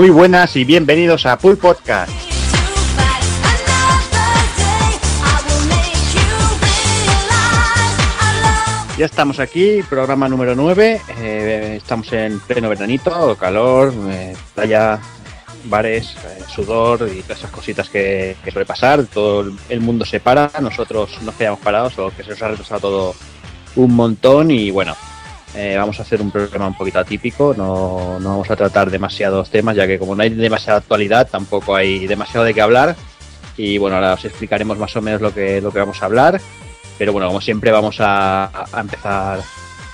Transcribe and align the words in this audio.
Muy 0.00 0.08
buenas 0.08 0.56
y 0.56 0.64
bienvenidos 0.64 1.26
a 1.26 1.36
Pool 1.36 1.58
Podcast. 1.58 2.10
Ya 8.96 9.04
estamos 9.04 9.38
aquí, 9.38 9.82
programa 9.82 10.26
número 10.26 10.54
9. 10.54 11.02
eh, 11.18 11.74
estamos 11.76 12.10
en 12.14 12.40
pleno 12.40 12.70
veranito, 12.70 13.36
calor, 13.36 13.92
eh, 14.08 14.34
playa, 14.54 14.98
bares, 15.64 16.16
eh, 16.24 16.44
sudor 16.48 17.06
y 17.14 17.20
todas 17.20 17.40
esas 17.40 17.50
cositas 17.50 17.90
que, 17.90 18.36
suele 18.50 18.64
pasar. 18.64 19.04
Todo 19.04 19.52
el 19.68 19.80
mundo 19.80 20.06
se 20.06 20.18
para, 20.18 20.50
nosotros 20.62 21.20
nos 21.20 21.34
quedamos 21.34 21.60
parados, 21.60 21.98
o 21.98 22.10
que 22.16 22.22
se 22.22 22.30
nos 22.30 22.40
ha 22.40 22.48
retrasado 22.48 22.80
todo 22.80 23.14
un 23.76 23.94
montón. 23.94 24.50
Y 24.50 24.70
bueno, 24.70 24.96
eh, 25.54 25.76
vamos 25.76 25.98
a 25.98 26.02
hacer 26.02 26.20
un 26.20 26.30
programa 26.30 26.68
un 26.68 26.76
poquito 26.76 26.98
atípico, 26.98 27.54
no, 27.56 28.18
no 28.20 28.28
vamos 28.30 28.50
a 28.50 28.56
tratar 28.56 28.90
demasiados 28.90 29.50
temas, 29.50 29.76
ya 29.76 29.86
que 29.86 29.98
como 29.98 30.14
no 30.14 30.22
hay 30.22 30.30
demasiada 30.30 30.78
actualidad, 30.78 31.28
tampoco 31.30 31.74
hay 31.74 32.06
demasiado 32.06 32.44
de 32.44 32.54
qué 32.54 32.60
hablar. 32.60 32.96
Y 33.56 33.78
bueno, 33.78 33.96
ahora 33.96 34.14
os 34.14 34.24
explicaremos 34.24 34.78
más 34.78 34.96
o 34.96 35.02
menos 35.02 35.20
lo 35.20 35.34
que, 35.34 35.60
lo 35.60 35.72
que 35.72 35.80
vamos 35.80 36.00
a 36.02 36.06
hablar. 36.06 36.40
Pero 36.96 37.12
bueno, 37.12 37.28
como 37.28 37.40
siempre 37.40 37.70
vamos 37.70 37.96
a, 38.00 38.44
a 38.44 38.80
empezar 38.80 39.40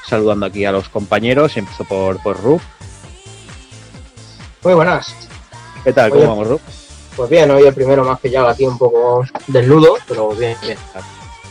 saludando 0.07 0.47
aquí 0.47 0.65
a 0.65 0.73
los 0.73 0.89
compañeros. 0.89 1.57
Empiezo 1.57 1.85
por, 1.85 2.23
por. 2.23 2.39
Muy 2.43 2.61
buenas. 4.75 5.15
¿Qué 5.85 5.93
tal? 5.93 6.11
¿Cómo 6.11 6.27
vamos, 6.27 6.49
Rub? 6.49 6.61
Pues 7.17 7.31
bien, 7.31 7.51
hoy 7.51 7.65
el 7.67 7.75
primero 7.75 8.05
me 8.05 8.11
has 8.11 8.21
pillado 8.21 8.49
aquí 8.49 8.67
un 8.67 8.77
poco 8.77 9.25
desnudo, 9.47 9.97
pero 10.07 10.31
bien, 10.31 10.57
bien. 10.63 10.77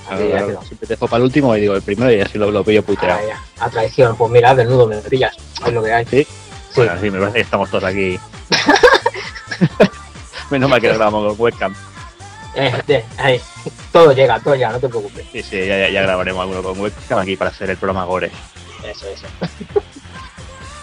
Claro, 0.08 0.28
claro, 0.30 0.48
quedó. 0.48 0.62
siempre 0.64 0.88
te 0.88 0.94
dejo 0.94 1.08
para 1.08 1.18
el 1.18 1.24
último 1.24 1.56
y 1.56 1.62
digo 1.62 1.76
el 1.76 1.82
primero 1.82 2.12
y 2.12 2.22
así 2.22 2.38
lo, 2.38 2.52
lo 2.52 2.64
pillo 2.64 2.84
puteado. 2.84 3.20
Ah. 3.58 3.66
A 3.66 3.70
traición, 3.70 4.16
pues 4.16 4.32
mira, 4.32 4.54
desnudo 4.56 4.88
me 4.88 4.98
pillas. 4.98 5.36
Es 5.66 5.74
lo 5.74 5.84
que 5.84 5.94
hay. 5.94 6.06
¿Sí? 6.06 6.24
Sí. 6.24 6.28
Bueno, 6.76 6.94
sí, 7.02 7.10
me 7.10 7.20
parece 7.20 7.36
que 7.36 7.42
estamos 7.42 7.70
todos 7.70 7.84
aquí. 7.86 8.20
Menos 10.50 10.70
mal 10.70 10.80
que 10.82 10.88
lo 10.90 10.96
grabamos 10.96 11.34
con 11.36 11.42
webcam. 11.42 11.76
Eh, 12.56 12.74
de- 12.88 13.06
ahí. 13.18 13.42
Todo 13.92 14.12
llega, 14.14 14.40
todo 14.40 14.56
llega, 14.56 14.72
no 14.72 14.80
te 14.80 14.90
preocupes. 14.90 15.26
Sí, 15.32 15.42
sí, 15.42 15.66
ya- 15.66 15.90
ya 15.90 16.02
grabaremos 16.02 16.42
alguno 16.42 16.62
con 16.64 16.80
webcam 16.80 17.20
aquí 17.20 17.36
para 17.36 17.50
hacer 17.52 17.70
el 17.72 17.78
programa 17.78 18.06
Gore. 18.06 18.32
Eso, 18.84 19.08
eso. 19.08 19.26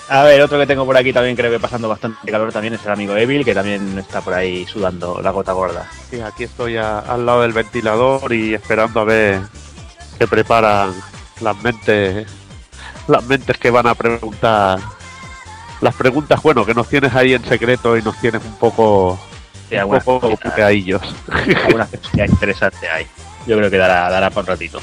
A 0.09 0.25
ver, 0.25 0.43
otro 0.43 0.59
que 0.59 0.67
tengo 0.67 0.85
por 0.85 0.97
aquí 0.97 1.13
también 1.13 1.37
creo 1.37 1.51
que 1.51 1.61
pasando 1.61 1.89
bastante 1.89 2.31
calor 2.31 2.53
también 2.53 2.75
es 2.75 2.85
el 2.85 2.93
amigo 2.93 3.17
Evil, 3.17 3.45
que 3.45 3.55
también 3.55 3.99
está 3.99 4.21
por 4.21 4.35
ahí 4.35 4.67
sudando 4.67 5.21
la 5.23 5.31
gota 5.31 5.53
gorda. 5.53 5.89
Sí, 6.11 6.21
aquí 6.21 6.45
estoy 6.45 6.77
a- 6.77 6.99
al 6.99 7.25
lado 7.25 7.43
del 7.43 7.53
ventilador 7.53 8.33
y 8.33 8.53
esperando 8.55 9.01
a 9.01 9.05
ver 9.05 9.41
qué 10.19 10.27
preparan 10.27 10.93
las 11.41 11.57
mentes, 11.63 12.27
las 13.09 13.25
mentes 13.25 13.57
que 13.59 13.71
van 13.71 13.87
a 13.87 13.95
preguntar 13.95 14.81
las 15.81 15.95
preguntas, 15.95 16.41
bueno, 16.43 16.65
que 16.67 16.75
nos 16.75 16.89
tienes 16.89 17.15
ahí 17.15 17.33
en 17.35 17.45
secreto 17.45 17.97
y 17.97 18.03
nos 18.03 18.17
tienes 18.21 18.45
un 18.45 18.57
poco, 18.57 19.19
Sí, 19.69 19.75
un 19.77 19.81
algunas 19.81 20.05
poco 20.05 20.37
puteadillos. 20.37 21.03
algunas 21.65 21.89
cosillas 21.89 22.29
interesantes 22.31 22.89
hay. 22.91 23.07
Yo 23.47 23.57
creo 23.57 23.71
que 23.71 23.79
dará, 23.79 24.09
dará 24.11 24.29
para 24.31 24.41
un 24.43 24.47
ratito. 24.47 24.81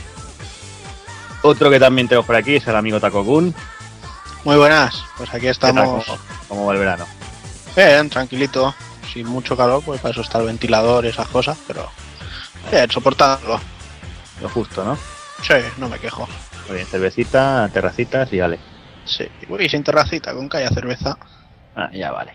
Otro 1.41 1.69
que 1.69 1.79
también 1.79 2.07
tengo 2.07 2.23
por 2.23 2.35
aquí 2.35 2.55
es 2.55 2.67
el 2.67 2.75
amigo 2.75 2.99
Takokun. 2.99 3.53
Muy 4.43 4.55
buenas, 4.57 5.03
pues 5.17 5.33
aquí 5.33 5.47
estamos 5.47 6.05
¿Cómo, 6.05 6.19
cómo 6.47 6.65
va 6.65 6.73
el 6.73 6.79
verano? 6.79 7.05
bien, 7.75 8.09
tranquilito, 8.09 8.73
sin 9.13 9.27
mucho 9.27 9.55
calor, 9.55 9.81
pues 9.85 10.01
para 10.01 10.11
eso 10.11 10.21
está 10.21 10.39
el 10.39 10.45
ventilador 10.45 11.05
y 11.05 11.09
esas 11.09 11.27
cosas, 11.27 11.57
pero 11.67 11.87
bien, 12.71 12.89
soportándolo. 12.89 13.59
Lo 14.41 14.49
justo, 14.49 14.83
¿no? 14.83 14.97
Sí, 15.41 15.53
no 15.77 15.87
me 15.89 15.99
quejo. 15.99 16.27
Muy 16.67 16.75
bien, 16.77 16.87
cervecita, 16.87 17.69
terracitas 17.73 18.31
y 18.33 18.39
vale. 18.39 18.59
Sí, 19.05 19.27
uy, 19.47 19.69
sin 19.69 19.83
terracita, 19.83 20.33
con 20.33 20.47
calla 20.49 20.69
cerveza. 20.69 21.17
Ah, 21.75 21.89
ya 21.93 22.11
vale. 22.11 22.33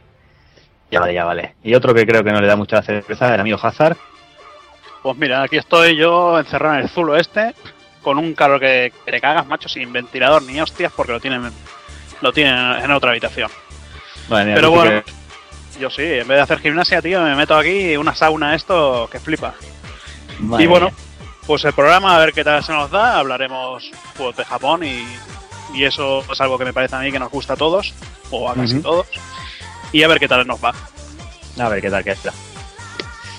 Ya 0.91 1.00
vale, 1.00 1.15
ya 1.15 1.25
vale. 1.25 1.56
Y 1.62 1.75
otro 1.75 1.94
que 1.94 2.06
creo 2.06 2.22
que 2.22 2.32
no 2.32 2.41
le 2.41 2.47
da 2.47 2.56
mucha 2.56 2.82
cerveza, 2.82 3.34
el 3.34 3.41
amigo 3.41 3.59
Hazard. 3.60 3.97
Pues 5.03 5.16
mira, 5.19 5.42
aquí 5.42 5.56
estoy 5.56 5.97
yo 5.97 6.38
encerrado 6.38 6.76
en 6.76 6.82
el 6.82 6.88
zulo 6.88 7.16
este, 7.16 7.54
con 8.03 8.19
un 8.19 8.34
calor 8.34 8.60
que, 8.60 8.92
que 9.04 9.12
te 9.12 9.21
cagas, 9.21 9.47
macho, 9.47 9.69
sin 9.69 9.92
ventilador 9.92 10.42
ni 10.42 10.60
hostias, 10.60 10.92
porque 10.94 11.12
lo 11.12 11.21
tienen 11.21 11.50
lo 12.20 12.32
tienen 12.32 12.54
en 12.82 12.91
otra 12.91 13.10
habitación. 13.10 13.50
Madre 14.28 14.47
mía, 14.47 14.54
Pero 14.54 14.70
bueno, 14.70 15.02
que- 15.04 15.80
yo 15.80 15.91
sí, 15.91 16.02
en 16.02 16.28
vez 16.28 16.36
de 16.36 16.41
hacer 16.41 16.60
gimnasia, 16.60 17.02
tío, 17.02 17.20
me 17.22 17.34
meto 17.34 17.56
aquí 17.56 17.97
una 17.97 18.14
sauna 18.14 18.54
esto 18.54 19.08
que 19.10 19.19
flipa. 19.20 19.54
madre 20.38 20.64
y 20.64 20.66
bueno, 20.66 20.86
mía. 20.86 20.94
pues 21.47 21.64
el 21.64 21.72
programa, 21.72 22.14
a 22.16 22.19
ver 22.19 22.32
qué 22.32 22.44
tal 22.44 22.62
se 22.64 22.72
nos 22.72 22.91
da, 22.91 23.19
hablaremos 23.19 23.91
pues, 24.16 24.36
de 24.36 24.44
Japón 24.44 24.84
y, 24.84 25.04
y 25.74 25.84
eso 25.84 26.24
es 26.30 26.41
algo 26.41 26.56
que 26.58 26.64
me 26.64 26.72
parece 26.72 26.97
a 26.97 27.00
mí 27.00 27.10
que 27.12 27.19
nos 27.19 27.30
gusta 27.30 27.54
a 27.54 27.56
todos, 27.56 27.92
o 28.30 28.48
a 28.48 28.54
casi 28.54 28.80
todos, 28.80 29.06
y 29.92 30.03
a 30.03 30.08
ver 30.08 30.19
qué 30.20 30.28
tal 30.28 30.47
nos 30.47 30.62
va. 30.64 30.72
A 31.58 31.69
ver 31.69 31.80
qué 31.82 31.91
tal 31.91 32.03
que 32.04 32.12
está. 32.12 32.32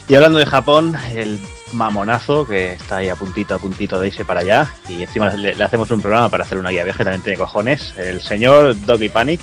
Y 0.08 0.16
hablando 0.16 0.38
de 0.40 0.46
Japón, 0.46 0.96
el 1.14 1.40
mamonazo 1.76 2.46
que 2.48 2.74
está 2.74 2.98
ahí 2.98 3.10
a 3.10 3.16
puntito, 3.16 3.56
a 3.56 3.60
puntito 3.60 4.00
de 4.00 4.08
irse 4.08 4.26
para 4.26 4.42
allá. 4.42 4.74
Y 4.90 5.04
encima 5.04 5.30
le, 5.30 5.56
le 5.56 5.64
hacemos 5.64 5.90
un 5.92 6.02
programa 6.02 6.30
para 6.30 6.44
hacer 6.44 6.58
una 6.58 6.70
guía 6.70 6.84
viaje, 6.84 7.04
también 7.04 7.22
tiene 7.22 7.38
cojones. 7.38 7.94
El 7.98 8.22
señor 8.22 8.76
Doggy 8.86 9.10
Panic. 9.10 9.40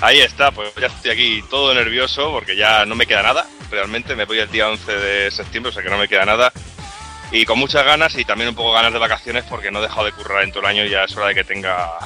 Ahí 0.00 0.20
está, 0.20 0.50
pues 0.50 0.72
ya 0.80 0.88
estoy 0.88 1.10
aquí 1.12 1.44
todo 1.48 1.72
nervioso 1.74 2.30
porque 2.32 2.56
ya 2.56 2.84
no 2.84 2.94
me 2.94 3.06
queda 3.06 3.22
nada. 3.22 3.46
Realmente 3.70 4.14
me 4.16 4.24
voy 4.24 4.38
el 4.38 4.50
día 4.50 4.68
11 4.68 4.92
de 4.92 5.30
septiembre, 5.30 5.70
o 5.70 5.72
sea 5.72 5.82
que 5.82 5.90
no 5.90 5.98
me 5.98 6.08
queda 6.08 6.24
nada. 6.24 6.52
Y 7.32 7.44
con 7.46 7.58
muchas 7.58 7.84
ganas 7.84 8.16
y 8.16 8.24
también 8.24 8.50
un 8.50 8.54
poco 8.54 8.72
ganas 8.72 8.92
de 8.92 8.98
vacaciones 8.98 9.44
porque 9.48 9.70
no 9.70 9.78
he 9.78 9.82
dejado 9.82 10.04
de 10.04 10.12
currar 10.12 10.42
en 10.44 10.50
todo 10.50 10.60
el 10.60 10.66
año 10.66 10.84
y 10.84 10.90
ya 10.90 11.04
es 11.04 11.16
hora 11.16 11.28
de 11.28 11.34
que 11.34 11.44
tenga 11.44 11.98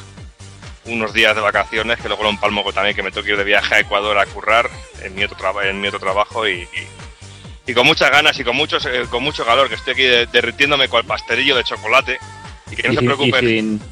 unos 0.84 1.12
días 1.12 1.34
de 1.34 1.42
vacaciones, 1.42 1.98
que 1.98 2.08
luego 2.08 2.22
lo 2.22 2.30
empalmo 2.30 2.62
también 2.72 2.96
que 2.96 3.02
me 3.02 3.10
tengo 3.10 3.24
que 3.24 3.32
ir 3.32 3.36
de 3.36 3.44
viaje 3.44 3.74
a 3.74 3.80
Ecuador 3.80 4.16
a 4.18 4.24
currar 4.26 4.70
en 5.02 5.14
mi 5.14 5.24
otro, 5.24 5.36
traba- 5.36 5.66
en 5.66 5.80
mi 5.80 5.88
otro 5.88 5.98
trabajo 6.00 6.48
y, 6.48 6.52
y- 6.62 6.68
y 7.68 7.74
con 7.74 7.86
muchas 7.86 8.10
ganas 8.10 8.36
y 8.40 8.42
con, 8.44 8.56
muchos, 8.56 8.84
eh, 8.86 9.04
con 9.08 9.22
mucho 9.22 9.44
calor, 9.44 9.68
que 9.68 9.76
estoy 9.76 9.92
aquí 9.92 10.02
de- 10.02 10.26
derritiéndome 10.26 10.88
con 10.88 11.00
el 11.00 11.06
pastelillo 11.06 11.54
de 11.54 11.62
chocolate 11.64 12.18
y 12.70 12.74
que 12.76 12.88
no 12.88 12.94
y, 12.94 12.96
se 12.96 13.00
sin, 13.00 13.04
y 13.04 13.06
preocupen. 13.14 13.40
sin, 13.46 13.82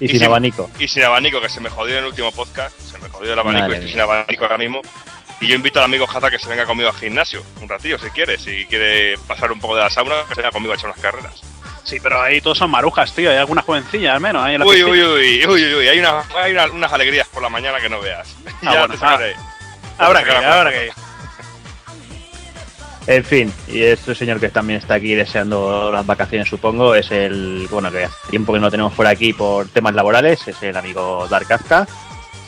y 0.00 0.04
Y 0.04 0.08
sin 0.08 0.18
sin- 0.18 0.26
abanico. 0.26 0.70
Y 0.78 0.88
sin 0.88 1.02
abanico, 1.04 1.40
que 1.40 1.48
se 1.48 1.60
me 1.60 1.68
jodió 1.68 1.94
en 1.98 2.04
el 2.04 2.06
último 2.10 2.32
podcast. 2.32 2.78
Se 2.80 2.98
me 2.98 3.08
jodió 3.10 3.32
el 3.34 3.38
abanico 3.38 3.62
Madre 3.62 3.74
y 3.74 3.78
estoy 3.78 3.84
mía. 3.86 3.92
sin 3.92 4.00
abanico 4.00 4.44
ahora 4.44 4.58
mismo. 4.58 4.80
Y 5.40 5.48
yo 5.48 5.54
invito 5.54 5.78
al 5.80 5.84
amigo 5.84 6.06
Jaza 6.06 6.30
que 6.30 6.38
se 6.38 6.48
venga 6.48 6.64
conmigo 6.64 6.88
al 6.88 6.94
gimnasio 6.96 7.42
un 7.60 7.68
ratillo 7.68 7.98
si 7.98 8.08
quiere. 8.10 8.38
Si 8.38 8.64
quiere 8.66 9.18
pasar 9.26 9.52
un 9.52 9.60
poco 9.60 9.76
de 9.76 9.82
la 9.82 9.90
sauna, 9.90 10.14
que 10.28 10.34
se 10.34 10.40
venga 10.40 10.50
conmigo 10.52 10.72
a 10.72 10.76
echar 10.76 10.88
unas 10.90 11.00
carreras. 11.02 11.42
Sí, 11.84 11.98
pero 12.02 12.20
ahí 12.22 12.40
todos 12.40 12.58
son 12.58 12.70
marujas, 12.70 13.12
tío, 13.12 13.30
hay 13.30 13.36
algunas 13.36 13.64
jovencillas 13.64 14.14
al 14.14 14.20
menos 14.20 14.42
ahí 14.42 14.54
en 14.54 14.60
la 14.60 14.66
Uy, 14.66 14.82
uy, 14.82 15.02
uy, 15.02 15.44
uy, 15.44 15.46
uy, 15.46 15.74
uy. 15.74 15.88
Hay, 15.88 15.98
una- 16.00 16.24
hay 16.42 16.52
una- 16.52 16.66
unas 16.66 16.92
alegrías 16.92 17.28
por 17.28 17.42
la 17.42 17.48
mañana 17.48 17.80
que 17.80 17.88
no 17.88 18.00
veas. 18.00 18.34
Ah, 18.62 18.72
ya 18.72 18.86
bueno, 18.86 18.94
te. 19.18 19.34
Habrá 19.98 20.24
que 20.24 20.30
ir, 20.30 20.36
habrá 20.36 20.70
que 20.72 20.86
ir. 20.86 20.92
En 23.06 23.24
fin, 23.24 23.52
y 23.68 23.82
este 23.82 24.16
señor 24.16 24.40
que 24.40 24.48
también 24.48 24.80
está 24.80 24.94
aquí 24.94 25.14
deseando 25.14 25.92
las 25.92 26.04
vacaciones, 26.04 26.48
supongo, 26.48 26.94
es 26.94 27.10
el. 27.12 27.68
Bueno, 27.70 27.90
que 27.92 28.04
hace 28.04 28.30
tiempo 28.30 28.52
que 28.52 28.58
no 28.58 28.70
tenemos 28.70 28.92
por 28.94 29.06
aquí 29.06 29.32
por 29.32 29.68
temas 29.68 29.94
laborales, 29.94 30.46
es 30.48 30.60
el 30.62 30.76
amigo 30.76 31.28
Dark 31.28 31.46
Kafka. 31.46 31.86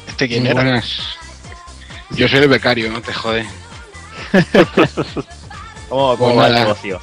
¿Este 0.08 0.26
quién 0.26 0.46
era? 0.46 0.55
buenas. 0.55 1.16
Yo 2.10 2.26
soy 2.26 2.40
el 2.40 2.49
becario, 2.49 2.90
no 2.90 3.00
te 3.00 3.12
jode. 3.12 3.46
¿Cómo, 5.88 6.16
cómo 6.16 6.34
Pues 6.34 6.38
va 6.38 6.46
el 6.49 6.55
negocio? 6.55 7.00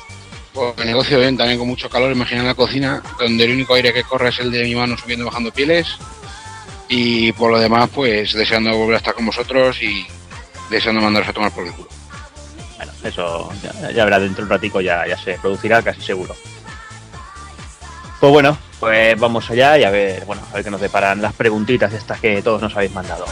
Pues 0.53 0.73
el 0.77 0.85
negocio 0.87 1.19
bien, 1.19 1.37
también 1.37 1.57
con 1.57 1.67
mucho 1.67 1.89
calor. 1.89 2.11
Imagina 2.11 2.43
la 2.43 2.55
cocina, 2.55 3.01
donde 3.19 3.45
el 3.45 3.51
único 3.51 3.73
aire 3.75 3.93
que 3.93 4.03
corre 4.03 4.29
es 4.29 4.39
el 4.39 4.51
de 4.51 4.63
mi 4.63 4.75
mano 4.75 4.97
subiendo 4.97 5.23
y 5.23 5.27
bajando 5.27 5.51
pieles. 5.51 5.97
Y 6.89 7.31
por 7.33 7.51
lo 7.51 7.59
demás, 7.59 7.89
pues 7.93 8.33
deseando 8.33 8.75
volver 8.75 8.95
a 8.95 8.97
estar 8.97 9.13
con 9.13 9.25
vosotros 9.25 9.81
y 9.81 10.05
deseando 10.69 11.01
mandaros 11.01 11.29
a 11.29 11.33
tomar 11.33 11.51
por 11.51 11.65
el 11.65 11.73
culo. 11.73 11.89
Eso 13.05 13.49
ya, 13.61 13.91
ya 13.91 14.03
verá 14.03 14.19
dentro 14.19 14.43
de 14.43 14.43
un 14.43 14.49
ratico, 14.49 14.81
ya, 14.81 15.07
ya 15.07 15.17
se 15.17 15.37
producirá 15.37 15.81
casi 15.81 16.01
seguro. 16.01 16.35
Pues 18.19 18.31
bueno, 18.31 18.57
pues 18.79 19.19
vamos 19.19 19.49
allá 19.49 19.77
y 19.77 19.83
a 19.83 19.91
ver, 19.91 20.25
bueno, 20.25 20.41
a 20.51 20.55
ver 20.55 20.63
qué 20.63 20.71
nos 20.71 20.81
deparan 20.81 21.21
las 21.21 21.33
preguntitas 21.33 21.93
estas 21.93 22.19
que 22.19 22.41
todos 22.41 22.61
nos 22.61 22.75
habéis 22.75 22.91
mandado. 22.91 23.25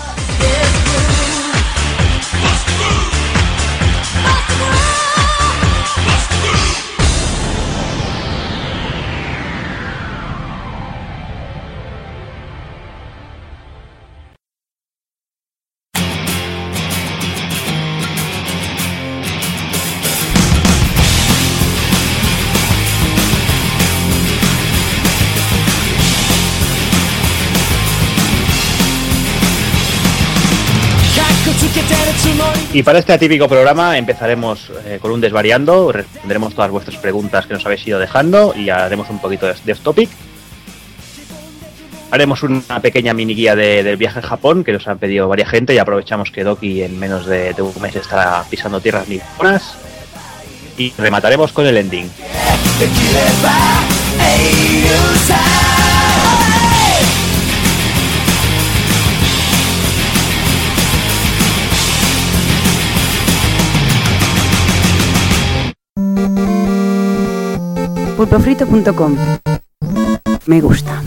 Y 32.73 32.81
para 32.81 32.97
este 32.99 33.13
atípico 33.13 33.47
programa 33.47 33.97
empezaremos 33.99 34.71
eh, 34.85 34.97
con 34.99 35.11
un 35.11 35.21
desvariando, 35.21 35.91
responderemos 35.91 36.55
todas 36.55 36.71
vuestras 36.71 36.97
preguntas 36.97 37.45
que 37.45 37.53
nos 37.53 37.63
habéis 37.65 37.85
ido 37.85 37.99
dejando 37.99 38.53
y 38.57 38.69
haremos 38.71 39.09
un 39.11 39.19
poquito 39.19 39.45
de, 39.45 39.53
de 39.63 39.75
topic. 39.75 40.09
haremos 42.09 42.41
una 42.41 42.79
pequeña 42.81 43.13
mini 43.13 43.35
guía 43.35 43.55
de- 43.55 43.83
del 43.83 43.97
viaje 43.97 44.19
a 44.19 44.21
Japón 44.23 44.63
que 44.63 44.71
nos 44.71 44.87
han 44.87 44.97
pedido 44.97 45.27
varias 45.27 45.49
gente 45.49 45.75
y 45.75 45.77
aprovechamos 45.77 46.31
que 46.31 46.43
Doki 46.43 46.81
en 46.81 46.97
menos 46.99 47.27
de, 47.27 47.53
de 47.53 47.61
un 47.61 47.73
mes 47.79 47.95
está 47.95 48.43
pisando 48.49 48.79
tierras 48.81 49.07
niponas 49.07 49.75
y 50.77 50.91
remataremos 50.97 51.51
con 51.51 51.67
el 51.67 51.77
ending. 51.77 52.09
Pulpofrito.com 68.23 69.17
Me 70.47 70.61
gusta. 70.61 71.01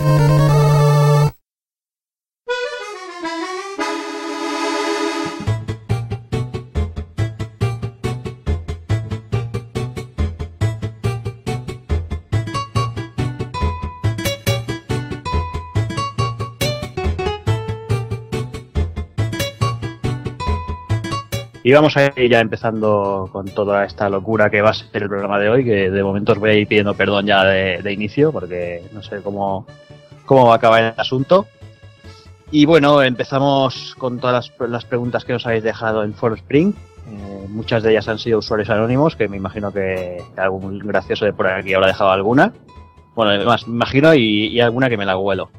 Y 21.66 21.72
vamos 21.72 21.96
a 21.96 22.12
ir 22.14 22.30
ya 22.30 22.38
empezando 22.38 23.28
con 23.32 23.46
toda 23.46 23.84
esta 23.84 24.08
locura 24.08 24.50
que 24.50 24.62
va 24.62 24.70
a 24.70 24.72
ser 24.72 25.02
el 25.02 25.08
programa 25.08 25.40
de 25.40 25.48
hoy, 25.48 25.64
que 25.64 25.90
de 25.90 26.04
momento 26.04 26.30
os 26.30 26.38
voy 26.38 26.50
a 26.50 26.54
ir 26.54 26.68
pidiendo 26.68 26.94
perdón 26.94 27.26
ya 27.26 27.42
de, 27.42 27.92
inicio, 27.92 28.30
porque 28.30 28.84
no 28.92 29.02
sé 29.02 29.20
cómo, 29.20 29.66
cómo 30.26 30.46
va 30.46 30.52
a 30.52 30.56
acabar 30.58 30.84
el 30.84 30.94
asunto. 30.96 31.48
Y 32.52 32.66
bueno, 32.66 33.02
empezamos 33.02 33.96
con 33.98 34.20
todas 34.20 34.52
las, 34.60 34.84
preguntas 34.84 35.24
que 35.24 35.32
nos 35.32 35.44
habéis 35.44 35.64
dejado 35.64 36.04
en 36.04 36.14
For 36.14 36.34
Spring. 36.34 36.72
Eh, 36.72 37.46
muchas 37.48 37.82
de 37.82 37.90
ellas 37.90 38.06
han 38.06 38.20
sido 38.20 38.38
usuarios 38.38 38.70
anónimos, 38.70 39.16
que 39.16 39.26
me 39.26 39.36
imagino 39.36 39.72
que 39.72 40.22
algún 40.36 40.78
gracioso 40.78 41.24
de 41.24 41.32
por 41.32 41.48
aquí 41.48 41.74
habrá 41.74 41.88
dejado 41.88 42.12
alguna. 42.12 42.52
Bueno, 43.16 43.44
más, 43.44 43.66
me 43.66 43.74
imagino 43.74 44.14
y, 44.14 44.46
y 44.46 44.60
alguna 44.60 44.88
que 44.88 44.96
me 44.96 45.04
la 45.04 45.18
huelo. 45.18 45.50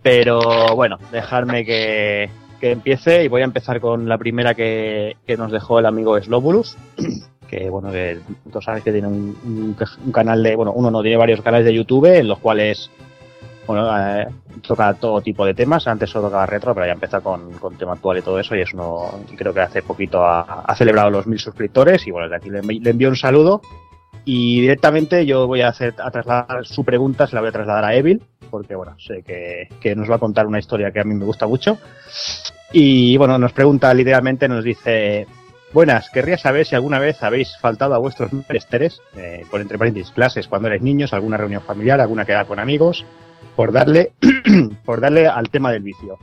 Pero 0.00 0.76
bueno, 0.76 0.96
dejarme 1.10 1.64
que, 1.64 2.30
que 2.60 2.72
empiece 2.72 3.24
y 3.24 3.28
voy 3.28 3.42
a 3.42 3.44
empezar 3.44 3.80
con 3.80 4.08
la 4.08 4.18
primera 4.18 4.54
que, 4.54 5.16
que 5.26 5.36
nos 5.36 5.52
dejó 5.52 5.78
el 5.78 5.86
amigo 5.86 6.20
Slobulus, 6.20 6.76
que 7.48 7.70
bueno, 7.70 7.90
que 7.90 8.18
todos 8.50 8.64
sabéis 8.64 8.84
que 8.84 8.92
tiene 8.92 9.08
un, 9.08 9.76
canal 10.12 10.42
de, 10.42 10.56
bueno, 10.56 10.72
uno 10.72 10.90
no 10.90 11.02
tiene 11.02 11.16
varios 11.16 11.40
canales 11.42 11.66
de 11.66 11.74
YouTube 11.74 12.06
en 12.06 12.28
los 12.28 12.38
cuales 12.38 12.90
bueno, 13.66 13.86
eh, 13.98 14.26
toca 14.66 14.94
todo 14.94 15.20
tipo 15.20 15.44
de 15.44 15.52
temas, 15.52 15.86
antes 15.86 16.08
solo 16.08 16.28
tocaba 16.28 16.46
retro, 16.46 16.74
pero 16.74 16.86
ya 16.86 16.92
empieza 16.92 17.20
con, 17.20 17.52
con 17.58 17.76
tema 17.76 17.92
actual 17.92 18.18
y 18.18 18.22
todo 18.22 18.38
eso, 18.38 18.56
y 18.56 18.62
es 18.62 18.72
uno, 18.72 19.20
creo 19.36 19.52
que 19.52 19.60
hace 19.60 19.82
poquito 19.82 20.24
ha, 20.24 20.74
celebrado 20.74 21.10
los 21.10 21.26
mil 21.26 21.38
suscriptores, 21.38 22.06
y 22.06 22.10
bueno, 22.10 22.30
de 22.30 22.36
aquí 22.36 22.48
le 22.48 22.90
envío 22.90 23.10
un 23.10 23.16
saludo, 23.16 23.60
y 24.24 24.60
directamente 24.60 25.24
yo 25.24 25.46
voy 25.46 25.62
a 25.62 25.68
hacer, 25.68 25.94
a 25.98 26.10
trasladar 26.10 26.66
su 26.66 26.84
pregunta, 26.84 27.26
se 27.26 27.34
la 27.34 27.40
voy 27.40 27.48
a 27.48 27.52
trasladar 27.52 27.84
a 27.84 27.94
Evil, 27.94 28.22
porque 28.48 28.74
bueno, 28.74 28.96
sé 28.98 29.22
que, 29.22 29.68
que 29.80 29.94
nos 29.94 30.10
va 30.10 30.16
a 30.16 30.18
contar 30.20 30.46
una 30.46 30.58
historia 30.58 30.90
que 30.90 31.00
a 31.00 31.04
mí 31.04 31.14
me 31.14 31.24
gusta 31.24 31.46
mucho, 31.46 31.78
y 32.72 33.16
bueno, 33.16 33.38
nos 33.38 33.52
pregunta 33.52 33.92
literalmente, 33.94 34.48
nos 34.48 34.62
dice, 34.64 35.26
buenas, 35.72 36.10
querría 36.10 36.36
saber 36.36 36.66
si 36.66 36.74
alguna 36.74 36.98
vez 36.98 37.22
habéis 37.22 37.56
faltado 37.58 37.94
a 37.94 37.98
vuestros 37.98 38.32
menesteres, 38.32 39.00
eh, 39.16 39.44
por 39.50 39.60
entre 39.60 39.78
paréntesis, 39.78 40.12
clases 40.12 40.48
cuando 40.48 40.68
eres 40.68 40.82
niños, 40.82 41.12
alguna 41.12 41.36
reunión 41.36 41.62
familiar, 41.62 42.00
alguna 42.00 42.24
quedada 42.24 42.44
con 42.44 42.58
amigos, 42.58 43.06
por 43.56 43.72
darle, 43.72 44.12
por 44.84 45.00
darle 45.00 45.26
al 45.26 45.48
tema 45.48 45.72
del 45.72 45.82
vicio. 45.82 46.18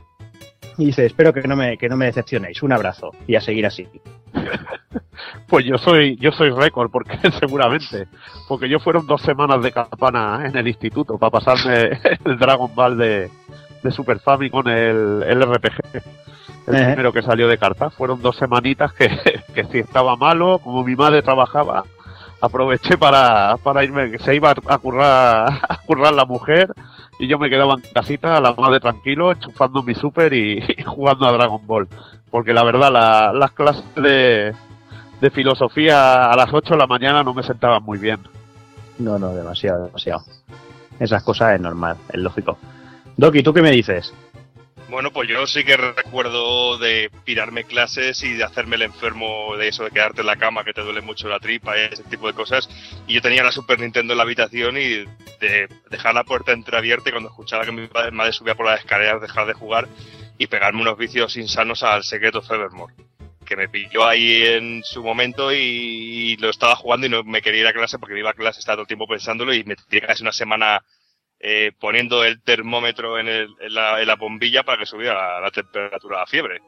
Y 0.78 0.86
dice, 0.86 1.06
espero 1.06 1.32
que 1.32 1.42
no 1.42 1.56
me, 1.56 1.78
que 1.78 1.88
no 1.88 1.96
me 1.96 2.06
decepcionéis. 2.06 2.62
Un 2.62 2.72
abrazo 2.72 3.12
y 3.26 3.34
a 3.34 3.40
seguir 3.40 3.66
así. 3.66 3.88
Pues 5.48 5.64
yo 5.64 5.78
soy, 5.78 6.16
yo 6.16 6.32
soy 6.32 6.50
récord, 6.50 6.90
porque 6.90 7.18
seguramente, 7.40 8.08
porque 8.48 8.68
yo 8.68 8.80
fueron 8.80 9.06
dos 9.06 9.22
semanas 9.22 9.62
de 9.62 9.72
campana 9.72 10.42
en 10.44 10.56
el 10.56 10.68
instituto 10.68 11.18
para 11.18 11.30
pasarme 11.30 12.00
el 12.24 12.38
Dragon 12.38 12.70
Ball 12.74 12.98
de, 12.98 13.30
de 13.82 13.90
Super 13.90 14.18
Famicom, 14.18 14.66
el, 14.68 15.22
el 15.26 15.42
RPG, 15.42 16.02
el 16.66 16.84
primero 16.86 17.12
que 17.12 17.22
salió 17.22 17.48
de 17.48 17.58
carta. 17.58 17.90
Fueron 17.90 18.20
dos 18.20 18.36
semanitas 18.36 18.92
que, 18.92 19.08
que 19.54 19.64
si 19.64 19.78
estaba 19.78 20.16
malo, 20.16 20.58
como 20.58 20.84
mi 20.84 20.96
madre 20.96 21.22
trabajaba, 21.22 21.84
aproveché 22.40 22.98
para, 22.98 23.56
para 23.62 23.84
irme, 23.84 24.10
que 24.10 24.18
se 24.18 24.34
iba 24.34 24.50
a 24.50 24.78
currar, 24.78 25.60
a 25.68 25.78
currar 25.86 26.12
la 26.12 26.24
mujer 26.24 26.72
y 27.18 27.26
yo 27.28 27.38
me 27.38 27.48
quedaba 27.50 27.74
en 27.74 27.80
casita, 27.92 28.36
a 28.36 28.40
la 28.40 28.52
madre 28.52 28.80
tranquilo, 28.80 29.32
enchufando 29.32 29.82
mi 29.82 29.94
Super 29.94 30.32
y, 30.34 30.60
jugando 30.84 31.26
a 31.26 31.32
Dragon 31.32 31.66
Ball. 31.66 31.88
Porque 32.30 32.52
la 32.52 32.62
verdad, 32.64 32.92
la- 32.92 33.32
las 33.32 33.52
clases 33.52 33.84
de, 33.96 34.52
de 35.20 35.30
filosofía 35.30 36.30
a 36.30 36.36
las 36.36 36.52
8 36.52 36.74
de 36.74 36.78
la 36.78 36.86
mañana 36.86 37.22
no 37.22 37.32
me 37.34 37.42
sentaban 37.42 37.82
muy 37.82 37.98
bien. 37.98 38.20
No, 38.98 39.18
no, 39.18 39.34
demasiado, 39.34 39.86
demasiado. 39.86 40.22
Esas 40.98 41.22
cosas 41.22 41.54
es 41.54 41.60
normal, 41.60 41.96
es 42.08 42.20
lógico. 42.20 42.58
Doki, 43.16 43.42
¿tú 43.42 43.52
qué 43.54 43.62
me 43.62 43.70
dices? 43.70 44.12
Bueno, 44.88 45.10
pues 45.10 45.28
yo 45.28 45.44
sí 45.48 45.64
que 45.64 45.76
recuerdo 45.76 46.78
de 46.78 47.10
pirarme 47.24 47.64
clases 47.64 48.22
y 48.22 48.34
de 48.34 48.44
hacerme 48.44 48.76
el 48.76 48.82
enfermo 48.82 49.56
de 49.56 49.66
eso 49.68 49.82
de 49.82 49.90
quedarte 49.90 50.20
en 50.20 50.28
la 50.28 50.36
cama, 50.36 50.62
que 50.62 50.72
te 50.72 50.80
duele 50.80 51.00
mucho 51.00 51.28
la 51.28 51.40
tripa 51.40 51.76
y 51.76 51.92
ese 51.92 52.04
tipo 52.04 52.28
de 52.28 52.34
cosas. 52.34 52.68
Y 53.08 53.14
yo 53.14 53.20
tenía 53.20 53.42
la 53.42 53.50
Super 53.50 53.80
Nintendo 53.80 54.12
en 54.12 54.18
la 54.18 54.22
habitación 54.22 54.78
y 54.78 55.04
de 55.40 55.68
dejar 55.90 56.14
la 56.14 56.22
puerta 56.22 56.52
entreabierta 56.52 57.08
y 57.08 57.12
cuando 57.12 57.30
escuchaba 57.30 57.64
que 57.64 57.72
mi 57.72 57.88
madre 58.12 58.32
subía 58.32 58.54
por 58.54 58.66
las 58.66 58.78
escaleras, 58.78 59.20
dejar 59.20 59.48
de 59.48 59.54
jugar 59.54 59.88
y 60.38 60.46
pegarme 60.46 60.82
unos 60.82 60.96
vicios 60.96 61.36
insanos 61.36 61.82
al 61.82 62.04
secreto 62.04 62.40
Fevermore. 62.40 62.94
Que 63.44 63.56
me 63.56 63.68
pilló 63.68 64.06
ahí 64.06 64.44
en 64.44 64.84
su 64.84 65.02
momento 65.02 65.52
y, 65.52 66.36
lo 66.36 66.48
estaba 66.48 66.76
jugando 66.76 67.06
y 67.06 67.10
no 67.10 67.24
me 67.24 67.42
quería 67.42 67.62
ir 67.62 67.66
a 67.66 67.72
clase 67.72 67.98
porque 67.98 68.18
iba 68.18 68.30
a 68.30 68.34
clase, 68.34 68.60
estaba 68.60 68.76
todo 68.76 68.82
el 68.82 68.88
tiempo 68.88 69.08
pensándolo 69.08 69.52
y 69.52 69.64
me 69.64 69.74
tiré 69.74 70.06
casi 70.06 70.22
una 70.22 70.32
semana 70.32 70.84
eh, 71.48 71.70
poniendo 71.78 72.24
el 72.24 72.42
termómetro 72.42 73.20
en, 73.20 73.28
el- 73.28 73.54
la, 73.68 74.16
bombilla 74.16 74.64
para 74.64 74.78
que 74.78 74.86
subiera 74.86 75.40
la, 75.40 75.50
temperatura, 75.52 76.18
la 76.18 76.26
fiebre. 76.26 76.60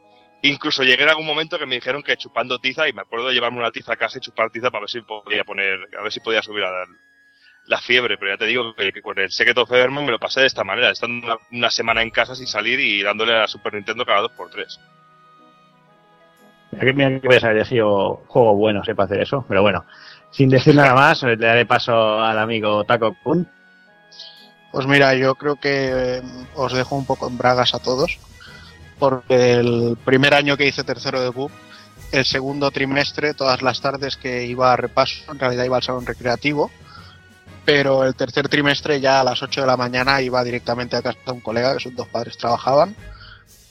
Incluso 0.42 0.84
llegué 0.84 1.02
en 1.02 1.08
algún 1.08 1.26
momento 1.26 1.58
que 1.58 1.66
me 1.66 1.74
dijeron 1.74 2.00
que 2.00 2.16
chupando 2.16 2.60
tiza, 2.60 2.88
y 2.88 2.92
me 2.92 3.02
acuerdo 3.02 3.26
de 3.26 3.34
llevarme 3.34 3.58
una 3.58 3.72
tiza 3.72 3.94
a 3.94 3.96
casa 3.96 4.18
y 4.18 4.20
chupar 4.20 4.50
tiza 4.50 4.70
para 4.70 4.82
ver 4.82 4.90
si 4.90 5.00
podía 5.00 5.42
poner, 5.42 5.80
a 5.98 6.02
ver 6.02 6.12
si 6.12 6.20
podía 6.20 6.42
subir 6.42 6.62
la, 6.62 7.78
fiebre, 7.80 8.18
pero 8.18 8.30
ya 8.30 8.38
te 8.38 8.46
digo 8.46 8.72
que, 8.76 9.02
con 9.02 9.18
el 9.18 9.32
Secret 9.32 9.58
of 9.58 9.68
me 9.68 10.12
lo 10.12 10.20
pasé 10.20 10.42
de 10.42 10.46
esta 10.46 10.62
manera, 10.62 10.90
estando 10.90 11.40
una, 11.50 11.70
semana 11.70 12.02
en 12.02 12.10
casa 12.10 12.36
sin 12.36 12.46
salir 12.46 12.78
y 12.78 13.02
dándole 13.02 13.34
a 13.34 13.40
la 13.40 13.48
Super 13.48 13.74
Nintendo 13.74 14.06
cada 14.06 14.20
dos 14.20 14.30
por 14.30 14.48
tres. 14.48 14.78
Mira 16.70 16.84
que, 16.84 16.92
mira 16.92 17.20
que 17.20 17.50
elegido 17.50 18.22
juego 18.28 18.54
bueno, 18.54 18.84
sepa 18.84 19.02
hacer 19.02 19.22
eso. 19.22 19.44
Pero 19.48 19.62
bueno, 19.62 19.84
sin 20.30 20.48
decir 20.48 20.76
nada 20.76 20.94
más, 20.94 21.20
le 21.24 21.36
daré 21.36 21.66
paso 21.66 22.22
al 22.22 22.38
amigo 22.38 22.84
Taco 22.84 23.16
Kun. 23.24 23.57
Pues 24.72 24.86
mira, 24.86 25.14
yo 25.14 25.34
creo 25.34 25.56
que 25.56 25.90
eh, 26.18 26.22
os 26.54 26.72
dejo 26.72 26.94
un 26.96 27.06
poco 27.06 27.28
en 27.28 27.38
bragas 27.38 27.74
a 27.74 27.78
todos, 27.78 28.18
porque 28.98 29.54
el 29.54 29.96
primer 30.04 30.34
año 30.34 30.56
que 30.56 30.66
hice 30.66 30.84
tercero 30.84 31.20
de 31.20 31.30
BUP, 31.30 31.50
el 32.12 32.24
segundo 32.24 32.70
trimestre, 32.70 33.34
todas 33.34 33.62
las 33.62 33.80
tardes 33.80 34.16
que 34.16 34.44
iba 34.46 34.72
a 34.72 34.76
repaso, 34.76 35.30
en 35.32 35.38
realidad 35.38 35.64
iba 35.64 35.76
al 35.76 35.82
salón 35.82 36.06
recreativo, 36.06 36.70
pero 37.64 38.04
el 38.04 38.14
tercer 38.14 38.48
trimestre 38.48 39.00
ya 39.00 39.20
a 39.20 39.24
las 39.24 39.42
8 39.42 39.62
de 39.62 39.66
la 39.66 39.76
mañana 39.76 40.20
iba 40.22 40.42
directamente 40.44 40.96
a 40.96 41.02
casa 41.02 41.18
de 41.26 41.32
un 41.32 41.40
colega, 41.40 41.74
que 41.74 41.80
sus 41.80 41.94
dos 41.94 42.08
padres 42.08 42.36
trabajaban, 42.38 42.94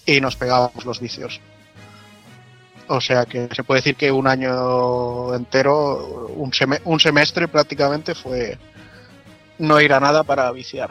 y 0.06 0.20
nos 0.22 0.36
pegábamos 0.36 0.86
los 0.86 1.00
vicios. 1.00 1.40
O 2.88 3.02
sea 3.02 3.26
que 3.26 3.50
se 3.54 3.64
puede 3.64 3.80
decir 3.80 3.96
que 3.96 4.12
un 4.12 4.28
año 4.28 5.34
entero, 5.36 6.28
un, 6.36 6.52
seme- 6.52 6.80
un 6.86 7.00
semestre 7.00 7.48
prácticamente 7.48 8.16
fue 8.16 8.58
no 9.60 9.80
ir 9.82 9.94
a 9.94 10.00
nada 10.00 10.24
para 10.24 10.52
viciar. 10.52 10.90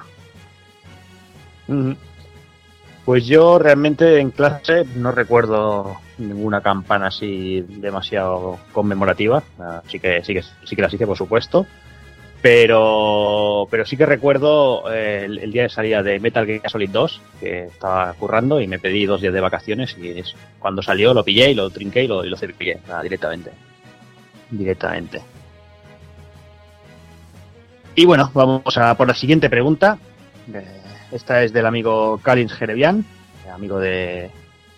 Pues 3.04 3.26
yo 3.26 3.58
realmente 3.58 4.18
en 4.18 4.30
clase 4.30 4.84
no 4.96 5.12
recuerdo 5.12 5.96
ninguna 6.18 6.60
campana 6.60 7.08
así 7.08 7.60
demasiado 7.68 8.58
conmemorativa. 8.72 9.42
Así 9.84 10.00
que 10.00 10.24
sí 10.24 10.34
que 10.34 10.42
sí 10.42 10.74
que 10.76 10.82
las 10.82 10.92
hice, 10.92 11.06
por 11.06 11.16
supuesto. 11.16 11.66
Pero, 12.42 13.66
pero 13.70 13.84
sí 13.86 13.96
que 13.96 14.06
recuerdo 14.06 14.92
eh, 14.92 15.22
el, 15.24 15.38
el 15.38 15.52
día 15.52 15.62
de 15.64 15.68
salida 15.68 16.02
de 16.02 16.20
Metal 16.20 16.46
Gear 16.46 16.70
Solid 16.70 16.90
2, 16.90 17.20
que 17.40 17.64
estaba 17.64 18.12
currando 18.12 18.60
y 18.60 18.68
me 18.68 18.78
pedí 18.78 19.04
dos 19.06 19.20
días 19.20 19.32
de 19.34 19.40
vacaciones 19.40 19.96
y 20.00 20.10
es- 20.20 20.34
cuando 20.58 20.82
salió 20.82 21.12
lo 21.14 21.24
pillé 21.24 21.50
y 21.50 21.54
lo 21.54 21.70
trinqué 21.70 22.04
y 22.04 22.08
lo, 22.08 22.24
y 22.24 22.28
lo 22.28 22.36
cepillé 22.36 22.78
directamente. 23.02 23.50
Directamente. 24.50 25.22
Y 27.96 28.04
bueno, 28.04 28.30
vamos 28.34 28.76
a 28.76 28.94
por 28.94 29.08
la 29.08 29.14
siguiente 29.14 29.48
pregunta. 29.50 29.98
Esta 31.10 31.42
es 31.42 31.52
del 31.52 31.66
amigo 31.66 32.18
Kalins 32.22 32.52
Jerevian, 32.52 33.04
amigo 33.52 33.78
de, 33.78 34.30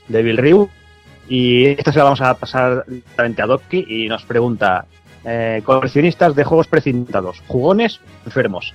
de 0.08 0.22
Bill 0.22 0.36
Ryu. 0.38 0.70
Y 1.28 1.66
esta 1.66 1.92
se 1.92 1.98
la 1.98 2.04
vamos 2.04 2.20
a 2.20 2.34
pasar 2.34 2.84
directamente 2.86 3.42
a 3.42 3.46
Doki 3.46 3.84
y 3.88 4.08
nos 4.08 4.22
pregunta: 4.24 4.86
eh, 5.24 5.62
coleccionistas 5.64 6.34
de 6.34 6.44
juegos 6.44 6.68
precintados, 6.68 7.42
jugones, 7.48 8.00
enfermos. 8.24 8.72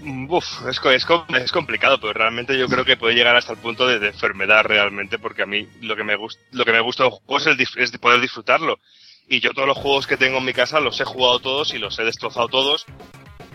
Mm, 0.00 0.30
Uf, 0.32 0.66
es, 0.68 0.80
es, 0.84 1.04
co- 1.04 1.26
es 1.38 1.52
complicado, 1.52 2.00
pero 2.00 2.12
realmente 2.12 2.58
yo 2.58 2.66
creo 2.66 2.84
que 2.84 2.96
puede 2.96 3.14
llegar 3.14 3.36
hasta 3.36 3.52
el 3.52 3.58
punto 3.58 3.86
de, 3.86 3.98
de 3.98 4.08
enfermedad 4.08 4.64
realmente, 4.64 5.18
porque 5.18 5.42
a 5.42 5.46
mí 5.46 5.68
lo 5.82 5.94
que 5.96 6.04
me 6.04 6.16
gusta, 6.16 6.42
lo 6.52 6.64
que 6.64 6.72
me 6.72 6.80
gusta 6.80 7.04
de 7.04 7.10
un 7.10 7.14
juego 7.16 7.38
es, 7.38 7.46
el 7.46 7.82
es 7.82 7.92
de 7.92 7.98
poder 7.98 8.20
disfrutarlo. 8.20 8.78
Y 9.28 9.40
yo 9.40 9.52
todos 9.52 9.68
los 9.68 9.78
juegos 9.78 10.06
que 10.06 10.16
tengo 10.16 10.38
en 10.38 10.44
mi 10.44 10.52
casa 10.52 10.80
los 10.80 11.00
he 11.00 11.04
jugado 11.04 11.38
todos 11.38 11.74
y 11.74 11.78
los 11.78 11.98
he 11.98 12.04
destrozado 12.04 12.48
todos. 12.48 12.86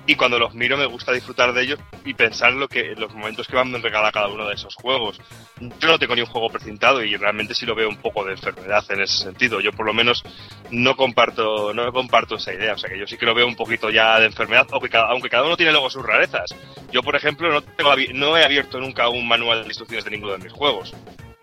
Y 0.09 0.15
cuando 0.15 0.39
los 0.39 0.55
miro 0.55 0.75
me 0.75 0.87
gusta 0.87 1.11
disfrutar 1.11 1.53
de 1.53 1.61
ellos 1.61 1.79
y 2.03 2.15
pensar 2.15 2.53
lo 2.53 2.67
que, 2.67 2.95
los 2.95 3.13
momentos 3.13 3.47
que 3.47 3.55
van 3.55 3.75
a 3.75 3.77
regalar 3.77 4.11
cada 4.11 4.27
uno 4.27 4.47
de 4.47 4.55
esos 4.55 4.73
juegos. 4.73 5.21
Yo 5.59 5.87
no 5.87 5.99
tengo 5.99 6.15
ni 6.15 6.21
un 6.21 6.27
juego 6.27 6.49
precintado 6.49 7.03
y 7.03 7.15
realmente 7.15 7.53
sí 7.53 7.67
lo 7.67 7.75
veo 7.75 7.87
un 7.87 7.97
poco 7.97 8.25
de 8.25 8.31
enfermedad 8.31 8.83
en 8.89 9.01
ese 9.01 9.25
sentido. 9.25 9.61
Yo 9.61 9.71
por 9.71 9.85
lo 9.85 9.93
menos 9.93 10.23
no 10.71 10.95
comparto, 10.95 11.75
no 11.75 11.93
comparto 11.93 12.37
esa 12.37 12.51
idea. 12.51 12.73
O 12.73 12.77
sea 12.79 12.89
que 12.89 12.97
yo 12.97 13.05
sí 13.05 13.17
que 13.17 13.27
lo 13.27 13.35
veo 13.35 13.45
un 13.45 13.55
poquito 13.55 13.91
ya 13.91 14.19
de 14.19 14.25
enfermedad, 14.25 14.65
aunque 14.71 14.89
cada, 14.89 15.09
aunque 15.09 15.29
cada 15.29 15.45
uno 15.45 15.55
tiene 15.55 15.73
luego 15.73 15.91
sus 15.91 16.03
rarezas. 16.03 16.55
Yo, 16.91 17.03
por 17.03 17.15
ejemplo, 17.15 17.51
no, 17.51 17.61
tengo 17.61 17.93
no 18.13 18.35
he 18.35 18.43
abierto 18.43 18.79
nunca 18.79 19.09
un 19.09 19.27
manual 19.27 19.61
de 19.61 19.67
instrucciones 19.67 20.05
de 20.05 20.11
ninguno 20.11 20.33
de 20.33 20.39
mis 20.39 20.53
juegos. 20.53 20.91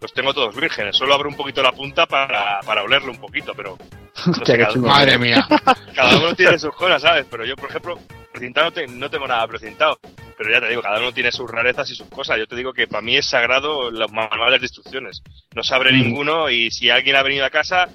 Los 0.00 0.12
tengo 0.12 0.34
todos 0.34 0.56
vírgenes, 0.56 0.96
solo 0.96 1.14
abro 1.14 1.28
un 1.28 1.36
poquito 1.36 1.62
la 1.62 1.70
punta 1.70 2.06
para, 2.06 2.60
para 2.66 2.82
olerlo 2.82 3.12
un 3.12 3.20
poquito, 3.20 3.54
pero 3.54 3.78
no 4.26 4.44
sé, 4.44 4.58
cada. 4.58 4.74
Madre 4.76 5.18
mía. 5.18 5.46
cada 5.94 6.16
uno 6.18 6.34
tiene 6.34 6.58
sus 6.58 6.74
cosas, 6.74 7.02
¿sabes? 7.02 7.26
Pero 7.30 7.44
yo, 7.44 7.56
por 7.56 7.68
ejemplo, 7.70 7.98
precintado 8.32 8.66
no, 8.66 8.72
te- 8.72 8.86
no 8.86 9.10
tengo 9.10 9.26
nada 9.28 9.46
precintado. 9.46 9.98
Pero 10.38 10.50
ya 10.50 10.60
te 10.60 10.68
digo, 10.68 10.82
cada 10.82 10.98
uno 10.98 11.12
tiene 11.12 11.32
sus 11.32 11.50
rarezas 11.50 11.90
y 11.90 11.94
sus 11.94 12.08
cosas. 12.08 12.38
Yo 12.38 12.46
te 12.46 12.56
digo 12.56 12.72
que 12.72 12.86
para 12.86 13.00
mí 13.02 13.16
es 13.16 13.26
sagrado 13.26 13.90
los 13.90 14.12
manuales 14.12 14.60
de 14.60 14.66
instrucciones. 14.66 15.22
No 15.54 15.62
se 15.62 15.74
abre 15.74 15.92
ninguno 15.92 16.50
y 16.50 16.70
si 16.70 16.90
alguien 16.90 17.16
ha 17.16 17.22
venido 17.22 17.44
a 17.46 17.50
casa 17.50 17.88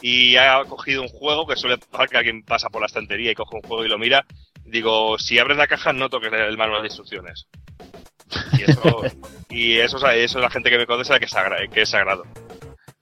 y 0.00 0.36
ha 0.36 0.62
cogido 0.64 1.02
un 1.02 1.08
juego, 1.08 1.46
que 1.46 1.56
suele 1.56 1.78
pasar 1.78 2.08
que 2.08 2.16
alguien 2.18 2.44
pasa 2.44 2.68
por 2.70 2.80
la 2.80 2.86
estantería 2.86 3.32
y 3.32 3.34
coge 3.34 3.56
un 3.56 3.62
juego 3.62 3.84
y 3.84 3.88
lo 3.88 3.98
mira, 3.98 4.24
digo, 4.64 5.18
si 5.18 5.40
abres 5.40 5.56
la 5.56 5.66
caja 5.66 5.92
no 5.92 6.08
toques 6.08 6.32
el 6.32 6.56
manual 6.56 6.82
de 6.82 6.86
instrucciones. 6.88 7.46
Y 8.56 8.70
eso, 8.70 9.02
y 9.50 9.78
eso, 9.78 9.96
eso 9.96 10.10
es 10.10 10.34
la 10.36 10.50
gente 10.50 10.70
que 10.70 10.78
me 10.78 10.86
conoce 10.86 11.08
sabe 11.08 11.18
que 11.20 11.26
es, 11.26 11.32
sagra- 11.34 11.68
que 11.68 11.82
es 11.82 11.88
sagrado. 11.88 12.22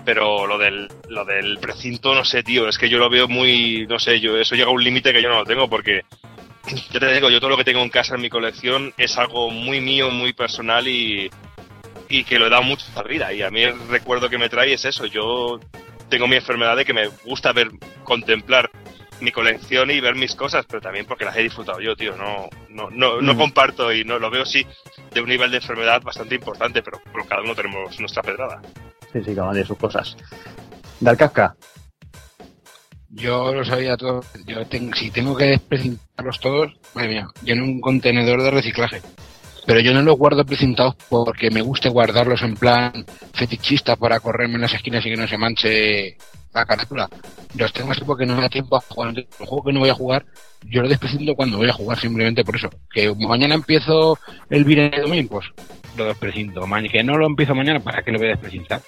Pero 0.07 0.47
lo 0.47 0.57
del, 0.57 0.89
lo 1.09 1.25
del 1.25 1.59
precinto, 1.59 2.15
no 2.15 2.25
sé, 2.25 2.43
tío, 2.45 2.69
es 2.69 2.79
que 2.79 2.89
yo 2.89 2.97
lo 2.99 3.11
veo 3.11 3.27
muy, 3.29 3.87
no 3.89 3.99
sé, 3.99 4.21
yo 4.21 4.39
eso 4.39 4.55
llega 4.55 4.69
a 4.69 4.73
un 4.73 4.83
límite 4.83 5.13
que 5.13 5.21
yo 5.21 5.29
no 5.29 5.41
lo 5.41 5.45
tengo 5.45 5.69
porque, 5.69 6.03
yo 6.93 7.01
te 7.01 7.13
digo, 7.13 7.29
yo 7.29 7.41
todo 7.41 7.51
lo 7.51 7.57
que 7.57 7.65
tengo 7.65 7.83
en 7.83 7.91
casa 7.91 8.15
en 8.15 8.21
mi 8.21 8.31
colección 8.31 8.95
es 8.97 9.19
algo 9.19 9.51
muy 9.51 9.81
mío, 9.81 10.09
muy 10.11 10.33
personal 10.33 10.87
y, 10.87 11.29
y 12.09 12.23
que 12.23 12.39
lo 12.39 12.47
he 12.47 12.51
dado 12.51 12.63
mucho 12.63 12.87
a 12.95 13.03
la 13.03 13.09
vida. 13.09 13.33
Y 13.33 13.43
a 13.43 13.51
mí 13.51 13.63
el 13.65 13.75
recuerdo 13.89 14.31
que 14.31 14.39
me 14.39 14.49
trae 14.49 14.73
es 14.73 14.85
eso, 14.85 15.07
yo 15.07 15.59
tengo 16.09 16.29
mi 16.29 16.37
enfermedad 16.37 16.77
de 16.77 16.85
que 16.85 16.95
me 16.95 17.09
gusta 17.25 17.53
ver, 17.53 17.69
contemplar 18.05 18.71
mi 19.19 19.33
colección 19.33 19.91
y 19.91 19.99
ver 19.99 20.15
mis 20.15 20.37
cosas, 20.37 20.67
pero 20.69 20.81
también 20.81 21.07
porque 21.07 21.25
las 21.25 21.37
he 21.37 21.43
disfrutado 21.43 21.81
yo, 21.81 21.97
tío, 21.97 22.15
no, 22.17 22.49
no, 22.69 22.91
no, 22.91 23.21
no 23.21 23.35
Mm. 23.35 23.39
comparto 23.39 23.93
y 23.93 24.05
no 24.05 24.21
lo 24.21 24.31
veo 24.31 24.45
sí 24.47 24.65
de 25.13 25.21
un 25.21 25.29
nivel 25.29 25.51
de 25.51 25.57
enfermedad 25.57 26.01
bastante 26.03 26.37
importante, 26.37 26.81
pero, 26.83 27.01
pero 27.13 27.25
cada 27.27 27.43
uno 27.43 27.55
tenemos 27.57 27.99
nuestra 27.99 28.23
pedrada. 28.23 28.61
Cada 29.25 29.43
uno 29.45 29.53
tiene 29.53 29.67
sus 29.67 29.79
cosas. 29.79 30.17
Dalcasca. 31.01 31.55
Yo 33.11 33.55
lo 33.55 33.65
sabía 33.65 33.97
todo. 33.97 34.21
Yo 34.47 34.67
ten- 34.67 34.93
si 34.95 35.11
tengo 35.11 35.37
que 35.37 35.45
desprecintarlos 35.47 36.41
todos, 36.41 36.73
madre 36.95 37.09
mía, 37.09 37.29
lleno 37.43 37.65
un 37.65 37.81
contenedor 37.81 38.43
de 38.43 38.51
reciclaje. 38.51 39.01
Pero 39.67 39.81
yo 39.81 39.93
no 39.93 40.03
los 40.03 40.17
guardo 40.17 40.45
precintados 40.45 40.95
porque 41.09 41.51
me 41.51 41.61
guste 41.63 41.89
guardarlos 41.89 42.43
en 42.43 42.55
plan 42.57 43.05
fetichista 43.33 43.97
para 43.97 44.21
correrme 44.21 44.55
en 44.57 44.61
las 44.63 44.75
esquinas 44.75 45.05
y 45.05 45.11
que 45.11 45.17
no 45.17 45.27
se 45.27 45.39
manche 45.39 46.17
la 46.55 46.65
carátula. 46.65 47.09
Los 47.57 47.73
tengo 47.73 47.91
así 47.93 48.03
porque 48.05 48.27
no 48.27 48.37
me 48.37 48.43
da 48.43 48.49
tiempo 48.49 48.77
a 48.77 48.81
jugar. 48.81 49.15
El 49.19 49.27
juego 49.47 49.65
que 49.65 49.73
no 49.73 49.81
voy 49.81 49.89
a 49.89 49.95
jugar, 49.95 50.25
yo 50.65 50.83
lo 50.83 50.89
desprecinto 50.89 51.35
cuando 51.35 51.57
voy 51.59 51.69
a 51.69 51.73
jugar, 51.73 51.99
simplemente 51.99 52.45
por 52.45 52.57
eso. 52.57 52.71
Que 52.93 53.13
mañana 53.15 53.55
empiezo 53.57 54.19
el 54.51 54.65
Beer 54.65 55.03
Domain, 55.03 55.27
pues 55.27 55.47
lo 55.97 56.05
desprecinto. 56.07 56.67
Ma- 56.67 56.83
Que 56.83 57.03
no 57.03 57.17
lo 57.17 57.27
empiezo 57.27 57.55
mañana, 57.55 57.81
¿para 57.81 58.03
qué 58.03 58.13
lo 58.13 58.19
voy 58.19 58.29
a 58.29 58.31
desprecintar? 58.33 58.81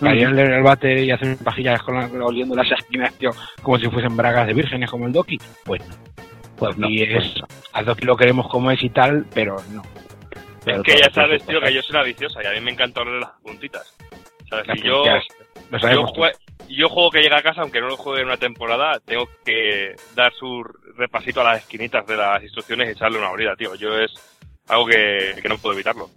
Para 0.00 0.14
ir 0.16 0.26
a 0.26 0.30
leer 0.30 0.50
el 0.52 0.62
bate 0.62 1.04
y 1.04 1.10
hacer 1.10 1.36
pajillas 1.38 1.80
con 1.82 1.94
la, 1.94 2.06
oliendo 2.24 2.54
las 2.56 2.70
esquinas, 2.72 3.12
tío, 3.18 3.30
como 3.62 3.78
si 3.78 3.88
fuesen 3.88 4.16
bragas 4.16 4.46
de 4.46 4.54
vírgenes 4.54 4.90
como 4.90 5.06
el 5.06 5.12
Doki. 5.12 5.38
Pues 5.64 5.86
no. 5.88 5.94
Pues 6.56 6.76
no, 6.78 6.88
y 6.88 7.04
pues 7.06 7.24
es, 7.24 7.34
al 7.72 7.84
Doki 7.84 8.04
lo 8.04 8.16
queremos 8.16 8.48
como 8.48 8.70
es 8.70 8.82
y 8.82 8.90
tal, 8.90 9.26
pero 9.34 9.56
no. 9.72 9.82
Pero 10.64 10.78
es 10.78 10.82
que 10.84 11.00
ya 11.00 11.10
sabes, 11.12 11.44
tío, 11.44 11.60
que 11.60 11.72
yo 11.74 11.82
soy 11.82 11.96
una 11.96 12.04
viciosa 12.04 12.40
y 12.42 12.46
a 12.46 12.52
mí 12.52 12.60
me 12.60 12.70
encanta 12.72 13.00
oler 13.02 13.20
las 13.20 13.30
puntitas. 13.42 13.96
¿Sabes? 14.48 14.66
Las 14.68 14.78
Y 14.78 14.82
yo, 14.82 15.04
yo, 15.04 15.78
sabemos 15.78 16.12
jue- 16.12 16.32
yo 16.68 16.88
juego 16.88 17.10
que 17.10 17.20
llega 17.20 17.38
a 17.38 17.42
casa, 17.42 17.62
aunque 17.62 17.80
no 17.80 17.88
lo 17.88 17.96
juegue 17.96 18.20
en 18.22 18.28
una 18.28 18.36
temporada, 18.36 19.00
tengo 19.04 19.28
que 19.44 19.94
dar 20.14 20.32
su 20.34 20.62
repasito 20.96 21.40
a 21.40 21.44
las 21.44 21.62
esquinitas 21.62 22.06
de 22.06 22.16
las 22.16 22.42
instrucciones 22.42 22.88
y 22.88 22.92
echarle 22.92 23.18
una 23.18 23.30
olida, 23.30 23.56
tío. 23.56 23.74
Yo 23.74 23.98
es 23.98 24.12
algo 24.68 24.86
que, 24.86 25.34
que 25.40 25.48
no 25.48 25.58
puedo 25.58 25.74
evitarlo. 25.74 26.10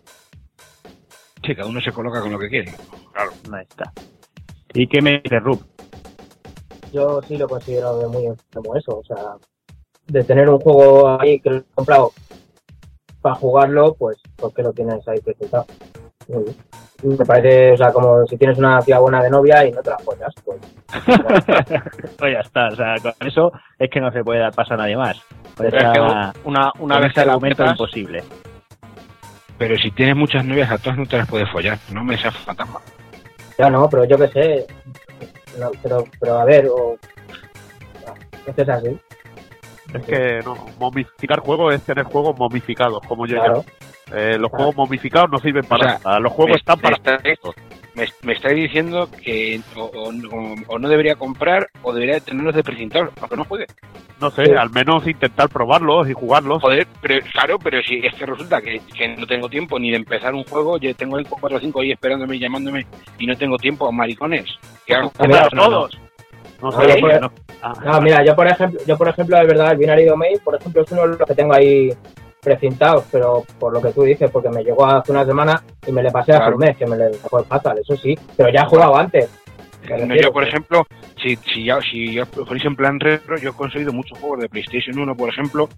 Sí, 1.46 1.56
cada 1.56 1.68
uno 1.68 1.80
se 1.82 1.92
coloca 1.92 2.22
con 2.22 2.32
lo 2.32 2.40
que 2.40 2.50
quiere. 2.50 2.74
Claro. 3.14 3.32
Ahí 3.54 3.66
está. 3.70 3.92
¿Y 4.74 4.88
qué 4.88 5.02
me 5.02 5.22
dice 5.22 5.40
Rub? 5.40 5.64
Yo 6.92 7.22
sí 7.22 7.38
lo 7.38 7.48
considero 7.48 8.00
de 8.00 8.08
muy 8.08 8.36
como 8.54 8.76
eso, 8.76 8.98
o 9.00 9.04
sea, 9.04 9.36
de 10.08 10.24
tener 10.24 10.50
un 10.50 10.60
juego 10.60 11.20
ahí 11.20 11.40
que 11.40 11.50
lo 11.50 11.58
he 11.58 11.64
comprado 11.74 12.14
para 13.22 13.36
jugarlo, 13.36 13.96
pues, 13.96 14.18
¿por 14.36 14.54
qué 14.54 14.64
lo 14.64 14.72
tienes 14.72 15.08
ahí 15.08 15.20
presentado? 15.20 15.66
Muy 16.28 16.44
bien. 16.44 16.56
Me 17.06 17.26
parece, 17.26 17.74
o 17.74 17.78
sea, 17.78 17.92
como 17.92 18.26
si 18.26 18.36
tienes 18.36 18.58
una 18.58 18.82
tía 18.82 18.98
buena 18.98 19.22
de 19.22 19.30
novia 19.30 19.64
y 19.64 19.72
no 19.72 19.82
te 19.82 19.92
la 19.92 20.00
follas, 20.00 20.34
pues. 20.44 20.60
pues 22.18 22.34
ya 22.34 22.40
está, 22.40 22.68
o 22.70 22.76
sea, 22.76 22.96
con 23.02 23.14
eso 23.28 23.52
es 23.78 23.90
que 23.92 24.02
no 24.02 24.12
se 24.12 24.24
puede 24.24 24.40
dar 24.40 24.54
paso 24.54 24.74
a 24.74 24.78
nadie 24.78 24.98
más. 24.98 25.18
Es 25.64 25.72
que 25.72 26.00
Una, 26.44 26.72
una 26.80 27.00
vez 27.00 27.14
que 27.14 27.24
la 27.24 27.34
argumento 27.34 27.58
petas, 27.58 27.72
imposible. 27.72 28.24
Pero 29.58 29.78
si 29.78 29.92
tienes 29.92 30.16
muchas 30.16 30.44
novias, 30.44 30.72
a 30.72 30.78
todas 30.80 30.98
no 30.98 31.06
te 31.06 31.18
las 31.18 31.30
puedes 31.30 31.50
follar. 31.52 31.78
No 31.92 32.04
me 32.04 32.18
seas 32.18 32.36
fantasma. 32.38 32.80
Ya 33.58 33.70
no, 33.70 33.88
pero 33.88 34.06
yo 34.06 34.18
qué 34.18 34.28
sé. 34.30 34.68
No, 35.60 35.72
pero, 35.82 36.04
pero 36.20 36.40
a 36.40 36.46
ver, 36.46 36.68
o. 36.68 36.98
Esto 38.46 38.62
es 38.62 38.70
así, 38.70 39.00
Es 39.96 40.06
que 40.06 40.40
no, 40.44 40.56
momificar 40.80 41.40
juegos 41.40 41.74
es 41.76 41.84
tener 41.84 42.06
juegos 42.06 42.38
momificados, 42.38 43.00
como 43.08 43.26
yo 43.26 43.38
claro. 43.38 43.64
Eh, 44.14 44.38
los 44.40 44.52
juegos 44.52 44.76
momificados 44.76 45.32
no 45.32 45.40
sirven 45.40 45.64
para 45.66 45.86
O 45.86 45.90
sea, 45.90 46.00
nada. 46.04 46.20
Los 46.20 46.32
juegos 46.34 46.52
me- 46.52 46.58
están 46.58 46.80
para 46.80 46.98
me 47.24 47.32
está- 47.32 47.50
Me, 47.96 48.06
me 48.24 48.34
estáis 48.34 48.56
diciendo 48.56 49.10
que 49.24 49.62
o, 49.76 49.84
o- 49.86 50.12
o- 50.68 50.80
no 50.80 50.90
debería 50.90 51.16
comprar 51.16 51.68
o 51.82 51.94
debería 51.94 52.20
tenerlos 52.20 52.54
de 52.54 52.62
precintados, 52.64 53.10
aunque 53.22 53.38
no 53.38 53.46
juegue. 53.46 53.66
No 54.20 54.30
sé, 54.32 54.56
al 54.56 54.70
menos 54.70 55.08
intentar 55.08 55.48
probarlos 55.50 56.10
y 56.10 56.14
jugarlos. 56.14 56.62
Joder, 56.62 56.86
pero, 57.02 57.26
claro, 57.32 57.58
pero 57.58 57.82
si 57.82 58.06
es 58.06 58.14
que 58.16 58.26
resulta 58.26 58.62
que, 58.62 58.80
que 58.98 59.08
no 59.16 59.26
tengo 59.26 59.48
tiempo 59.50 59.80
ni 59.80 59.92
de 59.92 59.98
empezar 59.98 60.34
un 60.36 60.44
juego, 60.44 60.78
yo 60.78 60.94
tengo 60.96 61.18
el 61.18 61.26
4 61.28 61.58
o 61.58 61.60
5 61.60 61.82
ahí 61.82 61.92
esperándome 61.94 62.36
y 62.36 62.40
llamándome 62.40 62.86
y 63.18 63.26
no 63.26 63.36
tengo 63.38 63.58
tiempo, 63.58 63.90
maricones. 63.92 64.46
¿Qué 64.86 64.94
hago? 64.96 65.12
Ah, 65.18 65.24
mira, 65.28 65.48
no, 65.54 65.64
no. 65.64 65.70
todos. 65.70 66.00
No 66.66 66.72
Ah, 66.78 66.82
sé, 66.82 66.96
yo 66.96 67.08
por- 67.08 67.22
no. 67.22 67.32
Ah, 67.62 67.74
No, 67.86 68.02
mira, 68.02 68.24
yo 68.26 68.36
por 68.36 68.48
ejemplo, 68.48 68.80
yo 68.88 68.98
por 68.98 69.08
ejemplo, 69.08 69.38
de 69.38 69.46
verdad, 69.46 69.72
el 69.74 69.78
Binary 69.78 70.06
Domain, 70.06 70.40
por 70.44 70.56
ejemplo, 70.56 70.82
es 70.84 70.92
uno 70.92 71.02
de 71.04 71.08
los 71.10 71.18
que 71.28 71.36
tengo 71.36 71.54
ahí 71.54 71.90
precintados, 72.42 73.06
pero 73.12 73.44
por 73.60 73.72
lo 73.74 73.82
que 73.82 73.92
tú 73.92 74.04
dices, 74.04 74.30
porque 74.32 74.50
me 74.50 74.64
llegó 74.64 74.86
hace 74.86 75.12
una 75.12 75.26
semana 75.26 75.62
y 75.86 75.92
me 75.92 76.02
le 76.04 76.12
pasé 76.12 76.32
hace 76.32 76.40
Claro. 76.42 76.56
un 76.56 76.62
mes, 76.62 76.78
que 76.78 76.86
me 76.86 76.98
le 76.98 77.06
dejó 77.10 77.40
el 77.40 77.46
fatal, 77.46 77.78
eso 77.80 77.96
sí, 77.98 78.16
pero 78.38 78.50
ya 78.50 78.62
he 78.62 78.66
jugado 78.68 78.96
antes. 78.98 79.30
No, 80.08 80.16
yo, 80.16 80.32
por 80.32 80.44
ejemplo, 80.44 80.84
si, 81.22 81.36
si, 81.54 81.66
ya, 81.66 81.80
si 81.82 82.14
yo 82.14 82.26
fuerais 82.26 82.66
en 82.66 82.76
plan 82.76 83.00
retro, 83.00 83.38
yo 83.38 83.50
he 83.52 83.54
conseguido 83.54 83.94
muchos 83.94 84.18
juegos 84.18 84.40
de 84.40 84.50
PlayStation 84.50 84.98
1, 84.98 85.16
por 85.16 85.30
ejemplo, 85.30 85.70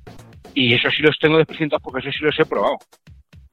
y 0.54 0.74
esos 0.74 0.94
sí 0.96 1.04
los 1.04 1.18
tengo 1.20 1.38
desprecintados 1.38 1.82
porque 1.84 2.00
esos 2.00 2.16
sí 2.18 2.24
los 2.24 2.40
he 2.40 2.46
probado. 2.46 2.78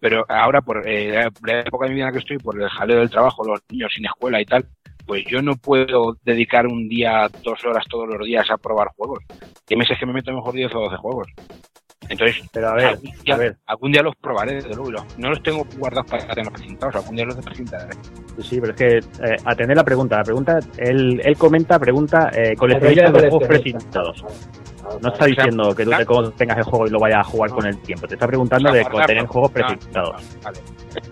Pero 0.01 0.25
ahora, 0.29 0.61
por 0.61 0.87
eh, 0.89 1.11
la- 1.13 1.31
la 1.53 1.61
época 1.61 1.87
de 1.87 1.91
mi 1.91 1.95
vida 1.97 2.05
en 2.05 2.09
la 2.09 2.13
que 2.13 2.19
estoy, 2.21 2.39
por 2.39 2.61
el 2.61 2.69
jaleo 2.69 2.99
del 3.01 3.11
trabajo, 3.11 3.43
los 3.45 3.61
niños 3.71 3.91
sin 3.95 4.05
escuela 4.07 4.41
y 4.41 4.45
tal, 4.45 4.65
pues 5.07 5.25
yo 5.27 5.43
no 5.43 5.57
puedo 5.57 6.17
dedicar 6.25 6.67
un 6.67 6.89
día, 6.89 7.29
dos 7.43 7.65
horas 7.65 7.85
todos 7.89 8.09
los 8.09 8.27
días 8.27 8.49
a 8.51 8.57
probar 8.57 8.89
juegos. 8.97 9.21
Y 9.69 9.77
meses 9.77 9.99
que 9.99 10.07
me 10.07 10.13
meto 10.13 10.33
mejor 10.33 10.55
10 10.55 10.75
o 10.75 10.81
12 10.81 10.97
juegos. 10.97 11.27
Entonces, 12.09 12.43
Pero 12.53 12.69
a 12.69 12.75
ver, 12.75 12.85
algún, 12.87 13.11
día, 13.25 13.35
a 13.35 13.39
ver. 13.39 13.57
algún 13.65 13.93
día 13.93 14.03
los 14.03 14.15
probaré, 14.17 14.55
desde 14.57 14.75
luego. 14.75 14.91
los- 14.91 15.19
no 15.19 15.31
los 15.31 15.43
tengo 15.43 15.67
guardados 15.79 16.11
para 16.11 16.27
tenerlos 16.27 16.53
presentados, 16.53 16.97
algún 16.97 17.17
día 17.17 17.25
los 17.25 17.37
desprecintaré. 17.37 17.95
Sí, 18.37 18.43
sí, 18.43 18.61
pero 18.61 18.73
es 18.75 18.79
que 18.79 18.97
eh, 19.25 19.37
atender 19.47 19.75
la 19.77 19.85
pregunta. 19.85 20.19
La 20.19 20.25
pregunta, 20.25 20.59
él, 20.77 21.21
él 21.25 21.37
comenta, 21.39 21.79
pregunta, 21.79 22.31
eh, 22.35 22.55
coleccionista 22.57 23.11
de 23.11 23.31
juegos 23.31 23.47
coleccionista. 23.49 24.03
No 25.01 25.09
está 25.13 25.27
diciendo 25.27 25.75
que 25.75 25.85
tú 25.85 25.91
¿no? 25.91 25.97
te 25.99 26.07
co- 26.07 26.31
tengas 26.33 26.59
el 26.59 26.65
juego 26.65 26.87
y 26.87 26.91
lo 26.91 26.99
vayas 27.01 27.21
a 27.21 27.25
jugar 27.25 27.51
No. 27.51 27.57
con 27.57 27.67
el 27.67 27.79
tiempo. 27.79 28.07
Te 28.07 28.15
está 28.15 28.27
preguntando 28.27 28.71
de 28.73 28.83
Guardarlo. 28.83 29.07
tener 29.07 29.27
juegos 29.27 29.53
no, 29.93 30.13
Vale. 30.43 30.59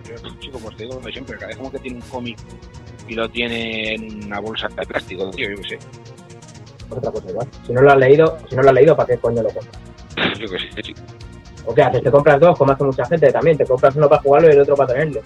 Yo, 0.07 0.29
chico, 0.39 0.59
pues 0.59 0.77
te 0.77 0.83
digo 0.83 1.01
siempre, 1.11 1.35
cada 1.35 1.47
vez 1.47 1.57
como 1.57 1.71
que 1.71 1.79
tiene 1.79 1.97
un 1.97 2.09
cómic 2.09 2.37
y 3.07 3.15
lo 3.15 3.27
tiene 3.29 3.95
en 3.95 4.25
una 4.25 4.39
bolsa 4.39 4.67
de 4.69 4.85
plástico, 4.85 5.29
tío, 5.31 5.49
yo 5.49 5.55
qué 5.61 5.69
sé. 5.69 5.79
Otra 6.89 7.11
cosa 7.11 7.29
igual. 7.29 7.47
Si 7.65 7.73
no 7.73 7.81
lo 7.81 7.91
has 7.91 7.97
leído, 7.97 8.37
si 8.49 8.55
no 8.55 8.61
lo 8.61 8.69
has 8.69 8.75
leído, 8.75 8.95
¿para 8.95 9.07
qué 9.07 9.17
coño 9.17 9.41
lo 9.41 9.49
compras? 9.49 9.77
Yo 10.39 10.47
qué 10.49 10.59
sé, 10.75 10.81
chico. 10.83 11.01
O 11.65 11.73
qué 11.73 11.81
haces, 11.81 12.03
te 12.03 12.11
compras 12.11 12.39
dos, 12.39 12.57
como 12.57 12.71
hace 12.73 12.83
mucha 12.83 13.05
gente 13.05 13.31
también, 13.31 13.57
te 13.57 13.65
compras 13.65 13.95
uno 13.95 14.07
para 14.09 14.21
jugarlo 14.21 14.49
y 14.49 14.51
el 14.51 14.59
otro 14.61 14.75
para 14.75 14.93
tenerlo. 14.93 15.21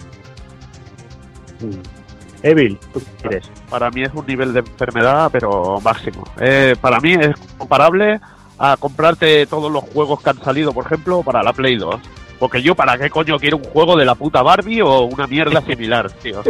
Evil, 2.42 2.78
¿tú 2.92 3.00
qué 3.00 3.28
quieres? 3.28 3.50
para 3.68 3.90
mí 3.90 4.02
es 4.04 4.14
un 4.14 4.24
nivel 4.26 4.52
de 4.52 4.60
enfermedad, 4.60 5.28
pero 5.32 5.80
máximo. 5.80 6.22
Eh, 6.40 6.76
para 6.80 7.00
mí 7.00 7.14
es 7.14 7.36
comparable 7.58 8.20
a 8.58 8.76
comprarte 8.76 9.46
todos 9.46 9.70
los 9.70 9.84
juegos 9.84 10.22
que 10.22 10.30
han 10.30 10.42
salido, 10.42 10.72
por 10.72 10.86
ejemplo, 10.86 11.22
para 11.22 11.42
la 11.42 11.52
Play 11.52 11.76
2. 11.76 11.94
Porque 12.38 12.62
yo, 12.62 12.74
¿para 12.74 12.96
qué 12.96 13.10
coño 13.10 13.38
quiero 13.38 13.56
un 13.56 13.64
juego 13.64 13.96
de 13.96 14.04
la 14.04 14.14
puta 14.14 14.42
Barbie 14.42 14.80
o 14.82 15.02
una 15.02 15.26
mierda 15.26 15.60
similar, 15.62 16.10
tío? 16.12 16.42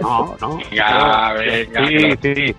No, 0.00 0.36
no. 0.40 0.58
Venga, 0.70 1.86
Sí, 1.86 2.18
sí. 2.22 2.54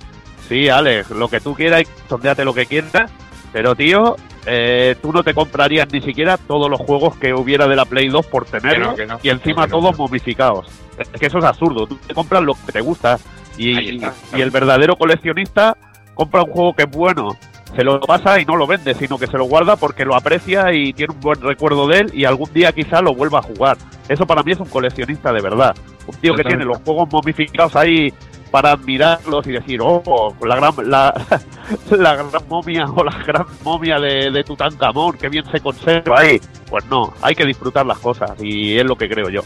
Sí, 0.48 0.70
Alex, 0.70 1.10
lo 1.12 1.28
que 1.28 1.42
tú 1.42 1.54
quieras, 1.54 1.84
sondeate 2.08 2.46
lo 2.46 2.54
que 2.54 2.66
quieras. 2.66 3.12
Pero, 3.52 3.76
tío, 3.76 4.16
eh, 4.46 4.96
tú 5.02 5.12
no 5.12 5.24
te 5.24 5.34
comprarías 5.34 5.92
ni 5.92 6.02
siquiera 6.02 6.38
todos 6.38 6.70
los 6.70 6.80
juegos 6.80 7.18
que 7.18 7.34
hubiera 7.34 7.68
de 7.68 7.76
la 7.76 7.86
Play 7.86 8.08
2 8.08 8.26
por 8.28 8.46
tenerlo. 8.46 8.96
Que 8.96 9.06
no, 9.06 9.18
que 9.20 9.20
no. 9.20 9.20
y 9.24 9.30
encima 9.30 9.66
Que 9.66 9.72
no, 9.72 9.80
todos 9.80 9.98
momificados. 9.98 10.68
Es 10.98 11.10
que 11.20 11.26
eso 11.26 11.40
es 11.40 11.44
absurdo. 11.44 11.86
Tú 11.88 11.98
te 11.98 12.14
compras 12.14 12.44
lo 12.44 12.54
que 12.54 12.72
te 12.72 12.82
gusta. 12.82 13.20
Y, 13.58 13.96
está, 13.96 14.14
y 14.36 14.42
el 14.42 14.52
verdadero 14.52 14.96
coleccionista 14.96 15.76
compra 16.14 16.44
un 16.44 16.52
juego 16.52 16.74
que 16.74 16.84
es 16.84 16.92
bueno, 16.92 17.36
se 17.76 17.84
lo 17.84 18.00
pasa 18.00 18.40
y 18.40 18.46
no 18.46 18.56
lo 18.56 18.68
vende, 18.68 18.94
sino 18.94 19.18
que 19.18 19.28
se 19.28 19.38
lo 19.38 19.46
guarda 19.46 19.76
porque 19.76 20.06
lo 20.06 20.16
aprecia 20.16 20.74
y 20.74 20.94
tiene 20.94 21.14
un 21.14 21.20
buen 21.20 21.42
recuerdo 21.42 21.88
de 21.88 22.00
él 22.00 22.12
y 22.14 22.26
algún 22.26 22.52
día 22.54 22.72
quizá 22.72 23.02
lo 23.02 23.14
vuelva 23.14 23.40
a 23.40 23.44
jugar. 23.44 23.78
Eso 24.08 24.26
para 24.26 24.44
mí 24.44 24.52
es 24.52 24.60
un 24.60 24.70
coleccionista 24.70 25.32
de 25.32 25.42
verdad. 25.42 25.76
Un 26.08 26.16
tío 26.16 26.34
que 26.36 26.44
tiene 26.44 26.66
los 26.66 26.78
juegos 26.82 27.10
momificados 27.12 27.76
ahí 27.76 28.14
para 28.52 28.72
admirarlos 28.72 29.46
y 29.48 29.52
decir, 29.52 29.80
oh, 29.84 30.34
la 30.46 30.56
gran, 30.56 30.74
la, 30.90 31.14
la 31.92 32.16
gran 32.16 32.48
momia 32.48 32.86
o 32.86 33.04
la 33.04 33.18
gran 33.24 33.46
momia 33.64 34.00
de, 34.00 34.32
de 34.32 34.44
Tutankamón, 34.44 35.18
que 35.18 35.30
bien 35.30 35.46
se 35.52 35.60
conserva 35.60 36.22
ahí. 36.22 36.40
Pues 36.70 36.86
no, 36.86 37.14
hay 37.22 37.36
que 37.36 37.46
disfrutar 37.46 37.86
las 37.86 38.00
cosas 38.00 38.32
y 38.42 38.78
es 38.78 38.86
lo 38.86 38.96
que 38.96 39.10
creo 39.10 39.30
yo. 39.30 39.42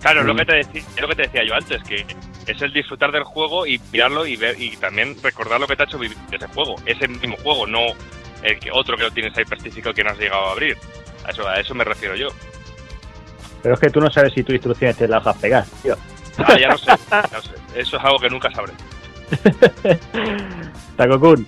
Claro, 0.00 0.20
es 0.20 0.26
lo 0.26 0.34
que 0.34 0.44
te 0.44 0.54
decía, 0.54 0.82
es 0.96 1.00
lo 1.00 1.08
que 1.08 1.14
te 1.14 1.22
decía 1.22 1.42
yo 1.46 1.54
antes, 1.54 1.82
que 1.84 2.06
es 2.50 2.62
el 2.62 2.72
disfrutar 2.72 3.12
del 3.12 3.24
juego 3.24 3.66
y 3.66 3.80
mirarlo 3.92 4.26
y 4.26 4.36
ver 4.36 4.60
y 4.60 4.76
también 4.76 5.16
recordar 5.22 5.60
lo 5.60 5.66
que 5.66 5.76
te 5.76 5.82
ha 5.82 5.86
hecho 5.86 5.98
vivir 5.98 6.16
ese 6.30 6.46
juego, 6.48 6.76
ese 6.86 7.08
mismo 7.08 7.36
juego, 7.38 7.66
no 7.66 7.80
el 8.42 8.58
que 8.58 8.70
otro 8.72 8.96
que 8.96 9.02
lo 9.04 9.10
tienes 9.10 9.36
ahí 9.36 9.44
prestígico 9.44 9.92
que 9.92 10.02
no 10.02 10.10
has 10.10 10.18
llegado 10.18 10.46
a 10.46 10.52
abrir. 10.52 10.76
A 11.26 11.30
eso, 11.30 11.46
a 11.46 11.60
eso 11.60 11.74
me 11.74 11.84
refiero 11.84 12.16
yo. 12.16 12.28
Pero 13.62 13.74
es 13.74 13.80
que 13.80 13.90
tú 13.90 14.00
no 14.00 14.10
sabes 14.10 14.32
si 14.32 14.42
tu 14.42 14.52
instrucciones 14.52 14.96
te 14.96 15.06
las 15.06 15.22
vas 15.22 15.36
a 15.36 15.40
pegar, 15.40 15.64
tío. 15.82 15.96
Ah, 16.38 16.58
ya 16.58 16.68
lo 16.68 16.78
sé, 16.78 16.86
ya 17.10 17.28
lo 17.32 17.42
sé. 17.42 17.54
Eso 17.74 17.96
es 17.96 18.04
algo 18.04 18.18
que 18.18 18.30
nunca 18.30 18.50
sabré. 18.50 18.72
Takokun. 20.96 21.46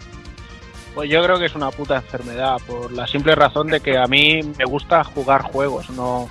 Pues 0.94 1.08
yo 1.08 1.22
creo 1.22 1.38
que 1.38 1.46
es 1.46 1.54
una 1.54 1.70
puta 1.70 1.96
enfermedad, 1.96 2.58
por 2.66 2.92
la 2.92 3.06
simple 3.06 3.34
razón 3.34 3.68
de 3.68 3.80
que 3.80 3.96
a 3.96 4.06
mí 4.06 4.40
me 4.58 4.64
gusta 4.66 5.02
jugar 5.04 5.42
juegos, 5.42 5.88
no... 5.90 6.28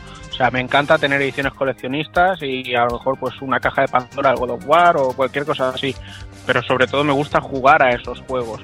Me 0.49 0.59
encanta 0.59 0.97
tener 0.97 1.21
ediciones 1.21 1.53
coleccionistas 1.53 2.41
y 2.41 2.73
a 2.73 2.85
lo 2.85 2.97
mejor 2.97 3.19
pues 3.19 3.39
una 3.41 3.59
caja 3.59 3.83
de 3.83 3.87
Pandora, 3.89 4.31
el 4.31 4.37
God 4.37 4.51
of 4.51 4.65
War 4.65 4.97
o 4.97 5.13
cualquier 5.13 5.45
cosa 5.45 5.69
así. 5.69 5.93
Pero 6.45 6.63
sobre 6.63 6.87
todo 6.87 7.03
me 7.03 7.13
gusta 7.13 7.39
jugar 7.41 7.83
a 7.83 7.89
esos 7.89 8.21
juegos. 8.21 8.61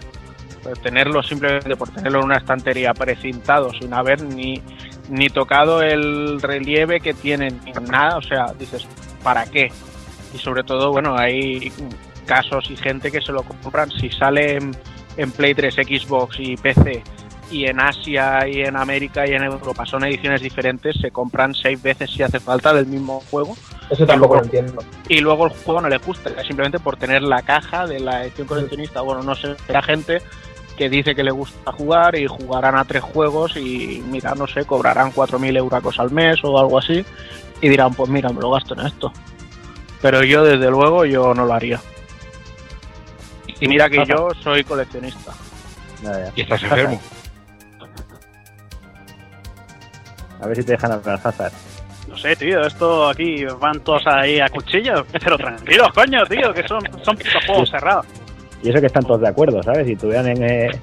Pero 0.63 0.75
Tenerlo 0.77 1.21
simplemente 1.21 1.75
por 1.75 1.89
tenerlo 1.89 2.19
en 2.19 2.25
una 2.25 2.37
estantería 2.37 2.93
precintado 2.93 3.71
sin 3.79 3.93
haber 3.93 4.23
ni, 4.23 4.61
ni 5.09 5.29
tocado 5.29 5.83
el 5.83 6.41
relieve 6.41 6.99
que 6.99 7.13
tienen, 7.13 7.59
ni 7.63 7.71
nada, 7.73 8.17
o 8.17 8.21
sea, 8.21 8.53
dices, 8.57 8.87
¿para 9.21 9.45
qué? 9.45 9.71
Y 10.33 10.37
sobre 10.39 10.63
todo, 10.63 10.91
bueno, 10.91 11.15
hay 11.17 11.71
casos 12.25 12.69
y 12.71 12.75
gente 12.75 13.11
que 13.11 13.21
se 13.21 13.31
lo 13.31 13.43
compran 13.43 13.91
si 13.91 14.09
sale 14.09 14.57
en 15.17 15.31
Play 15.31 15.53
3, 15.53 15.75
Xbox 15.75 16.39
y 16.39 16.57
PC 16.57 17.03
y 17.51 17.65
en 17.65 17.79
Asia 17.79 18.47
y 18.47 18.61
en 18.61 18.75
América 18.75 19.27
y 19.27 19.31
en 19.31 19.43
Europa 19.43 19.85
son 19.85 20.03
ediciones 20.03 20.41
diferentes, 20.41 20.95
se 20.99 21.11
compran 21.11 21.53
seis 21.53 21.81
veces 21.81 22.09
si 22.11 22.23
hace 22.23 22.39
falta 22.39 22.73
del 22.73 22.85
mismo 22.85 23.21
juego 23.31 23.55
Eso 23.89 24.05
tampoco 24.05 24.35
lo 24.35 24.43
entiendo. 24.43 24.83
y 25.07 25.19
luego 25.19 25.45
el 25.47 25.53
juego 25.53 25.81
no 25.81 25.89
les 25.89 26.05
gusta, 26.05 26.29
simplemente 26.43 26.79
por 26.79 26.97
tener 26.97 27.21
la 27.21 27.41
caja 27.41 27.87
de 27.87 27.99
la 27.99 28.23
edición 28.23 28.47
coleccionista. 28.47 29.01
Bueno, 29.01 29.23
no 29.23 29.35
sé, 29.35 29.55
la 29.69 29.81
gente 29.81 30.21
que 30.77 30.89
dice 30.89 31.15
que 31.15 31.23
le 31.23 31.31
gusta 31.31 31.71
jugar 31.71 32.15
y 32.15 32.27
jugarán 32.27 32.77
a 32.77 32.85
tres 32.85 33.01
juegos 33.01 33.57
y 33.57 34.03
mira, 34.09 34.35
no 34.35 34.45
sé, 34.45 34.63
cobrarán 34.65 35.11
4.000 35.11 35.57
euros 35.57 35.99
al 35.99 36.11
mes 36.11 36.39
o 36.43 36.59
algo 36.59 36.77
así 36.77 37.03
y 37.61 37.69
dirán, 37.69 37.93
pues 37.93 38.09
mira, 38.09 38.29
me 38.29 38.41
lo 38.41 38.51
gasto 38.51 38.75
en 38.79 38.85
esto. 38.85 39.11
Pero 40.01 40.23
yo 40.23 40.43
desde 40.43 40.69
luego 40.69 41.05
yo 41.05 41.33
no 41.33 41.45
lo 41.45 41.53
haría. 41.53 41.81
Y 43.59 43.67
mira 43.67 43.89
que 43.89 44.05
yo 44.05 44.29
soy 44.43 44.63
coleccionista. 44.63 45.33
Ya, 46.03 46.11
ya. 46.11 46.31
Y 46.35 46.41
estás 46.41 46.61
enfermo. 46.61 47.01
A 50.41 50.47
ver 50.47 50.57
si 50.57 50.63
te 50.63 50.73
dejan 50.73 50.91
hablar, 50.91 51.19
Hazard. 51.23 51.51
No 52.07 52.17
sé, 52.17 52.35
tío, 52.35 52.61
esto 52.61 53.09
aquí 53.09 53.43
van 53.59 53.79
todos 53.81 54.05
ahí 54.07 54.39
a 54.39 54.49
cuchillos. 54.49 55.03
Pero 55.11 55.37
tranquilos, 55.37 55.89
coño, 55.93 56.25
tío, 56.25 56.53
que 56.53 56.67
son, 56.67 56.81
son 57.03 57.17
putos 57.17 57.45
juegos 57.45 57.69
cerrados. 57.69 58.05
Y 58.63 58.69
eso 58.69 58.79
que 58.79 58.87
están 58.87 59.03
todos 59.03 59.21
de 59.21 59.27
acuerdo, 59.27 59.61
¿sabes? 59.61 59.85
Si 59.85 59.93
estuvieran 59.93 60.27
en, 60.27 60.43
eh, 60.43 60.81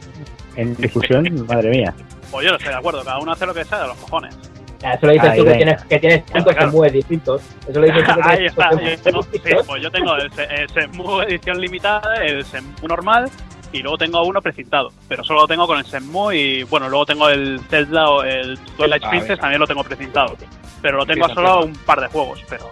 en 0.57 0.77
discusión, 0.77 1.47
madre 1.49 1.71
mía. 1.71 1.95
Pues 2.31 2.45
yo 2.45 2.51
no 2.51 2.57
estoy 2.57 2.73
de 2.73 2.79
acuerdo, 2.79 3.05
cada 3.05 3.19
uno 3.19 3.33
hace 3.33 3.47
lo 3.47 3.55
que 3.55 3.65
sea 3.65 3.83
de 3.83 3.89
los 3.89 3.97
cojones. 3.97 4.37
Eso 4.83 5.07
lo 5.07 5.13
dices 5.13 5.31
Ahí, 5.31 5.39
tú 5.39 5.45
que 5.47 5.55
tienes, 5.55 5.85
que 5.85 5.99
tienes 5.99 6.23
puntos 6.25 6.55
Claro. 6.55 6.73
muy 6.73 6.91
distintos. 6.91 7.43
Eso 7.67 7.81
lo 7.81 7.87
dices 7.87 8.05
tú 8.05 8.15
que 8.15 8.23
Ahí 8.29 8.47
está, 8.47 8.71
yo 8.73 8.79
en 8.81 9.01
tengo, 9.01 9.23
muy 9.23 9.39
sí, 9.39 9.55
pues 9.67 9.83
yo 9.83 9.91
tengo 9.91 10.17
el, 10.17 10.31
el 10.39 11.31
edición 11.31 11.61
limitada, 11.61 12.17
el 12.17 12.45
Shenmue 12.45 12.89
normal 12.89 13.31
y 13.75 13.83
luego 13.83 13.99
tengo 13.99 14.23
uno 14.25 14.41
precintado. 14.41 14.91
Pero 15.09 15.23
solo 15.25 15.41
lo 15.43 15.47
tengo 15.49 15.67
con 15.67 15.79
el 15.79 15.85
Shenmue 15.85 16.37
y 16.37 16.63
bueno, 16.63 16.89
luego 16.89 17.05
tengo 17.07 17.29
el 17.29 17.61
Zelda 17.69 18.09
o 18.09 18.23
el 18.23 18.59
Twilight 18.77 19.03
Ah, 19.05 19.11
Princess, 19.11 19.29
venga. 19.31 19.41
también 19.43 19.61
lo 19.61 19.67
tengo 19.67 19.85
precintado. 19.85 20.37
Pero 20.81 20.99
lo 20.99 21.07
tengo 21.07 21.29
solo 21.29 21.65
un 21.65 21.73
par 21.75 22.01
de 22.01 22.09
juegos, 22.09 22.43
pero 22.49 22.71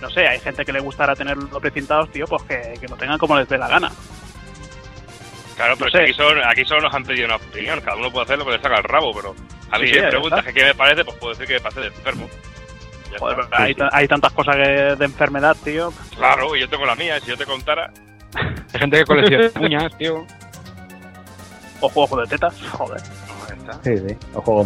no 0.00 0.10
sé, 0.10 0.26
hay 0.28 0.38
gente 0.40 0.64
que 0.64 0.72
le 0.72 0.80
gustará 0.80 1.14
tenerlo 1.16 1.58
precintados, 1.60 2.10
tío, 2.12 2.26
pues 2.26 2.42
que, 2.44 2.74
que 2.80 2.86
lo 2.88 2.96
tengan 2.96 3.18
como 3.18 3.36
les 3.36 3.48
dé 3.48 3.58
la 3.58 3.68
gana. 3.68 3.90
Claro, 5.56 5.74
pero 5.78 5.86
No 5.86 5.90
sé. 5.98 6.02
aquí, 6.04 6.12
solo, 6.12 6.42
aquí 6.46 6.64
solo 6.66 6.82
nos 6.82 6.94
han 6.94 7.04
pedido 7.04 7.26
una 7.26 7.36
opinión, 7.36 7.80
cada 7.80 7.96
uno 7.96 8.10
puede 8.12 8.24
hacer 8.24 8.38
lo 8.38 8.44
que 8.44 8.52
le 8.52 8.60
saca 8.60 8.76
el 8.76 8.84
rabo, 8.84 9.12
pero 9.14 9.34
a 9.70 9.78
mí 9.78 9.86
Sí, 9.88 9.94
si 9.94 10.00
me 10.00 10.08
preguntas 10.08 10.44
que 10.44 10.52
qué 10.52 10.64
me 10.64 10.74
parece, 10.74 11.04
pues 11.04 11.16
puedo 11.16 11.32
decir 11.32 11.46
que 11.46 11.54
me 11.54 11.60
parece 11.60 11.80
de 11.80 11.86
enfermo. 11.88 12.28
Joder, 13.18 13.38
hay, 13.52 13.74
hay 13.92 14.06
tantas 14.08 14.32
cosas 14.32 14.56
que- 14.56 14.96
de 14.96 15.04
enfermedad, 15.06 15.56
tío. 15.64 15.92
Claro, 16.14 16.54
y 16.54 16.60
yo 16.60 16.68
tengo 16.68 16.84
la 16.84 16.94
mía, 16.94 17.18
si 17.20 17.28
yo 17.28 17.36
te 17.38 17.46
contara... 17.46 17.90
Hay 18.34 18.80
gente 18.80 18.98
que 18.98 19.04
colecciona 19.04 19.50
uñas, 19.60 19.96
tío. 19.98 20.24
O 21.80 21.88
juegos 21.88 22.20
de 22.22 22.36
tetas, 22.36 22.54
joder. 22.70 23.00
Sí, 23.82 23.96
sí. 23.98 24.16
O 24.34 24.40
juego 24.40 24.64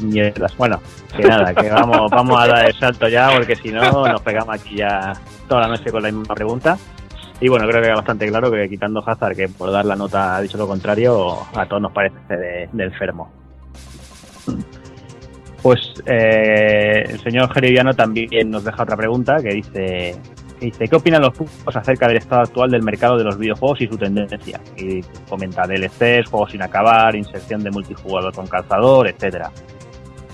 mierdas. 0.00 0.56
Bueno, 0.56 0.80
que 1.14 1.24
nada, 1.24 1.54
que 1.54 1.68
vamos, 1.70 2.08
vamos 2.10 2.40
a 2.40 2.46
dar 2.46 2.66
el 2.66 2.74
salto 2.74 3.08
ya, 3.08 3.30
porque 3.34 3.56
si 3.56 3.70
no 3.70 4.06
nos 4.06 4.22
pegamos 4.22 4.54
aquí 4.54 4.76
ya 4.76 5.12
toda 5.48 5.62
la 5.62 5.68
noche 5.68 5.90
con 5.90 6.02
la 6.02 6.10
misma 6.10 6.34
pregunta. 6.34 6.78
Y 7.40 7.48
bueno, 7.48 7.66
creo 7.66 7.80
que 7.80 7.88
queda 7.88 7.96
bastante 7.96 8.28
claro 8.28 8.50
que 8.50 8.68
quitando 8.68 9.02
Hazard, 9.06 9.36
que 9.36 9.48
por 9.48 9.70
dar 9.70 9.84
la 9.84 9.96
nota 9.96 10.36
ha 10.36 10.40
dicho 10.40 10.56
lo 10.56 10.66
contrario, 10.66 11.36
a 11.54 11.66
todos 11.66 11.82
nos 11.82 11.92
parece 11.92 12.16
de, 12.28 12.68
de 12.72 12.84
enfermo. 12.84 13.30
Pues 15.62 15.94
eh, 16.06 17.04
el 17.08 17.20
señor 17.20 17.52
Geriviano 17.52 17.92
también 17.92 18.50
nos 18.50 18.64
deja 18.64 18.84
otra 18.84 18.96
pregunta 18.96 19.42
que 19.42 19.48
dice, 19.48 20.16
dice 20.60 20.88
¿qué 20.88 20.96
opinan 20.96 21.22
los 21.22 21.36
públicos 21.36 21.76
acerca 21.76 22.08
del 22.08 22.18
estado 22.18 22.42
actual 22.42 22.70
del 22.70 22.82
mercado 22.82 23.16
de 23.18 23.24
los 23.24 23.38
videojuegos 23.38 23.80
y 23.80 23.86
su 23.86 23.96
tendencia? 23.96 24.60
Y 24.76 25.02
comenta 25.28 25.66
DLCs, 25.66 26.28
juegos 26.30 26.52
sin 26.52 26.62
acabar, 26.62 27.14
inserción 27.14 27.62
de 27.62 27.70
multijugador 27.70 28.34
con 28.34 28.46
calzador, 28.46 29.08
etcétera. 29.08 29.50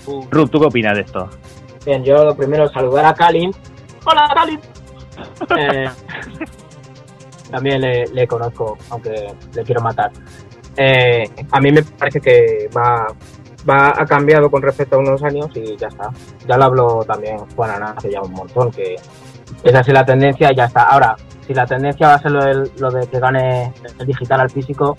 Rub, 0.05 0.49
¿tú 0.49 0.59
qué 0.59 0.65
opinas 0.65 0.95
de 0.95 1.01
esto? 1.01 1.29
Bien, 1.85 2.03
yo 2.03 2.23
lo 2.23 2.35
primero 2.35 2.67
saludar 2.69 3.05
a 3.05 3.13
Kalin. 3.13 3.51
¡Hola, 4.05 4.29
Kalin! 4.33 4.59
Eh, 5.57 5.89
también 7.51 7.81
le, 7.81 8.07
le 8.07 8.27
conozco, 8.27 8.77
aunque 8.89 9.33
le 9.53 9.63
quiero 9.63 9.81
matar. 9.81 10.11
Eh, 10.75 11.29
a 11.51 11.59
mí 11.59 11.71
me 11.71 11.83
parece 11.83 12.19
que 12.19 12.69
va, 12.75 13.07
va 13.69 13.89
ha 13.89 14.05
cambiado 14.05 14.49
con 14.49 14.61
respecto 14.61 14.95
a 14.95 14.99
unos 14.99 15.21
años 15.23 15.47
y 15.55 15.77
ya 15.77 15.87
está. 15.87 16.09
Ya 16.47 16.57
lo 16.57 16.63
habló 16.63 17.03
también 17.05 17.37
Juan 17.55 17.71
Ana 17.71 17.93
hace 17.95 18.11
ya 18.11 18.21
un 18.21 18.31
montón, 18.31 18.71
que 18.71 18.95
es 19.63 19.75
así 19.75 19.91
la 19.91 20.05
tendencia 20.05 20.51
y 20.51 20.55
ya 20.55 20.65
está. 20.65 20.83
Ahora, 20.83 21.15
si 21.45 21.53
la 21.53 21.65
tendencia 21.65 22.07
va 22.07 22.13
a 22.15 22.19
ser 22.21 22.31
lo, 22.31 22.43
del- 22.43 22.71
lo 22.79 22.91
de 22.91 23.07
que 23.07 23.19
gane 23.19 23.73
el 23.99 24.05
digital 24.07 24.41
al 24.41 24.49
físico, 24.49 24.95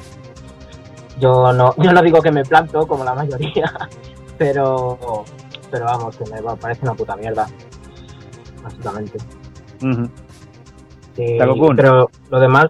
yo 1.19 1.53
no, 1.53 1.75
yo 1.79 1.93
no 1.93 2.03
digo 2.03 2.21
que 2.21 2.31
me 2.33 2.45
planto 2.45 2.87
como 2.87 3.05
la 3.05 3.15
mayoría, 3.15 3.73
pero 4.39 5.25
pero 5.71 5.85
vamos, 5.87 6.17
que 6.17 6.25
me 6.31 6.41
parece 6.61 6.83
una 6.83 6.95
puta 6.95 7.17
mierda. 7.17 7.47
Básicamente. 8.63 9.19
Sí, 11.17 11.37
pero 11.77 12.11
lo 12.31 12.41
demás, 12.41 12.67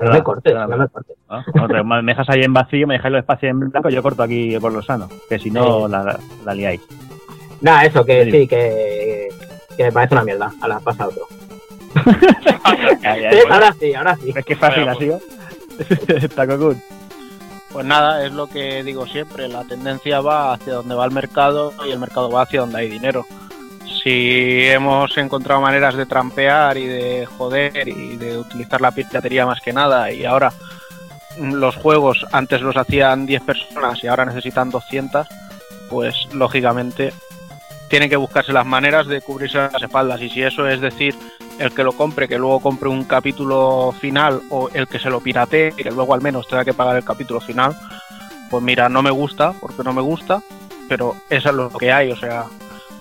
no 0.00 0.10
me 0.12 0.22
cortes, 0.22 0.54
no 0.54 0.76
me 0.76 0.88
cortes. 0.88 1.16
me 1.84 2.02
dejas 2.12 2.28
ahí 2.28 2.40
en 2.42 2.52
vacío, 2.52 2.86
me 2.86 2.94
dejáis 2.94 3.12
los 3.12 3.20
espacios 3.20 3.50
en 3.50 3.60
blanco, 3.70 3.88
yo 3.88 4.02
corto 4.02 4.22
aquí 4.22 4.58
por 4.60 4.72
lo 4.72 4.82
sano, 4.82 5.08
que 5.28 5.38
si 5.38 5.50
no 5.50 5.86
Sí. 5.86 5.92
la, 5.92 6.18
la 6.44 6.54
liáis. 6.54 6.80
Nada, 7.60 7.84
eso, 7.84 8.04
que 8.04 8.24
Sí. 8.24 8.30
sí, 8.30 8.48
que, 8.48 9.28
que 9.78 9.84
me 9.84 9.92
parece 9.92 10.14
una 10.14 10.24
mierda. 10.24 10.52
A 10.60 10.68
la 10.68 10.80
pasa 10.80 11.08
otro. 11.08 11.26
Bueno. 12.68 13.54
ahora 13.54 13.74
sí, 13.80 13.94
ahora 13.94 14.16
sí. 14.16 14.32
¿Ves 14.32 14.44
qué 14.44 14.54
fácil 14.54 14.84
Vaya, 14.84 14.92
ha 14.92 14.96
sido? 14.96 15.20
Pues 17.72 17.86
nada, 17.86 18.24
es 18.26 18.32
lo 18.32 18.46
que 18.46 18.82
digo 18.82 19.06
siempre, 19.06 19.48
la 19.48 19.64
tendencia 19.64 20.20
va 20.20 20.52
hacia 20.52 20.74
donde 20.74 20.94
va 20.94 21.04
el 21.06 21.12
mercado 21.12 21.72
y 21.86 21.90
el 21.90 21.98
mercado 21.98 22.30
va 22.30 22.42
hacia 22.42 22.60
donde 22.60 22.78
hay 22.78 22.88
dinero. 22.88 23.26
Si 24.02 24.66
hemos 24.66 25.16
encontrado 25.16 25.60
maneras 25.60 25.96
de 25.96 26.06
trampear 26.06 26.76
y 26.76 26.86
de 26.86 27.26
joder 27.26 27.88
y 27.88 28.16
de 28.16 28.36
utilizar 28.38 28.80
la 28.80 28.90
piratería 28.90 29.46
más 29.46 29.60
que 29.60 29.72
nada 29.72 30.12
y 30.12 30.24
ahora 30.24 30.52
los 31.40 31.76
juegos 31.76 32.26
antes 32.32 32.60
los 32.60 32.76
hacían 32.76 33.26
10 33.26 33.42
personas 33.42 34.02
y 34.02 34.08
ahora 34.08 34.26
necesitan 34.26 34.70
200, 34.70 35.26
pues 35.88 36.14
lógicamente 36.32 37.12
tienen 37.88 38.10
que 38.10 38.16
buscarse 38.16 38.52
las 38.52 38.66
maneras 38.66 39.06
de 39.06 39.20
cubrirse 39.20 39.58
las 39.58 39.82
espaldas. 39.82 40.20
Y 40.20 40.28
si 40.28 40.42
eso 40.42 40.68
es 40.68 40.80
decir, 40.80 41.14
el 41.58 41.72
que 41.72 41.82
lo 41.82 41.92
compre, 41.92 42.28
que 42.28 42.38
luego 42.38 42.60
compre 42.60 42.88
un 42.88 43.04
capítulo 43.04 43.94
final, 43.98 44.42
o 44.50 44.68
el 44.72 44.86
que 44.86 44.98
se 44.98 45.10
lo 45.10 45.20
piratee, 45.20 45.72
que 45.72 45.90
luego 45.90 46.14
al 46.14 46.20
menos 46.20 46.46
tenga 46.46 46.64
que 46.64 46.74
pagar 46.74 46.96
el 46.96 47.04
capítulo 47.04 47.40
final, 47.40 47.76
pues 48.50 48.62
mira, 48.62 48.88
no 48.88 49.02
me 49.02 49.10
gusta, 49.10 49.52
porque 49.60 49.82
no 49.82 49.92
me 49.92 50.02
gusta, 50.02 50.42
pero 50.88 51.16
eso 51.28 51.48
es 51.50 51.54
lo 51.54 51.70
que 51.70 51.92
hay, 51.92 52.10
o 52.10 52.16
sea, 52.16 52.44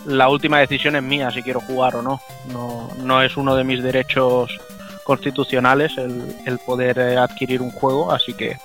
la 0.06 0.30
última 0.30 0.60
decisión 0.60 0.96
es 0.96 1.04
mía 1.04 1.32
si 1.32 1.44
quiero 1.44 1.60
jugar 1.60 1.96
o 1.96 2.02
no. 2.02 2.20
No, 2.52 2.90
no 2.98 3.22
es 3.22 3.36
uno 3.38 3.56
de 3.56 3.64
mis 3.64 3.84
derechos 3.84 4.58
constitucionales 5.04 5.98
el, 5.98 6.36
el 6.46 6.60
poder 6.60 7.00
adquirir 7.18 7.62
un 7.62 7.72
juego, 7.72 8.12
así 8.12 8.34
que 8.34 8.58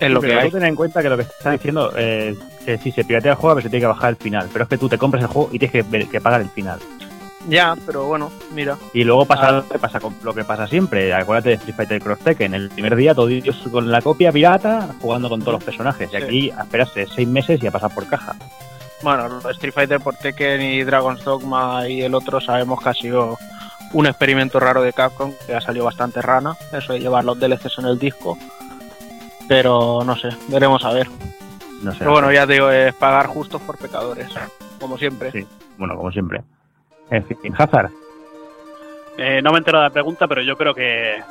lo 0.00 0.20
Sí, 0.20 0.26
que 0.26 0.28
pero 0.32 0.40
hay. 0.40 0.50
tú 0.50 0.56
ten 0.58 0.66
en 0.66 0.74
cuenta 0.76 1.02
que 1.02 1.08
lo 1.08 1.16
que 1.16 1.22
están 1.22 1.52
diciendo, 1.52 1.92
eh, 1.96 2.36
que 2.64 2.78
si 2.78 2.92
se 2.92 3.04
piratea 3.04 3.32
el 3.32 3.38
juego, 3.38 3.54
pues 3.56 3.64
se 3.64 3.70
tiene 3.70 3.82
que 3.82 3.86
bajar 3.88 4.10
el 4.10 4.16
final. 4.16 4.48
Pero 4.52 4.64
es 4.64 4.68
que 4.68 4.78
tú 4.78 4.88
te 4.88 4.98
compras 4.98 5.22
el 5.22 5.28
juego 5.28 5.48
y 5.52 5.58
tienes 5.58 5.84
que, 6.08 6.20
pagar 6.20 6.40
el 6.40 6.50
final. 6.50 6.78
Ya, 7.48 7.74
pero 7.86 8.04
bueno, 8.06 8.30
mira. 8.54 8.76
Y 8.92 9.04
luego 9.04 9.24
pasa 9.24 9.48
Ah. 9.48 9.52
lo 9.52 9.68
que 9.68 9.78
pasa 9.78 10.00
con 10.00 10.14
lo 10.22 10.34
que 10.34 10.44
pasa 10.44 10.66
siempre. 10.66 11.14
Acuérdate 11.14 11.50
de 11.50 11.54
Street 11.54 11.74
Fighter 11.76 12.00
Cross 12.02 12.18
Tekken. 12.18 12.52
El 12.54 12.68
primer 12.68 12.94
día 12.96 13.14
todos 13.14 13.30
ellos 13.30 13.56
con 13.70 13.90
la 13.90 14.02
copia 14.02 14.30
pirata 14.32 14.88
jugando 15.00 15.28
con 15.30 15.40
todos 15.40 15.54
los 15.54 15.64
personajes. 15.64 16.10
Y 16.12 16.16
aquí 16.16 16.50
esperas 16.50 16.94
eh, 16.96 17.06
seis 17.14 17.26
meses 17.26 17.62
y 17.62 17.66
a 17.66 17.70
pasar 17.70 17.94
por 17.94 18.06
caja. 18.06 18.34
Bueno, 19.02 19.40
Street 19.50 19.72
Fighter 19.72 20.00
por 20.00 20.16
Tekken 20.16 20.60
y 20.60 20.82
Dragon's 20.82 21.24
Dogma 21.24 21.88
y 21.88 22.02
el 22.02 22.14
otro 22.14 22.40
sabemos 22.40 22.82
que 22.82 22.88
ha 22.88 22.94
sido 22.94 23.38
un 23.94 24.06
experimento 24.06 24.60
raro 24.60 24.82
de 24.82 24.92
Capcom, 24.92 25.32
que 25.46 25.54
ha 25.54 25.60
salido 25.62 25.84
bastante 25.86 26.20
rana, 26.20 26.54
eso 26.72 26.92
de 26.92 27.00
llevar 27.00 27.24
los 27.24 27.38
DLCs 27.38 27.78
en 27.78 27.86
el 27.86 27.98
disco. 27.98 28.36
Pero 29.48 30.00
no 30.04 30.14
sé, 30.16 30.28
veremos 30.48 30.84
a 30.84 30.92
ver. 30.92 31.08
No 31.82 31.92
sé. 31.92 31.98
Pero 32.00 32.12
bueno, 32.12 32.30
ya 32.32 32.46
te 32.46 32.54
digo, 32.54 32.70
es 32.70 32.92
pagar 32.94 33.26
justos 33.26 33.60
por 33.62 33.78
pecadores, 33.78 34.28
como 34.80 34.98
siempre. 34.98 35.30
Sí, 35.32 35.46
bueno, 35.78 35.96
como 35.96 36.12
siempre. 36.12 36.42
En 37.10 37.24
fin, 37.24 37.38
Hazard. 37.56 37.90
Eh, 39.16 39.40
no 39.42 39.50
me 39.52 39.58
entero 39.58 39.78
de 39.78 39.84
la 39.84 39.90
pregunta, 39.90 40.28
pero 40.28 40.42
yo 40.42 40.56
creo 40.56 40.74
que. 40.74 41.22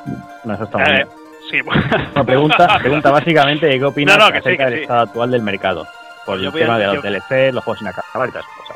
No, 0.44 0.54
eso 0.54 0.64
está 0.64 0.78
muy 0.78 0.88
eh, 0.88 0.94
bien. 0.94 1.08
sí, 1.50 1.60
bueno. 1.62 1.82
No, 2.16 2.24
pregunta, 2.26 2.78
pregunta 2.80 3.10
básicamente 3.10 3.78
qué 3.78 3.84
opinas 3.84 4.18
No, 4.18 4.26
no, 4.26 4.32
que 4.32 4.40
sí, 4.40 4.48
acerca 4.48 4.64
del 4.66 4.74
sí. 4.74 4.80
estado 4.82 5.00
actual 5.02 5.30
del 5.30 5.42
mercado. 5.42 5.86
Por 6.26 6.38
Yo 6.40 6.48
el 6.50 6.54
a- 6.56 6.58
tema 6.58 6.78
de 6.78 6.86
los 6.86 6.96
yo- 6.96 7.02
DLC, 7.02 7.52
los 7.54 7.64
juegos 7.64 7.78
sin 7.78 7.88
acabar 7.88 8.28
y 8.28 8.32
todas 8.32 8.46
esas 8.46 8.58
cosas. 8.58 8.67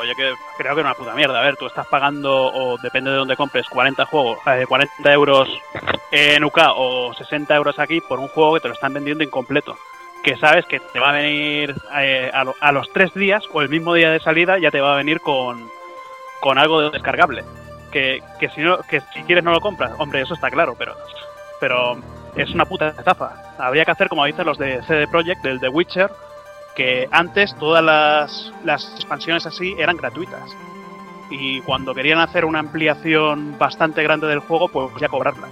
Oye, 0.00 0.14
que 0.14 0.32
creo 0.56 0.74
que 0.74 0.80
es 0.80 0.84
una 0.84 0.94
puta 0.94 1.14
mierda. 1.14 1.40
A 1.40 1.42
ver, 1.42 1.56
tú 1.56 1.66
estás 1.66 1.86
pagando, 1.86 2.32
o 2.52 2.78
depende 2.78 3.10
de 3.10 3.16
dónde 3.16 3.36
compres, 3.36 3.68
40 3.68 4.04
juegos, 4.06 4.38
eh, 4.46 4.64
40 4.68 5.12
euros 5.12 5.48
en 6.12 6.44
UK 6.44 6.58
o 6.76 7.12
60 7.14 7.54
euros 7.54 7.78
aquí 7.78 8.00
por 8.00 8.20
un 8.20 8.28
juego 8.28 8.54
que 8.54 8.60
te 8.60 8.68
lo 8.68 8.74
están 8.74 8.94
vendiendo 8.94 9.24
incompleto. 9.24 9.76
Que 10.22 10.36
sabes 10.36 10.66
que 10.66 10.80
te 10.80 11.00
va 11.00 11.10
a 11.10 11.12
venir 11.12 11.74
eh, 11.98 12.30
a, 12.32 12.44
lo- 12.44 12.54
a 12.60 12.72
los 12.72 12.90
tres 12.92 13.12
días 13.14 13.44
o 13.52 13.60
el 13.62 13.68
mismo 13.68 13.94
día 13.94 14.10
de 14.10 14.20
salida 14.20 14.58
ya 14.58 14.70
te 14.70 14.80
va 14.80 14.92
a 14.94 14.96
venir 14.96 15.20
con, 15.20 15.68
con 16.40 16.58
algo 16.58 16.80
de 16.80 16.90
descargable. 16.90 17.44
Que, 17.90 18.22
que 18.38 18.50
si 18.50 18.60
no, 18.60 18.78
que 18.82 19.00
si 19.14 19.22
quieres 19.22 19.42
no 19.44 19.52
lo 19.52 19.60
compras, 19.60 19.92
hombre, 19.98 20.20
eso 20.20 20.34
está 20.34 20.50
claro, 20.50 20.74
pero, 20.78 20.94
pero 21.60 21.96
es 22.36 22.50
una 22.50 22.66
puta 22.66 22.88
estafa. 22.88 23.32
Habría 23.58 23.84
que 23.84 23.92
hacer 23.92 24.08
como 24.08 24.24
dicen 24.26 24.44
los 24.46 24.58
de 24.58 24.82
CD 24.82 25.08
Projekt, 25.08 25.42
del 25.42 25.58
The 25.60 25.68
Witcher, 25.70 26.10
que 26.78 27.08
antes 27.10 27.56
todas 27.56 27.84
las, 27.84 28.52
las 28.64 28.94
expansiones 28.94 29.44
así 29.44 29.74
eran 29.78 29.96
gratuitas. 29.96 30.48
Y 31.28 31.60
cuando 31.62 31.92
querían 31.92 32.20
hacer 32.20 32.44
una 32.44 32.60
ampliación 32.60 33.58
bastante 33.58 34.04
grande 34.04 34.28
del 34.28 34.38
juego, 34.38 34.68
pues 34.68 34.88
ya 35.00 35.08
cobrarlas. 35.08 35.50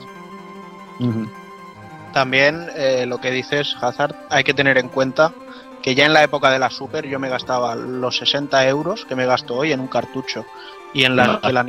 También 2.12 2.68
eh, 2.76 3.06
lo 3.06 3.18
que 3.18 3.32
dices, 3.32 3.76
Hazard, 3.80 4.14
hay 4.30 4.44
que 4.44 4.54
tener 4.54 4.78
en 4.78 4.88
cuenta 4.88 5.32
que 5.82 5.96
ya 5.96 6.06
en 6.06 6.12
la 6.12 6.22
época 6.22 6.48
de 6.50 6.60
la 6.60 6.70
Super 6.70 7.06
yo 7.06 7.18
me 7.18 7.28
gastaba 7.28 7.74
los 7.74 8.16
60 8.18 8.66
euros 8.68 9.04
que 9.04 9.16
me 9.16 9.26
gasto 9.26 9.56
hoy 9.56 9.72
en 9.72 9.80
un 9.80 9.88
cartucho. 9.88 10.46
Y 10.94 11.04
en, 11.04 11.16
la, 11.16 11.40
de 11.42 11.52
la 11.52 11.66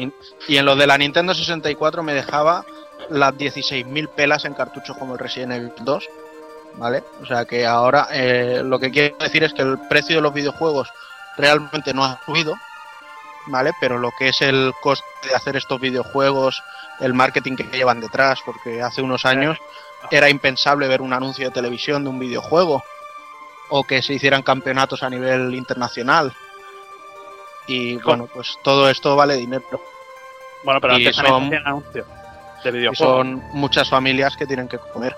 y 0.47 0.57
en 0.57 0.65
lo 0.65 0.75
de 0.75 0.85
la 0.85 0.99
Nintendo 0.99 1.33
64 1.33 2.03
me 2.03 2.13
dejaba 2.13 2.63
las 3.09 3.33
16.000 3.33 4.07
pelas 4.09 4.45
en 4.45 4.53
cartuchos 4.53 4.95
como 4.97 5.13
el 5.13 5.19
Resident 5.19 5.53
Evil 5.53 5.71
2. 5.81 6.09
¿Vale? 6.77 7.03
O 7.21 7.25
sea 7.25 7.45
que 7.45 7.65
ahora 7.65 8.07
eh, 8.11 8.61
lo 8.63 8.79
que 8.79 8.91
quiero 8.91 9.17
decir 9.17 9.43
es 9.43 9.53
que 9.53 9.63
el 9.63 9.77
precio 9.89 10.15
de 10.17 10.21
los 10.21 10.33
videojuegos 10.33 10.89
realmente 11.35 11.93
no 11.93 12.05
ha 12.05 12.19
subido. 12.25 12.55
¿Vale? 13.49 13.71
Pero 13.79 13.97
lo 13.97 14.11
que 14.11 14.27
es 14.29 14.41
el 14.41 14.73
coste 14.81 15.05
de 15.29 15.33
hacer 15.35 15.55
estos 15.55 15.79
videojuegos, 15.79 16.61
el 16.99 17.13
marketing 17.13 17.55
que 17.55 17.63
llevan 17.63 18.01
detrás, 18.01 18.39
porque 18.45 18.81
hace 18.81 19.01
unos 19.01 19.25
años 19.25 19.57
era 20.11 20.29
impensable 20.29 20.87
ver 20.87 21.01
un 21.01 21.13
anuncio 21.13 21.45
de 21.47 21.53
televisión 21.53 22.03
de 22.03 22.09
un 22.09 22.19
videojuego 22.19 22.83
o 23.69 23.83
que 23.85 24.01
se 24.01 24.13
hicieran 24.13 24.43
campeonatos 24.43 25.01
a 25.01 25.09
nivel 25.09 25.55
internacional. 25.55 26.33
Y 27.67 27.95
bueno, 27.97 28.27
pues 28.33 28.57
todo 28.63 28.89
esto 28.89 29.15
vale 29.15 29.35
dinero. 29.35 29.63
Bueno, 30.63 30.81
pero 30.81 30.97
Y 30.97 31.07
antes 31.07 31.15
son- 31.15 31.45
hacían 31.47 31.67
anuncios 31.67 32.07
de 32.63 32.89
Y 32.91 32.95
son 32.95 33.43
muchas 33.53 33.89
familias 33.89 34.35
que 34.35 34.45
tienen 34.45 34.67
que 34.67 34.77
comer. 34.77 35.15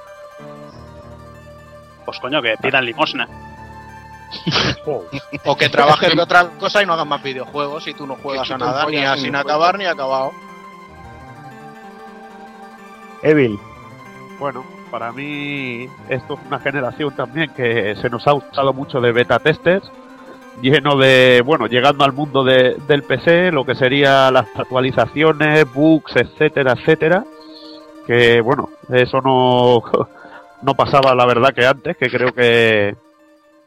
Pues 2.10 2.20
coño, 2.22 2.42
que 2.42 2.56
pidan 2.60 2.86
limosna. 2.86 3.28
O 5.46 5.56
que 5.56 5.70
trabajen 5.70 6.16
de 6.16 6.22
otra 6.24 6.48
cosa 6.60 6.82
y 6.82 6.86
no 6.88 6.94
hagan 6.94 7.08
más 7.08 7.22
videojuegos 7.22 7.88
y 7.88 7.94
tú 7.94 8.08
no 8.08 8.16
juegas 8.16 8.50
a 8.50 8.58
nada, 8.58 8.86
ni 8.88 8.98
a 8.98 9.16
sin 9.16 9.36
acabar 9.36 9.78
ni 9.78 9.86
acabado. 9.86 10.32
Evil. 13.22 13.60
Bueno, 14.40 14.64
para 14.90 15.12
mí 15.12 15.88
esto 16.08 16.34
es 16.34 16.40
una 16.48 16.60
generación 16.60 17.16
también 17.16 17.52
que 17.54 17.96
se 18.02 18.10
nos 18.10 18.26
ha 18.28 18.34
usado 18.34 18.74
mucho 18.74 19.00
de 19.02 19.12
beta 19.12 19.38
testers, 19.40 19.92
lleno 20.62 20.96
de, 20.98 21.44
bueno, 21.46 21.68
llegando 21.68 22.04
al 22.06 22.14
mundo 22.14 22.44
de- 22.44 22.76
del 22.88 23.04
PC, 23.04 23.52
lo 23.52 23.66
que 23.66 23.76
sería 23.76 24.32
las 24.32 24.48
actualizaciones, 24.56 25.72
bugs, 25.72 26.16
etcétera, 26.16 26.74
etcétera, 26.74 27.24
que 28.08 28.42
bueno, 28.42 28.70
eso 28.90 29.22
no, 29.22 29.82
no 30.62 30.76
pasaba 30.76 31.16
la 31.16 31.26
verdad 31.26 31.54
que 31.54 31.66
antes, 31.66 31.98
que 31.98 32.10
creo 32.10 32.34
que, 32.34 32.96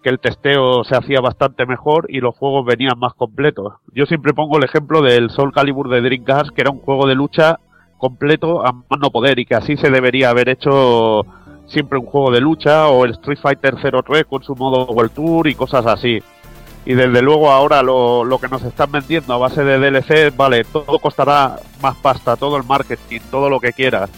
que 0.03 0.09
el 0.09 0.19
testeo 0.19 0.85
se 0.85 0.97
hacía 0.97 1.21
bastante 1.21 1.65
mejor 1.65 2.07
y 2.09 2.21
los 2.21 2.37
juegos 2.37 2.67
venían 2.67 2.99
más 2.99 3.15
completos. 3.15 3.75
Yo 3.95 4.07
siempre 4.07 4.35
pongo 4.35 4.59
el 4.59 4.65
ejemplo 4.65 5.01
del 5.01 5.31
Soul 5.31 5.53
Calibur 5.53 5.89
de 5.89 6.01
Dreamcast, 6.01 6.51
que 6.51 6.63
era 6.63 6.71
un 6.71 6.81
juego 6.81 7.07
de 7.07 7.15
lucha 7.15 7.59
completo 7.99 8.67
a 8.67 8.73
más 8.73 8.99
no 9.01 9.11
poder 9.11 9.39
y 9.39 9.47
que 9.47 9.55
así 9.55 9.77
se 9.77 9.91
debería 9.91 10.31
haber 10.31 10.49
hecho 10.49 11.25
siempre 11.67 11.99
un 11.99 12.07
juego 12.07 12.33
de 12.33 12.41
lucha 12.41 12.89
o 12.89 13.05
el 13.05 13.13
Street 13.13 13.39
Fighter 13.41 13.77
03 13.77 14.25
con 14.25 14.43
su 14.43 14.57
modo 14.57 14.87
World 14.87 15.13
Tour 15.13 15.49
y 15.49 15.55
cosas 15.55 15.87
así. 15.87 16.19
Y 16.85 16.95
desde 16.95 17.23
luego 17.23 17.51
ahora 17.51 17.81
lo, 17.83 18.25
lo 18.25 18.39
que 18.41 18.49
nos 18.49 18.63
están 18.65 18.91
vendiendo 18.91 19.33
a 19.33 19.39
base 19.39 19.63
de 19.63 19.79
DLC, 19.79 20.37
vale, 20.37 20.65
todo 20.65 20.99
costará 20.99 21.61
más 21.81 21.97
pasta, 21.97 22.37
todo 22.37 22.57
el 22.57 22.65
marketing, 22.65 23.21
todo 23.31 23.49
lo 23.49 23.61
que 23.61 23.73
quieras. 23.73 24.11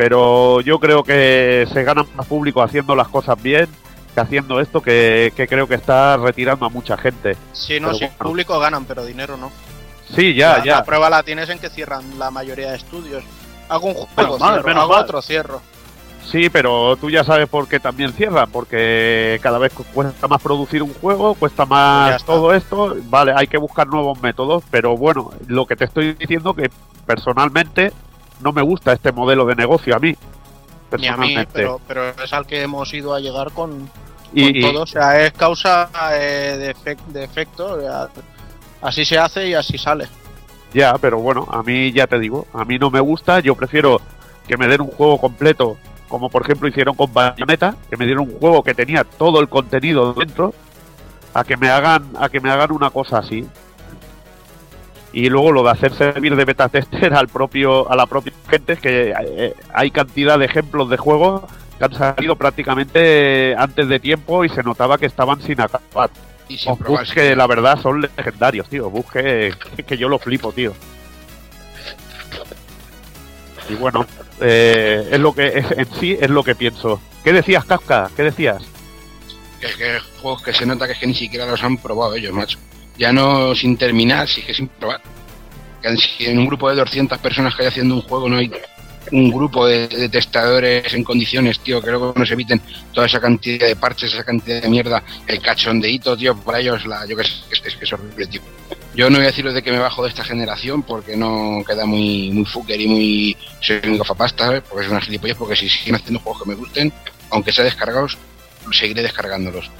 Pero 0.00 0.62
yo 0.62 0.80
creo 0.80 1.04
que 1.04 1.68
se 1.70 1.84
gana 1.84 2.06
más 2.16 2.26
público 2.26 2.62
haciendo 2.62 2.96
las 2.96 3.08
cosas 3.08 3.40
bien 3.42 3.68
que 4.14 4.20
haciendo 4.22 4.58
esto 4.58 4.80
que, 4.80 5.30
que 5.36 5.46
creo 5.46 5.68
que 5.68 5.74
está 5.74 6.16
retirando 6.16 6.64
a 6.64 6.70
mucha 6.70 6.96
gente. 6.96 7.36
Si 7.52 7.78
no, 7.78 7.88
Pero 7.88 7.98
si 7.98 8.04
bueno. 8.06 8.18
público 8.18 8.58
ganan, 8.58 8.86
pero 8.86 9.04
dinero 9.04 9.36
no. 9.36 9.52
Sí, 10.16 10.32
ya, 10.32 10.56
la, 10.56 10.64
ya. 10.64 10.74
la 10.76 10.84
prueba 10.84 11.10
la 11.10 11.22
tienes 11.22 11.50
en 11.50 11.58
que 11.58 11.68
cierran 11.68 12.18
la 12.18 12.30
mayoría 12.30 12.70
de 12.70 12.78
estudios. 12.78 13.22
Hago 13.68 13.88
un 13.88 13.94
juego, 13.94 14.38
cierro, 14.38 14.62
menos 14.64 14.82
hago 14.84 14.92
mal. 14.94 15.02
otro, 15.04 15.20
cierro. 15.20 15.60
Sí, 16.24 16.48
pero 16.48 16.96
tú 16.96 17.10
ya 17.10 17.22
sabes 17.22 17.46
por 17.50 17.68
qué 17.68 17.78
también 17.78 18.14
cierran, 18.14 18.50
porque 18.50 19.38
cada 19.42 19.58
vez 19.58 19.74
cu- 19.74 19.84
cuesta 19.92 20.28
más 20.28 20.40
producir 20.40 20.82
un 20.82 20.94
juego, 20.94 21.34
cuesta 21.34 21.64
Ya 21.64 21.68
más 21.68 22.24
todo 22.24 22.54
esto, 22.54 22.96
vale, 23.10 23.34
hay 23.36 23.48
que 23.48 23.58
buscar 23.58 23.86
nuevos 23.86 24.18
métodos, 24.22 24.64
pero 24.70 24.96
bueno, 24.96 25.30
lo 25.46 25.66
que 25.66 25.76
te 25.76 25.84
estoy 25.84 26.14
diciendo 26.14 26.54
que 26.54 26.70
personalmente 27.06 27.92
no 28.42 28.52
me 28.52 28.62
gusta 28.62 28.92
este 28.92 29.12
modelo 29.12 29.44
de 29.46 29.54
negocio 29.54 29.94
a 29.96 29.98
mí, 29.98 30.08
Ni 30.98 31.06
a 31.06 31.16
mí, 31.16 31.34
personalmente. 31.34 31.52
pero, 31.52 31.80
pero 31.86 32.08
es 32.10 32.32
al 32.32 32.46
que 32.46 32.62
hemos 32.62 32.92
ido 32.94 33.14
a 33.14 33.20
llegar 33.20 33.50
con, 33.52 33.88
y, 34.32 34.60
con 34.62 34.72
todo. 34.72 34.82
O 34.82 34.86
sea, 34.86 35.20
es 35.24 35.32
causa 35.32 35.88
eh, 36.14 36.56
de, 36.58 36.74
efec- 36.74 37.04
de 37.06 37.24
efecto. 37.24 37.74
o 37.74 37.80
sea, 37.80 38.08
así 38.82 39.04
se 39.04 39.18
hace 39.18 39.48
y 39.48 39.54
así 39.54 39.76
sale. 39.78 40.08
ya, 40.72 40.96
pero 40.98 41.18
bueno, 41.18 41.46
a 41.50 41.62
mí 41.62 41.92
ya 41.92 42.06
te 42.06 42.18
digo, 42.18 42.46
a 42.52 42.64
mí 42.64 42.78
no 42.78 42.90
me 42.90 43.00
gusta, 43.00 43.40
yo 43.40 43.54
prefiero 43.54 44.00
que 44.46 44.56
me 44.56 44.66
den 44.68 44.80
un 44.80 44.90
juego 44.90 45.18
completo, 45.18 45.76
como 46.08 46.28
por 46.28 46.42
ejemplo 46.42 46.66
hicieron 46.68 46.94
con 46.96 47.12
Bayonetta, 47.12 47.76
que 47.88 47.96
me 47.96 48.04
dieron 48.06 48.28
un 48.28 48.38
juego 48.38 48.62
que 48.64 48.74
tenía 48.74 49.04
todo 49.04 49.40
el 49.40 49.48
contenido 49.48 50.12
dentro, 50.14 50.52
a 51.34 51.44
que 51.44 51.56
me 51.56 51.68
hagan, 51.70 52.10
a 52.18 52.28
que 52.28 52.40
me 52.40 52.50
hagan 52.50 52.72
una 52.72 52.90
cosa 52.90 53.18
así. 53.18 53.46
Y 55.12 55.28
luego 55.28 55.50
lo 55.50 55.62
de 55.64 55.70
hacer 55.70 55.92
servir 55.94 56.36
de 56.36 56.44
beta 56.44 56.68
tester 56.68 57.12
al 57.14 57.28
propio, 57.28 57.90
a 57.90 57.96
la 57.96 58.06
propia 58.06 58.32
gente, 58.48 58.74
es 58.74 58.80
que 58.80 59.14
eh, 59.26 59.54
hay 59.74 59.90
cantidad 59.90 60.38
de 60.38 60.44
ejemplos 60.44 60.88
de 60.88 60.96
juegos 60.96 61.42
que 61.78 61.84
han 61.84 61.94
salido 61.94 62.36
prácticamente 62.36 63.54
antes 63.58 63.88
de 63.88 63.98
tiempo 63.98 64.44
y 64.44 64.48
se 64.50 64.62
notaba 64.62 64.98
que 64.98 65.06
estaban 65.06 65.40
sin 65.42 65.60
acabar. 65.60 66.10
Y 66.48 66.58
sin 66.58 66.76
bugs 66.78 67.12
que 67.12 67.34
la 67.34 67.46
verdad 67.46 67.80
son 67.80 68.00
legendarios, 68.00 68.68
tío. 68.68 68.88
Bugs 68.90 69.10
que, 69.12 69.54
que 69.86 69.96
yo 69.96 70.08
lo 70.08 70.18
flipo, 70.18 70.52
tío. 70.52 70.74
Y 73.68 73.74
bueno, 73.74 74.04
eh, 74.40 75.08
es 75.12 75.20
lo 75.20 75.32
que 75.32 75.46
es- 75.58 75.70
en 75.72 75.86
sí 75.94 76.16
es 76.20 76.28
lo 76.30 76.42
que 76.42 76.54
pienso. 76.54 77.00
¿Qué 77.22 77.32
decías, 77.32 77.64
Kafka? 77.64 78.10
¿Qué 78.16 78.22
decías? 78.24 78.62
Que, 79.60 79.68
que 79.68 79.98
juegos 80.20 80.42
que 80.42 80.52
se 80.52 80.66
nota 80.66 80.86
que 80.86 80.92
es 80.94 80.98
que 80.98 81.06
ni 81.06 81.14
siquiera 81.14 81.46
los 81.46 81.62
han 81.62 81.76
probado 81.76 82.14
ellos, 82.14 82.32
macho. 82.32 82.58
Ya 82.98 83.12
no 83.12 83.54
sin 83.54 83.76
terminar, 83.76 84.28
sí 84.28 84.42
que 84.42 84.54
sin 84.54 84.68
probar. 84.68 85.00
Que 85.82 85.96
Si 85.96 86.26
en 86.26 86.38
un 86.38 86.46
grupo 86.46 86.68
de 86.68 86.76
200 86.76 87.18
personas 87.18 87.54
que 87.54 87.62
hay 87.62 87.68
haciendo 87.68 87.94
un 87.94 88.02
juego 88.02 88.28
no 88.28 88.36
hay 88.36 88.50
un 89.12 89.30
grupo 89.30 89.66
de, 89.66 90.08
testadores 90.08 90.92
en 90.92 91.02
condiciones, 91.02 91.58
tío, 91.60 91.80
que 91.80 91.90
luego 91.90 92.12
nos 92.16 92.30
eviten 92.30 92.60
toda 92.92 93.06
esa 93.06 93.20
cantidad 93.20 93.66
de 93.66 93.74
parches, 93.76 94.12
esa 94.12 94.24
cantidad 94.24 94.62
de 94.62 94.68
mierda, 94.68 95.02
el 95.26 95.40
cachondeíto, 95.40 96.16
tío, 96.16 96.36
para 96.36 96.60
ellos, 96.60 96.84
la, 96.86 97.06
yo 97.06 97.16
que 97.16 97.24
sé, 97.24 97.32
es, 97.50 97.62
es 97.64 97.76
que 97.76 97.84
es 97.84 97.92
horrible, 97.92 98.26
tío. 98.26 98.42
Yo 98.94 99.08
no 99.08 99.18
voy 99.18 99.24
a 99.24 99.28
deciros 99.28 99.54
de 99.54 99.62
que 99.62 99.70
me 99.70 99.78
bajo 99.78 100.02
de 100.02 100.08
esta 100.08 100.24
generación 100.24 100.82
porque 100.82 101.16
no 101.16 101.62
queda 101.66 101.86
muy, 101.86 102.30
muy 102.32 102.44
fucker 102.44 102.80
y 102.80 102.88
muy 102.88 103.36
soy 103.60 103.80
un 103.84 103.98
gafapasta. 103.98 104.60
Porque 104.62 104.84
es 104.84 104.90
una 104.90 105.00
gilipollas, 105.00 105.36
porque 105.36 105.54
si 105.54 105.68
siguen 105.68 105.94
haciendo 105.94 106.18
juegos 106.20 106.42
que 106.42 106.48
me 106.48 106.56
gusten, 106.56 106.92
aunque 107.30 107.52
sea 107.52 107.64
descargados, 107.64 108.18
seguiré 108.72 109.02
descargándolos. 109.02 109.70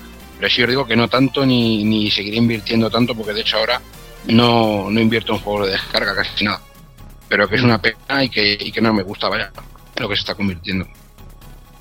Pero 0.40 0.48
sí 0.50 0.62
os 0.62 0.68
digo 0.70 0.86
que 0.86 0.96
no 0.96 1.06
tanto 1.06 1.44
ni, 1.44 1.84
ni 1.84 2.10
seguiré 2.10 2.38
invirtiendo 2.38 2.88
tanto 2.88 3.14
porque 3.14 3.34
de 3.34 3.42
hecho 3.42 3.58
ahora 3.58 3.78
no, 4.28 4.90
no 4.90 4.98
invierto 4.98 5.34
en 5.34 5.40
juegos 5.40 5.66
de 5.66 5.72
descarga 5.72 6.14
casi 6.14 6.44
nada. 6.46 6.62
Pero 7.28 7.46
que 7.46 7.56
es 7.56 7.62
una 7.62 7.78
pena 7.80 8.24
y 8.24 8.30
que, 8.30 8.56
y 8.58 8.72
que 8.72 8.80
no 8.80 8.94
me 8.94 9.02
gusta, 9.02 9.28
vaya, 9.28 9.52
lo 9.96 10.08
que 10.08 10.14
se 10.16 10.20
está 10.20 10.34
convirtiendo. 10.34 10.86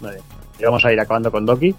Vale. 0.01 0.19
Y 0.59 0.63
vamos 0.65 0.83
a 0.83 0.91
ir 0.91 0.99
acabando 0.99 1.31
con 1.31 1.45
Doki. 1.45 1.73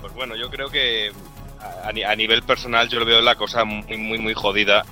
Pues 0.00 0.14
bueno, 0.14 0.34
yo 0.34 0.48
creo 0.48 0.70
que 0.70 1.12
a, 1.60 1.88
a 1.88 1.92
ni- 1.92 2.02
a 2.04 2.16
nivel 2.16 2.42
personal 2.42 2.88
yo 2.88 2.98
lo 2.98 3.04
veo 3.04 3.20
la 3.20 3.34
cosa 3.36 3.64
muy, 3.66 3.98
muy, 3.98 4.18
muy 4.18 4.32
jodida. 4.32 4.84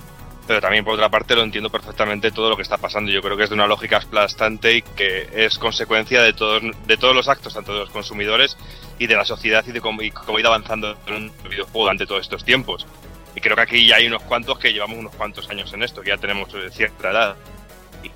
Pero 0.47 0.59
también 0.59 0.83
por 0.83 0.95
otra 0.95 1.09
parte 1.09 1.35
lo 1.35 1.43
entiendo 1.43 1.69
perfectamente 1.69 2.31
todo 2.31 2.49
lo 2.49 2.55
que 2.55 2.63
está 2.63 2.77
pasando. 2.77 3.11
Yo 3.11 3.21
creo 3.21 3.37
que 3.37 3.43
es 3.43 3.49
de 3.49 3.55
una 3.55 3.67
lógica 3.67 3.97
aplastante 3.97 4.77
y 4.77 4.81
que 4.81 5.29
es 5.33 5.57
consecuencia 5.57 6.21
de 6.23 6.33
todos, 6.33 6.63
de 6.85 6.97
todos 6.97 7.15
los 7.15 7.29
actos, 7.29 7.53
tanto 7.53 7.73
de 7.73 7.79
los 7.79 7.89
consumidores 7.89 8.57
y 8.97 9.07
de 9.07 9.15
la 9.15 9.25
sociedad 9.25 9.63
y 9.67 9.71
de 9.71 9.81
cómo, 9.81 10.01
y 10.01 10.11
cómo 10.11 10.37
ha 10.37 10.41
ido 10.41 10.49
avanzando 10.49 10.97
en 11.07 11.15
un 11.15 11.31
videojuego 11.49 11.83
durante 11.83 12.05
todos 12.05 12.21
estos 12.21 12.43
tiempos. 12.43 12.85
Y 13.35 13.39
creo 13.39 13.55
que 13.55 13.61
aquí 13.61 13.87
ya 13.87 13.95
hay 13.95 14.07
unos 14.07 14.23
cuantos 14.23 14.59
que 14.59 14.73
llevamos 14.73 14.97
unos 14.97 15.15
cuantos 15.15 15.49
años 15.49 15.71
en 15.73 15.83
esto, 15.83 16.01
que 16.01 16.09
ya 16.09 16.17
tenemos 16.17 16.53
eh, 16.53 16.69
cierta 16.71 17.11
edad. 17.11 17.35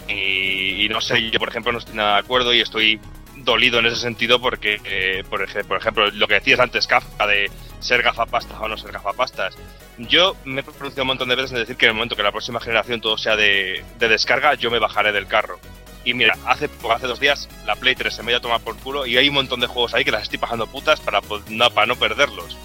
Y, 0.08 0.88
no 0.90 1.00
sé, 1.00 1.30
yo 1.30 1.40
por 1.40 1.50
ejemplo 1.50 1.72
no 1.72 1.78
estoy 1.78 1.96
nada 1.96 2.14
de 2.14 2.20
acuerdo 2.20 2.54
y 2.54 2.62
estoy 2.62 3.00
dolido 3.46 3.80
en 3.80 3.86
ese 3.86 3.96
sentido 3.98 4.42
porque, 4.42 4.82
eh, 4.84 5.24
por, 5.30 5.42
ej- 5.42 5.66
por 5.66 5.78
ejemplo, 5.78 6.08
lo 6.12 6.28
que 6.28 6.34
decías 6.36 6.60
antes, 6.60 6.88
Kafka, 6.88 7.26
de 7.28 7.50
ser 7.80 8.02
gafapastas 8.04 8.58
o 8.60 8.68
no 8.68 8.76
ser 8.78 8.92
gafapastas. 8.92 9.56
Yo 9.98 10.36
me 10.44 10.60
he 10.62 10.64
pronunciado 10.64 11.04
un 11.04 11.08
montón 11.08 11.30
de 11.30 11.36
veces 11.36 11.52
en 11.52 11.60
decir 11.60 11.78
que 11.78 11.86
en 11.86 11.92
el 11.92 11.96
momento 11.96 12.16
que 12.16 12.24
la 12.24 12.32
próxima 12.32 12.60
generación 12.60 13.00
todo 13.00 13.18
sea 13.18 13.36
de, 13.38 13.86
de 13.98 14.08
descarga, 14.10 14.56
yo 14.56 14.70
me 14.72 14.80
bajaré 14.80 15.12
del 15.14 15.28
carro. 15.28 15.60
Y 16.04 16.14
mira, 16.14 16.36
hace, 16.46 16.70
hace 16.94 17.08
dos 17.08 17.20
días 17.20 17.48
la 17.66 17.76
Play 17.76 17.96
3 17.96 18.14
se 18.14 18.22
me 18.24 18.32
iba 18.32 18.38
a 18.40 18.42
tomar 18.42 18.62
por 18.62 18.76
culo 18.78 19.06
y 19.06 19.18
hay 19.18 19.28
un 19.30 19.36
montón 19.36 19.60
de 19.60 19.68
juegos 19.68 19.94
ahí 19.94 20.04
que 20.04 20.12
las 20.12 20.24
estoy 20.24 20.38
bajando 20.38 20.68
putas 20.68 21.00
para, 21.00 21.22
po- 21.22 21.42
no, 21.50 21.70
para 21.72 21.88
no 21.88 21.96
perderlos. 21.96 22.58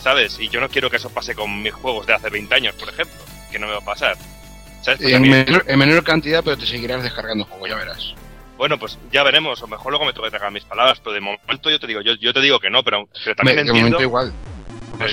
¿Sabes? 0.00 0.38
Y 0.40 0.48
yo 0.48 0.60
no 0.60 0.68
quiero 0.68 0.88
que 0.90 0.96
eso 0.96 1.10
pase 1.10 1.34
con 1.34 1.62
mis 1.62 1.72
juegos 1.72 2.06
de 2.06 2.14
hace 2.14 2.28
20 2.30 2.54
años, 2.54 2.74
por 2.74 2.88
ejemplo. 2.88 3.20
Que 3.50 3.58
no 3.58 3.66
me 3.66 3.72
va 3.74 3.78
a 3.78 3.84
pasar. 3.84 4.16
A 4.86 4.92
En 5.16 5.22
menor, 5.30 5.64
en 5.68 5.78
menor 5.78 6.02
cantidad, 6.02 6.42
pero 6.42 6.56
te 6.58 6.66
seguirás 6.66 7.02
descargando 7.02 7.44
juegos, 7.44 7.68
ya 7.68 7.76
verás. 7.76 8.14
Bueno, 8.62 8.78
pues 8.78 8.96
ya 9.10 9.24
veremos, 9.24 9.60
o 9.60 9.66
mejor 9.66 9.90
luego 9.90 10.04
me 10.04 10.12
tengo 10.12 10.22
que 10.22 10.30
tragar 10.30 10.52
mis 10.52 10.62
palabras, 10.64 11.00
pero 11.00 11.14
de 11.14 11.20
momento 11.20 11.68
yo 11.68 11.80
te 11.80 11.88
digo, 11.88 12.00
yo, 12.00 12.14
yo 12.14 12.32
te 12.32 12.40
digo 12.40 12.60
que 12.60 12.70
no, 12.70 12.84
pero, 12.84 13.08
pero 13.24 13.34
también 13.34 13.56
Me- 13.56 13.62
de 13.64 13.68
entiendo. 13.70 13.98
momento 13.98 14.02
igual. 14.04 14.32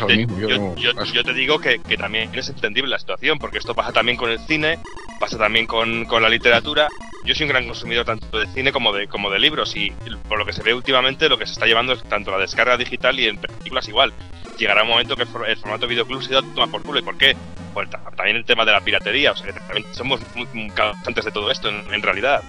Te- 0.08 0.18
mismo, 0.18 0.38
yo, 0.40 0.50
yo, 0.50 0.76
yo- 0.76 0.94
paso. 0.94 1.12
yo 1.16 1.24
te 1.24 1.34
digo 1.34 1.58
que, 1.58 1.80
que 1.80 1.98
también 1.98 2.30
es 2.36 2.48
entendible 2.48 2.92
la 2.92 3.00
situación, 3.00 3.40
porque 3.40 3.58
esto 3.58 3.74
pasa 3.74 3.92
también 3.92 4.18
con 4.18 4.30
el 4.30 4.38
cine, 4.42 4.78
pasa 5.20 5.40
también 5.40 5.66
con, 5.66 6.06
con 6.06 6.22
la 6.22 6.30
literatura. 6.30 6.90
Yo 7.26 7.34
soy 7.34 7.46
un 7.46 7.50
gran 7.50 7.66
consumidor 7.66 8.06
tanto 8.06 8.38
de 8.38 8.46
cine 8.54 8.72
como 8.72 8.94
de, 8.94 9.08
como 9.08 9.32
de 9.32 9.40
libros, 9.40 9.76
y 9.76 9.90
por 10.28 10.38
lo 10.38 10.46
que 10.46 10.54
se 10.54 10.62
ve 10.62 10.76
últimamente, 10.76 11.28
lo 11.28 11.40
que 11.40 11.48
se 11.48 11.54
está 11.54 11.66
llevando 11.66 11.94
es 11.94 12.04
tanto 12.04 12.30
la 12.30 12.38
descarga 12.38 12.78
digital 12.78 13.20
y 13.20 13.30
en 13.30 13.38
películas 13.40 13.88
igual. 13.88 14.14
Llegará 14.60 14.84
un 14.84 14.90
momento 14.90 15.16
que 15.16 15.24
el, 15.24 15.30
el 15.48 15.58
formato 15.58 15.88
videoclub 15.88 16.22
se 16.22 16.36
da 16.36 16.44
toma 16.54 16.68
por 16.68 16.84
culo. 16.84 17.00
¿Y 17.00 17.04
por 17.04 17.18
qué? 17.18 17.36
Pues 17.74 17.90
ta- 17.90 18.04
también 18.16 18.38
el 18.38 18.46
tema 18.46 18.66
de 18.66 18.74
la 18.74 18.82
piratería, 18.82 19.32
o 19.32 19.36
sea 19.36 19.48
que 19.48 19.54
también 19.60 19.86
somos 19.94 20.20
muy, 20.36 20.46
muy 20.54 20.70
causantes 20.70 21.26
de 21.26 21.32
todo 21.32 21.50
esto 21.50 21.70
en, 21.70 21.92
en 21.92 22.04
realidad. 22.04 22.44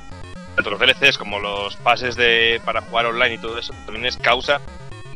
Tanto 0.55 0.71
los 0.71 0.81
DLCs 0.81 1.19
como 1.19 1.39
los 1.39 1.77
pases 1.77 2.17
de, 2.17 2.61
para 2.65 2.83
jugar 2.83 3.07
online 3.07 3.35
y 3.35 3.39
todo 3.39 3.59
eso 3.59 3.73
también 3.85 4.07
es 4.07 4.17
causa 4.17 4.61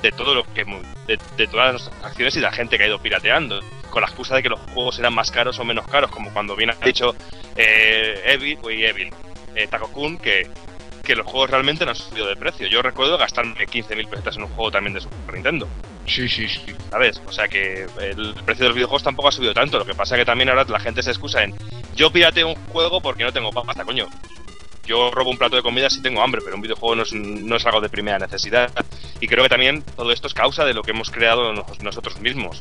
de 0.00 0.12
todo 0.12 0.34
lo 0.34 0.44
que 0.52 0.64
de, 1.06 1.18
de 1.36 1.46
todas 1.46 1.72
nuestras 1.72 2.04
acciones 2.04 2.36
y 2.36 2.40
la 2.40 2.52
gente 2.52 2.76
que 2.76 2.84
ha 2.84 2.86
ido 2.86 2.98
pirateando 2.98 3.60
con 3.90 4.02
la 4.02 4.08
excusa 4.08 4.36
de 4.36 4.42
que 4.42 4.48
los 4.48 4.60
juegos 4.72 4.98
eran 4.98 5.14
más 5.14 5.30
caros 5.30 5.58
o 5.58 5.64
menos 5.64 5.86
caros 5.86 6.10
como 6.10 6.30
cuando 6.32 6.54
bien 6.56 6.70
ha 6.70 6.84
dicho 6.84 7.14
eh, 7.56 8.22
Evil 8.26 8.58
uy, 8.62 8.84
Evil 8.84 9.10
eh, 9.54 9.66
Taco-kun 9.66 10.18
que, 10.18 10.50
que 11.02 11.16
los 11.16 11.26
juegos 11.26 11.50
realmente 11.50 11.86
no 11.86 11.92
han 11.92 11.96
subido 11.96 12.26
de 12.26 12.36
precio 12.36 12.66
yo 12.66 12.82
recuerdo 12.82 13.16
gastarme 13.16 13.54
15.000 13.54 14.08
pesetas 14.08 14.36
en 14.36 14.42
un 14.42 14.50
juego 14.50 14.70
también 14.70 14.92
de 14.92 15.00
Super 15.00 15.34
Nintendo 15.34 15.68
Sí, 16.06 16.28
sí, 16.28 16.48
sí. 16.48 16.74
¿sabes? 16.90 17.20
O 17.26 17.32
sea 17.32 17.48
que 17.48 17.86
el 17.98 18.34
precio 18.44 18.64
de 18.64 18.68
los 18.68 18.74
videojuegos 18.74 19.02
tampoco 19.02 19.28
ha 19.28 19.32
subido 19.32 19.54
tanto. 19.54 19.78
Lo 19.78 19.86
que 19.86 19.94
pasa 19.94 20.16
que 20.16 20.24
también 20.24 20.48
ahora 20.48 20.64
la 20.64 20.80
gente 20.80 21.02
se 21.02 21.10
excusa 21.10 21.42
en 21.42 21.54
yo 21.94 22.10
pirateo 22.10 22.48
un 22.48 22.54
juego 22.66 23.00
porque 23.00 23.24
no 23.24 23.32
tengo 23.32 23.50
pasta, 23.50 23.84
coño. 23.84 24.06
Yo 24.86 25.10
robo 25.10 25.30
un 25.30 25.38
plato 25.38 25.56
de 25.56 25.62
comida 25.62 25.88
si 25.90 26.02
tengo 26.02 26.22
hambre, 26.22 26.40
pero 26.44 26.56
un 26.56 26.62
videojuego 26.62 26.94
no 26.96 27.02
es, 27.04 27.12
no 27.14 27.56
es 27.56 27.64
algo 27.66 27.80
de 27.80 27.88
primera 27.88 28.18
necesidad. 28.18 28.70
Y 29.20 29.26
creo 29.28 29.42
que 29.42 29.48
también 29.48 29.82
todo 29.96 30.12
esto 30.12 30.26
es 30.26 30.34
causa 30.34 30.64
de 30.64 30.74
lo 30.74 30.82
que 30.82 30.90
hemos 30.90 31.10
creado 31.10 31.52
nos- 31.52 31.82
nosotros 31.82 32.20
mismos. 32.20 32.60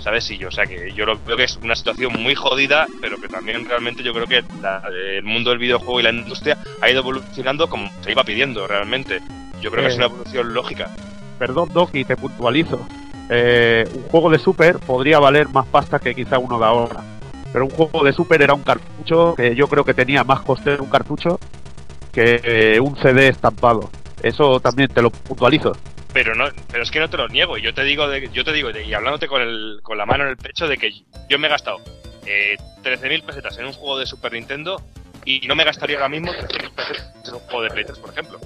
¿Sabes? 0.00 0.28
Y 0.32 0.38
yo, 0.38 0.48
o 0.48 0.50
sea 0.50 0.66
que 0.66 0.92
yo 0.94 1.06
lo 1.06 1.16
veo 1.24 1.36
que 1.36 1.44
es 1.44 1.56
una 1.62 1.76
situación 1.76 2.12
muy 2.20 2.34
jodida, 2.34 2.86
pero 3.00 3.20
que 3.20 3.28
también 3.28 3.64
realmente 3.68 4.02
yo 4.02 4.12
creo 4.12 4.26
que 4.26 4.42
la- 4.60 4.82
el 4.90 5.22
mundo 5.22 5.50
del 5.50 5.60
videojuego 5.60 6.00
y 6.00 6.02
la 6.02 6.10
industria 6.10 6.58
ha 6.80 6.90
ido 6.90 7.00
evolucionando 7.00 7.68
como 7.68 7.88
se 8.02 8.10
iba 8.10 8.24
pidiendo 8.24 8.66
realmente. 8.66 9.20
Yo 9.60 9.70
creo 9.70 9.84
que 9.84 9.90
es 9.90 9.96
una 9.96 10.06
evolución 10.06 10.52
lógica. 10.54 10.90
Perdón, 11.38 11.68
Doki, 11.72 12.04
te 12.04 12.16
puntualizo. 12.16 12.84
Eh, 13.30 13.88
un 13.94 14.02
juego 14.08 14.28
de 14.30 14.38
Super 14.40 14.78
podría 14.80 15.20
valer 15.20 15.48
más 15.48 15.66
pasta 15.66 16.00
que 16.00 16.14
quizá 16.16 16.38
uno 16.38 16.58
de 16.58 16.64
ahora. 16.64 17.00
Pero 17.52 17.64
un 17.66 17.70
juego 17.70 18.02
de 18.04 18.12
Super 18.12 18.40
era 18.42 18.54
un 18.54 18.62
cartucho 18.62 19.34
que 19.34 19.54
yo 19.54 19.68
creo 19.68 19.84
que 19.84 19.94
tenía 19.94 20.24
más 20.24 20.40
coste 20.40 20.76
un 20.80 20.88
cartucho 20.88 21.38
que 22.12 22.40
eh, 22.44 22.80
un 22.80 22.96
CD 22.96 23.28
estampado. 23.28 23.90
Eso 24.22 24.60
también 24.60 24.88
te 24.88 25.02
lo 25.02 25.10
puntualizo. 25.10 25.72
pero 26.12 26.34
no 26.34 26.44
pero 26.70 26.82
es 26.82 26.90
que 26.90 27.00
no 27.00 27.08
te 27.08 27.16
lo 27.16 27.26
niego 27.28 27.56
yo 27.56 27.72
te 27.72 27.82
digo 27.84 28.06
de- 28.06 28.28
yo 28.32 28.44
te 28.44 28.52
digo 28.52 28.70
de- 28.72 28.84
y 28.84 28.92
hablándote 28.94 29.28
con 29.28 29.40
el 29.42 29.80
con 29.82 29.96
la 29.96 30.04
mano 30.06 30.24
en 30.24 30.30
el 30.30 30.36
pecho 30.36 30.68
de 30.68 30.76
que 30.76 30.92
yo 31.28 31.38
me 31.38 31.46
he 31.46 31.50
gastado 31.50 31.78
eh, 32.26 32.56
13.000 32.82 33.22
pesetas 33.24 33.56
en 33.58 33.64
un 33.66 33.72
juego 33.72 33.98
de 33.98 34.04
Super 34.06 34.32
Nintendo 34.32 34.80
y 35.24 35.46
no 35.48 35.54
me 35.54 35.64
gastaría 35.64 35.96
ahora 35.96 36.10
mismo 36.10 36.30
13.000 36.32 36.70
pesetas 36.74 37.12
en 37.28 37.34
un 37.34 37.40
juego 37.40 37.62
de 37.62 37.70
Play 37.70 37.84
3, 37.86 37.98
por 37.98 38.10
ejemplo 38.10 38.38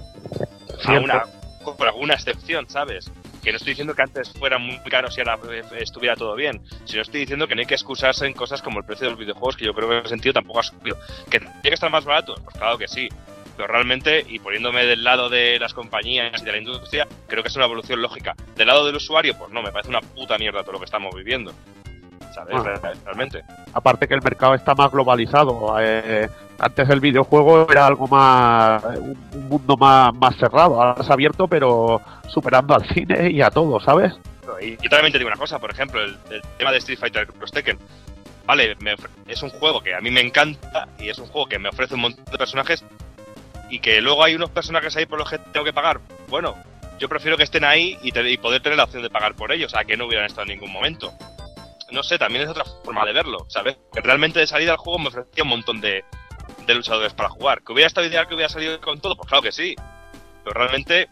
a 0.85 0.93
una 1.01 1.23
por 1.65 1.87
alguna 1.89 2.15
excepción 2.15 2.69
sabes 2.71 3.11
que 3.47 3.53
no 3.53 3.59
estoy 3.59 3.75
diciendo 3.75 3.95
que 3.95 4.03
antes 4.03 4.33
fuera 4.33 4.59
muy 4.59 4.77
caro 4.91 5.09
si 5.09 5.21
ahora 5.21 5.39
eh, 5.53 5.63
estuviera 5.79 6.17
todo 6.17 6.35
bien 6.35 6.61
sino 6.85 7.01
estoy 7.01 7.21
diciendo 7.21 7.47
que 7.47 7.55
no 7.55 7.61
hay 7.61 7.67
que 7.67 7.75
excusarse 7.75 8.27
en 8.27 8.33
cosas 8.33 8.61
como 8.61 8.81
el 8.81 8.85
precio 8.85 9.05
de 9.05 9.11
los 9.13 9.21
videojuegos 9.21 9.57
que 9.57 9.65
yo 9.65 9.73
creo 9.73 9.89
que 9.89 9.95
en 9.95 10.01
ese 10.01 10.09
sentido 10.09 10.33
tampoco 10.33 10.59
ha 10.59 10.63
subido 10.65 10.97
que 11.31 11.39
tiene 11.39 11.53
que 11.63 11.75
estar 11.75 11.89
más 11.89 12.05
barato 12.05 12.35
pues 12.43 12.57
claro 12.57 12.77
que 12.77 12.89
sí 12.89 13.09
pero 13.57 13.69
realmente, 13.69 14.23
y 14.29 14.39
poniéndome 14.39 14.85
del 14.85 15.03
lado 15.03 15.31
de 15.31 15.59
las 15.59 15.73
compañías 15.73 16.43
y 16.43 16.45
de 16.45 16.53
la 16.53 16.59
industria, 16.59 17.09
creo 17.27 17.43
que 17.43 17.49
es 17.49 17.57
una 17.57 17.65
evolución 17.65 18.03
lógica. 18.03 18.35
Del 18.55 18.67
lado 18.67 18.85
del 18.85 18.97
usuario, 18.97 19.35
pues 19.39 19.51
no, 19.51 19.63
me 19.63 19.73
parece 19.73 19.89
una 19.89 20.03
puta 20.03 20.37
mierda 20.37 20.61
todo 20.61 20.73
lo 20.73 20.79
que 20.79 20.85
estamos 20.85 21.15
viviendo. 21.15 21.55
¿Sabes? 22.37 22.55
Ah. 22.83 22.93
Realmente. 23.05 23.43
Aparte 23.73 24.07
que 24.07 24.15
el 24.15 24.23
mercado 24.23 24.55
está 24.55 24.75
más 24.75 24.91
globalizado. 24.93 25.75
eh, 25.81 26.29
antes 26.59 26.89
el 26.91 27.01
videojuego 27.01 27.67
era 27.71 27.87
algo 27.87 28.07
más. 28.07 28.83
un, 28.85 29.19
un 29.33 29.49
mundo 29.49 29.77
más, 29.77 30.15
más 30.15 30.37
cerrado. 30.37 30.81
Ahora 30.81 31.01
es 31.01 31.11
abierto, 31.11 31.49
pero 31.49 32.01
superando 32.29 32.75
al 32.75 32.87
cine 32.89 33.31
y 33.31 33.41
a 33.43 33.51
todo, 33.51 33.81
¿sabes? 33.81 34.13
Y 34.61 34.77
yo 34.83 34.89
también 34.91 35.13
te 35.13 35.19
digo 35.19 35.29
una 35.29 35.37
cosa, 35.39 35.59
por 35.59 35.71
ejemplo, 35.71 36.01
el, 36.03 36.17
el 36.31 36.41
tema 36.59 36.71
de 36.73 36.79
Street 36.79 36.99
Fighter 36.99 37.27
Cross 37.27 37.53
Tekken. 37.53 37.79
Vale, 38.47 38.77
me 38.81 38.95
es 39.27 39.43
un 39.43 39.51
juego 39.51 39.81
que 39.83 39.95
a 39.95 40.01
mí 40.01 40.11
me 40.11 40.21
encanta 40.21 40.87
y 41.01 41.09
es 41.09 41.19
un 41.19 41.27
juego 41.27 41.49
que 41.49 41.59
me 41.59 41.69
ofrece 41.69 41.95
un 41.95 42.03
montón 42.03 42.25
de 42.27 42.39
personajes 42.39 42.85
y 43.71 43.81
que 43.81 44.01
luego 44.01 44.23
hay 44.23 44.35
unos 44.37 44.51
personajes 44.51 44.97
ahí 44.97 45.05
por 45.07 45.19
los 45.19 45.29
que 45.29 45.39
tengo 45.39 45.65
que 45.65 45.73
pagar. 45.73 45.99
Bueno, 46.29 46.55
yo 47.01 47.09
prefiero 47.09 47.37
que 47.37 47.43
estén 47.43 47.65
ahí 47.65 47.99
y, 48.03 48.13
te- 48.13 48.31
y 48.31 48.37
poder 48.39 48.63
tener 48.63 48.79
la 48.79 48.85
opción 48.85 49.03
de 49.03 49.11
pagar 49.11 49.35
por 49.35 49.51
ellos, 49.53 49.75
a 49.75 49.85
que 49.85 49.97
no 49.97 50.07
hubieran 50.07 50.27
estado 50.27 50.43
en 50.43 50.51
ningún 50.59 50.73
momento. 50.73 51.13
No 51.93 52.03
sé, 52.03 52.19
también 52.19 52.45
es 52.45 52.51
otra 52.51 52.65
forma 52.85 53.05
de 53.05 53.13
verlo, 53.13 53.47
¿sabes? 53.49 53.77
Que 53.93 54.01
realmente 54.01 54.41
de 54.41 54.47
salida 54.47 54.73
al 54.73 54.77
juego 54.79 54.99
me 54.99 55.09
ofrecía 55.09 55.45
un 55.45 55.51
montón 55.51 55.81
de, 55.81 56.05
de 56.67 56.75
luchadores 56.75 57.13
para 57.15 57.29
jugar. 57.29 57.63
¿Que 57.63 57.73
hubiera 57.73 57.87
estado 57.87 58.07
ideal 58.07 58.27
que 58.27 58.35
hubiera 58.35 58.49
salido 58.49 58.81
con 58.81 59.01
todo? 59.01 59.17
Pues 59.17 59.29
claro 59.29 59.43
que 59.43 59.53
sí. 59.53 59.75
Pero 60.45 60.59
realmente, 60.59 61.09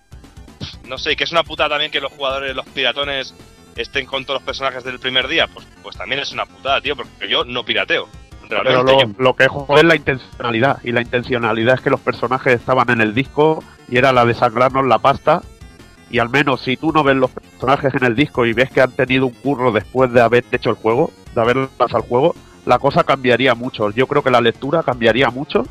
no 0.85 0.99
sé, 0.99 1.17
que 1.17 1.25
es 1.25 1.33
una 1.33 1.45
puta 1.45 1.69
también 1.69 1.91
que 1.91 2.01
los 2.01 2.13
jugadores, 2.13 2.55
los 2.57 2.67
piratones, 2.67 3.35
estén 3.77 4.07
con 4.07 4.25
todos 4.25 4.41
los 4.41 4.47
personajes 4.47 4.83
del 4.85 4.99
primer 4.99 5.29
día. 5.29 5.47
Pues, 5.47 5.67
pues 5.83 5.97
también 5.97 6.21
es 6.21 6.33
una 6.33 6.47
putada, 6.47 6.81
tío, 6.81 6.97
porque 6.97 7.29
yo 7.29 7.45
no 7.45 7.65
pirateo. 7.65 8.09
Pero 8.49 8.63
lo, 8.83 9.01
yo- 9.01 9.15
lo 9.19 9.35
que 9.37 9.49
jode 9.49 9.77
es 9.81 9.85
la 9.85 9.95
intencionalidad. 9.97 10.79
Y 10.85 10.93
la 10.93 11.01
intencionalidad 11.01 11.77
es 11.77 11.81
que 11.81 11.91
los 11.91 12.01
personajes 12.01 12.55
estaban 12.55 12.91
en 12.91 13.01
el 13.01 13.15
disco 13.15 13.63
y 13.89 13.97
era 13.97 14.13
la 14.13 14.25
de 14.25 14.35
sangrarnos 14.35 14.87
la 14.87 14.99
pasta. 14.99 15.41
Y 16.15 16.21
al 16.21 16.29
menos 16.29 16.61
si 16.61 16.77
tú 16.77 16.93
no 16.93 17.03
ves 17.03 17.17
los 17.17 17.33
personajes 17.33 17.93
en 17.93 18.05
el 18.05 18.15
disco 18.15 18.47
y 18.47 18.53
ves 18.53 18.71
que 18.71 18.81
han 18.81 18.93
tenido 18.93 19.27
un 19.27 19.33
curro 19.33 19.73
después 19.73 20.13
de 20.13 20.21
haber 20.21 20.45
hecho 20.53 20.71
el 20.71 20.77
juego, 20.77 21.11
de 21.35 21.41
haber 21.41 21.57
lanzado 21.57 21.97
el 21.97 22.09
juego, 22.09 22.37
la 22.67 22.79
cosa 22.79 23.03
cambiaría 23.03 23.57
mucho. 23.57 23.91
Yo 23.91 24.07
creo 24.07 24.23
que 24.23 24.31
la 24.31 24.41
lectura 24.41 24.85
cambiaría 24.85 25.31
mucho 25.31 25.65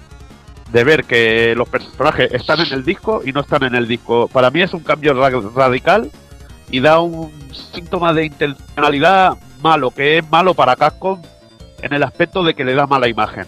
de 0.69 0.83
ver 0.83 1.05
que 1.05 1.55
los 1.55 1.69
personajes 1.69 2.33
están 2.33 2.59
en 2.59 2.73
el 2.73 2.83
disco 2.83 3.21
y 3.23 3.31
no 3.31 3.39
están 3.39 3.63
en 3.63 3.73
el 3.73 3.87
disco. 3.87 4.27
Para 4.27 4.51
mí 4.51 4.61
es 4.61 4.73
un 4.73 4.81
cambio 4.81 5.13
ra- 5.13 5.31
radical 5.55 6.11
y 6.69 6.81
da 6.81 6.99
un 6.99 7.31
síntoma 7.71 8.11
de 8.11 8.25
intencionalidad 8.25 9.37
malo, 9.61 9.91
que 9.91 10.17
es 10.17 10.29
malo 10.29 10.53
para 10.55 10.75
Capcom 10.75 11.21
en 11.81 11.93
el 11.93 12.03
aspecto 12.03 12.43
de 12.43 12.53
que 12.53 12.65
le 12.65 12.73
da 12.75 12.85
mala 12.85 13.07
imagen. 13.07 13.45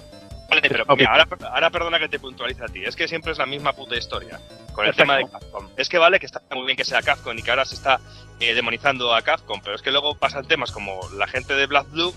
Pero 0.70 0.86
mira, 0.96 1.12
ahora, 1.12 1.28
ahora 1.52 1.70
perdona 1.70 2.00
que 2.00 2.10
te 2.10 2.20
puntualice 2.20 2.64
a 2.64 2.68
ti. 2.68 2.84
Es 2.84 2.96
que 2.96 3.08
siempre 3.08 3.32
es 3.32 3.38
la 3.38 3.46
misma 3.46 3.74
puta 3.74 3.96
historia 3.96 4.40
con 4.74 4.86
el 4.86 4.94
Perfecto. 4.94 4.98
tema 4.98 5.18
de 5.18 5.30
Capcom. 5.30 5.70
Es 5.78 5.90
que 5.90 5.98
vale 5.98 6.20
que 6.20 6.26
está 6.26 6.42
muy 6.52 6.66
bien 6.66 6.78
que 6.78 6.86
sea 6.86 7.02
Capcom 7.02 7.38
y 7.38 7.42
que 7.44 7.50
ahora 7.50 7.66
se 7.66 7.76
está 7.76 8.00
eh, 8.40 8.54
demonizando 8.54 9.14
a 9.14 9.22
Capcom, 9.22 9.62
pero 9.64 9.76
es 9.76 9.82
que 9.82 9.92
luego 9.92 10.16
pasan 10.16 10.46
temas 10.48 10.72
como 10.72 11.00
la 11.18 11.28
gente 11.28 11.54
de 11.54 11.66
Black 11.68 11.90
Blue 11.92 12.14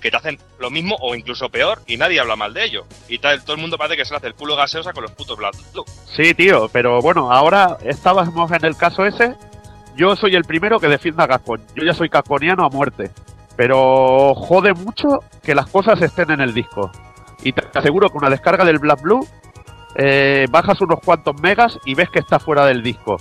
que 0.00 0.10
te 0.12 0.16
hacen 0.16 0.38
lo 0.60 0.70
mismo 0.70 0.96
o 1.00 1.16
incluso 1.16 1.48
peor 1.48 1.80
y 1.86 1.96
nadie 1.96 2.20
habla 2.20 2.36
mal 2.36 2.54
de 2.54 2.64
ello. 2.64 2.86
Y 3.08 3.18
tal, 3.18 3.42
todo 3.42 3.54
el 3.56 3.60
mundo 3.60 3.76
parece 3.76 3.96
que 3.96 4.04
se 4.04 4.12
le 4.12 4.18
hace 4.18 4.28
el 4.28 4.34
culo 4.34 4.54
gaseosa 4.54 4.92
con 4.92 5.02
los 5.02 5.12
putos 5.12 5.36
Black 5.36 5.54
Blue. 5.72 5.84
Sí, 6.16 6.34
tío, 6.34 6.68
pero 6.68 7.00
bueno, 7.00 7.32
ahora 7.32 7.78
estábamos 7.82 8.50
en 8.52 8.64
el 8.64 8.76
caso 8.76 9.04
ese. 9.04 9.34
Yo 9.96 10.14
soy 10.14 10.36
el 10.36 10.44
primero 10.44 10.78
que 10.78 10.86
defienda 10.86 11.24
a 11.24 11.28
Capcom. 11.28 11.58
Yo 11.74 11.82
ya 11.82 11.92
soy 11.92 12.08
capconiano 12.08 12.64
a 12.64 12.68
muerte. 12.68 13.10
Pero 13.56 14.34
jode 14.36 14.72
mucho 14.72 15.24
que 15.42 15.52
las 15.52 15.66
cosas 15.66 16.00
estén 16.00 16.30
en 16.30 16.40
el 16.40 16.54
disco. 16.54 16.92
Y 17.42 17.52
te 17.52 17.78
aseguro 17.78 18.10
que 18.10 18.18
una 18.18 18.30
descarga 18.30 18.64
del 18.64 18.78
Black 18.78 19.00
Blue, 19.00 19.26
eh, 19.94 20.46
bajas 20.50 20.80
unos 20.80 21.00
cuantos 21.04 21.40
megas 21.40 21.78
y 21.84 21.94
ves 21.94 22.10
que 22.10 22.18
está 22.18 22.38
fuera 22.38 22.66
del 22.66 22.82
disco. 22.82 23.16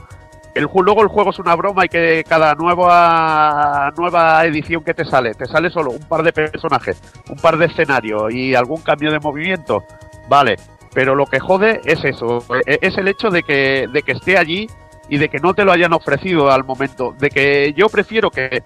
El, 0.56 0.68
luego 0.74 1.04
el 1.04 1.08
juego 1.08 1.30
es 1.30 1.40
una 1.40 1.56
broma 1.56 1.86
y 1.86 1.90
que 1.90 2.24
cada 2.28 2.56
nueva 2.56 3.92
nueva 3.96 4.44
edición 4.46 4.84
que 4.84 4.96
te 4.96 5.06
sale, 5.06 5.34
te 5.36 5.46
sale 5.46 5.70
solo 5.70 5.92
un 5.92 6.08
par 6.08 6.24
de 6.24 6.34
personajes, 6.34 7.00
un 7.30 7.38
par 7.38 7.58
de 7.58 7.66
escenarios 7.68 8.34
y 8.34 8.56
algún 8.56 8.82
cambio 8.82 9.12
de 9.12 9.20
movimiento. 9.20 9.84
Vale, 10.28 10.56
pero 10.94 11.14
lo 11.14 11.28
que 11.28 11.40
jode 11.40 11.82
es 11.86 12.04
eso, 12.04 12.44
e- 12.66 12.80
es 12.82 12.98
el 12.98 13.08
hecho 13.08 13.30
de 13.30 13.44
que, 13.44 13.88
de 13.92 14.02
que 14.02 14.14
esté 14.14 14.38
allí 14.38 14.68
y 15.10 15.18
de 15.20 15.30
que 15.30 15.38
no 15.38 15.54
te 15.54 15.64
lo 15.64 15.72
hayan 15.72 15.94
ofrecido 15.94 16.52
al 16.52 16.64
momento. 16.64 17.14
De 17.20 17.30
que 17.30 17.74
yo 17.74 17.88
prefiero 17.88 18.32
que 18.32 18.64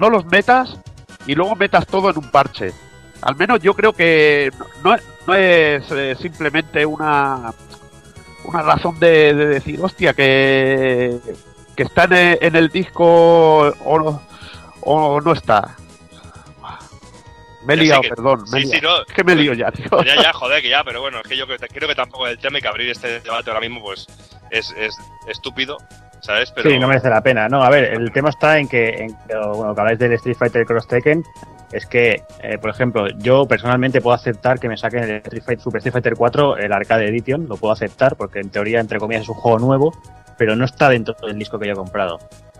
no 0.00 0.08
los 0.08 0.24
metas 0.26 0.80
y 1.26 1.34
luego 1.34 1.54
metas 1.56 1.86
todo 1.86 2.08
en 2.10 2.16
un 2.16 2.30
parche. 2.30 2.72
Al 3.22 3.36
menos 3.36 3.60
yo 3.60 3.74
creo 3.74 3.92
que 3.92 4.50
no, 4.84 4.94
es 5.34 5.84
eh, 5.90 6.16
simplemente 6.20 6.86
una, 6.86 7.52
una 8.44 8.62
razón 8.62 8.98
de, 9.00 9.34
de 9.34 9.46
decir, 9.46 9.78
hostia, 9.82 10.12
que, 10.14 11.18
que 11.76 11.82
está 11.82 12.04
en 12.04 12.12
el, 12.12 12.38
en 12.40 12.56
el 12.56 12.68
disco 12.68 13.04
o 13.68 13.98
no, 13.98 14.22
o 14.82 15.20
no 15.20 15.32
está. 15.32 15.76
Me 17.64 17.74
he 17.74 17.76
liado, 17.76 18.00
que- 18.02 18.08
perdón. 18.10 18.44
Me 18.52 18.60
he 18.60 18.66
Sí, 18.66 18.80
no. 18.80 19.00
Es 19.02 19.12
que 19.14 19.24
me 19.24 19.34
lío 19.34 19.52
ya, 19.52 19.70
tío. 19.70 19.86
Ya, 20.04 20.14
ya, 20.22 20.32
joder, 20.32 20.62
que 20.62 20.70
ya, 20.70 20.84
pero 20.84 21.00
bueno, 21.00 21.18
es 21.20 21.28
que 21.28 21.36
yo 21.36 21.46
creo 21.46 21.58
creo 21.58 21.88
que 21.88 21.94
tampoco 21.94 22.26
el 22.26 22.38
tema 22.38 22.58
y 22.58 22.62
que 22.62 22.68
abrir 22.68 22.88
este 22.90 23.20
debate 23.20 23.50
ahora 23.50 23.60
mismo 23.60 23.82
pues 23.82 24.06
es, 24.50 24.70
es 24.78 24.96
estúpido, 25.26 25.76
¿sabes? 26.20 26.50
Pero 26.52 26.70
Sí, 26.70 26.78
no 26.78 26.86
merece 26.88 27.10
la 27.10 27.20
pena. 27.20 27.48
No, 27.48 27.62
a 27.62 27.68
ver, 27.68 27.84
el 27.94 28.10
tema 28.12 28.30
está 28.30 28.58
en 28.58 28.68
que, 28.68 28.90
en, 28.90 29.18
bueno, 29.52 29.74
que 29.74 29.80
habláis 29.80 29.98
del 29.98 30.12
Street 30.14 30.36
Fighter 30.38 30.64
Cross 30.64 30.86
Tekken, 30.88 31.24
es 31.72 31.86
que, 31.86 32.22
eh, 32.42 32.58
por 32.58 32.70
ejemplo, 32.70 33.08
yo 33.18 33.46
personalmente 33.46 34.00
puedo 34.00 34.14
aceptar 34.14 34.58
que 34.58 34.68
me 34.68 34.76
saquen 34.76 35.04
el 35.04 35.10
Street 35.16 35.42
Fighter, 35.42 35.62
Super 35.62 35.78
Street 35.78 35.92
Fighter 35.92 36.14
4, 36.16 36.56
el 36.58 36.72
Arcade 36.72 37.08
Edition, 37.08 37.46
lo 37.48 37.56
puedo 37.56 37.72
aceptar 37.72 38.16
porque 38.16 38.40
en 38.40 38.50
teoría, 38.50 38.80
entre 38.80 38.98
comillas, 38.98 39.22
es 39.24 39.28
un 39.28 39.34
juego 39.36 39.58
nuevo, 39.58 39.92
pero 40.36 40.56
no 40.56 40.64
está 40.64 40.88
dentro 40.88 41.14
del 41.26 41.38
disco 41.38 41.58
que 41.58 41.66
yo 41.66 41.72
he 41.72 41.76
comprado. 41.76 42.18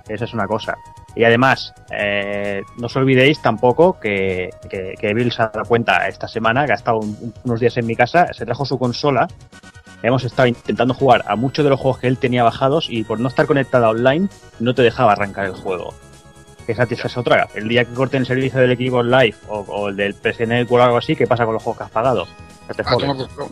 Esa 0.09 0.25
es 0.25 0.33
una 0.33 0.47
cosa. 0.47 0.77
Y 1.15 1.25
además, 1.25 1.75
eh, 1.91 2.63
no 2.79 2.87
os 2.87 2.97
olvidéis 2.97 3.43
tampoco 3.43 3.99
que, 4.01 4.51
que, 4.71 5.15
Bill 5.15 5.31
se 5.33 5.43
ha 5.43 5.49
dado 5.49 5.67
cuenta 5.67 6.09
esta 6.09 6.27
semana, 6.29 6.65
que 6.65 6.73
ha 6.73 6.77
estado 6.77 6.99
un- 6.99 7.17
un- 7.21 7.35
unos 7.45 7.61
días 7.61 7.77
en 7.77 7.87
mi 7.87 7.95
casa, 7.95 8.33
se 8.33 8.45
trajo 8.47 8.65
su 8.65 8.79
consola 8.79 9.29
hemos 10.01 10.23
estado 10.25 10.47
intentando 10.47 10.95
jugar 10.95 11.25
a 11.27 11.35
muchos 11.35 11.65
de 11.65 11.71
los 11.71 11.81
juegos 11.81 11.99
que 11.99 12.07
él 12.07 12.19
tenía 12.19 12.45
bajados 12.45 12.87
y 12.89 13.03
por 13.03 13.19
no 13.19 13.27
estar 13.27 13.47
conectada 13.47 13.89
online 13.91 14.29
no 14.61 14.73
te 14.73 14.83
dejaba 14.83 15.11
arrancar 15.11 15.47
el 15.47 15.53
juego. 15.55 15.93
Esa 16.69 16.83
esa 16.85 17.07
es 17.07 17.17
otra. 17.17 17.49
El 17.55 17.67
día 17.69 17.85
que 17.85 17.95
corten 17.95 18.21
el 18.21 18.27
servicio 18.27 18.61
del 18.61 18.73
equipo 18.73 19.03
Live 19.03 19.37
o, 19.49 19.61
o 19.61 19.89
el 19.89 19.97
del 19.97 20.15
PSN 20.15 20.49
Network 20.51 20.83
o 20.83 20.85
algo 20.85 20.97
así, 20.99 21.17
¿qué 21.17 21.27
pasa 21.27 21.45
con 21.45 21.55
los 21.55 21.63
juegos 21.63 21.79
que 21.79 21.85
has 21.85 21.91
pagado? 21.91 22.29
Que 22.69 22.75
te 22.75 22.83
Ah, 22.83 22.91
jodes. 22.91 23.27
que, 23.27 23.45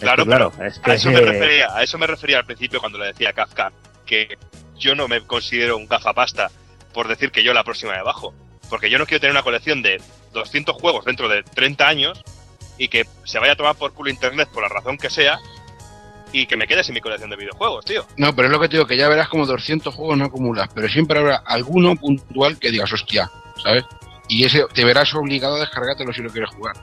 Claro, 0.00 0.24
claro, 0.26 0.52
es 0.64 0.78
que 0.80 0.90
a 0.90 0.94
eso 0.94 1.10
me 1.10 1.20
refería, 1.20 1.68
a 1.76 1.82
eso 1.82 1.96
me 1.98 2.06
refería 2.08 2.38
al 2.38 2.44
principio 2.44 2.80
cuando 2.80 2.98
le 2.98 3.06
decía 3.06 3.28
a 3.30 3.32
Kafka 3.32 3.70
que 4.04 4.36
yo 4.76 4.94
no 4.96 5.06
me 5.06 5.20
considero 5.20 5.76
un 5.76 5.86
gafapasta 5.86 6.50
por 6.92 7.06
decir 7.06 7.30
que 7.30 7.44
yo 7.44 7.54
la 7.54 7.62
próxima 7.62 7.92
de 7.92 8.02
bajo, 8.02 8.34
porque 8.68 8.90
yo 8.90 8.98
no 8.98 9.06
quiero 9.06 9.20
tener 9.20 9.32
una 9.32 9.44
colección 9.44 9.80
de 9.80 10.00
200 10.32 10.74
juegos 10.74 11.04
dentro 11.04 11.28
de 11.28 11.42
30 11.44 11.86
años 11.86 12.24
y 12.78 12.88
que 12.88 13.06
se 13.24 13.38
vaya 13.38 13.52
a 13.52 13.56
tomar 13.56 13.76
por 13.76 13.92
culo 13.92 14.10
internet 14.10 14.48
por 14.52 14.62
la 14.64 14.68
razón 14.70 14.98
que 14.98 15.08
sea 15.08 15.38
y 16.32 16.46
que 16.46 16.56
me 16.56 16.66
quede 16.66 16.82
sin 16.82 16.94
mi 16.94 17.00
colección 17.00 17.30
de 17.30 17.36
videojuegos, 17.36 17.84
tío. 17.84 18.04
No, 18.16 18.34
pero 18.34 18.48
es 18.48 18.52
lo 18.52 18.60
que 18.60 18.68
te 18.68 18.76
digo, 18.76 18.86
que 18.86 18.96
ya 18.96 19.08
verás 19.08 19.28
como 19.28 19.46
200 19.46 19.94
juegos 19.94 20.16
no 20.16 20.24
acumulas, 20.24 20.68
pero 20.74 20.88
siempre 20.88 21.18
habrá 21.18 21.36
alguno 21.46 21.94
puntual 21.96 22.58
que 22.58 22.70
digas, 22.70 22.92
hostia, 22.92 23.30
¿sabes? 23.62 23.84
Y 24.28 24.44
ese 24.44 24.64
te 24.72 24.84
verás 24.84 25.14
obligado 25.14 25.56
a 25.56 25.60
descargártelo 25.60 26.12
si 26.12 26.22
lo 26.22 26.30
quieres 26.30 26.50
jugar. 26.50 26.74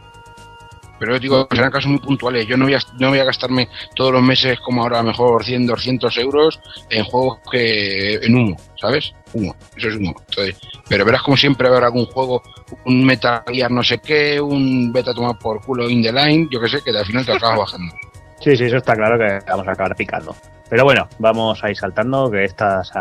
Pero 1.00 1.14
yo 1.14 1.20
digo, 1.20 1.48
serán 1.50 1.72
casos 1.72 1.90
muy 1.90 2.00
puntuales. 2.00 2.46
Yo 2.46 2.58
no 2.58 2.66
voy, 2.66 2.74
a, 2.74 2.80
no 3.00 3.10
voy 3.10 3.20
a 3.20 3.24
gastarme 3.24 3.70
todos 3.96 4.12
los 4.12 4.22
meses, 4.22 4.60
como 4.60 4.84
ahora, 4.84 5.02
mejor 5.02 5.46
100, 5.46 5.66
200 5.66 6.18
euros 6.18 6.60
en 6.90 7.06
juegos 7.06 7.40
que 7.50 8.16
en 8.16 8.36
humo, 8.36 8.58
¿sabes? 8.80 9.14
Humo, 9.34 9.56
eso 9.78 9.88
es 9.88 9.96
humo. 9.96 10.14
Entonces, 10.28 10.58
pero 10.90 11.06
verás 11.06 11.22
como 11.22 11.38
siempre 11.38 11.70
habrá 11.70 11.86
algún 11.88 12.06
juego, 12.08 12.44
un 12.86 13.06
Metal 13.06 13.44
Gear 13.48 13.72
no 13.72 13.82
sé 13.82 14.00
qué, 14.00 14.42
un 14.42 14.92
beta 14.92 15.14
tomado 15.14 15.40
por 15.40 15.62
culo 15.62 15.90
in 15.90 16.04
the 16.04 16.12
line, 16.12 16.50
yo 16.52 16.60
que 16.60 16.68
sé, 16.68 16.82
que 16.84 16.90
al 16.92 17.06
final 17.06 17.26
te 17.26 17.32
acabas 17.32 17.60
bajando. 17.60 17.96
Sí, 18.40 18.56
sí, 18.56 18.66
eso 18.66 18.78
está 18.78 18.96
claro 18.96 19.18
que 19.18 19.40
vamos 19.50 19.68
a 19.68 19.72
acabar 19.72 19.96
picando. 19.96 20.36
Pero 20.70 20.84
bueno, 20.84 21.08
vamos 21.18 21.64
a 21.64 21.70
ir 21.70 21.76
saltando, 21.78 22.30
que 22.30 22.44
esta 22.46 22.84
se, 22.84 22.94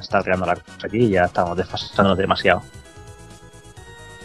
está 0.00 0.22
creando 0.22 0.46
la 0.46 0.54
cosa 0.54 0.86
aquí 0.86 0.98
y 0.98 1.10
ya 1.10 1.24
estamos 1.24 1.56
desfasándonos 1.56 2.16
demasiado. 2.16 2.62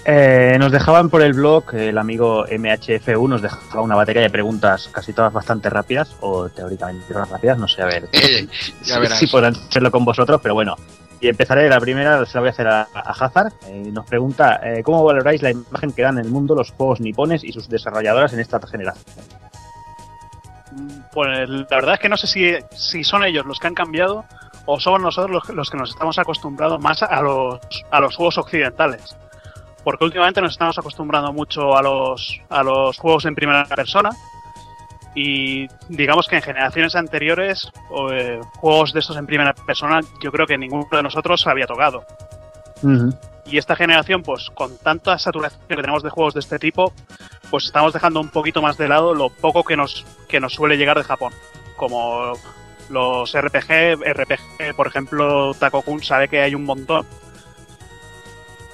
Eh, 0.05 0.57
nos 0.59 0.71
dejaban 0.71 1.09
por 1.09 1.21
el 1.21 1.33
blog, 1.33 1.73
el 1.75 1.97
amigo 1.97 2.45
MHF1 2.45 3.29
nos 3.29 3.41
dejaba 3.41 3.81
una 3.81 3.95
batería 3.95 4.21
de 4.21 4.29
preguntas, 4.29 4.89
casi 4.91 5.13
todas 5.13 5.31
bastante 5.31 5.69
rápidas, 5.69 6.15
o 6.19 6.49
teóricamente 6.49 7.05
todas 7.13 7.29
rápidas, 7.29 7.57
no 7.57 7.67
sé, 7.69 7.81
a 7.81 7.85
ver. 7.85 8.09
Eh, 8.11 8.47
ya 8.83 8.95
Sí, 8.95 8.99
verás. 8.99 9.17
sí 9.19 9.27
podrán 9.27 9.55
hacerlo 9.55 9.91
con 9.91 10.03
vosotros, 10.05 10.39
pero 10.43 10.53
bueno. 10.55 10.75
Y 11.21 11.29
empezaré 11.29 11.69
la 11.69 11.79
primera, 11.79 12.25
se 12.25 12.33
la 12.33 12.41
voy 12.41 12.49
a 12.49 12.51
hacer 12.51 12.67
a, 12.67 12.81
a 12.93 13.11
Hazard. 13.11 13.53
Eh, 13.67 13.89
nos 13.93 14.05
pregunta, 14.05 14.59
eh, 14.61 14.83
¿cómo 14.83 15.01
valoráis 15.05 15.41
la 15.41 15.51
imagen 15.51 15.93
que 15.93 16.01
dan 16.01 16.17
en 16.19 16.25
el 16.25 16.31
mundo 16.31 16.53
los 16.53 16.71
juegos 16.71 16.99
nipones 16.99 17.45
y 17.45 17.53
sus 17.53 17.69
desarrolladoras 17.69 18.33
en 18.33 18.41
esta 18.41 18.59
generación? 18.67 19.05
Pues 21.13 21.49
la 21.49 21.65
verdad 21.69 21.93
es 21.95 21.99
que 21.99 22.09
no 22.09 22.17
sé 22.17 22.27
si, 22.27 22.53
si 22.71 23.03
son 23.03 23.23
ellos 23.23 23.45
los 23.45 23.59
que 23.59 23.67
han 23.67 23.75
cambiado 23.75 24.25
o 24.65 24.79
somos 24.79 25.01
nosotros 25.01 25.31
los, 25.31 25.55
los 25.55 25.69
que 25.69 25.77
nos 25.77 25.91
estamos 25.91 26.17
acostumbrados 26.17 26.81
más 26.81 27.03
a 27.03 27.21
los, 27.21 27.59
a 27.91 27.99
los 27.99 28.15
juegos 28.15 28.37
occidentales. 28.37 29.15
Porque 29.83 30.05
últimamente 30.05 30.41
nos 30.41 30.53
estamos 30.53 30.77
acostumbrando 30.77 31.33
mucho 31.33 31.77
a 31.77 31.81
los, 31.81 32.39
a 32.49 32.63
los 32.63 32.97
juegos 32.97 33.25
en 33.25 33.35
primera 33.35 33.65
persona 33.65 34.09
y 35.15 35.67
digamos 35.89 36.27
que 36.27 36.37
en 36.37 36.41
generaciones 36.41 36.95
anteriores 36.95 37.71
eh, 38.11 38.39
juegos 38.55 38.93
de 38.93 38.99
estos 38.99 39.17
en 39.17 39.27
primera 39.27 39.53
persona 39.53 39.99
yo 40.21 40.31
creo 40.31 40.47
que 40.47 40.57
ninguno 40.57 40.87
de 40.91 41.03
nosotros 41.03 41.45
había 41.45 41.67
tocado. 41.67 42.03
Y 43.45 43.57
esta 43.57 43.75
generación, 43.75 44.23
pues 44.23 44.49
con 44.53 44.77
tanta 44.77 45.17
saturación 45.19 45.61
que 45.67 45.75
tenemos 45.75 46.01
de 46.01 46.09
juegos 46.09 46.33
de 46.33 46.39
este 46.39 46.59
tipo, 46.59 46.93
pues 47.51 47.65
estamos 47.65 47.91
dejando 47.93 48.21
un 48.21 48.29
poquito 48.29 48.61
más 48.61 48.77
de 48.77 48.87
lado 48.87 49.13
lo 49.13 49.29
poco 49.29 49.63
que 49.63 49.75
nos, 49.75 50.05
que 50.29 50.39
nos 50.39 50.53
suele 50.53 50.77
llegar 50.77 50.97
de 50.97 51.03
Japón. 51.03 51.33
Como 51.75 52.33
los 52.89 53.33
RPG, 53.37 53.99
RPG, 54.05 54.75
por 54.75 54.87
ejemplo, 54.87 55.53
Takokun 55.55 56.01
sabe 56.03 56.29
que 56.29 56.41
hay 56.41 56.55
un 56.55 56.63
montón. 56.63 57.05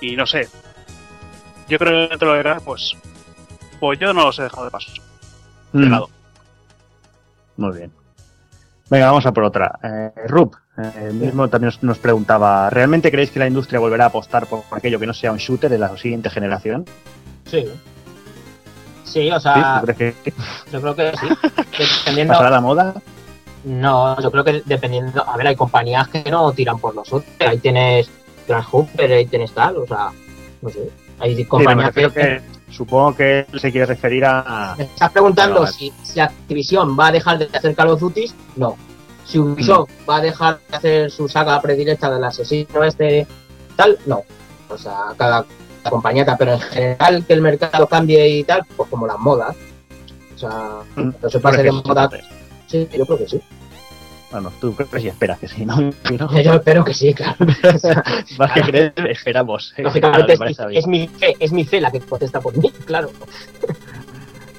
Y 0.01 0.15
no 0.15 0.26
sé. 0.26 0.47
Yo 1.67 1.78
creo 1.80 1.91
que 2.03 2.09
dentro 2.09 2.32
de 2.34 2.38
cabe, 2.39 2.61
pues, 2.63 2.95
pues 3.80 3.99
yo 3.99 4.13
no 4.13 4.26
los 4.26 4.38
he 4.39 4.43
dejado 4.43 4.65
de 4.65 4.72
paso. 4.72 4.91
De 5.74 5.86
Mm. 5.88 5.91
lado. 5.91 6.09
Muy 7.57 7.78
bien. 7.78 7.91
Venga, 8.89 9.07
vamos 9.07 9.26
a 9.26 9.32
por 9.32 9.43
otra. 9.43 9.72
Eh, 9.84 10.11
Rup, 10.28 10.55
eh, 10.82 11.08
el 11.10 11.14
mismo 11.14 11.48
también 11.48 11.68
nos, 11.68 11.84
nos 11.84 11.98
preguntaba, 11.98 12.70
¿realmente 12.70 13.12
creéis 13.12 13.32
que 13.32 13.40
la 13.40 13.48
industria 13.48 13.80
volverá 13.80 14.06
a 14.06 14.08
apostar 14.08 14.48
por 14.48 14.64
aquello 14.72 15.00
que 15.00 15.08
no 15.08 15.14
sea 15.14 15.32
un 15.32 15.38
shooter 15.38 15.70
de 15.70 15.78
la 15.78 15.96
siguiente 15.98 16.30
generación? 16.30 16.86
Sí. 17.46 17.66
Sí, 19.04 19.32
o 19.32 19.40
¿Sí? 19.40 19.44
sea, 19.44 19.78
¿Tú 19.82 19.88
crees 19.94 20.16
que 20.16 20.34
yo 20.72 20.82
creo 20.82 20.96
que 20.96 21.12
sí. 21.18 21.28
Dependiendo, 22.06 22.34
pasará 22.34 22.50
la 22.52 22.62
moda? 22.62 22.94
No, 23.64 24.20
yo 24.22 24.32
creo 24.32 24.44
que 24.44 24.62
dependiendo. 24.66 25.28
A 25.28 25.36
ver, 25.36 25.48
hay 25.48 25.56
compañías 25.56 26.08
que 26.08 26.24
no 26.30 26.52
tiran 26.54 26.80
por 26.80 26.96
los 26.96 27.12
otros. 27.12 27.30
Ahí 27.40 27.58
tienes 27.58 28.10
Transhooper, 28.48 29.12
ahí 29.12 29.26
tienes 29.26 29.52
tal, 29.52 29.78
o 29.78 29.88
sea, 29.88 30.12
no 30.62 30.70
sé. 30.70 30.90
Hay 31.20 31.36
Sí, 31.36 31.46
compañías 31.46 31.88
refiero 31.88 32.14
que. 32.14 32.22
que 32.22 32.42
supongo 32.72 33.16
que 33.16 33.46
él 33.52 33.60
se 33.60 33.72
quiere 33.72 33.88
referir 33.88 34.24
a... 34.26 34.76
Me 34.78 34.84
estás 34.86 35.12
preguntando 35.12 35.62
Bueno, 35.62 35.72
si, 35.74 35.92
si 36.04 36.20
Activision 36.20 36.98
va 36.98 37.08
a 37.08 37.12
dejar 37.12 37.40
de 37.40 37.46
hacer 37.58 37.76
Call 37.76 37.90
of 37.90 38.00
Duty. 38.00 38.32
No. 38.56 38.78
Si 39.30 39.38
Ubisoft 39.38 39.92
va 40.10 40.18
a 40.18 40.22
dejar 40.22 40.60
de 40.72 40.78
hacer 40.78 41.12
su 41.12 41.30
saga 41.30 41.62
predilecta 41.62 42.10
del 42.10 42.24
asesino 42.24 42.84
este, 42.84 43.28
tal, 43.76 43.98
no. 44.08 44.24
O 44.70 44.78
sea, 44.78 44.96
cada, 45.18 45.46
cada 45.84 45.90
compañía, 45.92 46.26
pero 46.38 46.54
en 46.54 46.60
general 46.60 47.24
que 47.26 47.34
el 47.34 47.42
mercado 47.42 47.86
cambie 47.88 48.28
y 48.28 48.44
tal, 48.44 48.64
pues 48.76 48.90
como 48.90 49.06
las 49.06 49.20
modas. 49.20 49.56
O 50.36 50.38
sea, 50.40 50.80
Mm. 50.96 51.12
no 51.22 51.30
se 51.30 51.40
pase 51.40 51.62
de 51.64 51.72
moda. 51.72 52.10
Sí, 52.68 52.88
yo 52.98 53.06
creo 53.06 53.18
que 53.20 53.28
sí. 53.28 53.42
Bueno, 54.32 54.52
tú 54.62 54.74
crees 54.76 55.04
y 55.06 55.08
esperas 55.10 55.40
que 55.40 55.48
sí, 55.48 55.66
¿no? 55.66 55.76
¿No? 56.20 56.42
Yo 56.42 56.54
espero 56.56 56.84
que 56.86 56.94
sí, 56.94 57.14
claro. 57.14 57.36
Más 58.38 58.52
que 58.54 58.62
creer, 58.62 58.94
esperamos. 59.10 59.74
Lógicamente 59.78 60.38
Vale, 60.38 60.52
es, 60.52 60.58
mi- 60.60 60.68
bien. 60.68 60.80
es 60.80 60.88
mi 60.88 61.08
fe, 61.08 61.36
es 61.40 61.52
mi 61.52 61.66
fe 61.66 61.82
la 61.82 61.92
que 61.92 62.00
contesta 62.00 62.40
por 62.40 62.56
mí, 62.58 62.72
claro. 62.86 63.12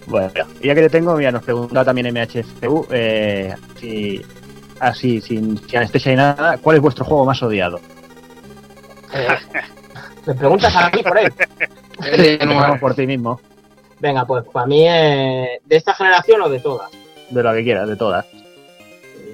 Bueno, 0.06 0.28
ya 0.60 0.74
que 0.74 0.82
te 0.82 0.90
tengo, 0.90 1.14
mira, 1.16 1.30
nos 1.30 1.44
pregunta 1.44 1.84
también 1.84 2.12
MHFU, 2.12 2.86
eh, 2.90 3.54
si, 3.78 4.20
así, 4.80 5.20
sin, 5.20 5.58
sin 5.58 5.78
anestesia 5.78 6.10
ni 6.12 6.16
nada, 6.16 6.58
¿cuál 6.58 6.76
es 6.76 6.82
vuestro 6.82 7.04
juego 7.04 7.24
más 7.24 7.42
odiado? 7.42 7.80
Eh, 9.12 9.28
me 10.26 10.34
preguntas 10.34 10.74
a 10.74 10.90
mí 10.90 11.02
por 11.02 11.18
él. 11.18 11.32
Empezamos 11.98 12.78
por 12.80 12.94
ti 12.94 13.06
mismo, 13.06 13.40
Venga, 14.00 14.24
pues 14.24 14.44
para 14.50 14.66
mí, 14.66 14.88
eh, 14.88 15.60
¿de 15.62 15.76
esta 15.76 15.94
generación 15.94 16.40
o 16.40 16.48
de 16.48 16.58
todas? 16.60 16.90
de 17.30 17.42
lo 17.42 17.52
que 17.52 17.62
quieras, 17.62 17.88
de 17.88 17.96
todas. 17.96 18.26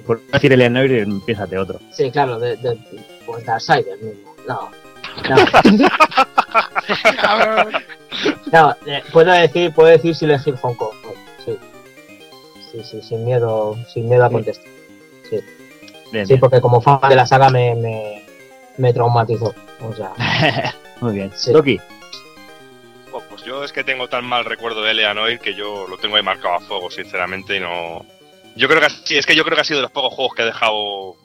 Por 0.05 0.19
no 0.19 0.31
decir 0.31 0.53
Eleanor, 0.53 0.87
piénsate 1.25 1.57
otro. 1.57 1.79
Sí, 1.91 2.11
claro, 2.11 2.39
de, 2.39 2.55
de, 2.57 2.77
pues 3.25 3.45
Darksiders 3.45 4.01
mismo. 4.01 4.35
No. 4.47 4.69
No, 5.29 5.35
no 8.51 8.75
eh, 8.85 9.03
puedo 9.11 9.31
decir, 9.31 9.73
puedo 9.73 9.89
decir 9.89 10.15
si 10.15 10.25
elegir 10.25 10.55
Hong 10.57 10.75
Kong. 10.75 10.93
Sí. 11.43 11.57
Sí, 12.71 12.83
sí, 12.83 13.01
sin 13.01 13.25
miedo, 13.25 13.75
sin 13.91 14.07
miedo 14.07 14.25
a 14.25 14.29
contestar. 14.29 14.76
Sí. 16.07 16.13
Bien, 16.13 16.25
Sí, 16.25 16.33
bien. 16.33 16.39
porque 16.39 16.61
como 16.61 16.81
fan 16.81 16.99
de 17.09 17.15
la 17.15 17.25
saga 17.25 17.49
me, 17.49 17.75
me, 17.75 18.23
me 18.77 18.93
traumatizó. 18.93 19.53
O 19.81 19.93
sea, 19.93 20.13
Muy 21.01 21.13
bien. 21.13 21.31
Sí. 21.35 21.51
Loki, 21.53 21.79
Oh, 23.11 23.21
pues 23.29 23.43
yo 23.43 23.63
es 23.63 23.71
que 23.71 23.83
tengo 23.83 24.07
tan 24.09 24.25
mal 24.25 24.45
recuerdo 24.45 24.83
de 24.83 24.91
Eleanor 24.91 25.39
que 25.39 25.53
yo 25.55 25.87
lo 25.87 25.97
tengo 25.97 26.17
ahí 26.17 26.23
marcado 26.23 26.55
a 26.55 26.59
fuego, 26.59 26.91
sinceramente, 26.91 27.55
y 27.55 27.59
no. 27.59 28.05
Yo 28.55 28.67
creo 28.67 28.79
que 28.79 28.87
ha- 28.87 28.89
sí, 28.89 29.17
es 29.17 29.25
que 29.25 29.35
yo 29.35 29.43
creo 29.43 29.55
que 29.55 29.61
ha 29.61 29.65
sido 29.65 29.79
de 29.79 29.83
los 29.83 29.91
pocos 29.91 30.13
juegos 30.13 30.35
que 30.35 30.41
he 30.43 30.45
dejado 30.45 31.15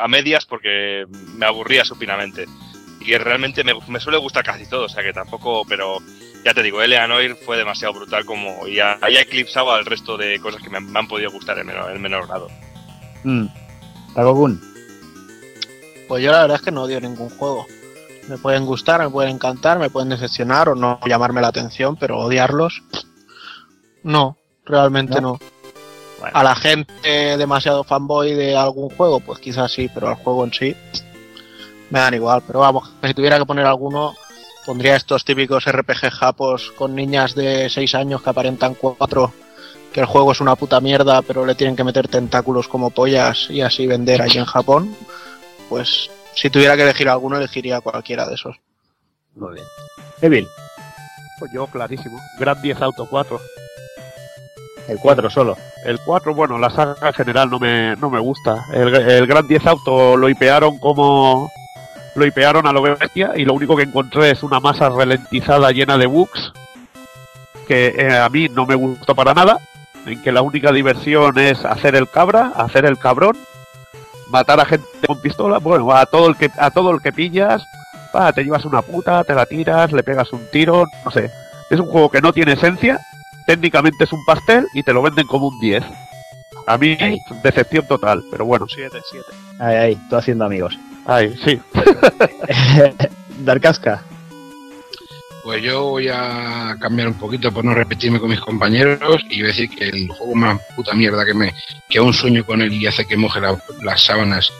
a 0.00 0.08
medias 0.08 0.44
porque 0.46 1.04
me 1.36 1.46
aburría 1.46 1.84
supinamente. 1.84 2.46
Y 3.00 3.04
que 3.04 3.18
realmente 3.18 3.62
me, 3.64 3.74
me 3.88 4.00
suele 4.00 4.18
gustar 4.18 4.44
casi 4.44 4.66
todo, 4.68 4.84
o 4.86 4.88
sea 4.88 5.02
que 5.02 5.12
tampoco, 5.12 5.64
pero 5.68 5.98
ya 6.44 6.54
te 6.54 6.62
digo, 6.62 6.80
Eleanor 6.82 7.36
fue 7.44 7.56
demasiado 7.58 7.94
brutal 7.94 8.24
como 8.24 8.66
y 8.66 8.80
ha, 8.80 8.98
eclipsado 9.02 9.72
al 9.72 9.84
resto 9.84 10.16
de 10.16 10.40
cosas 10.40 10.62
que 10.62 10.70
me, 10.70 10.78
han- 10.78 10.90
me 10.90 10.98
han 10.98 11.06
podido 11.08 11.30
gustar 11.30 11.58
en 11.58 11.66
menor, 11.66 11.90
en 11.94 12.00
menor 12.00 12.26
grado. 12.26 12.48
mm. 13.24 13.46
Tagogun, 14.14 14.60
Pues 16.08 16.22
yo 16.22 16.30
la 16.30 16.42
verdad 16.42 16.56
es 16.56 16.62
que 16.62 16.70
no 16.70 16.82
odio 16.82 17.00
ningún 17.00 17.30
juego. 17.30 17.66
Me 18.28 18.38
pueden 18.38 18.64
gustar, 18.64 19.00
me 19.00 19.10
pueden 19.10 19.34
encantar, 19.34 19.78
me 19.78 19.90
pueden 19.90 20.08
decepcionar 20.08 20.68
o 20.68 20.74
no 20.74 21.00
llamarme 21.06 21.40
la 21.40 21.48
atención, 21.48 21.96
pero 21.96 22.18
odiarlos, 22.18 22.82
no, 24.02 24.36
realmente 24.64 25.20
no. 25.20 25.38
Bueno. 26.20 26.38
A 26.38 26.44
la 26.44 26.54
gente 26.54 27.36
demasiado 27.36 27.84
fanboy 27.84 28.34
de 28.34 28.56
algún 28.56 28.88
juego, 28.90 29.20
pues 29.20 29.40
quizás 29.40 29.72
sí, 29.72 29.90
pero 29.92 30.08
al 30.08 30.14
juego 30.14 30.44
en 30.44 30.52
sí 30.52 30.76
me 31.90 31.98
dan 31.98 32.14
igual. 32.14 32.42
Pero 32.46 32.60
vamos, 32.60 32.90
si 33.02 33.14
tuviera 33.14 33.38
que 33.38 33.46
poner 33.46 33.66
alguno, 33.66 34.14
pondría 34.64 34.96
estos 34.96 35.24
típicos 35.24 35.64
RPG 35.64 36.10
japos 36.10 36.72
con 36.76 36.94
niñas 36.94 37.34
de 37.34 37.68
6 37.68 37.94
años 37.94 38.22
que 38.22 38.30
aparentan 38.30 38.74
4, 38.74 39.32
que 39.94 40.00
el 40.00 40.06
juego 40.06 40.32
es 40.32 40.40
una 40.40 40.56
puta 40.56 40.80
mierda, 40.80 41.22
pero 41.22 41.46
le 41.46 41.54
tienen 41.54 41.76
que 41.76 41.84
meter 41.84 42.08
tentáculos 42.08 42.66
como 42.66 42.90
pollas 42.90 43.46
y 43.48 43.60
así 43.60 43.86
vender 43.86 44.20
allí 44.20 44.38
en 44.38 44.44
Japón. 44.44 44.92
Pues 45.68 46.10
si 46.34 46.50
tuviera 46.50 46.74
que 46.74 46.82
elegir 46.82 47.08
alguno, 47.08 47.36
elegiría 47.36 47.80
cualquiera 47.80 48.26
de 48.26 48.34
esos. 48.34 48.56
muy 49.36 49.54
bien. 49.54 49.66
Evil, 50.20 50.48
Pues 51.38 51.52
yo, 51.54 51.68
clarísimo. 51.68 52.18
Gran 52.40 52.60
10 52.60 52.82
Auto 52.82 53.06
4. 53.08 53.40
el 54.88 54.98
4 54.98 55.30
solo. 55.30 55.56
El 55.84 56.00
4, 56.00 56.34
bueno, 56.34 56.58
la 56.58 56.70
saga 56.70 57.08
en 57.08 57.14
general 57.14 57.48
no 57.48 57.60
me, 57.60 57.94
no 57.94 58.10
me 58.10 58.18
gusta. 58.18 58.64
El, 58.72 58.92
el 58.92 59.26
Gran 59.28 59.46
10 59.46 59.64
Auto 59.64 60.16
lo 60.16 60.28
hipearon 60.28 60.78
como. 60.78 61.52
Lo 62.16 62.26
hipearon 62.26 62.66
a 62.66 62.72
lo 62.72 62.82
bestia 62.82 63.32
y 63.36 63.44
lo 63.44 63.54
único 63.54 63.76
que 63.76 63.84
encontré 63.84 64.32
es 64.32 64.42
una 64.42 64.58
masa 64.58 64.88
ralentizada 64.88 65.70
llena 65.70 65.96
de 65.98 66.06
bugs 66.06 66.52
que 67.64 67.94
eh, 67.96 68.16
a 68.16 68.28
mí 68.28 68.48
no 68.48 68.66
me 68.66 68.74
gustó 68.74 69.14
para 69.14 69.34
nada. 69.34 69.58
En 70.06 70.22
que 70.22 70.32
la 70.32 70.42
única 70.42 70.72
diversión 70.72 71.38
es 71.38 71.64
hacer 71.64 71.94
el 71.94 72.08
cabra, 72.08 72.52
hacer 72.56 72.84
el 72.84 72.98
cabrón, 72.98 73.36
matar 74.30 74.60
a 74.60 74.66
gente 74.66 74.86
con 75.06 75.20
pistola, 75.20 75.58
bueno, 75.58 75.90
a 75.92 76.06
todo 76.06 76.28
el 76.28 76.36
que, 76.36 76.50
a 76.58 76.70
todo 76.70 76.90
el 76.90 77.00
que 77.00 77.12
pillas, 77.12 77.66
pa, 78.12 78.32
te 78.32 78.44
llevas 78.44 78.64
una 78.64 78.82
puta, 78.82 79.24
te 79.24 79.34
la 79.34 79.46
tiras, 79.46 79.92
le 79.92 80.02
pegas 80.02 80.32
un 80.32 80.46
tiro, 80.50 80.84
no 81.04 81.10
sé. 81.10 81.30
Es 81.70 81.80
un 81.80 81.86
juego 81.86 82.10
que 82.10 82.20
no 82.20 82.32
tiene 82.32 82.52
esencia, 82.52 83.00
técnicamente 83.46 84.04
es 84.04 84.12
un 84.12 84.24
pastel 84.26 84.66
y 84.74 84.82
te 84.82 84.92
lo 84.92 85.02
venden 85.02 85.26
como 85.26 85.48
un 85.48 85.58
10. 85.58 85.82
A 86.66 86.78
mí, 86.78 86.96
decepción 87.42 87.86
total, 87.86 88.22
pero 88.30 88.44
bueno. 88.44 88.66
7, 88.68 88.98
7. 89.10 89.26
Ahí, 89.58 89.76
ahí, 89.76 89.98
tú 90.08 90.16
haciendo 90.16 90.44
amigos. 90.44 90.78
Ay, 91.06 91.34
sí. 91.44 91.60
Darkasca, 93.44 94.02
Pues 95.44 95.62
yo 95.62 95.82
voy 95.90 96.08
a 96.08 96.74
cambiar 96.80 97.08
un 97.08 97.14
poquito 97.14 97.52
por 97.52 97.64
no 97.64 97.74
repetirme 97.74 98.18
con 98.18 98.30
mis 98.30 98.40
compañeros 98.40 99.20
y 99.28 99.42
decir 99.42 99.68
que 99.68 99.84
el 99.90 100.08
juego 100.08 100.34
más 100.34 100.58
puta 100.74 100.94
mierda 100.94 101.24
que 101.26 101.34
me 101.34 101.54
que 101.88 101.98
aún 101.98 102.14
sueño 102.14 102.46
con 102.46 102.62
él 102.62 102.72
y 102.72 102.86
hace 102.86 103.04
que 103.06 103.14
moje 103.16 103.40
la- 103.42 103.62
las 103.82 104.02
sábanas 104.02 104.50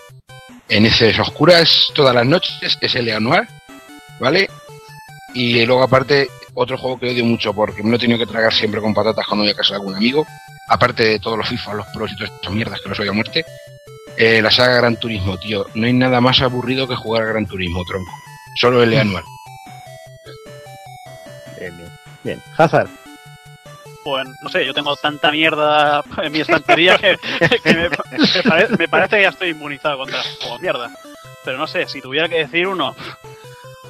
en 0.68 0.84
heces 0.84 1.18
oscuras 1.18 1.90
todas 1.94 2.14
las 2.14 2.26
noches 2.26 2.76
es 2.82 2.94
el 2.96 3.10
Anuar, 3.10 3.48
¿vale? 4.20 4.48
Y 5.32 5.64
luego 5.64 5.82
aparte 5.82 6.28
otro 6.52 6.76
juego 6.76 7.00
que 7.00 7.08
odio 7.10 7.24
mucho 7.24 7.54
porque 7.54 7.82
me 7.82 7.88
lo 7.90 7.96
he 7.96 7.98
tenido 7.98 8.18
que 8.18 8.26
tragar 8.26 8.52
siempre 8.52 8.80
con 8.82 8.92
patatas 8.92 9.26
cuando 9.26 9.44
voy 9.44 9.52
a 9.52 9.56
casa 9.56 9.70
de 9.74 9.80
algún 9.80 9.94
amigo, 9.96 10.26
aparte 10.68 11.02
de 11.04 11.18
todos 11.18 11.38
los 11.38 11.48
FIFA, 11.48 11.74
los 11.74 11.86
pros 11.94 12.12
y 12.12 12.16
todas 12.16 12.30
estas 12.32 12.52
mierdas 12.52 12.80
que 12.82 12.90
los 12.90 13.00
odio 13.00 13.10
a 13.10 13.14
muerte, 13.14 13.44
eh, 14.18 14.40
la 14.42 14.50
saga 14.50 14.76
Gran 14.76 14.96
Turismo, 15.00 15.38
tío. 15.38 15.66
No 15.74 15.86
hay 15.86 15.92
nada 15.94 16.20
más 16.20 16.40
aburrido 16.42 16.86
que 16.86 16.94
jugar 16.94 17.22
a 17.22 17.26
Gran 17.26 17.46
Turismo, 17.46 17.82
tronco. 17.84 18.12
Solo 18.60 18.82
el 18.82 18.96
Anuar. 18.98 19.24
Bien, 22.24 22.42
Hazard, 22.56 22.88
Pues 24.02 24.26
no 24.42 24.48
sé, 24.48 24.66
yo 24.66 24.74
tengo 24.74 24.96
tanta 24.96 25.30
mierda 25.30 26.02
en 26.22 26.32
mi 26.32 26.40
estantería 26.40 26.98
que, 26.98 27.16
me, 27.64 27.88
me 27.88 28.42
pare- 28.42 28.68
me 28.76 28.88
parece 28.88 29.16
que 29.16 29.22
ya 29.22 29.28
estoy 29.28 29.50
inmunizado 29.50 29.98
contra 29.98 30.20
juegos 30.40 30.60
mierda. 30.60 30.90
Pero 31.44 31.58
no 31.58 31.66
sé, 31.66 31.86
si 31.86 32.00
tuviera 32.00 32.28
que 32.28 32.38
decir 32.38 32.66
uno, 32.66 32.94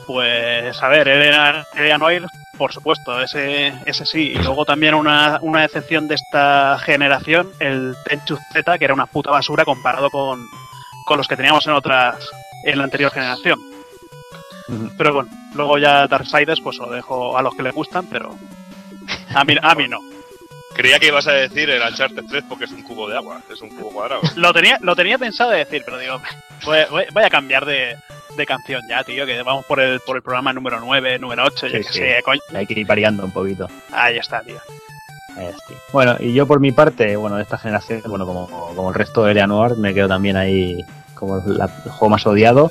pues 0.06 0.82
a 0.82 0.88
ver, 0.88 1.08
Eleanor 1.08 1.64
Eleanor, 1.74 2.12
por 2.58 2.72
supuesto, 2.72 3.20
ese, 3.22 3.72
ese 3.86 4.04
sí. 4.04 4.32
Y 4.32 4.38
luego 4.38 4.64
también 4.64 4.94
una, 4.94 5.38
una 5.40 5.64
excepción 5.64 6.06
de 6.08 6.16
esta 6.16 6.78
generación, 6.84 7.50
el 7.60 7.94
Tenchu 8.04 8.38
Z, 8.52 8.78
que 8.78 8.84
era 8.84 8.94
una 8.94 9.06
puta 9.06 9.30
basura 9.30 9.64
comparado 9.64 10.10
con, 10.10 10.44
con 11.06 11.16
los 11.18 11.26
que 11.28 11.36
teníamos 11.36 11.66
en 11.66 11.72
otras, 11.72 12.16
en 12.64 12.78
la 12.78 12.84
anterior 12.84 13.10
generación. 13.12 13.58
Pero 14.98 15.14
bueno, 15.14 15.28
luego 15.54 15.78
ya 15.78 16.06
Darksiders 16.06 16.60
pues 16.60 16.76
lo 16.78 16.90
dejo 16.90 17.36
a 17.36 17.42
los 17.42 17.54
que 17.54 17.62
les 17.62 17.74
gustan, 17.74 18.06
pero 18.06 18.34
a 19.34 19.44
mí, 19.44 19.54
a 19.60 19.74
mí 19.74 19.88
no. 19.88 19.98
Creía 20.74 20.98
que 20.98 21.06
ibas 21.08 21.26
a 21.28 21.32
decir 21.32 21.70
el 21.70 21.82
Uncharted 21.82 22.24
3 22.28 22.44
porque 22.48 22.64
es 22.64 22.72
un 22.72 22.82
cubo 22.82 23.08
de 23.08 23.16
agua, 23.16 23.40
es 23.52 23.60
un 23.62 23.68
cubo 23.70 23.90
cuadrado. 23.92 24.22
Lo 24.36 24.52
tenía, 24.52 24.78
lo 24.80 24.96
tenía 24.96 25.18
pensado 25.18 25.50
de 25.50 25.58
decir, 25.58 25.82
pero 25.84 25.98
digo, 25.98 26.20
voy, 26.64 26.78
voy- 26.90 27.06
voy 27.12 27.22
a 27.22 27.30
cambiar 27.30 27.64
de, 27.64 27.96
de 28.36 28.46
canción 28.46 28.80
ya, 28.88 29.04
tío, 29.04 29.24
que 29.24 29.40
vamos 29.42 29.64
por 29.66 29.78
el, 29.78 30.00
por 30.00 30.16
el 30.16 30.22
programa 30.22 30.52
número 30.52 30.80
9, 30.80 31.18
número 31.20 31.44
8, 31.44 31.66
yo 31.68 31.72
Sí, 31.78 31.78
qué 31.78 31.92
sí. 31.92 31.98
sé, 32.00 32.22
coño. 32.24 32.40
hay 32.52 32.66
que 32.66 32.80
ir 32.80 32.86
variando 32.86 33.24
un 33.24 33.30
poquito. 33.30 33.68
Ahí 33.92 34.18
está, 34.18 34.40
tío. 34.42 34.56
Este. 35.38 35.74
Bueno, 35.92 36.16
y 36.18 36.32
yo 36.32 36.46
por 36.46 36.58
mi 36.60 36.72
parte, 36.72 37.14
bueno, 37.16 37.36
de 37.36 37.42
esta 37.42 37.58
generación, 37.58 38.02
bueno, 38.06 38.24
como, 38.26 38.48
como 38.74 38.88
el 38.88 38.94
resto 38.94 39.24
de 39.24 39.32
Eleanor, 39.32 39.76
me 39.78 39.92
quedo 39.94 40.08
también 40.08 40.36
ahí 40.36 40.78
como 41.14 41.36
la- 41.46 41.64
el 41.84 41.90
juego 41.92 42.08
más 42.10 42.26
odiado. 42.26 42.70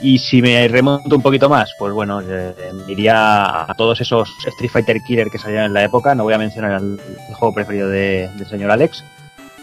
Y 0.00 0.18
si 0.18 0.42
me 0.42 0.68
remonto 0.68 1.16
un 1.16 1.22
poquito 1.22 1.48
más, 1.48 1.72
pues 1.78 1.92
bueno, 1.92 2.20
eh, 2.20 2.54
iría 2.86 3.62
a 3.70 3.74
todos 3.76 4.00
esos 4.00 4.30
Street 4.46 4.70
Fighter 4.70 5.00
Killer 5.06 5.30
que 5.30 5.38
salían 5.38 5.64
en 5.64 5.72
la 5.74 5.84
época. 5.84 6.14
No 6.14 6.24
voy 6.24 6.34
a 6.34 6.38
mencionar 6.38 6.72
el, 6.80 7.00
el 7.28 7.34
juego 7.34 7.54
preferido 7.54 7.88
de- 7.88 8.28
del 8.34 8.46
señor 8.46 8.70
Alex, 8.70 9.02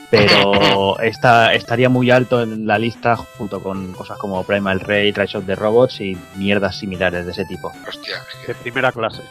pero 0.09 0.99
esta, 1.01 1.53
estaría 1.53 1.87
muy 1.89 2.09
alto 2.09 2.41
en 2.41 2.65
la 2.65 2.79
lista 2.79 3.15
junto 3.15 3.61
con 3.61 3.93
cosas 3.93 4.17
como 4.17 4.43
Primal 4.43 4.79
Rage, 4.79 5.13
Rise 5.15 5.37
of 5.37 5.45
the 5.45 5.55
Robots 5.55 6.01
y 6.01 6.17
mierdas 6.35 6.77
similares 6.79 7.25
de 7.25 7.31
ese 7.31 7.45
tipo. 7.45 7.71
Hostia. 7.87 8.15
De 8.47 8.55
primera 8.55 8.91
clase. 8.91 9.21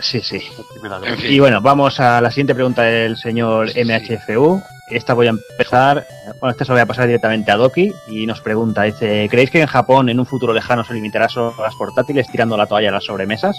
Sí, 0.00 0.20
sí. 0.20 0.42
En 1.04 1.18
fin. 1.18 1.32
Y 1.32 1.38
bueno, 1.40 1.60
vamos 1.60 2.00
a 2.00 2.20
la 2.20 2.30
siguiente 2.30 2.54
pregunta 2.54 2.82
del 2.82 3.16
señor 3.16 3.70
Sí, 3.70 3.84
sí. 3.84 3.84
MHFU. 3.84 4.62
Esta 4.90 5.14
voy 5.14 5.28
a 5.28 5.30
empezar, 5.30 6.04
bueno, 6.40 6.50
esta 6.50 6.64
se 6.64 6.70
lo 6.70 6.74
voy 6.74 6.82
a 6.82 6.86
pasar 6.86 7.06
directamente 7.06 7.52
a 7.52 7.56
Doki 7.56 7.92
y 8.08 8.26
nos 8.26 8.40
pregunta, 8.40 8.82
dice, 8.82 9.28
¿creéis 9.30 9.50
que 9.50 9.60
en 9.60 9.68
Japón 9.68 10.08
en 10.08 10.18
un 10.18 10.26
futuro 10.26 10.52
lejano 10.52 10.82
se 10.82 10.94
limitará 10.94 11.28
solo 11.28 11.54
a 11.58 11.62
las 11.62 11.76
portátiles 11.76 12.26
tirando 12.32 12.56
la 12.56 12.66
toalla 12.66 12.88
a 12.88 12.92
las 12.92 13.04
sobremesas? 13.04 13.56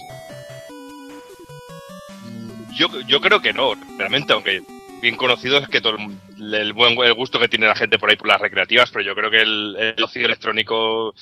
Yo, 2.73 2.87
yo 3.07 3.21
creo 3.21 3.41
que 3.41 3.53
no, 3.53 3.75
realmente, 3.97 4.33
aunque 4.33 4.61
bien 5.01 5.15
conocido 5.15 5.57
es 5.57 5.69
que 5.69 5.79
todo 5.79 5.95
el, 5.95 6.53
el 6.53 6.73
buen 6.73 6.97
el 6.99 7.13
gusto 7.13 7.39
que 7.39 7.47
tiene 7.47 7.67
la 7.67 7.75
gente 7.75 7.97
por 7.97 8.09
ahí 8.09 8.17
por 8.17 8.27
las 8.27 8.41
recreativas, 8.41 8.91
pero 8.91 9.05
yo 9.05 9.15
creo 9.15 9.31
que 9.31 9.41
el, 9.41 9.75
el 9.97 10.03
ocio 10.03 10.25
electrónico 10.25 11.13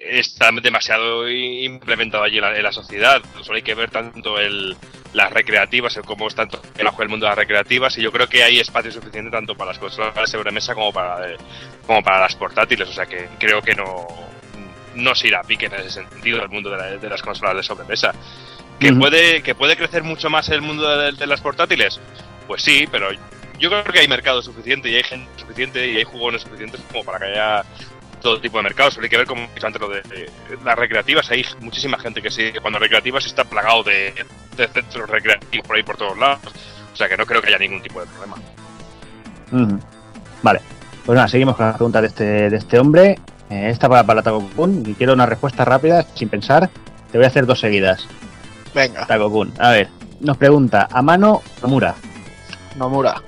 está 0.00 0.50
demasiado 0.62 1.28
implementado 1.30 2.24
allí 2.24 2.36
en 2.38 2.42
la, 2.42 2.56
en 2.56 2.62
la 2.62 2.72
sociedad. 2.72 3.22
Solo 3.42 3.56
hay 3.56 3.62
que 3.62 3.74
ver 3.74 3.90
tanto 3.90 4.38
el, 4.38 4.76
las 5.12 5.30
recreativas, 5.32 5.96
el 5.96 6.04
cómo 6.04 6.26
está 6.26 6.48
bajo 6.82 7.02
el 7.02 7.08
mundo 7.08 7.26
de 7.26 7.30
las 7.30 7.38
recreativas, 7.38 7.96
y 7.98 8.02
yo 8.02 8.10
creo 8.10 8.28
que 8.28 8.42
hay 8.42 8.58
espacio 8.60 8.90
suficiente 8.90 9.30
tanto 9.30 9.54
para 9.54 9.72
las 9.72 9.78
consolas 9.78 10.14
de 10.14 10.26
sobremesa 10.26 10.74
como 10.74 10.92
para, 10.92 11.30
eh, 11.30 11.36
como 11.86 12.02
para 12.02 12.20
las 12.20 12.34
portátiles, 12.34 12.88
o 12.88 12.92
sea 12.92 13.06
que 13.06 13.28
creo 13.38 13.60
que 13.60 13.74
no, 13.74 14.06
no 14.94 15.14
se 15.14 15.28
irá 15.28 15.40
a 15.40 15.44
pique 15.44 15.66
en 15.66 15.74
ese 15.74 15.90
sentido 15.90 16.42
el 16.42 16.48
mundo 16.48 16.70
de, 16.70 16.76
la- 16.78 16.96
de 16.96 17.08
las 17.08 17.22
consolas 17.22 17.56
de 17.56 17.62
sobremesa. 17.62 18.12
¿Que, 18.78 18.88
puede, 18.94 19.42
¿Que 19.42 19.54
puede 19.54 19.76
crecer 19.76 20.02
mucho 20.02 20.30
más 20.30 20.48
el 20.48 20.62
mundo 20.62 20.88
de, 20.96 21.12
de 21.12 21.26
las 21.26 21.42
portátiles? 21.42 22.00
Pues 22.46 22.62
sí, 22.62 22.88
pero 22.90 23.10
yo 23.58 23.68
creo 23.68 23.84
que 23.84 23.98
hay 23.98 24.08
mercado 24.08 24.40
suficiente 24.40 24.88
y 24.88 24.96
hay 24.96 25.02
gente 25.02 25.28
suficiente 25.38 25.86
y 25.86 25.98
hay 25.98 26.04
jugones 26.04 26.40
suficientes 26.40 26.80
como 26.90 27.04
para 27.04 27.18
que 27.18 27.24
haya 27.26 27.64
todo 28.20 28.40
tipo 28.40 28.58
de 28.58 28.64
mercados. 28.64 28.94
Solo 28.94 29.04
hay 29.04 29.10
que 29.10 29.16
ver, 29.16 29.26
como 29.26 29.42
antes, 29.62 29.80
lo 29.80 29.88
de, 29.88 30.02
de 30.02 30.28
las 30.64 30.78
recreativas. 30.78 31.30
Hay 31.30 31.44
muchísima 31.60 31.98
gente 31.98 32.22
que 32.22 32.30
sí, 32.30 32.52
cuando 32.60 32.78
recreativas 32.78 33.26
está 33.26 33.44
plagado 33.44 33.82
de, 33.82 34.14
de 34.56 34.68
centros 34.68 35.08
recreativos 35.08 35.66
por 35.66 35.76
ahí 35.76 35.82
por 35.82 35.96
todos 35.96 36.16
lados. 36.18 36.40
O 36.92 36.96
sea 36.96 37.08
que 37.08 37.16
no 37.16 37.26
creo 37.26 37.40
que 37.40 37.48
haya 37.48 37.58
ningún 37.58 37.82
tipo 37.82 38.00
de 38.00 38.06
problema. 38.06 38.36
Vale. 40.42 40.60
Pues 41.04 41.16
nada, 41.16 41.28
seguimos 41.28 41.56
con 41.56 41.66
las 41.66 41.76
preguntas 41.76 42.02
de 42.02 42.08
este, 42.08 42.50
de 42.50 42.56
este 42.56 42.78
hombre. 42.78 43.18
Eh, 43.48 43.70
esta 43.70 43.88
para, 43.88 44.04
para 44.04 44.22
Takokun 44.22 44.84
y 44.86 44.94
quiero 44.94 45.12
una 45.14 45.26
respuesta 45.26 45.64
rápida, 45.64 46.06
sin 46.14 46.28
pensar. 46.28 46.70
Te 47.10 47.18
voy 47.18 47.24
a 47.24 47.28
hacer 47.28 47.46
dos 47.46 47.58
seguidas. 47.58 48.06
Venga, 48.74 49.06
Takokun, 49.06 49.52
a 49.58 49.70
ver. 49.70 49.88
Nos 50.20 50.36
pregunta, 50.36 50.86
¿Amano 50.92 51.32
o 51.36 51.42
Nomura? 51.62 51.94
Nomura. 52.76 53.22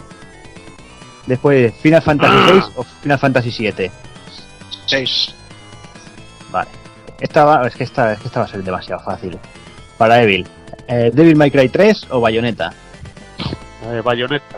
Después, 1.26 1.74
¿Final 1.80 2.02
Fantasy 2.02 2.36
VI 2.52 2.62
o 2.76 2.84
Final 2.84 3.18
Fantasy 3.18 3.50
VII? 3.50 3.90
6. 4.86 5.34
Vale. 6.50 6.70
Esta 7.20 7.44
va, 7.44 7.66
es, 7.66 7.74
que 7.74 7.84
esta, 7.84 8.12
es 8.12 8.20
que 8.20 8.26
esta 8.26 8.40
va 8.40 8.46
a 8.46 8.48
ser 8.48 8.64
demasiado 8.64 9.02
fácil. 9.02 9.38
Para 9.96 10.20
Evil, 10.22 10.46
eh, 10.88 11.10
¿Devil 11.12 11.36
May 11.36 11.50
Cry 11.50 11.68
3 11.68 12.08
o 12.10 12.20
Bayonetta? 12.20 12.72
Eh, 13.84 14.00
Bayonetta. 14.04 14.56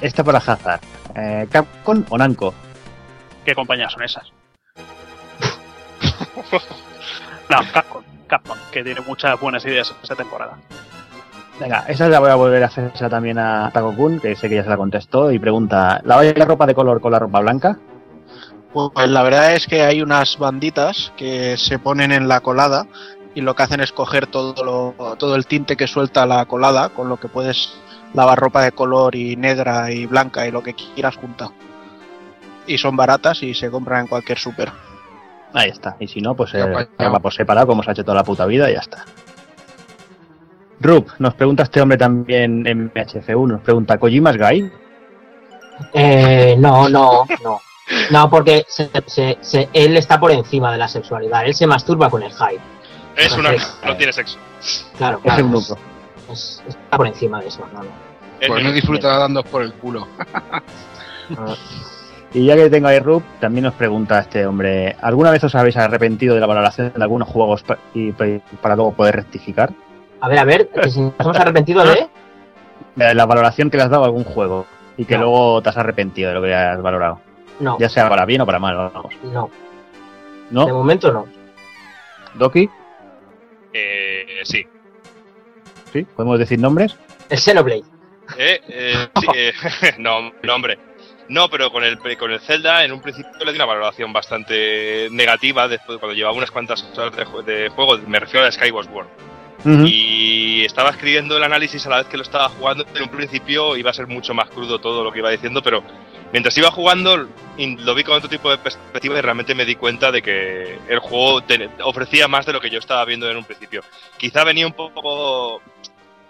Esta 0.00 0.24
para 0.24 0.38
Hazard, 0.38 0.80
eh, 1.14 1.46
¿Capcom 1.50 2.04
o 2.08 2.16
Namco? 2.16 2.54
¿Qué 3.44 3.54
compañías 3.54 3.92
son 3.92 4.04
esas? 4.04 4.32
no, 7.50 7.58
Capcom, 7.72 8.02
Capcom, 8.26 8.56
que 8.70 8.82
tiene 8.84 9.00
muchas 9.02 9.38
buenas 9.40 9.64
ideas 9.64 9.94
esta 10.02 10.16
temporada. 10.16 10.56
Venga, 11.60 11.84
esa 11.88 12.08
la 12.08 12.20
voy 12.20 12.30
a 12.30 12.36
volver 12.36 12.62
a 12.62 12.66
hacer 12.66 12.92
también 13.10 13.38
a 13.38 13.70
Takokun, 13.72 14.20
que 14.20 14.36
sé 14.36 14.48
que 14.48 14.54
ya 14.54 14.62
se 14.62 14.70
la 14.70 14.76
contestó, 14.76 15.32
y 15.32 15.38
pregunta, 15.40 16.00
¿la 16.04 16.22
la 16.22 16.44
ropa 16.44 16.66
de 16.66 16.74
color 16.74 17.00
con 17.00 17.10
la 17.10 17.18
ropa 17.18 17.40
blanca? 17.40 17.78
Pues 18.72 19.08
la 19.08 19.22
verdad 19.22 19.54
es 19.54 19.66
que 19.66 19.82
hay 19.82 20.02
unas 20.02 20.38
banditas 20.38 21.12
que 21.16 21.56
se 21.56 21.78
ponen 21.78 22.12
en 22.12 22.28
la 22.28 22.40
colada 22.40 22.86
y 23.34 23.40
lo 23.40 23.54
que 23.54 23.62
hacen 23.62 23.80
es 23.80 23.92
coger 23.92 24.26
todo, 24.26 24.64
lo, 24.64 25.16
todo 25.16 25.36
el 25.36 25.46
tinte 25.46 25.76
que 25.76 25.86
suelta 25.86 26.26
la 26.26 26.44
colada, 26.44 26.90
con 26.90 27.08
lo 27.08 27.18
que 27.18 27.28
puedes 27.28 27.72
lavar 28.14 28.38
ropa 28.38 28.62
de 28.62 28.72
color 28.72 29.14
y 29.14 29.36
negra 29.36 29.90
y 29.90 30.06
blanca 30.06 30.46
y 30.46 30.50
lo 30.50 30.62
que 30.62 30.74
quieras 30.74 31.16
junta. 31.16 31.50
Y 32.66 32.78
son 32.78 32.96
baratas 32.96 33.42
y 33.42 33.54
se 33.54 33.70
compran 33.70 34.02
en 34.02 34.06
cualquier 34.08 34.38
súper. 34.38 34.70
Ahí 35.54 35.70
está, 35.70 35.96
y 35.98 36.08
si 36.08 36.20
no, 36.20 36.34
pues 36.34 36.52
eh, 36.54 36.62
va 36.62 37.20
por 37.20 37.32
separado, 37.32 37.66
como 37.66 37.82
se 37.82 37.90
ha 37.90 37.92
hecho 37.92 38.04
toda 38.04 38.16
la 38.16 38.24
puta 38.24 38.44
vida, 38.44 38.68
y 38.70 38.74
ya 38.74 38.80
está. 38.80 39.04
Rup, 40.80 41.08
nos 41.18 41.34
pregunta 41.34 41.62
este 41.62 41.80
hombre 41.80 41.96
también 41.96 42.66
en 42.66 42.92
MHF1, 42.92 43.48
nos 43.48 43.62
pregunta, 43.62 43.98
¿Kojima's 43.98 44.36
Guy? 44.36 44.70
Eh, 45.94 46.56
no, 46.58 46.88
no, 46.88 47.24
no. 47.42 47.60
No, 48.10 48.28
porque 48.30 48.64
se- 48.68 48.90
se- 49.06 49.38
se- 49.40 49.68
él 49.72 49.96
está 49.96 50.18
por 50.20 50.30
encima 50.30 50.70
de 50.72 50.78
la 50.78 50.88
sexualidad. 50.88 51.44
Él 51.46 51.54
se 51.54 51.66
masturba 51.66 52.10
con 52.10 52.22
el 52.22 52.30
hype. 52.32 52.60
Es 53.16 53.36
una. 53.36 53.50
No 53.84 53.96
tiene 53.96 54.12
sexo. 54.12 54.38
Claro, 54.96 55.18
Es 55.18 55.22
claro. 55.24 55.44
un 55.46 55.54
es- 55.56 55.68
grupo. 55.68 55.80
es- 56.32 56.62
está 56.68 56.96
por 56.96 57.06
encima 57.06 57.40
de 57.40 57.48
eso. 57.48 57.66
No, 57.72 57.82
no. 57.82 57.90
Es 58.40 58.48
Pues 58.48 58.62
no 58.62 58.72
disfruta 58.72 59.16
dando 59.18 59.42
por 59.42 59.62
el 59.62 59.72
culo. 59.74 60.06
Y 62.34 62.44
ya 62.44 62.56
que 62.56 62.68
tengo 62.68 62.88
ahí 62.88 62.98
Rup, 62.98 63.22
también 63.40 63.64
nos 63.64 63.72
pregunta 63.74 64.18
este 64.18 64.44
hombre, 64.46 64.94
¿alguna 65.00 65.30
vez 65.30 65.42
os 65.44 65.54
habéis 65.54 65.78
arrepentido 65.78 66.34
de 66.34 66.40
la 66.42 66.46
valoración 66.46 66.92
de 66.94 67.02
algunos 67.02 67.26
juegos 67.26 67.62
pa- 67.62 67.78
y 67.94 68.12
pa- 68.12 68.26
para 68.60 68.76
luego 68.76 68.92
poder 68.92 69.16
rectificar? 69.16 69.70
A 70.20 70.28
ver, 70.28 70.38
a 70.38 70.44
ver, 70.44 70.68
que 70.68 70.90
si 70.90 71.00
nos 71.00 71.14
hemos 71.18 71.38
arrepentido 71.38 71.82
de. 71.84 72.06
De 72.96 73.14
la 73.14 73.24
valoración 73.24 73.70
que 73.70 73.78
le 73.78 73.84
has 73.84 73.90
dado 73.90 74.02
a 74.02 74.06
algún 74.06 74.24
juego 74.24 74.66
y 74.98 75.06
que 75.06 75.14
No. 75.16 75.22
luego 75.22 75.62
te 75.62 75.70
has 75.70 75.78
arrepentido 75.78 76.28
de 76.28 76.34
lo 76.34 76.42
que 76.42 76.54
has 76.54 76.82
valorado. 76.82 77.20
No, 77.60 77.78
Ya 77.78 77.88
sea 77.88 78.08
para 78.08 78.24
bien 78.24 78.40
o 78.40 78.46
para 78.46 78.58
mal, 78.58 78.76
vamos. 78.76 79.14
no. 79.24 79.50
De 80.50 80.54
¿No? 80.54 80.68
momento 80.68 81.12
no. 81.12 81.26
¿Doki? 82.34 82.68
Eh, 83.72 84.40
sí. 84.44 84.66
¿Sí? 85.92 86.04
¿Podemos 86.04 86.38
decir 86.38 86.58
nombres? 86.58 86.96
El 87.28 87.38
Xenoblade. 87.38 87.82
Eh, 88.38 88.60
eh, 88.68 89.08
sí, 89.20 89.26
eh, 89.34 89.52
no, 89.98 90.32
no, 90.42 90.54
hombre. 90.54 90.78
No, 91.28 91.50
pero 91.50 91.70
con 91.70 91.84
el, 91.84 91.98
con 92.16 92.30
el 92.32 92.40
Zelda 92.40 92.84
en 92.84 92.92
un 92.92 93.02
principio 93.02 93.30
le 93.44 93.52
di 93.52 93.56
una 93.56 93.66
valoración 93.66 94.12
bastante 94.14 95.08
negativa 95.10 95.68
después 95.68 95.98
cuando 95.98 96.14
llevaba 96.16 96.34
unas 96.36 96.50
cuantas 96.50 96.82
horas 96.96 97.14
de, 97.44 97.52
de 97.52 97.68
juego, 97.68 97.98
me 98.06 98.18
refiero 98.18 98.46
a 98.46 98.50
Skyward 98.52 98.86
Sword. 98.86 99.06
Y 99.64 100.64
estaba 100.64 100.90
escribiendo 100.90 101.36
el 101.36 101.42
análisis 101.42 101.84
a 101.86 101.90
la 101.90 101.96
vez 101.98 102.06
que 102.06 102.16
lo 102.16 102.22
estaba 102.22 102.48
jugando. 102.48 102.84
En 102.94 103.02
un 103.02 103.08
principio 103.08 103.76
iba 103.76 103.90
a 103.90 103.94
ser 103.94 104.06
mucho 104.06 104.34
más 104.34 104.48
crudo 104.50 104.78
todo 104.78 105.02
lo 105.02 105.12
que 105.12 105.18
iba 105.18 105.30
diciendo, 105.30 105.62
pero 105.62 105.82
mientras 106.32 106.56
iba 106.58 106.70
jugando 106.70 107.28
lo 107.58 107.94
vi 107.94 108.04
con 108.04 108.16
otro 108.16 108.28
tipo 108.28 108.50
de 108.50 108.58
perspectiva 108.58 109.18
y 109.18 109.20
realmente 109.20 109.54
me 109.54 109.64
di 109.64 109.74
cuenta 109.74 110.12
de 110.12 110.22
que 110.22 110.78
el 110.88 110.98
juego 111.00 111.42
ofrecía 111.82 112.28
más 112.28 112.46
de 112.46 112.52
lo 112.52 112.60
que 112.60 112.70
yo 112.70 112.78
estaba 112.78 113.04
viendo 113.04 113.28
en 113.30 113.36
un 113.36 113.44
principio. 113.44 113.82
Quizá 114.16 114.44
venía 114.44 114.66
un 114.66 114.74
poco 114.74 115.60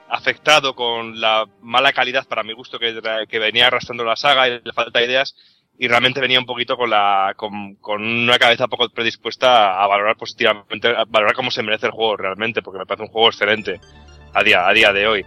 afectado 0.08 0.74
con 0.74 1.20
la 1.20 1.44
mala 1.60 1.92
calidad 1.92 2.26
para 2.26 2.42
mi 2.42 2.54
gusto 2.54 2.78
que, 2.78 2.98
que 3.28 3.38
venía 3.38 3.66
arrastrando 3.66 4.04
la 4.04 4.16
saga 4.16 4.48
y 4.48 4.60
la 4.64 4.72
falta 4.72 4.98
de 5.00 5.04
ideas 5.04 5.34
y 5.78 5.86
realmente 5.88 6.20
venía 6.20 6.40
un 6.40 6.46
poquito 6.46 6.76
con 6.76 6.90
la 6.90 7.34
con, 7.36 7.76
con 7.76 8.02
una 8.04 8.38
cabeza 8.38 8.66
poco 8.66 8.88
predispuesta 8.88 9.82
a 9.82 9.86
valorar 9.86 10.16
positivamente 10.16 10.88
a 10.88 11.04
valorar 11.06 11.34
cómo 11.36 11.50
se 11.50 11.62
merece 11.62 11.86
el 11.86 11.92
juego 11.92 12.16
realmente 12.16 12.62
porque 12.62 12.78
me 12.80 12.86
parece 12.86 13.04
un 13.04 13.10
juego 13.10 13.28
excelente 13.28 13.80
a 14.34 14.42
día 14.42 14.66
a 14.66 14.72
día 14.72 14.92
de 14.92 15.06
hoy 15.06 15.26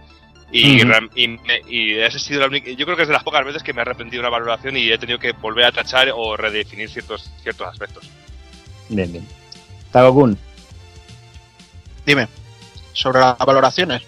y, 0.50 0.82
y, 0.82 1.28
me- 1.28 1.62
y 1.66 1.94
esa 1.94 2.18
ha 2.18 2.20
sido 2.20 2.40
la 2.40 2.46
única 2.48 2.70
yo 2.70 2.84
creo 2.84 2.96
que 2.96 3.02
es 3.02 3.08
de 3.08 3.14
las 3.14 3.24
pocas 3.24 3.44
veces 3.46 3.62
que 3.62 3.72
me 3.72 3.78
he 3.80 3.82
arrepentido 3.82 4.20
de 4.22 4.28
una 4.28 4.36
valoración 4.38 4.76
y 4.76 4.90
he 4.92 4.98
tenido 4.98 5.18
que 5.18 5.32
volver 5.32 5.64
a 5.64 5.72
tachar 5.72 6.10
o 6.14 6.36
redefinir 6.36 6.90
ciertos 6.90 7.30
ciertos 7.42 7.66
aspectos 7.68 8.10
Bien, 8.90 9.10
bien. 9.10 9.26
Tagokun. 9.90 10.36
Dime, 12.04 12.28
sobre 12.92 13.20
las 13.20 13.38
valoraciones. 13.38 14.02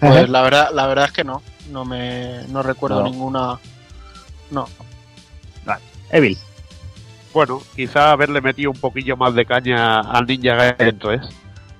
Pues 0.00 0.28
la 0.28 0.42
verdad, 0.42 0.70
la 0.72 0.86
verdad 0.86 1.06
es 1.06 1.12
que 1.12 1.24
no. 1.24 1.42
No 1.70 1.84
me 1.84 2.42
no 2.48 2.62
recuerdo 2.62 3.00
No. 3.02 3.10
ninguna. 3.10 3.58
No. 4.50 4.68
Evil. 6.12 6.36
Bueno, 7.32 7.62
quizá 7.74 8.12
haberle 8.12 8.40
metido 8.40 8.70
un 8.70 8.78
poquillo 8.78 9.16
más 9.16 9.34
de 9.34 9.46
caña 9.46 10.00
al 10.00 10.26
Ninja 10.26 10.54
Gaiden 10.54 10.98
3. 10.98 11.20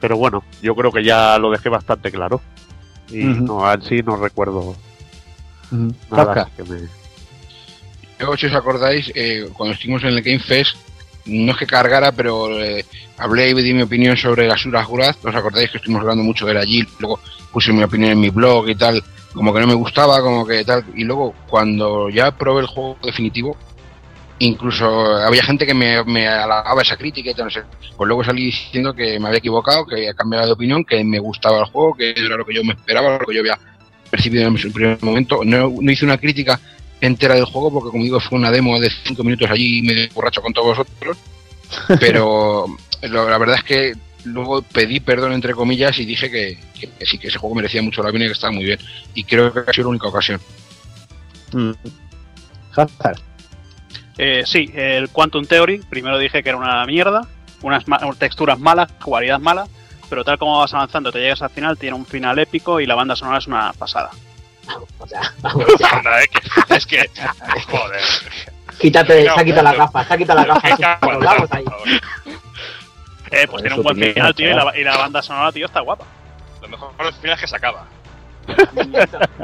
Pero 0.00 0.16
bueno, 0.16 0.42
yo 0.62 0.74
creo 0.74 0.90
que 0.90 1.04
ya 1.04 1.38
lo 1.38 1.50
dejé 1.50 1.68
bastante 1.68 2.10
claro. 2.10 2.40
Y 3.10 3.28
Ujú. 3.28 3.44
no, 3.44 3.72
en 3.72 3.82
sí 3.82 4.00
no 4.02 4.16
recuerdo 4.16 4.74
nada 6.10 6.34
Kafka. 6.34 6.50
que 6.56 6.64
me... 6.64 6.80
Luego, 8.18 8.36
si 8.36 8.46
os 8.46 8.54
acordáis, 8.54 9.10
eh, 9.14 9.48
cuando 9.52 9.74
estuvimos 9.74 10.02
en 10.04 10.10
el 10.10 10.22
Game 10.22 10.38
Fest, 10.38 10.76
no 11.26 11.52
es 11.52 11.58
que 11.58 11.66
cargara, 11.66 12.12
pero 12.12 12.58
eh, 12.58 12.84
hablé 13.18 13.50
y 13.50 13.54
di 13.54 13.74
mi 13.74 13.82
opinión 13.82 14.16
sobre 14.16 14.46
las 14.46 14.64
Uras 14.64 14.86
Guraz. 14.86 15.16
¿Os 15.24 15.34
acordáis 15.34 15.70
que 15.70 15.76
estuvimos 15.78 16.00
hablando 16.02 16.24
mucho 16.24 16.46
de 16.46 16.52
él 16.52 16.58
allí? 16.58 16.84
Luego 16.98 17.20
puse 17.52 17.72
mi 17.72 17.82
opinión 17.82 18.12
en 18.12 18.20
mi 18.20 18.30
blog 18.30 18.68
y 18.68 18.74
tal, 18.76 19.02
como 19.34 19.52
que 19.52 19.60
no 19.60 19.66
me 19.66 19.74
gustaba, 19.74 20.20
como 20.20 20.46
que 20.46 20.64
tal. 20.64 20.84
Y 20.94 21.04
luego, 21.04 21.34
cuando 21.48 22.08
ya 22.10 22.30
probé 22.36 22.62
el 22.62 22.66
juego 22.66 22.96
definitivo, 23.02 23.56
incluso 24.46 24.86
había 25.16 25.42
gente 25.42 25.66
que 25.66 25.74
me, 25.74 26.02
me 26.04 26.26
halagaba 26.26 26.82
esa 26.82 26.96
crítica 26.96 27.30
y 27.30 27.34
tal, 27.34 27.46
no 27.46 27.50
sé. 27.50 27.62
Pues 27.96 28.06
luego 28.08 28.24
salí 28.24 28.46
diciendo 28.46 28.94
que 28.94 29.18
me 29.20 29.28
había 29.28 29.38
equivocado, 29.38 29.86
que 29.86 29.94
había 29.96 30.14
cambiado 30.14 30.46
de 30.46 30.52
opinión, 30.52 30.84
que 30.84 31.02
me 31.04 31.18
gustaba 31.18 31.58
el 31.60 31.64
juego, 31.66 31.94
que 31.94 32.10
era 32.10 32.36
lo 32.36 32.44
que 32.44 32.54
yo 32.54 32.64
me 32.64 32.72
esperaba, 32.72 33.18
lo 33.18 33.26
que 33.26 33.34
yo 33.34 33.40
había 33.40 33.58
percibido 34.10 34.46
en 34.48 34.56
el 34.56 34.72
primer 34.72 35.02
momento. 35.02 35.40
No, 35.44 35.72
no 35.80 35.90
hice 35.92 36.04
una 36.04 36.18
crítica 36.18 36.60
entera 37.00 37.34
del 37.34 37.44
juego 37.46 37.72
porque 37.72 37.90
como 37.90 38.04
digo 38.04 38.20
fue 38.20 38.38
una 38.38 38.50
demo 38.50 38.78
de 38.78 38.88
5 38.90 39.24
minutos 39.24 39.50
allí 39.50 39.82
medio 39.82 40.08
borracho 40.14 40.40
con 40.40 40.52
todos 40.52 40.68
vosotros 40.78 41.16
pero 41.98 42.66
lo- 43.02 43.28
la 43.28 43.38
verdad 43.38 43.56
es 43.56 43.64
que 43.64 43.92
luego 44.24 44.62
pedí 44.62 45.00
perdón 45.00 45.32
entre 45.32 45.52
comillas 45.52 45.98
y 45.98 46.04
dije 46.04 46.30
que, 46.30 46.56
que- 46.78 46.88
que 46.90 47.04
sí 47.04 47.18
que 47.18 47.26
ese 47.26 47.38
juego 47.38 47.56
merecía 47.56 47.82
mucho 47.82 48.04
la 48.04 48.12
pena 48.12 48.26
y 48.26 48.28
que 48.28 48.34
estaba 48.34 48.52
muy 48.52 48.62
bien 48.64 48.78
y 49.14 49.24
creo 49.24 49.52
que 49.52 49.68
ha 49.68 49.72
sido 49.72 49.86
la 49.86 49.90
única 49.90 50.06
ocasión 50.06 50.40
Mm. 51.52 51.72
Eh, 54.24 54.42
sí, 54.46 54.70
el 54.74 55.08
Quantum 55.08 55.44
Theory, 55.44 55.78
primero 55.78 56.16
dije 56.16 56.42
que 56.44 56.48
era 56.50 56.58
una 56.58 56.84
mierda, 56.86 57.22
unas 57.62 57.88
ma- 57.88 57.98
texturas 58.16 58.58
malas, 58.58 58.88
jugabilidad 59.00 59.40
mala, 59.40 59.66
pero 60.08 60.22
tal 60.24 60.38
como 60.38 60.60
vas 60.60 60.72
avanzando, 60.74 61.10
te 61.10 61.18
llegas 61.18 61.42
al 61.42 61.50
final, 61.50 61.76
tiene 61.76 61.96
un 61.96 62.06
final 62.06 62.38
épico 62.38 62.78
y 62.78 62.86
la 62.86 62.94
banda 62.94 63.16
sonora 63.16 63.38
es 63.38 63.48
una 63.48 63.72
pasada. 63.72 64.10
O 64.98 65.06
sea, 65.08 65.22
vamos, 65.40 65.66
ya. 65.78 65.88
Anda, 65.92 66.20
es 66.22 66.28
que, 66.28 66.70
es 66.76 66.86
que 66.86 67.08
joder 67.68 68.00
Quítate, 68.78 69.22
se 69.24 69.28
ha 69.30 69.44
quitado 69.44 69.62
las 69.64 69.76
gafas, 69.76 70.06
se 70.06 70.14
ha 70.14 70.16
quitado 70.16 70.46
las 70.46 70.62
gafas. 70.62 71.00
Vamos 71.02 71.52
ahí. 71.52 71.64
Eh, 73.30 73.46
pues 73.50 73.62
tiene 73.62 73.76
un 73.76 73.82
buen 73.82 73.96
final, 73.96 74.34
tío, 74.34 74.50
y 74.50 74.54
la, 74.54 74.78
y 74.78 74.84
la 74.84 74.96
banda 74.96 75.20
sonora, 75.22 75.50
tío, 75.50 75.66
está 75.66 75.80
guapa. 75.80 76.04
Lo 76.60 76.68
mejor 76.68 76.94
del 77.04 77.12
final 77.14 77.34
es 77.34 77.40
que 77.40 77.48
se 77.48 77.56
acaba. 77.56 77.86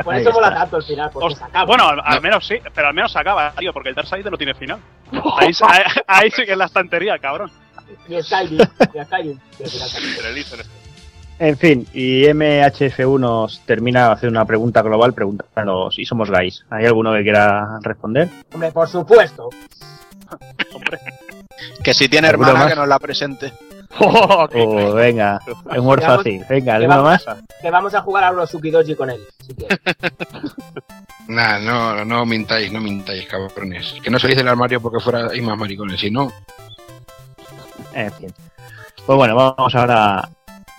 Por 0.05 0.15
eso 0.15 0.33
mola 0.33 0.55
tanto 0.55 0.77
el 0.79 0.83
final, 0.83 1.11
porque 1.13 1.35
se 1.37 1.45
acaba. 1.45 1.65
Bueno, 1.65 1.89
al, 1.89 2.01
al 2.05 2.21
menos 2.21 2.47
sí, 2.47 2.57
pero 2.75 2.89
al 2.89 2.95
menos 2.95 3.13
se 3.13 3.19
acaba, 3.19 3.53
tío, 3.53 3.73
porque 3.73 3.91
el 3.91 3.95
Darkseid 3.95 4.25
no 4.27 4.37
tiene 4.37 4.55
final. 4.55 4.79
Ahí, 5.39 5.53
ahí, 5.63 5.83
ahí 6.07 6.31
sí 6.31 6.45
que 6.45 6.53
es 6.53 6.59
la 6.59 6.67
estantería, 6.67 7.19
cabrón. 7.19 7.51
Ni 8.09 8.23
Skyrim, 8.23 8.59
ni 8.95 9.05
Skyrim. 9.05 9.39
Pero 9.59 10.29
el 10.29 10.37
en 10.37 10.39
este. 10.39 10.57
En 11.41 11.57
fin, 11.57 11.87
y 11.95 12.25
MHF1 12.25 13.21
nos 13.21 13.61
termina 13.61 14.11
hacer 14.11 14.29
una 14.29 14.45
pregunta 14.45 14.83
global 14.83 15.15
preguntando 15.15 15.91
si 15.91 16.05
somos 16.05 16.31
gays. 16.31 16.65
¿Hay 16.69 16.85
alguno 16.85 17.13
que 17.15 17.23
quiera 17.23 17.79
responder? 17.81 18.29
Hombre, 18.53 18.73
por 18.73 18.89
supuesto. 18.89 19.49
Hombre. 20.75 20.99
Que 21.83 21.95
si 21.95 22.09
tiene 22.09 22.29
¿Alguno 22.29 22.49
hermana, 22.49 22.65
más? 22.65 22.75
que 22.75 22.81
nos 22.81 22.89
la 22.89 22.99
presente. 22.99 23.53
Oh, 24.01 24.93
venga, 24.95 25.41
humor 25.77 25.99
Digamos 25.99 26.19
fácil. 26.19 26.45
Venga, 26.49 26.65
que 26.65 26.85
¿alguno 26.85 27.03
vamos- 27.03 27.27
más? 27.27 27.37
Que 27.61 27.71
vamos 27.71 27.95
a 27.95 28.01
jugar 28.03 28.25
a 28.25 28.33
los 28.33 28.51
Sukidoji 28.51 28.95
con 28.95 29.11
él, 29.11 29.21
si 29.47 29.55
quieres. 29.55 29.79
Nah, 31.29 31.59
no, 31.59 32.07
no 32.07 32.25
mintáis, 32.25 32.73
no 32.73 32.81
mintáis, 32.81 33.27
cabrones. 33.27 33.95
Que 34.03 34.09
no 34.11 34.19
salís 34.19 34.39
del 34.39 34.49
armario 34.49 34.81
porque 34.81 34.99
fuera 34.99 35.29
hay 35.31 35.43
más 35.43 35.59
maricones, 35.59 36.01
si 36.01 36.11
no. 36.11 36.33
En 37.93 38.11
fin. 38.15 38.33
Pues 39.05 39.17
bueno, 39.17 39.35
vamos 39.37 39.75
ahora. 39.75 40.27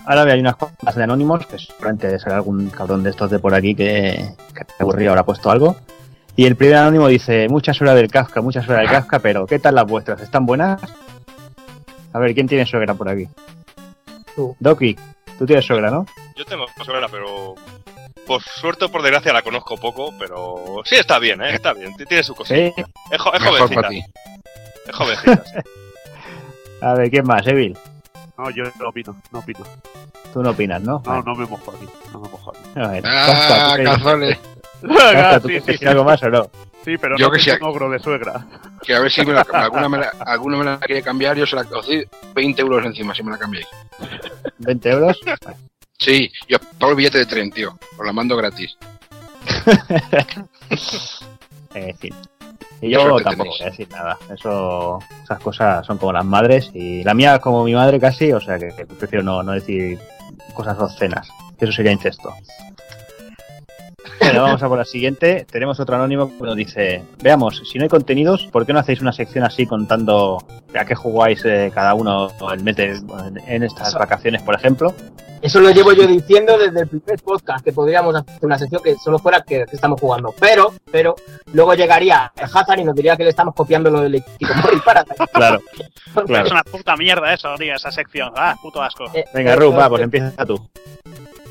Ahora 0.06 0.22
hay 0.22 0.40
unas 0.40 0.56
cuantas 0.56 0.96
de 0.96 1.04
anónimos, 1.04 1.46
que 1.46 1.56
seguramente 1.56 2.18
será 2.18 2.36
algún 2.36 2.68
cabrón 2.70 3.04
de 3.04 3.10
estos 3.10 3.30
de 3.30 3.38
por 3.38 3.54
aquí 3.54 3.76
que, 3.76 4.34
que 4.52 4.64
te 4.64 4.74
aburrido 4.80 5.10
habrá 5.10 5.22
puesto 5.24 5.52
algo. 5.52 5.76
Y 6.34 6.46
el 6.46 6.56
primer 6.56 6.78
anónimo 6.78 7.06
dice, 7.06 7.48
muchas 7.48 7.80
horas 7.80 7.94
del 7.94 8.10
Kafka, 8.10 8.40
muchas 8.40 8.68
horas 8.68 8.80
del 8.82 8.90
Kafka, 8.90 9.20
pero 9.20 9.46
¿qué 9.46 9.60
tal 9.60 9.76
las 9.76 9.86
vuestras? 9.86 10.20
¿Están 10.20 10.46
buenas? 10.46 10.80
A 12.12 12.18
ver, 12.18 12.34
¿quién 12.34 12.48
tiene 12.48 12.66
suegra 12.66 12.94
por 12.94 13.08
aquí? 13.08 13.28
Tú. 14.34 14.56
Doki, 14.58 14.96
tú 15.38 15.46
tienes 15.46 15.64
suegra, 15.64 15.90
¿no? 15.90 16.06
Yo 16.36 16.44
tengo 16.44 16.66
sobrera, 16.84 17.08
pero 17.08 17.54
por 18.26 18.42
suerte 18.42 18.84
o 18.86 18.90
por 18.90 19.02
desgracia 19.02 19.32
la 19.32 19.42
conozco 19.42 19.76
poco, 19.76 20.12
pero 20.18 20.82
sí 20.84 20.96
está 20.96 21.18
bien, 21.18 21.40
¿eh? 21.42 21.54
Está 21.54 21.72
bien, 21.72 21.94
tiene 21.96 22.22
su 22.22 22.34
cosita. 22.34 22.56
Sí. 22.56 22.84
Es, 23.10 23.20
jo- 23.20 23.32
es 23.32 23.40
Mejor 23.40 23.58
jovencita. 23.58 23.74
para 23.80 23.88
ti. 23.90 24.02
Es 24.88 24.96
jovencita. 24.96 25.44
sí. 25.44 25.58
A 26.82 26.94
ver, 26.94 27.10
¿quién 27.10 27.26
más? 27.26 27.46
Evil, 27.46 27.76
No, 28.38 28.48
yo 28.50 28.64
no 28.78 28.88
opino, 28.88 29.14
no 29.32 29.40
opino. 29.40 29.60
tú 30.32 30.42
no 30.42 30.50
opinas, 30.50 30.80
¿no? 30.82 31.02
No, 31.04 31.22
no 31.22 31.34
me 31.34 31.44
mojo 31.44 31.72
aquí, 31.72 31.86
no 32.12 32.20
me 32.20 32.28
mojo 32.30 32.52
aquí. 32.52 32.80
A 32.80 32.88
ver, 32.88 33.02
Ah, 33.06 33.26
Kafka, 33.26 33.70
¿tú 33.70 33.76
qué- 33.76 33.84
cazones. 33.84 34.38
¿tú 34.80 34.88
sí, 34.88 35.46
quieres 35.48 35.66
decir 35.66 35.88
algo 35.88 36.04
más 36.04 36.22
o 36.22 36.30
no? 36.30 36.50
Sí, 36.84 36.96
pero 36.98 37.16
Yo 37.16 37.26
no 37.26 37.32
que 37.32 37.40
sí. 37.40 37.50
un 37.50 37.62
ogro 37.62 37.90
de 37.90 37.98
suegra. 37.98 38.46
Que 38.82 38.94
a 38.94 39.00
ver 39.00 39.10
si 39.10 39.24
me 39.24 39.32
la, 39.32 39.40
alguna, 39.52 39.88
me 39.88 39.98
la, 39.98 40.12
alguna 40.26 40.56
me 40.58 40.64
la 40.64 40.78
quiere 40.78 41.02
cambiar, 41.02 41.36
yo 41.36 41.46
se 41.46 41.56
la 41.56 41.62
os 41.62 41.86
doy 41.86 42.06
20 42.34 42.60
euros 42.62 42.84
encima 42.86 43.14
si 43.14 43.22
me 43.22 43.30
la 43.32 43.38
cambiáis. 43.38 43.66
¿20 44.60 44.86
euros? 44.92 45.20
Sí, 45.98 46.30
yo 46.48 46.56
os 46.56 46.66
pago 46.78 46.92
el 46.92 46.96
billete 46.96 47.18
de 47.18 47.26
tren, 47.26 47.50
tío. 47.50 47.78
Os 47.98 48.06
la 48.06 48.12
mando 48.12 48.36
gratis. 48.36 48.76
En 51.74 51.96
fin. 51.98 52.14
Y 52.80 52.88
Qué 52.88 52.90
yo 52.90 53.00
tampoco 53.22 53.22
tenéis. 53.30 53.58
voy 53.58 53.60
a 53.60 53.70
decir 53.70 53.88
nada. 53.90 54.18
Eso, 54.34 54.98
esas 55.22 55.38
cosas 55.40 55.86
son 55.86 55.98
como 55.98 56.12
las 56.12 56.24
madres 56.24 56.70
y 56.74 57.04
la 57.04 57.14
mía 57.14 57.34
es 57.36 57.40
como 57.40 57.62
mi 57.64 57.74
madre 57.74 58.00
casi, 58.00 58.32
o 58.32 58.40
sea 58.40 58.58
que, 58.58 58.68
que 58.74 58.86
prefiero 58.86 59.22
no, 59.22 59.42
no 59.42 59.52
decir 59.52 59.98
cosas 60.54 60.78
obscenas. 60.80 61.28
que 61.58 61.64
Eso 61.66 61.72
sería 61.74 61.92
incesto. 61.92 62.32
Bueno, 64.20 64.42
vamos 64.42 64.62
a 64.62 64.68
por 64.68 64.78
la 64.78 64.84
siguiente. 64.84 65.46
Tenemos 65.50 65.80
otro 65.80 65.96
anónimo 65.96 66.28
que 66.36 66.44
nos 66.44 66.56
dice: 66.56 67.02
Veamos, 67.22 67.62
si 67.70 67.78
no 67.78 67.84
hay 67.84 67.88
contenidos, 67.88 68.48
¿por 68.52 68.66
qué 68.66 68.72
no 68.72 68.78
hacéis 68.78 69.00
una 69.00 69.12
sección 69.12 69.44
así 69.44 69.66
contando 69.66 70.44
a 70.78 70.84
qué 70.84 70.94
jugáis 70.94 71.42
eh, 71.44 71.70
cada 71.74 71.94
uno 71.94 72.28
el 72.52 72.62
mes 72.62 72.76
de- 72.76 73.00
en 73.46 73.62
estas 73.62 73.88
Eso. 73.88 73.98
vacaciones, 73.98 74.42
por 74.42 74.54
ejemplo? 74.54 74.94
Eso 75.42 75.58
lo 75.58 75.70
llevo 75.70 75.94
yo 75.94 76.06
diciendo 76.06 76.58
desde 76.58 76.80
el 76.82 76.86
primer 76.88 77.18
podcast, 77.22 77.64
que 77.64 77.72
podríamos 77.72 78.14
hacer 78.14 78.38
una 78.42 78.58
sección 78.58 78.82
que 78.82 78.96
solo 78.96 79.18
fuera 79.18 79.40
que, 79.40 79.64
que 79.64 79.74
estamos 79.74 79.98
jugando. 79.98 80.34
Pero, 80.38 80.74
pero, 80.92 81.14
luego 81.54 81.72
llegaría 81.74 82.30
el 82.36 82.44
Hazard 82.44 82.78
y 82.80 82.84
nos 82.84 82.94
diría 82.94 83.16
que 83.16 83.24
le 83.24 83.30
estamos 83.30 83.54
copiando 83.54 83.90
lo 83.90 84.02
del 84.02 84.16
equipo 84.16 84.52
Mori 84.62 84.80
para. 84.84 85.02
Claro, 85.32 85.60
claro. 86.26 86.44
Es 86.46 86.52
una 86.52 86.62
puta 86.62 86.94
mierda 86.96 87.32
eso, 87.32 87.54
tío, 87.58 87.74
esa 87.74 87.90
sección. 87.90 88.32
Ah, 88.36 88.54
puto 88.60 88.82
asco. 88.82 89.04
Eh, 89.14 89.24
Venga, 89.32 89.54
eh, 89.54 89.56
Ruf, 89.56 89.78
va, 89.78 89.86
eh, 89.86 89.88
pues 89.88 90.02
empieza 90.02 90.44
tú. 90.44 90.68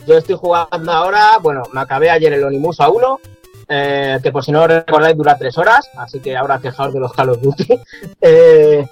Yo 0.07 0.17
estoy 0.17 0.35
jugando 0.35 0.91
ahora, 0.91 1.37
bueno, 1.41 1.63
me 1.73 1.81
acabé 1.81 2.09
ayer 2.09 2.33
el 2.33 2.43
Onimus 2.43 2.79
a 2.79 2.89
1, 2.89 3.19
eh, 3.67 4.19
que 4.23 4.31
por 4.31 4.43
si 4.43 4.51
no 4.51 4.65
recordáis 4.65 5.15
dura 5.15 5.37
tres 5.37 5.57
horas, 5.57 5.87
así 5.97 6.19
que 6.19 6.35
ahora 6.35 6.59
quejaos 6.59 6.93
de 6.93 6.99
los 6.99 7.13
Call 7.13 7.29
of 7.29 7.41
Duty. 7.41 7.79
Eh, 8.21 8.85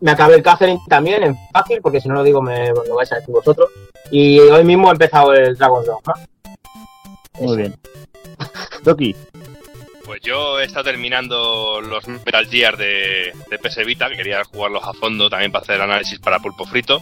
me 0.00 0.10
acabé 0.10 0.34
el 0.34 0.42
Catherine 0.42 0.80
también 0.88 1.22
en 1.22 1.36
fácil, 1.52 1.80
porque 1.80 2.00
si 2.00 2.08
no 2.08 2.14
lo 2.14 2.24
digo 2.24 2.42
me 2.42 2.70
lo 2.70 2.96
vais 2.96 3.12
a 3.12 3.16
decir 3.16 3.32
vosotros. 3.32 3.70
Y 4.10 4.40
hoy 4.40 4.64
mismo 4.64 4.88
he 4.88 4.92
empezado 4.92 5.32
el 5.32 5.56
Dragon's 5.56 5.86
Dogma. 5.86 6.14
Muy 7.38 7.56
bien. 7.56 7.74
Doki, 8.82 9.14
Pues 10.04 10.20
yo 10.22 10.58
he 10.58 10.64
estado 10.64 10.84
terminando 10.84 11.80
los 11.80 12.08
Metal 12.08 12.46
Gear 12.46 12.76
de, 12.76 13.32
de 13.48 13.58
PS 13.58 13.86
Vita, 13.86 14.08
que 14.08 14.16
quería 14.16 14.42
jugarlos 14.44 14.82
a 14.84 14.92
fondo 14.92 15.30
también 15.30 15.52
para 15.52 15.62
hacer 15.62 15.80
análisis 15.80 16.18
para 16.18 16.40
pulpo 16.40 16.64
frito. 16.64 17.00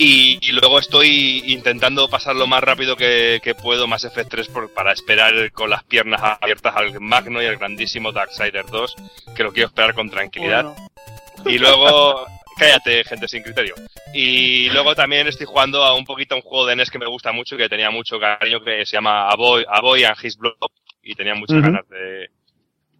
Y, 0.00 0.38
y 0.40 0.52
luego 0.52 0.78
estoy 0.78 1.42
intentando 1.46 2.08
pasar 2.08 2.36
lo 2.36 2.46
más 2.46 2.62
rápido 2.62 2.96
que, 2.96 3.40
que 3.42 3.56
puedo 3.56 3.88
Mass 3.88 4.04
Effect 4.04 4.30
3 4.30 4.48
por- 4.48 4.72
para 4.72 4.92
esperar 4.92 5.50
con 5.50 5.70
las 5.70 5.82
piernas 5.82 6.20
abiertas 6.40 6.74
al 6.76 7.00
magno 7.00 7.42
y 7.42 7.46
al 7.46 7.56
grandísimo 7.56 8.12
Darksiders 8.12 8.70
2, 8.70 8.94
que 9.36 9.42
lo 9.42 9.52
quiero 9.52 9.68
esperar 9.68 9.94
con 9.94 10.08
tranquilidad. 10.08 10.64
Bueno, 10.64 11.50
Y 11.50 11.58
luego, 11.58 12.26
cállate, 12.58 13.02
gente 13.02 13.26
sin 13.26 13.42
criterio. 13.42 13.74
Y 14.14 14.70
luego 14.70 14.94
también 14.94 15.26
estoy 15.26 15.46
jugando 15.46 15.82
a 15.82 15.94
un 15.94 16.04
poquito 16.04 16.34
a 16.34 16.38
un 16.38 16.42
juego 16.42 16.66
de 16.66 16.76
NES 16.76 16.90
que 16.92 16.98
me 17.00 17.06
gusta 17.08 17.32
mucho, 17.32 17.56
que 17.56 17.68
tenía 17.68 17.90
mucho 17.90 18.20
cariño, 18.20 18.62
que 18.62 18.86
se 18.86 18.96
llama 18.96 19.28
A 19.28 19.34
Boy, 19.34 19.64
A 19.68 19.80
Boy 19.80 20.04
and 20.04 20.16
His 20.22 20.36
Blob, 20.36 20.54
y 21.02 21.16
tenía 21.16 21.34
muchas 21.34 21.56
ganas 21.60 21.88
de, 21.88 22.30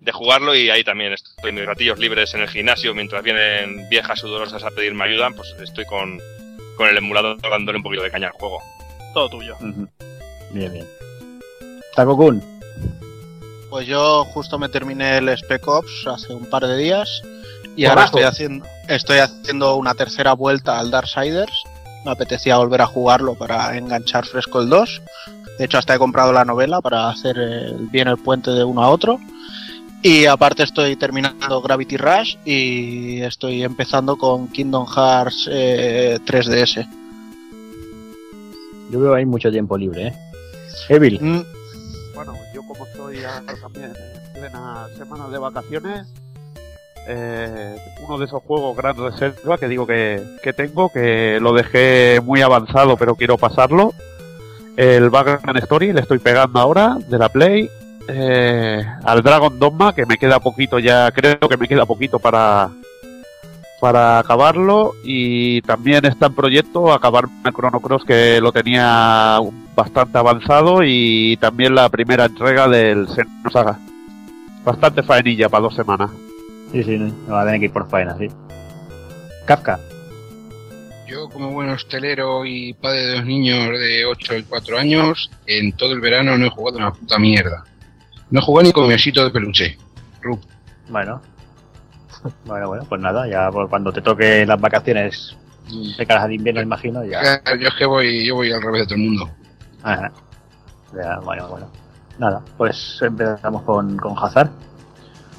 de 0.00 0.12
jugarlo. 0.12 0.52
Y 0.54 0.68
ahí 0.68 0.82
también 0.82 1.12
estoy 1.12 1.50
en 1.50 1.54
mis 1.54 1.64
ratillos 1.66 1.98
libres 2.00 2.34
en 2.34 2.40
el 2.40 2.48
gimnasio, 2.48 2.92
mientras 2.92 3.22
vienen 3.22 3.88
viejas 3.88 4.18
sudorosas 4.18 4.64
a 4.64 4.70
pedirme 4.72 5.04
ayuda, 5.04 5.30
pues 5.30 5.54
estoy 5.62 5.84
con, 5.86 6.18
con 6.78 6.88
el 6.88 6.96
emulador 6.96 7.36
dándole 7.42 7.76
un 7.76 7.82
poquito 7.82 8.02
de 8.04 8.10
caña 8.10 8.28
al 8.28 8.32
juego. 8.32 8.62
todo 9.12 9.28
tuyo. 9.28 9.56
Bien, 10.52 10.72
bien. 10.72 10.86
Takokun. 11.94 12.42
Pues 13.70 13.86
yo 13.86 14.24
justo 14.26 14.58
me 14.58 14.68
terminé 14.70 15.18
el 15.18 15.28
Spec 15.36 15.66
Ops 15.68 16.06
hace 16.06 16.32
un 16.32 16.46
par 16.46 16.66
de 16.66 16.76
días 16.76 17.20
y 17.76 17.84
ahora 17.84 18.04
estoy 18.04 18.22
haciendo, 18.22 18.64
estoy 18.88 19.18
haciendo 19.18 19.76
una 19.76 19.94
tercera 19.94 20.32
vuelta 20.32 20.78
al 20.78 20.90
Darksiders. 20.90 21.64
Me 22.04 22.12
apetecía 22.12 22.56
volver 22.56 22.80
a 22.80 22.86
jugarlo 22.86 23.34
para 23.34 23.76
enganchar 23.76 24.24
fresco 24.24 24.60
el 24.60 24.68
2. 24.70 25.02
De 25.58 25.64
hecho, 25.64 25.76
hasta 25.78 25.94
he 25.94 25.98
comprado 25.98 26.32
la 26.32 26.44
novela 26.44 26.80
para 26.80 27.08
hacer 27.10 27.36
el- 27.36 27.88
bien 27.90 28.08
el 28.08 28.16
puente 28.16 28.52
de 28.52 28.64
uno 28.64 28.82
a 28.82 28.88
otro. 28.88 29.18
Y 30.02 30.26
aparte 30.26 30.62
estoy 30.62 30.94
terminando 30.96 31.60
Gravity 31.60 31.96
Rush 31.96 32.36
y 32.44 33.20
estoy 33.22 33.64
empezando 33.64 34.16
con 34.16 34.48
Kingdom 34.48 34.86
Hearts 34.86 35.48
eh, 35.50 36.18
3DS. 36.24 36.88
Yo 38.90 39.00
veo 39.00 39.14
ahí 39.14 39.26
mucho 39.26 39.50
tiempo 39.50 39.76
libre, 39.76 40.08
¿eh? 40.08 40.12
Evil. 40.88 41.18
Mm, 41.20 41.42
Bueno, 42.14 42.34
yo 42.54 42.62
como 42.62 42.86
estoy 42.86 43.18
ahora 43.24 43.54
también 43.60 43.92
en 43.92 44.32
plena 44.40 44.86
semana 44.96 45.28
de 45.28 45.38
vacaciones, 45.38 46.06
eh, 47.08 47.76
uno 48.06 48.18
de 48.18 48.26
esos 48.26 48.42
juegos 48.44 48.76
grandes 48.76 49.12
de 49.12 49.18
selva 49.32 49.58
que 49.58 49.66
digo 49.68 49.86
que, 49.86 50.22
que 50.42 50.52
tengo, 50.52 50.90
que 50.90 51.38
lo 51.40 51.52
dejé 51.52 52.20
muy 52.22 52.40
avanzado 52.40 52.96
pero 52.96 53.16
quiero 53.16 53.36
pasarlo, 53.36 53.92
el 54.76 55.10
Vagrant 55.10 55.56
Story 55.58 55.92
le 55.92 56.00
estoy 56.02 56.18
pegando 56.18 56.60
ahora 56.60 56.96
de 57.08 57.18
la 57.18 57.28
Play, 57.28 57.68
eh, 58.08 58.84
al 59.04 59.22
Dragon 59.22 59.58
Dogma 59.58 59.94
que 59.94 60.06
me 60.06 60.16
queda 60.16 60.40
poquito 60.40 60.78
ya, 60.78 61.10
creo 61.12 61.38
que 61.38 61.56
me 61.56 61.68
queda 61.68 61.86
poquito 61.86 62.18
para 62.18 62.70
para 63.80 64.18
acabarlo 64.18 64.94
y 65.04 65.62
también 65.62 66.04
está 66.04 66.26
en 66.26 66.34
proyecto 66.34 66.92
acabar 66.92 67.26
el 67.44 67.52
Chrono 67.52 67.80
Cross 67.80 68.04
que 68.04 68.40
lo 68.40 68.50
tenía 68.50 69.38
bastante 69.76 70.18
avanzado 70.18 70.82
y 70.82 71.36
también 71.36 71.74
la 71.74 71.88
primera 71.88 72.24
entrega 72.24 72.66
del 72.68 73.06
Xenosaga. 73.06 73.50
Saga. 73.52 73.78
Bastante 74.64 75.02
faenilla 75.02 75.48
para 75.48 75.62
dos 75.62 75.76
semanas. 75.76 76.10
Sí, 76.72 76.82
sí, 76.82 76.98
no 76.98 77.34
va 77.34 77.42
a 77.42 77.44
tener 77.44 77.60
que 77.60 77.66
ir 77.66 77.72
por 77.72 77.88
faena, 77.88 78.16
sí. 78.18 78.28
Kafka. 79.46 79.78
Yo, 81.06 81.28
como 81.30 81.52
buen 81.52 81.70
hostelero 81.70 82.44
y 82.44 82.74
padre 82.74 83.00
de 83.00 83.12
dos 83.14 83.24
niños 83.24 83.70
de 83.70 84.04
8 84.04 84.36
y 84.36 84.42
4 84.42 84.78
años, 84.78 85.30
en 85.46 85.72
todo 85.72 85.94
el 85.94 86.00
verano 86.00 86.36
no 86.36 86.46
he 86.46 86.50
jugado 86.50 86.76
una 86.76 86.92
puta 86.92 87.18
mierda. 87.18 87.64
No 88.30 88.40
he 88.40 88.42
jugado 88.42 88.66
ni 88.66 88.72
con 88.72 88.86
mi 88.88 88.94
osito 88.94 89.24
de 89.24 89.30
peluche. 89.30 89.78
Rup. 90.22 90.40
Bueno. 90.88 91.20
Bueno, 92.44 92.68
bueno, 92.68 92.84
pues 92.88 93.00
nada, 93.00 93.28
ya 93.28 93.48
por 93.50 93.68
cuando 93.68 93.92
te 93.92 94.00
toque 94.02 94.44
las 94.44 94.60
vacaciones 94.60 95.36
de 95.96 96.06
caras 96.06 96.26
de 96.28 96.34
invierno, 96.34 96.60
imagino, 96.60 97.04
ya. 97.04 97.40
Yo 97.60 97.68
es 97.68 97.74
que 97.74 97.86
voy, 97.86 98.26
yo 98.26 98.34
voy 98.34 98.50
al 98.50 98.60
revés 98.62 98.80
de 98.82 98.86
todo 98.86 98.94
el 98.96 99.02
mundo. 99.02 99.30
Ajá. 99.82 100.10
Ya, 100.94 101.18
bueno, 101.20 101.46
bueno. 101.48 101.70
Nada, 102.18 102.42
pues 102.56 102.98
empezamos 103.02 103.62
con, 103.62 103.96
con 103.98 104.14
Hazard. 104.18 104.50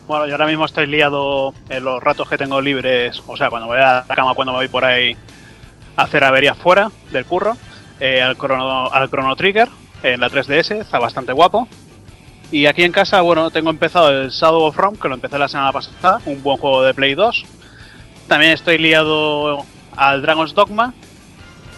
Bueno, 0.08 0.26
yo 0.26 0.34
ahora 0.34 0.48
mismo 0.48 0.66
estoy 0.66 0.88
liado 0.88 1.54
en 1.68 1.84
los 1.84 2.02
ratos 2.02 2.30
que 2.30 2.38
tengo 2.38 2.62
libres, 2.62 3.22
o 3.28 3.36
sea, 3.36 3.50
cuando 3.50 3.68
voy 3.68 3.78
a 3.80 4.06
la 4.08 4.16
cama, 4.16 4.34
cuando 4.34 4.54
me 4.54 4.60
voy 4.60 4.68
por 4.70 4.86
ahí 4.86 5.16
a 5.98 6.04
hacer 6.04 6.24
averías 6.24 6.58
fuera 6.58 6.90
del 7.12 7.26
curro. 7.26 7.58
eh, 8.00 8.22
al, 8.22 8.38
Chrono, 8.38 8.88
al 8.90 9.10
Chrono 9.10 9.36
Trigger 9.36 9.68
en 10.02 10.22
la 10.22 10.30
3DS, 10.30 10.78
está 10.80 10.98
bastante 11.00 11.34
guapo. 11.34 11.68
Y 12.52 12.66
aquí 12.66 12.84
en 12.84 12.92
casa, 12.92 13.22
bueno, 13.22 13.52
tengo 13.52 13.70
empezado 13.70 14.10
el 14.10 14.30
Shadow 14.30 14.64
of 14.64 14.76
Rome, 14.76 14.98
que 15.00 15.08
lo 15.08 15.16
empecé 15.16 15.38
la 15.38 15.48
semana 15.48 15.72
pasada, 15.72 16.20
un 16.26 16.42
buen 16.42 16.58
juego 16.58 16.84
de 16.84 16.94
Play 16.94 17.14
2. 17.14 17.46
También 18.28 18.54
estoy 18.54 18.78
liado 18.78 19.66
al 19.96 20.22
Dragon's 20.22 20.56
Dogma. 20.56 20.94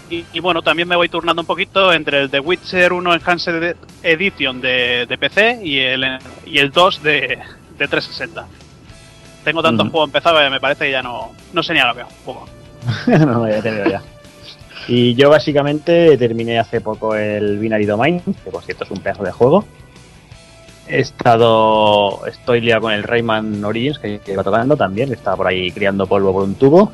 Y, 0.09 0.25
y 0.33 0.39
bueno, 0.39 0.61
también 0.61 0.87
me 0.87 0.95
voy 0.95 1.07
turnando 1.09 1.41
un 1.41 1.45
poquito 1.45 1.93
entre 1.93 2.21
el 2.21 2.29
The 2.29 2.39
Witcher 2.39 2.91
1 2.91 3.13
Enhanced 3.13 3.75
Edition 4.03 4.59
de, 4.59 5.05
de 5.07 5.17
PC 5.17 5.59
y 5.63 5.79
el, 5.79 6.05
y 6.45 6.59
el 6.59 6.71
2 6.71 7.03
de, 7.03 7.39
de 7.77 7.87
360. 7.87 8.45
Tengo 9.43 9.63
tantos 9.63 9.89
juegos 9.89 10.09
empezados 10.09 10.41
que 10.41 10.49
me 10.49 10.59
parece 10.59 10.85
que 10.85 10.91
ya 10.91 11.01
no, 11.01 11.31
no 11.53 11.63
sé 11.63 11.73
ni 11.73 11.79
a 11.79 11.87
lo 11.87 11.95
que 11.95 12.03
juego. 12.25 12.45
no, 13.07 13.47
ya 13.47 13.61
te 13.61 13.71
veo 13.71 13.89
ya. 13.89 14.01
Y 14.87 15.15
yo 15.15 15.29
básicamente 15.29 16.17
terminé 16.17 16.59
hace 16.59 16.81
poco 16.81 17.15
el 17.15 17.57
Binary 17.59 17.85
Domain, 17.85 18.19
que 18.19 18.51
por 18.51 18.63
cierto 18.63 18.83
es 18.83 18.91
un 18.91 18.99
pedazo 18.99 19.23
de 19.23 19.31
juego. 19.31 19.65
He 20.91 20.99
estado. 20.99 22.25
Estoy 22.27 22.59
liado 22.61 22.81
con 22.81 22.91
el 22.93 23.03
Rayman 23.03 23.63
Origins, 23.63 23.97
que, 23.99 24.19
que 24.19 24.33
iba 24.33 24.43
tocando 24.43 24.75
también, 24.75 25.11
estaba 25.13 25.37
por 25.37 25.47
ahí 25.47 25.71
criando 25.71 26.05
polvo 26.05 26.33
por 26.33 26.43
un 26.43 26.55
tubo. 26.55 26.91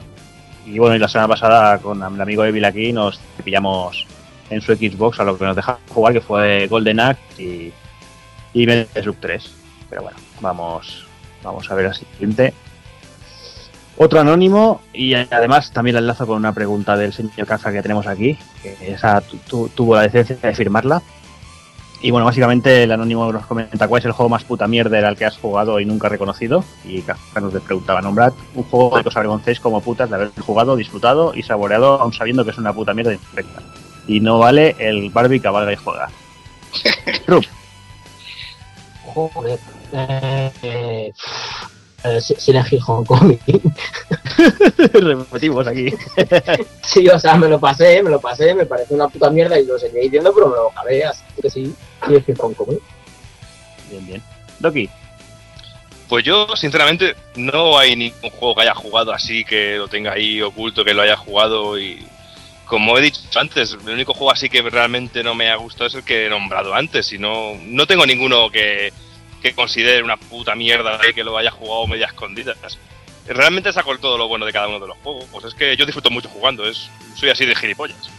Y 0.65 0.77
bueno, 0.79 0.95
y 0.95 0.99
la 0.99 1.07
semana 1.07 1.29
pasada 1.29 1.77
con 1.79 1.97
el 2.03 2.21
amigo 2.21 2.43
Evil 2.45 2.65
aquí 2.65 2.91
nos 2.93 3.19
pillamos 3.43 4.05
en 4.49 4.61
su 4.61 4.73
Xbox 4.75 5.19
a 5.19 5.23
lo 5.23 5.37
que 5.37 5.45
nos 5.45 5.55
deja 5.55 5.79
jugar, 5.89 6.13
que 6.13 6.21
fue 6.21 6.67
Golden 6.67 6.99
Axe 6.99 7.41
y, 7.41 7.73
y 8.53 8.65
Metal 8.67 9.03
Slug 9.03 9.15
3. 9.19 9.51
Pero 9.89 10.03
bueno, 10.03 10.17
vamos, 10.41 11.05
vamos 11.43 11.71
a 11.71 11.75
ver 11.75 11.87
al 11.87 11.95
siguiente. 11.95 12.53
Otro 13.97 14.19
anónimo 14.19 14.81
y 14.93 15.15
además 15.15 15.71
también 15.71 15.95
la 15.95 16.01
enlazo 16.01 16.27
con 16.27 16.37
una 16.37 16.53
pregunta 16.53 16.95
del 16.95 17.13
señor 17.13 17.47
Caza 17.47 17.71
que 17.71 17.81
tenemos 17.81 18.05
aquí, 18.05 18.37
que 18.61 18.75
esa 18.93 19.21
tu- 19.21 19.37
tu- 19.37 19.69
tuvo 19.69 19.95
la 19.95 20.03
decencia 20.03 20.35
de 20.35 20.53
firmarla. 20.53 21.01
Y 22.01 22.11
bueno, 22.11 22.25
básicamente 22.25 22.83
el 22.83 22.91
anónimo 22.91 23.31
nos 23.31 23.45
comenta 23.45 23.87
cuál 23.87 23.99
es 23.99 24.05
el 24.05 24.11
juego 24.11 24.29
más 24.29 24.43
puta 24.43 24.67
mierda 24.67 25.07
al 25.07 25.17
que 25.17 25.25
has 25.25 25.37
jugado 25.37 25.79
y 25.79 25.85
nunca 25.85 26.09
reconocido. 26.09 26.63
Y 26.85 27.01
Caza 27.01 27.39
nos 27.39 27.53
preguntaba, 27.61 28.01
nombrad 28.01 28.33
un 28.53 28.63
juego 28.63 28.97
de 28.97 29.03
que 29.03 29.09
os 29.09 29.17
avergoncéis 29.17 29.59
como 29.59 29.81
putas 29.81 30.09
de 30.09 30.15
haber 30.15 30.31
jugado, 30.39 30.75
disfrutado 30.75 31.33
y 31.33 31.41
saboreado 31.41 31.99
aún 31.99 32.13
sabiendo 32.13 32.45
que 32.45 32.51
es 32.51 32.57
una 32.57 32.73
puta 32.73 32.93
mierda 32.93 33.13
infecta. 33.13 33.61
Y 34.07 34.19
no 34.19 34.37
vale 34.39 34.75
el 34.77 35.09
Barbie 35.09 35.39
cabalga 35.39 35.73
y 35.73 35.75
juega. 35.75 36.09
Rup, 37.27 37.45
Joder. 39.17 39.59
Eh, 39.93 40.51
eh, 40.61 41.13
eh, 42.03 42.63
Hill 42.71 42.81
Homecoming. 42.85 43.39
repetimos 44.93 45.67
aquí. 45.67 45.93
Sí, 46.83 47.07
o 47.09 47.19
sea, 47.19 47.35
me 47.35 47.49
lo 47.49 47.59
pasé, 47.59 48.01
me 48.01 48.09
lo 48.09 48.19
pasé, 48.19 48.55
me 48.55 48.65
parece 48.65 48.93
una 48.93 49.09
puta 49.09 49.29
mierda 49.29 49.59
y 49.59 49.65
lo 49.65 49.77
seguí 49.77 49.99
diciendo, 49.99 50.33
pero 50.33 50.47
me 50.47 50.55
lo 50.55 50.69
acabé, 50.69 51.03
así 51.03 51.21
que 51.41 51.49
sí, 51.49 51.75
Silent 52.03 52.29
Hill 52.29 52.35
Homecoming. 52.39 52.79
Bien, 53.89 54.07
bien. 54.07 54.23
Doki, 54.59 54.89
Pues 56.07 56.23
yo, 56.23 56.47
sinceramente, 56.55 57.15
no 57.35 57.77
hay 57.77 57.95
ningún 57.95 58.29
juego 58.31 58.55
que 58.55 58.61
haya 58.61 58.73
jugado 58.73 59.11
así, 59.11 59.43
que 59.43 59.75
lo 59.75 59.89
tenga 59.89 60.13
ahí 60.13 60.41
oculto, 60.41 60.85
que 60.85 60.93
lo 60.93 61.01
haya 61.01 61.17
jugado 61.17 61.79
y... 61.79 62.05
Como 62.65 62.97
he 62.97 63.01
dicho 63.01 63.21
antes, 63.39 63.77
el 63.81 63.93
único 63.93 64.13
juego 64.13 64.31
así 64.31 64.49
que 64.49 64.61
realmente 64.61 65.23
no 65.23 65.33
me 65.35 65.49
ha 65.49 65.55
gustado 65.55 65.87
es 65.87 65.95
el 65.95 66.03
que 66.03 66.25
he 66.25 66.29
nombrado 66.29 66.73
antes. 66.73 67.13
Y 67.13 67.17
no, 67.17 67.53
no 67.63 67.87
tengo 67.87 68.05
ninguno 68.05 68.49
que, 68.49 68.91
que 69.41 69.53
considere 69.53 70.03
una 70.03 70.17
puta 70.17 70.53
mierda 70.53 70.97
de 70.97 71.13
que 71.13 71.23
lo 71.23 71.37
haya 71.37 71.49
jugado 71.49 71.87
media 71.87 72.07
escondidas. 72.07 72.57
Realmente 73.27 73.71
saco 73.73 73.97
todo 73.97 74.17
lo 74.17 74.27
bueno 74.27 74.45
de 74.45 74.53
cada 74.53 74.67
uno 74.67 74.79
de 74.79 74.87
los 74.87 74.97
juegos. 75.03 75.25
Pues 75.31 75.45
es 75.45 75.53
que 75.53 75.75
yo 75.75 75.85
disfruto 75.85 76.09
mucho 76.09 76.29
jugando, 76.29 76.67
es, 76.67 76.89
soy 77.15 77.29
así 77.29 77.45
de 77.45 77.55
gilipollas. 77.55 78.09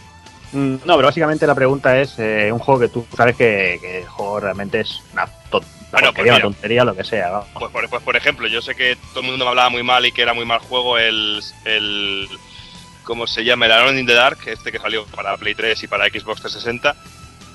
Mm, 0.51 0.75
No, 0.85 0.95
pero 0.95 1.03
básicamente 1.07 1.45
la 1.47 1.55
pregunta 1.55 1.99
es 1.99 2.17
eh, 2.19 2.51
un 2.51 2.59
juego 2.59 2.79
que 2.81 2.87
tú 2.89 3.05
sabes 3.15 3.35
que, 3.35 3.77
que 3.81 3.99
el 3.99 4.07
juego 4.07 4.39
realmente 4.39 4.79
es 4.81 5.01
una, 5.13 5.27
to- 5.49 5.63
una 5.91 6.11
pues 6.13 6.27
una 6.29 6.41
tontería, 6.41 6.83
lo 6.83 6.95
que 6.95 7.03
sea. 7.03 7.41
Pues 7.53 7.71
por, 7.71 7.89
pues 7.89 8.03
por 8.03 8.15
ejemplo, 8.15 8.47
yo 8.47 8.61
sé 8.61 8.75
que 8.75 8.95
todo 9.13 9.21
el 9.21 9.27
mundo 9.27 9.45
me 9.45 9.49
hablaba 9.49 9.69
muy 9.69 9.83
mal 9.83 10.05
y 10.05 10.11
que 10.11 10.21
era 10.21 10.33
muy 10.33 10.45
mal 10.45 10.59
juego 10.59 10.97
el. 10.97 11.41
el 11.65 12.27
¿Cómo 13.03 13.25
se 13.25 13.43
llama? 13.43 13.65
El 13.65 13.71
Alone 13.71 13.99
in 14.01 14.05
the 14.05 14.13
Dark, 14.13 14.37
este 14.45 14.71
que 14.71 14.77
salió 14.77 15.03
para 15.07 15.35
Play 15.37 15.55
3 15.55 15.81
y 15.81 15.87
para 15.87 16.05
Xbox 16.05 16.41
360. 16.41 16.95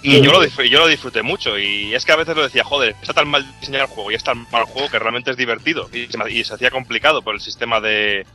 Y 0.07 0.21
yo, 0.21 0.33
lo 0.33 0.43
disfr- 0.45 0.69
yo 0.69 0.81
lo 0.81 0.87
disfruté 0.87 1.23
mucho. 1.23 1.59
Y 1.59 1.95
es 1.95 2.05
que 2.05 2.13
a 2.13 2.17
veces 2.17 2.37
lo 2.37 2.43
decía, 2.43 2.63
joder, 2.63 2.95
está 3.01 3.15
tan 3.15 3.27
mal 3.29 3.45
diseñado 3.59 3.85
el 3.87 3.91
juego 3.91 4.11
y 4.11 4.15
es 4.15 4.23
tan 4.23 4.47
mal 4.53 4.65
juego 4.65 4.89
que 4.91 4.99
realmente 4.99 5.31
es 5.31 5.37
divertido. 5.37 5.89
Y 5.93 6.07
se, 6.45 6.53
hacía 6.55 6.71
complicado 6.71 7.23
por 7.23 7.35
el 7.35 7.41
sistema 7.41 7.81
de, 7.81 8.27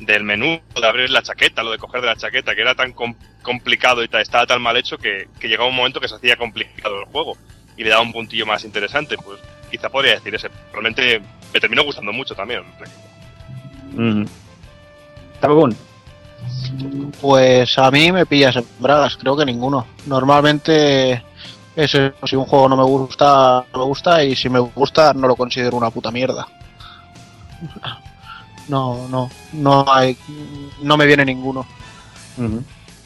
del 0.00 0.22
menú, 0.22 0.60
de 0.78 0.86
abrir 0.86 1.08
la 1.08 1.22
chaqueta, 1.22 1.62
lo 1.62 1.70
de 1.72 1.78
coger 1.78 2.02
de 2.02 2.08
la 2.08 2.16
chaqueta, 2.16 2.54
que 2.54 2.60
era 2.60 2.74
tan 2.74 2.92
com- 2.92 3.16
complicado 3.42 4.04
y 4.04 4.08
ta- 4.08 4.20
estaba 4.20 4.46
tan 4.46 4.60
mal 4.60 4.76
hecho 4.76 4.98
que, 4.98 5.28
que 5.40 5.48
llegaba 5.48 5.68
un 5.70 5.76
momento 5.76 5.98
que 5.98 6.08
se 6.08 6.14
hacía 6.16 6.36
complicado 6.36 7.00
el 7.00 7.06
juego 7.06 7.38
y 7.76 7.84
le 7.84 7.88
daba 7.90 8.02
un 8.02 8.12
puntillo 8.12 8.44
más 8.44 8.62
interesante. 8.64 9.16
Pues 9.16 9.40
quizá 9.70 9.88
podría 9.88 10.16
decir 10.16 10.34
ese. 10.34 10.50
Realmente 10.72 11.22
me 11.54 11.60
terminó 11.60 11.84
gustando 11.84 12.12
mucho 12.12 12.34
también. 12.34 12.62
Mm. 13.92 14.24
Tabacún, 15.40 15.76
Pues 17.20 17.78
a 17.78 17.90
mí 17.90 18.12
me 18.12 18.26
pillas 18.26 18.56
en 18.56 18.66
bragas, 18.78 19.16
creo 19.16 19.36
que 19.36 19.44
ninguno. 19.44 19.86
Normalmente 20.06 21.12
es 21.76 21.94
eso, 21.94 22.12
si 22.26 22.36
un 22.36 22.44
juego 22.44 22.68
no 22.68 22.76
me 22.76 22.84
gusta, 22.84 23.64
no 23.72 23.78
me 23.78 23.84
gusta 23.84 24.22
y 24.24 24.36
si 24.36 24.48
me 24.48 24.58
gusta 24.58 25.12
no 25.14 25.26
lo 25.28 25.36
considero 25.36 25.76
una 25.76 25.90
puta 25.90 26.10
mierda. 26.10 26.46
No, 28.66 29.08
no, 29.08 29.30
no 29.52 29.84
hay, 29.92 30.16
no 30.80 30.96
me 30.96 31.04
viene 31.04 31.22
ninguno. 31.22 31.66
Ujú. 32.38 32.64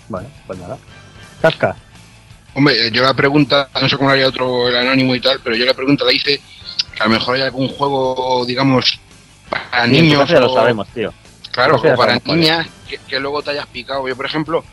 Bueno, 0.09 0.29
pues 0.47 0.57
nada. 0.57 0.79
Casca. 1.43 1.75
Hombre, 2.55 2.91
yo 2.93 3.03
la 3.03 3.15
pregunta, 3.15 3.69
no 3.81 3.89
sé 3.89 3.97
cómo 3.97 4.11
haría 4.11 4.29
otro 4.29 4.69
el 4.69 4.77
anónimo 4.77 5.15
y 5.15 5.21
tal, 5.21 5.41
pero 5.43 5.57
yo 5.57 5.65
la 5.65 5.75
pregunta 5.75 6.05
la 6.05 6.13
hice 6.13 6.41
que 6.95 7.03
a 7.03 7.07
lo 7.07 7.11
mejor 7.11 7.35
hay 7.37 7.43
algún 7.43 7.69
juego, 7.69 8.45
digamos, 8.47 9.01
para 9.51 9.87
niños. 9.87 10.29
ya 10.29 10.41
lo 10.41 10.55
sabemos, 10.55 10.87
tío. 10.89 11.13
Claro, 11.59 11.75
o 11.75 11.97
para 11.97 12.21
niñas 12.25 12.69
que, 12.89 12.99
que 12.99 13.19
luego 13.19 13.43
te 13.43 13.51
hayas 13.51 13.67
picado. 13.67 14.07
Yo, 14.07 14.15
por 14.15 14.27
ejemplo, 14.27 14.65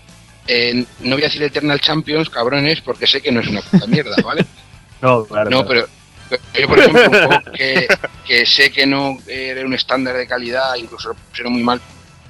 eh, 0.46 0.86
no 1.00 1.16
voy 1.16 1.24
a 1.24 1.26
decir 1.26 1.42
Eternal 1.42 1.82
Champions, 1.82 2.30
cabrones, 2.30 2.80
porque 2.82 3.08
sé 3.08 3.22
que 3.22 3.32
no 3.32 3.40
es 3.40 3.48
una 3.48 3.62
puta 3.62 3.88
mierda, 3.88 4.16
¿vale? 4.24 4.46
No, 5.02 5.26
claro. 5.26 5.50
No, 5.50 5.66
claro. 5.66 5.88
pero, 6.30 6.40
yo, 6.54 6.68
por 6.68 6.80
ejemplo, 6.80 7.04
un 7.04 7.10
juego 7.10 7.52
que, 7.54 7.88
que 8.26 8.46
sé 8.46 8.72
que 8.72 8.86
no 8.86 9.18
era 9.28 9.66
un 9.66 9.74
estándar 9.74 10.16
de 10.16 10.26
calidad, 10.26 10.76
incluso 10.76 11.10
lo 11.10 11.16
pusieron 11.16 11.54
muy 11.54 11.64
mal, 11.64 11.82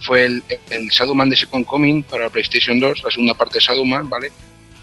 fue 0.01 0.25
el, 0.25 0.43
el 0.69 0.87
Shadowman 0.87 1.29
de 1.29 1.35
Second 1.35 1.65
Coming 1.65 2.03
para 2.03 2.29
PlayStation 2.29 2.79
2, 2.79 3.03
la 3.03 3.11
segunda 3.11 3.33
parte 3.33 3.55
de 3.55 3.59
Shadowman, 3.59 4.09
¿vale? 4.09 4.31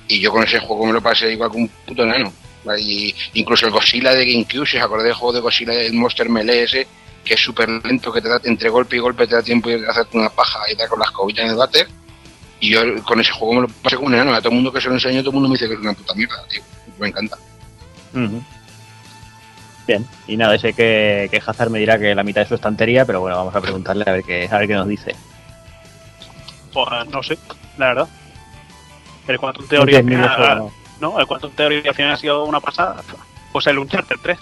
Y 0.06 0.20
yo 0.20 0.30
con 0.30 0.44
ese 0.44 0.60
juego 0.60 0.86
me 0.86 0.92
lo 0.92 1.02
pasé 1.02 1.32
igual 1.32 1.50
que 1.50 1.56
un 1.56 1.68
puto 1.68 2.04
enano. 2.04 2.32
¿vale? 2.64 2.80
Y 2.80 3.14
incluso 3.34 3.66
el 3.66 3.72
Godzilla 3.72 4.14
de 4.14 4.26
GameCube, 4.26 4.66
si 4.66 4.76
os 4.76 4.82
acordáis 4.82 5.08
del 5.08 5.14
juego 5.14 5.32
de 5.32 5.40
Godzilla, 5.40 5.74
el 5.74 5.94
Monster 5.94 6.28
Melee 6.28 6.62
ese, 6.62 6.86
que 7.24 7.34
es 7.34 7.40
súper 7.40 7.68
lento, 7.68 8.12
que 8.12 8.20
te 8.20 8.28
da 8.28 8.40
entre 8.44 8.68
golpe 8.68 8.96
y 8.96 8.98
golpe 8.98 9.26
te 9.26 9.34
da 9.34 9.42
tiempo 9.42 9.68
de 9.68 9.86
hacerte 9.86 10.18
una 10.18 10.30
paja 10.30 10.60
y 10.70 10.76
dar 10.76 10.88
con 10.88 10.98
las 10.98 11.10
cobillas 11.10 11.44
en 11.44 11.50
el 11.50 11.56
váter. 11.56 11.88
Y 12.60 12.70
yo 12.70 12.80
con 13.04 13.20
ese 13.20 13.32
juego 13.32 13.54
me 13.54 13.60
lo 13.62 13.68
pasé 13.68 13.96
como 13.96 14.08
un 14.08 14.14
enano. 14.14 14.34
A 14.34 14.38
todo 14.38 14.50
el 14.50 14.56
mundo 14.56 14.72
que 14.72 14.80
se 14.80 14.88
lo 14.88 14.94
enseño, 14.94 15.20
todo 15.20 15.30
el 15.30 15.34
mundo 15.34 15.48
me 15.48 15.54
dice 15.54 15.66
que 15.68 15.74
es 15.74 15.80
una 15.80 15.92
puta 15.92 16.14
mierda, 16.14 16.44
tío. 16.48 16.62
Me 16.98 17.08
encanta. 17.08 17.36
Bien, 19.86 20.06
y 20.28 20.36
nada, 20.36 20.56
sé 20.58 20.72
que, 20.72 21.28
que 21.30 21.42
Hazard 21.44 21.70
me 21.70 21.80
dirá 21.80 21.98
que 21.98 22.14
la 22.14 22.22
mitad 22.22 22.42
de 22.42 22.48
su 22.48 22.54
estantería, 22.54 23.04
pero 23.04 23.20
bueno, 23.20 23.36
vamos 23.36 23.54
a 23.54 23.60
preguntarle 23.60 24.04
a 24.06 24.12
ver 24.12 24.22
qué, 24.22 24.48
a 24.50 24.58
ver 24.58 24.68
qué 24.68 24.74
nos 24.74 24.86
dice. 24.86 25.14
Pues 26.72 26.86
no 27.08 27.22
sé, 27.22 27.36
la 27.78 27.86
verdad. 27.88 28.08
El 29.26 29.38
Quantum 29.38 29.66
Theory 29.66 30.02
No 30.02 30.28
juego, 30.28 30.72
no, 31.00 31.18
el 31.18 31.26
Quantum 31.26 31.50
Theory 31.50 31.86
al 31.86 31.94
final 31.94 32.12
ha 32.12 32.16
sido 32.16 32.44
una 32.44 32.60
pasada. 32.60 33.02
Pues 33.52 33.66
el 33.66 33.78
Uncharted 33.78 34.16
3. 34.22 34.38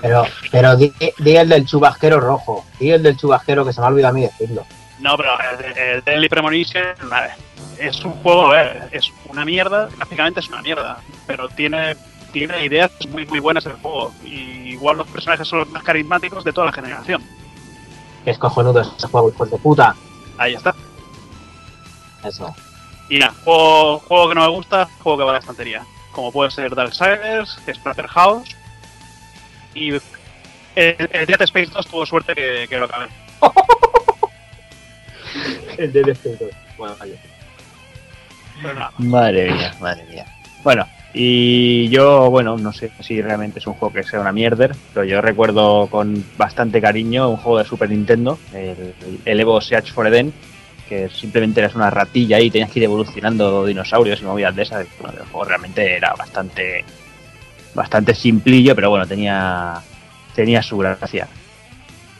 Pero, 0.00 0.24
pero 0.50 0.76
di, 0.76 0.92
di 1.18 1.36
el 1.36 1.48
del 1.48 1.66
chubasquero 1.66 2.20
rojo, 2.20 2.64
di 2.78 2.90
el 2.90 3.02
del 3.02 3.16
chubasquero 3.16 3.64
que 3.64 3.72
se 3.72 3.80
me 3.80 3.86
ha 3.86 3.90
olvidado 3.90 4.12
a 4.12 4.14
mí 4.14 4.22
decirlo. 4.22 4.64
No, 5.00 5.16
pero 5.16 5.30
el, 5.40 5.78
el 5.78 6.04
Deadly 6.04 6.28
Premonition 6.28 6.84
es 7.78 8.04
un 8.04 8.12
juego, 8.22 8.48
ver, 8.48 8.88
es 8.92 9.10
una 9.28 9.44
mierda, 9.44 9.88
gráficamente 9.96 10.40
es 10.40 10.48
una 10.48 10.62
mierda, 10.62 10.98
pero 11.26 11.48
tiene, 11.48 11.96
tiene 12.32 12.64
ideas 12.64 12.90
muy 13.10 13.26
muy 13.26 13.40
buenas 13.40 13.66
el 13.66 13.72
juego. 13.74 14.12
Y 14.24 14.70
igual 14.70 14.98
los 14.98 15.08
personajes 15.08 15.46
son 15.46 15.60
los 15.60 15.68
más 15.70 15.82
carismáticos 15.82 16.44
de 16.44 16.52
toda 16.52 16.66
la 16.66 16.72
generación. 16.72 17.22
Es 18.24 18.38
cojonudo 18.38 18.80
ese 18.80 19.06
juego, 19.08 19.30
hijo 19.30 19.46
de 19.46 19.58
puta. 19.58 19.94
Ahí 20.38 20.54
está. 20.54 20.74
Eso. 22.24 22.54
Y 23.08 23.18
nada, 23.18 23.34
juego, 23.44 23.98
juego 24.00 24.28
que 24.28 24.34
no 24.34 24.40
me 24.42 24.48
gusta, 24.48 24.88
juego 25.02 25.18
que 25.18 25.24
va 25.24 25.30
a 25.30 25.34
la 25.34 25.38
estantería. 25.38 25.82
Como 26.16 26.32
puede 26.32 26.50
ser 26.50 26.74
Darksiders, 26.74 27.58
Splatterhouse 27.70 28.56
y 29.74 29.90
el, 29.90 30.00
el 30.74 31.26
Dead 31.26 31.42
Space 31.42 31.70
2 31.74 31.86
tuvo 31.88 32.06
suerte 32.06 32.34
que, 32.34 32.64
que 32.70 32.78
lo 32.78 32.86
acabé. 32.86 33.08
El 35.76 35.92
de 35.92 36.02
Defensor. 36.02 36.50
Bueno, 36.78 36.96
vaya. 36.98 37.16
Pero 38.62 38.72
nada, 38.72 38.92
Madre 38.96 39.52
mía, 39.52 39.74
madre 39.78 40.04
mía. 40.04 40.24
Bueno, 40.64 40.86
y 41.12 41.90
yo, 41.90 42.30
bueno, 42.30 42.56
no 42.56 42.72
sé 42.72 42.90
si 43.00 43.20
realmente 43.20 43.58
es 43.58 43.66
un 43.66 43.74
juego 43.74 43.92
que 43.92 44.02
sea 44.02 44.20
una 44.20 44.32
mierder, 44.32 44.74
pero 44.94 45.04
yo 45.04 45.20
recuerdo 45.20 45.86
con 45.88 46.24
bastante 46.38 46.80
cariño 46.80 47.28
un 47.28 47.36
juego 47.36 47.58
de 47.58 47.66
Super 47.66 47.90
Nintendo, 47.90 48.38
el, 48.54 48.94
el 49.22 49.40
Evo 49.40 49.60
Search 49.60 49.92
for 49.92 50.06
Eden, 50.06 50.32
que 50.88 51.08
simplemente 51.08 51.60
eras 51.60 51.74
una 51.74 51.90
ratilla 51.90 52.40
y 52.40 52.50
tenías 52.50 52.70
que 52.70 52.80
ir 52.80 52.84
evolucionando 52.84 53.64
dinosaurios 53.64 54.20
y 54.20 54.24
movidas 54.24 54.56
de 54.56 54.62
esas. 54.62 54.86
Bueno, 55.00 55.18
el 55.18 55.26
juego 55.26 55.44
realmente 55.44 55.96
era 55.96 56.14
bastante 56.14 56.84
bastante 57.74 58.14
simplillo, 58.14 58.74
pero 58.74 58.90
bueno, 58.90 59.06
tenía 59.06 59.80
tenía 60.34 60.62
su 60.62 60.78
gracia. 60.78 61.28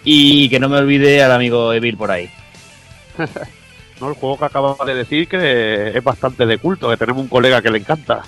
Y 0.04 0.48
que 0.48 0.60
no 0.60 0.68
me 0.68 0.78
olvide 0.78 1.22
al 1.22 1.32
amigo 1.32 1.72
Evil 1.72 1.96
por 1.96 2.10
ahí. 2.10 2.30
No, 4.00 4.10
el 4.10 4.14
juego 4.14 4.38
que 4.38 4.44
acababa 4.44 4.84
de 4.84 4.94
decir 4.94 5.26
que 5.26 5.96
es 5.96 6.04
bastante 6.04 6.44
de 6.44 6.58
culto, 6.58 6.90
que 6.90 6.98
tenemos 6.98 7.22
un 7.22 7.28
colega 7.28 7.62
que 7.62 7.70
le 7.70 7.78
encanta. 7.78 8.22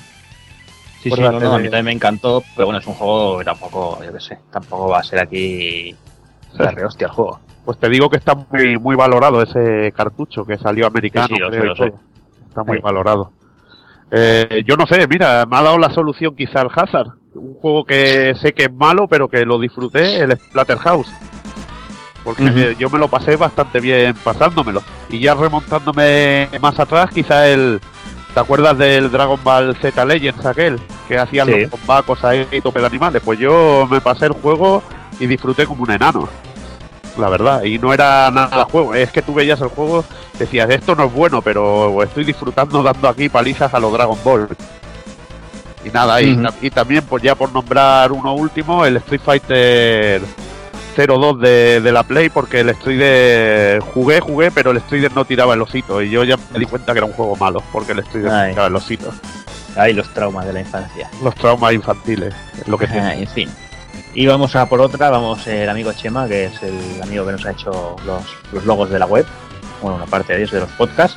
Sí, 1.02 1.10
sí, 1.10 1.20
no, 1.20 1.38
no, 1.38 1.54
a 1.54 1.58
mí 1.58 1.64
también 1.64 1.84
me 1.84 1.92
encantó, 1.92 2.42
pero 2.56 2.66
bueno, 2.66 2.80
es 2.80 2.86
un 2.86 2.94
juego 2.94 3.38
que 3.38 3.44
tampoco, 3.44 4.02
yo 4.02 4.12
qué 4.12 4.20
sé, 4.20 4.38
tampoco 4.50 4.88
va 4.88 5.00
a 5.00 5.04
ser 5.04 5.20
aquí 5.20 5.94
la 6.54 6.70
re 6.72 6.86
hostia 6.86 7.06
el 7.06 7.12
juego. 7.12 7.40
Pues 7.68 7.78
te 7.78 7.90
digo 7.90 8.08
que 8.08 8.16
está 8.16 8.34
muy 8.34 8.78
muy 8.78 8.96
valorado 8.96 9.42
ese 9.42 9.92
cartucho 9.94 10.42
que 10.46 10.56
salió 10.56 10.86
americano. 10.86 11.26
Sí, 11.28 11.34
creo, 11.50 11.76
sé. 11.76 11.92
Está 12.48 12.64
muy 12.64 12.78
Sí. 12.78 12.82
valorado. 12.82 13.30
Eh, 14.10 14.64
yo 14.66 14.74
no 14.78 14.86
sé, 14.86 15.06
mira, 15.06 15.44
me 15.44 15.54
ha 15.58 15.62
dado 15.62 15.76
la 15.76 15.90
solución 15.90 16.34
quizá 16.34 16.62
el 16.62 16.68
Hazard. 16.74 17.08
Un 17.34 17.52
juego 17.60 17.84
que 17.84 18.32
sé 18.40 18.54
que 18.54 18.62
es 18.64 18.72
malo, 18.72 19.06
pero 19.06 19.28
que 19.28 19.44
lo 19.44 19.58
disfruté, 19.58 20.16
el 20.20 20.32
Splatterhouse. 20.38 21.12
Porque 22.24 22.74
yo 22.78 22.88
me 22.88 22.98
lo 22.98 23.08
pasé 23.08 23.36
bastante 23.36 23.80
bien 23.80 24.14
pasándomelo. 24.24 24.80
Y 25.10 25.18
ya 25.20 25.34
remontándome 25.34 26.48
más 26.62 26.80
atrás, 26.80 27.10
quizá 27.12 27.48
el... 27.50 27.80
¿Te 28.32 28.40
acuerdas 28.40 28.78
del 28.78 29.10
Dragon 29.10 29.40
Ball 29.44 29.76
Z 29.76 30.04
Legends 30.06 30.46
aquel? 30.46 30.80
Que 31.06 31.18
hacían 31.18 31.48
Sí. 31.48 31.60
los 31.60 31.70
combacos 31.72 32.24
ahí 32.24 32.46
y 32.50 32.62
tope 32.62 32.80
de 32.80 32.86
animales. 32.86 33.20
Pues 33.22 33.38
yo 33.38 33.86
me 33.90 34.00
pasé 34.00 34.24
el 34.24 34.32
juego 34.32 34.82
y 35.20 35.26
disfruté 35.26 35.66
como 35.66 35.82
un 35.82 35.90
enano. 35.90 36.26
La 37.18 37.28
verdad, 37.28 37.64
y 37.64 37.78
no 37.78 37.92
era 37.92 38.30
nada 38.30 38.64
juego, 38.66 38.94
es 38.94 39.10
que 39.10 39.22
tú 39.22 39.34
veías 39.34 39.60
el 39.60 39.68
juego, 39.68 40.04
decías, 40.38 40.70
esto 40.70 40.94
no 40.94 41.04
es 41.04 41.12
bueno, 41.12 41.42
pero 41.42 42.02
estoy 42.04 42.24
disfrutando 42.24 42.82
dando 42.82 43.08
aquí 43.08 43.28
palizas 43.28 43.74
a 43.74 43.80
los 43.80 43.92
Dragon 43.92 44.18
Ball. 44.22 44.48
Y 45.84 45.90
nada, 45.90 46.20
y, 46.22 46.70
también, 46.70 47.04
pues 47.08 47.22
ya 47.22 47.34
por 47.34 47.52
nombrar 47.52 48.12
uno 48.12 48.34
último, 48.34 48.84
el 48.84 48.98
Street 48.98 49.20
Fighter 49.24 50.22
02 50.96 51.40
de, 51.40 51.80
de 51.80 51.92
la 51.92 52.04
Play, 52.04 52.28
porque 52.28 52.60
el 52.60 52.70
Strider 52.74 53.80
jugué, 53.80 54.20
jugué, 54.20 54.50
pero 54.50 54.70
el 54.70 54.80
Strider 54.80 55.12
no 55.12 55.24
tiraba 55.24 55.54
el 55.54 55.62
osito, 55.62 56.00
y 56.02 56.10
yo 56.10 56.22
ya 56.22 56.36
me 56.52 56.58
di 56.58 56.66
cuenta 56.66 56.92
que 56.92 56.98
era 56.98 57.06
un 57.06 57.12
juego 57.12 57.34
malo, 57.36 57.62
porque 57.72 57.92
el 57.92 58.04
Strider 58.04 58.30
no 58.30 58.36
Ay. 58.36 58.50
tiraba 58.50 58.68
el 58.68 58.76
osito. 58.76 59.12
Ahí 59.76 59.92
los 59.92 60.08
traumas 60.12 60.46
de 60.46 60.52
la 60.52 60.60
infancia. 60.60 61.10
Los 61.22 61.34
traumas 61.34 61.72
infantiles, 61.72 62.34
es 62.60 62.68
lo 62.68 62.78
que 62.78 62.86
tiene. 62.86 63.22
En 63.22 63.28
fin. 63.28 63.48
Y 64.18 64.26
vamos 64.26 64.56
a 64.56 64.68
por 64.68 64.80
otra, 64.80 65.10
vamos 65.10 65.46
el 65.46 65.68
amigo 65.68 65.92
Chema, 65.92 66.26
que 66.26 66.46
es 66.46 66.62
el 66.64 67.00
amigo 67.00 67.24
que 67.24 67.30
nos 67.30 67.46
ha 67.46 67.52
hecho 67.52 67.94
los, 68.04 68.24
los 68.50 68.64
logos 68.64 68.90
de 68.90 68.98
la 68.98 69.06
web, 69.06 69.24
bueno, 69.80 69.94
una 69.94 70.06
parte 70.06 70.32
de 70.32 70.40
ellos 70.40 70.50
de 70.50 70.58
los 70.58 70.70
podcasts, 70.70 71.16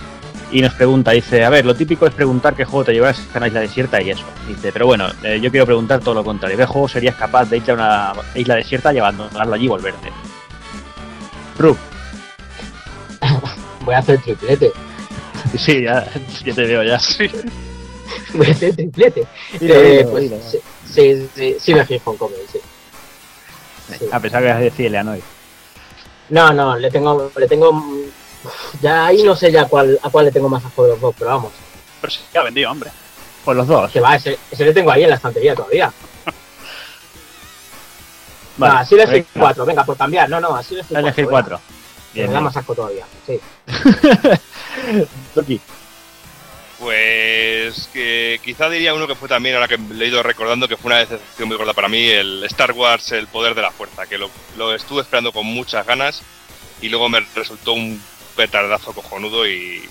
y 0.52 0.62
nos 0.62 0.76
pregunta, 0.76 1.10
dice, 1.10 1.43
a 1.43 1.49
ver, 1.49 1.66
lo 1.66 1.76
típico 1.76 2.06
es 2.06 2.14
preguntar 2.14 2.54
qué 2.54 2.64
juego 2.64 2.86
te 2.86 2.93
llevarás 2.93 3.20
a 3.34 3.39
una 3.39 3.47
isla 3.47 3.62
desierta 3.62 3.99
y 4.04 4.12
eso. 4.12 4.24
Dice, 4.47 4.72
pero 4.72 4.86
bueno, 4.86 5.08
eh, 5.24 5.39
yo 5.41 5.49
quiero 5.49 5.66
preguntar 5.66 5.99
todo 6.02 6.14
lo 6.14 6.24
contrario, 6.24 6.56
¿qué 6.56 6.68
juego 6.68 6.88
serías 6.88 7.16
capaz 7.16 7.45
de 7.45 7.58
irte 7.58 7.72
a 7.72 7.74
una 7.74 8.14
isla 8.36 8.54
desierta 8.54 8.93
y 8.93 8.99
abandonarlo 8.99 9.56
allí 9.56 9.66
y 9.66 9.70
volverte? 9.70 10.12
Rub. 11.58 11.78
Voy 13.84 13.95
a 13.95 13.97
hacer 13.97 14.22
triplete. 14.22 14.72
Sí, 15.58 15.86
ya, 15.86 16.08
ya 16.45 16.54
te 16.54 16.66
veo 16.68 16.84
ya. 16.84 16.99
Voy 18.36 18.45
a 18.45 18.52
hacer 18.52 18.76
triplete. 18.76 19.26
Eh, 19.60 20.08
pues 20.08 20.24
dilo. 20.26 20.38
sí, 20.39 20.60
sí, 20.86 21.28
sí, 21.34 21.56
sí 21.60 21.74
me 21.74 21.84
fijo 21.84 22.12
en 22.12 22.18
Comen, 22.20 22.38
sí. 22.52 22.60
Sí. 23.98 24.06
A 24.12 24.20
pesar 24.20 24.42
que 24.42 24.48
vas 24.50 24.58
a 24.58 24.62
decir 24.62 24.86
Eleanoid. 24.88 25.22
No, 26.30 26.54
no, 26.54 26.78
le 26.78 26.89
tengo, 26.89 27.32
le 27.36 27.48
tengo, 27.48 27.84
ya 28.82 29.08
ahí 29.08 29.24
no 29.24 29.36
sé 29.36 29.52
ya 29.52 29.66
cuál, 29.66 30.00
a 30.02 30.10
cuál 30.10 30.26
le 30.26 30.32
tengo 30.32 30.50
más 30.50 30.64
asco 30.64 30.84
de 30.84 30.89
los 30.92 31.02
dos, 31.02 31.16
pero 31.18 31.32
vamos, 31.32 31.52
Pero 32.00 32.12
sí, 32.12 32.22
ya 32.34 32.44
vendido, 32.44 32.72
hombre. 32.72 32.92
Pues 33.44 33.58
los 33.58 33.68
dos. 33.68 33.92
que 33.92 34.00
va, 34.00 34.16
ese, 34.16 34.38
ese 34.50 34.66
le 34.66 34.74
tengo 34.74 34.92
ahí 34.92 35.04
en 35.04 35.10
la 35.10 35.16
estantería 35.16 35.56
todavía. 35.56 35.92
Vale, 38.58 38.74
Va, 38.74 38.80
así 38.82 38.96
le 38.96 39.06
venga, 39.06 39.28
cuatro, 39.38 39.66
venga, 39.66 39.84
por 39.84 39.98
cambiar, 39.98 40.30
no, 40.30 40.39
no, 40.39 40.56
así 40.56 40.76
le 40.76 40.84
a 40.96 41.00
elegir 41.00 41.28
cuatro. 41.28 41.60
Bien, 42.14 42.28
Me 42.28 42.34
da 42.34 42.42
más 42.42 42.56
asco 42.56 42.76
todavía, 42.76 43.06
sí. 43.26 43.39
Pues 46.82 47.88
que 47.94 48.42
quizá 48.44 48.68
diría 48.68 48.96
uno 48.96 49.06
que 49.08 49.14
fue 49.14 49.30
también, 49.30 49.54
ahora 49.54 49.68
que 49.68 49.78
le 49.78 50.04
he 50.04 50.08
ido 50.08 50.24
recordando, 50.24 50.68
que 50.68 50.78
fue 50.78 50.90
una 50.92 50.98
decepción 51.00 51.48
muy 51.48 51.56
gorda 51.56 51.74
para 51.74 51.88
mí, 51.88 52.06
el 52.10 52.44
Star 52.46 52.72
Wars, 52.72 53.12
el 53.12 53.28
poder 53.28 53.54
de 53.54 53.62
la 53.62 53.70
fuerza, 53.72 54.08
que 54.08 54.18
lo, 54.18 54.32
lo 54.58 54.74
estuve 54.74 55.02
esperando 55.02 55.32
con 55.32 55.46
muchas 55.46 55.86
ganas 55.86 56.24
y 56.82 56.90
luego 56.90 57.08
me 57.08 57.20
resultó 57.36 57.74
un 57.74 58.02
petardazo 58.36 58.94
cojonudo 58.94 59.48
y 59.48 59.88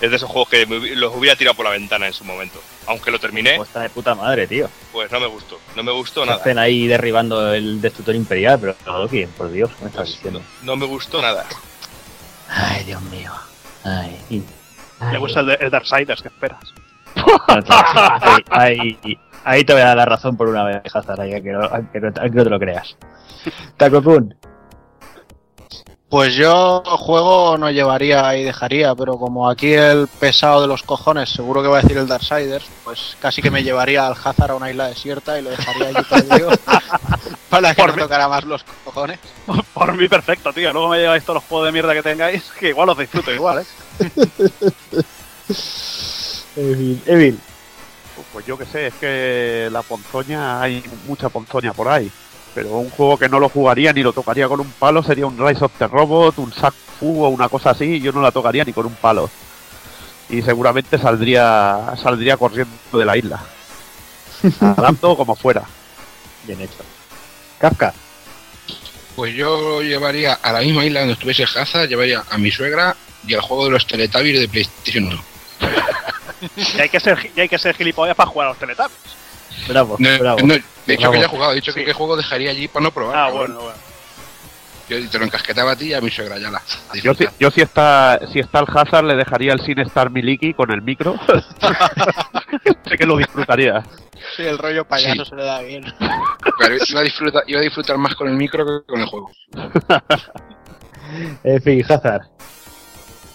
es 0.00 0.10
de 0.10 0.16
esos 0.16 0.30
juegos 0.30 0.48
que 0.48 0.64
me 0.64 0.78
los 0.96 1.14
hubiera 1.14 1.36
tirado 1.36 1.54
por 1.54 1.66
la 1.66 1.70
ventana 1.72 2.06
en 2.06 2.14
su 2.14 2.24
momento. 2.24 2.60
Aunque 2.86 3.10
lo 3.10 3.20
terminé, 3.20 3.56
Pues 3.56 3.68
está 3.68 3.80
de 3.82 3.90
puta 3.90 4.14
madre, 4.14 4.46
tío. 4.46 4.70
pues 4.90 5.12
no 5.12 5.20
me 5.20 5.26
gustó, 5.26 5.60
no 5.76 5.82
me 5.82 5.92
gustó 5.92 6.24
nada. 6.24 6.38
hacen 6.38 6.58
ahí 6.58 6.86
derribando 6.86 7.52
el 7.52 7.78
destructor 7.82 8.14
imperial, 8.16 8.58
pero 8.58 8.74
Loki, 8.86 9.26
por 9.26 9.52
Dios, 9.52 9.70
¿qué 9.76 9.84
me 9.84 9.90
estás 9.90 10.08
diciendo? 10.08 10.40
no, 10.62 10.72
no 10.72 10.76
me 10.78 10.86
gustó 10.86 11.20
nada. 11.20 11.44
Ay, 12.48 12.84
Dios 12.84 13.02
mío. 13.02 13.32
Ay, 13.84 14.18
Le 15.10 15.18
gusta 15.18 15.40
el, 15.40 15.50
el 15.60 15.70
Darksiders, 15.70 16.22
¿qué 16.22 16.28
esperas? 16.28 16.74
ahí, 18.50 18.98
ahí, 19.44 19.64
te 19.64 19.72
voy 19.72 19.82
a 19.82 19.86
dar 19.86 19.96
la 19.96 20.04
razón 20.04 20.36
por 20.36 20.48
una 20.48 20.64
vez, 20.64 20.82
Hazard, 20.94 21.20
aunque, 21.20 22.00
no, 22.00 22.12
te 22.12 22.50
lo 22.50 22.58
creas. 22.58 22.96
Taco-kun. 23.76 24.34
Pues 26.12 26.34
yo 26.34 26.82
juego 26.84 27.56
no 27.56 27.70
llevaría 27.70 28.36
y 28.36 28.44
dejaría, 28.44 28.94
pero 28.94 29.16
como 29.16 29.48
aquí 29.48 29.72
el 29.72 30.06
pesado 30.08 30.60
de 30.60 30.66
los 30.66 30.82
cojones 30.82 31.30
seguro 31.30 31.62
que 31.62 31.68
va 31.68 31.78
a 31.78 31.80
decir 31.80 31.96
el 31.96 32.06
Darksiders, 32.06 32.66
pues 32.84 33.16
casi 33.18 33.40
que 33.40 33.50
me 33.50 33.62
llevaría 33.62 34.06
al 34.06 34.12
Hazard 34.12 34.50
a 34.50 34.54
una 34.56 34.68
isla 34.70 34.88
desierta 34.88 35.38
y 35.38 35.42
lo 35.42 35.48
dejaría 35.48 35.88
allí 35.88 36.04
perdido 36.10 36.50
para 37.48 37.74
que 37.74 37.80
Por 37.80 37.90
no 37.92 37.96
mí. 37.96 38.02
tocara 38.02 38.28
más 38.28 38.44
los 38.44 38.62
cojones. 38.84 39.20
Por 39.72 39.96
mí, 39.96 40.06
perfecto, 40.06 40.52
tío. 40.52 40.70
Luego 40.74 40.90
me 40.90 40.98
lleváis 40.98 41.24
todos 41.24 41.36
los 41.36 41.44
juegos 41.44 41.68
de 41.68 41.72
mierda 41.72 41.94
que 41.94 42.02
tengáis, 42.02 42.42
que 42.60 42.68
igual 42.68 42.88
los 42.88 42.98
disfruto 42.98 43.32
igual, 43.32 43.60
¿eh? 43.60 43.66
Evil. 46.56 47.02
Evil. 47.06 47.40
Pues, 48.14 48.26
pues 48.34 48.44
yo 48.44 48.58
que 48.58 48.66
sé, 48.66 48.88
es 48.88 48.94
que 49.00 49.70
la 49.72 49.80
ponzoña, 49.80 50.60
hay 50.60 50.84
mucha 51.06 51.30
ponzoña 51.30 51.72
por 51.72 51.88
ahí. 51.88 52.10
Pero 52.54 52.70
un 52.70 52.90
juego 52.90 53.16
que 53.16 53.28
no 53.28 53.40
lo 53.40 53.48
jugaría 53.48 53.92
ni 53.92 54.02
lo 54.02 54.12
tocaría 54.12 54.48
con 54.48 54.60
un 54.60 54.70
palo 54.72 55.02
sería 55.02 55.26
un 55.26 55.38
Rise 55.38 55.64
of 55.64 55.72
the 55.78 55.86
Robot, 55.86 56.38
un 56.38 56.52
Sack 56.52 56.74
Fu 56.98 57.24
o 57.24 57.28
una 57.28 57.48
cosa 57.48 57.70
así. 57.70 58.00
Yo 58.00 58.12
no 58.12 58.20
la 58.20 58.30
tocaría 58.30 58.64
ni 58.64 58.72
con 58.72 58.86
un 58.86 58.94
palo. 58.94 59.30
Y 60.28 60.42
seguramente 60.42 60.98
saldría 60.98 61.94
saldría 62.02 62.36
corriendo 62.36 62.74
de 62.92 63.04
la 63.04 63.16
isla. 63.16 63.42
Nadando 64.60 65.16
como 65.16 65.34
fuera. 65.34 65.62
Bien 66.44 66.60
hecho. 66.60 66.84
Kafka. 67.58 67.94
Pues 69.16 69.34
yo 69.34 69.82
llevaría 69.82 70.34
a 70.34 70.52
la 70.52 70.60
misma 70.60 70.84
isla 70.84 71.00
donde 71.00 71.14
estuviese 71.14 71.44
Hazard, 71.44 71.88
llevaría 71.88 72.24
a 72.30 72.38
mi 72.38 72.50
suegra 72.50 72.96
y 73.26 73.34
al 73.34 73.40
juego 73.40 73.66
de 73.66 73.70
los 73.72 73.86
Teletubbies 73.86 74.40
de 74.40 74.48
PlayStation 74.48 75.06
1. 75.06 75.24
Y 76.56 76.80
hay 76.80 76.88
que 76.88 76.98
ser, 76.98 77.30
y 77.36 77.40
hay 77.40 77.48
que 77.48 77.56
ser 77.56 77.72
gilipollas 77.76 78.16
para 78.16 78.28
jugar 78.28 78.48
a 78.48 78.50
los 78.50 78.58
Teletubbies. 78.58 79.21
Bravo, 79.68 79.96
No, 79.98 80.18
bravo. 80.18 80.38
no, 80.40 80.54
de 80.54 80.60
hecho 80.94 81.00
Bravo. 81.02 81.12
que 81.12 81.18
ya 81.20 81.24
he 81.26 81.28
jugado, 81.28 81.52
he 81.52 81.54
dicho 81.56 81.72
que 81.74 81.84
qué 81.84 81.92
juego 81.92 82.16
dejaría 82.16 82.50
allí 82.50 82.68
para 82.68 82.84
no 82.84 82.90
probar. 82.92 83.16
Ah, 83.16 83.30
bueno, 83.30 83.60
bueno. 83.60 83.78
Yo 84.88 85.08
te 85.08 85.18
lo 85.18 85.24
encasquetaba 85.24 85.72
a 85.72 85.76
ti 85.76 85.86
y 85.86 85.94
a 85.94 86.00
mi 86.00 86.10
suegra 86.10 86.38
ya 86.38 86.50
la. 86.50 86.60
Yo, 87.02 87.14
si, 87.14 87.24
yo 87.38 87.50
si 87.50 87.62
está 87.62 88.18
si 88.32 88.40
está 88.40 88.58
el 88.60 88.66
Hazard 88.68 89.04
le 89.06 89.14
dejaría 89.14 89.52
el 89.54 89.60
Sin 89.60 89.78
Star 89.80 90.10
Miliki 90.10 90.52
con 90.54 90.70
el 90.70 90.82
micro. 90.82 91.14
sé 92.88 92.98
que 92.98 93.06
lo 93.06 93.16
disfrutaría. 93.16 93.82
Sí, 94.36 94.42
el 94.42 94.58
rollo 94.58 94.84
payaso 94.84 95.24
Sí. 95.24 95.30
se 95.30 95.36
le 95.36 95.44
da 95.44 95.62
bien. 95.62 95.84
Claro, 96.58 96.74
iba, 96.88 97.00
a 97.00 97.02
disfrutar, 97.04 97.42
iba 97.46 97.60
a 97.60 97.62
disfrutar 97.62 97.96
más 97.96 98.14
con 98.16 98.28
el 98.28 98.34
micro 98.34 98.64
que 98.66 98.86
con 98.86 99.00
el 99.00 99.06
juego. 99.06 99.30
En 101.44 101.60
fin, 101.62 101.84
Hazard. 101.88 102.22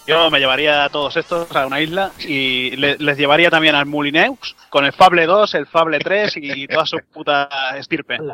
Yo 0.08 0.30
me 0.30 0.38
llevaría 0.40 0.84
a 0.84 0.88
todos 0.88 1.14
estos 1.18 1.54
a 1.54 1.66
una 1.66 1.82
isla 1.82 2.12
y 2.26 2.70
le- 2.76 2.96
les 2.98 3.18
llevaría 3.18 3.50
también 3.50 3.74
al 3.74 3.84
Mulineux 3.84 4.56
con 4.70 4.86
el 4.86 4.92
Fable 4.92 5.26
2, 5.26 5.54
el 5.54 5.66
Fable 5.66 5.98
3 5.98 6.32
y 6.38 6.66
toda 6.66 6.86
su 6.86 6.98
puta 7.12 7.48
estirpe. 7.76 8.16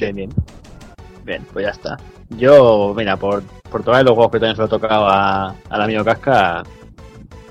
Bien, 0.00 0.16
bien. 0.16 0.30
Bien, 1.24 1.46
pues 1.52 1.64
ya 1.66 1.70
está. 1.70 1.96
Yo, 2.30 2.92
mira, 2.96 3.16
por, 3.16 3.44
por 3.70 3.84
todos 3.84 4.02
los 4.02 4.14
juegos 4.14 4.32
que 4.32 4.38
también 4.40 4.56
se 4.56 4.62
lo 4.62 4.66
he 4.66 4.70
tocado 4.70 5.06
a- 5.08 5.54
al 5.70 5.82
amigo 5.82 6.04
Casca, 6.04 6.64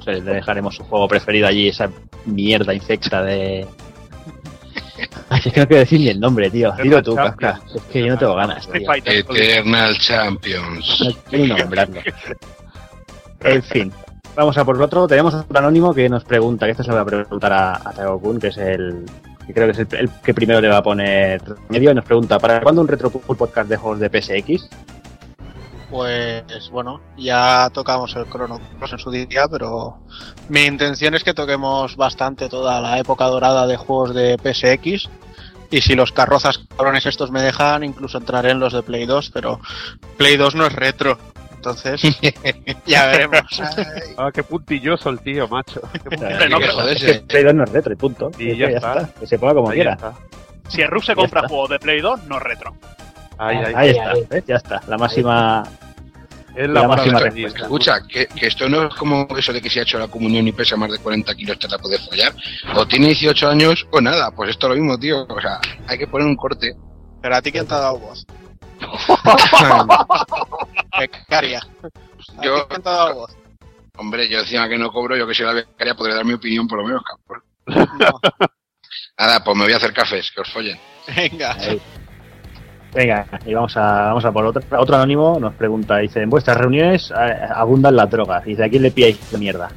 sé, 0.04 0.16
le 0.22 0.34
dejaremos 0.34 0.76
su 0.76 0.84
juego 0.84 1.08
preferido 1.08 1.48
allí, 1.48 1.70
esa 1.70 1.90
mierda 2.26 2.74
infecta 2.74 3.24
de. 3.24 3.66
Ay, 5.30 5.42
es 5.46 5.54
que 5.54 5.60
no 5.60 5.68
quiero 5.68 5.80
decir 5.80 6.00
ni 6.00 6.10
el 6.10 6.20
nombre, 6.20 6.50
tío. 6.50 6.74
Dilo 6.82 7.02
tú, 7.04 7.16
Casca. 7.16 7.62
Es 7.74 7.82
que 7.84 8.02
yo 8.02 8.14
no 8.14 8.18
tengo 8.18 8.36
ganas, 8.36 8.68
tío. 8.68 8.94
Eternal 8.94 9.98
Champions. 9.98 11.02
No 11.02 11.12
quiero 11.30 11.58
nombrarlo. 11.58 12.02
En 13.42 13.62
fin, 13.62 13.94
vamos 14.36 14.58
a 14.58 14.66
por 14.66 14.76
el 14.76 14.82
otro. 14.82 15.08
Tenemos 15.08 15.32
un 15.36 15.56
anónimo 15.56 15.94
que 15.94 16.10
nos 16.10 16.24
pregunta, 16.24 16.66
que 16.66 16.72
esto 16.72 16.84
se 16.84 16.90
lo 16.90 16.96
voy 16.96 17.02
a 17.04 17.06
preguntar 17.06 17.54
a, 17.54 17.76
a 17.76 17.94
Tago-kun, 17.94 18.40
que 18.40 18.48
es 18.48 18.58
el 18.58 19.06
que 19.46 19.54
creo 19.54 19.68
que 19.68 19.72
es 19.72 19.80
el, 19.80 19.88
el 20.00 20.10
que 20.24 20.34
primero 20.34 20.60
le 20.60 20.68
va 20.68 20.78
a 20.78 20.84
poner 20.84 21.42
medio, 21.70 21.92
y 21.92 21.96
nos 21.96 22.04
pregunta, 22.04 22.38
¿para 22.38 22.62
cuándo 22.62 22.82
un 22.82 22.88
Retro 22.88 23.10
Pool 23.10 23.38
podcast 23.38 23.70
de 23.70 23.78
juegos 23.78 24.00
de 24.00 24.10
PSX? 24.10 24.70
Pues 25.90 26.70
bueno, 26.70 27.00
ya 27.18 27.70
tocamos 27.74 28.14
el 28.18 28.26
Chrono 28.30 28.60
Cross 28.78 28.94
en 28.94 29.00
su 29.00 29.10
día, 29.10 29.48
pero 29.50 30.00
mi 30.50 30.66
intención 30.66 31.16
es 31.16 31.24
que 31.24 31.34
toquemos 31.34 31.96
bastante 31.96 32.50
toda 32.50 32.82
la 32.82 33.00
época 33.00 33.26
dorada 33.26 33.66
de 33.68 33.78
juegos 33.78 34.14
de 34.14 34.38
PSX. 34.38 35.10
Y 35.70 35.82
si 35.82 35.96
los 35.96 36.12
carrozas 36.12 36.60
cabrones 36.76 37.06
estos 37.06 37.32
me 37.32 37.42
dejan, 37.42 37.84
incluso 37.84 38.18
entraré 38.18 38.52
en 38.52 38.60
los 38.60 38.74
de 38.74 38.84
Play 38.84 39.06
2, 39.06 39.32
pero 39.34 39.60
Play 40.18 40.36
2 40.38 40.56
no 40.56 40.66
es 40.66 40.74
retro. 40.74 41.18
Entonces, 41.56 42.02
ya 42.86 43.06
veremos. 43.08 43.42
Ay. 43.60 43.86
Ah, 44.18 44.30
qué 44.34 44.44
puntilloso 44.44 45.10
el 45.10 45.20
tío, 45.20 45.48
macho. 45.48 45.82
Qué 46.10 46.18
no, 46.50 46.58
pero. 46.60 46.82
Es 46.90 47.04
que 47.04 47.14
Play 47.22 47.44
2 47.44 47.54
no 47.56 47.64
es 47.64 47.72
retro 47.72 47.94
y 47.94 47.96
punto. 47.96 48.32
Y 48.38 48.52
Es 48.52 48.58
ya 48.58 48.68
que 48.68 48.76
está. 48.76 49.10
Que 49.20 49.28
se 49.28 49.40
ponga 49.40 49.54
como 49.56 49.70
Ahí 49.70 49.76
quiera. 49.78 49.94
está. 49.94 50.14
si 50.70 50.82
el 50.82 50.88
Rub 50.90 51.04
se 51.04 51.16
compra 51.16 51.42
está. 51.42 51.50
juegos 51.50 51.70
de 51.72 51.80
Play 51.80 52.00
2, 52.02 52.24
no 52.26 52.38
es 52.38 52.44
retro. 52.44 52.76
Ahí, 53.38 53.58
ahí. 53.58 53.74
Ahí 53.76 53.90
Ahí, 53.98 54.20
está. 54.22 54.40
Ya 54.46 54.56
está. 54.56 54.82
La 54.88 54.98
máxima. 54.98 55.64
Es 56.56 56.68
la 56.70 56.82
la 56.82 56.88
máxima 56.88 57.20
respuesta. 57.20 57.62
Escucha, 57.62 58.02
que, 58.08 58.26
que 58.28 58.48
esto 58.48 58.68
no 58.68 58.88
es 58.88 58.96
como 58.96 59.28
eso 59.38 59.54
de 59.54 59.62
que 59.62 59.70
si 59.70 59.78
ha 59.80 59.84
hecho 59.84 60.00
la 60.00 60.08
comunión 60.08 60.48
y 60.48 60.52
pesa 60.52 60.76
más 60.76 60.92
de 60.92 60.98
40 60.98 61.36
kilos 61.36 61.60
te 61.60 61.68
la 61.68 61.78
puedes 61.78 62.04
follar. 62.10 62.34
O 62.76 62.88
tiene 62.88 63.08
18 63.08 63.48
años 63.50 63.86
o 63.92 64.02
nada. 64.02 64.32
Pues 64.32 64.50
esto 64.50 64.66
es 64.68 64.70
lo 64.76 64.82
mismo, 64.82 64.98
tío. 64.98 65.24
O 65.30 65.40
sea, 65.42 65.60
hay 65.88 65.98
que 66.00 66.08
poner 66.08 66.26
un 66.28 66.36
corte. 66.36 66.76
Pero 67.22 67.36
a 67.36 67.42
ti 67.42 67.52
quién 67.52 67.68
te 67.68 67.74
ha 67.76 67.80
dado 67.80 68.00
voz. 68.00 68.26
Becaria. 71.00 71.60
¿A 72.38 72.44
Yo- 72.44 72.62
ti 72.64 72.66
quién 72.70 72.82
te 72.82 72.90
ha 72.90 72.94
dado 72.94 73.16
voz? 73.16 73.38
Hombre, 73.98 74.30
yo 74.30 74.40
encima 74.40 74.70
que 74.70 74.78
no 74.78 74.92
cobro, 74.92 75.16
yo 75.18 75.26
que 75.28 75.34
soy 75.34 75.46
la 75.48 75.54
becaria, 75.54 75.96
podré 75.96 76.14
dar 76.14 76.24
mi 76.26 76.34
opinión 76.34 76.68
por 76.68 76.80
lo 76.80 76.86
menos, 76.88 77.02
cabrón. 77.04 77.44
No. 78.00 78.20
Nada, 79.18 79.44
pues 79.44 79.58
me 79.58 79.64
voy 79.64 79.74
a 79.74 79.78
hacer 79.78 79.92
cafés, 79.92 80.32
que 80.32 80.42
os 80.42 80.52
follen. 80.52 80.80
Venga. 81.16 81.54
Ahí. 81.54 81.82
Venga, 82.94 83.26
y 83.46 83.54
vamos 83.54 83.76
a, 83.78 84.08
vamos 84.08 84.26
a 84.26 84.32
por 84.32 84.46
otro. 84.46 84.62
Otro 84.78 84.96
anónimo 84.96 85.40
nos 85.40 85.54
pregunta: 85.54 85.98
dice, 85.98 86.22
en 86.22 86.30
vuestras 86.30 86.58
reuniones 86.58 87.12
eh, 87.12 87.40
abundan 87.54 87.96
las 87.96 88.10
drogas. 88.10 88.44
Dice, 88.46 88.64
¿a 88.64 88.70
quién 88.70 88.84
le 88.84 88.92
pilláis 88.92 89.32
de 89.32 89.38
mierda? 89.38 89.70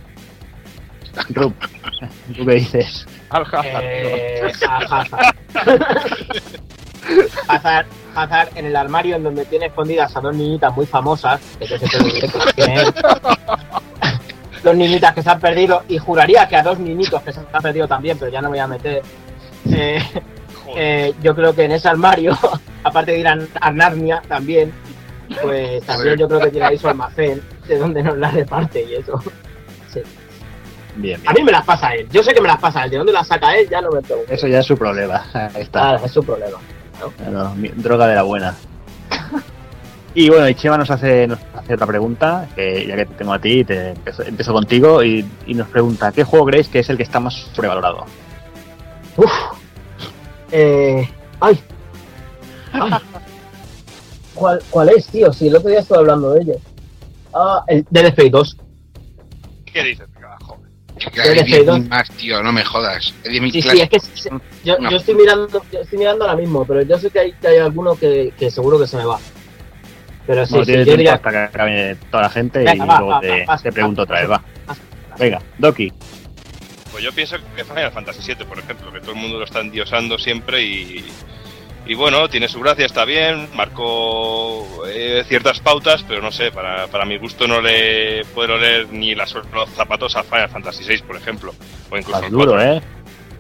Rup, 1.31 1.55
¿tú 2.37 2.47
qué 2.47 2.55
dices? 2.55 3.07
Al 3.31 3.43
Hazard. 3.43 3.83
Eh, 3.83 4.53
a 4.69 4.77
Hazard. 4.79 5.35
Hazard. 7.49 7.87
Hazard 8.15 8.49
en 8.57 8.67
el 8.67 8.77
armario 8.77 9.17
en 9.17 9.25
donde 9.25 9.45
tiene 9.45 9.67
escondidas 9.67 10.17
a 10.17 10.21
dos 10.21 10.35
niñitas 10.35 10.75
muy 10.75 10.87
famosas, 10.87 11.41
que 11.59 11.67
yo 11.67 11.79
sé. 11.79 11.87
Dos 14.63 14.77
niñitas 14.77 15.15
que 15.15 15.23
se 15.23 15.31
han 15.31 15.41
perdido, 15.41 15.85
y 15.89 15.97
juraría 15.97 16.47
que 16.47 16.55
a 16.55 16.63
dos 16.63 16.79
niñitos 16.79 17.23
que 17.23 17.33
se 17.33 17.41
han 17.41 17.63
perdido 17.63 17.89
también, 17.89 18.19
pero 18.19 18.31
ya 18.31 18.43
no 18.43 18.51
me 18.51 18.59
voy 18.59 18.59
a 18.59 18.67
meter. 18.67 19.03
Eh, 19.73 20.03
eh, 20.77 21.14
yo 21.23 21.35
creo 21.35 21.55
que 21.55 21.64
en 21.64 21.73
ese 21.73 21.89
armario, 21.89 22.37
aparte 22.85 23.12
de 23.12 23.18
ir 23.21 23.29
a, 23.29 23.39
a 23.61 23.73
Narnia 23.73 24.23
también, 24.29 24.73
pues 25.43 25.83
también 25.85 26.16
yo 26.16 26.29
creo 26.29 26.41
que 26.41 26.51
tiene 26.51 26.66
ahí 26.66 26.79
su 26.79 26.89
almacén, 26.89 27.43
de 27.68 27.79
donde 27.79 28.03
nos 28.03 28.16
las 28.18 28.35
reparte 28.35 28.83
y 28.85 28.95
eso. 28.95 29.23
Bien, 30.97 31.21
A 31.25 31.33
bien. 31.33 31.35
mí 31.37 31.43
me 31.45 31.53
las 31.53 31.64
pasa 31.64 31.95
él, 31.95 32.09
yo 32.11 32.23
sé 32.23 32.35
que 32.35 32.41
me 32.41 32.49
las 32.49 32.59
pasa 32.59 32.85
él, 32.85 32.91
de 32.91 32.99
dónde 32.99 33.12
las 33.12 33.27
saca 33.27 33.57
él 33.57 33.68
ya 33.71 33.81
no 33.81 33.91
me 33.91 34.03
pregunto. 34.03 34.33
Eso 34.33 34.49
ya 34.49 34.59
es 34.59 34.66
su 34.66 34.77
problema. 34.77 35.25
Ahí 35.55 35.62
está. 35.62 35.93
Ah, 35.93 36.01
es 36.05 36.11
su 36.11 36.23
problema. 36.23 36.59
Claro, 37.16 37.55
droga 37.77 38.09
de 38.09 38.14
la 38.16 38.23
buena. 38.23 38.55
Y 40.12 40.29
bueno, 40.29 40.49
y 40.49 40.55
Chema 40.57 40.77
nos 40.77 40.91
hace, 40.91 41.29
nos 41.29 41.39
hace 41.55 41.75
otra 41.75 41.87
pregunta, 41.87 42.49
que 42.57 42.85
ya 42.85 42.97
que 42.97 43.07
te 43.07 43.14
tengo 43.14 43.33
a 43.33 43.39
ti, 43.39 43.64
te 43.64 43.91
empiezo, 43.91 44.25
empiezo 44.25 44.53
contigo, 44.53 45.05
y, 45.05 45.25
y 45.47 45.55
nos 45.55 45.68
pregunta, 45.68 46.11
¿qué 46.11 46.25
juego 46.25 46.47
creéis 46.47 46.68
que 46.68 46.81
es 46.81 46.91
el 46.91 46.97
que 46.97 47.05
está 47.05 47.21
más 47.21 47.35
sobrevalorado? 47.55 48.05
Uf. 49.16 49.31
Eh, 50.53 51.09
ay. 51.41 51.61
Ay. 52.73 52.91
¿Cuál, 54.35 54.63
¿Cuál 54.71 54.89
es, 54.91 55.07
tío? 55.09 55.33
Si 55.33 55.49
el 55.49 55.57
otro 55.57 55.71
día 55.71 55.81
estuve 55.81 55.99
hablando 55.99 56.33
de 56.33 56.43
ello. 56.43 56.55
Ah, 57.35 57.63
el 57.69 57.87
Dead 57.91 58.07
Space 58.07 58.31
2. 58.31 58.57
¿Qué 59.73 59.85
dices? 59.85 60.07
Joder. 60.43 60.71
Que 60.99 61.11
¿Qué 61.11 61.21
hay 61.23 61.29
eres, 61.39 61.47
10.000 61.67 61.89
más, 61.89 62.11
tío, 62.11 62.43
no 62.43 62.53
me 62.53 62.65
jodas. 62.65 63.15
Hay 63.25 63.33
10.000 63.39 63.53
Sí, 63.53 63.63
sí, 63.63 63.69
clases. 63.69 63.83
es 63.83 63.89
que 63.91 64.01
se- 64.21 64.31
yo, 64.65 64.79
No. 64.79 64.91
yo 64.91 64.97
estoy 64.97 65.15
mirando, 65.15 65.63
yo 65.73 65.81
estoy 65.81 65.99
mirando 65.99 66.25
ahora 66.25 66.37
mismo, 66.37 66.65
pero 66.65 66.83
yo 66.83 66.99
sé 66.99 67.11
que 67.11 67.21
hay, 67.21 67.33
que 67.33 67.47
hay 67.49 67.59
alguno 67.59 67.95
que, 67.95 68.33
que 68.39 68.51
seguro 68.51 68.79
que 68.79 68.87
se 68.87 68.97
me 68.97 69.05
va. 69.05 69.19
Pero 70.27 70.45
sí, 70.47 70.53
Bueno, 70.53 70.65
sí, 70.65 70.71
tienes 70.73 70.87
yo 70.87 70.93
diría 70.97 71.15
hasta 71.15 71.31
que 71.31 71.37
acabe 71.39 71.97
toda 72.11 72.23
la 72.25 72.31
gente 72.31 72.59
Venga, 72.61 72.75
y 72.75 72.79
va, 72.89 72.99
luego 72.99 73.07
va, 73.13 73.21
te, 73.21 73.45
va, 73.47 73.57
te 73.59 73.73
pregunto 73.73 74.03
otra 74.03 74.21
vez, 74.21 74.31
va. 74.31 74.43
Venga, 75.19 75.43
Doki. 75.59 75.93
Pues 77.01 77.09
yo 77.09 77.15
pienso 77.17 77.37
que 77.57 77.65
Final 77.65 77.91
Fantasy 77.93 78.35
VII, 78.35 78.45
por 78.45 78.59
ejemplo, 78.59 78.93
que 78.93 79.01
todo 79.01 79.13
el 79.13 79.17
mundo 79.17 79.39
lo 79.39 79.45
está 79.47 79.61
endiosando 79.61 80.19
siempre 80.19 80.63
y, 80.63 81.03
y 81.87 81.95
bueno, 81.95 82.29
tiene 82.29 82.47
su 82.47 82.61
gracia, 82.61 82.85
está 82.85 83.07
bien, 83.07 83.49
marcó 83.55 84.85
eh, 84.87 85.25
ciertas 85.27 85.61
pautas, 85.61 86.05
pero 86.07 86.21
no 86.21 86.31
sé, 86.31 86.53
para, 86.53 86.89
para 86.89 87.07
mi 87.07 87.17
gusto 87.17 87.49
no 87.49 87.63
le 87.63 88.23
puedo 88.35 88.59
leer 88.59 88.93
ni 88.93 89.15
las, 89.15 89.33
los 89.33 89.71
zapatos 89.71 90.15
a 90.15 90.25
Final 90.25 90.51
Fantasy 90.51 90.85
VI, 90.87 90.99
por 91.07 91.17
ejemplo, 91.17 91.55
o 91.91 91.97
incluso 91.97 92.19
Vas 92.21 92.25
al 92.27 92.31
duro, 92.33 92.53
4. 92.53 92.71
¿eh? 92.75 92.83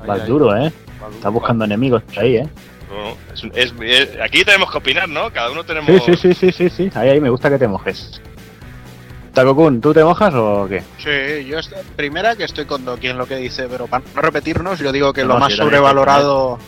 Vas 0.06 0.26
duro, 0.26 0.56
¿eh? 0.56 0.72
Estás 1.16 1.32
buscando 1.32 1.66
enemigos 1.66 2.02
ahí, 2.16 2.36
¿eh? 2.36 2.48
No, 2.88 3.10
no, 3.10 3.16
es 3.34 3.42
un- 3.44 3.52
es- 3.54 3.74
es- 3.82 4.20
aquí 4.22 4.42
tenemos 4.42 4.70
que 4.72 4.78
opinar, 4.78 5.06
¿no? 5.06 5.30
Cada 5.30 5.50
uno 5.50 5.64
tenemos... 5.64 6.02
Sí, 6.06 6.14
sí, 6.16 6.32
sí, 6.32 6.34
sí, 6.34 6.52
sí, 6.52 6.70
sí. 6.70 6.90
Ahí, 6.98 7.10
ahí 7.10 7.20
me 7.20 7.28
gusta 7.28 7.50
que 7.50 7.58
te 7.58 7.68
mojes. 7.68 8.22
Takokun, 9.40 9.80
¿tú 9.80 9.92
te 9.94 10.04
mojas 10.04 10.34
o 10.34 10.66
qué? 10.68 10.82
Sí, 10.98 11.46
yo 11.46 11.58
est- 11.58 11.72
primera 11.96 12.36
que 12.36 12.44
estoy 12.44 12.64
con 12.66 12.84
Doki 12.84 13.08
en 13.08 13.18
lo 13.18 13.26
que 13.26 13.36
dice, 13.36 13.66
pero 13.70 13.86
para 13.86 14.04
no 14.14 14.20
repetirnos, 14.22 14.78
yo 14.78 14.92
digo 14.92 15.12
que 15.12 15.22
No, 15.22 15.28
lo 15.34 15.38
más 15.38 15.52
sí, 15.52 15.58
también 15.58 15.78
sobrevalorado 15.78 16.58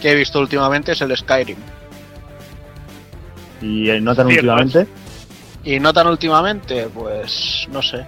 que 0.00 0.12
he 0.12 0.14
visto 0.14 0.38
últimamente 0.40 0.92
es 0.92 1.00
el 1.00 1.16
Skyrim. 1.16 1.58
¿Y 3.60 4.00
no 4.00 4.14
tan 4.14 4.26
últimamente? 4.28 4.86
Y 5.64 5.78
no 5.80 5.92
tan 5.92 6.06
últimamente, 6.06 6.88
pues 6.94 7.66
no 7.70 7.82
sé. 7.82 8.06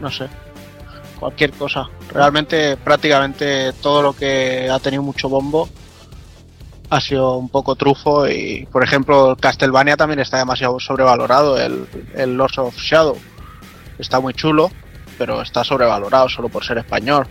No 0.00 0.10
sé. 0.10 0.26
Cualquier 1.18 1.52
cosa. 1.52 1.88
Realmente, 2.12 2.76
prácticamente 2.78 3.72
todo 3.82 4.02
lo 4.02 4.12
que 4.14 4.68
ha 4.70 4.78
tenido 4.80 5.02
mucho 5.02 5.28
bombo 5.28 5.68
ha 6.90 7.00
sido 7.00 7.36
un 7.36 7.48
poco 7.48 7.76
trufo. 7.76 8.28
Y, 8.28 8.66
por 8.70 8.82
ejemplo, 8.84 9.36
Castlevania 9.40 9.96
también 9.96 10.20
está 10.20 10.38
demasiado 10.38 10.78
sobrevalorado. 10.80 11.58
El, 11.58 11.86
el 12.14 12.36
Lords 12.36 12.58
of 12.58 12.76
Shadow 12.76 13.16
está 13.98 14.20
muy 14.20 14.34
chulo, 14.34 14.70
pero 15.16 15.40
está 15.42 15.64
sobrevalorado 15.64 16.28
solo 16.28 16.48
por 16.48 16.64
ser 16.64 16.78
español. 16.78 17.26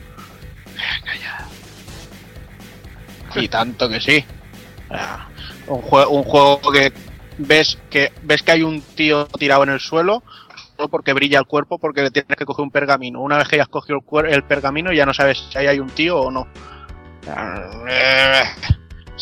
Y 3.35 3.47
tanto 3.47 3.87
que 3.89 3.99
sí. 4.01 4.25
Un, 5.67 5.81
jue- 5.83 6.07
un 6.09 6.23
juego 6.23 6.61
que 6.71 6.91
ves 7.37 7.77
que 7.89 8.11
ves 8.23 8.41
que 8.43 8.51
hay 8.51 8.63
un 8.63 8.81
tío 8.81 9.25
tirado 9.27 9.63
en 9.63 9.69
el 9.69 9.79
suelo 9.79 10.23
solo 10.75 10.89
porque 10.89 11.13
brilla 11.13 11.39
el 11.39 11.45
cuerpo 11.45 11.77
porque 11.77 12.01
le 12.01 12.11
tienes 12.11 12.35
que 12.37 12.45
coger 12.45 12.63
un 12.63 12.71
pergamino. 12.71 13.21
Una 13.21 13.37
vez 13.37 13.47
que 13.47 13.57
ya 13.57 13.63
has 13.63 13.69
cogido 13.69 13.99
el, 14.23 14.25
el 14.33 14.43
pergamino 14.43 14.91
ya 14.91 15.05
no 15.05 15.13
sabes 15.13 15.45
si 15.51 15.57
ahí 15.57 15.67
hay 15.67 15.79
un 15.79 15.89
tío 15.91 16.17
o 16.19 16.31
no. 16.31 16.47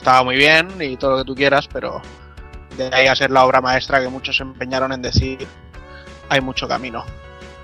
Estaba 0.07 0.23
muy 0.23 0.37
bien 0.37 0.69
y 0.79 0.95
todo 0.95 1.11
lo 1.11 1.17
que 1.17 1.23
tú 1.25 1.35
quieras, 1.35 1.67
pero 1.67 2.01
de 2.77 2.89
ahí 2.95 3.07
a 3.07 3.13
ser 3.15 3.29
la 3.29 3.43
obra 3.43 3.59
maestra 3.59 3.99
que 3.99 4.07
muchos 4.07 4.37
se 4.37 4.43
empeñaron 4.43 4.93
en 4.93 5.01
decir 5.01 5.45
hay 6.29 6.39
mucho 6.39 6.65
camino. 6.65 7.03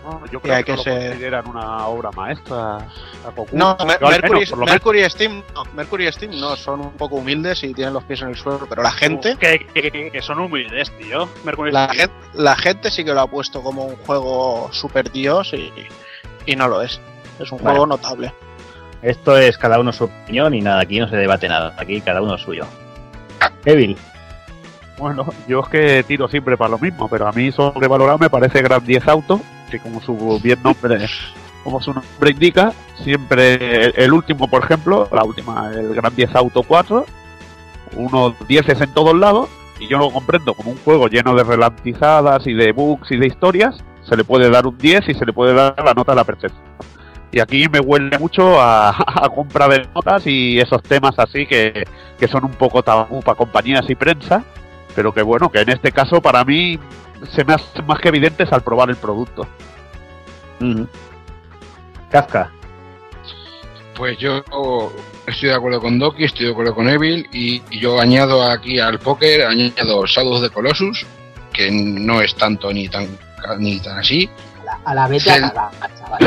No, 0.04 0.20
yo 0.30 0.39
Y 0.39 0.41
creo 0.41 0.56
hay 0.58 0.64
que, 0.66 0.72
que 0.74 0.76
lo 0.76 0.84
ser- 0.84 1.08
consideran 1.12 1.48
una 1.48 1.88
obra 1.88 2.12
maestra. 2.12 2.80
a 2.80 3.30
Goku. 3.34 3.56
No, 3.56 3.78
Mer- 3.88 4.02
Mercury, 4.02 4.46
menos. 4.52 4.70
Mercury 4.70 5.10
Steam 5.10 5.41
no, 5.56 5.64
Mercury 5.74 6.08
y 6.10 6.12
Steam 6.12 6.38
no, 6.38 6.58
son 6.58 6.82
un 6.82 6.91
poco 6.91 7.16
humildes 7.16 7.64
y 7.64 7.74
tienen 7.74 7.94
los 7.94 8.04
pies 8.04 8.22
en 8.24 8.28
el 8.28 8.36
suelo, 8.36 8.66
pero 8.68 8.84
la 8.84 8.91
gente 8.91 9.38
Que, 9.38 9.66
que- 9.74 9.89
que- 9.89 10.12
que 10.12 10.22
son 10.22 10.39
humildes, 10.39 10.91
tío. 10.98 11.30
Mercury 11.46 11.72
La 11.72 11.86
Steam. 11.86 11.98
gente, 12.10 12.16
la 12.34 12.58
gente 12.58 12.91
sí 12.91 13.06
que 13.06 13.14
lo 13.14 13.22
ha 13.22 13.28
puesto 13.28 13.64
como 13.64 13.86
un 13.86 13.96
juego 13.96 14.68
super 14.74 15.10
dios 15.14 15.54
y, 15.54 15.72
y 16.46 16.58
no 16.58 16.68
lo 16.68 16.82
es. 16.82 17.00
Es 17.39 17.50
un 17.54 17.60
Vale. 17.60 17.70
juego 17.70 17.86
notable. 17.86 18.34
Esto 19.04 19.38
es 19.38 19.58
cada 19.58 19.80
uno 19.80 19.91
su 19.91 20.06
opinión 20.06 20.54
y 20.54 20.62
nada, 20.62 20.82
aquí 20.82 20.97
no 20.97 21.10
se 21.10 21.18
debate 21.18 21.49
nada. 21.49 21.76
Aquí 21.78 21.99
cada 21.99 22.22
uno 22.22 22.38
suyo. 22.38 22.66
Evil. 23.66 23.97
Bueno, 24.97 25.28
yo 25.47 25.60
es 25.60 25.68
que 25.68 26.04
tiro 26.04 26.30
siempre 26.30 26.56
para 26.56 26.72
lo 26.72 26.80
mismo, 26.80 27.10
pero 27.10 27.28
a 27.28 27.34
mí 27.34 27.51
sobrevalorado 27.51 28.18
me 28.18 28.30
parece 28.30 28.62
Grand 28.62 28.86
10 28.86 29.08
Auto, 29.10 29.41
que 29.70 29.80
como 29.80 29.99
su 30.01 30.39
bien 30.41 30.62
nombre, 30.64 31.06
como 31.64 31.82
su 31.82 31.93
nombre 31.93 32.32
indica, 32.32 32.72
siempre 33.04 33.88
el, 34.01 34.14
último, 34.14 34.47
por 34.47 34.64
ejemplo, 34.64 35.10
la 35.12 35.24
última, 35.24 35.72
el 35.72 35.93
Grand 35.93 36.16
10 36.16 36.36
Auto 36.36 36.64
4, 36.64 37.06
unos 37.97 38.36
10 38.47 38.82
en 38.82 38.93
todos 38.93 39.18
lados, 39.18 39.49
y 39.80 39.88
yo 39.88 39.97
lo 39.97 40.12
comprendo 40.12 40.54
como 40.54 40.72
un 40.72 40.78
juego 40.78 41.08
lleno 41.08 41.36
de 41.36 41.43
relantizadas 41.43 42.47
y 42.47 42.54
de 42.54 42.72
bugs 42.72 43.12
y 43.12 43.18
de 43.18 43.28
historias, 43.28 43.84
se 44.04 44.16
le 44.16 44.24
puede 44.24 44.49
dar 44.49 44.68
un 44.68 44.78
10 44.78 45.10
y 45.10 45.14
se 45.14 45.26
le 45.26 45.34
puede 45.34 45.54
dar 45.54 45.76
la 45.84 45.93
nota 45.93 46.14
a 46.14 46.16
la 46.16 46.24
perfección. 46.24 46.62
Y 47.34 47.40
aquí 47.40 47.68
me 47.68 47.80
huele 47.80 48.18
mucho 48.20 48.62
a, 48.62 48.90
a 48.96 49.30
compra 49.30 49.68
de 49.68 49.86
notas 49.94 50.26
y 50.26 50.60
esos 50.60 50.82
temas 50.84 51.16
así 51.18 51.46
que, 51.46 51.86
que 52.18 52.28
son 52.28 52.46
un 52.46 52.52
poco 52.52 52.84
tabú 52.84 53.22
para 53.22 53.36
compañías 53.36 53.90
y 53.90 53.96
prensa, 53.96 54.44
pero 54.96 55.14
que 55.14 55.22
bueno, 55.22 55.50
que 55.52 55.60
en 55.60 55.70
este 55.70 55.92
caso 55.92 56.22
para 56.22 56.46
mí 56.46 56.80
se 57.32 57.44
me 57.44 57.56
hacen 57.56 57.86
más 57.86 58.00
que 58.00 58.10
evidentes 58.10 58.54
al 58.54 58.62
probar 58.62 58.90
el 58.90 58.98
producto. 58.98 59.48
Ujú. 60.62 60.88
Kafka. 62.12 62.52
Pues 63.96 64.18
yo 64.20 64.44
estoy 65.28 65.50
de 65.50 65.56
acuerdo 65.56 65.82
con 65.82 66.00
Doki, 66.00 66.24
estoy 66.24 66.46
de 66.46 66.52
acuerdo 66.52 66.74
con 66.74 66.88
Evil 66.88 67.28
y, 67.32 67.62
y 67.70 67.80
yo 67.80 68.00
añado 68.00 68.44
aquí 68.44 68.80
al 68.80 69.00
póker, 69.00 69.44
añado 69.44 70.06
Shadows 70.06 70.42
de 70.42 70.50
Colossus 70.50 71.06
que 71.54 71.72
no 71.72 72.22
es 72.22 72.36
tanto 72.36 72.74
ni 72.74 72.90
tan 72.90 73.08
ni 73.60 73.80
tan 73.80 74.00
así. 74.00 74.30
A 74.86 74.94
la, 74.94 75.08
vete 75.08 75.32
a 75.32 75.40
cagar, 75.40 75.72
chaval. 75.98 76.20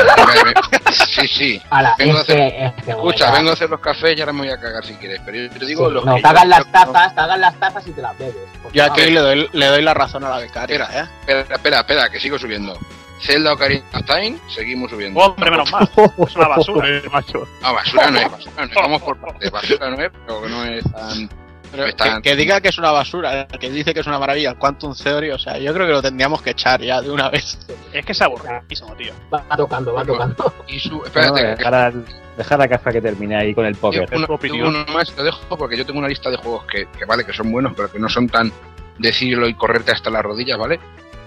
sí, 1.07 1.27
sí. 1.27 1.61
A 1.69 1.81
la, 1.81 1.95
Vengo 1.97 2.17
a 2.17 2.21
hacer- 2.21 2.35
que- 2.35 2.65
es 2.65 2.73
que, 2.85 2.91
Escucha, 2.91 3.31
vengo 3.31 3.49
a 3.51 3.53
hacer 3.53 3.69
los 3.69 3.79
cafés 3.79 4.17
y 4.17 4.19
ahora 4.21 4.33
me 4.33 4.39
voy 4.39 4.49
a 4.49 4.57
cagar 4.59 4.83
si 4.85 4.93
quieres. 4.95 5.21
Pero 5.25 5.37
yo 5.37 5.49
te 5.49 5.65
digo 5.65 5.87
sí, 5.87 5.93
los 5.93 6.05
no, 6.05 6.15
que 6.15 6.21
cagas 6.21 6.43
yo- 6.43 6.49
las 6.49 6.71
tazas, 6.71 7.13
cagas 7.13 7.39
las 7.39 7.59
tazas 7.59 7.87
y 7.87 7.91
te 7.91 8.01
las 8.01 8.17
bebes. 8.17 8.35
Yo 8.73 8.83
aquí 8.83 9.01
le 9.11 9.19
doy, 9.19 9.49
le 9.53 9.65
doy 9.67 9.81
la 9.83 9.93
razón 9.93 10.23
a 10.23 10.29
la 10.29 10.37
becaria, 10.39 10.87
¿eh? 10.93 11.05
Espera, 11.27 11.55
espera, 11.55 11.79
espera, 11.81 12.09
que 12.09 12.19
sigo 12.19 12.39
subiendo. 12.39 12.77
Zelda 13.21 13.53
Ocarina 13.53 13.83
of 13.95 14.05
Time, 14.05 14.37
seguimos 14.47 14.91
subiendo. 14.91 15.19
Hombre, 15.19 15.49
menos 15.49 15.71
mal. 15.71 15.89
Es 16.27 16.35
una 16.35 16.47
basura. 16.49 16.87
Macho. 17.11 17.47
No, 17.61 17.73
basura 17.73 18.11
no 18.11 18.19
es, 18.19 18.31
basura 18.31 18.53
no 18.57 18.63
es. 18.63 18.75
Vamos 18.75 19.01
por 19.01 19.17
partes. 19.19 19.51
Basura 19.51 19.89
no 19.89 20.01
es, 20.01 20.11
pero 20.25 20.41
que 20.43 20.49
no 20.49 20.63
es 20.65 20.83
tan. 20.91 21.29
Pero 21.71 21.87
no 21.87 21.95
que, 21.95 22.21
que 22.21 22.35
diga 22.35 22.61
que 22.61 22.69
es 22.69 22.77
una 22.77 22.91
basura, 22.91 23.41
el 23.51 23.59
que 23.59 23.69
dice 23.69 23.93
que 23.93 23.99
es 23.99 24.07
una 24.07 24.19
maravilla, 24.19 24.51
el 24.51 24.57
Quantum 24.57 24.95
Theory, 24.95 25.31
o 25.31 25.39
sea, 25.39 25.57
yo 25.57 25.73
creo 25.73 25.85
que 25.85 25.91
lo 25.93 26.01
tendríamos 26.01 26.41
que 26.41 26.51
echar 26.51 26.81
ya 26.81 27.01
de 27.01 27.09
una 27.11 27.29
vez. 27.29 27.57
Es 27.93 28.05
que 28.05 28.11
es 28.13 28.21
aburridísimo, 28.21 28.95
tío. 28.95 29.13
Va 29.33 29.43
tocando, 29.55 29.93
va 29.93 30.05
tocando. 30.05 30.53
Y 30.67 30.79
su, 30.79 30.97
No, 30.97 31.05
espérate, 31.05 31.41
que- 31.41 31.47
dejar, 31.47 31.73
al- 31.73 32.05
dejar 32.37 32.61
a 32.61 32.67
Cafa 32.67 32.91
que 32.91 33.01
termine 33.01 33.35
ahí 33.35 33.53
con 33.53 33.65
el 33.65 33.75
póker. 33.75 34.07
uno, 34.13 34.27
tu 34.27 34.33
opinión. 34.33 34.67
uno 34.67 34.85
más 34.93 35.15
lo 35.17 35.23
dejo 35.23 35.57
porque 35.57 35.75
yo 35.77 35.85
tengo 35.85 35.99
una 35.99 36.07
lista 36.07 36.29
de 36.29 36.37
juegos 36.37 36.65
que, 36.65 36.87
que 36.97 37.05
vale, 37.05 37.25
que 37.25 37.33
son 37.33 37.51
buenos, 37.51 37.73
pero 37.75 37.91
que 37.91 37.99
no 37.99 38.07
son 38.09 38.27
tan 38.29 38.51
decirlo 38.97 39.47
y 39.47 39.53
correrte 39.53 39.91
hasta 39.91 40.09
las 40.09 40.23
rodillas, 40.23 40.57
¿vale? 40.57 40.79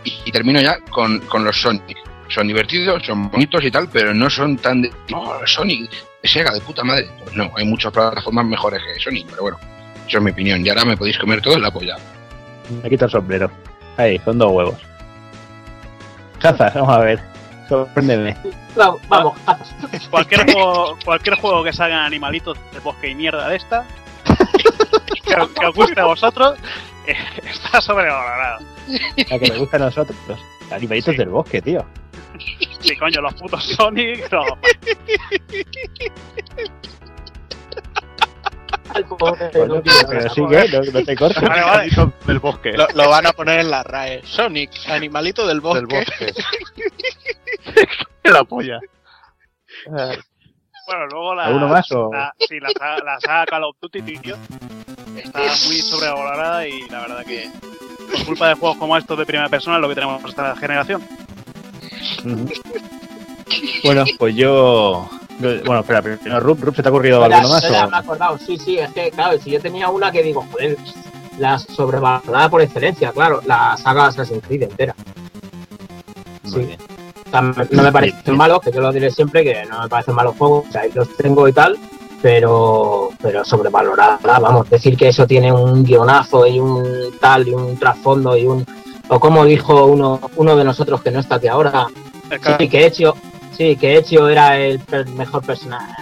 Y, 0.05 0.13
y 0.25 0.33
termino 0.33 0.61
ya 0.61 0.79
con, 0.91 1.21
con 1.21 1.45
los 1.45 1.61
Sonic. 1.61 1.97
Son 2.29 2.47
divertidos, 2.47 3.03
son 3.05 3.29
bonitos 3.31 3.63
y 3.65 3.71
tal, 3.73 3.89
pero 3.93 4.15
no 4.15 4.31
son 4.31 4.57
tan 4.57 4.83
de. 4.83 4.91
No, 5.11 5.33
Sonic, 5.47 5.91
Sega 6.23 6.53
de 6.53 6.61
puta 6.61 6.85
madre. 6.85 7.09
Pues 7.25 7.35
no, 7.35 7.51
hay 7.57 7.65
muchas 7.67 7.93
plataformas 7.93 8.45
mejores 8.47 8.81
que 8.83 9.01
Sonic, 9.01 9.27
pero 9.31 9.43
bueno, 9.43 9.59
es 10.19 10.25
mi 10.25 10.31
opinión. 10.31 10.65
Y 10.65 10.69
ahora 10.69 10.85
me 10.85 10.97
podéis 10.97 11.19
comer 11.19 11.41
todo 11.41 11.55
en 11.55 11.63
la 11.63 11.71
polla. 11.71 11.97
Me 12.83 12.89
quito 12.89 13.05
el 13.07 13.11
sombrero. 13.11 13.51
Ahí, 13.97 14.19
con 14.21 14.39
dos 14.39 14.53
huevos. 14.53 14.77
Caza, 16.39 16.71
vamos 16.75 16.97
a 16.97 16.99
ver. 17.01 17.21
Sorpréndeme. 17.69 18.37
Vamos, 18.75 19.01
vamos. 19.09 19.35
Cualquier 20.11 20.51
juego, 20.53 20.97
cualquier 21.05 21.37
juego 21.37 21.63
que 21.65 21.73
salgan 21.73 22.01
animalitos 22.05 22.57
de 22.73 22.81
bosque 22.81 23.09
y 23.09 23.15
mierda 23.15 23.49
de 23.49 23.57
esta, 23.57 23.85
que, 24.27 25.33
que 25.61 25.67
os 25.67 25.75
guste 25.75 26.01
a 26.01 26.05
vosotros, 26.07 26.59
eh, 27.07 27.15
está 27.45 27.81
sobrevalorado. 27.81 28.61
La 29.29 29.39
que 29.39 29.51
me 29.53 29.59
gusta 29.59 29.77
a 29.77 29.81
nosotros. 29.81 30.17
Animalitos 30.71 31.13
Sí. 31.13 31.19
del 31.19 31.29
bosque, 31.29 31.61
tío. 31.63 31.85
Sí, 32.81 32.97
coño, 32.97 33.21
los 33.21 33.35
putos 33.35 33.63
Sonic, 33.77 34.33
no. 34.33 34.43
Al 38.95 39.05
pobre, 39.07 39.51
Bueno, 39.55 39.75
no 39.77 39.83
pero 39.83 40.79
no, 40.83 40.93
no 40.93 41.05
te 41.05 41.17
cortes. 41.17 41.43
Vale, 41.43 41.63
vale. 41.63 41.83
Animalitos 41.91 42.27
del 42.27 42.39
bosque. 42.41 42.73
Lo, 42.73 42.87
lo 42.95 43.09
van 43.11 43.27
a 43.27 43.33
poner 43.33 43.61
en 43.61 43.71
la 43.71 43.83
RAE. 43.83 44.23
Sonic, 44.25 44.71
animalito 44.89 45.47
del 45.47 45.61
bosque. 45.61 45.87
Del 45.87 45.87
bosque. 45.87 46.33
la 48.25 48.45
polla. 48.45 48.81
Bueno, 49.87 51.07
luego 51.11 51.35
la. 51.35 51.45
¿Alguno 51.45 51.69
más 51.69 51.91
o- 51.93 52.11
la- 52.13 52.35
sí, 52.49 52.59
la, 52.61 52.71
saga- 52.71 53.05
la 53.05 53.21
saga 53.21 53.47
Call 53.47 53.65
of 53.65 53.77
Duty, 53.81 54.03
tío. 54.03 54.37
Está 55.17 55.41
muy 55.41 55.77
sobrevalorada 55.77 56.67
y 56.67 56.89
la 56.89 57.01
verdad 57.01 57.25
que. 57.25 57.51
Por 58.13 58.25
culpa 58.27 58.49
de 58.49 58.55
juegos 58.55 58.77
como 58.79 58.97
estos 58.97 59.17
de 59.19 59.25
primera 59.27 59.49
persona 59.49 59.77
es 59.77 59.83
lo 59.83 59.89
que 59.89 59.95
tenemos 59.95 60.25
esta 60.25 60.57
generación. 60.57 61.01
Bueno, 63.85 64.05
pues 64.19 64.35
yo. 64.35 65.09
Bueno, 65.41 65.81
espera, 65.81 66.03
primero, 66.03 66.41
Rup, 66.41 66.61
Rup, 66.63 66.77
¿se 66.77 66.83
te 66.83 66.89
ha 66.89 66.93
ocurrido 66.93 67.19
Espera, 67.23 67.37
alguno 67.39 67.55
más? 67.55 67.65
espera, 67.65 67.87
o- 67.87 67.91
me 67.91 67.97
he 67.97 68.01
acordado. 68.01 68.39
Sí, 68.39 68.59
sí, 68.59 68.79
es 68.79 68.91
que, 68.93 69.11
claro, 69.11 69.39
si 69.41 69.51
yo 69.51 69.61
tenía 69.61 69.89
una 69.89 70.13
que 70.13 70.23
digo, 70.23 70.45
joder, 70.53 70.77
la 71.39 71.59
sobrevalorada 71.59 72.49
por 72.51 72.61
excelencia, 72.63 73.11
claro, 73.13 73.41
la 73.47 73.77
saga 73.79 74.07
Assassin's 74.07 74.43
Creed 74.47 74.65
entera. 74.65 74.95
Muy 76.45 76.53
sí. 76.53 76.59
bien. 76.67 76.79
O 77.27 77.31
sea, 77.31 77.41
no 77.71 77.83
me 77.83 77.93
parecen 77.93 78.37
malos, 78.37 78.61
que 78.61 78.73
yo 78.73 78.81
lo 78.81 78.93
diré 78.93 79.11
siempre, 79.11 79.45
que 79.45 79.65
no 79.67 79.83
me 79.83 79.89
parecen 79.89 80.15
malos 80.15 80.37
juegos, 80.37 80.65
o 80.69 80.73
sea, 80.73 80.83
ahí 80.83 80.91
los 80.93 81.17
tengo 81.17 81.47
y 81.49 81.53
tal, 81.53 81.79
pero, 82.21 83.11
pero 83.23 83.45
sobrevalorada, 83.45 84.19
vamos, 84.23 84.69
decir 84.69 84.97
que 84.97 85.09
eso 85.09 85.27
tiene 85.27 85.53
un 85.53 85.85
guionazo 85.85 86.47
y 86.47 86.59
un 86.61 86.85
tal 87.21 87.49
y 87.49 87.53
un 87.55 87.79
trasfondo 87.79 88.37
y 88.37 88.47
un... 88.47 88.67
O 89.09 89.19
como 89.19 89.45
dijo 89.45 89.87
uno, 89.87 90.21
uno 90.37 90.57
de 90.57 90.65
nosotros 90.65 91.01
que 91.03 91.11
no 91.11 91.21
está 91.21 91.37
aquí 91.37 91.47
ahora, 91.49 91.87
sí, 92.59 92.69
que 92.69 92.87
Ezio, 92.87 93.15
sí, 93.57 93.77
que 93.77 93.99
Ezio 93.99 94.29
era 94.29 94.57
el 94.59 94.79
per- 94.81 95.09
mejor 95.11 95.43
personaje. 95.45 95.93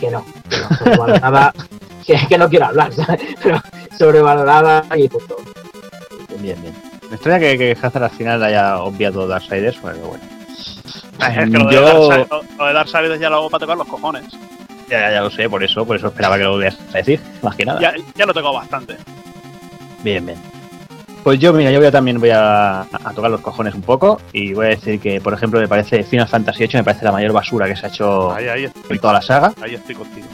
Que 0.00 0.10
no, 0.10 0.24
que 0.50 0.56
no, 0.58 0.68
sobrevalorada, 0.76 1.54
que, 2.06 2.16
que 2.28 2.38
no 2.38 2.48
quiero 2.48 2.66
hablar, 2.66 2.92
¿sabes? 2.92 3.20
pero 3.42 3.60
sobrevalorada 3.98 4.84
y 4.96 5.08
punto. 5.08 5.36
Bien, 6.40 6.60
bien. 6.60 6.74
Me 7.08 7.14
extraña 7.16 7.38
que, 7.38 7.56
que 7.58 7.76
Hazard 7.80 8.04
al 8.04 8.10
final 8.10 8.42
haya 8.42 8.78
obviado 8.80 9.26
Darksiders, 9.28 9.78
pero 9.82 9.96
bueno. 9.98 10.24
Es 11.20 11.38
que 11.38 11.46
lo 11.46 11.66
de, 11.68 11.74
Yo- 11.74 12.10
Darksiders- 12.10 12.28
lo- 12.30 12.42
lo 12.58 12.66
de 12.66 12.72
Darksiders 12.74 13.20
ya 13.20 13.30
lo 13.30 13.36
hago 13.36 13.50
para 13.50 13.60
tocar 13.60 13.76
los 13.78 13.86
cojones. 13.86 14.24
Ya, 14.90 15.00
ya, 15.00 15.12
ya 15.12 15.20
lo 15.22 15.30
sé, 15.30 15.48
por 15.48 15.62
eso, 15.64 15.86
por 15.86 15.96
eso 15.96 16.08
esperaba 16.08 16.36
que 16.36 16.42
lo 16.44 16.50
volvieras 16.52 16.78
a 16.92 16.98
decir, 16.98 17.20
más 17.42 17.54
que 17.56 17.64
nada. 17.64 17.80
Ya, 17.80 17.94
ya 18.14 18.26
lo 18.26 18.34
tengo 18.34 18.52
bastante. 18.52 18.96
Bien, 20.02 20.26
bien. 20.26 20.38
Pues 21.24 21.38
yo, 21.40 21.52
mira, 21.54 21.70
yo 21.70 21.78
voy 21.78 21.86
a, 21.86 21.90
también 21.90 22.20
voy 22.20 22.28
a, 22.30 22.82
a 22.82 23.12
tocar 23.14 23.30
los 23.30 23.40
cojones 23.40 23.74
un 23.74 23.80
poco 23.82 24.20
y 24.32 24.52
voy 24.52 24.66
a 24.66 24.68
decir 24.70 25.00
que, 25.00 25.20
por 25.22 25.32
ejemplo, 25.32 25.58
me 25.58 25.66
parece 25.66 26.02
Final 26.04 26.28
Fantasy 26.28 26.66
VIII 26.66 26.76
me 26.80 26.84
parece 26.84 27.04
la 27.06 27.12
mayor 27.12 27.32
basura 27.32 27.66
que 27.66 27.74
se 27.74 27.86
ha 27.86 27.88
hecho 27.88 28.30
Ahí, 28.32 28.46
ahí 28.46 28.64
estoy, 28.64 28.82
en 28.90 28.98
toda 28.98 29.14
la 29.14 29.22
saga. 29.22 29.54
ahí 29.62 29.74
estoy 29.74 29.94
contigo. 29.94 30.26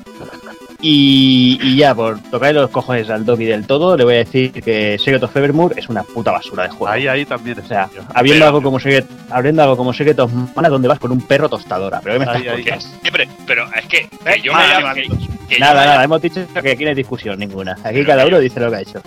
Y, 0.82 1.58
y 1.62 1.76
ya, 1.76 1.94
por 1.94 2.18
tocar 2.30 2.54
los 2.54 2.70
cojones 2.70 3.08
al 3.10 3.24
Dobby 3.26 3.44
del 3.44 3.66
todo, 3.66 3.96
le 3.98 4.02
voy 4.04 4.14
a 4.14 4.18
decir 4.18 4.50
que 4.50 4.98
Secret 4.98 5.22
of 5.22 5.36
Evermore 5.36 5.78
es 5.78 5.88
una 5.90 6.02
puta 6.02 6.32
basura 6.32 6.62
de 6.64 6.70
juego. 6.70 6.88
Ahí, 6.88 7.06
ahí 7.06 7.26
también 7.26 7.60
O 7.60 7.66
sea, 7.68 7.88
habiendo 8.14 8.46
algo 8.46 8.62
como 8.62 8.80
Secret, 8.80 9.06
abriendo 9.30 9.62
algo 9.62 9.76
como 9.76 9.92
Secret 9.92 10.18
of 10.18 10.32
Mana 10.56 10.70
donde 10.70 10.88
vas 10.88 10.98
con 10.98 11.12
un 11.12 11.20
perro 11.20 11.48
tostadora. 11.50 12.00
Pero 12.02 12.18
¿qué 12.18 12.24
me 12.24 12.30
Ahí, 12.32 12.40
estás 12.46 12.56
ahí. 12.56 12.64
Que 12.64 12.80
siempre, 13.02 13.28
pero 13.46 13.66
es 13.76 13.86
que, 13.86 14.08
que 14.08 14.30
Eh, 14.30 14.40
yo 14.42 14.54
me 14.54 14.62
animalitos. 14.62 15.18
que- 15.18 15.26
que 15.48 15.54
yo 15.56 15.60
Nada, 15.60 15.80
me 15.82 15.86
nada, 15.86 16.04
hemos 16.04 16.22
dicho 16.22 16.40
que 16.62 16.70
aquí 16.70 16.82
no 16.84 16.88
hay 16.90 16.96
discusión 16.96 17.38
ninguna. 17.38 17.72
Aquí 17.84 17.96
Pero 17.96 18.06
cada 18.06 18.26
uno 18.26 18.38
dice 18.40 18.58
lo 18.60 18.70
que 18.70 18.76
ha 18.76 18.80
hecho. 18.80 19.02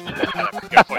que 0.69 0.83
fue. 0.83 0.97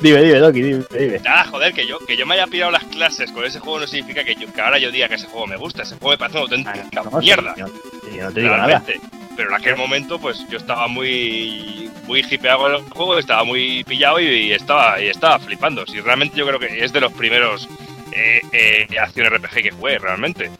Dime, 0.00 0.22
dime, 0.22 0.38
Doki, 0.38 0.62
dime, 0.62 0.84
dime. 0.96 1.18
Nada, 1.20 1.44
joder, 1.46 1.72
que 1.72 1.86
yo, 1.86 1.98
que 2.06 2.16
yo 2.16 2.24
me 2.24 2.34
haya 2.34 2.46
pirado 2.46 2.70
las 2.70 2.84
clases 2.84 3.32
con 3.32 3.44
ese 3.44 3.58
juego 3.58 3.80
no 3.80 3.86
significa 3.86 4.22
que, 4.22 4.34
yo, 4.36 4.52
que 4.52 4.60
ahora 4.60 4.78
yo 4.78 4.92
diga 4.92 5.08
que 5.08 5.16
ese 5.16 5.26
juego 5.26 5.46
me 5.48 5.56
gusta. 5.56 5.82
Ese 5.82 5.96
juego 5.96 6.10
me 6.12 6.18
parece 6.18 6.38
una 6.38 6.42
auténtica 6.44 7.02
No, 7.02 7.18
mierda. 7.18 7.54
yo- 7.56 7.66
yo 8.14 8.22
no 8.24 8.32
te 8.32 8.40
digo 8.40 8.52
nada. 8.56 8.66
realmente. 8.66 9.00
Pero 9.36 9.50
en 9.50 9.54
aquel 9.56 9.76
momento, 9.76 10.18
pues 10.20 10.44
yo 10.48 10.58
estaba 10.58 10.88
muy 10.88 11.90
muy 12.06 12.20
hipeado 12.28 12.58
con 12.60 12.74
el 12.74 12.80
juego, 12.90 13.18
estaba 13.18 13.44
muy 13.44 13.84
pillado 13.84 14.18
y, 14.20 14.24
y 14.26 14.52
estaba 14.52 15.00
y 15.00 15.08
estaba 15.08 15.38
flipando. 15.38 15.84
Si 15.86 16.00
realmente 16.00 16.36
yo 16.38 16.46
creo 16.46 16.58
que 16.58 16.82
es 16.84 16.92
de 16.92 17.00
los 17.00 17.12
primeros 17.12 17.68
eh, 18.12 18.40
eh, 18.52 18.86
acción 18.98 19.26
RPG 19.32 19.62
que 19.62 19.70
jugué, 19.72 19.98
realmente. 19.98 20.50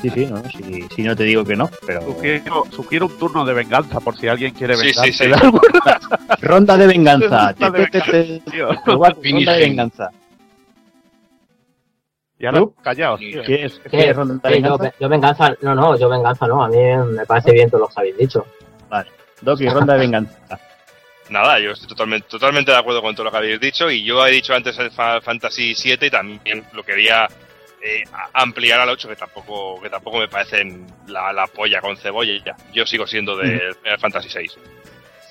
Sí, 0.00 0.10
sí, 0.10 0.26
no, 0.26 0.42
si, 0.50 0.82
si 0.94 1.02
no 1.02 1.16
te 1.16 1.24
digo 1.24 1.44
que 1.44 1.56
no, 1.56 1.68
pero. 1.86 2.02
Sugiero, 2.02 2.64
sugiero 2.70 3.06
un 3.06 3.18
turno 3.18 3.44
de 3.44 3.52
venganza 3.54 4.00
por 4.00 4.16
si 4.16 4.28
alguien 4.28 4.52
quiere 4.54 4.76
Sí, 4.76 4.86
vengarse 4.86 5.12
sí, 5.12 5.24
sí. 5.24 6.40
Ronda 6.42 6.76
de 6.76 6.86
venganza. 6.86 7.52
Ronda 7.58 7.78
de 7.78 8.42
tío. 8.50 8.68
Ronda 8.86 9.52
de 9.54 9.60
venganza. 9.60 10.10
Y 12.38 12.46
ahora, 12.46 12.64
callaos, 12.82 13.20
tío. 13.20 13.42
¿Quieres, 13.44 13.78
¿Qué? 13.84 13.88
quieres 13.90 14.16
ronda 14.16 14.34
de 14.48 14.56
Sí, 14.56 14.62
yo, 14.62 14.70
venganza? 14.78 14.96
yo 14.98 15.08
venganza, 15.08 15.54
no, 15.62 15.74
no, 15.76 15.96
yo 15.98 16.08
venganza 16.08 16.46
no, 16.48 16.64
a 16.64 16.68
mí 16.68 16.76
me 17.16 17.24
parece 17.24 17.52
bien 17.52 17.70
todo 17.70 17.82
lo 17.82 17.86
que 17.88 17.94
habéis 17.96 18.16
dicho. 18.18 18.44
Doki, 19.40 19.68
ronda 19.68 19.94
de 19.94 20.00
venganza. 20.00 20.38
Nada, 21.30 21.58
yo 21.60 21.70
estoy 21.70 21.88
totalmente, 21.88 22.26
totalmente 22.28 22.70
de 22.72 22.76
acuerdo 22.76 23.00
con 23.00 23.14
todo 23.14 23.24
lo 23.24 23.30
que 23.30 23.36
habéis 23.38 23.60
dicho 23.60 23.90
y 23.90 24.04
yo 24.04 24.24
he 24.26 24.30
dicho 24.30 24.54
antes 24.54 24.76
el 24.78 24.90
Fantasy 24.90 25.74
VII 25.74 26.06
y 26.06 26.10
también 26.10 26.64
lo 26.72 26.82
quería 26.82 27.26
eh, 27.82 28.04
a- 28.12 28.42
ampliar 28.42 28.80
al 28.80 28.88
8 28.88 29.08
que 29.08 29.16
tampoco 29.16 29.80
que 29.82 29.90
tampoco 29.90 30.18
me 30.18 30.28
parecen 30.28 30.86
la, 31.08 31.32
la 31.32 31.46
polla 31.46 31.80
con 31.80 31.96
cebolla 31.96 32.32
ya. 32.44 32.56
Yo 32.72 32.86
sigo 32.86 33.06
siendo 33.06 33.36
del 33.36 33.74
Final 33.76 33.98
Fantasy 33.98 34.28
VI. 34.38 34.50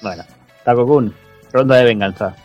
Bueno, 0.01 0.23
Takokun, 0.63 1.15
ronda 1.53 1.77
de 1.77 1.83
venganza. 1.85 2.35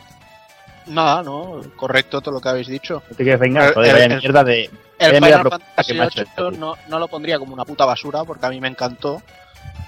Nada, 0.86 1.22
no, 1.22 1.60
correcto 1.74 2.20
todo 2.20 2.34
lo 2.34 2.40
que 2.40 2.48
habéis 2.48 2.68
dicho. 2.68 3.02
¿No 3.10 3.16
te 3.16 3.22
quieres 3.24 3.40
vengar? 3.40 3.68
El- 3.68 3.74
Joder, 3.74 3.88
el- 3.88 3.94
vaya 4.02 4.14
el- 4.14 4.20
mierda 4.20 4.44
de. 4.44 4.70
El 4.98 5.14
Final 5.16 5.50
Fantasy 5.50 6.00
hecho 6.00 6.50
no, 6.52 6.74
no 6.88 6.98
lo 6.98 7.08
pondría 7.08 7.38
como 7.38 7.52
una 7.52 7.66
puta 7.66 7.84
basura 7.84 8.24
porque 8.24 8.46
a 8.46 8.50
mí 8.50 8.60
me 8.62 8.68
encantó, 8.68 9.20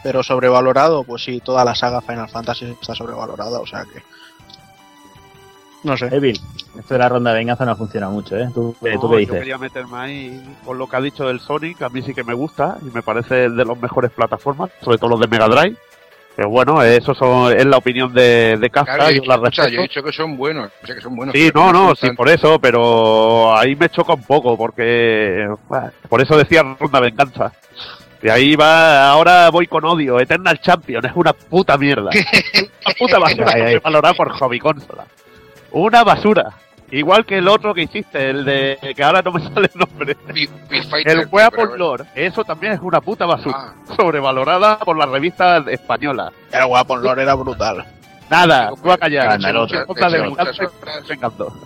pero 0.03 0.23
sobrevalorado, 0.23 1.03
pues 1.05 1.23
sí, 1.25 1.41
toda 1.41 1.65
la 1.65 1.75
saga 1.75 2.03
Final 2.03 2.29
Fantasy 2.29 2.77
está 2.79 2.95
sobrevalorada, 2.95 3.59
o 3.61 3.67
sea 3.67 3.85
que... 3.85 4.03
No 5.85 5.97
sé. 5.97 6.07
Evil, 6.13 6.39
esto 6.79 6.95
de 6.95 6.99
la 6.99 7.09
ronda 7.09 7.31
de 7.33 7.39
venganza 7.39 7.65
no 7.65 7.77
funciona 7.77 8.09
mucho, 8.09 8.37
¿eh? 8.37 8.49
¿Tú, 8.53 8.75
No, 8.81 9.01
¿tú 9.01 9.09
qué 9.11 9.15
yo 9.15 9.17
dices? 9.19 9.39
quería 9.39 9.59
meterme 9.59 9.97
ahí 9.99 10.57
con 10.65 10.77
lo 10.77 10.89
que 10.89 10.97
ha 10.97 11.01
dicho 11.01 11.27
del 11.27 11.41
Sonic, 11.41 11.83
a 11.83 11.89
mí 11.89 12.03
sí 12.03 12.15
que 12.15 12.25
me 12.25 12.35
gusta 12.35 12.79
y 12.83 12.87
me 12.95 13.03
parece 13.03 13.49
de 13.49 13.65
los 13.65 13.81
mejores 13.81 14.11
plataformas, 14.11 14.71
sobre 14.83 14.99
todo 14.99 15.11
los 15.11 15.21
de 15.21 15.29
Mega 15.29 15.47
Drive. 15.47 15.77
Pero 16.35 16.51
bueno, 16.51 16.83
eso 16.85 17.15
son, 17.15 17.53
es 17.53 17.65
la 17.67 17.79
opinión 17.79 18.13
de, 18.15 18.57
de 18.59 18.71
Kafka, 18.71 18.95
Claro, 18.95 19.11
yo, 19.11 19.23
yo 19.23 19.29
la 19.29 19.35
escucha, 19.35 19.69
yo 19.69 19.81
he 19.81 19.83
dicho 19.83 20.03
que 20.05 20.13
son 20.13 20.37
buenos. 20.37 20.71
O 20.83 20.87
sea, 20.87 20.95
que 20.95 21.01
son 21.01 21.17
buenos 21.17 21.35
Sí, 21.35 21.51
no, 21.53 21.73
no, 21.73 21.97
sí, 21.97 22.11
por 22.13 22.29
eso, 22.29 22.61
pero 22.61 23.57
ahí 23.57 23.75
me 23.75 23.89
choca 23.89 24.15
un 24.15 24.23
poco, 24.23 24.57
porque 24.57 25.49
bueno, 25.69 25.91
por 26.09 26.21
eso 26.21 26.37
decía 26.37 26.63
ronda 26.79 27.01
venganza. 27.01 27.53
De 28.23 28.31
ahí 28.31 28.55
va, 28.57 29.11
ahora 29.11 29.49
voy 29.51 29.67
con 29.67 29.85
odio. 29.85 30.19
Eternal 30.21 30.61
Champion 30.61 31.05
es 31.07 31.13
una 31.15 31.33
puta 31.33 31.77
mierda. 31.79 32.11
Una 32.87 32.95
puta 32.99 33.19
basura 33.19 33.53
que 33.55 33.79
valorada 33.81 34.15
por 34.15 34.31
hobby 34.31 34.59
consola. 34.59 35.05
Una 35.73 36.05
basura. 36.05 36.53
Igual 36.91 37.27
que 37.27 37.37
el 37.39 37.49
otro 37.49 37.75
que 37.75 37.83
hiciste, 37.83 38.31
el 38.31 38.45
de 38.47 38.79
que 38.97 39.05
ahora 39.05 39.21
no 39.23 39.33
me 39.33 39.41
sale 39.55 39.71
el 39.75 39.79
nombre. 39.81 40.17
Beat 40.71 40.89
Fighter, 40.89 41.19
El 41.19 41.29
Weapon 41.31 41.77
Lore. 41.79 42.05
Eso 42.15 42.45
también 42.45 42.73
es 42.73 42.81
una 42.81 43.01
puta 43.03 43.27
basura. 43.27 43.57
Ah. 43.59 43.75
Sobrevalorada 43.95 44.79
por 44.79 44.97
la 44.97 45.05
revista 45.07 45.59
española. 45.69 46.33
El 46.51 46.65
Weapon 46.65 47.03
Lore 47.03 47.23
era 47.23 47.35
brutal. 47.35 47.85
Nada, 48.31 48.71
tú 48.83 48.91
a 48.91 48.97
callar. 48.99 49.39
Otra 49.87 50.09
de 50.11 50.19
Eché 50.19 50.29
muchas 50.29 50.47
venganza, 50.59 50.63
horas. 50.83 51.09
vengando. 51.09 51.57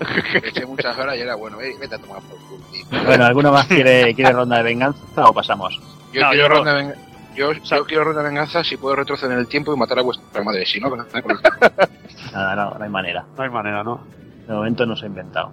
Le 0.42 0.48
eché 0.48 0.66
muchas 0.66 0.98
horas 0.98 1.16
y 1.16 1.20
era 1.20 1.34
bueno. 1.34 1.60
eh, 1.60 1.72
Vete 1.80 1.94
a 1.96 1.98
tomar 1.98 2.20
por 2.22 2.38
culo. 2.38 3.04
Bueno, 3.04 3.24
¿alguno 3.24 3.52
más 3.52 3.66
quiere, 3.66 4.14
quiere 4.14 4.32
ronda 4.32 4.56
de 4.58 4.62
venganza 4.64 4.98
o 5.28 5.32
pasamos? 5.32 5.78
Yo 6.12 6.20
No, 6.20 6.30
quiero 6.30 6.34
yo 6.34 6.48
ronda 6.48 6.74
de 6.74 6.82
ven- 6.84 6.94
yo, 7.34 7.52
yo 7.52 7.84
quiero 7.84 8.12
de 8.14 8.22
venganza 8.22 8.62
si 8.64 8.76
puedo 8.76 8.96
retroceder 8.96 9.32
en 9.32 9.38
el 9.38 9.48
tiempo 9.48 9.72
y 9.74 9.76
matar 9.78 9.98
a 9.98 10.02
vuestra 10.02 10.42
madre. 10.42 10.64
Si 10.66 10.80
no, 10.80 10.94
Nada, 12.32 12.56
no, 12.56 12.78
no 12.78 12.84
hay 12.84 12.90
manera. 12.90 13.24
No 13.36 13.42
hay 13.42 13.50
manera, 13.50 13.82
¿no? 13.84 14.00
De 14.46 14.52
momento 14.54 14.86
no 14.86 14.96
se 14.96 15.04
ha 15.04 15.09
inventado. 15.09 15.50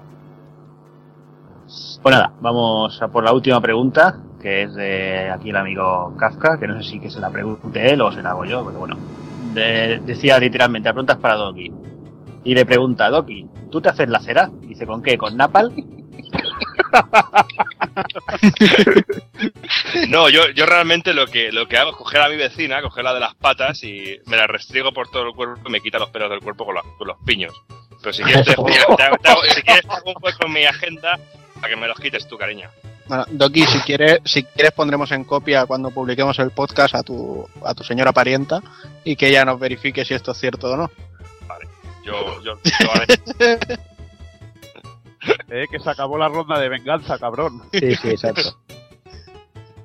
Pues 2.02 2.16
nada, 2.16 2.32
vamos 2.42 3.00
a 3.02 3.08
por 3.10 3.24
la 3.24 3.32
última 3.34 3.62
pregunta, 3.62 4.18
que 4.42 4.64
es 4.64 4.74
de 4.74 5.30
aquí 5.30 5.50
el 5.52 5.58
amigo 5.58 6.16
Kafka, 6.18 6.58
que 6.60 6.68
no 6.68 6.82
sé 6.82 6.90
si 6.90 7.00
que 7.00 7.10
se 7.12 7.20
la 7.20 7.30
pregunte 7.30 7.92
él 7.94 8.02
o 8.02 8.12
se 8.12 8.24
la 8.24 8.32
hago 8.32 8.46
yo, 8.46 8.66
pero 8.66 8.80
bueno. 8.80 8.98
De- 9.54 10.02
decía 10.06 10.40
literalmente, 10.40 10.90
la 10.90 10.94
pregunta 10.94 11.14
es 11.14 11.20
para 11.20 11.36
Doki. 11.36 11.72
Y 12.44 12.56
le 12.56 12.66
pregunta, 12.66 13.10
Doki, 13.10 13.46
¿tú 13.70 13.82
te 13.82 13.90
haces 13.90 14.10
la 14.10 14.20
cera? 14.20 14.50
Dice, 14.62 14.88
¿con 14.88 15.04
qué? 15.04 15.18
¿Con 15.18 15.36
Napal? 15.38 15.72
No, 20.10 20.30
yo, 20.30 20.50
yo 20.52 20.66
realmente 20.66 21.14
lo 21.14 21.28
que, 21.28 21.52
lo 21.52 21.68
que 21.68 21.78
hago 21.78 21.92
es 21.92 21.96
coger 21.96 22.22
a 22.22 22.30
mi 22.30 22.36
vecina, 22.36 22.82
cogerla 22.82 23.14
de 23.14 23.20
las 23.20 23.36
patas 23.36 23.84
y 23.84 24.20
me 24.26 24.38
la 24.38 24.48
restriego 24.48 24.92
por 24.92 25.10
todo 25.10 25.24
el 25.28 25.34
cuerpo 25.34 25.62
y 25.68 25.72
me 25.72 25.82
quita 25.82 26.00
los 26.00 26.10
pelos 26.10 26.30
del 26.30 26.40
cuerpo 26.40 26.66
con, 26.66 26.76
los- 26.76 26.86
con 26.98 27.08
los 27.08 27.18
piños. 27.26 27.54
Pero 28.02 28.14
si 28.14 28.24
quieres, 28.24 28.46
te, 28.46 28.56
te 28.56 28.62
hago- 28.62 28.96
te 28.96 29.04
hago- 29.30 29.42
si 29.54 29.62
quieres 29.62 29.86
te 29.86 29.94
hago 29.94 30.10
un 30.12 30.16
hueco 30.22 30.46
en 30.46 30.54
mi 30.54 30.66
agenda 30.66 31.20
para 31.56 31.70
que 31.70 31.76
me 31.76 31.88
los 31.88 32.00
quites 32.00 32.28
tú, 32.28 32.38
cariño. 32.38 32.70
Bueno, 33.08 33.26
Doki, 33.30 33.66
si 33.66 33.80
quieres, 33.80 34.20
si 34.26 34.44
quieres 34.44 34.72
pondremos 34.72 35.12
en 35.12 35.24
copia 35.24 35.66
cuando 35.66 35.90
publiquemos 35.92 36.38
el 36.40 36.52
podcast 36.52 36.96
a 36.96 37.04
tu, 37.04 37.48
a 37.66 37.74
tu 37.74 37.84
señora 37.84 38.12
parienta 38.12 38.62
y 39.04 39.16
que 39.16 39.28
ella 39.30 39.46
nos 39.46 39.60
verifique 39.60 40.06
si 40.06 40.14
esto 40.14 40.32
es 40.32 40.38
cierto 40.38 40.72
o 40.72 40.78
no. 40.78 40.92
Yo, 42.04 42.42
yo, 42.44 42.60
yo 42.64 42.92
haré. 42.92 43.68
Eh, 45.50 45.66
que 45.70 45.80
se 45.80 45.90
acabó 45.90 46.18
la 46.18 46.30
ronda 46.30 46.60
de 46.60 46.70
venganza, 46.70 47.18
cabrón. 47.18 47.64
Sí, 47.74 47.96
sí, 47.96 48.10
exacto. 48.10 48.58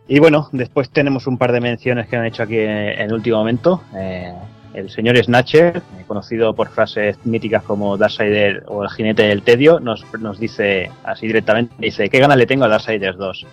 Y 0.06 0.18
bueno, 0.18 0.48
después 0.52 0.90
tenemos 0.90 1.26
un 1.26 1.38
par 1.38 1.52
de 1.52 1.60
menciones 1.60 2.08
que 2.08 2.16
han 2.16 2.26
hecho 2.26 2.42
aquí 2.42 2.58
en, 2.58 2.70
el 2.70 3.12
último 3.12 3.38
momento. 3.38 3.82
Eh, 3.96 4.34
el 4.74 4.90
señor 4.90 5.16
Snatcher, 5.16 5.78
eh, 5.78 6.04
conocido 6.06 6.54
por 6.54 6.68
frases 6.68 7.16
míticas 7.24 7.62
como 7.62 7.96
Darksider 7.96 8.64
o 8.66 8.82
el 8.82 8.90
jinete 8.90 9.22
del 9.22 9.42
tedio, 9.42 9.80
nos, 9.80 10.04
nos 10.18 10.38
dice 10.38 10.90
así 11.04 11.26
directamente, 11.26 11.74
dice, 11.78 12.10
¿qué 12.10 12.18
ganas 12.18 12.36
le 12.36 12.46
tengo 12.46 12.64
a 12.64 12.68
Darksiders 12.68 13.16
2? 13.16 13.46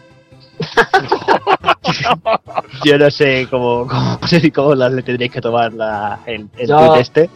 Yo 2.83 2.97
no 2.97 3.09
sé 3.11 3.47
cómo, 3.49 3.87
cómo, 3.87 4.19
cómo 4.53 4.75
las 4.75 4.91
le 4.91 5.03
tendréis 5.03 5.31
que 5.31 5.41
tomar 5.41 5.73
la, 5.73 6.19
el, 6.25 6.47
el 6.57 6.67
Yo- 6.67 6.87
tuit 6.93 7.01
este. 7.01 7.29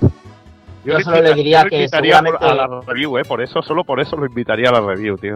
Yo 0.85 0.99
solo 1.01 1.21
le 1.21 1.33
diría 1.33 1.63
yo 1.63 1.69
que 1.69 1.87
seguramente- 1.87 2.45
a 2.45 2.53
la 2.55 2.81
review, 2.87 3.17
eh, 3.17 3.23
por 3.25 3.41
eso, 3.41 3.61
solo 3.61 3.83
por 3.83 3.99
eso 3.99 4.15
lo 4.15 4.25
invitaría 4.25 4.69
a 4.69 4.73
la 4.73 4.81
review, 4.81 5.17
tío. 5.17 5.35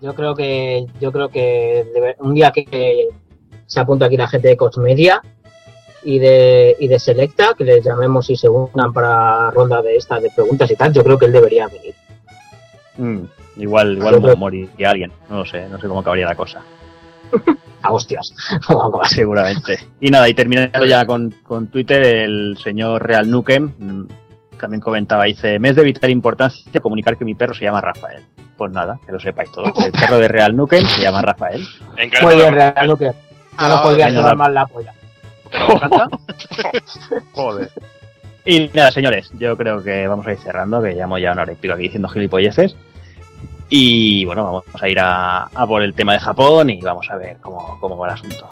Yo 0.00 0.14
creo 0.14 0.34
que 0.34 0.86
yo 1.00 1.12
creo 1.12 1.28
que 1.28 1.84
debe- 1.94 2.16
un 2.20 2.32
día 2.34 2.52
que 2.52 3.08
se 3.66 3.80
apunta 3.80 4.06
aquí 4.06 4.16
la 4.16 4.28
gente 4.28 4.48
de 4.48 4.56
Cosmedia 4.56 5.20
y 6.02 6.18
de 6.18 6.76
y 6.78 6.88
de 6.88 6.98
Selecta, 6.98 7.54
que 7.58 7.64
les 7.64 7.84
llamemos 7.84 8.30
y 8.30 8.36
se 8.36 8.48
unan 8.48 8.92
para 8.92 9.50
ronda 9.50 9.82
de 9.82 9.96
estas 9.96 10.22
de 10.22 10.30
preguntas 10.30 10.70
y 10.70 10.76
tal, 10.76 10.92
yo 10.92 11.02
creo 11.04 11.18
que 11.18 11.26
él 11.26 11.32
debería 11.32 11.66
venir. 11.68 11.94
Mm, 12.96 13.24
igual 13.62 13.96
igual 13.98 14.22
creo- 14.22 14.36
moriría 14.36 14.90
alguien, 14.90 15.12
no 15.28 15.38
lo 15.38 15.44
sé, 15.44 15.68
no 15.68 15.78
sé 15.78 15.86
cómo 15.88 16.00
acabaría 16.00 16.26
la 16.26 16.34
cosa. 16.34 16.62
A 17.82 17.92
hostias. 17.92 18.34
Seguramente. 19.08 19.78
Y 20.00 20.10
nada, 20.10 20.28
y 20.28 20.34
terminando 20.34 20.84
ya 20.84 21.06
con, 21.06 21.34
con 21.42 21.68
Twitter, 21.68 22.02
el 22.02 22.58
señor 22.62 23.02
Real 23.06 23.30
Nukem 23.30 23.72
también 24.60 24.80
comentaba, 24.80 25.24
dice, 25.24 25.58
me 25.58 25.70
es 25.70 25.76
de 25.76 25.82
vital 25.84 26.10
importancia 26.10 26.80
comunicar 26.80 27.16
que 27.16 27.24
mi 27.24 27.34
perro 27.34 27.54
se 27.54 27.64
llama 27.64 27.80
Rafael. 27.80 28.24
Pues 28.56 28.70
nada, 28.72 28.98
que 29.04 29.12
lo 29.12 29.18
sepáis 29.18 29.50
todos. 29.52 29.72
El 29.84 29.92
perro 29.92 30.18
de 30.18 30.28
Real 30.28 30.54
Nukem 30.56 30.84
se 30.86 31.02
llama 31.02 31.22
Rafael. 31.22 31.66
Muy 32.22 32.34
bien, 32.36 32.54
Real 32.54 32.86
Luque. 32.86 33.06
No 33.06 33.14
Ah, 33.56 33.68
nos 33.68 33.80
podría 33.80 34.06
venga, 34.06 34.18
llevar 34.20 34.32
va. 34.32 34.38
más 34.38 34.52
la 34.52 34.66
polla. 34.66 34.94
¿Te 35.50 35.56
encanta? 35.74 36.08
Joder. 37.32 37.70
Y 38.44 38.70
nada, 38.72 38.90
señores, 38.90 39.30
yo 39.38 39.56
creo 39.56 39.82
que 39.82 40.06
vamos 40.06 40.26
a 40.26 40.32
ir 40.32 40.38
cerrando, 40.38 40.80
que 40.82 40.94
llevamos 40.94 41.20
ya 41.20 41.32
una 41.32 41.42
hora 41.42 41.52
y 41.52 41.56
pico 41.56 41.74
aquí 41.74 41.82
diciendo 41.84 42.08
gilipolleces. 42.08 42.76
Y 43.68 44.24
bueno, 44.24 44.44
vamos 44.44 44.64
a 44.82 44.88
ir 44.88 44.98
a, 44.98 45.42
a 45.44 45.66
por 45.66 45.82
el 45.82 45.94
tema 45.94 46.14
de 46.14 46.20
Japón 46.20 46.70
y 46.70 46.80
vamos 46.80 47.08
a 47.10 47.16
ver 47.16 47.36
cómo, 47.40 47.78
cómo 47.80 47.96
va 47.98 48.08
el 48.08 48.14
asunto. 48.14 48.48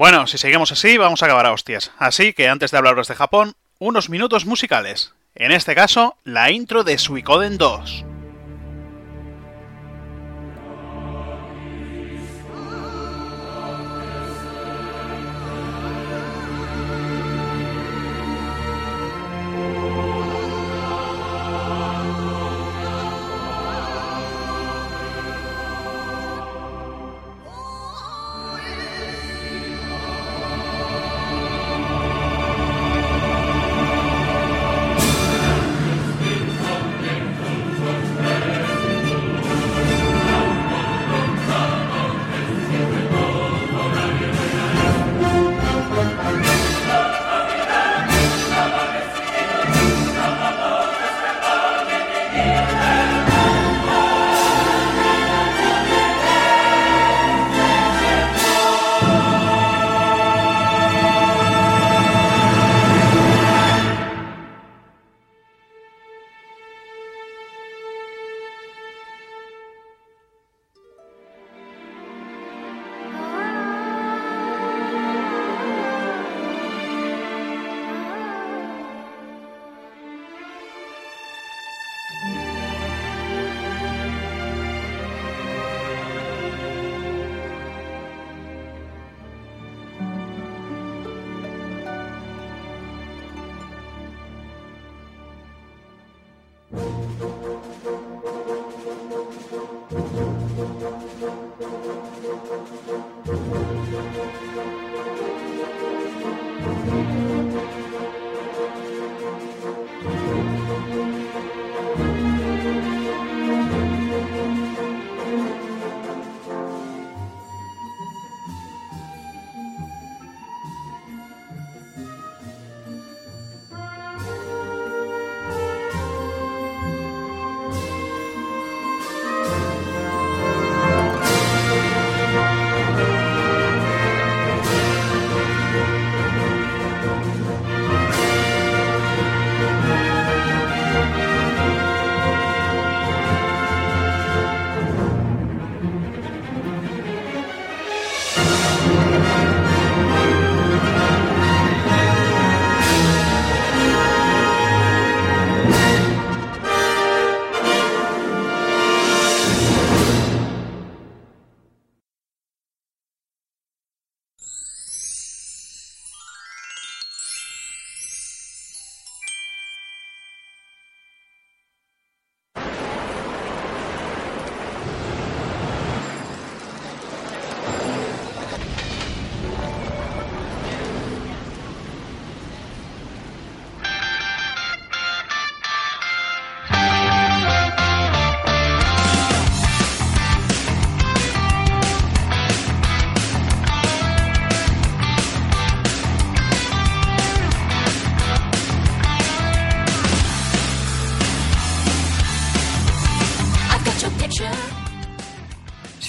Bueno, 0.00 0.26
si 0.26 0.38
seguimos 0.38 0.72
así, 0.72 0.96
vamos 0.96 1.22
a 1.22 1.26
acabar 1.26 1.44
a 1.44 1.52
hostias. 1.52 1.92
Así 1.98 2.32
que 2.32 2.48
antes 2.48 2.70
de 2.70 2.78
hablaros 2.78 3.06
de 3.06 3.14
Japón, 3.14 3.52
unos 3.78 4.08
minutos 4.08 4.46
musicales. 4.46 5.12
En 5.34 5.52
este 5.52 5.74
caso, 5.74 6.16
la 6.24 6.50
intro 6.50 6.84
de 6.84 6.96
Suicoden 6.96 7.58
2. 7.58 8.06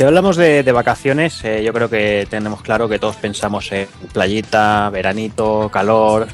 Si 0.02 0.06
hablamos 0.08 0.36
de, 0.36 0.64
de 0.64 0.72
vacaciones, 0.72 1.44
eh, 1.44 1.62
yo 1.64 1.72
creo 1.74 1.88
que 1.88 2.26
tenemos 2.28 2.64
claro 2.64 2.90
que 2.90 2.98
todos 2.98 3.18
pensamos 3.18 3.72
en 3.72 3.88
playita, 4.12 4.90
veranito, 4.90 5.70
calor 5.72 6.28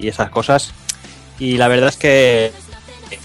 y 0.00 0.08
esas 0.08 0.28
cosas. 0.28 0.74
Y 1.38 1.56
la 1.56 1.68
verdad 1.68 1.90
es 1.90 1.96
que, 1.96 2.50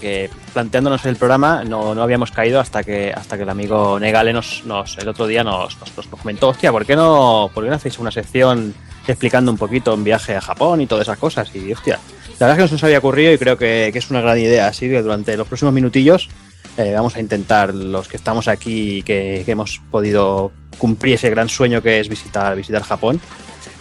que 0.00 0.30
planteándonos 0.54 1.04
el 1.04 1.16
programa 1.16 1.64
no, 1.64 1.96
no 1.96 2.02
habíamos 2.04 2.30
caído 2.30 2.60
hasta 2.60 2.84
que 2.84 3.12
hasta 3.12 3.36
que 3.36 3.42
el 3.42 3.48
amigo 3.48 3.98
Negale 3.98 4.32
nos, 4.32 4.62
nos 4.66 4.96
el 4.98 5.08
otro 5.08 5.26
día 5.26 5.42
nos, 5.42 5.76
nos, 5.80 5.96
nos 5.96 6.06
comentó, 6.06 6.50
hostia, 6.50 6.70
¿por 6.70 6.86
qué 6.86 6.94
no, 6.94 7.50
por 7.52 7.64
qué 7.64 7.70
no 7.70 7.74
hacéis 7.74 7.98
una 7.98 8.12
sección 8.12 8.72
explicando 9.04 9.50
un 9.50 9.58
poquito 9.58 9.94
un 9.94 10.04
viaje 10.04 10.36
a 10.36 10.40
Japón 10.40 10.80
y 10.80 10.86
todas 10.86 11.08
esas 11.08 11.18
cosas? 11.18 11.52
Y 11.56 11.72
hostia, 11.72 11.98
la 12.38 12.46
verdad 12.46 12.50
es 12.50 12.56
que 12.56 12.62
no 12.62 12.68
se 12.68 12.74
nos 12.74 12.84
había 12.84 12.98
ocurrido 12.98 13.32
y 13.32 13.38
creo 13.38 13.58
que, 13.58 13.90
que 13.92 13.98
es 13.98 14.08
una 14.12 14.20
gran 14.20 14.38
idea. 14.38 14.68
Así 14.68 14.88
que 14.88 15.02
durante 15.02 15.36
los 15.36 15.48
próximos 15.48 15.74
minutillos 15.74 16.28
eh, 16.78 16.94
vamos 16.94 17.16
a 17.16 17.20
intentar, 17.20 17.74
los 17.74 18.08
que 18.08 18.16
estamos 18.16 18.48
aquí 18.48 19.02
que, 19.02 19.44
hemos 19.46 19.80
podido 19.90 20.52
cumplir 20.78 21.14
ese 21.14 21.28
gran 21.28 21.48
sueño 21.48 21.82
que 21.82 22.00
es 22.00 22.08
visitar, 22.08 22.56
visitar 22.56 22.82
Japón, 22.82 23.20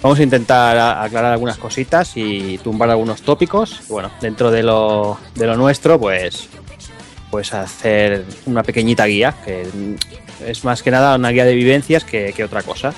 Vamos 0.01 0.19
a 0.19 0.23
intentar 0.23 0.77
aclarar 0.77 1.31
algunas 1.31 1.57
cositas 1.57 2.11
y 2.15 2.59
tumbar 2.59 2.91
algunos 2.91 3.23
tópicos. 3.23 3.81
Bueno, 3.89 4.11
dentro 4.21 4.51
de 4.51 4.61
lo, 4.61 5.17
de 5.33 5.47
lo 5.47 5.57
nuestro, 5.57 5.99
pues, 5.99 6.49
pues 7.31 7.51
hacer 7.53 8.23
una 8.45 8.61
pequeñita 8.61 9.05
guía, 9.05 9.33
que 9.43 9.67
es 10.45 10.63
más 10.63 10.83
que 10.83 10.91
nada 10.91 11.15
una 11.15 11.29
guía 11.29 11.45
de 11.45 11.55
vivencias 11.55 12.03
que, 12.03 12.31
que 12.31 12.43
otra 12.43 12.61
cosa. 12.61 12.93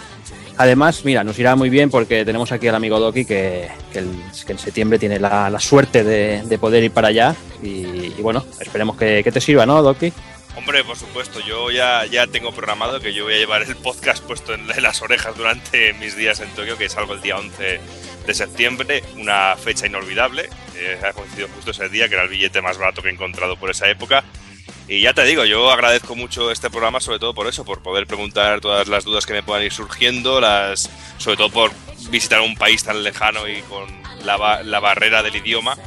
Además, 0.59 1.05
mira, 1.05 1.23
nos 1.23 1.39
irá 1.39 1.55
muy 1.55 1.69
bien 1.69 1.89
porque 1.89 2.25
tenemos 2.25 2.51
aquí 2.51 2.67
al 2.67 2.75
amigo 2.75 2.99
Doki 2.99 3.23
que, 3.23 3.69
que, 3.93 3.99
el- 3.99 4.21
que 4.45 4.51
en 4.51 4.59
septiembre 4.59 4.99
tiene 4.99 5.17
la, 5.17 5.49
la 5.49 5.59
suerte 5.61 6.03
de, 6.03 6.43
de 6.43 6.57
poder 6.59 6.83
ir 6.83 6.91
para 6.91 7.07
allá. 7.07 7.33
Y, 7.63 8.13
y 8.17 8.21
bueno, 8.21 8.45
esperemos 8.59 8.97
que, 8.97 9.23
que 9.23 9.31
te 9.31 9.39
sirva, 9.39 9.65
¿no, 9.65 9.81
Doki? 9.81 10.11
Hombre, 10.57 10.83
por 10.83 10.97
supuesto, 10.97 11.39
yo 11.39 11.71
ya, 11.71 12.05
ya 12.07 12.27
tengo 12.27 12.51
programado 12.51 12.99
que 12.99 13.13
yo 13.13 13.23
voy 13.23 13.35
a 13.35 13.37
llevar 13.37 13.61
el 13.63 13.73
podcast 13.77 14.21
puesto 14.21 14.53
en, 14.53 14.67
las 14.67 15.01
orejas 15.01 15.37
durante 15.37 15.93
mis 15.93 16.17
días 16.17 16.41
en 16.41 16.49
Tokio, 16.49 16.77
que 16.77 16.89
salgo 16.89 17.13
el 17.13 17.21
día 17.21 17.37
11 17.37 17.79
de 18.27 18.33
septiembre, 18.33 19.01
una 19.15 19.55
fecha 19.55 19.87
inolvidable. 19.87 20.49
Eh, 20.75 20.99
ha 21.07 21.13
coincidido 21.13 21.47
justo 21.55 21.71
ese 21.71 21.87
día, 21.87 22.09
que 22.09 22.15
era 22.15 22.23
el 22.25 22.29
billete 22.29 22.61
más 22.61 22.77
barato 22.77 23.01
que 23.01 23.07
he 23.07 23.11
encontrado 23.13 23.55
por 23.55 23.69
esa 23.69 23.89
época. 23.89 24.25
Y 24.89 25.01
ya 25.01 25.13
te 25.13 25.23
digo, 25.23 25.45
yo 25.45 25.69
agradezco 25.71 26.15
mucho 26.15 26.49
este 26.49 26.69
programa, 26.71 26.99
sobre 26.99 27.19
todo 27.19 27.35
por 27.35 27.45
eso, 27.47 27.63
por 27.63 27.79
poder 27.81 28.07
preguntar 28.07 28.59
todas 28.59 28.87
las 28.87 29.03
dudas 29.03 29.25
que 29.27 29.33
me 29.33 29.43
puedan 29.43 29.63
ir 29.63 29.71
surgiendo, 29.71 30.41
las, 30.41 30.89
sobre 31.19 31.37
todo 31.37 31.51
por 31.51 31.71
visitar 32.09 32.41
un 32.41 32.55
país 32.55 32.83
tan 32.83 33.03
lejano 33.03 33.47
y 33.47 33.61
con 33.61 33.85
la, 34.25 34.63
la 34.63 34.79
barrera 34.79 35.21
del 35.21 35.35
idioma. 35.35 35.77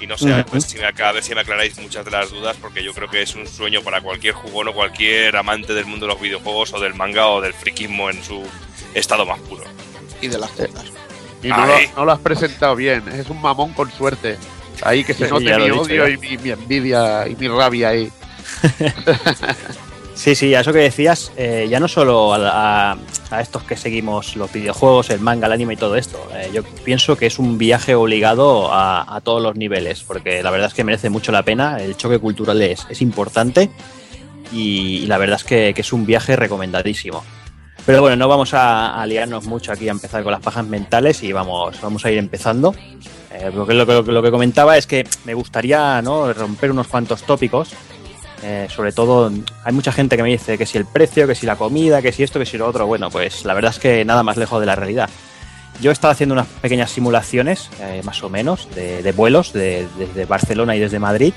Y 0.00 0.06
no 0.06 0.16
sé, 0.18 0.32
a 0.32 0.42
ver 0.44 0.62
si 0.62 0.76
me, 0.78 0.84
a 0.86 1.12
ver 1.12 1.22
si 1.22 1.34
me 1.34 1.40
aclaráis 1.40 1.78
muchas 1.78 2.04
de 2.04 2.10
las 2.12 2.30
dudas, 2.30 2.56
porque 2.60 2.84
yo 2.84 2.92
creo 2.94 3.08
que 3.08 3.22
es 3.22 3.34
un 3.34 3.46
sueño 3.48 3.82
para 3.82 4.00
cualquier 4.02 4.34
jugón 4.34 4.68
o 4.68 4.72
cualquier 4.72 5.34
amante 5.36 5.72
del 5.74 5.86
mundo 5.86 6.06
de 6.06 6.12
los 6.12 6.20
videojuegos 6.20 6.72
o 6.74 6.80
del 6.80 6.94
manga 6.94 7.26
o 7.28 7.40
del 7.40 7.54
friquismo 7.54 8.08
en 8.10 8.22
su 8.22 8.44
estado 8.94 9.26
más 9.26 9.40
puro. 9.40 9.64
Y 10.20 10.28
de 10.28 10.38
las 10.38 10.52
tetas. 10.54 10.84
Y 11.42 11.48
no 11.48 11.66
lo, 11.66 11.74
Ahí. 11.74 11.90
no 11.96 12.04
lo 12.04 12.12
has 12.12 12.20
presentado 12.20 12.76
bien, 12.76 13.02
es 13.08 13.28
un 13.30 13.40
mamón 13.42 13.72
con 13.72 13.90
suerte. 13.90 14.38
Ahí 14.82 15.02
que 15.04 15.14
se 15.14 15.26
Sí, 15.26 15.30
note 15.32 15.56
mi 15.58 15.70
odio 15.70 16.06
ya. 16.06 16.14
y 16.14 16.18
mi, 16.18 16.36
mi 16.38 16.50
envidia 16.50 17.26
y 17.28 17.34
mi 17.36 17.48
rabia 17.48 17.88
ahí. 17.90 18.10
Sí, 20.14 20.36
sí, 20.36 20.54
a 20.54 20.60
eso 20.60 20.72
que 20.72 20.78
decías, 20.78 21.32
eh, 21.36 21.66
ya 21.68 21.80
no 21.80 21.88
solo 21.88 22.32
a, 22.34 22.92
a- 22.92 22.96
a 23.32 23.40
estos 23.40 23.64
que 23.64 23.76
seguimos 23.76 24.36
los 24.36 24.52
videojuegos, 24.52 25.10
el 25.10 25.18
manga, 25.18 25.48
el 25.48 25.52
anime 25.52 25.74
y 25.74 25.76
todo 25.76 25.96
esto. 25.96 26.24
eh, 26.32 26.50
yo 26.54 26.62
pienso 26.62 27.16
que 27.16 27.26
es 27.26 27.40
un 27.40 27.58
viaje 27.58 27.96
obligado 27.96 28.72
a, 28.72 29.16
a 29.16 29.20
todos 29.22 29.42
los 29.42 29.56
niveles, 29.56 30.04
porque 30.06 30.40
la 30.40 30.50
verdad 30.52 30.68
es 30.68 30.74
que 30.74 30.84
merece 30.84 31.10
mucho 31.10 31.32
la 31.32 31.42
pena. 31.42 31.78
El 31.78 31.96
choque 31.96 32.20
cultural 32.20 32.62
es, 32.62 32.86
es 32.88 33.02
importante 33.02 33.70
y, 34.52 34.98
y 34.98 35.06
la 35.06 35.18
verdad 35.18 35.36
es 35.40 35.44
que, 35.44 35.72
que 35.74 35.80
es 35.80 35.92
un 35.92 36.06
viaje 36.06 36.36
recomendadísimo. 36.36 37.24
Pero 37.84 38.00
bueno, 38.00 38.14
no 38.14 38.28
vamos 38.28 38.54
a, 38.54 38.94
a 39.02 39.04
liarnos 39.06 39.46
mucho 39.46 39.72
aquí 39.72 39.88
a 39.88 39.92
empezar 39.92 40.22
con 40.22 40.30
las 40.30 40.40
pajas 40.42 40.64
mentales 40.64 41.24
y 41.24 41.32
vamos, 41.32 41.74
vamos 41.82 42.04
a 42.04 42.12
ir 42.12 42.18
empezando. 42.18 42.72
Eh, 43.32 43.50
lo, 43.52 43.64
lo 44.02 44.22
que 44.22 44.30
comentaba 44.30 44.78
es 44.78 44.86
que 44.86 45.04
me 45.24 45.34
gustaría 45.34 46.00
¿no? 46.02 46.32
romper 46.32 46.70
unos 46.70 46.86
cuantos 46.86 47.24
tópicos 47.24 47.70
eh, 48.46 48.66
sobre 48.68 48.92
todo, 48.92 49.32
hay 49.64 49.72
mucha 49.72 49.90
gente 49.90 50.16
que 50.18 50.22
me 50.22 50.28
dice 50.28 50.58
que 50.58 50.66
si 50.66 50.76
el 50.76 50.84
precio, 50.84 51.26
que 51.26 51.34
si 51.34 51.46
la 51.46 51.56
comida, 51.56 52.02
que 52.02 52.12
si 52.12 52.22
esto, 52.22 52.38
que 52.38 52.44
si 52.44 52.58
lo 52.58 52.66
otro. 52.66 52.86
Bueno, 52.86 53.08
pues 53.10 53.44
la 53.46 53.54
verdad 53.54 53.70
es 53.72 53.78
que 53.78 54.04
nada 54.04 54.22
más 54.22 54.36
lejos 54.36 54.60
de 54.60 54.66
la 54.66 54.76
realidad. 54.76 55.08
Yo 55.80 55.90
he 55.90 55.92
estado 55.92 56.12
haciendo 56.12 56.34
unas 56.34 56.46
pequeñas 56.46 56.90
simulaciones, 56.90 57.70
eh, 57.80 58.02
más 58.04 58.22
o 58.22 58.28
menos, 58.28 58.68
de, 58.74 59.12
vuelos 59.12 59.52
de- 59.54 59.88
desde 59.98 60.26
Barcelona 60.26 60.76
y 60.76 60.78
desde 60.78 60.98
Madrid. 60.98 61.32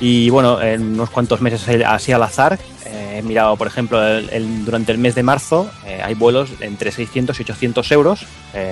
Y 0.00 0.28
bueno, 0.30 0.60
en 0.60 0.94
unos 0.94 1.08
cuantos 1.10 1.40
meses 1.40 1.66
así 1.86 2.10
al 2.10 2.22
azar, 2.24 2.58
eh, 2.84 3.16
he 3.18 3.22
mirado, 3.22 3.56
por 3.56 3.68
ejemplo, 3.68 4.00
durante 4.64 4.90
el 4.90 4.98
mes 4.98 5.14
de 5.14 5.22
marzo 5.22 5.70
hay 6.02 6.14
vuelos 6.14 6.50
entre 6.60 6.90
600 6.90 7.38
y 7.38 7.42
800 7.44 7.92
euros. 7.92 8.26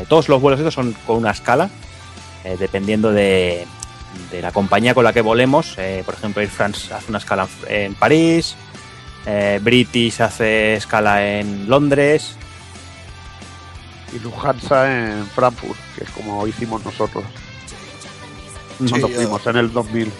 Todos 0.09 0.29
los 0.29 0.41
vuelos 0.43 0.59
estos 0.59 0.75
son 0.75 0.95
con 1.07 1.19
una 1.19 1.31
escala, 1.31 1.71
dependiendo 2.59 3.13
de, 3.13 3.67
de 4.31 4.43
la 4.43 4.53
compañía 4.53 4.95
con 4.95 5.05
la 5.05 5.13
que 5.13 5.21
volemos. 5.21 5.75
Eh, 5.79 6.03
por 6.05 6.15
ejemplo, 6.15 6.43
Air 6.43 6.51
France 6.51 6.93
hace 6.93 7.07
una 7.09 7.19
escala 7.19 7.49
en 7.69 7.95
París, 7.95 8.55
eh, 9.27 9.61
British 9.63 10.21
hace 10.23 10.75
escala 10.75 11.25
en 11.27 11.69
Londres. 11.69 12.37
Y 14.15 14.19
Lufthansa 14.19 14.93
en 14.93 15.27
Frankfurt, 15.29 15.79
que 15.97 16.05
es 16.05 16.11
como 16.11 16.47
hicimos 16.47 16.85
nosotros 16.85 17.25
cuando 18.79 19.09
yo- 19.09 19.15
fuimos 19.17 19.47
en 19.47 19.57
el 19.57 19.73
2000. 19.73 20.13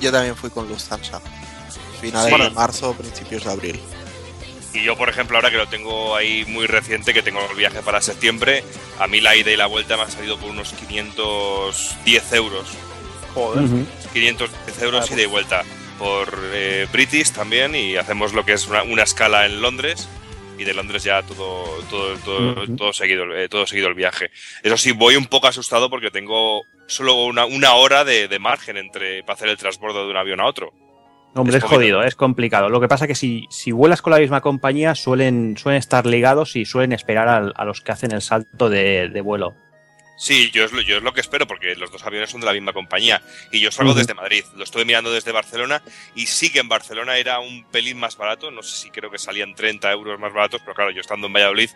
Yo 0.00 0.12
también 0.12 0.36
fui 0.36 0.50
con 0.50 0.68
Lufthansa. 0.68 1.20
Finales 2.00 2.32
Sí. 2.34 2.40
de 2.42 2.50
marzo, 2.50 2.92
principios 2.92 3.44
de 3.44 3.50
abril. 3.50 3.80
Y 4.76 4.82
yo, 4.82 4.94
por 4.96 5.08
ejemplo, 5.08 5.38
ahora 5.38 5.50
que 5.50 5.56
lo 5.56 5.66
tengo 5.66 6.14
ahí 6.14 6.44
muy 6.46 6.66
reciente, 6.66 7.14
que 7.14 7.22
tengo 7.22 7.40
el 7.50 7.56
viaje 7.56 7.80
para 7.80 8.02
septiembre, 8.02 8.62
a 8.98 9.06
mí 9.06 9.20
la 9.22 9.34
ida 9.34 9.50
y 9.50 9.56
la 9.56 9.66
vuelta 9.66 9.96
me 9.96 10.02
ha 10.02 10.10
salido 10.10 10.36
por 10.38 10.50
unos 10.50 10.74
510 10.74 12.32
euros. 12.34 12.68
Joder. 13.34 13.64
510 14.12 14.82
euros 14.82 15.10
ida 15.10 15.22
y 15.22 15.26
vuelta 15.26 15.64
por 15.98 16.28
eh, 16.52 16.86
British 16.92 17.32
también 17.32 17.74
y 17.74 17.96
hacemos 17.96 18.34
lo 18.34 18.44
que 18.44 18.52
es 18.52 18.66
una, 18.66 18.82
una 18.82 19.02
escala 19.02 19.46
en 19.46 19.62
Londres 19.62 20.08
y 20.58 20.64
de 20.64 20.74
Londres 20.74 21.04
ya 21.04 21.22
todo 21.22 21.64
todo 21.90 22.16
todo, 22.18 22.62
Ujú. 22.64 22.76
todo 22.76 22.92
seguido 22.92 23.34
eh, 23.34 23.48
todo 23.48 23.66
seguido 23.66 23.88
el 23.88 23.94
viaje 23.94 24.30
eso 24.62 24.76
sí 24.76 24.92
voy 24.92 25.16
un 25.16 25.24
poco 25.26 25.48
asustado 25.48 25.88
porque 25.88 26.10
tengo 26.10 26.64
solo 26.86 27.14
una, 27.24 27.46
una 27.46 27.74
hora 27.74 28.04
de, 28.04 28.28
de 28.28 28.38
margen 28.38 28.76
entre 28.76 29.22
para 29.22 29.34
hacer 29.34 29.48
el 29.48 29.56
transbordo 29.56 30.04
de 30.04 30.10
un 30.10 30.16
avión 30.18 30.40
a 30.40 30.46
otro 30.46 30.72
Hombre, 31.34 31.58
Es 31.58 31.64
es, 31.64 31.70
jodido. 31.70 32.02
es 32.02 32.14
complicado. 32.16 32.68
Lo 32.68 32.80
que 32.80 32.88
pasa 32.88 33.04
es 33.04 33.08
que 33.08 33.14
si, 33.14 33.46
si 33.50 33.72
vuelas 33.72 34.00
con 34.00 34.12
la 34.12 34.18
misma 34.18 34.40
compañía 34.40 34.94
suelen, 34.94 35.56
suelen 35.58 35.78
estar 35.78 36.06
ligados 36.06 36.56
y 36.56 36.64
suelen 36.64 36.92
esperar 36.92 37.52
a, 37.54 37.64
los 37.64 37.80
que 37.82 37.92
hacen 37.92 38.12
el 38.12 38.22
salto 38.22 38.70
de, 38.70 39.08
de 39.08 39.20
vuelo. 39.20 39.54
Sí, 40.16 40.50
yo 40.50 40.64
es, 40.64 40.72
lo, 40.72 40.80
yo 40.80 40.96
es 40.96 41.02
lo 41.02 41.12
que 41.12 41.20
espero, 41.20 41.46
porque 41.46 41.76
los 41.76 41.92
dos 41.92 42.02
aviones 42.04 42.30
son 42.30 42.40
de 42.40 42.46
la 42.46 42.54
misma 42.54 42.72
compañía. 42.72 43.20
Y 43.52 43.60
yo 43.60 43.70
salgo 43.70 43.92
desde 43.92 44.14
Madrid. 44.14 44.44
Lo 44.56 44.64
estoy 44.64 44.86
mirando 44.86 45.12
desde 45.12 45.30
Barcelona. 45.30 45.82
Y 46.14 46.26
sí 46.26 46.50
que 46.50 46.60
en 46.60 46.68
Barcelona 46.68 47.18
era 47.18 47.38
un 47.38 47.64
pelín 47.70 47.98
más 47.98 48.16
barato. 48.16 48.50
No 48.50 48.62
sé 48.62 48.76
si 48.76 48.90
creo 48.90 49.10
que 49.10 49.18
salían 49.18 49.54
30 49.54 49.92
euros 49.92 50.18
más 50.18 50.32
baratos. 50.32 50.62
Pero 50.62 50.74
claro, 50.74 50.90
yo 50.90 51.02
estando 51.02 51.26
en 51.26 51.34
Valladolid, 51.34 51.68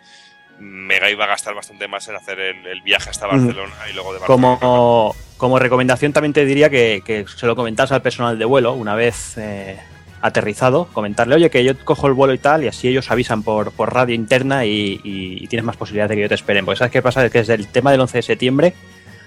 me 0.59 0.97
iba 1.11 1.25
a 1.25 1.27
gastar 1.27 1.53
bastante 1.53 1.87
más 1.87 2.07
en 2.07 2.15
hacer 2.15 2.39
el, 2.39 2.65
el 2.65 2.81
viaje 2.81 3.11
hasta. 3.11 3.27
Barcelona 3.27 3.75
y 3.89 3.93
luego 3.93 4.13
de 4.13 4.19
Barcelona. 4.19 4.59
Como, 4.59 5.15
como 5.41 5.57
recomendación 5.57 6.13
también 6.13 6.33
te 6.33 6.45
diría 6.45 6.69
que, 6.69 7.01
que 7.03 7.25
se 7.35 7.47
lo 7.47 7.55
comentas 7.55 7.91
al 7.91 8.03
personal 8.03 8.37
de 8.37 8.45
vuelo 8.45 8.73
una 8.73 8.93
vez 8.93 9.37
eh, 9.39 9.79
aterrizado, 10.21 10.85
comentarle, 10.93 11.33
oye, 11.33 11.49
que 11.49 11.63
yo 11.63 11.73
cojo 11.83 12.05
el 12.05 12.13
vuelo 12.13 12.31
y 12.35 12.37
tal, 12.37 12.63
y 12.63 12.67
así 12.67 12.87
ellos 12.87 13.09
avisan 13.09 13.41
por, 13.41 13.71
por 13.71 13.91
radio 13.91 14.13
interna 14.13 14.65
y, 14.65 15.01
y- 15.03 15.43
y 15.43 15.47
tienes 15.47 15.65
más 15.65 15.77
posibilidades 15.77 16.09
de 16.11 16.15
que 16.17 16.21
yo 16.21 16.29
te 16.29 16.35
esperen. 16.35 16.63
Porque 16.63 16.77
sabes 16.77 16.91
qué 16.91 17.01
pasa, 17.01 17.25
es 17.25 17.31
que 17.31 17.39
desde 17.39 17.55
el 17.55 17.67
tema 17.69 17.89
del 17.91 18.01
11 18.01 18.19
de 18.19 18.21
septiembre, 18.21 18.73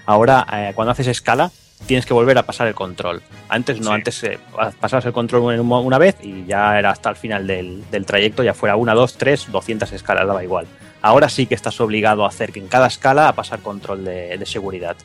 ahora 0.05 0.47
eh, 0.53 0.71
cuando 0.73 0.93
haces 0.93 1.07
escala, 1.07 1.51
tienes 1.85 2.05
que 2.05 2.13
volver 2.13 2.37
a 2.37 2.43
pasar 2.43 2.67
el 2.67 2.75
control. 2.75 3.21
Antes 3.49 3.79
no, 3.81 3.87
Sí. 3.87 3.91
antes 3.95 4.23
eh, 4.23 4.39
pasabas 4.79 5.05
el 5.05 5.11
control 5.11 5.59
una 5.59 5.97
vez 5.97 6.15
y 6.23 6.45
ya 6.45 6.79
era 6.79 6.91
hasta 6.91 7.09
el 7.09 7.17
final 7.17 7.45
del, 7.45 7.83
del 7.91 8.05
trayecto, 8.05 8.41
ya 8.41 8.53
fuera 8.53 8.77
una, 8.77 8.93
dos, 8.93 9.17
tres, 9.17 9.51
200 9.51 9.91
escalas, 9.91 10.25
daba 10.25 10.41
igual. 10.45 10.65
Ahora 11.01 11.27
sí 11.27 11.45
que 11.45 11.55
estás 11.55 11.79
obligado 11.81 12.23
a 12.23 12.29
hacer 12.29 12.53
que 12.53 12.59
en 12.61 12.67
cada 12.67 12.87
escala 12.87 13.27
a 13.27 13.33
pasar 13.33 13.59
control 13.59 14.05
de, 14.05 14.37
de 14.37 14.45
seguridad. 14.45 14.95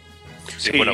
Sí, 0.59 0.77
bueno. 0.77 0.93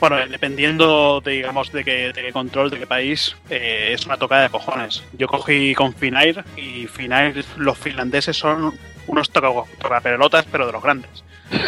Bueno, 0.00 0.16
dependiendo, 0.28 1.20
de, 1.22 1.32
digamos, 1.32 1.70
de 1.72 1.84
qué, 1.84 2.12
de 2.14 2.22
qué 2.22 2.32
control, 2.32 2.70
de 2.70 2.78
qué 2.78 2.86
país, 2.86 3.36
eh, 3.50 3.90
es 3.92 4.06
una 4.06 4.16
tocada 4.16 4.44
de 4.44 4.48
cojones. 4.48 5.02
Yo 5.12 5.26
cogí 5.26 5.74
con 5.74 5.94
Finair 5.94 6.42
y 6.56 6.86
Finair, 6.86 7.44
los 7.58 7.76
finlandeses 7.76 8.34
son 8.34 8.72
unos 9.06 9.28
toca- 9.30 9.68
tocapelotas, 9.78 10.46
pero 10.50 10.66
de 10.66 10.72
los 10.72 10.82
grandes. 10.82 11.10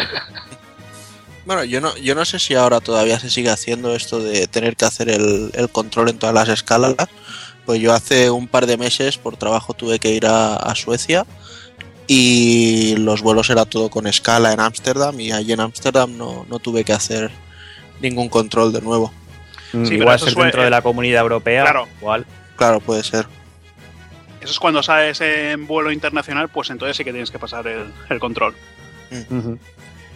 Bueno, 1.45 1.65
yo 1.65 1.81
no, 1.81 1.93
yo 1.97 2.15
no 2.15 2.23
sé 2.23 2.39
si 2.39 2.55
ahora 2.55 2.79
todavía 2.79 3.19
se 3.19 3.29
sigue 3.29 3.49
haciendo 3.49 3.93
esto 3.95 4.19
de 4.19 4.47
tener 4.47 4.77
que 4.77 4.85
hacer 4.85 5.09
el, 5.09 5.51
el 5.53 5.69
control 5.69 6.07
en 6.07 6.17
todas 6.17 6.33
las 6.33 6.47
escalas. 6.47 6.95
Pues 7.65 7.81
yo 7.81 7.93
hace 7.93 8.29
un 8.29 8.47
par 8.47 8.65
de 8.65 8.77
meses 8.77 9.17
por 9.17 9.35
trabajo 9.35 9.73
tuve 9.73 9.99
que 9.99 10.11
ir 10.11 10.25
a, 10.25 10.55
a 10.55 10.73
Suecia 10.73 11.25
y 12.07 12.95
los 12.97 13.21
vuelos 13.21 13.49
era 13.49 13.65
todo 13.65 13.89
con 13.89 14.07
escala 14.07 14.51
en 14.53 14.59
Ámsterdam 14.59 15.19
y 15.19 15.31
allí 15.31 15.53
en 15.53 15.59
Ámsterdam 15.61 16.17
no, 16.17 16.45
no 16.49 16.59
tuve 16.59 16.83
que 16.83 16.93
hacer 16.93 17.31
ningún 18.01 18.29
control 18.29 18.73
de 18.73 18.81
nuevo. 18.81 19.13
pero 19.71 19.85
igual 19.93 20.15
eso 20.17 20.25
ser 20.25 20.33
suele- 20.33 20.45
dentro 20.47 20.63
de 20.63 20.69
la 20.69 20.81
comunidad 20.81 21.21
europea, 21.21 21.63
Claro. 21.63 21.87
igual. 21.99 22.25
Claro, 22.55 22.79
puede 22.79 23.03
ser. 23.03 23.25
Eso 24.41 24.51
es 24.51 24.59
cuando 24.59 24.83
sales 24.83 25.21
en 25.21 25.65
vuelo 25.65 25.91
internacional, 25.91 26.49
pues 26.49 26.69
entonces 26.69 26.97
sí 26.97 27.03
que 27.03 27.11
tienes 27.11 27.31
que 27.31 27.39
pasar 27.39 27.65
el, 27.67 27.91
el 28.09 28.19
control. 28.19 28.53
Ujú. 29.31 29.57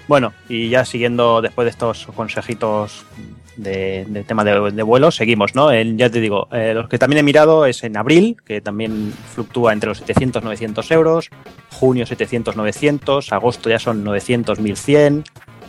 Bueno, 0.08 0.34
y 0.48 0.70
ya 0.70 0.86
siguiendo 0.86 1.42
después 1.42 1.66
de 1.66 1.72
estos 1.72 2.08
consejitos 2.16 3.06
de, 3.58 4.24
tema 4.26 4.44
de, 4.44 4.72
de 4.72 4.84
vuelo, 4.84 5.12
seguimos, 5.12 5.54
¿no? 5.56 5.74
Ya 5.74 6.10
te 6.10 6.22
digo, 6.22 6.48
eh, 6.52 6.74
los 6.74 6.88
que 6.88 6.98
también 6.98 7.20
he 7.20 7.24
mirado 7.24 7.66
es 7.66 7.84
en 7.84 7.98
abril, 7.98 8.38
que 8.46 8.62
también 8.62 9.14
fluctúa 9.34 9.74
entre 9.74 9.90
los 9.90 9.98
700 9.98 10.44
900 10.44 10.92
euros, 10.92 11.30
junio 11.72 12.06
700 12.06 12.56
900, 12.56 13.34
agosto 13.34 13.70
ya 13.70 13.80
son 13.80 14.04
900 14.04 14.60
1100, 14.60 15.24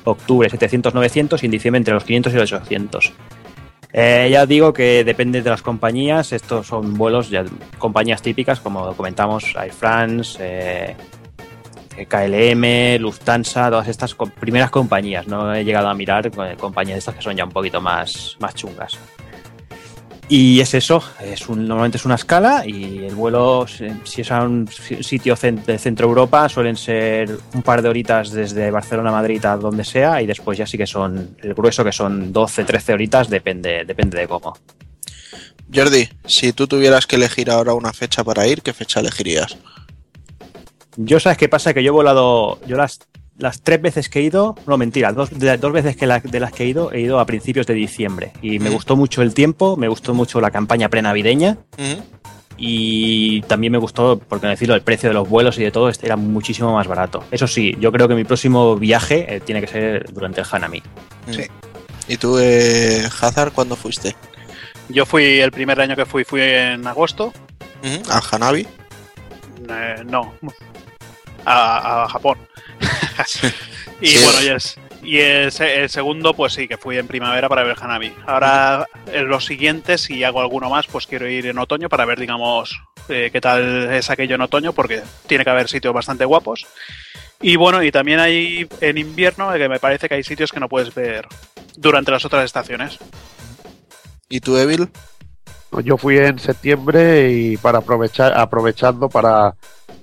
octubre 0.04 0.48
700 0.48 0.94
900 0.94 1.42
y 1.42 1.46
en 1.46 1.52
diciembre 1.52 1.78
entre 1.78 1.94
los 1.94 2.04
500 2.04 2.32
y 2.32 2.36
los 2.36 2.52
800. 2.52 3.12
Eh, 3.92 4.28
ya 4.30 4.44
digo 4.44 4.72
que 4.72 5.02
depende 5.02 5.40
de 5.42 5.48
las 5.48 5.62
compañías, 5.62 6.32
estos 6.32 6.66
son 6.66 6.94
vuelos, 6.94 7.30
ya, 7.30 7.44
compañías 7.78 8.20
típicas 8.20 8.60
como 8.60 8.94
comentamos, 8.94 9.54
Air 9.56 9.72
France, 9.72 10.38
eh, 10.40 10.96
KLM, 12.06 13.00
Lufthansa, 13.00 13.70
todas 13.70 13.88
estas 13.88 14.14
primeras 14.40 14.70
compañías. 14.70 15.26
No 15.26 15.54
he 15.54 15.64
llegado 15.64 15.88
a 15.88 15.94
mirar 15.94 16.26
eh, 16.26 16.56
compañías 16.58 16.96
de 16.96 16.98
estas 17.00 17.14
que 17.16 17.22
son 17.22 17.36
ya 17.36 17.44
un 17.44 17.50
poquito 17.52 17.80
más, 17.80 18.36
más 18.40 18.54
chungas. 18.54 18.98
Y 20.30 20.60
es 20.60 20.74
eso, 20.74 21.02
es 21.24 21.48
normalmente 21.48 21.96
es 21.96 22.04
una 22.04 22.16
escala 22.16 22.62
y 22.66 22.98
el 23.06 23.14
vuelo, 23.14 23.64
si 24.04 24.20
es 24.20 24.30
a 24.30 24.42
un 24.42 24.68
si- 24.68 25.02
sitio 25.02 25.34
de 25.36 25.78
centro 25.78 26.06
Europa, 26.06 26.46
suelen 26.50 26.76
ser 26.76 27.38
un 27.54 27.62
par 27.62 27.80
de 27.80 27.88
horitas 27.88 28.30
desde 28.30 28.70
Barcelona 28.70 29.08
a 29.08 29.12
Madrid 29.12 29.42
a 29.46 29.56
donde 29.56 29.84
sea 29.84 30.20
y 30.20 30.26
después 30.26 30.58
ya 30.58 30.66
sí 30.66 30.76
que 30.76 30.86
son 30.86 31.34
el 31.42 31.54
grueso 31.54 31.82
que 31.82 31.92
son 31.92 32.30
12, 32.30 32.64
13 32.64 32.92
horitas, 32.92 33.30
depende, 33.30 33.86
depende 33.86 34.18
de 34.18 34.28
cómo. 34.28 34.52
Jordi, 35.74 36.06
si 36.26 36.52
tú 36.52 36.66
tuvieras 36.66 37.06
que 37.06 37.16
elegir 37.16 37.50
ahora 37.50 37.72
una 37.72 37.94
fecha 37.94 38.22
para 38.22 38.46
ir, 38.46 38.60
¿qué 38.60 38.74
fecha 38.74 39.00
elegirías? 39.00 39.56
Yo 41.00 41.20
sabes 41.20 41.38
qué 41.38 41.48
pasa, 41.48 41.72
que 41.72 41.82
yo 41.84 41.88
he 41.88 41.92
volado, 41.92 42.58
yo 42.66 42.76
las, 42.76 42.98
las 43.38 43.62
tres 43.62 43.80
veces 43.80 44.08
que 44.08 44.18
he 44.18 44.22
ido, 44.22 44.56
no 44.66 44.76
mentira, 44.76 45.12
dos, 45.12 45.30
de, 45.30 45.56
dos 45.56 45.72
veces 45.72 45.96
que 45.96 46.06
la- 46.08 46.18
de 46.18 46.40
las 46.40 46.50
que 46.52 46.64
he 46.64 46.66
ido, 46.66 46.90
he 46.92 47.00
ido 47.00 47.20
a 47.20 47.24
principios 47.24 47.66
de 47.68 47.74
diciembre. 47.74 48.32
Y 48.42 48.58
me 48.58 48.68
Mm. 48.68 48.72
gustó 48.72 48.96
mucho 48.96 49.22
el 49.22 49.32
tiempo, 49.32 49.76
me 49.76 49.86
gustó 49.86 50.12
mucho 50.12 50.40
la 50.40 50.50
campaña 50.50 50.88
prenavideña 50.88 51.56
Ujú. 51.78 52.02
y 52.56 53.42
también 53.42 53.70
me 53.72 53.78
gustó, 53.78 54.18
por 54.18 54.40
qué 54.40 54.46
no 54.46 54.50
decirlo, 54.50 54.74
el 54.74 54.82
precio 54.82 55.08
de 55.08 55.14
los 55.14 55.28
vuelos 55.28 55.56
y 55.58 55.62
de 55.62 55.70
todo 55.70 55.88
este 55.88 56.06
era 56.06 56.16
muchísimo 56.16 56.74
más 56.74 56.88
barato. 56.88 57.22
Eso 57.30 57.46
sí, 57.46 57.76
yo 57.78 57.92
creo 57.92 58.08
que 58.08 58.14
mi 58.16 58.24
próximo 58.24 58.74
viaje 58.74 59.36
eh, 59.36 59.40
tiene 59.40 59.60
que 59.60 59.68
ser 59.68 60.12
durante 60.12 60.40
el 60.40 60.46
Hanami. 60.50 60.82
Sí. 61.30 61.42
¿Y 62.08 62.16
tú, 62.16 62.38
eh, 62.40 63.04
Hazard, 63.20 63.52
cuándo 63.52 63.76
fuiste? 63.76 64.16
Yo 64.88 65.06
fui, 65.06 65.38
el 65.38 65.52
primer 65.52 65.80
año 65.80 65.94
que 65.94 66.06
fui, 66.06 66.24
fui 66.24 66.40
en 66.40 66.84
agosto. 66.88 67.32
¿Al 68.10 68.22
Hanabi? 68.32 68.66
Eh, 69.70 70.02
no, 70.06 70.32
a, 71.48 72.04
a 72.04 72.08
Japón. 72.08 72.38
y 74.00 74.06
Sí. 74.08 74.24
bueno, 74.24 74.42
y, 74.42 74.48
es, 74.48 74.78
y 75.02 75.18
el, 75.18 75.52
se- 75.52 75.82
el 75.82 75.88
segundo, 75.90 76.34
pues 76.34 76.52
sí, 76.52 76.68
que 76.68 76.76
fui 76.76 76.98
en 76.98 77.06
primavera 77.08 77.48
para 77.48 77.64
ver 77.64 77.76
Hanabi. 77.80 78.12
Ahora, 78.26 78.86
en 79.12 79.28
los 79.28 79.44
siguientes, 79.46 80.02
si 80.02 80.22
hago 80.24 80.40
alguno 80.40 80.68
más, 80.70 80.86
pues 80.86 81.06
quiero 81.06 81.28
ir 81.28 81.46
en 81.46 81.58
otoño 81.58 81.88
para 81.88 82.04
ver, 82.04 82.18
digamos, 82.20 82.80
eh, 83.08 83.30
qué 83.32 83.40
tal 83.40 83.92
es 83.92 84.10
aquello 84.10 84.34
en 84.34 84.42
otoño, 84.42 84.72
porque 84.72 85.02
tiene 85.26 85.44
que 85.44 85.50
haber 85.50 85.68
sitios 85.68 85.94
bastante 85.94 86.24
guapos. 86.24 86.66
Y 87.40 87.56
bueno, 87.56 87.82
y 87.82 87.92
también 87.92 88.18
hay 88.20 88.68
en 88.80 88.98
invierno, 88.98 89.54
eh, 89.54 89.58
que 89.58 89.68
me 89.68 89.78
parece 89.78 90.08
que 90.08 90.16
hay 90.16 90.24
sitios 90.24 90.50
que 90.52 90.60
no 90.60 90.68
puedes 90.68 90.92
ver 90.94 91.26
durante 91.76 92.10
las 92.10 92.24
otras 92.24 92.44
estaciones. 92.44 92.98
¿Y 94.28 94.40
tú, 94.40 94.56
Evil? 94.58 94.88
Yo 95.84 95.96
fui 95.98 96.18
en 96.18 96.38
septiembre 96.38 97.30
y 97.30 97.56
para 97.56 97.78
aprovechar, 97.78 98.36
aprovechando 98.36 99.08
para 99.08 99.54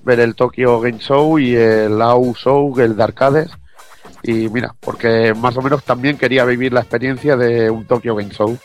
ver 0.06 0.20
el 0.20 0.36
Tokyo 0.36 0.80
Game 0.80 1.00
Show 1.00 1.38
y 1.38 1.56
el 1.56 2.00
AU 2.00 2.34
Show, 2.36 2.78
el 2.78 2.96
de 2.96 3.02
arcades. 3.02 3.50
Y 4.22 4.48
mira, 4.48 4.74
porque 4.80 5.34
más 5.34 5.56
o 5.56 5.62
menos 5.62 5.84
también 5.84 6.16
quería 6.16 6.44
vivir 6.44 6.72
la 6.72 6.80
experiencia 6.80 7.36
de 7.36 7.68
un 7.70 7.84
Tokyo 7.86 8.14
Game 8.14 8.32
Show. 8.32 8.56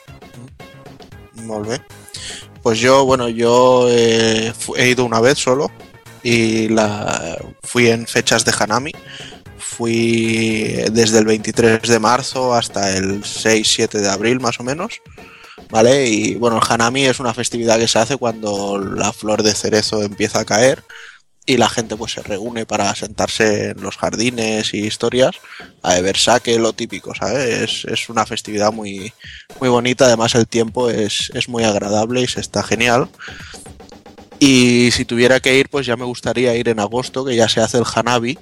Bé. 1.67 1.81
Pues 2.61 2.79
yo, 2.79 3.05
bueno, 3.05 3.27
yo 3.27 3.87
eh, 3.89 4.53
he 4.77 4.89
ido 4.89 5.03
una 5.03 5.19
vez 5.19 5.39
solo 5.39 5.71
y 6.23 6.69
fui 7.63 7.89
en 7.89 8.05
fechas 8.05 8.45
de 8.45 8.53
Hanami. 8.57 8.91
Fui 9.57 10.75
desde 10.91 11.17
el 11.17 11.25
23 11.25 11.81
de 11.81 11.99
marzo 11.99 12.53
hasta 12.53 12.95
el 12.95 13.23
6-7 13.23 13.99
de 13.99 14.09
abril 14.09 14.39
más 14.39 14.59
o 14.59 14.63
menos. 14.63 15.01
¿Vale? 15.71 16.07
Y 16.07 16.35
bueno, 16.35 16.57
el 16.57 16.63
Hanami 16.69 17.05
es 17.05 17.19
una 17.19 17.33
festividad 17.33 17.79
que 17.79 17.87
se 17.87 17.97
hace 17.97 18.17
cuando 18.17 18.77
la 18.77 19.11
flor 19.11 19.41
de 19.41 19.55
cerezo 19.55 20.03
empieza 20.03 20.41
a 20.41 20.45
caer 20.45 20.83
y 21.45 21.57
la 21.57 21.69
gente 21.69 21.95
pues 21.95 22.13
se 22.13 22.21
reúne 22.21 22.65
para 22.65 22.93
sentarse 22.95 23.71
en 23.71 23.81
los 23.81 23.97
jardines 23.97 24.73
y 24.73 24.85
historias 24.85 25.35
a 25.81 25.95
beber 25.95 26.17
sake, 26.17 26.59
lo 26.59 26.73
típico, 26.73 27.15
¿sabes? 27.15 27.83
Es, 27.83 27.85
es 27.85 28.09
una 28.09 28.25
festividad 28.25 28.71
muy, 28.71 29.11
muy 29.59 29.69
bonita, 29.69 30.05
además 30.05 30.35
el 30.35 30.47
tiempo 30.47 30.89
es, 30.89 31.31
es 31.33 31.49
muy 31.49 31.63
agradable 31.63 32.21
y 32.21 32.27
se 32.27 32.41
está 32.41 32.61
genial. 32.63 33.09
Y 34.39 34.89
si 34.91 35.05
tuviera 35.05 35.39
que 35.39 35.57
ir, 35.57 35.69
pues 35.69 35.85
ya 35.85 35.95
me 35.95 36.05
gustaría 36.05 36.55
ir 36.55 36.69
en 36.69 36.79
agosto, 36.79 37.23
que 37.23 37.35
ya 37.35 37.47
se 37.47 37.61
hace 37.61 37.77
el 37.77 37.85
Hanabi, 37.85 38.39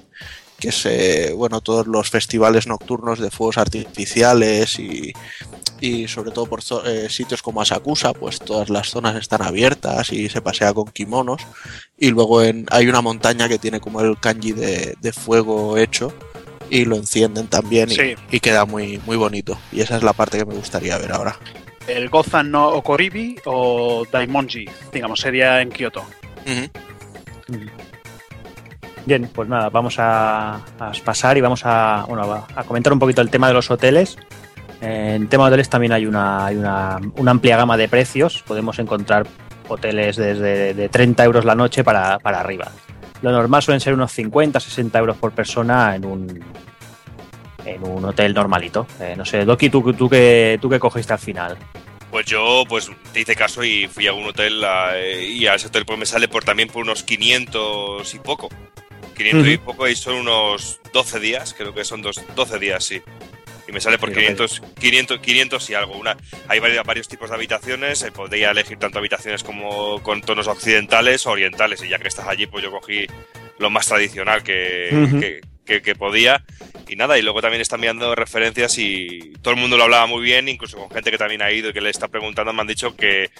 que 0.58 0.68
es, 0.68 0.86
eh, 0.86 1.32
bueno, 1.36 1.60
todos 1.60 1.86
los 1.86 2.10
festivales 2.10 2.66
nocturnos 2.66 3.18
de 3.18 3.30
fuegos 3.30 3.58
artificiales 3.58 4.78
y, 4.78 5.12
y 5.80 6.06
sobre 6.08 6.30
todo 6.30 6.46
por 6.46 6.60
eh, 6.84 7.08
sitios 7.08 7.42
como 7.42 7.60
Asakusa, 7.62 8.12
pues 8.12 8.38
todas 8.38 8.68
las 8.70 8.88
zonas 8.90 9.16
están 9.16 9.42
abiertas 9.42 10.12
y 10.12 10.28
se 10.28 10.40
pasea 10.42 10.72
con 10.74 10.86
kimonos. 10.86 11.42
Y 11.98 12.10
luego 12.10 12.42
en, 12.42 12.66
hay 12.70 12.86
una 12.88 13.00
montaña 13.00 13.48
que 13.48 13.58
tiene 13.58 13.80
como 13.80 14.00
el 14.00 14.18
kanji 14.18 14.52
de, 14.52 14.94
de 15.00 15.12
fuego 15.12 15.76
hecho 15.78 16.12
y 16.68 16.84
lo 16.84 16.96
encienden 16.96 17.48
también 17.48 17.90
y, 17.90 17.94
Sí. 17.94 18.14
y 18.30 18.40
queda 18.40 18.64
muy, 18.66 19.00
muy 19.06 19.16
bonito. 19.16 19.58
Y 19.72 19.80
esa 19.80 19.96
es 19.96 20.02
la 20.02 20.12
parte 20.12 20.38
que 20.38 20.44
me 20.44 20.54
gustaría 20.54 20.96
ver 20.98 21.12
ahora. 21.12 21.36
El 21.86 22.08
Gozan 22.10 22.50
no 22.50 22.68
Okoribi 22.68 23.36
o 23.46 24.04
Daimonji, 24.12 24.66
digamos, 24.92 25.18
sería 25.20 25.60
en 25.62 25.70
Kioto. 25.70 26.04
Bien, 29.06 29.28
pues 29.34 29.48
nada, 29.48 29.70
vamos 29.70 29.98
a, 29.98 30.56
a 30.56 30.92
pasar 31.04 31.36
y 31.36 31.40
vamos 31.40 31.62
a, 31.64 32.04
bueno, 32.06 32.22
a- 32.32 32.46
a 32.54 32.64
comentar 32.64 32.92
un 32.92 32.98
poquito 32.98 33.22
el 33.22 33.30
tema 33.30 33.48
de 33.48 33.54
los 33.54 33.70
hoteles. 33.70 34.16
En 34.80 35.28
tema 35.28 35.44
de 35.44 35.48
hoteles 35.48 35.68
también 35.68 35.92
hay 35.92 36.06
una, 36.06 36.46
hay 36.46 36.56
una, 36.56 36.98
una 37.16 37.30
amplia 37.32 37.56
gama 37.56 37.76
de 37.76 37.88
precios. 37.88 38.42
Podemos 38.46 38.78
encontrar 38.78 39.26
hoteles 39.68 40.16
desde 40.16 40.74
de 40.74 40.88
30 40.88 41.22
euros 41.24 41.44
la 41.44 41.54
noche 41.54 41.84
para, 41.84 42.18
para 42.18 42.40
arriba. 42.40 42.70
Lo 43.22 43.30
normal 43.30 43.62
suelen 43.62 43.80
ser 43.80 43.92
unos 43.94 44.12
50, 44.12 44.58
60 44.58 44.98
euros 44.98 45.16
por 45.18 45.32
persona 45.32 45.94
en 45.94 46.06
un, 46.06 46.42
en 47.66 47.84
un 47.86 48.04
hotel 48.06 48.32
normalito. 48.32 48.86
Eh, 49.00 49.14
no 49.16 49.24
sé, 49.26 49.44
Doki, 49.44 49.68
¿tú, 49.68 49.92
tú, 49.92 50.08
qué, 50.08 50.58
¿tú 50.60 50.70
qué 50.70 50.78
cogiste 50.78 51.12
al 51.12 51.18
final? 51.18 51.56
Pues 52.10 52.26
yo, 52.26 52.64
pues 52.68 52.90
te 53.12 53.20
hice 53.20 53.36
caso 53.36 53.62
y 53.62 53.86
fui 53.86 54.06
a 54.08 54.12
un 54.12 54.24
hotel 54.26 54.64
a- 54.64 54.98
y 54.98 55.46
a 55.46 55.54
ese 55.54 55.68
hotel 55.68 55.84
pues 55.86 55.98
me 55.98 56.06
sale 56.06 56.26
por 56.26 56.42
también 56.42 56.68
por 56.68 56.82
unos 56.82 57.04
500 57.04 58.14
y 58.14 58.18
poco. 58.18 58.48
500 59.16 59.46
y 59.48 59.58
poco 59.58 59.86
y 59.86 59.94
son 59.94 60.14
unos 60.16 60.80
12 60.94 61.20
días, 61.20 61.54
creo 61.56 61.74
que 61.74 61.84
son 61.84 62.00
dos, 62.02 62.20
12 62.34 62.58
días, 62.58 62.82
sí. 62.82 63.02
Y 63.70 63.72
me 63.72 63.80
sale 63.80 63.98
por 63.98 64.08
Sí, 64.08 64.16
lo 64.16 64.20
que- 64.20 64.26
500, 64.34 64.62
500, 64.80 65.20
500 65.20 65.70
y 65.70 65.74
algo. 65.74 65.96
Una, 65.96 66.16
hay 66.48 66.58
varios, 66.58 66.84
varios 66.84 67.06
tipos 67.06 67.30
de 67.30 67.36
habitaciones, 67.36 68.02
eh, 68.02 68.10
podría 68.10 68.50
elegir 68.50 68.78
tanto 68.78 68.98
habitaciones 68.98 69.44
como 69.44 70.02
con 70.02 70.22
tonos 70.22 70.48
occidentales 70.48 71.24
o 71.26 71.30
orientales. 71.30 71.80
Y 71.84 71.88
ya 71.88 71.98
que 72.00 72.08
estás 72.08 72.26
allí, 72.26 72.46
pues 72.48 72.64
yo 72.64 72.72
cogí 72.72 73.06
lo 73.60 73.70
más 73.70 73.86
tradicional 73.86 74.42
que, 74.42 75.40
que- 75.64 75.82
que 75.82 75.94
podía. 75.94 76.42
Y 76.88 76.96
nada, 76.96 77.16
y 77.16 77.22
luego 77.22 77.40
también 77.40 77.60
están 77.60 77.78
mirando 77.78 78.12
referencias 78.16 78.76
y 78.78 79.34
todo 79.40 79.54
el 79.54 79.60
mundo 79.60 79.76
lo 79.76 79.84
hablaba 79.84 80.06
muy 80.06 80.20
bien, 80.24 80.48
incluso 80.48 80.76
con 80.78 80.90
gente 80.90 81.12
que 81.12 81.18
también 81.18 81.42
ha 81.42 81.52
ido 81.52 81.70
y 81.70 81.72
que 81.72 81.80
le 81.80 81.90
está 81.90 82.08
preguntando, 82.08 82.52
me 82.52 82.62
han 82.62 82.66
dicho 82.66 82.96
que, 82.96 83.30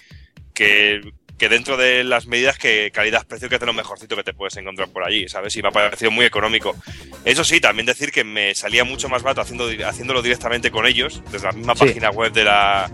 que, 0.61 1.01
que 1.39 1.49
dentro 1.49 1.79
de 1.79 2.05
las 2.05 2.27
medidas 2.27 2.59
que 2.59 2.91
calidad-precio 2.93 3.49
que 3.49 3.55
es 3.55 3.61
de 3.61 3.67
lo 3.67 3.73
mejorcito 3.73 4.15
que 4.15 4.23
te 4.23 4.35
puedes 4.35 4.55
encontrar 4.59 4.89
por 4.91 5.03
allí, 5.05 5.27
¿sabes? 5.27 5.57
Y 5.57 5.63
me 5.63 5.69
ha 5.69 5.71
parecido 5.71 6.11
muy 6.11 6.27
económico. 6.27 6.77
Eso 7.25 7.45
sí, 7.45 7.61
también 7.63 7.87
decir 7.87 8.13
que 8.13 8.25
me 8.25 8.55
salía 8.55 8.85
mucho 8.85 9.09
más 9.09 9.23
barato 9.23 9.41
haciendo, 9.41 9.67
haciéndolo 9.87 10.21
directamente 10.21 10.71
con 10.71 10.85
ellos, 10.85 11.23
desde 11.33 11.47
la 11.47 11.53
misma 11.53 11.75
Sí. 11.77 11.87
página 11.87 12.11
web 12.11 12.33
de 12.35 12.45
la, 12.45 12.91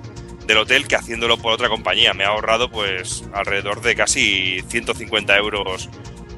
del 0.47 0.59
hotel, 0.59 0.87
que 0.87 0.95
haciéndolo 0.95 1.39
por 1.39 1.53
otra 1.53 1.69
compañía. 1.69 2.15
Me 2.15 2.23
ha 2.23 2.29
ahorrado 2.29 2.71
pues 2.71 3.25
alrededor 3.35 3.81
de 3.83 3.97
casi 3.97 4.63
150 4.69 5.37
euros 5.37 5.89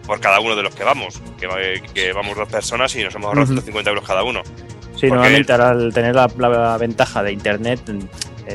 por 0.06 0.18
cada 0.20 0.40
uno 0.40 0.56
de 0.56 0.62
los 0.62 0.74
que 0.74 0.84
vamos, 0.84 1.20
que, 1.38 1.82
que 1.92 2.12
vamos 2.14 2.38
dos 2.38 2.48
personas 2.48 2.96
y 2.96 3.04
nos 3.04 3.14
hemos 3.14 3.26
ahorrado 3.26 3.44
Ujú. 3.44 3.52
150 3.52 3.90
euros 3.90 4.06
cada 4.06 4.22
uno. 4.22 4.42
Sí, 4.44 5.06
Porque- 5.08 5.08
normalmente 5.08 5.52
al 5.52 5.92
tener 5.92 6.14
la, 6.14 6.30
la 6.38 6.78
ventaja 6.78 7.22
de 7.22 7.32
internet 7.32 7.80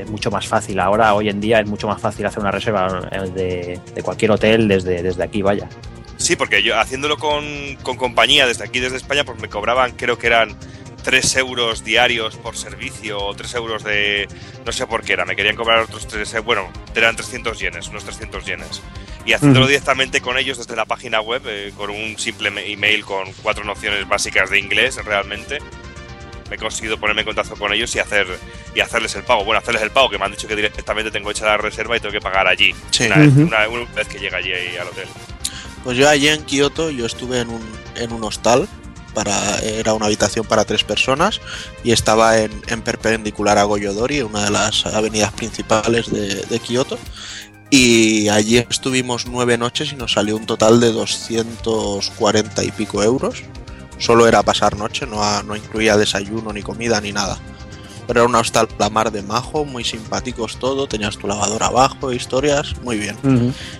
es 0.02 0.10
mucho 0.10 0.32
más 0.32 0.48
fácil. 0.48 0.80
Ahora, 0.80 1.14
hoy 1.14 1.30
en 1.30 1.40
día, 1.40 1.60
es 1.60 1.68
mucho 1.68 1.88
más 1.88 2.02
fácil 2.02 2.26
hacer 2.26 2.40
una 2.40 2.52
reserva 2.52 3.08
eh, 3.12 3.30
de, 3.34 3.80
de 3.94 4.04
cualquier 4.04 4.32
hotel 4.32 4.68
desde, 4.68 5.04
desde 5.04 5.24
aquí, 5.24 5.42
vaya. 5.42 5.70
Sí, 6.18 6.36
porque 6.36 6.64
yo 6.64 6.80
haciéndolo 6.80 7.18
con, 7.18 7.44
con 7.84 7.98
compañía 7.98 8.48
desde 8.48 8.64
aquí, 8.64 8.80
desde 8.80 8.98
España, 8.98 9.24
pues 9.24 9.40
me 9.40 9.50
cobraban, 9.50 9.92
creo 9.92 10.18
que 10.18 10.28
eran 10.28 10.56
3 11.04 11.36
euros 11.38 11.84
diarios 11.84 12.38
por 12.38 12.56
servicio 12.56 13.20
o 13.20 13.36
3 13.36 13.56
euros 13.56 13.84
de... 13.84 14.28
no 14.66 14.72
sé 14.72 14.88
por 14.88 15.04
qué 15.04 15.14
era, 15.14 15.26
me 15.26 15.36
querían 15.36 15.56
cobrar 15.56 15.80
otros 15.80 16.08
3, 16.08 16.44
bueno, 16.44 16.72
eran 16.96 17.16
300 17.16 17.60
yenes, 17.60 17.90
unos 17.90 18.06
300 18.06 18.46
yenes. 18.46 18.82
Y 19.26 19.34
haciéndolo 19.34 19.68
directamente 19.68 20.22
con 20.22 20.38
ellos 20.38 20.58
desde 20.58 20.76
la 20.76 20.86
página 20.86 21.22
web, 21.22 21.42
eh, 21.46 21.74
con 21.76 21.90
un 21.90 22.18
simple 22.18 22.52
email 22.72 23.06
con 23.06 23.32
cuatro 23.42 23.64
nociones 23.64 24.08
básicas 24.08 24.50
de 24.50 24.60
inglés, 24.60 24.96
realmente, 25.04 25.60
me 25.60 25.83
he 26.54 26.58
conseguido 26.58 27.00
ponerme 27.00 27.22
en 27.22 27.28
contacto 27.28 27.56
con 27.56 27.72
ellos 27.74 27.94
y 27.96 28.00
hacer 28.00 28.28
y 28.76 28.80
hacerles 28.80 29.16
el 29.16 29.24
pago. 29.24 29.44
Bueno, 29.46 29.60
hacerles 29.60 29.84
el 29.84 29.92
pago, 29.92 30.10
que 30.10 30.18
me 30.18 30.26
han 30.26 30.32
dicho 30.32 30.48
que 30.48 30.56
directamente 30.56 31.12
tengo 31.12 31.32
hecha 31.32 31.46
la 31.46 31.58
reserva 31.58 31.96
y 31.98 32.00
tengo 32.00 32.12
que 32.12 32.22
pagar 32.22 32.48
allí, 32.48 32.74
Sí. 32.92 33.06
una, 33.06 33.18
vez, 33.18 33.30
una- 33.36 33.68
una 33.70 33.86
vez 33.94 34.08
que 34.08 34.20
llega 34.20 34.38
allí 34.38 34.52
ahí 34.54 34.78
al 34.78 34.88
hotel. 34.88 35.08
Pues 35.84 35.98
yo 35.98 36.08
allí 36.10 36.30
en 36.30 36.44
Kioto 36.44 36.90
yo 36.90 37.06
estuve 37.06 37.40
en 37.42 37.50
un, 37.50 37.62
en 37.96 38.12
un 38.14 38.24
hostal, 38.24 38.68
para, 39.14 39.60
era 39.60 39.94
una 39.94 40.08
habitación 40.08 40.44
para 40.46 40.66
tres 40.66 40.84
personas 40.84 41.40
y 41.84 41.92
estaba 41.92 42.40
en, 42.40 42.52
en 42.68 42.82
perpendicular 42.82 43.60
a 43.60 43.64
Goyodori, 43.64 44.22
una 44.22 44.46
de 44.46 44.50
las 44.50 44.86
avenidas 44.88 45.32
principales 45.34 46.10
de, 46.10 46.36
de 46.38 46.60
Kioto. 46.60 46.98
Y 47.70 48.30
allí 48.30 48.58
estuvimos 48.70 49.26
nueve 49.28 49.58
noches 49.58 49.92
y 49.92 49.96
nos 49.96 50.14
salió 50.14 50.36
un 50.38 50.46
total 50.48 50.80
de 50.80 50.92
240 50.92 52.64
y 52.64 52.72
pico 52.72 53.04
euros. 53.04 53.44
Solo 54.04 54.28
era 54.28 54.44
pasar 54.44 54.76
noche, 54.76 55.06
no, 55.08 55.44
no 55.44 55.56
incluía 55.56 55.96
desayuno 55.96 56.52
ni 56.52 56.62
comida 56.62 57.00
ni 57.00 57.14
nada. 57.14 57.38
Pero 58.06 58.20
era 58.20 58.28
un 58.28 58.36
hostal 58.36 58.68
la 58.78 58.90
mar 58.90 59.14
de 59.14 59.22
majo, 59.22 59.64
muy 59.64 59.86
simpáticos 59.86 60.58
todo, 60.60 60.88
tenías 60.88 61.18
tu 61.18 61.26
lavadora 61.26 61.68
abajo, 61.68 62.12
historias, 62.12 62.76
muy 62.84 62.98
bien. 62.98 63.16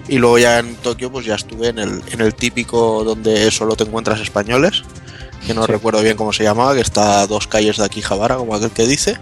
Y 0.08 0.18
luego 0.20 0.38
ya 0.38 0.60
en 0.60 0.76
Tokio 0.78 1.12
pues 1.12 1.26
ya 1.26 1.36
estuve 1.36 1.68
en 1.68 1.78
el, 1.80 2.02
en 2.10 2.22
el 2.22 2.34
típico 2.34 3.04
donde 3.04 3.52
solo 3.52 3.76
te 3.76 3.84
encuentras 3.84 4.22
españoles, 4.22 4.84
que 5.46 5.54
no 5.54 5.66
Sí. 5.66 5.72
recuerdo 5.74 6.02
bien 6.02 6.16
cómo 6.16 6.32
se 6.32 6.44
llamaba, 6.44 6.74
que 6.74 6.80
está 6.80 7.20
a 7.20 7.28
dos 7.28 7.48
calles 7.48 7.76
de 7.76 7.84
aquí 7.84 8.02
Javara, 8.02 8.38
como 8.38 8.56
aquel 8.56 8.72
que 8.72 8.88
dice. 8.88 9.18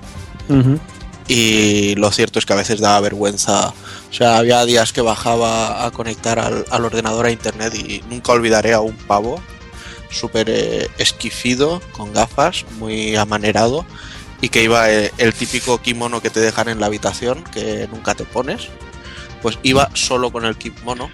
Y 1.28 1.96
lo 1.96 2.12
cierto 2.12 2.38
es 2.38 2.46
que 2.46 2.54
a 2.54 2.58
veces 2.58 2.80
daba 2.80 3.00
vergüenza. 3.00 3.70
O 3.70 4.14
sea, 4.14 4.38
había 4.38 4.64
días 4.66 4.92
que 4.94 5.02
bajaba 5.02 5.84
a 5.86 5.90
conectar 5.92 6.38
al, 6.38 6.66
al 6.70 6.86
ordenador 6.86 7.26
a 7.26 7.32
internet 7.32 7.74
y 7.74 8.04
nunca 8.10 8.34
olvidaré 8.34 8.74
a 8.74 8.82
un 8.82 8.96
pavo 8.96 9.42
súper 10.12 10.50
eh, 10.50 10.90
esquifido, 10.98 11.82
con 11.94 12.14
gafas, 12.14 12.66
muy 12.80 13.16
amanerado 13.16 13.86
y 14.42 14.50
que 14.50 14.64
iba 14.64 14.92
eh, 14.92 15.12
el 15.18 15.34
típico 15.34 15.82
kimono 15.82 16.22
que 16.22 16.30
te 16.30 16.40
dejan 16.40 16.68
en 16.70 16.80
la 16.80 16.88
habitación, 16.88 17.44
que 17.46 17.88
nunca 17.92 18.16
te 18.16 18.24
pones. 18.26 18.68
Pues 19.42 19.58
iba 19.64 19.90
solo 19.94 20.32
con 20.32 20.46
el 20.46 20.56
kimono 20.58 21.10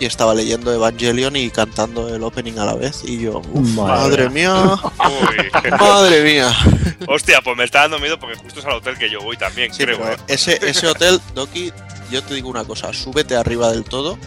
y 0.00 0.06
estaba 0.06 0.34
leyendo 0.34 0.72
Evangelion 0.72 1.36
y 1.36 1.50
cantando 1.50 2.12
el 2.14 2.22
opening 2.24 2.58
a 2.58 2.64
la 2.64 2.74
vez. 2.74 3.02
Y 3.04 3.20
yo, 3.20 3.40
"Uf, 3.52 3.68
madre 3.76 4.28
mía, 4.28 4.54
Uy. 4.64 5.70
madre 5.80 6.22
mía. 6.24 6.52
Hostia, 7.06 7.40
pues 7.42 7.56
me 7.56 7.64
está 7.64 7.82
dando 7.82 7.98
miedo 8.00 8.18
porque 8.18 8.36
justo 8.36 8.60
es 8.60 8.66
al 8.66 8.72
hotel 8.72 8.96
que 8.98 9.08
yo 9.10 9.20
voy 9.20 9.36
también, 9.36 9.72
Sí, 9.72 9.84
creo. 9.84 9.98
pero 9.98 10.12
¿eh? 10.12 10.16
ese, 10.28 10.58
ese 10.68 10.86
hotel, 10.88 11.20
Doki, 11.34 11.72
yo 12.10 12.22
te 12.22 12.34
digo 12.34 12.48
una 12.48 12.64
cosa, 12.64 12.92
súbete 12.92 13.36
arriba 13.36 13.70
del 13.70 13.84
todo, 13.84 14.18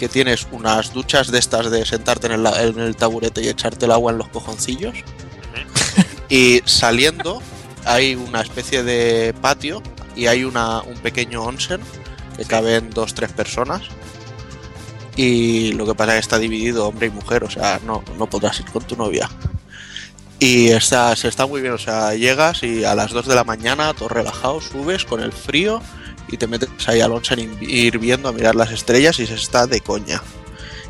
que 0.00 0.08
tienes 0.08 0.46
unas 0.50 0.94
duchas 0.94 1.30
de 1.30 1.38
estas 1.38 1.70
de 1.70 1.84
sentarte 1.84 2.26
en 2.26 2.32
el, 2.32 2.46
en 2.46 2.80
el 2.80 2.96
taburete 2.96 3.42
y 3.42 3.48
echarte 3.48 3.84
el 3.84 3.92
agua 3.92 4.12
en 4.12 4.16
los 4.16 4.28
cojoncillos. 4.28 4.94
Y 6.30 6.62
saliendo 6.64 7.42
hay 7.84 8.14
una 8.14 8.40
especie 8.40 8.82
de 8.82 9.34
patio 9.42 9.82
y 10.16 10.26
hay 10.26 10.44
una, 10.44 10.80
un 10.80 10.96
pequeño 11.00 11.42
onsen 11.42 11.82
que 12.38 12.46
caben 12.46 12.88
dos, 12.88 13.12
tres 13.12 13.30
personas. 13.32 13.82
Y 15.16 15.72
lo 15.72 15.84
que 15.84 15.94
pasa 15.94 16.12
es 16.12 16.14
que 16.14 16.20
está 16.20 16.38
dividido 16.38 16.88
hombre 16.88 17.08
y 17.08 17.10
mujer, 17.10 17.44
o 17.44 17.50
sea, 17.50 17.78
no, 17.84 18.02
no 18.16 18.26
podrás 18.26 18.58
ir 18.60 18.70
con 18.70 18.82
tu 18.84 18.96
novia. 18.96 19.28
Y 20.38 20.68
está, 20.68 21.14
se 21.14 21.28
está 21.28 21.46
muy 21.46 21.60
bien, 21.60 21.74
o 21.74 21.78
sea, 21.78 22.14
llegas 22.14 22.62
y 22.62 22.84
a 22.84 22.94
las 22.94 23.10
2 23.10 23.26
de 23.26 23.34
la 23.34 23.44
mañana, 23.44 23.92
todo 23.92 24.08
relajado, 24.08 24.62
subes 24.62 25.04
con 25.04 25.20
el 25.20 25.32
frío 25.32 25.82
y 26.30 26.36
te 26.36 26.46
metes 26.46 26.68
ahí 26.86 27.00
al 27.00 27.12
onsen 27.12 27.56
hirviendo 27.60 28.28
a 28.28 28.32
mirar 28.32 28.54
las 28.54 28.70
estrellas 28.70 29.18
y 29.18 29.26
se 29.26 29.34
está 29.34 29.66
de 29.66 29.80
coña. 29.80 30.22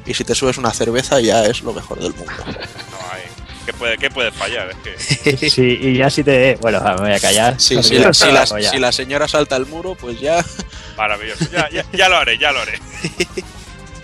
Y 0.07 0.15
si 0.15 0.25
te 0.25 0.35
subes 0.35 0.59
una 0.59 0.73
cerveza 0.73 1.21
ya 1.21 1.45
es 1.45 1.62
lo 1.62 1.73
mejor 1.73 2.01
del 2.01 2.15
mundo. 2.15 2.33
No 2.47 2.99
hay. 3.12 3.23
¿Qué 3.67 3.73
puede, 3.75 3.99
qué 3.99 4.11
puede 4.11 4.33
fallar? 4.33 4.71
Es 4.71 5.19
que. 5.19 5.51
Sí, 5.51 5.79
y 5.81 5.97
ya 5.99 6.11
si 6.11 6.25
te. 6.25 6.57
Bueno, 6.61 6.81
me 6.83 6.95
voy 6.97 7.12
a 7.12 7.21
callar. 7.21 7.55
Sí, 7.61 7.83
si, 7.83 7.99
la, 7.99 8.12
si 8.15 8.31
la- 8.33 8.45
ya. 8.61 8.71
si 8.71 8.79
la 8.79 8.91
señora 8.93 9.29
salta 9.29 9.57
el 9.57 9.67
muro, 9.67 9.95
pues 9.95 10.19
ya... 10.21 10.45
Maravilloso. 10.97 11.45
Ya, 11.53 11.69
ya, 11.71 11.85
ya 11.93 12.09
lo 12.09 12.17
haré, 12.17 12.39
ya 12.39 12.53
lo 12.53 12.61
haré. 12.61 12.79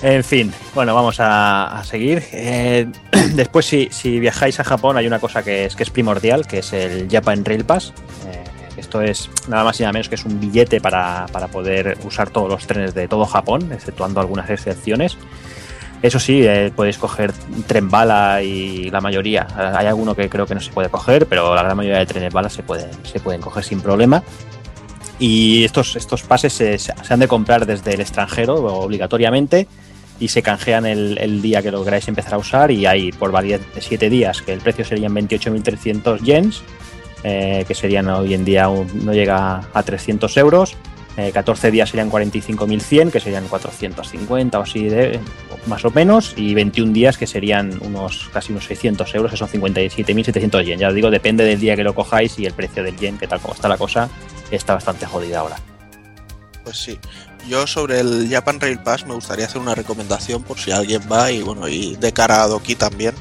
En 0.02 0.22
fin, 0.22 0.52
bueno, 0.74 0.94
vamos 0.94 1.18
a, 1.20 1.78
a 1.78 1.82
seguir. 1.84 2.22
Eh, 2.30 2.86
después, 3.32 3.64
si, 3.64 3.88
si 3.90 4.20
viajáis 4.20 4.60
a 4.60 4.64
Japón, 4.64 4.98
hay 4.98 5.06
una 5.06 5.18
cosa 5.18 5.42
que 5.42 5.64
es, 5.64 5.74
que 5.74 5.84
es 5.84 5.90
primordial, 5.90 6.46
que 6.46 6.58
es 6.58 6.74
el 6.74 7.08
Japan 7.10 7.42
Rail 7.46 7.64
Pass. 7.64 7.94
Eh, 8.28 8.44
esto 8.86 9.00
es 9.02 9.28
nada 9.48 9.64
más 9.64 9.80
y 9.80 9.82
nada 9.82 9.92
menos 9.92 10.08
que 10.08 10.14
es 10.14 10.24
un 10.24 10.38
billete 10.38 10.80
para, 10.80 11.26
para 11.32 11.48
poder 11.48 11.98
usar 12.04 12.30
todos 12.30 12.48
los 12.48 12.66
trenes 12.68 12.94
de 12.94 13.08
todo 13.08 13.26
Japón, 13.26 13.72
exceptuando 13.72 14.20
algunas 14.20 14.48
excepciones. 14.48 15.18
Eso 16.02 16.20
sí, 16.20 16.46
eh, 16.46 16.70
podéis 16.74 16.98
coger 16.98 17.32
tren 17.66 17.90
bala 17.90 18.42
y 18.42 18.88
la 18.90 19.00
mayoría. 19.00 19.48
Eh, 19.58 19.72
Hay 19.74 19.86
alguno 19.86 20.14
que 20.14 20.28
creo 20.28 20.46
que 20.46 20.54
no 20.54 20.60
se 20.60 20.70
puede 20.70 20.88
coger, 20.88 21.26
pero 21.26 21.52
la 21.54 21.64
gran 21.64 21.76
mayoría 21.76 21.98
de 21.98 22.06
trenes 22.06 22.32
bala 22.32 22.48
se 22.48 22.62
pueden, 22.62 22.90
se 23.02 23.18
pueden 23.18 23.40
coger 23.40 23.64
sin 23.64 23.80
problema. 23.80 24.22
Y 25.18 25.64
estos, 25.64 25.96
estos 25.96 26.22
pases 26.22 26.52
se, 26.52 26.78
se 26.78 26.92
han 27.08 27.18
de 27.18 27.26
comprar 27.26 27.66
desde 27.66 27.94
el 27.94 28.00
extranjero 28.00 28.54
obligatoriamente 28.54 29.66
y 30.20 30.28
se 30.28 30.42
canjean 30.42 30.86
el, 30.86 31.18
el 31.18 31.42
día 31.42 31.60
que 31.60 31.72
lo 31.72 31.84
queráis 31.84 32.06
empezar 32.06 32.34
a 32.34 32.38
usar 32.38 32.70
y 32.70 32.86
hay 32.86 33.10
por 33.10 33.32
validez 33.32 33.62
de 33.74 33.80
7 33.80 34.08
días, 34.10 34.42
que 34.42 34.52
el 34.52 34.60
precio 34.60 34.84
serían 34.84 35.12
28.300 35.14 36.20
yens, 36.20 36.62
eh, 37.28 37.64
que 37.66 37.74
serían 37.74 38.08
hoy 38.08 38.34
en 38.34 38.44
día 38.44 38.68
no 38.68 39.12
llega 39.12 39.62
a 39.74 39.82
300 39.82 40.36
euros. 40.36 40.76
Eh, 41.16 41.32
14 41.32 41.72
días 41.72 41.90
serían 41.90 42.08
45.100, 42.08 43.10
que 43.10 43.18
serían 43.18 43.48
450 43.48 44.56
o 44.56 44.62
así, 44.62 44.84
de, 44.84 45.18
más 45.66 45.84
o 45.84 45.90
menos, 45.90 46.34
y 46.36 46.54
21 46.54 46.92
días 46.92 47.18
que 47.18 47.26
serían 47.26 47.76
unos 47.80 48.30
casi 48.32 48.52
unos 48.52 48.66
600 48.66 49.12
euros, 49.16 49.32
que 49.32 49.36
son 49.36 49.48
57.700 49.48 50.62
yen. 50.62 50.78
Ya 50.78 50.88
os 50.88 50.94
digo, 50.94 51.10
depende 51.10 51.42
del 51.42 51.58
día 51.58 51.74
que 51.74 51.82
lo 51.82 51.96
cojáis 51.96 52.38
y 52.38 52.46
el 52.46 52.52
precio 52.52 52.84
del 52.84 52.96
yen, 52.96 53.18
que 53.18 53.26
tal 53.26 53.40
como 53.40 53.54
está 53.54 53.66
la 53.66 53.76
cosa, 53.76 54.08
está 54.52 54.74
bastante 54.74 55.04
jodida 55.06 55.40
ahora. 55.40 55.56
Pues 56.62 56.76
sí. 56.76 56.96
Yo 57.48 57.66
sobre 57.66 57.98
el 57.98 58.28
Japan 58.30 58.60
Rail 58.60 58.78
Pass 58.78 59.04
me 59.04 59.14
gustaría 59.14 59.46
hacer 59.46 59.60
una 59.60 59.74
recomendación 59.74 60.44
por 60.44 60.58
si 60.58 60.70
alguien 60.70 61.02
va 61.10 61.32
y 61.32 61.42
bueno, 61.42 61.66
y 61.66 61.96
de 61.96 62.12
cara 62.12 62.44
a 62.44 62.46
Doki 62.46 62.76
también. 62.76 63.14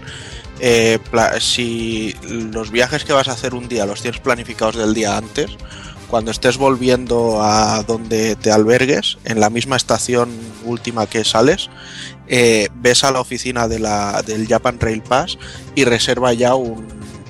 Eh, 0.60 1.00
si 1.40 2.16
los 2.30 2.72
viajes 2.72 3.04
que 3.04 3.14
vas 3.14 3.28
a 3.28 3.34
hacer 3.34 3.54
un 3.54 3.68
día 3.68 3.86
los 3.86 4.02
tienes 4.02 4.22
planificados 4.22 4.76
del 4.76 4.94
día 4.94 5.18
antes, 5.18 5.52
cuando 6.10 6.32
estés 6.32 6.58
volviendo 6.58 7.42
a 7.42 7.84
donde 7.84 8.36
te 8.36 8.52
albergues, 8.52 9.18
en 9.26 9.40
la 9.40 9.50
misma 9.50 9.76
estación 9.76 10.30
última 10.64 11.08
que 11.08 11.24
sales, 11.24 11.70
eh, 12.28 12.70
ves 12.76 13.04
a 13.04 13.12
la 13.12 13.20
oficina 13.20 13.68
de 13.68 13.80
la, 13.80 14.22
del 14.22 14.48
Japan 14.48 14.80
Rail 14.80 15.02
Pass 15.02 15.38
y 15.76 15.84
reserva 15.84 16.34
ya 16.34 16.56
un, 16.56 16.88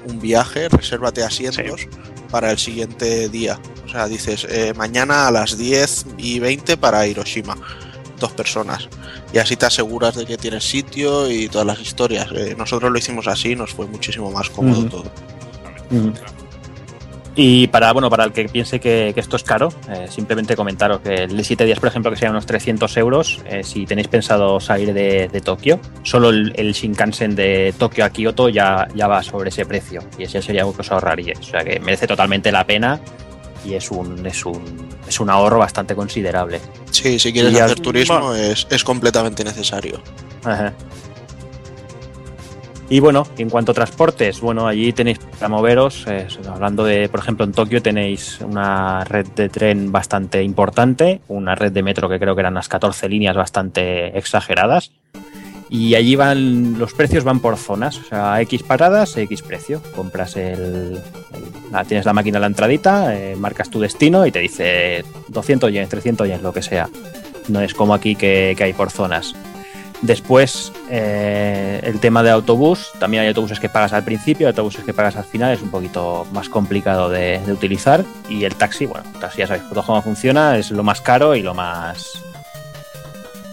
un 0.07 0.19
viaje, 0.19 0.69
resérvate 0.69 1.23
asientos 1.23 1.87
para 2.29 2.51
el 2.51 2.57
siguiente 2.57 3.29
día. 3.29 3.59
O 3.85 3.89
sea, 3.89 4.07
dices, 4.07 4.45
eh, 4.49 4.73
mañana 4.75 5.27
a 5.27 5.31
las 5.31 5.57
10 5.57 6.05
y 6.17 6.39
20 6.39 6.77
para 6.77 7.07
Hiroshima, 7.07 7.55
dos 8.19 8.31
personas. 8.31 8.87
Y 9.33 9.37
así 9.37 9.55
te 9.55 9.65
aseguras 9.65 10.15
de 10.15 10.25
que 10.25 10.37
tienes 10.37 10.63
sitio 10.63 11.29
y 11.29 11.47
todas 11.47 11.67
las 11.67 11.79
historias. 11.79 12.27
Eh, 12.33 12.55
nosotros 12.57 12.91
lo 12.91 12.97
hicimos 12.97 13.27
así 13.27 13.55
nos 13.55 13.73
fue 13.73 13.87
muchísimo 13.87 14.31
más 14.31 14.49
cómodo 14.49 14.85
todo. 14.85 15.11
Y 17.37 17.67
para, 17.67 17.91
bueno, 17.91 18.09
para 18.09 18.23
el 18.23 18.31
que 18.31 18.47
piense 18.47 18.79
que, 18.79 19.11
que 19.13 19.19
esto 19.19 19.35
es 19.35 19.43
caro, 19.43 19.67
eh, 19.89 20.07
simplemente 20.09 20.55
comentaros 20.55 21.01
que 21.01 21.25
el 21.25 21.35
de 21.35 21.43
7 21.43 21.65
días, 21.65 21.79
por 21.79 21.89
ejemplo, 21.89 22.09
que 22.09 22.15
serían 22.15 22.31
unos 22.31 22.45
300 22.45 22.95
euros, 22.95 23.41
eh, 23.45 23.61
si 23.61 23.85
tenéis 23.85 24.07
pensado 24.07 24.61
salir 24.61 24.93
de, 24.93 25.27
de 25.27 25.41
Tokio, 25.41 25.81
solo 26.03 26.29
el, 26.29 26.53
el 26.55 26.71
Shinkansen 26.71 27.35
de 27.35 27.73
Tokio 27.77 28.05
a 28.05 28.09
Kioto 28.09 28.47
ya, 28.47 28.87
ya 28.95 29.07
va 29.07 29.21
sobre 29.21 29.49
ese 29.49 29.65
precio. 29.65 30.01
Y 30.17 30.23
ese 30.23 30.41
sería 30.41 30.61
algo 30.61 30.73
que 30.73 30.81
os 30.81 30.91
ahorraríais. 30.91 31.39
O 31.39 31.43
sea 31.43 31.61
que 31.61 31.77
merece 31.81 32.07
totalmente 32.07 32.53
la 32.53 32.65
pena 32.65 33.01
y 33.65 33.73
es 33.73 33.91
un, 33.91 34.25
es 34.25 34.45
un, 34.45 34.87
es 35.07 35.19
un 35.19 35.29
ahorro 35.29 35.59
bastante 35.59 35.95
considerable. 35.95 36.61
Sí, 36.91 37.19
si 37.19 37.33
quieres 37.33 37.53
Y 37.53 37.59
hacer 37.59 37.79
turismo 37.79 38.33
es, 38.33 38.67
es 38.69 38.83
completamente 38.83 39.43
necesario. 39.43 40.01
Ajá. 40.43 40.73
Y 42.87 42.99
bueno, 42.99 43.25
en 43.37 43.49
cuanto 43.49 43.71
a 43.71 43.75
transportes, 43.75 44.41
bueno, 44.41 44.67
allí 44.67 44.93
tenéis 44.93 45.17
para 45.17 45.49
moveros, 45.49 46.05
eh, 46.07 46.27
hablando 46.47 46.83
de, 46.83 47.09
por 47.09 47.19
ejemplo, 47.19 47.43
en 47.43 47.51
Tokio 47.51 47.81
tenéis 47.81 48.39
una 48.41 49.03
red 49.03 49.25
de 49.35 49.49
tren 49.49 49.91
bastante 49.91 50.43
importante, 50.43 51.21
una 51.27 51.55
red 51.55 51.71
de 51.71 51.81
metro 51.81 52.07
que 52.07 52.19
creo 52.19 52.35
que 52.35 52.41
eran 52.41 52.53
unas 52.53 52.69
14 52.69 53.09
líneas 53.09 53.35
bastante 53.35 54.15
exageradas. 54.15 54.91
Y 55.69 55.95
allí 55.95 56.15
van, 56.15 56.77
los 56.77 56.93
precios 56.93 57.23
van 57.23 57.39
por 57.39 57.57
zonas, 57.57 57.97
o 57.97 58.03
sea, 58.03 58.39
X 58.41 58.63
paradas, 58.63 59.17
X 59.17 59.41
precio. 59.41 59.81
Compras 59.95 60.35
el, 60.37 60.99
tienes 61.87 62.05
la 62.05 62.13
máquina 62.13 62.37
a 62.37 62.41
la 62.41 62.47
entradita, 62.47 63.15
eh, 63.15 63.35
marcas 63.35 63.69
tu 63.69 63.79
destino 63.79 64.25
y 64.25 64.31
te 64.31 64.39
dice 64.39 65.03
200 65.29 65.71
yens, 65.71 65.89
300 65.89 66.27
yens, 66.27 66.41
lo 66.41 66.53
que 66.53 66.61
sea. 66.61 66.89
No 67.47 67.61
es 67.61 67.73
como 67.73 67.93
aquí 67.93 68.15
que, 68.15 68.53
que 68.57 68.63
hay 68.63 68.73
por 68.73 68.91
zonas. 68.91 69.35
Después, 70.01 70.71
eh, 70.89 71.79
el 71.83 71.99
tema 71.99 72.21
de 72.21 72.29
autobús. 72.29 72.91
También 72.99 73.23
hay 73.23 73.29
autobuses 73.29 73.59
que 73.59 73.69
pagas 73.69 73.93
al 73.93 74.03
principio, 74.03 74.47
autobuses 74.47 74.83
que 74.83 74.93
pagas 74.93 75.15
al 75.15 75.23
final. 75.23 75.53
Es 75.53 75.61
un 75.61 75.69
poquito 75.69 76.27
más 76.31 76.49
complicado 76.49 77.09
de, 77.09 77.41
utilizar. 77.51 78.03
Y 78.29 78.43
el 78.43 78.55
taxi, 78.55 78.85
bueno, 78.85 79.05
el 79.13 79.19
taxi 79.19 79.39
ya 79.39 79.47
sabéis 79.47 79.65
cómo 79.85 80.01
funciona. 80.01 80.57
Es 80.57 80.71
lo 80.71 80.83
más 80.83 81.01
caro 81.01 81.35
y 81.35 81.41
lo 81.41 81.53
más. 81.53 82.23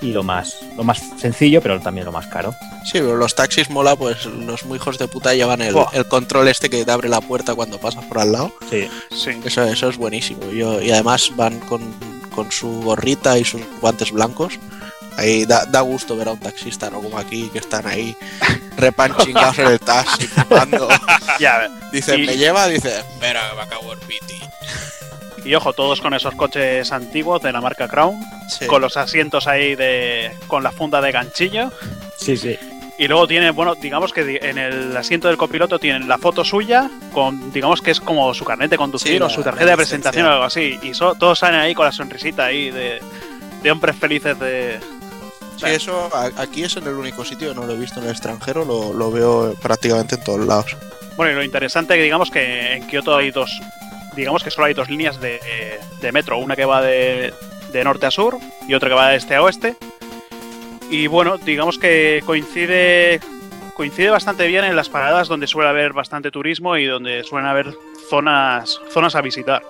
Y 0.02 0.12
lo 0.12 0.22
más, 0.24 0.56
lo 0.76 0.82
más 0.84 1.00
sencillo, 1.16 1.62
pero 1.62 1.80
también 1.80 2.04
lo 2.04 2.10
más 2.12 2.26
caro. 2.26 2.54
Sí, 2.84 2.94
pero 2.94 3.16
los 3.16 3.34
taxis 3.36 3.70
mola, 3.70 3.94
pues 3.94 4.24
los 4.26 4.64
muy 4.64 4.76
hijos 4.76 4.98
de 4.98 5.06
puta 5.06 5.32
llevan 5.32 5.62
el, 5.62 5.76
el 5.92 6.06
control 6.08 6.48
este 6.48 6.68
que 6.68 6.84
te 6.84 6.90
abre 6.90 7.08
la 7.08 7.20
puerta 7.20 7.54
cuando 7.54 7.78
pasas 7.78 8.04
por 8.06 8.18
al 8.18 8.32
lado. 8.32 8.52
Sí. 8.68 8.88
Sí. 9.16 9.30
Eso, 9.44 9.62
eso 9.62 9.88
es 9.88 9.96
buenísimo. 9.96 10.50
Yo, 10.50 10.82
y 10.82 10.90
además 10.90 11.30
van 11.36 11.60
con, 11.60 11.82
con 12.34 12.50
su 12.50 12.82
gorrita 12.82 13.38
y 13.38 13.44
sus 13.44 13.60
guantes 13.80 14.10
blancos. 14.10 14.58
Ahí 15.16 15.44
da, 15.44 15.66
da 15.66 15.82
gusto 15.82 16.16
ver 16.16 16.28
a 16.28 16.32
un 16.32 16.40
taxista, 16.40 16.90
¿no? 16.90 17.00
Como 17.00 17.18
aquí, 17.18 17.48
que 17.52 17.58
están 17.58 17.86
ahí 17.86 18.16
repanchingados 18.76 19.58
en 19.60 19.66
el 19.68 19.78
taxi, 19.78 20.26
fumando. 20.26 20.88
Ya, 21.38 21.68
Dice, 21.92 22.16
Y- 22.18 22.26
me 22.26 22.36
lleva, 22.36 22.66
dice, 22.66 22.98
espera, 22.98 23.52
me 23.54 23.62
acabo 23.62 23.92
el 23.92 23.98
piti. 24.00 24.40
Y 25.44 25.54
ojo, 25.54 25.72
todos 25.72 26.00
con 26.00 26.14
esos 26.14 26.34
coches 26.34 26.92
antiguos 26.92 27.42
de 27.42 27.52
la 27.52 27.60
marca 27.60 27.88
Crown, 27.88 28.20
Sí. 28.48 28.66
con 28.66 28.80
los 28.82 28.96
asientos 28.96 29.46
ahí 29.46 29.74
de 29.74 30.30
con 30.46 30.62
la 30.62 30.70
funda 30.72 31.00
de 31.00 31.12
ganchillo. 31.12 31.72
Sí, 32.16 32.36
sí. 32.36 32.56
Y 32.98 33.08
luego 33.08 33.26
tiene, 33.26 33.50
bueno, 33.50 33.74
digamos 33.74 34.12
que 34.12 34.38
en 34.42 34.58
el 34.58 34.96
asiento 34.96 35.26
del 35.26 35.36
copiloto 35.36 35.78
tienen 35.78 36.06
la 36.08 36.18
foto 36.18 36.44
suya, 36.44 36.88
con 37.12 37.50
digamos 37.52 37.80
que 37.80 37.90
es 37.90 38.00
como 38.00 38.32
su 38.34 38.44
carnet 38.44 38.70
de 38.70 38.76
conducir 38.76 39.16
Sí, 39.16 39.22
o 39.22 39.28
su 39.30 39.42
tarjeta 39.42 39.70
de 39.70 39.76
presentación 39.76 40.26
o 40.26 40.30
algo 40.30 40.44
así. 40.44 40.78
Y 40.82 40.94
so- 40.94 41.14
todos 41.14 41.38
salen 41.40 41.58
ahí 41.60 41.74
con 41.74 41.86
la 41.86 41.92
sonrisita 41.92 42.44
ahí 42.44 42.70
de, 42.70 43.00
de 43.62 43.70
hombres 43.70 43.96
felices 43.96 44.38
de. 44.38 44.78
Sí, 45.56 45.66
eso 45.66 46.10
aquí 46.36 46.64
es 46.64 46.76
en 46.76 46.86
el 46.86 46.94
único 46.94 47.24
sitio 47.24 47.48
que 47.48 47.54
no 47.54 47.66
lo 47.66 47.72
he 47.72 47.78
visto 47.78 47.98
en 47.98 48.04
el 48.06 48.12
extranjero, 48.12 48.64
lo, 48.64 48.92
lo 48.92 49.10
veo 49.10 49.54
prácticamente 49.60 50.16
en 50.16 50.24
todos 50.24 50.46
lados. 50.46 50.76
Bueno, 51.16 51.32
y 51.32 51.34
lo 51.34 51.42
interesante 51.44 51.94
que 51.96 52.02
digamos 52.02 52.30
que 52.30 52.74
en 52.74 52.86
Kioto 52.86 53.16
hay 53.16 53.30
dos, 53.30 53.60
digamos 54.14 54.42
que 54.44 54.50
solo 54.50 54.66
hay 54.66 54.74
dos 54.74 54.88
líneas 54.88 55.20
de, 55.20 55.78
de 56.00 56.12
metro, 56.12 56.38
una 56.38 56.56
que 56.56 56.64
va 56.64 56.80
de, 56.82 57.32
norte 57.84 58.06
a 58.06 58.10
sur 58.10 58.36
y 58.68 58.74
otra 58.74 58.88
que 58.88 58.94
va 58.94 59.08
de 59.08 59.16
este 59.16 59.34
a 59.34 59.42
oeste. 59.42 59.76
Y 60.90 61.06
bueno, 61.06 61.38
digamos 61.38 61.78
que 61.78 62.22
coincide 62.26 63.20
coincide 63.74 64.10
bastante 64.10 64.46
bien 64.46 64.64
en 64.64 64.76
las 64.76 64.90
paradas 64.90 65.28
donde 65.28 65.46
suele 65.46 65.70
haber 65.70 65.94
bastante 65.94 66.30
turismo 66.30 66.76
y 66.76 66.84
donde 66.84 67.24
suelen 67.24 67.48
haber 67.48 67.74
zonas 68.10 68.80
zonas 68.90 69.14
a 69.14 69.22
visitar. 69.22 69.62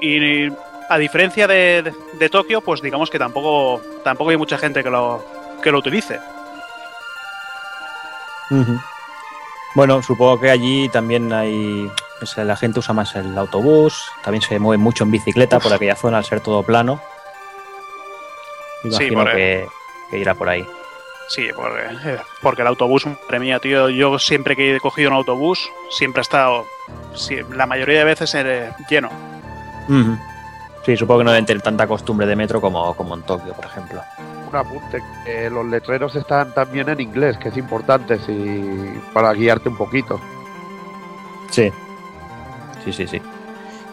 Y 0.00 0.48
a 0.90 0.98
diferencia 0.98 1.46
de, 1.48 1.92
de- 2.18 2.28
Tokio, 2.28 2.60
pues 2.60 2.82
digamos 2.82 3.08
que 3.08 3.18
tampoco 3.18 3.80
tampoco 4.04 4.30
hay 4.30 4.36
mucha 4.36 4.58
gente 4.58 4.82
que 4.84 4.90
lo 4.90 5.24
que 5.62 5.72
lo 5.72 5.78
utilice. 5.78 6.20
Bueno, 9.74 10.02
supongo 10.02 10.38
que 10.40 10.50
allí 10.50 10.88
también 10.90 11.32
hay. 11.32 11.90
Pues, 12.18 12.36
la 12.38 12.56
gente 12.56 12.78
usa 12.80 12.94
más 12.94 13.14
el 13.16 13.36
autobús, 13.36 14.10
también 14.22 14.42
se 14.42 14.58
mueve 14.58 14.82
mucho 14.82 15.04
en 15.04 15.10
bicicleta 15.10 15.58
por 15.60 15.72
aquella 15.72 15.96
zona 15.96 16.18
al 16.18 16.24
ser 16.24 16.40
todo 16.40 16.62
plano. 16.62 17.00
Sí, 18.82 18.88
Imagino 18.88 19.22
por- 19.24 19.32
que, 19.32 19.66
que 20.10 20.18
irá 20.18 20.34
por 20.34 20.48
ahí. 20.48 20.66
Sí, 21.28 21.48
porque, 21.56 21.80
eh, 22.04 22.18
porque 22.40 22.62
el 22.62 22.68
autobús, 22.68 23.04
madre 23.04 23.40
mía, 23.40 23.58
tío, 23.58 23.88
yo 23.88 24.16
siempre 24.18 24.54
que 24.54 24.76
he 24.76 24.80
cogido 24.80 25.10
un 25.10 25.16
autobús, 25.16 25.68
siempre 25.90 26.20
ha 26.20 26.22
estado, 26.22 26.64
sí, 27.14 27.38
la 27.50 27.66
mayoría 27.66 27.98
de 27.98 28.04
veces 28.04 28.32
eh, 28.36 28.70
lleno. 28.88 29.10
Sí, 30.84 30.96
supongo 30.96 31.18
que 31.20 31.24
no 31.24 31.30
deben 31.32 31.46
tener 31.46 31.62
tanta 31.62 31.86
costumbre 31.88 32.26
de 32.28 32.36
metro 32.36 32.60
como, 32.60 32.94
como 32.94 33.16
en 33.16 33.22
Tokio, 33.22 33.54
por 33.54 33.64
ejemplo. 33.64 34.02
Un 34.48 34.54
apunte, 34.54 35.02
los 35.50 35.66
letreros 35.66 36.14
están 36.14 36.54
también 36.54 36.88
en 36.88 37.00
inglés, 37.00 37.36
que 37.38 37.48
es 37.48 37.56
importante 37.56 38.20
si, 38.20 39.00
para 39.12 39.32
guiarte 39.32 39.68
un 39.68 39.76
poquito. 39.76 40.20
Sí. 41.50 41.72
Sí, 42.86 42.92
sí, 42.92 43.06
sí. 43.08 43.20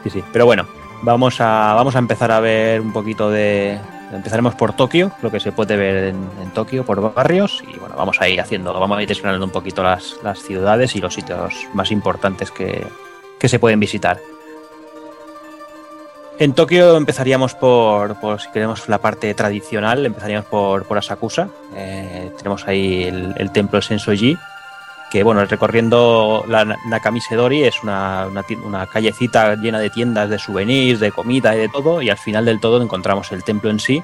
Sí, 0.03 0.09
sí. 0.11 0.23
Pero 0.31 0.45
bueno, 0.45 0.67
vamos 1.01 1.41
a, 1.41 1.73
vamos 1.73 1.95
a 1.95 1.99
empezar 1.99 2.31
a 2.31 2.39
ver 2.39 2.79
un 2.79 2.93
poquito 2.93 3.31
de. 3.31 3.79
Empezaremos 4.11 4.53
por 4.53 4.73
Tokio, 4.73 5.11
lo 5.23 5.31
que 5.31 5.39
se 5.39 5.51
puede 5.51 5.75
ver 5.75 6.13
en, 6.13 6.51
Tokio, 6.53 6.85
por 6.85 7.13
barrios, 7.15 7.63
y 7.67 7.79
bueno, 7.79 7.95
vamos 7.97 8.21
a 8.21 8.29
ir 8.29 8.39
haciendo, 8.39 8.71
vamos 8.71 8.95
a 8.95 9.01
ir 9.01 9.07
desgranando 9.07 9.47
un 9.47 9.51
poquito 9.51 9.81
las, 9.81 10.17
las 10.21 10.37
ciudades 10.39 10.95
y 10.95 11.01
los 11.01 11.15
sitios 11.15 11.55
más 11.73 11.89
importantes 11.89 12.51
que, 12.51 12.85
que 13.39 13.49
se 13.49 13.57
pueden 13.57 13.79
visitar. 13.79 14.19
En 16.37 16.53
Tokio 16.53 16.95
empezaríamos 16.95 17.55
por, 17.55 18.19
por, 18.19 18.39
si 18.39 18.51
queremos, 18.51 18.87
la 18.87 18.99
parte 18.99 19.33
tradicional, 19.33 20.05
empezaríamos 20.05 20.45
por, 20.45 20.85
por 20.85 20.99
Asakusa. 20.99 21.49
Eh, 21.75 22.31
tenemos 22.37 22.67
ahí 22.67 23.05
el, 23.05 23.33
el 23.37 23.51
templo 23.51 23.81
Sensoji, 23.81 24.37
que 25.13 25.21
bueno, 25.21 25.45
recorriendo 25.45 26.43
la 26.47 26.65
Na- 26.65 26.79
Nakamisedori 26.87 27.63
es 27.65 27.83
una, 27.83 28.25
una, 28.25 28.43
una 28.63 28.87
callecita 28.87 29.53
llena 29.55 29.79
de 29.79 29.91
tiendas 29.91 30.27
de 30.27 30.39
souvenirs, 30.39 30.99
de 30.99 31.11
comida 31.11 31.55
y 31.55 31.59
de 31.59 31.69
todo, 31.69 32.01
y 32.01 32.09
al 32.09 32.17
final 32.17 32.45
del 32.45 32.59
todo 32.59 32.81
encontramos 32.81 33.31
el 33.31 33.43
templo 33.43 33.69
en 33.69 33.79
sí, 33.79 34.01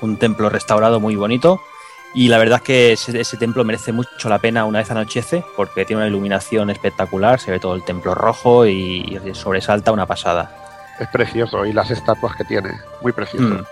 un 0.00 0.16
templo 0.16 0.48
restaurado 0.48 1.00
muy 1.00 1.16
bonito, 1.16 1.60
y 2.14 2.28
la 2.28 2.38
verdad 2.38 2.58
es 2.58 2.62
que 2.62 2.92
ese, 2.92 3.36
templo 3.36 3.64
merece 3.64 3.90
mucho 3.90 4.28
la 4.28 4.38
pena 4.38 4.64
una 4.64 4.78
vez 4.78 4.90
anochece, 4.92 5.44
porque 5.56 5.84
tiene 5.84 6.02
una 6.02 6.08
iluminación 6.08 6.70
espectacular, 6.70 7.40
se 7.40 7.50
ve 7.50 7.58
todo 7.58 7.74
el 7.74 7.82
templo 7.84 8.14
rojo 8.14 8.64
y 8.64 9.20
sobresalta 9.32 9.90
una 9.90 10.06
pasada. 10.06 10.65
Es 10.98 11.08
precioso 11.08 11.66
y 11.66 11.72
las 11.72 11.90
estatuas 11.90 12.34
que 12.36 12.44
tiene, 12.44 12.70
muy 13.02 13.12
precioso. 13.12 13.44
Mm. 13.44 13.64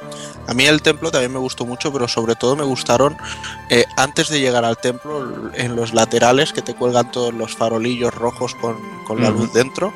A 0.46 0.55
mí 0.55 0.64
el 0.66 0.82
templo 0.82 1.10
también 1.10 1.32
me 1.32 1.38
gustó 1.38 1.64
mucho, 1.64 1.92
pero 1.92 2.06
sobre 2.06 2.34
todo 2.34 2.55
me 2.55 2.64
gustaron 2.64 3.16
eh, 3.70 3.84
antes 3.96 4.28
de 4.28 4.40
llegar 4.40 4.64
al 4.64 4.76
templo, 4.76 5.51
en 5.55 5.74
los 5.74 5.94
laterales 5.94 6.52
que 6.52 6.60
te 6.60 6.74
cuelgan 6.74 7.10
todos 7.10 7.32
los 7.32 7.56
farolillos 7.56 8.14
rojos 8.14 8.55
con, 8.56 8.76
con 9.06 9.22
la 9.22 9.30
luz 9.30 9.52
dentro. 9.52 9.92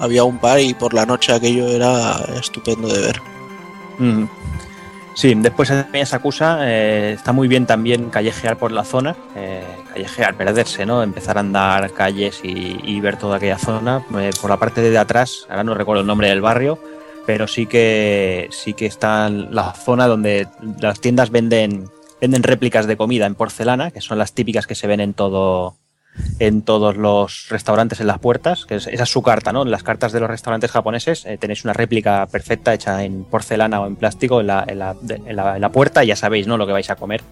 Había 0.00 0.24
un 0.24 0.38
par 0.38 0.58
y 0.58 0.74
por 0.74 0.94
la 0.94 1.06
noche 1.06 1.32
aquello 1.32 1.68
era 1.68 2.16
estupendo 2.34 2.88
de 2.88 3.00
ver. 3.00 3.22
Mm. 3.98 4.24
Sí, 5.14 5.34
después 5.36 5.70
en 5.70 6.06
Sakusa 6.06 6.58
eh, 6.62 7.12
está 7.12 7.32
muy 7.32 7.46
bien 7.46 7.66
también 7.66 8.08
callejear 8.10 8.56
por 8.56 8.72
la 8.72 8.84
zona, 8.84 9.14
eh, 9.36 9.62
callejear, 9.92 10.34
perderse, 10.36 10.86
¿no? 10.86 11.02
Empezar 11.02 11.36
a 11.36 11.40
andar 11.40 11.92
calles 11.92 12.40
y, 12.42 13.00
ver 13.00 13.16
toda 13.16 13.36
aquella 13.36 13.58
zona. 13.58 14.04
Eh, 14.18 14.30
por 14.40 14.50
la 14.50 14.56
parte 14.58 14.80
de 14.80 14.96
atrás, 14.98 15.46
ahora 15.48 15.64
no 15.64 15.74
recuerdo 15.74 16.00
el 16.02 16.06
nombre 16.06 16.28
del 16.28 16.40
barrio, 16.40 16.78
pero 17.26 17.46
sí 17.46 17.66
que 17.66 18.48
sí 18.50 18.74
que 18.74 18.86
está 18.86 19.28
la 19.28 19.72
zona 19.72 20.06
donde 20.06 20.48
las 20.80 21.00
tiendas 21.00 21.30
venden 21.30 21.88
venden 22.20 22.44
réplicas 22.44 22.86
de 22.86 22.96
comida 22.96 23.26
en 23.26 23.34
porcelana, 23.34 23.90
que 23.90 24.00
son 24.00 24.16
las 24.16 24.32
típicas 24.32 24.66
que 24.68 24.76
se 24.76 24.86
ven 24.86 25.00
en 25.00 25.12
todo 25.12 25.76
en 26.38 26.62
todos 26.62 26.96
los 26.96 27.46
restaurantes 27.48 27.98
en 28.00 28.06
las 28.06 28.18
puertas, 28.18 28.64
que 28.66 28.76
es- 28.76 28.86
esa 28.86 29.02
es 29.04 29.08
su 29.08 29.22
carta, 29.22 29.50
¿no? 29.52 29.62
En 29.62 29.70
las 29.70 29.82
cartas 29.82 30.12
de 30.12 30.20
los 30.20 30.28
restaurantes 30.30 30.70
japoneses 30.70 31.24
eh, 31.24 31.38
tenéis 31.38 31.64
una 31.64 31.72
réplica 31.72 32.26
perfecta 32.30 32.74
hecha 32.74 33.02
en 33.02 33.24
porcelana 33.24 33.80
o 33.80 33.86
en 33.86 33.96
plástico 33.96 34.40
en 34.40 34.46
la, 34.48 34.64
en 34.68 34.78
la- 34.78 34.94
en 35.08 35.34
la- 35.36 35.56
en 35.56 35.60
la 35.60 35.72
puerta 35.72 36.04
y 36.04 36.08
ya 36.08 36.16
sabéis, 36.16 36.46
¿no? 36.46 36.56
Lo 36.58 36.66
que 36.66 36.72
vais 36.72 36.90
a 36.90 36.96
comer. 36.96 37.22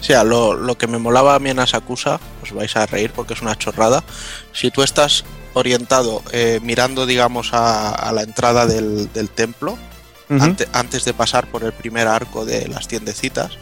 O 0.00 0.04
sea, 0.04 0.24
lo, 0.24 0.54
lo 0.54 0.76
que 0.78 0.86
me 0.86 0.98
molaba 0.98 1.34
a 1.34 1.38
mí 1.38 1.50
en 1.50 1.58
Asakusa, 1.58 2.20
os 2.42 2.52
vais 2.52 2.76
a 2.76 2.86
reír 2.86 3.10
porque 3.12 3.34
es 3.34 3.42
una 3.42 3.56
chorrada. 3.56 4.04
Si 4.52 4.70
tú 4.70 4.82
estás 4.82 5.24
orientado 5.54 6.22
eh, 6.32 6.60
mirando, 6.62 7.06
digamos, 7.06 7.52
a, 7.54 7.90
a 7.90 8.12
la 8.12 8.22
entrada 8.22 8.66
del, 8.66 9.10
del 9.12 9.30
templo, 9.30 9.78
ante- 10.28 10.68
antes 10.72 11.04
de 11.04 11.14
pasar 11.14 11.46
por 11.46 11.62
el 11.64 11.72
primer 11.72 12.08
arco 12.08 12.44
de 12.44 12.68
las 12.68 12.88
tiendecitas, 12.88 13.52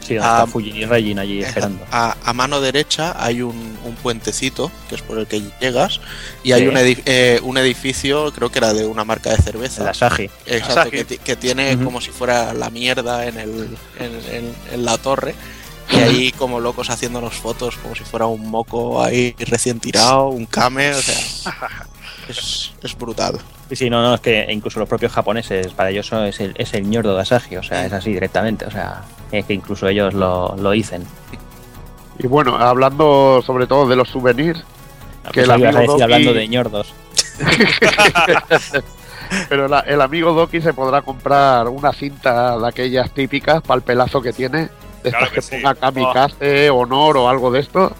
Sí, 0.00 0.14
está 0.14 0.46
Fujin 0.46 0.76
y 0.76 0.84
Regin 0.84 1.18
allí 1.18 1.42
esperando. 1.42 1.84
a, 1.90 2.16
a 2.24 2.32
mano 2.32 2.60
derecha 2.60 3.12
hay 3.18 3.42
un, 3.42 3.76
un 3.84 3.94
puentecito, 3.96 4.70
que 4.88 4.94
es 4.94 5.02
por 5.02 5.18
el 5.18 5.26
que 5.26 5.42
llegas, 5.60 6.00
y 6.44 6.52
hay 6.52 6.68
un, 6.68 6.76
edi- 6.76 7.02
eh, 7.06 7.40
un 7.42 7.58
edificio, 7.58 8.32
creo 8.32 8.50
que 8.52 8.58
era 8.60 8.72
de 8.72 8.86
una 8.86 9.04
marca 9.04 9.30
de 9.30 9.38
cerveza. 9.42 9.82
El 9.82 9.88
Asahi. 9.88 10.30
Exacto, 10.46 10.80
Asahi. 10.80 10.90
que, 10.92 11.04
ti- 11.04 11.18
que 11.18 11.34
tiene 11.34 11.76
como 11.84 12.00
si 12.00 12.10
fuera 12.10 12.54
la 12.54 12.70
mierda 12.70 13.26
en, 13.26 13.36
el, 13.38 13.76
en, 13.98 14.34
en- 14.34 14.54
en 14.72 14.84
la 14.84 14.96
torre. 14.98 15.34
Y 15.90 15.96
ahí 15.96 16.32
como 16.32 16.60
locos 16.60 16.90
haciéndonos 16.90 17.34
fotos 17.34 17.76
como 17.76 17.94
si 17.94 18.04
fuera 18.04 18.26
un 18.26 18.50
moco 18.50 19.02
ahí 19.02 19.34
recién 19.38 19.78
tirado, 19.80 20.28
un 20.28 20.46
kame, 20.46 20.90
o 20.90 21.00
sea, 21.00 21.14
es, 22.28 22.72
es 22.82 22.98
brutal. 22.98 23.38
Sí, 23.68 23.76
sí, 23.76 23.90
no, 23.90 24.02
no, 24.02 24.14
es 24.14 24.20
que 24.20 24.46
incluso 24.50 24.80
los 24.80 24.88
propios 24.88 25.12
japoneses, 25.12 25.68
para 25.72 25.90
ellos 25.90 26.06
eso 26.06 26.24
es 26.24 26.40
el, 26.40 26.54
es 26.58 26.74
el 26.74 26.88
ñordo 26.88 27.14
de 27.14 27.22
Asahi, 27.22 27.56
o 27.56 27.62
sea, 27.62 27.86
es 27.86 27.92
así 27.92 28.12
directamente, 28.12 28.64
o 28.66 28.70
sea, 28.70 29.02
es 29.30 29.44
que 29.44 29.54
incluso 29.54 29.86
ellos 29.88 30.12
lo, 30.14 30.56
lo 30.56 30.70
dicen. 30.72 31.04
Y 32.18 32.26
bueno, 32.26 32.56
hablando 32.56 33.42
sobre 33.46 33.66
todo 33.66 33.86
de 33.86 33.96
los 33.96 34.08
souvenirs, 34.08 34.64
que 35.32 35.40
el 35.42 35.48
Pensaba 35.48 35.56
que 35.56 35.62
ibas 35.62 35.74
a 35.74 35.78
amigo 35.78 35.80
decir 35.80 35.98
Doki- 35.98 36.02
hablando 36.02 36.34
de 36.34 36.48
ñordos. 36.48 36.94
pero 39.48 39.68
la- 39.68 39.80
el 39.80 40.00
amigo 40.00 40.32
Doki 40.32 40.60
se 40.60 40.72
podrá 40.72 41.02
comprar 41.02 41.68
una 41.68 41.92
cinta 41.92 42.58
de 42.58 42.68
aquellas 42.68 43.10
típicas 43.12 43.62
para 43.62 43.76
el 43.78 43.82
pelazo 43.82 44.20
que 44.22 44.32
tiene, 44.32 44.68
de 45.06 45.10
Claro 45.10 45.26
estas 45.26 45.44
que 45.44 45.50
que, 45.50 45.56
sí. 45.56 45.62
ponga 45.62 45.74
kamikaze, 45.74 46.70
honor 46.70 47.16
o 47.16 47.28
algo 47.28 47.50
de 47.50 47.60
esto, 47.60 47.94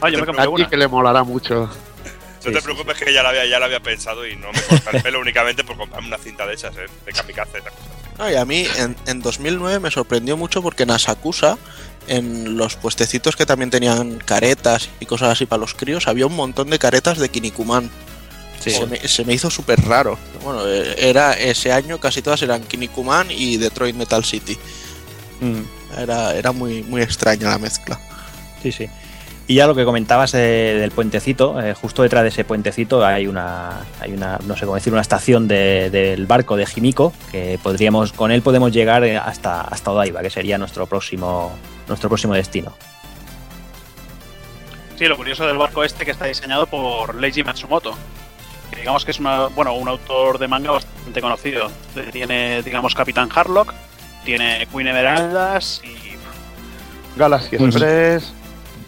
Ah, 0.00 0.08
yo 0.10 0.18
me 0.24 0.46
una. 0.48 0.68
que 0.68 0.76
le 0.76 0.88
molará 0.88 1.22
mucho. 1.22 1.66
No 1.66 1.70
Sí, 2.40 2.50
te 2.52 2.58
sí, 2.58 2.64
preocupes 2.64 2.98
que 2.98 3.12
ya 3.14 3.22
lo 3.22 3.28
había, 3.28 3.46
ya 3.46 3.60
lo 3.60 3.66
había 3.66 3.78
pensado 3.78 4.26
y 4.26 4.34
no 4.34 4.50
me 4.52 4.60
corta 4.62 4.90
el 4.90 5.02
pelo 5.02 5.20
únicamente 5.20 5.62
por 5.62 5.76
comprarme 5.76 6.08
una 6.08 6.18
cinta 6.18 6.44
de 6.44 6.54
esas, 6.54 6.74
¿eh? 6.76 6.86
de 7.06 7.12
kamikaze, 7.12 7.58
esas 7.58 7.72
cosas. 7.72 7.88
No, 8.18 8.28
y 8.30 8.34
a 8.34 8.44
mí 8.44 8.66
en, 8.78 8.96
en 9.06 9.22
2009 9.22 9.78
me 9.78 9.90
sorprendió 9.92 10.36
mucho 10.36 10.60
porque 10.60 10.82
en 10.82 10.90
Asakusa, 10.90 11.56
en 12.08 12.56
los 12.56 12.74
puestecitos 12.74 13.36
que 13.36 13.46
también 13.46 13.70
tenían 13.70 14.18
caretas 14.18 14.88
y 14.98 15.06
cosas 15.06 15.28
así 15.30 15.46
para 15.46 15.60
los 15.60 15.74
críos, 15.74 16.08
había 16.08 16.26
un 16.26 16.34
montón 16.34 16.68
de 16.68 16.80
caretas 16.80 17.18
de 17.18 17.28
Kinnikuman. 17.28 17.88
Se, 18.58 18.86
me, 18.86 18.96
se 19.08 19.24
me 19.24 19.32
hizo 19.34 19.48
súper 19.50 19.80
raro. 19.82 20.18
Bueno, 20.42 20.66
eh, 20.68 20.94
era 20.98 21.32
ese 21.34 21.72
año 21.72 21.98
casi 22.00 22.22
todas 22.22 22.42
eran 22.42 22.62
Kinnikuman 22.64 23.28
y 23.30 23.56
Detroit 23.56 23.94
Metal 23.94 24.24
City. 24.24 24.56
Mm, 25.40 25.60
Era, 25.98 26.34
era 26.34 26.52
muy, 26.52 26.82
muy 26.82 27.02
extraña 27.02 27.48
la 27.50 27.58
mezcla. 27.58 27.98
sí, 28.62 28.72
sí. 28.72 28.88
Y 29.48 29.56
ya 29.56 29.66
lo 29.66 29.74
que 29.74 29.84
comentabas 29.84 30.32
eh, 30.34 30.38
del 30.78 30.92
puentecito, 30.92 31.60
eh, 31.60 31.74
justo 31.74 32.02
detrás 32.04 32.22
de 32.22 32.28
ese 32.28 32.44
puentecito 32.44 33.04
hay 33.04 33.26
una, 33.26 33.80
hay 34.00 34.12
una, 34.12 34.38
no 34.46 34.56
sé 34.56 34.64
cómo 34.64 34.76
decir, 34.76 34.92
una 34.92 35.02
estación 35.02 35.48
de- 35.48 35.90
del 35.90 36.26
barco 36.26 36.56
de 36.56 36.64
Jimiko, 36.64 37.12
que 37.32 37.58
podríamos, 37.60 38.12
con 38.12 38.30
él 38.30 38.40
podemos 38.40 38.70
llegar 38.72 39.02
eh, 39.02 39.16
hasta, 39.18 39.62
hasta 39.62 39.90
Odaiba, 39.90 40.22
que 40.22 40.30
sería 40.30 40.58
nuestro 40.58 40.86
próximo, 40.86 41.52
nuestro 41.88 42.08
próximo 42.08 42.34
destino. 42.34 42.72
Sí, 44.96 45.06
lo 45.06 45.16
curioso 45.16 45.46
del 45.46 45.58
barco 45.58 45.82
este 45.82 46.04
que 46.04 46.12
está 46.12 46.26
diseñado 46.26 46.66
por 46.66 47.14
Leiji 47.16 47.42
Matsumoto. 47.42 47.94
Que 48.70 48.76
digamos 48.80 49.04
que 49.04 49.10
es 49.10 49.18
una, 49.18 49.46
bueno, 49.48 49.74
un 49.74 49.88
autor 49.88 50.38
de 50.38 50.48
manga 50.48 50.70
bastante 50.70 51.20
conocido. 51.20 51.70
Tiene, 52.12 52.62
digamos, 52.62 52.94
Capitán 52.94 53.28
Harlock, 53.34 53.74
tiene 54.24 54.66
Queen 54.72 54.88
Emeraldas 54.88 55.80
y. 55.84 55.96
Galaxy 57.18 57.56
Pues- 57.56 57.74
Express 57.74 58.32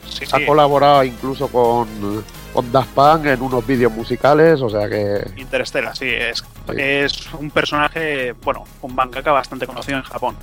Sí, 0.09 0.24
ha 0.32 0.39
sí, 0.39 0.47
colaborado 0.47 1.02
incluso 1.02 1.48
con, 1.48 1.89
con 2.52 2.70
Daft 2.70 2.90
Punk 2.90 3.27
en 3.27 3.43
unos 3.43 3.66
vídeos 3.66 3.90
musicales, 3.90 4.61
o 4.61 4.69
sea 4.70 4.89
que 4.89 5.24
Interstellar, 5.36 5.97
sí. 5.97 6.06
Es, 6.09 6.44
es 6.77 7.32
un 7.32 7.51
personaje, 7.51 8.32
bueno, 8.44 8.65
un 8.82 8.94
mangaka 8.94 9.32
bastante 9.32 9.66
conocido 9.66 9.97
en 9.98 10.05
Japón. 10.05 10.36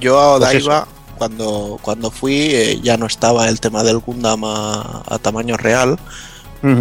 Yo 0.00 0.20
a 0.20 0.38
Pues 0.38 0.54
Odaiba, 0.66 0.86
cuando, 1.18 1.78
cuando 1.82 2.10
fui, 2.10 2.34
eh, 2.52 2.80
ya 2.82 2.96
no 2.96 3.06
estaba 3.06 3.48
el 3.48 3.58
tema 3.60 3.82
del 3.82 3.98
Gundam 3.98 4.44
a, 4.44 5.02
a 5.08 5.18
tamaño 5.18 5.56
real, 5.56 5.98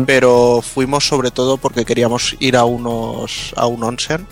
pero 0.05 0.61
fuimos 0.61 1.07
sobre 1.07 1.31
todo 1.31 1.57
porque 1.57 1.85
queríamos 1.85 2.35
ir 2.39 2.57
a 2.57 2.63
unos 2.65 3.53
a 3.55 3.67
un 3.67 3.83
onsen. 3.83 4.27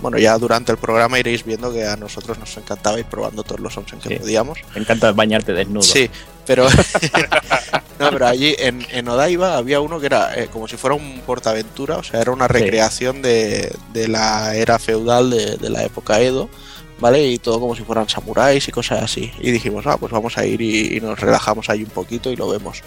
Bueno, 0.00 0.18
ya 0.18 0.36
durante 0.38 0.70
el 0.72 0.78
programa 0.78 1.18
iréis 1.18 1.44
viendo 1.44 1.72
que 1.72 1.86
a 1.86 1.96
nosotros 1.96 2.38
nos 2.38 2.54
encantaba 2.56 2.98
ir 2.98 3.06
probando 3.06 3.42
todos 3.42 3.60
los 3.60 3.76
onsen 3.76 4.00
que 4.00 4.10
Sí. 4.10 4.14
podíamos. 4.16 4.58
Me 4.74 4.80
encanta 4.82 5.12
bañarte 5.12 5.52
desnudo. 5.52 5.82
Sí, 5.82 6.10
pero 6.46 6.68
no, 7.98 8.10
pero 8.10 8.26
allí 8.26 8.54
en, 8.58 8.84
en 8.90 9.08
Odaiba 9.08 9.56
había 9.56 9.80
uno 9.80 10.00
que 10.00 10.06
era 10.06 10.34
eh, 10.38 10.48
como 10.52 10.68
si 10.68 10.76
fuera 10.76 10.94
un 10.96 11.22
portaventura, 11.24 11.96
o 11.96 12.02
sea, 12.02 12.20
era 12.20 12.32
una 12.32 12.46
Sí. 12.48 12.52
recreación 12.54 13.22
de, 13.22 13.74
de 13.92 14.08
la 14.08 14.54
era 14.56 14.78
feudal 14.78 15.30
de, 15.30 15.56
de 15.56 15.70
la 15.70 15.84
época 15.84 16.20
Edo, 16.20 16.50
¿vale? 16.98 17.26
Y 17.26 17.38
todo 17.38 17.60
como 17.60 17.74
si 17.74 17.82
fueran 17.82 18.08
samuráis 18.08 18.66
y 18.68 18.72
cosas 18.72 19.02
así. 19.02 19.32
Y 19.40 19.52
dijimos, 19.52 19.86
ah, 19.86 19.96
pues 19.96 20.12
vamos 20.12 20.36
a 20.36 20.44
ir 20.44 20.60
y, 20.60 20.96
y 20.96 21.00
nos 21.00 21.18
relajamos 21.18 21.70
ahí 21.70 21.82
un 21.82 21.90
poquito 21.90 22.30
y 22.30 22.36
lo 22.36 22.48
vemos. 22.48 22.82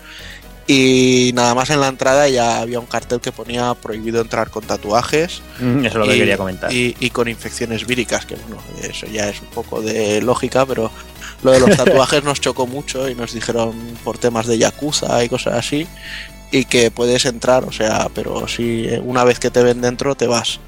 Y 0.70 1.32
nada 1.34 1.56
más 1.56 1.70
en 1.70 1.80
la 1.80 1.88
entrada 1.88 2.28
ya 2.28 2.60
había 2.60 2.80
un 2.80 2.86
cartel 2.88 3.22
que 3.22 3.32
ponía 3.32 3.74
prohibido 3.76 4.20
entrar 4.22 4.50
con 4.50 4.66
tatuajes 4.66 5.42
Mm, 5.60 5.80
Eso 5.86 5.88
es 5.88 5.94
lo 5.96 6.06
que 6.06 6.16
y- 6.16 6.20
quería 6.20 6.38
comentar. 6.38 6.72
Y, 6.74 6.96
y 7.00 7.10
con 7.10 7.28
infecciones 7.28 7.88
víricas, 7.88 8.26
que 8.26 8.36
bueno, 8.36 8.62
eso 8.82 9.08
ya 9.08 9.30
es 9.30 9.42
un 9.42 9.48
poco 9.48 9.82
de 9.82 10.22
lógica, 10.22 10.66
pero 10.66 10.92
lo 11.42 11.52
de 11.52 11.60
los 11.62 11.70
tatuajes 11.78 12.24
nos 12.24 12.42
chocó 12.42 12.68
mucho 12.68 13.10
y 13.10 13.16
nos 13.16 13.34
dijeron 13.34 13.74
por 14.04 14.18
temas 14.18 14.46
de 14.46 14.58
yakuza 14.58 15.24
y 15.24 15.30
cosas 15.30 15.54
así, 15.56 15.88
y 16.52 16.66
que 16.66 16.92
puedes 16.92 17.26
entrar, 17.26 17.64
o 17.64 17.72
sea, 17.72 18.10
pero 18.14 18.48
si 18.48 18.88
una 19.04 19.24
vez 19.24 19.40
que 19.40 19.50
te 19.50 19.64
ven 19.64 19.82
dentro 19.82 20.16
te 20.16 20.28
vas. 20.28 20.60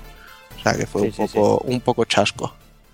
O 0.57 0.63
sea 0.63 0.73
que 0.73 0.85
fue 0.87 1.01
Sí, 1.03 1.07
un, 1.07 1.13
sí, 1.13 1.33
poco, 1.35 1.57
un 1.65 1.81
poco 1.81 2.05
chasco. 2.05 2.53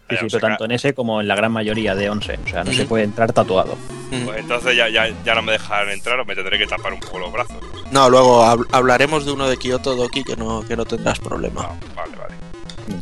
Sí, 0.10 0.16
sí, 0.30 0.38
tanto 0.40 0.66
en 0.66 0.72
ese 0.72 0.94
como 0.94 1.20
en 1.22 1.28
la 1.28 1.36
gran 1.36 1.52
mayoría 1.52 1.96
de 1.96 2.10
11. 2.10 2.40
O 2.46 2.48
sea, 2.50 2.64
no 2.64 2.72
se 2.74 2.86
puede 2.86 3.04
entrar 3.04 3.34
tatuado. 3.34 3.76
Pues 4.24 4.38
entonces 4.40 4.78
ya, 4.78 4.88
ya, 4.88 5.08
ya 5.26 5.34
no 5.36 5.42
me 5.42 5.54
dejan 5.54 5.90
entrar 5.90 6.20
o 6.20 6.26
me 6.26 6.36
tendré 6.36 6.58
que 6.60 6.68
tapar 6.68 6.94
un 6.94 7.00
poco 7.00 7.20
los 7.20 7.32
brazos. 7.34 7.58
No, 7.92 8.10
luego 8.10 8.44
hab- 8.44 8.68
hablaremos 8.72 9.26
de 9.26 9.32
uno 9.32 9.48
de 9.50 9.58
Kyoto 9.58 9.96
Doki 9.96 10.24
que 10.24 10.36
no, 10.38 10.62
que 10.68 10.76
no 10.78 10.86
tendrás 10.86 11.20
problema. 11.20 11.62
Ah, 11.70 11.76
vale, 11.96 12.16
vale. 12.18 12.36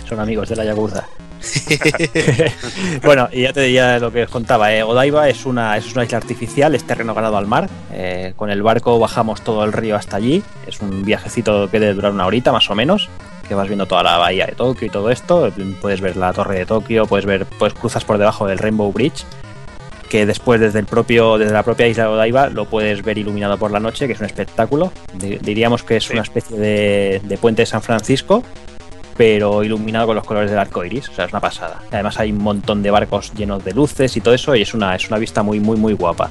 Son 0.07 0.19
amigos 0.19 0.47
de 0.49 0.55
la 0.55 0.63
Yakuza. 0.63 1.05
bueno, 3.03 3.27
y 3.31 3.41
ya 3.43 3.53
te 3.53 3.61
diría 3.61 3.99
lo 3.99 4.11
que 4.11 4.23
os 4.23 4.29
contaba. 4.29 4.73
eh, 4.73 4.83
Odaiba 4.83 5.27
es 5.29 5.45
una, 5.45 5.77
es 5.77 5.93
una 5.93 6.05
isla 6.05 6.17
artificial, 6.17 6.73
es 6.75 6.85
terreno 6.85 7.13
ganado 7.13 7.37
al 7.37 7.47
mar. 7.47 7.69
eh, 7.91 8.33
con 8.35 8.49
el 8.49 8.61
barco 8.63 8.97
bajamos 8.99 9.41
todo 9.41 9.63
el 9.63 9.73
río 9.73 9.95
hasta 9.95 10.17
allí. 10.17 10.43
Es 10.67 10.79
un 10.79 11.03
viajecito 11.03 11.69
que 11.69 11.79
debe 11.79 11.93
durar 11.93 12.11
una 12.13 12.25
horita 12.25 12.51
más 12.51 12.69
o 12.69 12.75
menos. 12.75 13.09
Que 13.47 13.55
vas 13.55 13.67
viendo 13.67 13.85
toda 13.85 14.03
la 14.03 14.17
bahía 14.17 14.45
de 14.45 14.53
Tokio 14.53 14.87
y 14.87 14.89
todo 14.89 15.09
esto. 15.09 15.51
Puedes 15.81 16.01
ver 16.01 16.15
la 16.17 16.31
torre 16.33 16.59
de 16.59 16.65
Tokio, 16.65 17.05
puedes 17.05 17.25
ver, 17.25 17.45
pues 17.59 17.73
cruzas 17.73 18.03
por 18.05 18.17
debajo 18.17 18.47
del 18.47 18.57
Rainbow 18.57 18.91
Bridge. 18.91 19.25
Que 20.09 20.25
después 20.25 20.61
desde 20.61 20.79
el 20.79 20.85
propio, 20.85 21.37
desde 21.37 21.53
la 21.53 21.63
propia 21.63 21.87
isla 21.87 22.03
de 22.03 22.09
Odaiba 22.09 22.47
lo 22.49 22.65
puedes 22.65 23.01
ver 23.03 23.17
iluminado 23.17 23.57
por 23.57 23.71
la 23.71 23.79
noche, 23.79 24.05
que 24.07 24.13
es 24.13 24.19
un 24.19 24.27
espectáculo. 24.27 24.91
Di- 25.13 25.39
Diríamos 25.41 25.83
que 25.83 25.97
es 25.97 26.09
una 26.11 26.21
especie 26.21 26.57
de, 26.57 27.21
de 27.23 27.37
puente 27.37 27.63
de 27.63 27.65
San 27.65 27.81
Francisco, 27.81 28.43
pero 29.17 29.63
iluminado 29.63 30.07
con 30.07 30.15
los 30.15 30.23
colores 30.25 30.49
del 30.51 30.59
arco 30.59 30.85
iris. 30.85 31.09
O 31.09 31.13
sea, 31.13 31.25
es 31.25 31.31
una 31.31 31.39
pasada. 31.41 31.81
Además, 31.91 32.19
hay 32.19 32.31
un 32.31 32.37
montón 32.43 32.83
de 32.83 32.91
barcos 32.91 33.33
llenos 33.33 33.65
de 33.65 33.73
luces 33.73 34.15
y 34.15 34.21
todo 34.21 34.33
eso, 34.35 34.55
y 34.55 34.61
es 34.61 34.73
una, 34.73 34.95
es 34.95 35.07
una 35.09 35.17
vista 35.17 35.41
muy, 35.43 35.59
muy, 35.59 35.77
muy 35.77 35.93
guapa. 35.93 36.29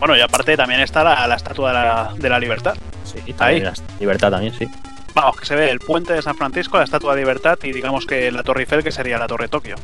Bueno, 0.00 0.16
y 0.16 0.20
aparte 0.20 0.56
también 0.56 0.80
está 0.80 1.04
la, 1.04 1.26
la 1.28 1.36
estatua 1.36 1.68
de 1.68 1.74
la, 1.74 2.12
de 2.18 2.28
la 2.28 2.38
libertad. 2.40 2.74
Sí, 3.04 3.18
Ahí. 3.24 3.32
también 3.34 3.64
la 3.64 3.72
libertad 4.00 4.30
también, 4.32 4.52
sí. 4.52 4.66
Vamos, 5.14 5.36
que 5.36 5.46
se 5.46 5.54
ve 5.54 5.70
el 5.70 5.78
puente 5.78 6.12
de 6.12 6.22
San 6.22 6.36
Francisco, 6.36 6.78
la 6.78 6.84
estatua 6.84 7.14
de 7.14 7.20
libertad 7.20 7.58
y 7.62 7.72
digamos 7.72 8.06
que 8.06 8.32
la 8.32 8.42
Torre 8.42 8.60
Eiffel, 8.60 8.82
que 8.82 8.92
sería 8.92 9.18
la 9.18 9.26
Torre 9.26 9.48
Tokio. 9.48 9.76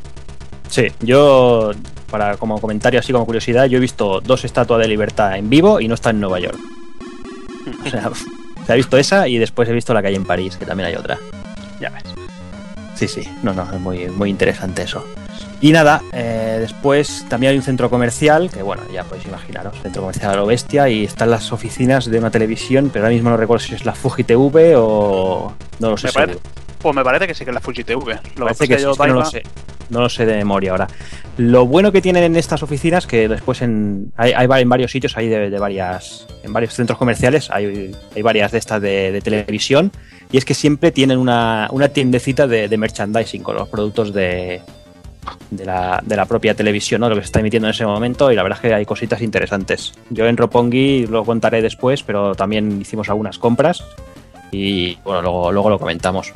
Sí, 0.68 0.86
yo, 1.00 1.72
para 2.10 2.36
como 2.36 2.60
comentario, 2.60 3.00
así 3.00 3.12
como 3.12 3.26
curiosidad, 3.26 3.66
yo 3.66 3.78
he 3.78 3.80
visto 3.80 4.20
dos 4.20 4.44
estatuas 4.44 4.80
de 4.80 4.88
libertad 4.88 5.36
en 5.36 5.50
vivo 5.50 5.80
y 5.80 5.88
no 5.88 5.94
está 5.94 6.10
en 6.10 6.20
Nueva 6.20 6.40
York. 6.40 6.58
O 7.84 7.90
sea, 7.90 8.10
se 8.66 8.72
ha 8.72 8.76
visto 8.76 8.96
esa 8.96 9.28
y 9.28 9.36
después 9.36 9.68
he 9.68 9.72
visto 9.72 9.92
la 9.92 10.00
que 10.00 10.08
hay 10.08 10.14
en 10.14 10.24
París, 10.24 10.56
que 10.56 10.64
también 10.64 10.88
hay 10.88 10.94
otra. 10.94 11.18
Ya 11.80 11.90
ves. 11.90 12.02
Sí, 12.94 13.06
sí, 13.06 13.28
no, 13.42 13.52
no, 13.52 13.62
es 13.70 13.80
muy, 13.80 14.06
muy 14.08 14.30
interesante 14.30 14.82
eso. 14.82 15.04
Y 15.60 15.72
nada, 15.72 16.02
eh, 16.12 16.58
después 16.60 17.26
también 17.28 17.50
hay 17.50 17.56
un 17.56 17.64
centro 17.64 17.90
comercial, 17.90 18.50
que 18.50 18.62
bueno, 18.62 18.82
ya 18.92 19.04
podéis 19.04 19.26
imaginaros, 19.26 19.80
centro 19.82 20.02
comercial 20.02 20.32
a 20.32 20.36
lo 20.36 20.46
bestia, 20.46 20.88
y 20.88 21.04
están 21.04 21.30
las 21.30 21.52
oficinas 21.52 22.10
de 22.10 22.18
una 22.18 22.30
televisión, 22.30 22.90
pero 22.92 23.04
ahora 23.04 23.14
mismo 23.14 23.30
no 23.30 23.36
recuerdo 23.36 23.64
si 23.64 23.74
es 23.74 23.84
la 23.84 23.94
Fuji 23.94 24.24
TV 24.24 24.74
o... 24.76 25.52
No 25.80 25.90
lo 25.90 25.96
sé 25.96 26.08
Me 26.08 26.12
parece, 26.12 26.40
pues 26.80 26.94
me 26.94 27.04
parece 27.04 27.26
que 27.26 27.34
sí 27.34 27.44
que 27.44 27.50
es 27.50 27.54
la 27.54 27.60
Fuji 27.60 27.84
TV. 27.84 28.20
Lo 28.36 28.44
Parece 28.44 28.64
que 28.64 28.74
que, 28.74 28.78
sí, 28.78 28.84
yo 28.84 28.92
es 28.92 28.98
que 28.98 29.06
no 29.08 29.14
lo 29.14 29.24
sé. 29.24 29.42
No 29.90 30.00
lo 30.00 30.08
sé 30.08 30.26
de 30.26 30.36
memoria 30.36 30.72
ahora. 30.72 30.86
Lo 31.38 31.66
bueno 31.66 31.92
que 31.92 32.02
tienen 32.02 32.22
en 32.22 32.36
estas 32.36 32.62
oficinas, 32.62 33.06
que 33.06 33.26
después 33.26 33.62
en, 33.62 34.12
hay, 34.16 34.32
hay 34.32 34.62
en 34.62 34.68
varios 34.68 34.92
sitios, 34.92 35.16
hay 35.16 35.28
de, 35.28 35.50
de 35.50 35.58
varias, 35.58 36.26
en 36.42 36.52
varios 36.52 36.74
centros 36.74 36.98
comerciales, 36.98 37.50
hay, 37.50 37.96
hay 38.14 38.22
varias 38.22 38.52
de 38.52 38.58
estas 38.58 38.82
de, 38.82 39.12
de 39.12 39.20
televisión, 39.20 39.90
y 40.30 40.36
es 40.36 40.44
que 40.44 40.54
siempre 40.54 40.92
tienen 40.92 41.18
una, 41.18 41.68
una 41.70 41.88
tiendecita 41.88 42.46
de, 42.46 42.68
de 42.68 42.76
merchandising 42.76 43.42
con 43.42 43.56
los 43.56 43.68
productos 43.68 44.12
de, 44.12 44.60
de, 45.50 45.64
la, 45.64 46.00
de 46.04 46.16
la 46.16 46.26
propia 46.26 46.54
televisión, 46.54 47.00
¿no? 47.00 47.08
lo 47.08 47.14
que 47.14 47.22
se 47.22 47.26
está 47.26 47.40
emitiendo 47.40 47.68
en 47.68 47.74
ese 47.74 47.86
momento, 47.86 48.30
y 48.30 48.36
la 48.36 48.42
verdad 48.42 48.58
es 48.58 48.68
que 48.68 48.74
hay 48.74 48.84
cositas 48.84 49.22
interesantes. 49.22 49.94
Yo 50.10 50.26
en 50.26 50.36
Ropongi 50.36 51.06
lo 51.06 51.24
contaré 51.24 51.62
después, 51.62 52.02
pero 52.02 52.34
también 52.34 52.80
hicimos 52.80 53.08
algunas 53.08 53.38
compras, 53.38 53.84
y 54.50 54.96
bueno, 55.04 55.22
luego, 55.22 55.52
luego 55.52 55.70
lo 55.70 55.78
comentamos. 55.78 56.32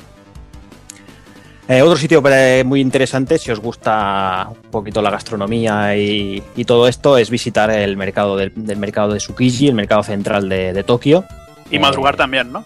Eh, 1.68 1.80
otro 1.80 1.96
sitio 1.96 2.22
eh, 2.28 2.64
muy 2.66 2.80
interesante, 2.80 3.38
si 3.38 3.50
os 3.50 3.60
gusta 3.60 4.48
un 4.50 4.70
poquito 4.70 5.00
la 5.00 5.10
gastronomía 5.10 5.96
y, 5.96 6.42
todo 6.66 6.88
esto, 6.88 7.16
es 7.16 7.30
visitar 7.30 7.70
el 7.70 7.96
mercado 7.96 8.36
del, 8.36 8.52
mercado 8.76 9.12
de 9.12 9.18
Tsukiji, 9.18 9.68
el 9.68 9.74
mercado 9.74 10.02
central 10.02 10.48
de, 10.48 10.72
de 10.72 10.82
Tokio. 10.82 11.24
Y 11.70 11.78
madrugar 11.78 12.16
también, 12.16 12.52
¿no? 12.52 12.64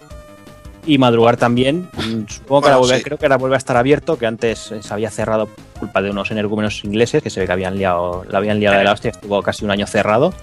Y 0.87 0.97
madrugar 0.97 1.37
también. 1.37 1.89
Mm, 1.93 2.27
Supongo 2.29 2.61
que 2.61 2.67
ahora 2.69 2.77
vuelve- 2.79 2.97
sí. 2.97 3.03
creo 3.03 3.17
que 3.17 3.25
ahora 3.25 3.37
vuelve 3.37 3.55
a 3.55 3.59
estar 3.59 3.75
abierto, 3.77 4.17
que 4.17 4.25
antes 4.25 4.71
eh, 4.71 4.81
se 4.81 4.93
había 4.93 5.11
cerrado 5.11 5.45
por 5.47 5.79
culpa 5.81 6.01
de 6.01 6.09
unos 6.11 6.31
energúmenos 6.31 6.83
ingleses 6.85 7.21
que 7.21 7.29
se 7.29 7.39
ve 7.41 7.45
que 7.45 7.51
habían 7.51 7.77
liado, 7.77 8.23
la 8.29 8.37
habían 8.39 8.59
liado 8.59 8.77
de 8.77 8.83
la 8.85 8.93
hostia, 8.93 9.11
estuvo 9.11 9.41
casi 9.43 9.65
un 9.65 9.71
año 9.71 9.85
cerrado 9.85 10.33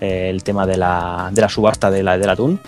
eh, 0.00 0.28
el 0.30 0.42
tema 0.42 0.66
de 0.66 0.76
la, 0.78 1.28
de 1.30 1.40
la 1.42 1.48
subasta 1.48 1.90
de 1.90 2.02
la, 2.02 2.16
del 2.18 2.30
atún. 2.30 2.58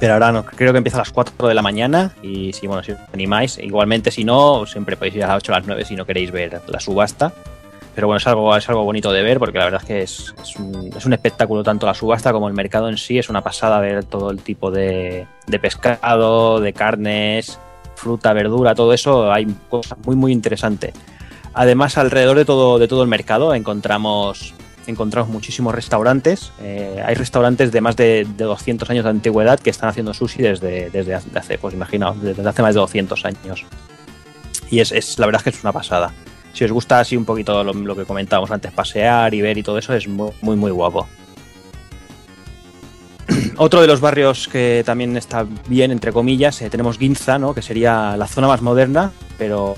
Pero 0.00 0.14
ahora 0.14 0.32
no, 0.32 0.44
creo 0.44 0.72
que 0.72 0.78
empieza 0.78 0.98
a 0.98 1.02
las 1.02 1.12
4 1.12 1.46
de 1.46 1.54
la 1.54 1.62
mañana 1.62 2.12
y 2.20 2.52
si, 2.52 2.66
bueno, 2.66 2.82
si 2.82 2.90
os 2.92 2.98
animáis, 3.12 3.58
igualmente 3.58 4.10
si 4.10 4.24
no, 4.24 4.66
siempre 4.66 4.96
podéis 4.96 5.14
ir 5.14 5.24
a 5.24 5.28
las 5.28 5.36
8 5.36 5.52
o 5.52 5.54
las 5.54 5.66
9 5.66 5.84
si 5.84 5.94
no 5.94 6.04
queréis 6.04 6.32
ver 6.32 6.60
la 6.66 6.80
subasta. 6.80 7.32
Pero 7.94 8.08
bueno, 8.08 8.18
es 8.18 8.26
algo, 8.26 8.56
es 8.56 8.68
algo 8.68 8.84
bonito 8.84 9.12
de 9.12 9.22
ver 9.22 9.38
porque 9.38 9.58
la 9.58 9.64
verdad 9.64 9.80
es 9.82 9.86
que 9.86 10.02
es, 10.02 10.34
es 10.42 10.56
un, 10.56 10.90
es 10.96 11.04
un 11.06 11.12
espectáculo 11.12 11.62
tanto 11.62 11.86
la 11.86 11.94
subasta 11.94 12.32
como 12.32 12.48
el 12.48 12.54
mercado 12.54 12.88
en 12.88 12.96
sí. 12.96 13.18
Es 13.18 13.28
una 13.28 13.42
pasada 13.42 13.78
ver 13.80 14.04
todo 14.04 14.30
el 14.30 14.40
tipo 14.40 14.70
de, 14.70 15.26
de 15.46 15.58
pescado, 15.58 16.60
de 16.60 16.72
carnes, 16.72 17.58
fruta, 17.94 18.32
verdura, 18.32 18.74
todo 18.74 18.92
eso. 18.92 19.32
Hay 19.32 19.46
cosas 19.68 19.98
muy, 20.04 20.16
muy 20.16 20.32
interesantes. 20.32 20.94
Además, 21.54 21.96
alrededor 21.98 22.36
de 22.36 22.44
todo, 22.44 22.78
de 22.78 22.88
todo 22.88 23.02
el 23.02 23.08
mercado 23.08 23.54
encontramos, 23.54 24.54
encontramos 24.88 25.30
muchísimos 25.30 25.72
restaurantes. 25.72 26.52
Eh, 26.60 27.00
hay 27.04 27.14
restaurantes 27.14 27.70
de 27.70 27.80
más 27.80 27.96
de, 27.96 28.26
de 28.36 28.44
200 28.44 28.90
años 28.90 29.04
de 29.04 29.10
antigüedad 29.10 29.60
que 29.60 29.70
están 29.70 29.88
haciendo 29.88 30.12
sushi 30.14 30.42
desde, 30.42 30.90
desde 30.90 31.14
hace, 31.14 31.58
pues 31.58 31.74
imaginaos, 31.74 32.20
desde 32.20 32.46
hace 32.46 32.62
más 32.62 32.74
de 32.74 32.80
200 32.80 33.24
años. 33.24 33.64
Y 34.68 34.80
es, 34.80 34.90
es, 34.90 35.18
la 35.20 35.26
verdad 35.26 35.40
es 35.40 35.44
que 35.44 35.50
es 35.50 35.62
una 35.62 35.72
pasada. 35.72 36.12
Si 36.54 36.64
os 36.64 36.72
gusta 36.72 37.00
así 37.00 37.16
un 37.16 37.24
poquito 37.24 37.62
lo, 37.62 37.96
que 37.96 38.04
comentábamos 38.04 38.50
antes, 38.50 38.72
pasear 38.72 39.34
y 39.34 39.42
ver 39.42 39.58
y 39.58 39.62
todo 39.62 39.76
eso, 39.76 39.92
es 39.92 40.08
muy, 40.08 40.32
muy, 40.40 40.70
guapo. 40.70 41.06
Otro 43.58 43.80
de 43.80 43.86
los 43.86 44.00
barrios 44.00 44.48
que 44.48 44.82
también 44.86 45.16
está 45.16 45.46
bien, 45.66 45.90
entre 45.90 46.12
comillas, 46.12 46.62
eh, 46.62 46.70
tenemos 46.70 46.96
Ginza, 46.96 47.38
¿no? 47.38 47.54
que 47.54 47.60
sería 47.60 48.16
la 48.16 48.28
zona 48.28 48.46
más 48.46 48.62
moderna, 48.62 49.10
pero 49.36 49.76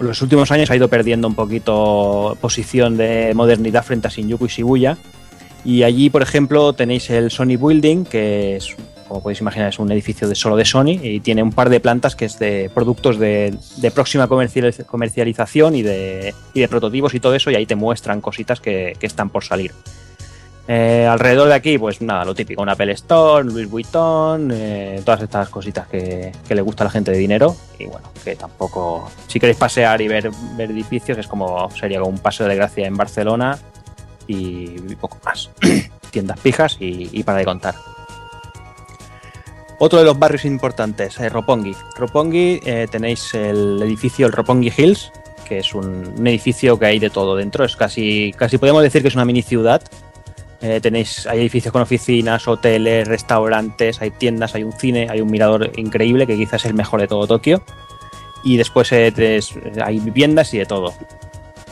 en 0.00 0.06
los 0.06 0.20
últimos 0.20 0.50
años 0.50 0.70
ha 0.70 0.76
ido 0.76 0.88
perdiendo 0.88 1.26
un 1.26 1.34
poquito 1.34 2.36
posición 2.40 2.96
de 2.96 3.32
modernidad 3.34 3.84
frente 3.84 4.08
a 4.08 4.10
Shinjuku 4.10 4.46
y 4.46 4.48
Shibuya. 4.48 4.98
Y 5.64 5.84
allí, 5.84 6.10
por 6.10 6.22
ejemplo, 6.22 6.72
tenéis 6.72 7.08
el 7.10 7.30
Sony 7.30 7.56
Building, 7.56 8.04
que 8.04 8.56
es, 8.56 8.74
como 9.12 9.22
podéis 9.22 9.42
imaginar, 9.42 9.68
es 9.68 9.78
un 9.78 9.92
edificio 9.92 10.26
de 10.26 10.34
solo 10.34 10.56
de 10.56 10.64
Sony 10.64 10.98
y 11.02 11.20
tiene 11.20 11.42
un 11.42 11.52
par 11.52 11.68
de 11.68 11.80
plantas 11.80 12.16
que 12.16 12.24
es 12.24 12.38
de 12.38 12.70
productos 12.72 13.18
de, 13.18 13.54
próxima 13.94 14.26
comercializ- 14.26 14.86
comercialización 14.86 15.74
y 15.74 15.82
de, 15.82 16.34
y 16.54 16.60
de 16.60 16.68
prototipos 16.68 17.12
y 17.12 17.20
todo 17.20 17.34
eso, 17.34 17.50
y 17.50 17.54
ahí 17.54 17.66
te 17.66 17.76
muestran 17.76 18.22
cositas 18.22 18.60
que, 18.60 18.96
están 19.02 19.28
por 19.28 19.44
salir. 19.44 19.72
Eh, 20.66 21.06
alrededor 21.06 21.48
de 21.48 21.54
aquí, 21.54 21.76
pues 21.76 22.00
nada, 22.00 22.24
lo 22.24 22.34
típico, 22.34 22.62
un 22.62 22.70
Apple 22.70 22.92
Store, 22.92 23.44
Louis 23.44 23.68
Vuitton, 23.68 24.50
eh, 24.50 25.02
todas 25.04 25.20
estas 25.20 25.50
cositas 25.50 25.86
que, 25.88 26.32
que 26.48 26.54
le 26.54 26.62
gusta 26.62 26.84
a 26.84 26.86
la 26.86 26.90
gente 26.90 27.10
de 27.10 27.18
dinero. 27.18 27.54
Y 27.78 27.84
bueno, 27.84 28.10
que 28.24 28.34
tampoco, 28.34 29.10
si 29.26 29.38
queréis 29.38 29.58
pasear 29.58 30.00
y 30.00 30.08
ver, 30.08 30.30
ver 30.56 30.70
edificios, 30.70 31.18
es 31.18 31.26
como 31.26 31.68
sería 31.72 31.98
como 31.98 32.12
un 32.12 32.18
paseo 32.18 32.46
de 32.48 32.56
gracia 32.56 32.86
en 32.86 32.96
Barcelona 32.96 33.58
y 34.26 34.68
poco 34.94 35.18
más. 35.22 35.50
Tiendas 36.10 36.40
pijas 36.40 36.78
y, 36.80 37.10
y 37.12 37.22
para 37.24 37.38
de 37.38 37.44
contar. 37.44 37.74
Otro 39.84 39.98
de 39.98 40.04
los 40.04 40.16
barrios 40.16 40.44
importantes, 40.44 41.18
eh, 41.18 41.28
Roppongi. 41.28 41.74
Roppongi 41.96 42.60
eh, 42.64 42.86
tenéis 42.88 43.34
el 43.34 43.82
edificio, 43.82 44.28
el 44.28 44.32
Roppongi 44.32 44.72
Hills, 44.76 45.10
que 45.44 45.58
es 45.58 45.74
un, 45.74 46.14
un 46.16 46.26
edificio 46.28 46.78
que 46.78 46.86
hay 46.86 47.00
de 47.00 47.10
todo 47.10 47.34
dentro. 47.34 47.64
Es 47.64 47.74
casi, 47.74 48.32
casi 48.36 48.58
podemos 48.58 48.84
decir 48.84 49.02
que 49.02 49.08
es 49.08 49.16
una 49.16 49.24
mini 49.24 49.42
ciudad. 49.42 49.82
Eh, 50.60 50.78
tenéis, 50.80 51.26
hay 51.26 51.40
edificios 51.40 51.72
con 51.72 51.82
oficinas, 51.82 52.46
hoteles, 52.46 53.08
restaurantes, 53.08 54.00
hay 54.00 54.12
tiendas, 54.12 54.54
hay 54.54 54.62
un 54.62 54.70
cine, 54.72 55.08
hay 55.10 55.20
un 55.20 55.28
mirador 55.28 55.72
increíble 55.76 56.28
que 56.28 56.36
quizás 56.36 56.60
es 56.64 56.66
el 56.66 56.74
mejor 56.74 57.00
de 57.00 57.08
todo 57.08 57.26
Tokio. 57.26 57.64
Y 58.44 58.58
después 58.58 58.92
eh, 58.92 59.10
tres- 59.12 59.52
hay 59.84 59.98
viviendas 59.98 60.54
y 60.54 60.58
de 60.58 60.66
todo. 60.66 60.94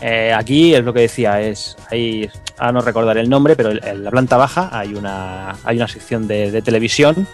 Eh, 0.01 0.33
aquí 0.37 0.75
es 0.75 0.83
lo 0.83 0.93
que 0.93 1.03
decía, 1.03 1.41
es 1.41 1.77
hay, 1.93 2.29
ahora 2.59 2.73
no 2.73 2.81
recordar 2.81 3.19
el 3.19 3.31
nombre, 3.31 3.55
pero 3.55 3.71
en 3.71 4.03
la 4.03 4.11
planta 4.11 4.37
baja 4.37 4.69
hay 4.73 4.95
una, 4.95 5.55
hay 5.63 5.77
una 5.77 5.87
sección 5.87 6.27
de, 6.27 6.51
de 6.51 6.61
televisión 6.61 7.29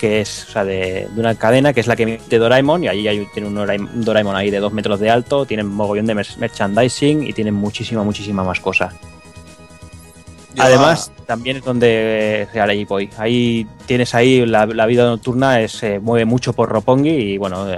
que 0.00 0.22
es 0.22 0.46
o 0.48 0.52
sea, 0.52 0.64
de, 0.64 1.08
de 1.12 1.20
una 1.20 1.34
cadena 1.34 1.74
que 1.74 1.80
es 1.80 1.86
la 1.86 1.94
que 1.94 2.04
emite 2.04 2.38
Doraemon 2.38 2.84
y 2.84 2.88
allí 2.88 3.06
hay, 3.06 3.26
tiene 3.34 3.48
un 3.48 3.54
Doraemon, 3.54 3.90
un 3.94 4.04
Doraemon 4.04 4.34
ahí 4.34 4.50
de 4.50 4.58
dos 4.58 4.72
metros 4.72 4.98
de 4.98 5.10
alto, 5.10 5.44
tienen 5.44 5.66
mogollón 5.66 6.06
de 6.06 6.14
mer- 6.14 6.38
merchandising 6.38 7.26
y 7.26 7.34
tienen 7.34 7.52
muchísima, 7.52 8.02
muchísima 8.02 8.42
más 8.42 8.60
cosas. 8.60 8.94
Además, 10.58 11.12
también 11.26 11.58
es 11.58 11.64
donde 11.64 12.48
eh, 12.52 12.60
ahí 12.60 12.84
voy. 12.84 13.08
Ahí 13.18 13.66
tienes 13.86 14.14
ahí 14.14 14.44
la, 14.46 14.66
la 14.66 14.86
vida 14.86 15.04
nocturna, 15.04 15.68
se 15.68 16.00
mueve 16.00 16.24
mucho 16.24 16.52
por 16.52 16.68
Roppongi 16.70 17.10
y 17.10 17.38
bueno, 17.38 17.70
eh, 17.70 17.76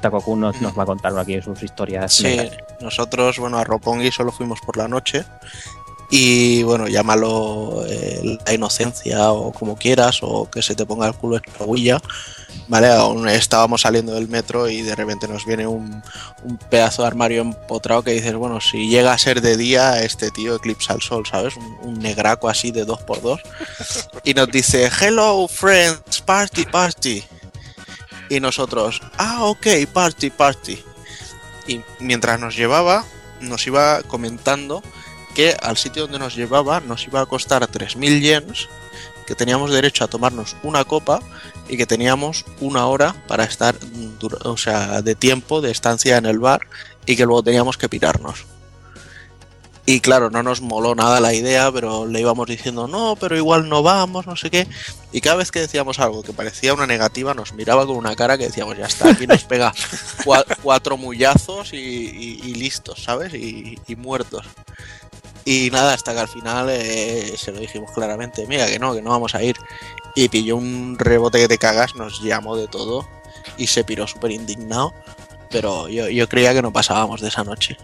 Takoku 0.00 0.36
nos, 0.36 0.60
nos 0.60 0.78
va 0.78 0.84
a 0.84 0.86
contar 0.86 1.18
aquí 1.18 1.40
sus 1.42 1.62
historias. 1.62 2.12
Sí, 2.12 2.38
nosotros, 2.80 3.38
bueno, 3.38 3.58
a 3.58 3.64
Roppongi 3.64 4.12
solo 4.12 4.32
fuimos 4.32 4.60
por 4.60 4.76
la 4.76 4.86
noche. 4.86 5.24
Y 6.10 6.62
bueno, 6.62 6.86
llámalo 6.86 7.84
eh, 7.88 8.38
la 8.46 8.54
inocencia 8.54 9.32
o 9.32 9.52
como 9.52 9.76
quieras, 9.76 10.20
o 10.22 10.48
que 10.50 10.62
se 10.62 10.74
te 10.74 10.86
ponga 10.86 11.08
el 11.08 11.14
culo 11.14 11.36
en 11.36 11.42
la 11.58 11.66
huilla. 11.66 12.00
Vale, 12.68 12.88
aún 12.88 13.28
estábamos 13.28 13.82
saliendo 13.82 14.14
del 14.14 14.28
metro 14.28 14.68
y 14.68 14.82
de 14.82 14.94
repente 14.96 15.28
nos 15.28 15.44
viene 15.46 15.66
un, 15.66 16.02
un 16.42 16.56
pedazo 16.56 17.02
de 17.02 17.08
armario 17.08 17.42
empotrado 17.42 18.02
que 18.02 18.12
dices, 18.12 18.34
bueno, 18.34 18.60
si 18.60 18.88
llega 18.88 19.12
a 19.12 19.18
ser 19.18 19.40
de 19.40 19.56
día, 19.56 20.02
este 20.02 20.30
tío 20.30 20.56
eclipsa 20.56 20.94
el 20.94 21.00
sol, 21.00 21.24
¿sabes? 21.30 21.54
Un, 21.56 21.98
negraco 22.00 22.48
así 22.48 22.72
de 22.72 22.84
dos 22.84 23.02
por 23.02 23.22
dos. 23.22 23.40
Y 24.24 24.34
nos 24.34 24.50
dice, 24.50 24.90
hello 25.00 25.46
friends, 25.48 26.20
party, 26.22 26.64
party. 26.64 27.24
Y 28.28 28.40
nosotros, 28.40 29.00
ah, 29.16 29.44
ok, 29.44 29.66
party, 29.92 30.30
party. 30.30 30.82
Y 31.68 31.80
mientras 32.00 32.40
nos 32.40 32.56
llevaba, 32.56 33.04
nos 33.40 33.66
iba 33.66 34.02
comentando 34.02 34.82
que 35.36 35.54
al 35.62 35.76
sitio 35.76 36.02
donde 36.02 36.18
nos 36.18 36.34
llevaba 36.34 36.80
nos 36.80 37.06
iba 37.06 37.20
a 37.20 37.26
costar 37.26 37.62
3.000 37.70 38.20
yens, 38.20 38.68
que 39.26 39.34
teníamos 39.34 39.70
derecho 39.70 40.02
a 40.04 40.08
tomarnos 40.08 40.56
una 40.62 40.84
copa 40.84 41.20
y 41.68 41.76
que 41.76 41.86
teníamos 41.86 42.44
una 42.60 42.86
hora 42.86 43.14
para 43.28 43.44
estar, 43.44 43.74
o 44.44 44.56
sea, 44.56 45.02
de 45.02 45.14
tiempo, 45.14 45.60
de 45.60 45.70
estancia 45.70 46.16
en 46.16 46.26
el 46.26 46.38
bar 46.38 46.60
y 47.06 47.16
que 47.16 47.26
luego 47.26 47.42
teníamos 47.42 47.76
que 47.76 47.88
pirarnos. 47.88 48.46
Y 49.88 50.00
claro, 50.00 50.30
no 50.30 50.42
nos 50.42 50.60
moló 50.62 50.96
nada 50.96 51.20
la 51.20 51.32
idea, 51.32 51.70
pero 51.70 52.06
le 52.06 52.20
íbamos 52.20 52.48
diciendo, 52.48 52.88
no, 52.88 53.14
pero 53.20 53.36
igual 53.36 53.68
no 53.68 53.84
vamos, 53.84 54.26
no 54.26 54.34
sé 54.34 54.50
qué. 54.50 54.66
Y 55.12 55.20
cada 55.20 55.36
vez 55.36 55.52
que 55.52 55.60
decíamos 55.60 56.00
algo 56.00 56.24
que 56.24 56.32
parecía 56.32 56.74
una 56.74 56.88
negativa, 56.88 57.34
nos 57.34 57.52
miraba 57.52 57.86
con 57.86 57.94
una 57.96 58.16
cara 58.16 58.36
que 58.36 58.46
decíamos, 58.46 58.76
ya 58.76 58.86
está, 58.86 59.10
aquí 59.10 59.28
nos 59.28 59.44
pega 59.48 59.72
cua- 60.24 60.44
cuatro 60.60 60.96
mullazos 60.96 61.72
y, 61.72 61.76
y- 61.76 62.40
y 62.44 62.54
listos, 62.54 63.04
¿sabes? 63.04 63.32
Y, 63.34 63.78
y 63.86 63.94
muertos. 63.94 64.44
Y 65.48 65.70
nada, 65.70 65.94
hasta 65.94 66.12
que 66.12 66.18
al 66.18 66.26
final 66.26 66.68
eh, 66.70 67.34
se 67.36 67.52
lo 67.52 67.60
dijimos 67.60 67.92
claramente, 67.92 68.48
mira 68.48 68.66
que 68.66 68.80
no, 68.80 68.92
que 68.92 69.00
no 69.00 69.10
vamos 69.10 69.36
a 69.36 69.44
ir. 69.44 69.56
Y 70.16 70.28
pilló 70.28 70.56
un 70.56 70.98
rebote 70.98 71.38
que 71.38 71.46
te 71.46 71.56
cagas, 71.56 71.94
nos 71.94 72.20
llamó 72.20 72.56
de 72.56 72.66
todo 72.66 73.08
y 73.56 73.68
se 73.68 73.84
piró 73.84 74.08
súper 74.08 74.32
indignado. 74.32 74.92
Pero 75.48 75.88
yo, 75.88 76.08
yo 76.08 76.28
creía 76.28 76.52
que 76.52 76.62
no 76.62 76.72
pasábamos 76.72 77.20
de 77.20 77.28
esa 77.28 77.44
noche. 77.44 77.76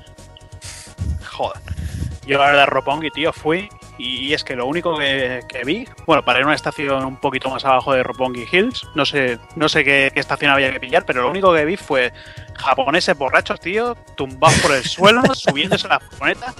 Joder. 1.24 1.62
Yo 2.26 2.38
la 2.38 2.46
verdad, 2.46 2.66
Roppongi, 2.66 3.10
tío, 3.10 3.32
fui 3.32 3.68
y 3.96 4.32
es 4.32 4.42
que 4.42 4.56
lo 4.56 4.66
único 4.66 4.98
que, 4.98 5.42
que 5.48 5.62
vi, 5.62 5.86
bueno, 6.04 6.24
para 6.24 6.40
ir 6.40 6.44
a 6.44 6.46
una 6.48 6.56
estación 6.56 7.04
un 7.04 7.20
poquito 7.20 7.48
más 7.48 7.64
abajo 7.64 7.92
de 7.92 8.02
Roppongi 8.02 8.44
Hills, 8.50 8.88
no 8.96 9.06
sé, 9.06 9.38
no 9.54 9.68
sé 9.68 9.84
qué, 9.84 10.10
qué 10.12 10.18
estación 10.18 10.50
había 10.50 10.72
que 10.72 10.80
pillar, 10.80 11.04
pero 11.06 11.22
lo 11.22 11.30
único 11.30 11.54
que 11.54 11.64
vi 11.64 11.76
fue 11.76 12.12
japoneses 12.56 13.16
borrachos, 13.16 13.60
tío, 13.60 13.94
tumbados 14.16 14.58
por 14.58 14.72
el 14.72 14.82
suelo, 14.82 15.22
subiéndose 15.34 15.86
a 15.86 15.90
la 15.90 16.00
furgoneta 16.00 16.52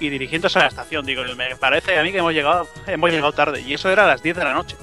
y 0.00 0.08
dirigiéndose 0.10 0.58
a 0.58 0.62
la 0.62 0.68
estación. 0.68 1.04
Digo, 1.06 1.22
me 1.36 1.56
parece 1.56 1.98
a 1.98 2.02
mí 2.02 2.12
que 2.12 2.18
hemos 2.18 2.32
llegado, 2.32 2.68
hemos 2.86 3.10
llegado 3.10 3.32
tarde 3.32 3.60
y 3.60 3.74
eso 3.74 3.90
era 3.90 4.04
a 4.04 4.08
las 4.08 4.22
10 4.22 4.36
de 4.36 4.44
la 4.44 4.52
noche. 4.54 4.76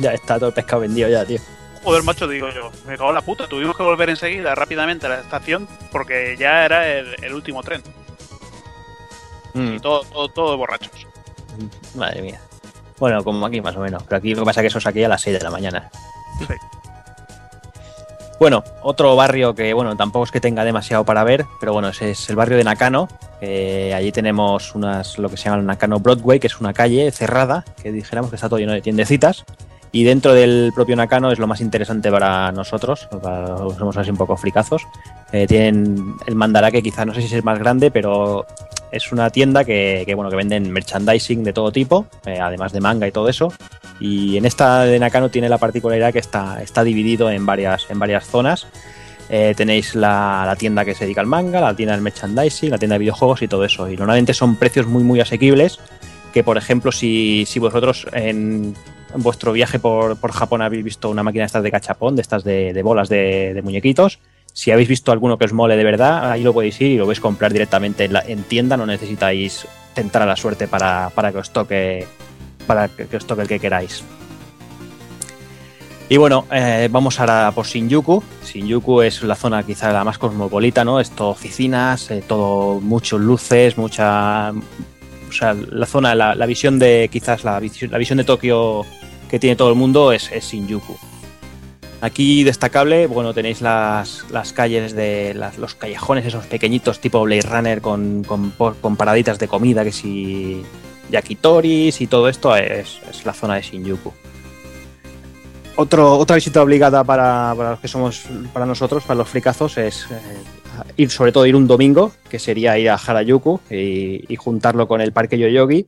Ya 0.00 0.12
está 0.12 0.36
todo 0.38 0.48
el 0.48 0.54
pescado 0.54 0.80
vendido 0.82 1.08
ya, 1.08 1.24
tío. 1.24 1.38
Joder, 1.82 2.02
macho, 2.02 2.26
digo 2.26 2.48
yo, 2.50 2.70
me 2.86 2.96
cago 2.96 3.10
en 3.10 3.14
la 3.14 3.20
puta. 3.22 3.46
Tuvimos 3.46 3.76
que 3.76 3.82
volver 3.82 4.10
enseguida 4.10 4.54
rápidamente 4.54 5.06
a 5.06 5.10
la 5.10 5.20
estación 5.20 5.68
porque 5.92 6.36
ya 6.38 6.64
era 6.64 6.86
el, 6.88 7.14
el 7.22 7.32
último 7.34 7.62
tren. 7.62 7.82
Mm, 9.54 9.74
Y 9.74 9.80
todo, 9.80 10.02
todo, 10.04 10.28
todo 10.28 10.56
borrachos. 10.56 11.06
madre 11.94 12.22
mía. 12.22 12.40
Bueno, 12.98 13.22
como 13.22 13.44
aquí 13.46 13.60
más 13.60 13.76
o 13.76 13.80
menos. 13.80 14.02
Pero 14.04 14.16
aquí 14.18 14.34
lo 14.34 14.42
que 14.42 14.46
pasa 14.46 14.60
es 14.60 14.64
que 14.64 14.68
eso 14.68 14.78
es 14.78 14.86
aquí 14.86 15.04
a 15.04 15.08
las 15.08 15.22
6 15.22 15.38
de 15.38 15.44
la 15.44 15.50
mañana. 15.50 15.90
Sí. 16.40 16.54
Bueno, 18.38 18.62
otro 18.82 19.16
barrio 19.16 19.54
que, 19.54 19.72
bueno, 19.72 19.96
tampoco 19.96 20.24
es 20.24 20.30
que 20.30 20.40
tenga 20.40 20.62
demasiado 20.62 21.04
para 21.04 21.24
ver, 21.24 21.46
pero 21.58 21.72
bueno, 21.72 21.88
es 21.88 22.28
el 22.28 22.36
barrio 22.36 22.58
de 22.58 22.64
Nakano. 22.64 23.08
Allí 23.40 24.12
tenemos 24.12 24.74
unas, 24.74 25.18
lo 25.18 25.30
que 25.30 25.36
se 25.36 25.44
llama 25.44 25.62
Nakano 25.62 26.00
Broadway, 26.00 26.38
que 26.38 26.46
es 26.46 26.60
una 26.60 26.74
calle 26.74 27.10
cerrada, 27.12 27.64
que 27.82 27.92
dijéramos 27.92 28.30
que 28.30 28.36
está 28.36 28.48
todo 28.48 28.58
lleno 28.58 28.72
de 28.72 28.82
tiendecitas. 28.82 29.44
Y 29.96 30.04
dentro 30.04 30.34
del 30.34 30.72
propio 30.74 30.94
Nakano 30.94 31.32
es 31.32 31.38
lo 31.38 31.46
más 31.46 31.62
interesante 31.62 32.10
para 32.10 32.52
nosotros, 32.52 33.08
para 33.22 33.48
los 33.48 33.72
que 33.72 33.78
somos 33.78 33.96
así 33.96 34.10
un 34.10 34.18
poco 34.18 34.36
fricazos. 34.36 34.82
Eh, 35.32 35.46
tienen 35.46 36.16
el 36.26 36.34
Mandarake, 36.34 36.82
quizás 36.82 37.06
no 37.06 37.14
sé 37.14 37.22
si 37.22 37.28
es 37.28 37.32
el 37.32 37.42
más 37.42 37.58
grande, 37.58 37.90
pero 37.90 38.44
es 38.92 39.10
una 39.10 39.30
tienda 39.30 39.64
que, 39.64 40.02
que, 40.04 40.14
bueno, 40.14 40.28
que 40.28 40.36
venden 40.36 40.70
merchandising 40.70 41.42
de 41.42 41.54
todo 41.54 41.72
tipo, 41.72 42.04
eh, 42.26 42.38
además 42.38 42.74
de 42.74 42.80
manga 42.82 43.08
y 43.08 43.10
todo 43.10 43.30
eso. 43.30 43.50
Y 43.98 44.36
en 44.36 44.44
esta 44.44 44.82
de 44.82 44.98
Nakano 44.98 45.30
tiene 45.30 45.48
la 45.48 45.56
particularidad 45.56 46.12
que 46.12 46.18
está, 46.18 46.62
está 46.62 46.84
dividido 46.84 47.30
en 47.30 47.46
varias, 47.46 47.86
en 47.88 47.98
varias 47.98 48.26
zonas. 48.26 48.66
Eh, 49.30 49.54
tenéis 49.56 49.94
la, 49.94 50.42
la 50.44 50.56
tienda 50.56 50.84
que 50.84 50.94
se 50.94 51.04
dedica 51.04 51.22
al 51.22 51.26
manga, 51.26 51.58
la 51.58 51.74
tienda 51.74 51.94
del 51.94 52.02
merchandising, 52.02 52.70
la 52.70 52.76
tienda 52.76 52.96
de 52.96 52.98
videojuegos 52.98 53.40
y 53.40 53.48
todo 53.48 53.64
eso. 53.64 53.90
Y 53.90 53.96
normalmente 53.96 54.34
son 54.34 54.56
precios 54.56 54.86
muy, 54.86 55.04
muy 55.04 55.20
asequibles. 55.20 55.78
Que, 56.34 56.44
por 56.44 56.58
ejemplo, 56.58 56.92
si, 56.92 57.46
si 57.46 57.58
vosotros 57.58 58.06
en, 58.12 58.74
en 59.14 59.22
vuestro 59.22 59.52
viaje 59.52 59.78
por, 59.78 60.16
por 60.16 60.32
Japón 60.32 60.62
habéis 60.62 60.84
visto 60.84 61.10
una 61.10 61.22
máquina 61.22 61.42
de 61.42 61.46
estas 61.46 61.62
de 61.62 61.70
cachapón, 61.70 62.16
de 62.16 62.22
estas 62.22 62.44
de, 62.44 62.72
de 62.72 62.82
bolas 62.82 63.08
de, 63.08 63.52
de 63.54 63.62
muñequitos, 63.62 64.18
si 64.56 64.70
habéis 64.70 64.88
visto 64.88 65.12
alguno 65.12 65.36
que 65.36 65.44
os 65.44 65.52
mole 65.52 65.76
de 65.76 65.84
verdad, 65.84 66.30
ahí 66.32 66.42
lo 66.42 66.54
podéis 66.54 66.80
ir 66.80 66.92
y 66.92 66.96
lo 66.96 67.04
podéis 67.04 67.20
comprar 67.20 67.52
directamente 67.52 68.08
en, 68.10 68.42
tienda, 68.44 68.78
no 68.78 68.86
necesitáis 68.86 69.66
tentar 69.92 70.22
a 70.22 70.26
la 70.26 70.34
suerte 70.34 70.66
para, 70.66 71.10
para 71.14 71.30
que 71.30 71.38
os 71.38 71.50
toque 71.50 72.06
para 72.66 72.88
que, 72.88 73.06
que 73.06 73.16
os 73.18 73.26
toque 73.26 73.42
el 73.42 73.48
que 73.48 73.60
queráis. 73.60 74.02
Y 76.08 76.16
bueno, 76.16 76.46
eh, 76.50 76.88
vamos 76.90 77.20
ahora 77.20 77.52
por 77.54 77.66
Shinjuku. 77.66 78.22
Shinjuku 78.46 79.02
es 79.02 79.22
la 79.24 79.34
zona 79.34 79.62
quizá 79.62 79.92
la 79.92 80.04
más 80.04 80.18
cosmopolita, 80.18 80.84
¿no? 80.84 81.00
Es 81.00 81.10
todo 81.10 81.28
oficinas, 81.28 82.10
eh, 82.10 82.22
todo 82.26 82.80
muchos 82.80 83.20
luces, 83.20 83.76
mucha... 83.76 84.52
O 85.28 85.32
sea, 85.32 85.54
la 85.54 85.86
zona, 85.86 86.14
la, 86.14 86.34
la 86.34 86.46
visión 86.46 86.78
de 86.78 87.08
quizás 87.12 87.44
la, 87.44 87.58
visión- 87.60 87.90
la 87.90 87.98
visión 87.98 88.18
de 88.18 88.24
Tokio 88.24 88.84
que 89.30 89.38
tiene 89.38 89.56
todo 89.56 89.68
el 89.70 89.74
mundo 89.74 90.12
es, 90.12 90.30
es 90.32 90.44
Shinjuku. 90.44 90.96
Aquí 92.00 92.44
destacable, 92.44 93.06
bueno, 93.06 93.32
tenéis 93.34 93.60
las, 93.62 94.24
las 94.30 94.52
calles 94.52 94.94
de 94.94 95.34
los 95.58 95.74
callejones, 95.74 96.26
esos 96.26 96.44
pequeñitos 96.46 97.00
tipo 97.00 97.22
Blade 97.22 97.42
Runner 97.42 97.80
con, 97.80 98.22
con, 98.22 98.50
con 98.52 98.96
paraditas 98.96 99.38
de 99.38 99.48
comida, 99.48 99.82
que 99.82 99.92
si 99.92 100.62
yakitoris 101.10 102.00
y 102.00 102.06
todo 102.06 102.28
esto 102.28 102.54
es, 102.54 103.00
es 103.10 103.24
la 103.24 103.32
zona 103.32 103.54
de 103.56 103.62
Shinjuku. 103.62 104.12
Otra 105.76 106.34
visita 106.36 106.62
obligada 106.62 107.04
para, 107.04 107.54
los 107.54 107.80
que 107.80 107.88
somos, 107.88 108.24
para 108.54 108.64
nosotros, 108.64 109.04
para 109.04 109.18
los 109.18 109.28
fricazos, 109.28 109.76
es 109.76 110.06
eh, 110.10 110.16
ir, 110.96 111.10
sobre 111.10 111.32
todo 111.32 111.44
ir 111.44 111.54
un 111.54 111.66
domingo, 111.66 112.12
que 112.30 112.38
sería 112.38 112.78
ir 112.78 112.88
a 112.88 112.94
Harajuku 112.94 113.60
y, 113.70 114.34
juntarlo 114.36 114.88
con 114.88 115.02
el 115.02 115.12
Parque 115.12 115.38
Yoyogi. 115.38 115.86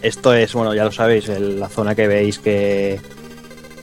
Esto 0.00 0.32
es, 0.32 0.54
bueno, 0.54 0.74
ya 0.74 0.84
lo 0.84 0.92
sabéis, 0.92 1.28
la 1.28 1.68
zona 1.68 1.96
que 1.96 2.06
veis 2.06 2.38
que, 2.38 3.00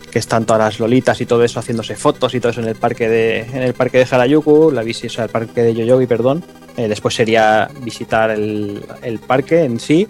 que 0.10 0.20
están 0.20 0.46
todas 0.46 0.62
las 0.62 0.80
lolitas 0.80 1.20
y 1.20 1.26
todo 1.26 1.44
eso 1.44 1.60
haciéndose 1.60 1.98
fotos 1.98 2.34
y 2.34 2.40
todo 2.40 2.54
eso 2.54 2.62
en 2.62 2.70
el 2.70 2.76
parque 2.76 3.10
de, 3.10 3.42
en 3.42 3.64
el 3.64 3.74
parque 3.74 3.98
de 3.98 4.08
Harajuku, 4.10 4.72
la 4.72 4.82
visita, 4.82 5.26
el 5.26 5.30
parque 5.30 5.62
de 5.62 5.74
Yoyogi, 5.74 6.08
perdón. 6.08 6.42
Eh, 6.78 6.88
después 6.88 7.16
sería 7.16 7.70
visitar 7.82 8.32
el, 8.32 8.82
el 9.02 9.20
parque 9.20 9.66
en 9.66 9.78
sí 9.78 10.08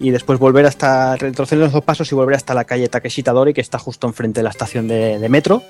y 0.00 0.10
después 0.10 0.38
volver 0.38 0.66
hasta 0.66 1.16
retroceder 1.16 1.62
los 1.64 1.72
dos 1.72 1.84
pasos 1.84 2.10
y 2.10 2.14
volver 2.14 2.36
hasta 2.36 2.54
la 2.54 2.64
calle 2.64 2.88
Takeshita 2.88 3.32
Dori, 3.32 3.54
que 3.54 3.60
está 3.60 3.78
justo 3.78 4.06
enfrente 4.06 4.40
de 4.40 4.44
la 4.44 4.50
estación 4.50 4.88
de, 4.88 5.24
metro 5.28 5.62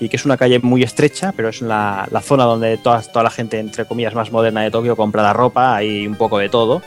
y 0.00 0.08
que 0.08 0.16
es 0.16 0.24
una 0.24 0.36
calle 0.36 0.58
muy 0.60 0.82
estrecha, 0.82 1.32
pero 1.36 1.48
es 1.50 1.60
la, 1.62 2.08
la 2.10 2.20
zona 2.20 2.44
donde 2.44 2.78
toda, 2.78 3.02
toda 3.02 3.22
la 3.22 3.30
gente, 3.30 3.58
entre 3.58 3.84
comillas, 3.84 4.14
más 4.14 4.32
moderna 4.32 4.62
de 4.62 4.70
Tokio 4.70 4.96
compra 4.96 5.22
la 5.22 5.32
ropa, 5.32 5.76
hay 5.76 6.06
un 6.06 6.16
poco 6.16 6.38
de 6.38 6.48
todo. 6.48 6.82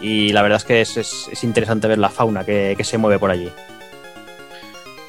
Y 0.00 0.30
la 0.32 0.42
verdad 0.42 0.56
es 0.56 0.64
que 0.64 0.80
es, 0.80 0.96
es- 0.96 1.28
es 1.32 1.44
interesante 1.44 1.88
ver 1.88 1.98
la 1.98 2.10
fauna 2.10 2.44
que, 2.44 2.74
que 2.76 2.84
se 2.84 2.98
mueve 2.98 3.18
por 3.18 3.30
allí. 3.30 3.50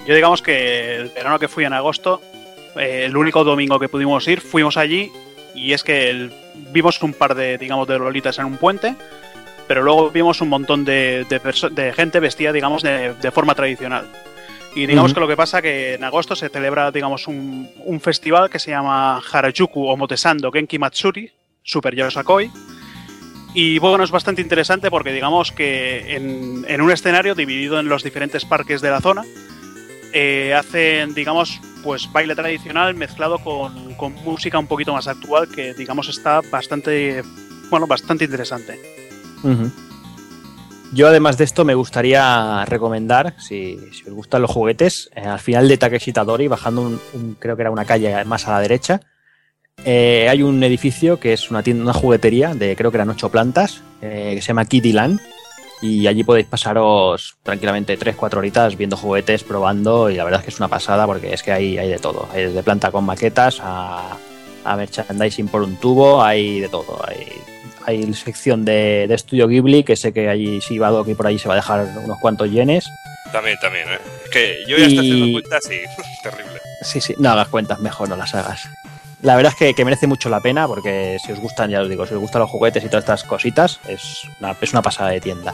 Yo 0.07 0.13
digamos 0.13 0.41
que 0.41 0.95
el 0.97 1.09
verano 1.09 1.39
que 1.39 1.47
fui 1.47 1.65
en 1.65 1.73
agosto, 1.73 2.21
eh, 2.77 3.03
el 3.05 3.17
único 3.17 3.43
domingo 3.43 3.79
que 3.79 3.89
pudimos 3.89 4.27
ir, 4.27 4.41
fuimos 4.41 4.77
allí 4.77 5.11
y 5.55 5.73
es 5.73 5.83
que 5.83 6.09
el- 6.09 6.31
vimos 6.71 7.01
un 7.01 7.13
par 7.13 7.35
de, 7.35 7.57
digamos, 7.57 7.87
de 7.87 7.97
lolitas 7.97 8.37
en 8.39 8.45
un 8.45 8.57
puente, 8.57 8.95
pero 9.67 9.83
luego 9.83 10.11
vimos 10.11 10.41
un 10.41 10.49
montón 10.49 10.85
de, 10.85 11.25
de 11.29 11.93
gente 11.93 12.19
vestida, 12.19 12.51
digamos, 12.51 12.83
de, 12.83 13.13
de 13.13 13.31
forma 13.31 13.55
tradicional. 13.55 14.07
Y 14.75 14.87
digamos 14.87 15.13
que 15.13 15.21
lo 15.21 15.27
que 15.27 15.37
pasa 15.37 15.61
que 15.61 15.93
en 15.93 16.03
agosto 16.03 16.35
se 16.35 16.49
celebra, 16.49 16.91
digamos, 16.91 17.27
un, 17.27 17.69
un 17.85 18.01
festival 18.01 18.49
que 18.49 18.59
se 18.59 18.71
llama 18.71 19.19
Harajuku 19.19 19.87
Omotesando 19.87 20.51
Genki 20.51 20.77
Matsuri, 20.77 21.31
Super 21.63 21.95
Yosakoi. 21.95 22.51
Y 23.53 23.79
bueno, 23.79 24.03
es 24.03 24.11
bastante 24.11 24.41
interesante 24.41 24.91
porque 24.91 25.13
digamos 25.13 25.53
que 25.53 26.17
en, 26.17 26.65
en 26.67 26.81
un 26.81 26.91
escenario 26.91 27.35
dividido 27.35 27.79
en 27.79 27.87
los 27.87 28.03
diferentes 28.03 28.43
parques 28.43 28.81
de 28.81 28.89
la 28.89 28.99
zona, 28.99 29.23
eh, 30.11 30.53
hacen, 30.53 31.13
digamos, 31.13 31.61
pues 31.81 32.11
baile 32.11 32.35
tradicional 32.35 32.95
mezclado 32.95 33.39
con, 33.39 33.93
con 33.95 34.13
música 34.25 34.59
un 34.59 34.67
poquito 34.67 34.91
más 34.91 35.07
actual 35.07 35.47
que, 35.47 35.73
digamos, 35.73 36.09
está 36.09 36.41
bastante, 36.51 37.23
bueno, 37.69 37.87
bastante 37.87 38.25
interesante. 38.25 38.77
Yo, 40.93 41.07
además 41.07 41.37
de 41.37 41.43
esto, 41.43 41.65
me 41.65 41.75
gustaría 41.75 42.63
recomendar, 42.65 43.35
si, 43.37 43.77
os 44.07 44.13
gustan 44.13 44.41
los 44.41 44.51
juguetes, 44.51 45.09
eh, 45.15 45.21
al 45.21 45.39
final 45.39 45.67
de 45.67 45.77
Takeshita 45.77 46.23
Dori, 46.23 46.47
bajando 46.47 46.81
un, 46.83 47.35
creo 47.37 47.55
que 47.55 47.63
era 47.63 47.71
una 47.71 47.85
calle 47.85 48.23
más 48.23 48.47
a 48.47 48.51
la 48.51 48.61
derecha, 48.61 49.01
eh, 49.83 50.27
hay 50.29 50.41
un 50.41 50.63
edificio 50.63 51.19
que 51.19 51.33
es 51.33 51.51
una 51.51 51.63
tienda, 51.63 51.83
una 51.83 51.93
juguetería 51.93 52.55
de 52.55 52.75
creo 52.75 52.91
que 52.91 52.97
eran 52.97 53.09
ocho 53.09 53.29
plantas, 53.29 53.81
eh, 54.01 54.31
que 54.35 54.41
se 54.41 54.47
llama 54.47 54.65
Kitty 54.65 54.93
Land. 54.93 55.19
Y 55.81 56.07
allí 56.07 56.23
podéis 56.23 56.47
pasaros 56.47 57.37
tranquilamente 57.43 57.99
3-4 57.99 58.37
horitas 58.37 58.77
viendo 58.77 58.95
juguetes, 58.95 59.43
probando, 59.43 60.09
y 60.09 60.15
la 60.15 60.23
verdad 60.23 60.39
es 60.39 60.45
que 60.45 60.51
es 60.51 60.59
una 60.59 60.69
pasada 60.69 61.05
porque 61.05 61.33
es 61.33 61.43
que 61.43 61.51
hay, 61.51 61.77
hay 61.77 61.89
de 61.89 61.99
todo. 61.99 62.29
Hay 62.33 62.43
desde 62.45 62.63
planta 62.63 62.91
con 62.91 63.03
maquetas 63.03 63.59
a, 63.61 64.17
a 64.63 64.75
merchandising 64.77 65.49
por 65.49 65.61
un 65.61 65.75
tubo, 65.75 66.23
hay 66.23 66.61
de 66.61 66.69
todo. 66.69 67.01
Hay, 67.05 67.27
hay 67.85 68.13
sección 68.13 68.65
de, 68.65 69.05
de 69.07 69.15
estudio 69.15 69.47
Ghibli, 69.47 69.83
que 69.83 69.95
sé 69.95 70.11
que 70.13 70.29
allí 70.29 70.59
si 70.61 70.77
va 70.77 70.89
Doki 70.89 71.13
por 71.15 71.27
ahí 71.27 71.37
se 71.39 71.47
va 71.47 71.53
a 71.53 71.57
dejar 71.57 71.85
unos 72.03 72.19
cuantos 72.19 72.49
yenes. 72.51 72.85
También, 73.31 73.57
también, 73.61 73.87
¿eh? 73.89 73.97
Es 74.25 74.29
que 74.31 74.57
yo 74.67 74.77
ya 74.77 74.85
estoy 74.85 75.05
Y- 75.07 75.11
haciendo 75.11 75.31
cuentas 75.41 75.65
y 75.71 76.23
terrible. 76.23 76.59
Sí, 76.81 77.01
sí, 77.01 77.15
no 77.17 77.29
hagas 77.31 77.47
cuentas, 77.49 77.79
mejor 77.79 78.09
no 78.09 78.15
las 78.15 78.33
hagas. 78.35 78.67
La 79.21 79.35
verdad 79.35 79.53
es 79.53 79.57
que, 79.57 79.73
que 79.73 79.85
merece 79.85 80.05
mucho 80.07 80.29
la 80.29 80.39
pena 80.41 80.67
porque 80.67 81.17
si 81.25 81.31
os 81.31 81.39
gustan, 81.39 81.71
ya 81.71 81.81
os 81.81 81.89
digo, 81.89 82.05
si 82.05 82.13
os 82.13 82.19
gustan 82.19 82.41
los 82.41 82.49
juguetes 82.51 82.83
y 82.83 82.87
todas 82.87 83.03
estas 83.03 83.23
cositas, 83.23 83.79
es 83.87 84.21
una, 84.39 84.55
es 84.61 84.71
una 84.71 84.81
pasada 84.83 85.09
de 85.09 85.21
tienda. 85.21 85.53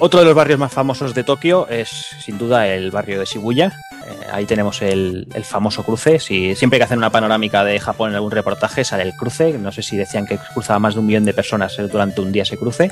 Otro 0.00 0.20
de 0.20 0.26
los 0.26 0.34
barrios 0.34 0.58
más 0.58 0.72
famosos 0.72 1.14
de 1.14 1.24
Tokio 1.24 1.68
es 1.68 1.88
sin 2.20 2.36
duda 2.36 2.66
el 2.66 2.90
barrio 2.90 3.20
de 3.20 3.24
Shibuya. 3.24 3.72
Eh, 4.06 4.26
ahí 4.32 4.44
tenemos 4.44 4.82
el, 4.82 5.26
famoso 5.44 5.82
cruce. 5.82 6.18
Si, 6.18 6.54
siempre 6.54 6.78
que 6.78 6.84
hacen 6.84 6.98
una 6.98 7.10
panorámica 7.10 7.64
de 7.64 7.78
Japón 7.80 8.10
en 8.10 8.16
algún 8.16 8.32
reportaje 8.32 8.84
sale 8.84 9.04
el 9.04 9.14
cruce. 9.14 9.56
No 9.58 9.72
sé 9.72 9.82
si 9.82 9.96
decían 9.96 10.26
que 10.26 10.38
cruzaba 10.52 10.78
más 10.78 10.94
de 10.94 11.00
un 11.00 11.06
millón 11.06 11.24
de 11.24 11.32
personas 11.32 11.76
durante 11.90 12.20
un 12.20 12.32
día 12.32 12.42
ese 12.42 12.58
cruce. 12.58 12.90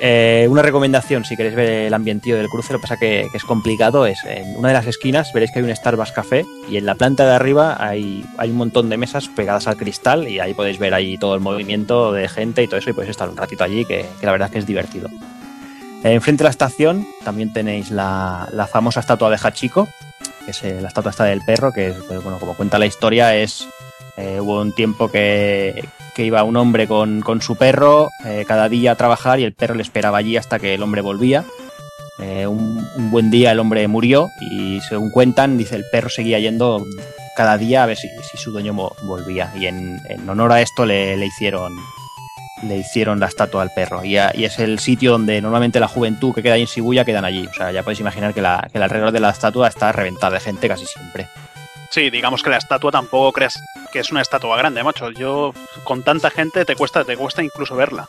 Eh, 0.00 0.46
una 0.48 0.62
recomendación, 0.62 1.24
si 1.24 1.36
queréis 1.36 1.56
ver 1.56 1.68
el 1.68 1.94
ambientillo 1.94 2.36
del 2.36 2.48
cruce, 2.48 2.72
lo 2.72 2.78
que 2.78 2.82
pasa 2.82 2.96
que, 2.98 3.26
que 3.32 3.36
es 3.36 3.44
complicado, 3.44 4.06
es 4.06 4.22
en 4.24 4.56
una 4.56 4.68
de 4.68 4.74
las 4.74 4.86
esquinas 4.86 5.32
veréis 5.32 5.50
que 5.50 5.58
hay 5.58 5.64
un 5.64 5.74
Starbucks 5.74 6.12
Café 6.12 6.44
y 6.70 6.76
en 6.76 6.86
la 6.86 6.94
planta 6.94 7.26
de 7.26 7.34
arriba 7.34 7.76
hay, 7.80 8.24
un 8.38 8.56
montón 8.56 8.88
de 8.88 8.96
mesas 8.96 9.28
pegadas 9.28 9.66
al 9.66 9.76
cristal 9.76 10.28
y 10.28 10.38
ahí 10.38 10.54
podéis 10.54 10.78
ver 10.78 10.94
ahí 10.94 11.18
todo 11.18 11.34
el 11.34 11.40
movimiento 11.40 12.12
de 12.12 12.28
gente 12.28 12.62
y 12.62 12.68
todo 12.68 12.78
eso 12.78 12.90
y 12.90 12.92
podéis 12.92 13.10
estar 13.10 13.28
un 13.28 13.36
ratito 13.36 13.64
allí 13.64 13.84
que, 13.84 14.06
la 14.22 14.30
verdad 14.30 14.50
que 14.50 14.58
es 14.58 14.66
divertido. 14.66 15.08
Eh, 16.04 16.14
Enfrente 16.14 16.42
de 16.42 16.44
la 16.44 16.50
estación 16.50 17.06
también 17.24 17.52
tenéis 17.52 17.90
la, 17.90 18.68
famosa 18.70 19.00
estatua 19.00 19.30
de 19.30 19.38
Hachiko, 19.42 19.88
que 20.44 20.52
es 20.52 20.62
eh, 20.62 20.80
la 20.80 20.88
estatua 20.88 21.10
esta 21.10 21.24
del 21.24 21.42
perro, 21.42 21.72
que 21.72 21.88
es, 21.88 21.96
pues, 22.06 22.22
bueno, 22.22 22.38
como 22.38 22.54
cuenta 22.54 22.78
la 22.78 22.86
historia, 22.86 23.34
es 23.34 23.68
eh, 24.16 24.40
hubo 24.40 24.60
un 24.60 24.72
tiempo 24.72 25.10
que, 25.10 25.84
iba 26.16 26.42
un 26.42 26.56
hombre 26.56 26.88
con, 26.88 27.20
con 27.20 27.40
su 27.40 27.54
perro 27.54 28.10
cada 28.48 28.68
día 28.68 28.90
a 28.90 28.96
trabajar 28.96 29.38
y 29.38 29.44
el 29.44 29.54
perro 29.54 29.76
le 29.76 29.84
esperaba 29.84 30.18
allí 30.18 30.36
hasta 30.36 30.58
que 30.58 30.74
el 30.74 30.82
hombre 30.82 31.00
volvía. 31.00 31.44
Un, 32.18 32.88
buen 33.12 33.30
día 33.30 33.52
el 33.52 33.60
hombre 33.60 33.86
murió 33.86 34.28
y 34.40 34.80
según 34.80 35.12
cuentan, 35.12 35.56
dice 35.56 35.76
el 35.76 35.84
perro 35.92 36.08
seguía 36.08 36.40
yendo 36.40 36.84
cada 37.36 37.56
día 37.56 37.84
a 37.84 37.86
ver 37.86 37.96
si, 37.96 38.08
su 38.34 38.50
dueño 38.50 38.74
volvía. 38.74 39.52
Y 39.54 39.66
en, 39.66 40.00
honor 40.28 40.50
a 40.50 40.60
esto 40.60 40.84
le 40.84 41.24
hicieron 41.24 41.72
le 42.62 42.76
hicieron 42.78 43.20
la 43.20 43.26
estatua 43.26 43.62
al 43.62 43.70
perro. 43.72 44.04
Y, 44.04 44.16
a- 44.16 44.32
y 44.34 44.44
es 44.44 44.58
el 44.58 44.78
sitio 44.78 45.12
donde 45.12 45.40
normalmente 45.40 45.80
la 45.80 45.88
juventud 45.88 46.34
que 46.34 46.42
queda 46.42 46.54
ahí 46.54 46.62
en 46.62 46.66
Shibuya 46.66 47.04
quedan 47.04 47.24
allí. 47.24 47.46
O 47.46 47.52
sea, 47.54 47.70
ya 47.72 47.82
podéis 47.82 48.00
imaginar 48.00 48.34
que, 48.34 48.42
la, 48.42 48.68
que 48.70 48.78
el 48.78 48.82
alrededor 48.84 49.12
de 49.12 49.20
la 49.20 49.30
estatua 49.30 49.68
está 49.68 49.92
reventada 49.92 50.34
de 50.34 50.40
gente 50.40 50.68
casi 50.68 50.86
siempre. 50.86 51.28
Sí, 51.90 52.10
digamos 52.10 52.42
que 52.42 52.50
la 52.50 52.58
estatua 52.58 52.90
tampoco 52.90 53.32
creas 53.32 53.58
que 53.92 54.00
es 54.00 54.10
una 54.12 54.20
estatua 54.20 54.56
grande, 54.58 54.82
macho. 54.82 55.10
Yo, 55.10 55.54
con 55.84 56.02
tanta 56.02 56.30
gente, 56.30 56.64
te 56.64 56.76
cuesta, 56.76 57.04
te 57.04 57.16
cuesta 57.16 57.42
incluso 57.42 57.74
verla. 57.74 58.08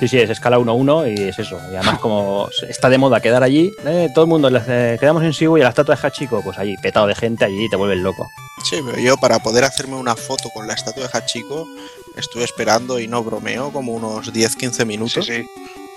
Sí, 0.00 0.08
sí, 0.08 0.18
es 0.18 0.30
escala 0.30 0.58
1-1 0.58 1.16
y 1.16 1.28
es 1.28 1.38
eso. 1.38 1.60
Y 1.70 1.76
además, 1.76 1.98
como 2.00 2.48
está 2.68 2.88
de 2.88 2.98
moda 2.98 3.20
quedar 3.20 3.42
allí, 3.44 3.72
eh, 3.84 4.08
todo 4.14 4.24
el 4.24 4.28
mundo, 4.30 4.50
eh, 4.66 4.96
quedamos 4.98 5.22
en 5.22 5.30
Shibuya, 5.30 5.64
la 5.64 5.70
estatua 5.70 5.94
de 5.94 6.00
Hachiko, 6.06 6.42
pues 6.42 6.58
allí, 6.58 6.76
petado 6.78 7.06
de 7.06 7.14
gente, 7.14 7.44
allí 7.44 7.68
te 7.68 7.76
vuelves 7.76 7.98
loco. 8.00 8.28
Sí, 8.64 8.80
pero 8.84 8.98
yo 8.98 9.16
para 9.18 9.38
poder 9.38 9.62
hacerme 9.62 9.94
una 9.94 10.16
foto 10.16 10.48
con 10.50 10.66
la 10.66 10.74
estatua 10.74 11.04
de 11.06 11.10
Hachiko 11.16 11.68
estuve 12.16 12.44
esperando, 12.44 12.98
y 12.98 13.08
no 13.08 13.22
bromeo, 13.22 13.70
como 13.72 13.92
unos 13.92 14.32
10-15 14.32 14.84
minutos 14.86 15.26
Sí, 15.26 15.44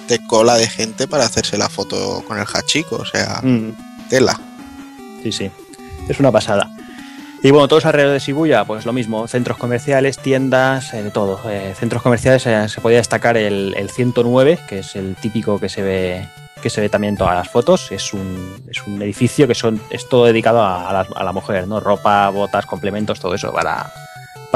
de 0.07 0.27
cola 0.27 0.55
de 0.55 0.67
gente 0.67 1.07
para 1.07 1.25
hacerse 1.25 1.57
la 1.57 1.69
foto 1.69 2.23
con 2.27 2.37
el 2.37 2.45
Hachiko. 2.45 2.97
O 2.97 3.05
sea, 3.05 3.39
Mm. 3.41 3.71
tela. 4.09 4.39
Sí, 5.23 5.31
sí. 5.31 5.51
Es 6.07 6.19
una 6.19 6.31
pasada. 6.31 6.69
Y 7.41 7.51
bueno, 7.51 7.67
todos 7.67 7.85
alrededor 7.85 8.13
de 8.13 8.19
Shibuya, 8.19 8.65
pues 8.65 8.85
lo 8.85 8.93
mismo, 8.93 9.27
centros 9.27 9.57
comerciales, 9.57 10.17
tiendas, 10.17 10.93
eh, 10.93 11.03
de 11.03 11.11
todo. 11.11 11.39
Eh, 11.49 11.75
centros 11.77 12.01
comerciales 12.01 12.45
eh, 12.47 12.67
se 12.69 12.81
podía 12.81 12.97
destacar 12.97 13.37
el, 13.37 13.75
el 13.77 13.89
109, 13.91 14.59
que 14.67 14.79
es 14.79 14.95
el 14.95 15.15
típico 15.15 15.59
que 15.59 15.69
se 15.69 15.81
ve 15.83 16.27
que 16.63 16.69
se 16.71 16.81
ve 16.81 16.89
también 16.89 17.13
en 17.13 17.17
todas 17.19 17.35
las 17.35 17.47
fotos. 17.49 17.91
Es 17.91 18.11
un, 18.13 18.55
es 18.71 18.81
un 18.87 18.99
edificio 18.99 19.47
que 19.47 19.53
son, 19.53 19.79
es 19.91 20.09
todo 20.09 20.25
dedicado 20.25 20.63
a, 20.63 20.89
a 20.89 20.93
la, 20.93 21.07
a 21.15 21.23
la 21.23 21.31
mujer, 21.31 21.67
¿no? 21.67 21.79
Ropa, 21.79 22.27
botas, 22.29 22.65
complementos, 22.65 23.19
todo 23.19 23.35
eso 23.35 23.53
para, 23.53 23.93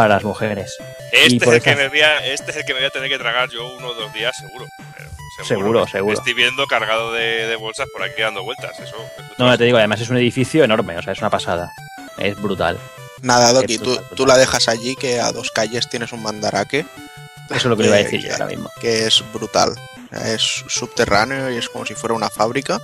para 0.03 0.15
las 0.15 0.23
mujeres. 0.23 0.75
Este 1.11 1.33
Y 1.33 1.37
es, 1.37 1.47
el 1.55 1.61
que 1.61 1.75
me 1.75 1.87
voy 1.89 2.01
a, 2.01 2.25
este 2.25 2.51
es 2.51 2.57
el 2.57 2.65
que 2.65 2.73
me 2.73 2.79
voy 2.79 2.87
a 2.87 2.91
tener 2.91 3.09
que 3.09 3.17
tragar 3.17 3.49
yo 3.49 3.67
uno 3.75 3.89
o 3.89 3.93
dos 3.93 4.13
días, 4.13 4.35
seguro. 4.37 4.65
Pero 4.97 5.09
Seguro, 5.47 5.85
Me 5.85 5.91
seguro. 5.91 6.17
estoy 6.17 6.33
viendo 6.33 6.65
cargado 6.67 7.13
de, 7.13 7.47
de 7.47 7.55
bolsas 7.55 7.87
por 7.93 8.03
aquí 8.03 8.21
dando 8.21 8.43
vueltas. 8.43 8.77
Eso, 8.79 8.95
eso 9.17 9.33
No, 9.37 9.57
te 9.57 9.63
digo, 9.63 9.77
además 9.77 10.01
es 10.01 10.09
un 10.09 10.17
edificio 10.17 10.63
enorme, 10.65 10.97
o 10.97 11.01
sea, 11.01 11.13
es 11.13 11.19
una 11.19 11.29
pasada. 11.29 11.71
Es 12.17 12.35
brutal. 12.41 12.77
Nada, 13.21 13.53
Doki, 13.53 13.77
tú, 13.77 13.91
brutal, 13.91 14.05
tú 14.15 14.25
la 14.25 14.37
dejas 14.37 14.67
allí 14.67 14.95
que 14.97 15.21
a 15.21 15.31
dos 15.31 15.51
calles 15.51 15.87
tienes 15.89 16.11
un 16.11 16.23
mandarake. 16.23 16.85
Eso 17.49 17.55
es 17.55 17.65
lo 17.65 17.77
que 17.77 17.83
le 17.83 17.87
iba 17.89 17.95
a 17.95 17.99
que- 17.99 18.03
decir 18.05 18.21
yo 18.21 18.27
que- 18.27 18.33
ahora 18.33 18.45
mismo. 18.47 18.69
Que 18.81 19.05
es 19.07 19.23
brutal. 19.33 19.75
Es 20.11 20.41
subterráneo 20.67 21.49
y 21.51 21.57
es 21.57 21.69
como 21.69 21.85
si 21.85 21.95
fuera 21.95 22.15
una 22.15 22.29
fábrica. 22.29 22.79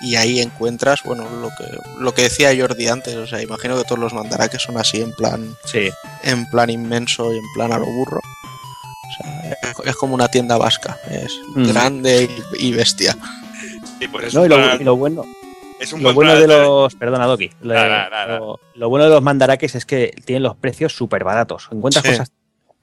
Y 0.00 0.14
ahí 0.16 0.40
encuentras, 0.40 1.02
bueno, 1.04 1.24
lo 1.40 1.48
que, 1.48 1.64
lo 2.00 2.14
que 2.14 2.22
decía 2.22 2.50
Jordi 2.56 2.86
antes. 2.88 3.14
O 3.16 3.26
sea, 3.26 3.42
imagino 3.42 3.76
que 3.76 3.84
todos 3.84 3.98
los 3.98 4.12
mandarakes 4.14 4.62
son 4.62 4.76
así 4.78 5.00
en 5.00 5.12
plan, 5.12 5.56
Sí, 5.64 5.90
en 6.22 6.48
plan 6.50 6.70
inmenso 6.70 7.32
y 7.32 7.38
en 7.38 7.44
plan 7.54 7.72
a 7.72 7.78
lo 7.78 7.86
burro. 7.86 8.20
O 8.20 9.22
sea, 9.22 9.50
es, 9.50 9.58
es 9.86 9.96
como 9.96 10.14
una 10.14 10.28
tienda 10.28 10.56
vasca. 10.56 10.98
Es 11.10 11.32
Mm. 11.54 11.66
grande 11.68 12.28
y, 12.60 12.68
y 12.68 12.72
bestia. 12.72 13.16
Sí, 13.98 14.06
pues 14.08 14.32
No, 14.34 14.46
y, 14.46 14.48
lo, 14.48 14.56
plan- 14.56 14.80
y 14.80 14.84
lo 14.84 14.96
bueno. 14.96 15.24
Es 15.80 15.92
un 15.92 16.02
Lo 16.02 16.12
buen 16.12 16.28
bueno 16.28 16.40
de 16.40 16.46
los. 16.48 16.94
Perdona, 16.96 17.26
Doki. 17.26 17.50
Lo, 17.60 18.88
bueno 18.88 19.04
de 19.04 19.10
los 19.10 19.22
mandarakes 19.22 19.74
es 19.76 19.84
que 19.86 20.12
tienen 20.24 20.42
los 20.42 20.56
precios 20.56 20.92
súper 20.92 21.22
baratos. 21.24 21.68
Encuentras 21.72 22.04
Sí. 22.04 22.10
cosas 22.10 22.32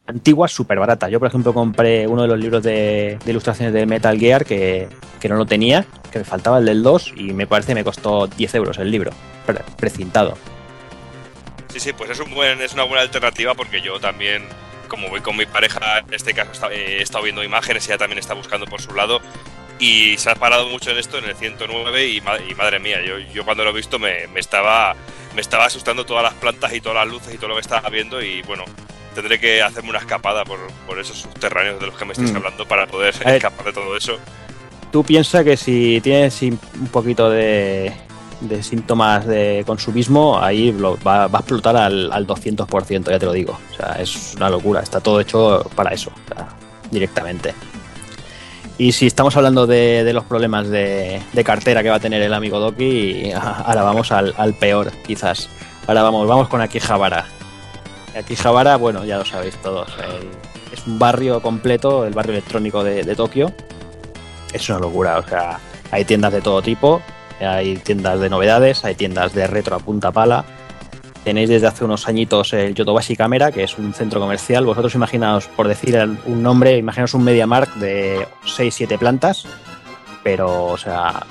antiguas 0.08 0.52
súper 0.52 0.80
baratas. 0.80 1.10
Yo, 1.10 1.20
por 1.20 1.28
ejemplo, 1.28 1.54
compré 1.54 2.08
uno 2.08 2.22
de 2.24 2.28
los 2.28 2.40
libros 2.40 2.64
de, 2.64 3.18
de 3.24 3.32
ilustraciones 3.32 3.74
de 3.74 3.86
Metal 3.86 4.18
Gear 4.20 4.46
que, 4.46 4.88
que 5.20 5.30
no 5.30 5.36
lo 5.36 5.46
tenía, 5.46 5.86
que 6.12 6.20
me 6.20 6.26
faltaba 6.26 6.60
el 6.60 6.66
del 6.66 6.84
2 6.84 7.14
y 7.16 7.34
me 7.34 7.48
parece 7.48 7.70
que 7.70 7.76
me 7.76 7.84
costó 7.84 8.28
10 8.28 8.56
euros 8.56 8.78
el 8.78 8.92
libro, 8.92 9.12
pre- 9.46 9.62
precintado. 9.78 10.38
Sí, 11.70 11.80
sí, 11.80 11.94
pues 11.94 12.10
es, 12.12 12.20
un 12.20 12.34
buen, 12.34 12.62
es 12.62 12.74
una 12.74 12.84
buena 12.84 13.02
alternativa 13.02 13.54
porque 13.56 13.82
yo 13.82 14.00
también, 14.00 14.44
como 14.88 15.10
voy 15.10 15.22
con 15.22 15.36
mi 15.36 15.46
pareja, 15.46 16.00
en 16.00 16.14
este 16.14 16.34
caso 16.34 16.52
está- 16.52 16.72
eh, 16.72 17.00
he 17.00 17.02
estado 17.02 17.24
viendo 17.24 17.44
imágenes, 17.44 17.88
ella 17.88 17.98
también 17.98 18.20
está 18.20 18.34
buscando 18.34 18.66
por 18.66 18.82
su 18.82 18.94
lado 18.94 19.20
y 19.78 20.16
se 20.18 20.30
ha 20.30 20.36
parado 20.36 20.70
mucho 20.70 20.92
en 20.92 20.98
esto, 21.00 21.18
en 21.18 21.26
el 21.26 21.36
109 21.36 22.08
y, 22.08 22.18
y 22.18 22.56
madre 22.56 22.80
mía, 22.80 23.02
yo, 23.06 23.18
yo 23.34 23.44
cuando 23.44 23.66
lo 23.66 23.72
he 23.72 23.74
visto 23.74 24.00
me, 24.00 24.28
me 24.28 24.40
estaba, 24.40 24.96
me 25.36 25.42
estaba 25.42 25.66
asustando 25.66 26.06
todas 26.06 26.24
las 26.24 26.34
plantas 26.36 26.72
y 26.74 26.80
todas 26.80 27.04
las 27.06 27.14
luces 27.14 27.34
y 27.34 27.38
todo 27.38 27.50
lo 27.50 27.56
que 27.56 27.62
estaba 27.62 27.90
viendo 27.90 28.22
y 28.22 28.42
bueno, 28.44 28.64
tendré 29.16 29.40
que 29.40 29.64
hacerme 29.64 29.90
una 29.90 30.00
escapada 30.00 30.44
por, 30.46 30.60
por 30.86 31.00
esos 31.00 31.18
subterráneos 31.18 31.80
de 31.80 31.88
los 31.88 31.96
que 31.98 32.06
me 32.06 32.12
estáis 32.14 32.32
Mm. 32.32 32.36
hablando 32.38 32.68
para 32.68 32.86
poder 32.86 33.16
ver. 33.24 33.36
escapar 33.38 33.66
de 33.66 33.74
todo 33.74 33.98
eso. 33.98 34.18
Tú 34.92 35.04
piensas 35.04 35.44
que 35.44 35.58
si 35.58 36.00
tienes 36.02 36.40
un 36.44 36.60
poquito 36.92 37.30
de, 37.30 37.92
de 38.42 38.62
síntomas 38.64 39.26
de 39.26 39.64
consumismo, 39.66 40.40
ahí 40.40 40.72
lo- 40.72 40.98
va, 41.02 41.28
va 41.28 41.40
a 41.40 41.42
explotar 41.42 41.76
al, 41.78 42.12
al 42.14 42.28
200%, 42.28 43.10
ya 43.10 43.18
te 43.20 43.26
lo 43.26 43.32
digo. 43.34 43.58
O 43.72 43.76
sea, 43.76 43.98
es 44.00 44.36
una 44.36 44.50
locura, 44.50 44.82
está 44.82 45.00
todo 45.02 45.20
hecho 45.20 45.66
para 45.76 45.94
eso, 45.94 46.12
o 46.12 46.34
sea, 46.36 46.48
directamente. 46.92 47.54
Y 48.78 48.92
si 48.92 49.08
estamos 49.08 49.36
hablando 49.38 49.66
de, 49.68 50.04
de 50.04 50.12
los 50.14 50.26
problemas 50.26 50.68
de, 50.70 51.22
de 51.32 51.44
cartera 51.46 51.82
que 51.82 51.90
va 51.90 51.96
a 51.96 52.00
tener 52.02 52.22
el 52.22 52.34
amigo 52.34 52.60
Doki, 52.60 53.32
ahora 53.66 53.84
vamos 53.84 54.12
al, 54.12 54.34
al 54.38 54.54
peor, 54.54 54.92
quizás. 55.08 55.50
Ahora 55.88 56.04
vamos, 56.04 56.28
vamos 56.28 56.48
con 56.50 56.62
Akihabara. 56.62 57.26
Akihabara, 58.16 58.78
bueno, 58.78 59.04
ya 59.06 59.18
lo 59.18 59.26
sabéis 59.26 59.56
todos. 59.58 59.88
el- 60.00 60.30
es 60.74 60.86
un 60.88 60.98
barrio 61.00 61.42
completo, 61.42 62.06
el 62.06 62.14
barrio 62.14 62.34
electrónico 62.34 62.84
de, 62.84 63.04
de 63.04 63.16
Tokio. 63.16 63.52
Es 64.54 64.68
una 64.70 64.80
locura, 64.80 65.20
o 65.20 65.24
sea, 65.28 65.60
hay 65.92 66.04
tiendas 66.06 66.34
de 66.34 66.42
todo 66.42 66.62
tipo, 66.62 67.02
hay 67.40 67.78
tiendas 67.78 68.20
de 68.20 68.30
novedades, 68.30 68.84
hay 68.86 68.96
tiendas 68.96 69.34
de 69.34 69.48
retro 69.48 69.76
a 69.76 69.80
punta 69.80 70.12
pala. 70.12 70.44
Tenéis 71.24 71.50
desde 71.50 71.68
hace 71.68 71.84
unos 71.86 72.08
añitos 72.08 72.54
el 72.54 72.76
Yodobashi 72.76 73.16
Camera, 73.16 73.52
que 73.52 73.64
es 73.64 73.78
un 73.78 73.94
centro 73.94 74.20
comercial. 74.20 74.66
Vosotros 74.66 74.94
imaginaos, 74.96 75.48
por 75.48 75.68
decir 75.68 75.98
un 76.26 76.44
nombre, 76.44 76.78
imaginaos 76.78 77.14
un 77.16 77.24
MediaMark 77.24 77.76
de 77.76 78.28
6-7 78.46 78.98
plantas, 79.00 79.46
pero, 80.24 80.66
o 80.66 80.78
sea, 80.78 81.24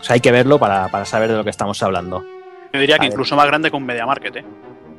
o 0.00 0.04
sea, 0.04 0.14
hay 0.14 0.20
que 0.20 0.30
verlo 0.32 0.58
para, 0.58 0.88
para 0.88 1.04
saber 1.04 1.30
de 1.30 1.36
lo 1.36 1.44
que 1.44 1.50
estamos 1.50 1.82
hablando. 1.82 2.24
Yo 2.72 2.80
diría 2.80 2.98
que 2.98 3.06
incluso 3.06 3.34
más 3.36 3.46
grande 3.46 3.70
que 3.70 3.76
un 3.76 3.84
Media 3.86 4.06
Market, 4.06 4.36
¿eh? 4.36 4.44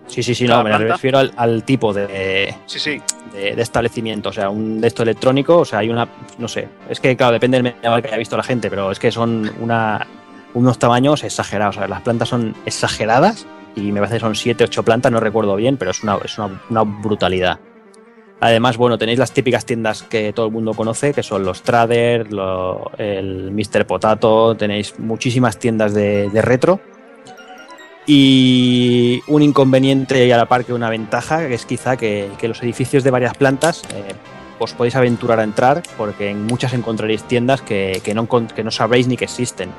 Sí, 0.08 0.24
sí, 0.24 0.34
sí, 0.34 0.46
no, 0.46 0.64
me 0.64 0.70
refiero 0.94 1.20
al, 1.20 1.34
al 1.36 1.64
tipo 1.64 1.94
de, 1.94 2.56
Sí, 2.66 2.80
sí. 2.80 3.02
de, 3.34 3.56
de 3.56 3.62
establecimiento, 3.62 4.30
o 4.30 4.34
sea, 4.34 4.50
un 4.50 4.80
de 4.82 4.88
esto 4.88 5.04
electrónico, 5.04 5.58
o 5.58 5.66
sea, 5.66 5.80
hay 5.80 5.90
una, 5.90 6.08
no 6.38 6.48
sé, 6.48 6.68
es 6.90 7.00
que 7.00 7.16
claro, 7.18 7.34
depende 7.34 7.58
del 7.58 7.64
medieval 7.64 8.02
que 8.02 8.08
haya 8.08 8.18
visto 8.18 8.38
la 8.38 8.44
gente, 8.44 8.70
pero 8.70 8.90
es 8.92 9.00
que 9.00 9.12
son 9.12 9.52
una, 9.60 10.08
unos 10.54 10.80
tamaños 10.80 11.24
exagerados, 11.24 11.76
o 11.76 11.80
sea, 11.80 11.88
las 11.88 12.02
plantas 12.02 12.30
son 12.30 12.56
exageradas 12.66 13.46
y 13.76 13.92
me 13.92 14.00
parece 14.00 14.16
que 14.16 14.22
son 14.22 14.34
7, 14.36 14.64
8 14.64 14.82
plantas, 14.84 15.12
no 15.12 15.20
recuerdo 15.20 15.56
bien, 15.56 15.78
pero 15.78 15.92
es 15.92 16.02
una, 16.04 16.18
es 16.24 16.38
una, 16.38 16.62
una 16.70 16.84
brutalidad. 16.84 17.60
Además, 18.40 18.78
bueno, 18.78 18.98
tenéis 19.00 19.18
las 19.20 19.32
típicas 19.34 19.66
tiendas 19.66 20.04
que 20.04 20.32
todo 20.32 20.46
el 20.46 20.52
mundo 20.52 20.74
conoce, 20.76 21.12
que 21.12 21.24
son 21.24 21.44
los 21.44 21.64
Trader, 21.64 22.32
lo- 22.32 22.92
el 23.00 23.52
Mr. 23.52 23.86
Potato, 23.88 24.56
tenéis 24.56 24.98
muchísimas 25.00 25.58
tiendas 25.58 25.94
de, 25.96 26.30
de 26.30 26.42
retro. 26.44 26.80
Y 28.10 29.22
un 29.28 29.42
inconveniente 29.42 30.26
y 30.26 30.32
a 30.32 30.38
la 30.38 30.46
par 30.46 30.64
que 30.64 30.72
una 30.74 30.90
ventaja, 30.90 31.46
que 31.48 31.54
es 31.54 31.66
quizá 31.66 31.98
que, 31.98 32.30
que 32.40 32.48
los 32.48 32.64
edificios 32.64 33.04
de 33.04 33.12
varias 33.12 33.36
plantas 33.36 33.84
eh, 33.94 34.14
os 34.60 34.74
podéis 34.74 34.96
aventurar 34.96 35.42
a 35.42 35.44
entrar, 35.44 35.84
porque 35.98 36.30
en 36.30 36.46
muchas 36.48 36.74
encontraréis 36.74 37.24
tiendas 37.24 37.62
que, 37.62 38.02
que 38.04 38.14
no, 38.14 38.26
que 38.28 38.64
no 38.64 38.72
sabréis 38.72 39.10
ni 39.10 39.18
que 39.18 39.26
existen. 39.26 39.70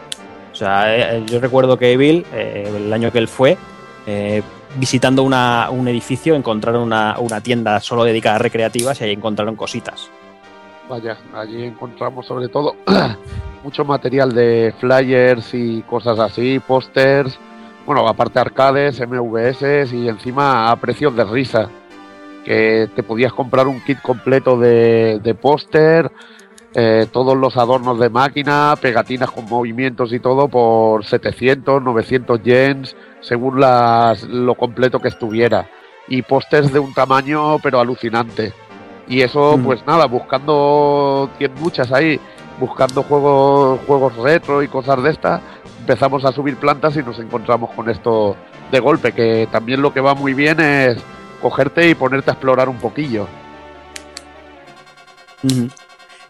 O 0.53 0.55
sea, 0.55 1.17
eh, 1.17 1.25
yo 1.27 1.41
recuerdo 1.41 1.79
que 1.79 1.93
Evil, 1.93 2.27
eh, 2.35 2.71
el 2.77 2.93
año 2.93 3.11
que 3.11 3.19
él 3.19 3.29
fue, 3.29 3.57
eh, 4.07 4.43
visitando 4.77 5.23
una- 5.23 5.69
un 5.71 5.89
edificio, 5.89 6.35
encontraron 6.35 6.83
una, 6.83 7.17
una 7.19 7.41
tienda 7.41 7.81
solo 7.81 8.05
dedicada 8.05 8.37
a 8.37 8.41
recreativas 8.41 9.01
y 9.01 9.05
ahí 9.05 9.13
encontraron 9.13 9.57
cositas. 9.57 10.11
Vaya, 10.87 11.17
allí 11.35 11.65
encontramos 11.65 12.27
sobre 12.27 12.49
todo 12.49 12.77
mucho 13.65 13.85
material 13.87 14.35
de 14.35 14.75
flyers 14.79 15.55
y 15.55 15.81
cosas 15.83 16.19
así, 16.19 16.59
pósters, 16.61 17.39
bueno, 17.89 18.06
aparte 18.06 18.39
arcades, 18.39 19.01
MVS 19.01 19.94
y 19.94 20.10
encima 20.10 20.70
a 20.70 20.77
precios 20.77 21.16
de 21.16 21.24
risa, 21.24 21.70
que 22.44 22.86
te 22.94 23.02
podías 23.02 23.32
comprar 23.32 23.66
un 23.66 23.81
kit 23.81 23.98
completo 24.02 24.59
de, 24.59 25.20
de 25.20 25.35
póster, 25.35 26.12
eh, 26.74 27.06
todos 27.10 27.35
los 27.35 27.56
adornos 27.56 27.98
de 27.98 28.10
máquina, 28.10 28.74
pegatinas 28.78 29.31
con 29.31 29.47
movimientos 29.47 30.12
y 30.12 30.20
todo 30.20 30.48
por 30.48 31.02
700, 31.06 31.82
900 31.82 32.43
yens, 32.43 32.94
según 33.23 33.59
las, 33.59 34.23
lo 34.24 34.55
completo 34.55 35.01
que 35.01 35.09
estuviera. 35.09 35.70
Y 36.09 36.20
pósters 36.20 36.70
de 36.70 36.81
un 36.81 36.93
tamaño 36.93 37.59
pero 37.62 37.81
alucinante. 37.81 38.52
Y 39.09 39.23
eso, 39.23 39.56
Mm. 39.56 39.65
pues 39.65 39.86
nada, 39.86 40.05
buscando, 40.05 41.31
tiene 41.39 41.55
muchas 41.59 41.90
ahí, 41.90 42.20
buscando 42.60 43.02
juegos, 43.02 43.81
juegos 43.86 44.15
retro 44.16 44.62
y 44.62 44.69
cosas 44.69 45.02
de 45.02 45.09
estas, 45.10 45.40
empezamos 45.89 46.23
a 46.27 46.32
subir 46.32 46.56
plantas 46.56 46.94
y 46.98 47.02
nos 47.02 47.19
encontramos 47.19 47.70
con 47.70 47.89
esto 47.89 48.36
de 48.70 48.78
golpe, 48.78 49.12
que 49.12 49.48
también 49.51 49.81
lo 49.81 49.94
que 49.94 50.02
va 50.02 50.15
muy 50.15 50.35
bien 50.35 50.60
es 50.60 50.98
cogerte 51.40 51.89
y 51.89 51.94
ponerte 51.94 52.31
a 52.31 52.35
explorar 52.35 52.69
un 52.69 52.77
poquillo. 52.77 53.27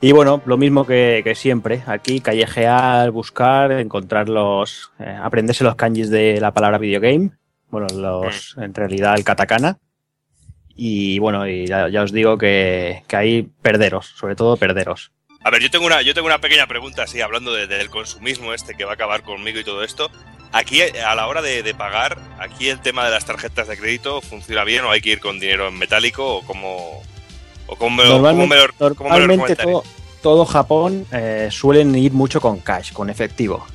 Y 0.00 0.12
bueno, 0.12 0.40
lo 0.46 0.56
mismo 0.56 0.86
que, 0.86 1.22
que 1.24 1.34
siempre, 1.34 1.82
aquí 1.88 2.20
callejear, 2.20 3.10
buscar, 3.10 3.72
encontrar 3.72 4.28
los, 4.28 4.92
eh, 5.00 5.18
aprenderse 5.20 5.64
los 5.64 5.74
kanjis 5.74 6.08
de 6.08 6.40
la 6.40 6.52
palabra 6.52 6.78
videogame, 6.78 7.32
bueno, 7.68 7.88
los, 7.92 8.56
en 8.58 8.72
realidad 8.72 9.16
el 9.16 9.24
katakana. 9.24 9.78
Y 10.76 11.18
bueno, 11.18 11.48
y 11.48 11.66
ya, 11.66 11.88
ya 11.88 12.02
os 12.02 12.12
digo 12.12 12.38
que, 12.38 13.02
que 13.08 13.16
hay 13.16 13.42
perderos, 13.42 14.06
sobre 14.06 14.36
todo 14.36 14.56
perderos. 14.56 15.10
A 15.44 15.50
ver, 15.50 15.62
yo 15.62 15.70
tengo 15.70 15.86
una, 15.86 16.02
yo 16.02 16.14
tengo 16.14 16.26
una 16.26 16.40
pequeña 16.40 16.66
pregunta, 16.66 17.04
así, 17.04 17.20
hablando 17.20 17.52
de- 17.52 17.66
del 17.66 17.90
consumismo 17.90 18.52
este 18.52 18.74
que 18.74 18.84
va 18.84 18.92
a 18.92 18.94
acabar 18.94 19.22
conmigo 19.22 19.58
y 19.60 19.64
todo 19.64 19.82
esto. 19.84 20.10
Aquí, 20.52 20.80
a 20.82 21.14
la 21.14 21.26
hora 21.26 21.42
de, 21.42 21.62
de 21.62 21.74
pagar, 21.74 22.18
aquí 22.38 22.68
el 22.68 22.80
tema 22.80 23.04
de 23.04 23.10
las 23.10 23.24
tarjetas 23.24 23.68
de 23.68 23.76
crédito 23.76 24.20
funciona 24.20 24.64
bien 24.64 24.84
o 24.84 24.90
hay 24.90 25.00
que 25.00 25.10
ir 25.10 25.20
con 25.20 25.38
dinero 25.38 25.68
en 25.68 25.78
metálico 25.78 26.36
o 26.38 26.42
cómo, 26.42 27.02
o 27.66 27.76
cómo, 27.76 27.96
me 27.96 28.04
lo- 28.08 28.16
normalmente 29.10 29.54
todo, 29.72 29.84
todo 30.22 30.44
Japón 30.46 31.06
eh, 31.12 31.48
suelen 31.52 31.94
ir 31.94 32.12
mucho 32.12 32.40
con 32.40 32.58
cash, 32.60 32.92
con 32.92 33.08
efectivo, 33.10 33.66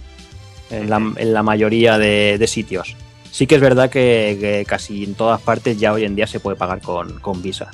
en 0.71 0.89
la, 0.89 0.97
en 1.17 1.33
la 1.33 1.43
mayoría 1.43 1.97
de, 1.97 2.37
de 2.39 2.47
sitios. 2.47 2.95
Sí 3.31 3.47
que 3.47 3.55
es 3.55 3.61
verdad 3.61 3.89
que, 3.89 4.37
que 4.39 4.65
casi 4.67 5.03
en 5.05 5.15
todas 5.15 5.41
partes 5.41 5.79
ya 5.79 5.93
hoy 5.93 6.03
en 6.03 6.15
día 6.15 6.27
se 6.27 6.39
puede 6.39 6.57
pagar 6.57 6.81
con, 6.81 7.19
con 7.19 7.41
Visa. 7.41 7.71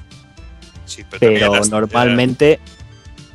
Sí, 0.86 1.04
pero 1.10 1.20
pero 1.34 1.46
las- 1.54 1.70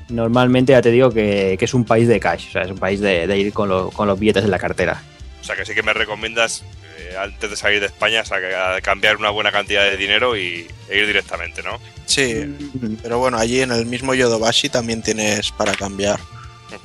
normalmente 0.09 0.73
ya 0.73 0.83
te 0.83 0.91
digo 0.91 1.11
que, 1.11 1.57
que 1.59 1.65
es 1.65 1.75
un 1.75 1.85
país 1.85 2.09
de 2.09 2.21
cash, 2.21 2.49
o 2.49 2.53
sea, 2.53 2.63
es 2.63 2.71
un 2.71 2.79
país 2.79 3.01
de, 3.01 3.27
de 3.27 3.39
ir 3.39 3.53
con, 3.53 3.69
lo- 3.69 3.91
con 3.91 4.07
los 4.09 4.19
billetes 4.19 4.45
en 4.45 4.51
la 4.51 4.59
cartera. 4.59 5.03
O 5.41 5.45
sea, 5.45 5.57
que 5.57 5.65
sí 5.65 5.75
que 5.75 5.83
me 5.83 5.93
recomiendas, 5.93 6.65
eh, 6.99 7.17
antes 7.19 7.51
de 7.51 7.57
salir 7.57 7.81
de 7.81 7.87
España, 7.87 8.25
sa- 8.25 8.37
a 8.77 8.81
cambiar 8.81 9.17
una 9.17 9.31
buena 9.31 9.53
cantidad 9.53 9.83
de 9.85 9.97
dinero 9.97 10.37
y, 10.37 10.67
e 10.89 10.99
ir 10.99 11.07
directamente, 11.07 11.63
¿no? 11.63 11.79
Sí, 12.07 12.55
pero 13.03 13.19
bueno, 13.19 13.39
allí 13.39 13.61
en 13.61 13.73
el 13.73 13.87
mismo 13.87 14.15
Yodobashi 14.15 14.69
también 14.69 15.03
tienes 15.03 15.51
para 15.53 15.75
cambiar. 15.75 16.19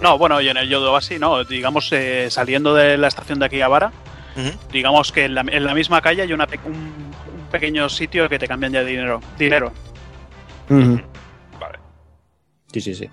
No, 0.02 0.18
bueno, 0.18 0.40
y 0.40 0.48
en 0.50 0.58
el 0.58 0.70
Yodobashi, 0.70 1.20
no, 1.20 1.44
digamos, 1.44 1.90
eh, 1.92 2.28
saliendo 2.30 2.74
de 2.76 2.98
la 2.98 3.08
estación 3.08 3.40
de 3.40 3.46
Akihabara, 3.46 3.92
Ujú. 4.36 4.52
digamos 4.72 5.12
que 5.12 5.26
en 5.26 5.36
la, 5.36 5.42
en 5.42 5.66
la 5.66 5.74
misma 5.74 6.02
calle 6.02 6.22
hay 6.22 6.32
una 6.32 6.48
pe- 6.48 6.60
un, 6.66 6.74
un 6.74 7.48
pequeño 7.52 7.90
sitio 7.90 8.30
que 8.30 8.38
te 8.40 8.48
cambian 8.48 8.72
ya 8.72 8.84
dinero. 8.84 9.20
dinero. 9.38 9.74
Sí, 12.72 12.82
sí, 12.82 12.96
sí. 12.96 13.10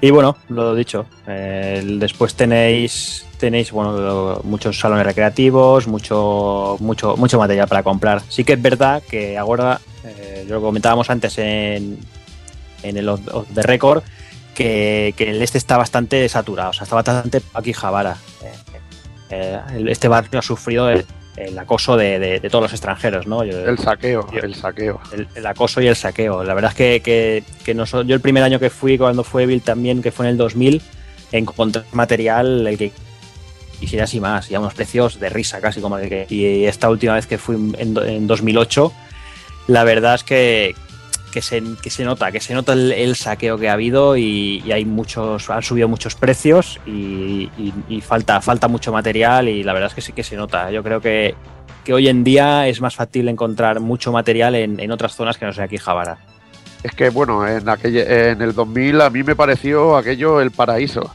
Y 0.00 0.10
bueno, 0.10 0.36
lo 0.48 0.74
dicho, 0.74 1.06
eh, 1.28 1.80
después 1.98 2.34
tenéis 2.34 3.24
tenéis 3.38 3.70
bueno 3.70 4.40
muchos 4.42 4.78
salones 4.78 5.06
recreativos, 5.06 5.86
mucho 5.86 6.76
mucho 6.80 7.16
mucho 7.16 7.38
material 7.38 7.68
para 7.68 7.84
comprar. 7.84 8.20
Sí 8.28 8.42
que 8.42 8.54
es 8.54 8.62
verdad 8.62 9.00
que 9.08 9.38
ahora 9.38 9.80
eh, 10.04 10.44
lo 10.48 10.60
comentábamos 10.60 11.08
antes 11.08 11.38
en 11.38 11.98
en 12.82 12.96
el 12.96 13.10
the 13.54 13.62
record 13.62 14.02
que, 14.56 15.14
que 15.16 15.30
el 15.30 15.40
este 15.40 15.58
está 15.58 15.76
bastante 15.76 16.28
saturado, 16.28 16.70
o 16.70 16.72
sea, 16.72 16.82
está 16.82 16.96
bastante 16.96 17.40
aquí 17.54 17.72
Javara. 17.72 18.16
este 19.30 20.08
barrio 20.08 20.40
ha 20.40 20.42
sufrido 20.42 20.90
el, 21.36 21.58
acoso 21.58 21.96
de, 21.96 22.18
de- 22.18 22.40
de 22.40 22.50
todos 22.50 22.62
los 22.64 22.72
extranjeros, 22.72 23.26
¿no? 23.26 23.44
Yo- 23.44 23.58
El 23.66 23.78
saqueo, 23.78 24.26
yo- 24.32 24.40
el 24.40 24.54
saqueo. 24.54 25.00
el, 25.12 25.28
el 25.34 25.46
acoso 25.46 25.80
y 25.80 25.86
el 25.86 25.96
saqueo. 25.96 26.44
La 26.44 26.54
verdad 26.54 26.70
es 26.72 26.76
que, 26.76 27.00
que, 27.02 27.44
que 27.64 27.74
noso- 27.74 28.02
yo 28.02 28.14
el 28.14 28.20
primer 28.20 28.42
año 28.42 28.58
que 28.58 28.70
fui, 28.70 28.98
cuando 28.98 29.24
fue 29.24 29.46
Bill 29.46 29.62
también, 29.62 30.02
que 30.02 30.10
fue 30.12 30.26
en 30.26 30.32
el 30.32 30.36
2000, 30.36 30.82
encontré 31.32 31.82
material 31.92 32.66
el 32.66 32.76
que 32.78 32.92
y 33.80 33.88
sin 33.88 34.00
así 34.00 34.20
más, 34.20 34.48
y 34.48 34.54
a 34.54 34.60
unos 34.60 34.74
precios 34.74 35.18
de 35.18 35.28
risa 35.28 35.60
casi 35.60 35.80
como 35.80 35.98
el 35.98 36.08
que... 36.08 36.24
Y 36.28 36.66
esta 36.66 36.88
última 36.88 37.14
vez 37.14 37.26
que 37.26 37.36
fui 37.36 37.56
en, 37.78 37.96
en 37.98 38.26
2008, 38.28 38.92
la 39.66 39.82
verdad 39.82 40.14
es 40.14 40.22
que, 40.22 40.74
que, 41.32 41.42
se, 41.42 41.62
que 41.82 41.90
se 41.90 42.04
nota, 42.04 42.30
que 42.30 42.38
se 42.38 42.54
nota 42.54 42.74
el, 42.74 43.16
saqueo 43.16 43.58
que 43.58 43.68
ha 43.68 43.72
habido 43.72 44.16
y, 44.16 44.70
hay 44.70 44.84
muchos, 44.84 45.50
han 45.50 45.62
subido 45.62 45.88
muchos 45.88 46.14
precios 46.14 46.78
y, 46.86 47.48
falta, 48.02 48.40
falta 48.40 48.68
mucho 48.68 48.92
material 48.92 49.48
y 49.48 49.64
la 49.64 49.72
verdad 49.72 49.88
es 49.88 49.94
que 49.94 50.00
sí 50.00 50.12
que 50.12 50.22
se 50.22 50.36
nota. 50.36 50.70
Yo 50.70 50.84
creo 50.84 51.00
que, 51.00 51.34
que 51.84 51.92
hoy 51.92 52.08
en 52.08 52.22
día 52.22 52.68
es 52.68 52.80
más 52.80 52.94
factible 52.94 53.30
encontrar 53.30 53.80
mucho 53.80 54.12
material 54.12 54.54
en, 54.54 54.78
en 54.78 54.92
otras 54.92 55.16
zonas 55.16 55.38
que 55.38 55.46
no 55.46 55.52
sea 55.52 55.64
aquí 55.64 55.78
Javara. 55.78 56.18
Es 56.82 56.92
que, 56.92 57.10
bueno, 57.10 57.46
en, 57.46 57.68
aquella, 57.68 58.30
en 58.30 58.42
el 58.42 58.54
2000 58.54 59.00
a 59.00 59.10
mí 59.10 59.22
me 59.22 59.36
pareció 59.36 59.96
aquello 59.96 60.40
el 60.40 60.50
paraíso. 60.50 61.14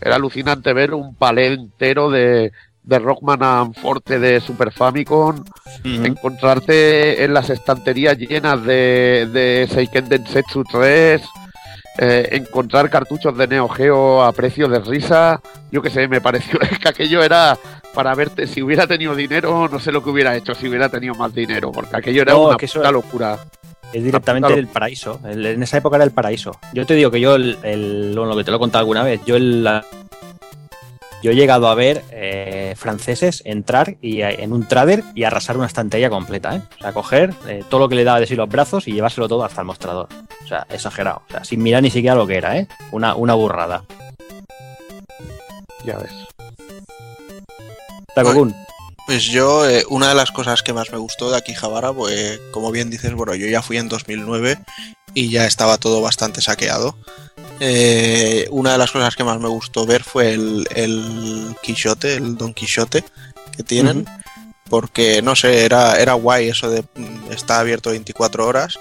Era 0.00 0.16
alucinante 0.16 0.72
ver 0.72 0.94
un 0.94 1.14
palé 1.14 1.54
entero 1.54 2.10
de, 2.10 2.52
de 2.86 2.98
Rockman 3.00 3.42
and 3.42 3.74
Forte 3.74 4.18
de 4.18 4.40
Super 4.40 4.72
Famicom, 4.72 5.44
encontrarte 5.84 7.24
en 7.24 7.34
las 7.34 7.50
estanterías 7.50 8.16
llenas 8.16 8.62
de, 8.64 9.28
de 9.32 9.68
Seiken 9.70 10.08
Densetsu 10.08 10.64
3, 10.64 11.22
eh, 11.98 12.28
encontrar 12.32 12.88
cartuchos 12.88 13.36
de 13.36 13.46
Neo 13.48 13.68
Geo 13.68 14.22
a 14.22 14.32
precio 14.32 14.68
de 14.68 14.78
risa. 14.80 15.40
Yo 15.70 15.82
qué 15.82 15.90
sé, 15.90 16.08
me 16.08 16.20
pareció 16.20 16.58
que 16.80 16.88
aquello 16.88 17.22
era 17.22 17.58
para 17.92 18.14
verte. 18.14 18.46
Si 18.46 18.62
hubiera 18.62 18.86
tenido 18.86 19.14
dinero, 19.14 19.68
no 19.68 19.80
sé 19.80 19.90
lo 19.92 20.02
que 20.02 20.10
hubiera 20.10 20.36
hecho 20.36 20.54
si 20.54 20.68
hubiera 20.68 20.88
tenido 20.88 21.14
más 21.14 21.34
dinero, 21.34 21.72
porque 21.72 21.96
aquello 21.96 22.22
era 22.22 22.32
No, 22.34 22.48
una 22.48 22.56
eso- 22.60 22.90
locura. 22.92 23.38
Es 23.92 24.02
directamente 24.02 24.48
Claro. 24.48 24.60
el 24.60 24.66
paraíso. 24.66 25.20
En 25.24 25.62
esa 25.62 25.78
época 25.78 25.96
era 25.96 26.04
el 26.04 26.10
paraíso. 26.10 26.50
Yo 26.72 26.84
te 26.84 26.94
digo 26.94 27.10
que 27.10 27.20
yo, 27.20 27.36
el, 27.36 27.56
el- 27.62 28.12
bueno, 28.16 28.30
lo 28.30 28.36
que 28.36 28.42
te 28.44 28.50
lo 28.50 28.56
he 28.56 28.60
contado 28.60 28.80
alguna 28.80 29.04
vez, 29.04 29.20
yo 29.24 29.36
el- 29.36 29.66
yo 31.22 31.30
he 31.30 31.34
llegado 31.34 31.68
a 31.68 31.74
ver 31.74 32.04
eh, 32.10 32.74
franceses 32.76 33.42
entrar 33.44 33.96
y, 34.00 34.22
eh, 34.22 34.42
en 34.42 34.52
un 34.52 34.66
trader 34.66 35.02
y 35.14 35.24
arrasar 35.24 35.56
una 35.56 35.66
estantería 35.66 36.10
completa. 36.10 36.56
¿eh? 36.56 36.62
O 36.78 36.82
sea, 36.82 36.92
coger 36.92 37.34
eh, 37.48 37.64
todo 37.68 37.80
lo 37.80 37.88
que 37.88 37.94
le 37.94 38.04
daba 38.04 38.20
de 38.20 38.26
sí 38.26 38.36
los 38.36 38.48
brazos 38.48 38.86
y 38.88 38.92
llevárselo 38.92 39.28
todo 39.28 39.44
hasta 39.44 39.60
el 39.60 39.66
mostrador. 39.66 40.08
O 40.44 40.46
sea, 40.46 40.66
exagerado. 40.70 41.22
O 41.28 41.32
sea, 41.32 41.44
sin 41.44 41.62
mirar 41.62 41.82
ni 41.82 41.90
siquiera 41.90 42.14
lo 42.14 42.26
que 42.26 42.36
era, 42.36 42.56
¿eh? 42.58 42.68
Una, 42.92 43.14
una 43.14 43.34
burrada. 43.34 43.84
Ya 45.84 45.98
ves. 45.98 46.12
Takokun. 48.14 48.54
Pues 49.06 49.24
yo, 49.24 49.68
eh, 49.68 49.84
una 49.88 50.08
de 50.08 50.16
las 50.16 50.32
cosas 50.32 50.64
que 50.64 50.72
más 50.72 50.90
me 50.90 50.98
gustó 50.98 51.30
de 51.30 51.36
Akihabara, 51.36 51.92
pues 51.92 52.40
como 52.50 52.72
bien 52.72 52.90
dices, 52.90 53.14
bueno, 53.14 53.36
yo 53.36 53.46
ya 53.46 53.62
fui 53.62 53.76
en 53.76 53.88
2009 53.88 54.58
y 55.14 55.30
ya 55.30 55.46
estaba 55.46 55.78
todo 55.78 56.02
bastante 56.02 56.40
saqueado. 56.40 56.96
Eh, 57.60 58.46
una 58.50 58.72
de 58.72 58.78
las 58.78 58.90
cosas 58.90 59.16
que 59.16 59.24
más 59.24 59.40
me 59.40 59.48
gustó 59.48 59.86
ver 59.86 60.02
fue 60.02 60.34
el, 60.34 60.66
el 60.74 61.56
Quijote, 61.62 62.14
el 62.14 62.36
Don 62.36 62.52
Quijote 62.52 63.04
que 63.56 63.62
tienen, 63.62 64.06
porque 64.68 65.22
no 65.22 65.34
sé, 65.34 65.64
era, 65.64 65.98
era 65.98 66.12
guay 66.14 66.48
eso 66.48 66.70
de 66.70 66.82
mm, 66.82 67.32
está 67.32 67.60
abierto 67.60 67.90
24 67.90 68.46
horas 68.46 68.78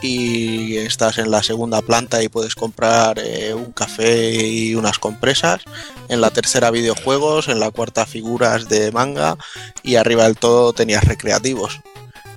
y 0.00 0.76
estás 0.76 1.18
en 1.18 1.30
la 1.30 1.42
segunda 1.42 1.82
planta 1.82 2.22
y 2.22 2.28
puedes 2.28 2.54
comprar 2.54 3.18
eh, 3.18 3.52
un 3.52 3.72
café 3.72 4.30
y 4.46 4.74
unas 4.74 4.98
compresas. 4.98 5.62
En 6.08 6.20
la 6.20 6.30
tercera 6.30 6.70
videojuegos, 6.70 7.48
en 7.48 7.60
la 7.60 7.70
cuarta 7.70 8.06
figuras 8.06 8.68
de 8.68 8.92
manga 8.92 9.36
y 9.82 9.96
arriba 9.96 10.24
del 10.24 10.36
todo 10.36 10.72
tenías 10.72 11.04
recreativos. 11.04 11.80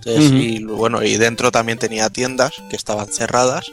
Entonces, 0.04 0.32
y 0.32 0.64
bueno, 0.64 1.04
y 1.04 1.18
dentro 1.18 1.52
también 1.52 1.78
tenía 1.78 2.10
tiendas 2.10 2.54
que 2.70 2.76
estaban 2.76 3.08
cerradas 3.08 3.72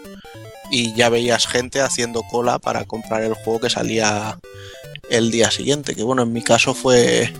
y 0.70 0.94
ya 0.94 1.08
veías 1.08 1.46
gente 1.46 1.80
haciendo 1.80 2.22
cola 2.22 2.58
para 2.58 2.84
comprar 2.84 3.22
el 3.22 3.34
juego 3.34 3.60
que 3.60 3.70
salía 3.70 4.38
el 5.10 5.30
día 5.30 5.50
siguiente. 5.50 5.94
Que 5.94 6.02
bueno, 6.02 6.22
en 6.22 6.32
mi 6.32 6.42
caso 6.42 6.74
fue 6.74 7.32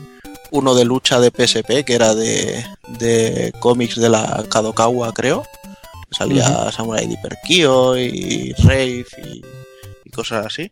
uno 0.50 0.74
de 0.74 0.84
lucha 0.84 1.20
de 1.20 1.30
PSP, 1.30 1.84
que 1.84 1.94
era 1.94 2.14
de, 2.14 2.64
de 2.98 3.52
cómics 3.60 3.96
de 3.96 4.08
la 4.08 4.44
Kadokawa, 4.50 5.12
creo. 5.12 5.44
Salía 6.10 6.72
Samurai 6.72 7.06
Deeper 7.06 7.36
Kyo 7.46 7.98
y 7.98 8.54
Rave 8.54 9.04
y, 9.22 9.42
y 10.04 10.10
cosas 10.10 10.46
así. 10.46 10.70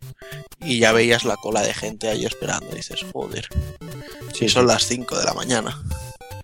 Y 0.61 0.79
ya 0.79 0.91
veías 0.91 1.25
la 1.25 1.35
cola 1.35 1.61
de 1.61 1.75
gente 1.75 2.09
ahí 2.09 2.25
esperando. 2.25 2.67
Y 2.71 2.77
dices, 2.77 3.05
joder. 3.13 3.47
Sí, 4.33 4.49
son 4.49 4.63
sí. 4.63 4.67
las 4.67 4.87
5 4.87 5.15
de 5.15 5.23
la 5.23 5.33
mañana. 5.35 5.79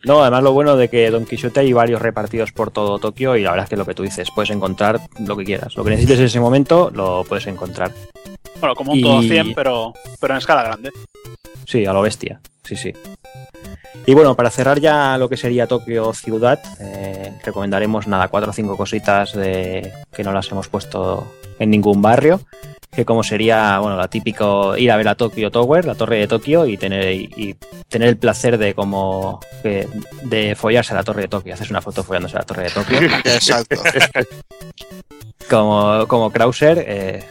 No, 0.06 0.22
además 0.22 0.44
lo 0.44 0.52
bueno 0.52 0.76
de 0.76 0.90
que 0.90 1.10
Don 1.10 1.26
Quijote 1.26 1.62
hay 1.62 1.72
varios 1.72 2.02
repartidos 2.02 2.52
por 2.52 2.72
todo 2.72 3.00
Tokio 3.00 3.38
y 3.38 3.44
la 3.44 3.52
verdad 3.52 3.66
es 3.66 3.70
que 3.70 3.78
lo 3.78 3.86
que 3.86 3.94
tú 3.94 4.04
dices, 4.04 4.30
puedes 4.36 4.50
encontrar 4.50 5.00
lo 5.20 5.38
que 5.38 5.46
quieras. 5.46 5.76
Lo 5.78 5.84
que 5.84 5.92
necesites 5.92 6.20
en 6.20 6.26
ese 6.26 6.40
momento 6.42 6.92
lo 6.94 7.24
puedes 7.24 7.48
encontrar. 7.48 7.92
Bueno, 8.60 8.76
como 8.76 8.92
un 8.92 9.00
Y- 9.00 9.02
todo 9.04 9.22
100, 9.22 9.54
pero, 9.54 9.94
pero 10.20 10.34
en 10.34 10.38
escala 10.40 10.64
grande. 10.64 10.92
Sí, 11.66 11.86
a 11.86 11.94
lo 11.94 12.02
bestia. 12.02 12.42
Sí, 12.64 12.76
sí. 12.76 12.94
Y 14.06 14.14
bueno, 14.14 14.36
para 14.36 14.50
cerrar 14.50 14.82
ya 14.82 15.18
lo 15.18 15.30
que 15.30 15.38
sería 15.38 15.68
Tokio 15.68 16.14
ciudad, 16.14 16.60
eh, 16.82 17.34
recomendaremos 17.46 18.06
nada, 18.06 18.28
cuatro 18.28 18.50
o 18.52 18.54
cinco 18.54 18.76
cositas 18.76 19.34
de 19.34 19.90
que 20.14 20.24
no 20.24 20.34
las 20.34 20.52
hemos 20.52 20.68
puesto 20.68 21.26
en 21.60 21.70
ningún 21.70 22.02
barrio. 22.02 22.42
Que 22.96 23.06
como 23.06 23.24
sería, 23.24 23.80
bueno, 23.80 23.98
la 23.98 24.08
típico 24.08 24.78
ir 24.78 24.92
a 24.92 24.98
ver 24.98 25.08
a 25.08 25.16
Tokyo 25.16 25.50
Tower, 25.50 25.84
la 25.86 25.96
torre 25.96 26.18
de 26.20 26.28
Tokio, 26.28 26.68
y 26.68 26.78
tener, 26.78 27.12
y, 27.12 27.30
y 27.36 27.56
tener 27.90 28.08
el 28.10 28.18
placer 28.18 28.58
de 28.60 28.74
como 28.76 29.40
que- 29.64 29.88
de 30.24 30.56
follarse 30.56 30.94
a 30.94 30.98
la 30.98 31.04
torre 31.04 31.24
de 31.24 31.28
Tokio. 31.28 31.54
Haces 31.56 31.70
una 31.72 31.82
foto 31.82 32.04
follándose 32.04 32.36
a 32.36 32.40
la 32.40 32.46
torre 32.46 32.64
de 32.64 32.70
Tokio. 32.70 33.00
Exacto. 33.26 33.82
como, 35.50 36.08
como 36.08 36.32
Krauser, 36.32 36.84
eh, 36.88 37.24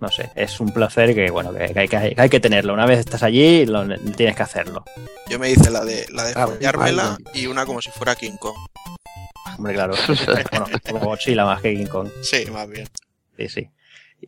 no 0.00 0.08
sé, 0.08 0.30
es 0.34 0.58
un 0.60 0.70
placer 0.72 1.14
que 1.14 1.30
bueno, 1.30 1.52
que, 1.52 1.68
que 1.72 1.80
hay, 1.80 1.88
que 1.88 2.14
hay 2.16 2.28
que 2.28 2.40
tenerlo. 2.40 2.72
Una 2.72 2.86
vez 2.86 3.00
estás 3.00 3.22
allí, 3.22 3.66
lo, 3.66 3.86
tienes 4.16 4.34
que 4.36 4.42
hacerlo. 4.42 4.84
Yo 5.28 5.38
me 5.38 5.50
hice 5.50 5.70
la 5.70 5.84
de, 5.84 6.06
la 6.12 6.24
de 6.24 6.32
Ah, 6.34 6.46
follármela 6.46 7.02
vale. 7.10 7.24
y 7.34 7.46
una 7.46 7.66
como 7.66 7.80
si 7.82 7.90
fuera 7.90 8.14
King 8.14 8.36
Kong. 8.38 8.56
Hombre, 9.58 9.74
claro. 9.74 9.94
bueno, 10.50 10.66
como 10.88 11.00
Godzilla 11.04 11.44
más 11.44 11.60
que 11.60 11.74
King 11.76 11.86
Kong. 11.86 12.08
Sí, 12.22 12.46
más 12.50 12.68
bien. 12.68 12.88
Sí, 13.36 13.48
sí. 13.48 13.68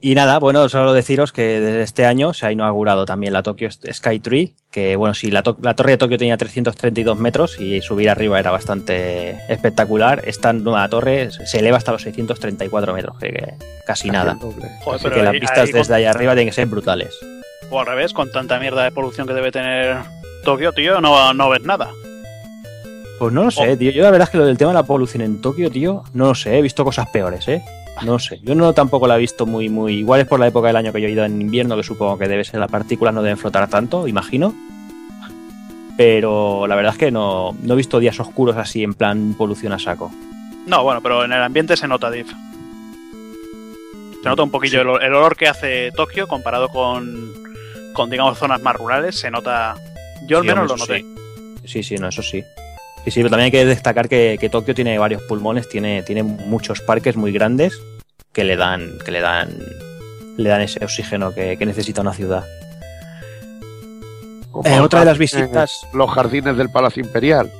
Y 0.00 0.14
nada, 0.14 0.38
bueno, 0.38 0.68
solo 0.68 0.92
deciros 0.94 1.32
que 1.32 1.60
desde 1.60 1.82
este 1.82 2.06
año 2.06 2.32
se 2.32 2.46
ha 2.46 2.52
inaugurado 2.52 3.04
también 3.04 3.32
la 3.34 3.42
Tokyo 3.42 3.68
Sky 3.70 4.18
Tree, 4.20 4.54
que 4.70 4.96
bueno, 4.96 5.14
sí, 5.14 5.30
la, 5.30 5.42
to- 5.42 5.58
la 5.62 5.74
torre 5.76 5.92
de 5.92 5.98
Tokio 5.98 6.18
tenía 6.18 6.36
332 6.36 7.18
metros 7.18 7.60
y 7.60 7.80
subir 7.82 8.08
arriba 8.10 8.38
era 8.40 8.50
bastante 8.50 9.36
espectacular. 9.52 10.22
Esta 10.26 10.52
nueva 10.54 10.88
torre 10.88 11.30
se 11.30 11.58
eleva 11.58 11.76
hasta 11.76 11.92
los 11.92 12.02
634 12.02 12.94
metros, 12.94 13.18
que, 13.18 13.28
que 13.32 13.54
casi 13.86 14.10
nada. 14.10 14.36
Joder, 14.40 14.70
Así 14.96 15.02
pero 15.04 15.14
que 15.14 15.22
las 15.22 15.32
ahí- 15.34 15.40
vistas 15.40 15.58
ahí 15.58 15.70
con- 15.70 15.80
desde 15.80 15.94
ahí 15.94 16.04
arriba 16.06 16.32
tienen 16.32 16.48
que 16.48 16.54
ser 16.54 16.66
brutales. 16.66 17.14
O 17.70 17.78
al 17.78 17.86
revés, 17.86 18.12
con 18.12 18.30
tanta 18.32 18.58
mierda 18.58 18.84
de 18.84 18.90
polución 18.92 19.26
que 19.26 19.34
debe 19.34 19.52
tener 19.52 19.98
Tokio, 20.44 20.72
tío, 20.72 21.00
no, 21.00 21.32
no 21.34 21.48
ves 21.50 21.62
nada. 21.62 21.90
Pues 23.18 23.32
no 23.32 23.44
lo 23.44 23.50
sé, 23.52 23.76
tío. 23.76 23.92
Yo 23.92 24.02
la 24.02 24.10
verdad 24.10 24.26
es 24.26 24.30
que 24.30 24.38
lo 24.38 24.46
del 24.46 24.58
tema 24.58 24.72
de 24.72 24.74
la 24.78 24.82
polución 24.82 25.22
en 25.22 25.40
Tokio, 25.40 25.70
tío, 25.70 26.02
no 26.12 26.26
lo 26.28 26.34
sé. 26.34 26.58
He 26.58 26.62
visto 26.62 26.82
cosas 26.84 27.08
peores, 27.10 27.46
¿eh? 27.46 27.62
No 28.02 28.18
sé. 28.18 28.40
Yo 28.42 28.54
no 28.54 28.72
tampoco 28.72 29.06
la 29.06 29.16
he 29.16 29.20
visto 29.20 29.44
muy, 29.46 29.68
muy. 29.68 29.98
Igual 29.98 30.20
es 30.22 30.26
por 30.26 30.40
la 30.40 30.46
época 30.46 30.68
del 30.68 30.76
año 30.76 30.92
que 30.92 31.00
yo 31.00 31.08
he 31.08 31.10
ido 31.12 31.24
en 31.24 31.40
invierno, 31.40 31.76
que 31.76 31.82
supongo 31.82 32.18
que 32.18 32.26
debe 32.26 32.42
ser 32.44 32.58
las 32.58 32.70
partículas 32.70 33.14
no 33.14 33.22
deben 33.22 33.38
flotar 33.38 33.68
tanto, 33.68 34.08
imagino. 34.08 34.54
Pero 35.96 36.66
la 36.66 36.74
verdad 36.74 36.92
es 36.92 36.98
que 36.98 37.10
no, 37.10 37.54
no 37.62 37.74
he 37.74 37.76
visto 37.76 38.00
días 38.00 38.18
oscuros 38.18 38.56
así 38.56 38.82
en 38.82 38.94
plan 38.94 39.34
polución 39.36 39.72
a 39.72 39.78
saco. 39.78 40.10
No, 40.66 40.82
bueno, 40.82 41.00
pero 41.02 41.24
en 41.24 41.32
el 41.32 41.42
ambiente 41.42 41.76
se 41.76 41.86
nota, 41.86 42.10
Div. 42.10 42.26
Se 44.22 44.28
nota 44.28 44.42
un 44.42 44.50
poquillo 44.50 44.80
el, 44.80 45.02
el 45.02 45.14
olor 45.14 45.36
que 45.36 45.48
hace 45.48 45.90
Tokio 45.92 46.26
comparado 46.28 46.68
con, 46.68 47.32
con, 47.92 48.08
digamos, 48.08 48.38
zonas 48.38 48.62
más 48.62 48.74
rurales. 48.76 49.16
Se 49.18 49.30
nota. 49.30 49.74
Yo 50.26 50.38
al 50.38 50.44
Sí, 50.44 50.48
menos 50.48 50.68
lo 50.70 50.76
noté. 50.76 51.04
Sí, 51.64 51.82
sí, 51.82 51.96
no, 51.96 52.08
eso 52.08 52.22
sí. 52.22 52.42
Sí, 53.04 53.10
sí, 53.10 53.20
pero 53.20 53.30
también 53.30 53.46
hay 53.46 53.50
que 53.50 53.64
destacar 53.64 54.08
que, 54.08 54.36
que 54.40 54.48
Tokio 54.48 54.74
tiene 54.74 54.96
varios 54.98 55.22
pulmones, 55.22 55.68
tiene, 55.68 56.02
tiene 56.02 56.22
muchos 56.22 56.80
parques 56.80 57.16
muy 57.16 57.32
grandes 57.32 57.80
que 58.32 58.44
le 58.44 58.56
dan, 58.56 58.90
que 59.04 59.10
le 59.10 59.20
dan, 59.20 59.50
le 60.36 60.48
dan 60.48 60.60
ese 60.62 60.84
oxígeno 60.84 61.34
que, 61.34 61.56
que 61.58 61.66
necesita 61.66 62.00
una 62.00 62.12
ciudad. 62.14 62.44
Eh, 64.64 64.80
otra 64.80 65.00
de 65.00 65.06
las 65.06 65.18
visitas- 65.18 65.86
Los 65.94 66.10
jardines 66.10 66.56
del 66.56 66.70
Palacio 66.70 67.02
Imperial. 67.02 67.50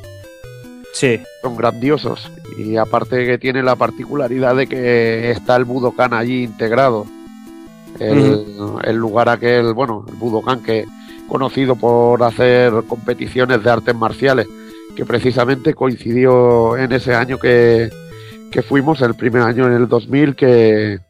Sí. 0.93 1.21
Son 1.41 1.57
grandiosos. 1.57 2.31
Y 2.59 2.77
aparte 2.77 3.25
que 3.27 3.39
tiene 3.39 3.63
la 3.63 3.77
particularidad 3.77 4.55
de 4.55 4.67
que 4.67 5.31
está 5.31 5.57
el 5.57 5.65
Budokan 5.65 6.13
allí 6.13 6.45
integrado. 6.45 7.07
El, 7.99 8.45
el 8.85 8.97
lugar 8.97 9.29
aquel, 9.29 9.73
bueno, 9.75 10.05
el 10.09 10.15
Budokan 10.15 10.63
que 10.63 10.87
conocido 11.29 11.77
por 11.77 12.23
hacer 12.23 12.73
competiciones 12.87 13.63
de 13.63 13.71
artes 13.71 13.95
marciales, 13.95 14.47
que 14.97 15.05
precisamente 15.05 15.75
coincidió 15.75 16.77
en 16.77 16.93
ese 16.93 17.15
año 17.15 17.39
que, 17.39 17.91
que 18.51 18.63
fuimos, 18.63 19.01
el 19.03 19.15
primer 19.15 19.43
año 19.43 19.67
en 19.67 19.73
el 19.73 19.89
2000, 19.89 20.37
que, 20.37 21.01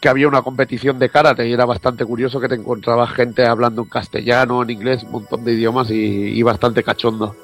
que 0.00 0.08
había 0.08 0.28
una 0.28 0.42
competición 0.42 0.98
de 0.98 1.10
karate 1.10 1.48
y 1.48 1.52
era 1.52 1.64
bastante 1.64 2.04
curioso 2.04 2.40
que 2.40 2.48
te 2.48 2.54
encontrabas 2.54 3.10
gente 3.12 3.46
hablando 3.46 3.82
en 3.82 3.88
castellano, 3.88 4.62
en 4.62 4.70
inglés, 4.70 5.02
un 5.02 5.12
montón 5.12 5.44
de 5.44 5.52
idiomas 5.52 5.90
y, 5.90 6.42
bastante 6.42 6.82
cachondo. 6.82 7.34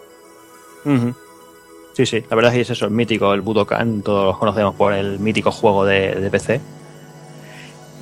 Sí, 1.93 2.07
sí, 2.07 2.25
la 2.29 2.37
verdad 2.37 2.53
es 2.53 2.57
que 2.57 2.61
es 2.63 2.71
eso, 2.71 2.87
el 2.87 2.93
mítico, 2.93 3.33
el 3.35 3.43
Budokan, 3.43 4.03
todos 4.03 4.25
los 4.27 4.39
conocemos 4.39 4.75
por 4.75 4.93
el 4.93 5.19
mítico 5.19 5.51
juego 5.51 5.85
de, 5.85 6.15
de 6.15 6.31
PC. 6.31 6.61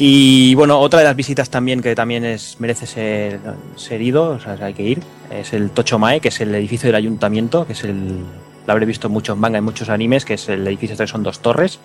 Y 0.01 0.55
bueno, 0.55 0.79
otra 0.79 1.01
de 1.01 1.07
las 1.07 1.16
visitas 1.16 1.51
también 1.51 1.83
que 1.83 1.97
también 1.97 2.25
es, 2.25 2.61
merece 2.61 2.87
ser, 2.87 3.41
ser 3.75 4.01
ido, 4.01 4.31
o 4.31 4.41
sea, 4.41 4.57
hay 4.61 4.73
que 4.73 4.85
ir, 4.85 5.01
es 5.29 5.53
el 5.53 5.70
Tochomae, 5.70 6.20
que 6.20 6.29
es 6.29 6.41
el 6.41 6.55
edificio 6.55 6.87
del 6.87 6.95
ayuntamiento, 6.95 7.66
que 7.66 7.73
es 7.73 7.83
el. 7.83 8.20
Lo 8.65 8.73
habré 8.73 8.87
visto 8.87 9.09
en 9.09 9.12
muchos 9.12 9.37
manga 9.37 9.59
y 9.59 9.61
muchos 9.61 9.89
animes, 9.89 10.25
que 10.25 10.35
es 10.35 10.49
el 10.49 10.65
edificio 10.69 10.97
que 10.97 11.07
son 11.09 11.25
dos 11.25 11.41
torres. 11.41 11.81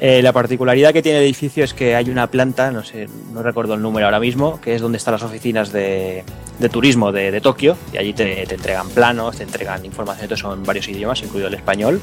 Eh, 0.00 0.22
la 0.22 0.32
particularidad 0.32 0.92
que 0.92 1.02
tiene 1.02 1.18
el 1.18 1.24
edificio 1.24 1.64
es 1.64 1.74
que 1.74 1.96
hay 1.96 2.10
una 2.10 2.28
planta, 2.28 2.70
no 2.70 2.84
sé, 2.84 3.08
no 3.32 3.42
recuerdo 3.42 3.74
el 3.74 3.82
número 3.82 4.06
ahora 4.06 4.20
mismo, 4.20 4.60
que 4.60 4.74
es 4.74 4.80
donde 4.82 4.98
están 4.98 5.12
las 5.12 5.22
oficinas 5.22 5.72
de, 5.72 6.22
de 6.60 6.68
turismo 6.68 7.10
de, 7.10 7.32
de 7.32 7.40
Tokio, 7.40 7.76
y 7.92 7.96
allí 7.96 8.12
te, 8.12 8.46
te 8.46 8.54
entregan 8.54 8.88
planos, 8.90 9.38
te 9.38 9.42
entregan 9.42 9.84
información, 9.84 10.36
son 10.36 10.62
varios 10.64 10.86
idiomas, 10.88 11.22
incluido 11.22 11.48
el 11.48 11.54
español. 11.54 12.00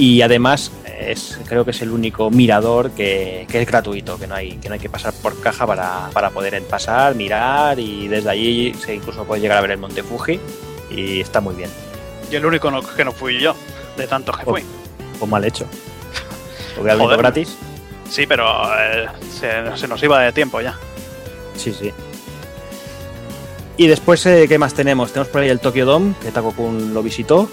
Y 0.00 0.22
además 0.22 0.70
es, 1.00 1.40
creo 1.46 1.64
que 1.64 1.72
es 1.72 1.82
el 1.82 1.90
único 1.90 2.30
mirador 2.30 2.92
que, 2.92 3.46
que 3.50 3.60
es 3.60 3.66
gratuito, 3.66 4.16
que 4.16 4.28
no 4.28 4.36
hay 4.36 4.52
que 4.58 4.68
no 4.68 4.74
hay 4.74 4.80
que 4.80 4.88
pasar 4.88 5.12
por 5.12 5.40
caja 5.40 5.66
para, 5.66 6.08
para 6.12 6.30
poder 6.30 6.62
pasar, 6.62 7.16
mirar 7.16 7.80
y 7.80 8.06
desde 8.06 8.30
allí 8.30 8.74
se 8.74 8.94
incluso 8.94 9.24
puede 9.24 9.40
llegar 9.40 9.58
a 9.58 9.60
ver 9.62 9.72
el 9.72 9.78
Monte 9.78 10.04
Fuji 10.04 10.38
y 10.90 11.20
está 11.20 11.40
muy 11.40 11.56
bien. 11.56 11.68
Y 12.30 12.36
el 12.36 12.46
único 12.46 12.70
no- 12.70 12.80
que 12.82 13.04
no 13.04 13.10
fui 13.10 13.40
yo, 13.40 13.56
de 13.96 14.06
tantos 14.06 14.38
que 14.38 14.44
fui. 14.44 14.62
Pues 15.18 15.28
mal 15.28 15.44
hecho. 15.44 15.66
Lo 16.76 16.82
voy 16.82 16.92
a 16.92 16.96
Joder. 16.96 17.18
gratis. 17.18 17.56
Sí, 18.08 18.24
pero 18.28 18.46
eh, 18.78 19.06
se, 19.36 19.76
se 19.76 19.88
nos 19.88 20.00
iba 20.04 20.20
de 20.22 20.32
tiempo 20.32 20.60
ya. 20.60 20.78
Sí, 21.56 21.72
sí. 21.72 21.90
Y 23.76 23.88
después, 23.88 24.24
eh, 24.26 24.46
¿qué 24.48 24.58
más 24.58 24.74
tenemos? 24.74 25.10
Tenemos 25.12 25.28
por 25.32 25.40
ahí 25.40 25.48
el 25.48 25.58
Tokyo 25.58 25.84
Dome, 25.86 26.14
que 26.22 26.30
Tako-kun 26.30 26.94
lo 26.94 27.02
visitó. 27.02 27.48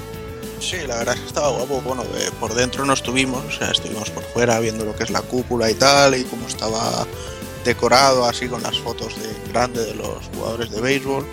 Sí, 0.65 0.77
la 0.87 0.97
verdad 0.97 1.13
es 1.13 1.21
que 1.21 1.27
estaba 1.27 1.49
guapo. 1.49 1.79
Bueno, 1.81 2.01
eh, 2.17 2.31
por 2.39 2.55
dentro 2.55 2.85
no 2.85 2.93
estuvimos, 2.93 3.43
o 3.45 3.51
sea, 3.51 3.69
estuvimos 3.69 4.09
por 4.09 4.23
fuera 4.23 4.59
viendo 4.59 4.83
lo 4.83 4.95
que 4.95 5.03
es 5.03 5.11
la 5.11 5.21
cúpula 5.21 5.69
y 5.69 5.75
tal, 5.75 6.17
y 6.17 6.23
cómo 6.23 6.47
estaba 6.47 7.05
decorado, 7.63 8.25
así 8.25 8.47
con 8.47 8.63
las 8.63 8.79
fotos 8.79 9.13
de 9.15 9.51
grande 9.51 9.85
de 9.85 9.93
los 9.93 10.25
jugadores 10.33 10.71
de 10.71 10.81
béisbol. 10.81 11.23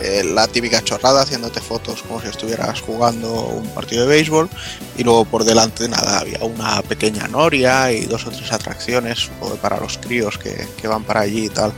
Eh, 0.00 0.24
la 0.24 0.48
típica 0.48 0.82
chorrada 0.82 1.20
haciéndote 1.20 1.60
fotos 1.60 2.02
como 2.02 2.22
si 2.22 2.28
estuvieras 2.28 2.80
jugando 2.80 3.30
un 3.42 3.68
partido 3.74 4.06
de 4.06 4.08
béisbol. 4.08 4.48
Y 4.96 5.04
luego 5.04 5.26
por 5.26 5.44
delante, 5.44 5.86
nada, 5.86 6.20
había 6.20 6.38
una 6.40 6.80
pequeña 6.80 7.28
noria 7.28 7.92
y 7.92 8.06
dos 8.06 8.26
o 8.26 8.30
tres 8.30 8.52
atracciones, 8.52 9.30
para 9.60 9.78
los 9.80 9.98
críos 9.98 10.38
que, 10.38 10.66
que 10.80 10.88
van 10.88 11.04
para 11.04 11.20
allí 11.20 11.44
y 11.44 11.50
tal. 11.50 11.74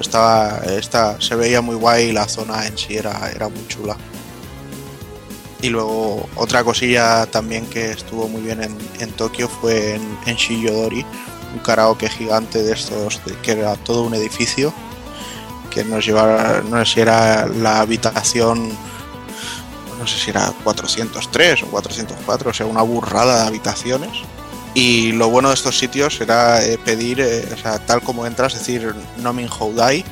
Estaba, 0.00 0.62
esta, 0.70 1.20
se 1.20 1.34
veía 1.34 1.60
muy 1.60 1.76
guay 1.76 2.08
y 2.08 2.12
la 2.12 2.26
zona 2.26 2.66
en 2.66 2.78
sí 2.78 2.96
era, 2.96 3.30
era 3.30 3.50
muy 3.50 3.68
chula. 3.68 3.94
Y 5.62 5.68
luego 5.68 6.28
otra 6.36 6.64
cosilla 6.64 7.26
también 7.26 7.66
que 7.66 7.90
estuvo 7.90 8.28
muy 8.28 8.40
bien 8.40 8.62
en, 8.62 8.76
en 8.98 9.12
Tokio 9.12 9.48
fue 9.48 9.96
en, 9.96 10.18
en 10.26 10.36
Shiyodori, 10.36 11.04
un 11.52 11.58
karaoke 11.60 12.08
gigante 12.08 12.62
de 12.62 12.72
estos, 12.72 13.20
que 13.42 13.52
era 13.52 13.76
todo 13.76 14.02
un 14.02 14.14
edificio, 14.14 14.72
que 15.70 15.84
nos 15.84 16.04
llevaba, 16.04 16.62
no 16.68 16.84
sé 16.84 16.94
si 16.94 17.00
era 17.00 17.46
la 17.46 17.80
habitación, 17.80 18.70
no 19.98 20.06
sé 20.06 20.18
si 20.18 20.30
era 20.30 20.52
403 20.64 21.62
o 21.64 21.66
404, 21.66 22.50
o 22.50 22.54
sea, 22.54 22.66
una 22.66 22.82
burrada 22.82 23.42
de 23.42 23.48
habitaciones. 23.48 24.10
Y 24.72 25.12
lo 25.12 25.28
bueno 25.28 25.48
de 25.48 25.54
estos 25.54 25.78
sitios 25.78 26.20
era 26.20 26.64
eh, 26.64 26.78
pedir, 26.78 27.20
eh, 27.20 27.46
o 27.52 27.56
sea, 27.56 27.84
tal 27.84 28.02
como 28.02 28.24
entras, 28.24 28.54
decir 28.54 28.94
Nomin 29.18 29.48
Houdai, 29.48 30.04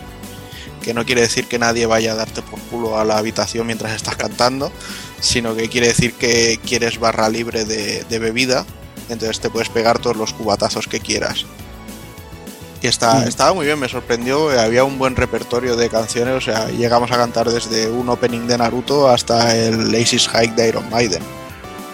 que 0.82 0.94
no 0.94 1.04
quiere 1.04 1.20
decir 1.20 1.46
que 1.46 1.58
nadie 1.58 1.86
vaya 1.86 2.12
a 2.12 2.16
darte 2.16 2.42
por 2.42 2.58
culo 2.62 2.98
a 2.98 3.04
la 3.04 3.18
habitación 3.18 3.66
mientras 3.66 3.92
estás 3.92 4.16
cantando, 4.16 4.72
sino 5.20 5.54
que 5.56 5.68
quiere 5.68 5.88
decir 5.88 6.14
que 6.14 6.58
quieres 6.64 6.98
barra 6.98 7.28
libre 7.28 7.64
de, 7.64 8.04
de 8.08 8.18
bebida, 8.18 8.64
entonces 9.08 9.40
te 9.40 9.50
puedes 9.50 9.68
pegar 9.68 9.98
todos 9.98 10.16
los 10.16 10.32
cubatazos 10.32 10.86
que 10.86 11.00
quieras. 11.00 11.44
Y 12.80 12.86
está, 12.86 13.14
Mm. 13.16 13.28
estaba 13.28 13.54
muy 13.54 13.66
bien, 13.66 13.78
me 13.78 13.88
sorprendió, 13.88 14.50
había 14.60 14.84
un 14.84 14.98
buen 14.98 15.16
repertorio 15.16 15.74
de 15.76 15.88
canciones, 15.88 16.34
o 16.36 16.40
sea, 16.40 16.68
llegamos 16.68 17.10
a 17.10 17.16
cantar 17.16 17.50
desde 17.50 17.90
un 17.90 18.08
opening 18.08 18.46
de 18.46 18.56
Naruto 18.58 19.08
hasta 19.08 19.56
el 19.56 19.90
Lazy's 19.90 20.28
Hike 20.28 20.54
de 20.54 20.68
Iron 20.68 20.88
Maiden. 20.90 21.22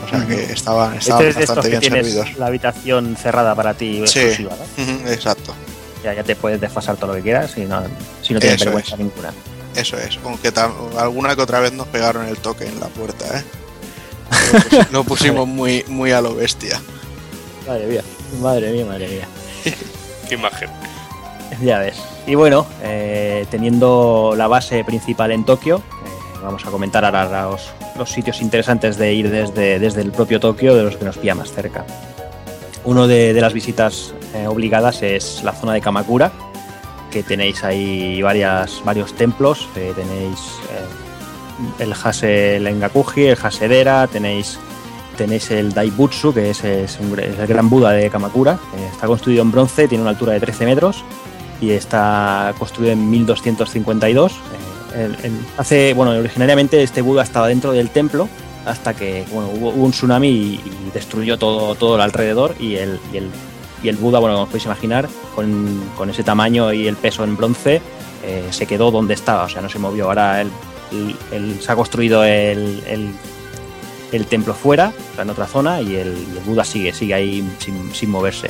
O 0.05 0.09
sea 0.11 0.27
que 0.27 0.53
estaban, 0.53 0.95
estaban 0.99 1.25
Este 1.27 1.41
es 1.45 1.49
bastante 1.49 1.69
bien 1.71 1.81
tienes 1.81 2.07
servidos. 2.13 2.37
la 2.39 2.47
habitación 2.49 3.17
cerrada 3.17 3.55
para 3.55 3.73
ti 3.73 4.03
Sí, 4.07 4.19
exclusiva, 4.19 4.55
¿no? 5.07 5.11
exacto. 5.11 5.55
Ya, 6.03 6.13
ya 6.13 6.23
te 6.23 6.37
puedes 6.37 6.61
desfasar 6.61 6.97
todo 6.99 7.07
lo 7.07 7.15
que 7.15 7.23
quieras 7.23 7.57
y 7.57 7.63
no, 7.63 7.83
si 8.21 8.35
no 8.35 8.41
tienes 8.41 8.57
Eso 8.61 8.67
vergüenza 8.67 8.93
es. 8.93 8.99
ninguna. 8.99 9.33
Eso 9.75 9.99
es, 9.99 10.19
aunque 10.25 10.53
tam- 10.53 10.73
alguna 10.99 11.35
que 11.35 11.43
otra 11.43 11.61
vez 11.61 11.73
nos 11.73 11.89
pegaron 11.89 12.27
el 12.27 12.39
toque 12.39 12.67
en 12.67 12.79
la 12.81 12.87
puerta, 12.87 13.25
¿eh? 13.39 13.45
Lo, 14.53 14.59
pusi- 14.61 14.91
lo 14.91 15.05
pusimos 15.05 15.49
muy, 15.49 15.85
muy 15.89 16.13
a 16.13 16.21
lo 16.21 16.35
bestia. 16.35 16.81
Madre 17.67 17.87
mía, 17.87 18.03
madre 18.41 18.73
mía, 18.73 18.85
madre 18.87 19.09
mía. 19.09 19.29
Qué 20.29 20.35
imagen. 20.35 20.69
Ya 21.63 21.79
ves. 21.79 21.97
Y 22.27 22.35
bueno, 22.37 22.67
eh, 22.83 23.47
teniendo 23.51 24.35
la 24.37 24.47
base 24.49 24.83
principal 24.85 25.31
en 25.33 25.45
Tokio, 25.45 25.79
eh, 25.79 26.41
vamos 26.43 26.65
a 26.67 26.71
comentar 26.71 27.05
ahora 27.05 27.45
los, 27.51 27.71
los 27.97 28.11
sitios 28.11 28.41
interesantes 28.41 28.97
de 28.97 29.13
ir 29.13 29.31
desde, 29.31 29.79
desde 29.79 30.01
el 30.03 30.11
propio 30.13 30.41
Tokio, 30.41 30.75
de 30.75 30.85
los 30.85 30.97
que 30.97 31.05
nos 31.05 31.19
pilla 31.19 31.35
más 31.35 31.53
cerca. 31.53 31.85
Uno 32.85 33.07
de, 33.07 33.35
de 33.35 33.41
las 33.41 33.53
visitas 33.53 34.15
eh, 34.35 34.47
obligadas 34.47 35.03
es 35.03 35.43
la 35.43 35.53
zona 35.53 35.75
de 35.75 35.81
Kamakura, 35.81 36.33
tenéis 37.23 37.63
ahí 37.65 38.21
varias, 38.23 38.83
varios 38.85 39.15
templos, 39.15 39.69
eh, 39.77 39.93
tenéis 39.95 40.41
eh, 40.71 41.83
el 41.83 41.93
Hase 41.93 42.61
Lengakuji, 42.61 43.27
el 43.27 43.39
Hasedera, 43.41 44.07
tenéis 44.07 44.59
tenéis 45.17 45.51
el 45.53 45.73
Daibutsu, 45.73 46.35
que 46.35 46.51
es, 46.51 46.65
el 46.65 47.47
gran 47.47 47.71
Buda 47.71 47.93
de 47.93 48.11
Kamakura. 48.11 48.59
está 48.93 49.07
construido 49.07 49.43
en 49.43 49.53
bronce, 49.53 49.87
tiene 49.87 50.03
una 50.03 50.11
altura 50.11 50.33
de 50.33 50.41
13 50.41 50.67
metros 50.67 51.05
y 51.61 51.71
está 51.71 52.55
construido 52.59 52.93
en 52.93 53.11
1252. 53.11 54.33
Eh, 54.95 55.31
hace, 55.57 55.95
bueno, 55.95 56.13
originariamente 56.13 56.83
este 56.83 57.03
Buda 57.03 57.23
estaba 57.23 57.49
dentro 57.49 57.73
del 57.73 57.91
templo 57.91 58.29
hasta 58.65 58.95
que 58.95 59.25
bueno, 59.33 59.51
hubo, 59.51 59.71
un 59.71 59.91
tsunami 59.91 60.29
y, 60.29 60.61
destruyó 60.93 61.39
todo, 61.39 61.75
todo 61.75 61.97
el 61.97 62.01
alrededor 62.01 62.55
y 62.61 62.77
el, 62.77 62.99
y 63.85 63.89
el 63.89 63.97
Buda, 63.97 64.19
bueno, 64.19 64.35
como 64.37 64.47
podéis 64.47 64.65
imaginar, 64.65 65.09
con, 65.35 65.83
con 65.97 66.11
ese 66.11 66.25
tamaño 66.25 66.73
y 66.73 66.89
el 66.89 66.97
peso 66.97 67.23
en 67.23 67.37
bronce, 67.37 67.81
eh, 68.25 68.49
se 68.51 68.67
quedó 68.67 68.91
donde 68.91 69.15
estaba, 69.15 69.45
o 69.45 69.49
sea, 69.49 69.61
no 69.63 69.69
se 69.69 69.79
movió. 69.79 70.07
Ahora 70.07 70.41
el- 70.41 70.51
se 71.61 71.73
ha 71.73 71.77
construido 71.77 72.25
el, 72.25 72.83
templo 74.29 74.55
fuera, 74.55 74.93
o 75.13 75.15
sea, 75.15 75.25
en 75.25 75.31
otra 75.31 75.47
zona, 75.47 75.81
y 75.81 75.97
el, 75.97 76.15
Buda 76.47 76.65
sigue, 76.65 76.93
sigue 76.93 77.15
ahí 77.15 77.49
sin, 77.59 77.93
sin 77.95 78.11
moverse. 78.11 78.49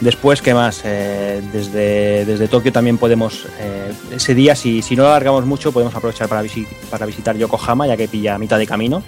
Después, 0.00 0.42
¿qué 0.42 0.54
más? 0.54 0.82
Eh, 0.84 1.40
desde, 1.52 2.24
desde 2.24 2.48
Tokio 2.48 2.72
también 2.72 2.98
podemos, 2.98 3.46
eh, 3.58 3.92
ese 4.14 4.34
día, 4.34 4.54
si, 4.54 4.82
si 4.82 4.96
no 4.96 5.04
lo 5.04 5.08
alargamos 5.10 5.46
mucho, 5.46 5.72
podemos 5.72 5.94
aprovechar 5.94 6.28
para, 6.28 6.42
para 6.90 7.06
visitar 7.06 7.36
Yokohama, 7.36 7.86
ya 7.86 7.96
que 7.96 8.08
pilla 8.08 8.34
a 8.34 8.38
mitad 8.38 8.58
de 8.58 8.66
camino. 8.66 9.02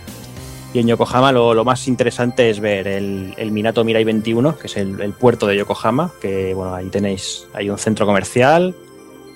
Y 0.74 0.80
en 0.80 0.88
Yokohama 0.88 1.32
lo, 1.32 1.64
más 1.64 1.88
interesante 1.88 2.50
es 2.50 2.60
ver 2.60 2.86
el, 2.86 3.50
Minato 3.50 3.82
Mirai 3.84 4.04
21, 4.04 4.58
que 4.58 4.66
es 4.66 4.76
el, 4.76 5.12
puerto 5.18 5.46
de 5.46 5.56
Yokohama, 5.56 6.12
que 6.20 6.52
bueno, 6.54 6.74
ahí 6.74 6.88
tenéis, 6.88 7.46
hay 7.54 7.70
un 7.70 7.78
centro 7.78 8.04
comercial, 8.04 8.74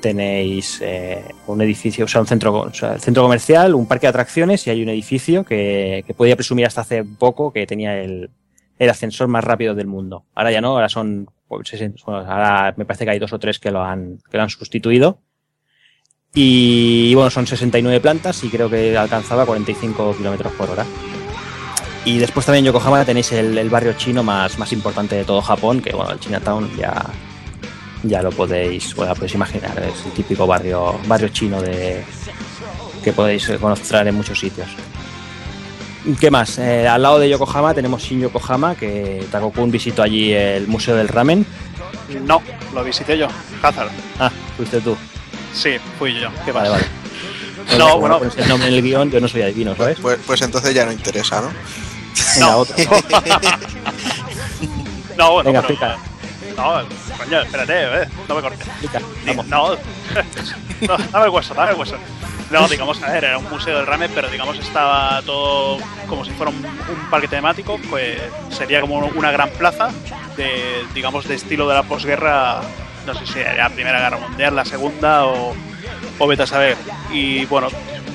tenéis 0.02 0.81
eh, 0.82 1.24
un 1.47 1.62
edificio, 1.62 2.05
o 2.05 2.09
sea, 2.09 2.20
un 2.20 2.27
centro, 2.27 2.66
el 2.66 3.01
centro 3.01 3.23
comercial, 3.23 3.74
un 3.74 3.86
parque 3.86 4.07
de 4.07 4.11
atracciones 4.11 4.66
y 4.66 4.70
hay 4.70 4.82
un 4.82 4.89
edificio 4.89 5.44
que, 5.44 6.05
que 6.07 6.15
podía 6.15 6.36
presumir 6.36 6.66
hasta 6.66 6.82
hace 6.82 7.05
poco 7.05 7.52
que 7.52 7.66
tenía 7.66 8.01
el, 8.02 8.31
el 8.81 8.90
ascensor 8.90 9.28
más 9.28 9.44
rápido 9.44 9.74
del 9.74 9.86
mundo. 9.86 10.24
Ahora 10.35 10.51
ya 10.51 10.61
no, 10.62 10.70
ahora 10.70 10.89
son, 10.89 11.28
pues, 11.47 11.69
60 11.69 12.02
bueno, 12.07 12.20
ahora 12.20 12.74
me 12.77 12.86
parece 12.86 13.05
que 13.05 13.11
hay 13.11 13.19
dos 13.19 13.32
o 13.32 13.39
tres 13.39 13.59
que 13.59 13.70
lo 13.70 13.82
han, 13.82 14.19
que 14.31 14.39
lo 14.39 14.43
han 14.43 14.48
sustituido. 14.48 15.20
Y 16.32 17.15
bueno, 17.15 17.28
son 17.28 17.47
69 17.47 18.01
plantas 18.01 18.43
y 18.43 18.48
creo 18.48 18.70
que 18.70 18.97
alcanzaba 18.97 19.44
45 19.44 20.16
kilómetros 20.16 20.52
por 20.55 20.70
hora. 20.70 20.86
Y 22.05 22.18
después 22.18 22.47
también 22.47 22.64
en 22.66 22.72
Yokohama 22.72 23.05
tenéis 23.05 23.31
el, 23.32 23.56
el 23.59 23.68
barrio 23.68 23.93
chino 23.93 24.22
más, 24.22 24.59
más 24.59 24.72
importante 24.72 25.16
de 25.16 25.24
todo 25.24 25.43
Japón, 25.43 25.81
que 25.82 25.93
bueno, 25.93 26.10
el 26.12 26.18
Chinatown 26.20 26.70
ya, 26.77 27.05
ya 28.02 28.22
lo 28.22 28.31
podéis, 28.31 28.94
bueno, 28.94 29.14
podéis 29.14 29.35
imaginar, 29.35 29.78
es 29.82 30.06
el 30.06 30.12
típico 30.12 30.47
barrio, 30.47 30.98
barrio 31.06 31.28
chino 31.28 31.60
de, 31.60 32.02
que 33.05 33.12
podéis 33.12 33.51
conocer 33.60 34.06
en 34.09 34.14
muchos 34.14 34.39
sitios. 34.40 34.68
¿Qué 36.18 36.31
más? 36.31 36.59
Eh, 36.59 36.89
al 36.89 37.02
lado 37.02 37.18
de 37.18 37.28
Yokohama 37.28 37.74
tenemos 37.74 38.02
Shin 38.02 38.20
Yokohama, 38.22 38.74
que 38.74 39.27
Takokun 39.31 39.70
visitó 39.70 40.02
allí 40.02 40.32
el 40.32 40.66
Museo 40.66 40.97
del 40.97 41.09
Ramen. 41.09 41.44
No, 42.24 42.40
lo 42.74 42.82
visité 42.82 43.18
yo, 43.18 43.28
Hazard. 43.62 43.90
Ah, 44.18 44.31
fuiste 44.56 44.81
tú. 44.81 44.97
Sí, 45.52 45.72
fui 45.98 46.18
yo. 46.18 46.28
¿Qué 46.47 46.52
Vale, 46.52 46.70
pasa? 46.70 46.82
vale. 47.66 47.78
No, 47.78 47.98
bueno. 47.98 48.18
pones 48.18 48.36
el 48.39 48.48
nombre 48.48 48.68
en 48.68 48.74
el 48.74 48.82
guion, 48.82 49.10
yo 49.10 49.20
no 49.20 49.28
soy 49.28 49.43
adivino, 49.43 49.77
¿sabes? 49.77 49.98
Pues, 50.01 50.18
pues 50.27 50.40
entonces 50.40 50.74
ya 50.74 50.86
no 50.86 50.93
interesa, 50.93 51.43
¿no? 51.43 51.51
Venga, 52.35 52.57
otro. 52.57 52.77
No, 55.17 55.33
bueno, 55.33 55.49
Venga, 55.49 55.61
explica. 55.61 55.99
No, 56.57 56.83
coño, 57.19 57.41
espérate, 57.43 58.03
eh, 58.03 58.09
no 58.27 58.35
me 58.35 58.41
cortes. 58.41 58.67
Vamos. 59.27 59.47
No, 59.49 59.69
no, 60.81 60.97
dame 61.13 61.25
el 61.27 61.31
hueso, 61.31 61.53
dame 61.53 61.73
el 61.73 61.77
hueso. 61.77 61.97
No, 62.51 62.67
digamos, 62.69 63.03
a 63.03 63.13
ver, 63.13 63.25
era 63.25 63.39
un 63.39 63.49
museo 63.51 63.77
del 63.77 63.87
ramen, 63.87 64.11
pero 64.15 64.29
digamos 64.29 64.59
estaba 64.59 65.21
todo 65.27 65.79
como 66.09 66.25
si 66.25 66.31
fuera 66.33 66.51
un, 66.51 66.57
un 66.57 67.11
parque 67.11 67.29
temático, 67.29 67.79
pues 67.91 68.19
sería 68.49 68.81
como 68.81 68.99
una 68.99 69.31
gran 69.31 69.51
plaza 69.51 69.91
de, 70.37 70.85
digamos, 70.95 71.29
de 71.29 71.35
estilo 71.35 71.69
de 71.69 71.75
la 71.75 71.83
posguerra, 71.83 72.63
no 73.07 73.15
sé 73.15 73.27
si 73.27 73.39
era 73.41 73.55
la 73.55 73.71
Primera 73.71 74.01
Guerra 74.01 74.17
Mundial, 74.17 74.57
la 74.57 74.65
Segunda 74.65 75.27
o, 75.27 75.55
o 76.19 76.27
vete 76.27 76.45
a 76.45 76.47
saber. 76.47 76.77
Y 77.13 77.45
bueno, 77.45 77.69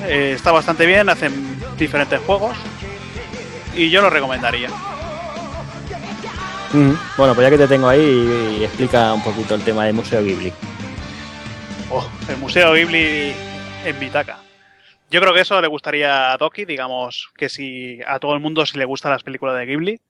eh, 0.06 0.34
está 0.36 0.52
bastante 0.52 0.86
bien, 0.86 1.08
hacen 1.08 1.60
diferentes 1.78 2.20
juegos 2.22 2.58
y 3.76 3.90
yo 3.90 4.02
lo 4.02 4.10
recomendaría. 4.10 4.70
Mm, 6.74 6.94
Bueno, 7.18 7.34
pues 7.36 7.46
ya 7.46 7.50
que 7.50 7.58
te 7.58 7.68
tengo 7.68 7.88
ahí, 7.88 8.64
explica 8.64 9.14
un 9.14 9.24
poquito 9.24 9.56
el 9.56 9.64
tema 9.64 9.86
del 9.86 9.94
Museo 9.94 10.24
Ghibli. 10.24 10.52
Oh, 11.90 12.10
el 12.28 12.38
Museo 12.38 12.74
Ghibli 12.74 13.34
en 13.86 14.00
Vitaca. 14.00 14.40
Yo 15.12 15.22
creo 15.22 15.34
que 15.34 15.42
eso 15.42 15.62
le 15.62 15.68
gustaría 15.68 16.34
a 16.34 16.38
Doki, 16.38 16.66
digamos 16.66 17.30
que 17.38 17.48
si 17.48 18.00
a 18.08 18.20
todo 18.20 18.34
el 18.34 18.40
mundo 18.40 18.66
si 18.66 18.78
le 18.78 18.86
gustan 18.86 19.12
las 19.12 19.24
películas 19.24 19.56
de 19.58 19.66
Ghibli, 19.66 20.02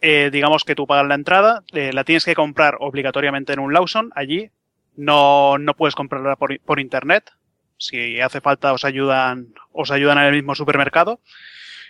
eh, 0.00 0.30
digamos 0.32 0.64
que 0.64 0.74
tú 0.74 0.86
pagas 0.86 1.06
la 1.06 1.14
entrada, 1.14 1.62
eh, 1.72 1.92
la 1.92 2.04
tienes 2.04 2.24
que 2.24 2.34
comprar 2.34 2.76
obligatoriamente 2.80 3.52
en 3.52 3.60
un 3.60 3.72
Lawson 3.72 4.10
allí, 4.14 4.50
no, 4.96 5.58
no 5.58 5.74
puedes 5.74 5.94
comprarla 5.94 6.36
por, 6.36 6.58
por 6.60 6.80
internet, 6.80 7.30
si 7.78 8.20
hace 8.20 8.40
falta 8.40 8.72
os 8.72 8.84
ayudan, 8.84 9.48
os 9.72 9.90
ayudan 9.90 10.18
en 10.18 10.24
el 10.24 10.32
mismo 10.32 10.54
supermercado. 10.54 11.20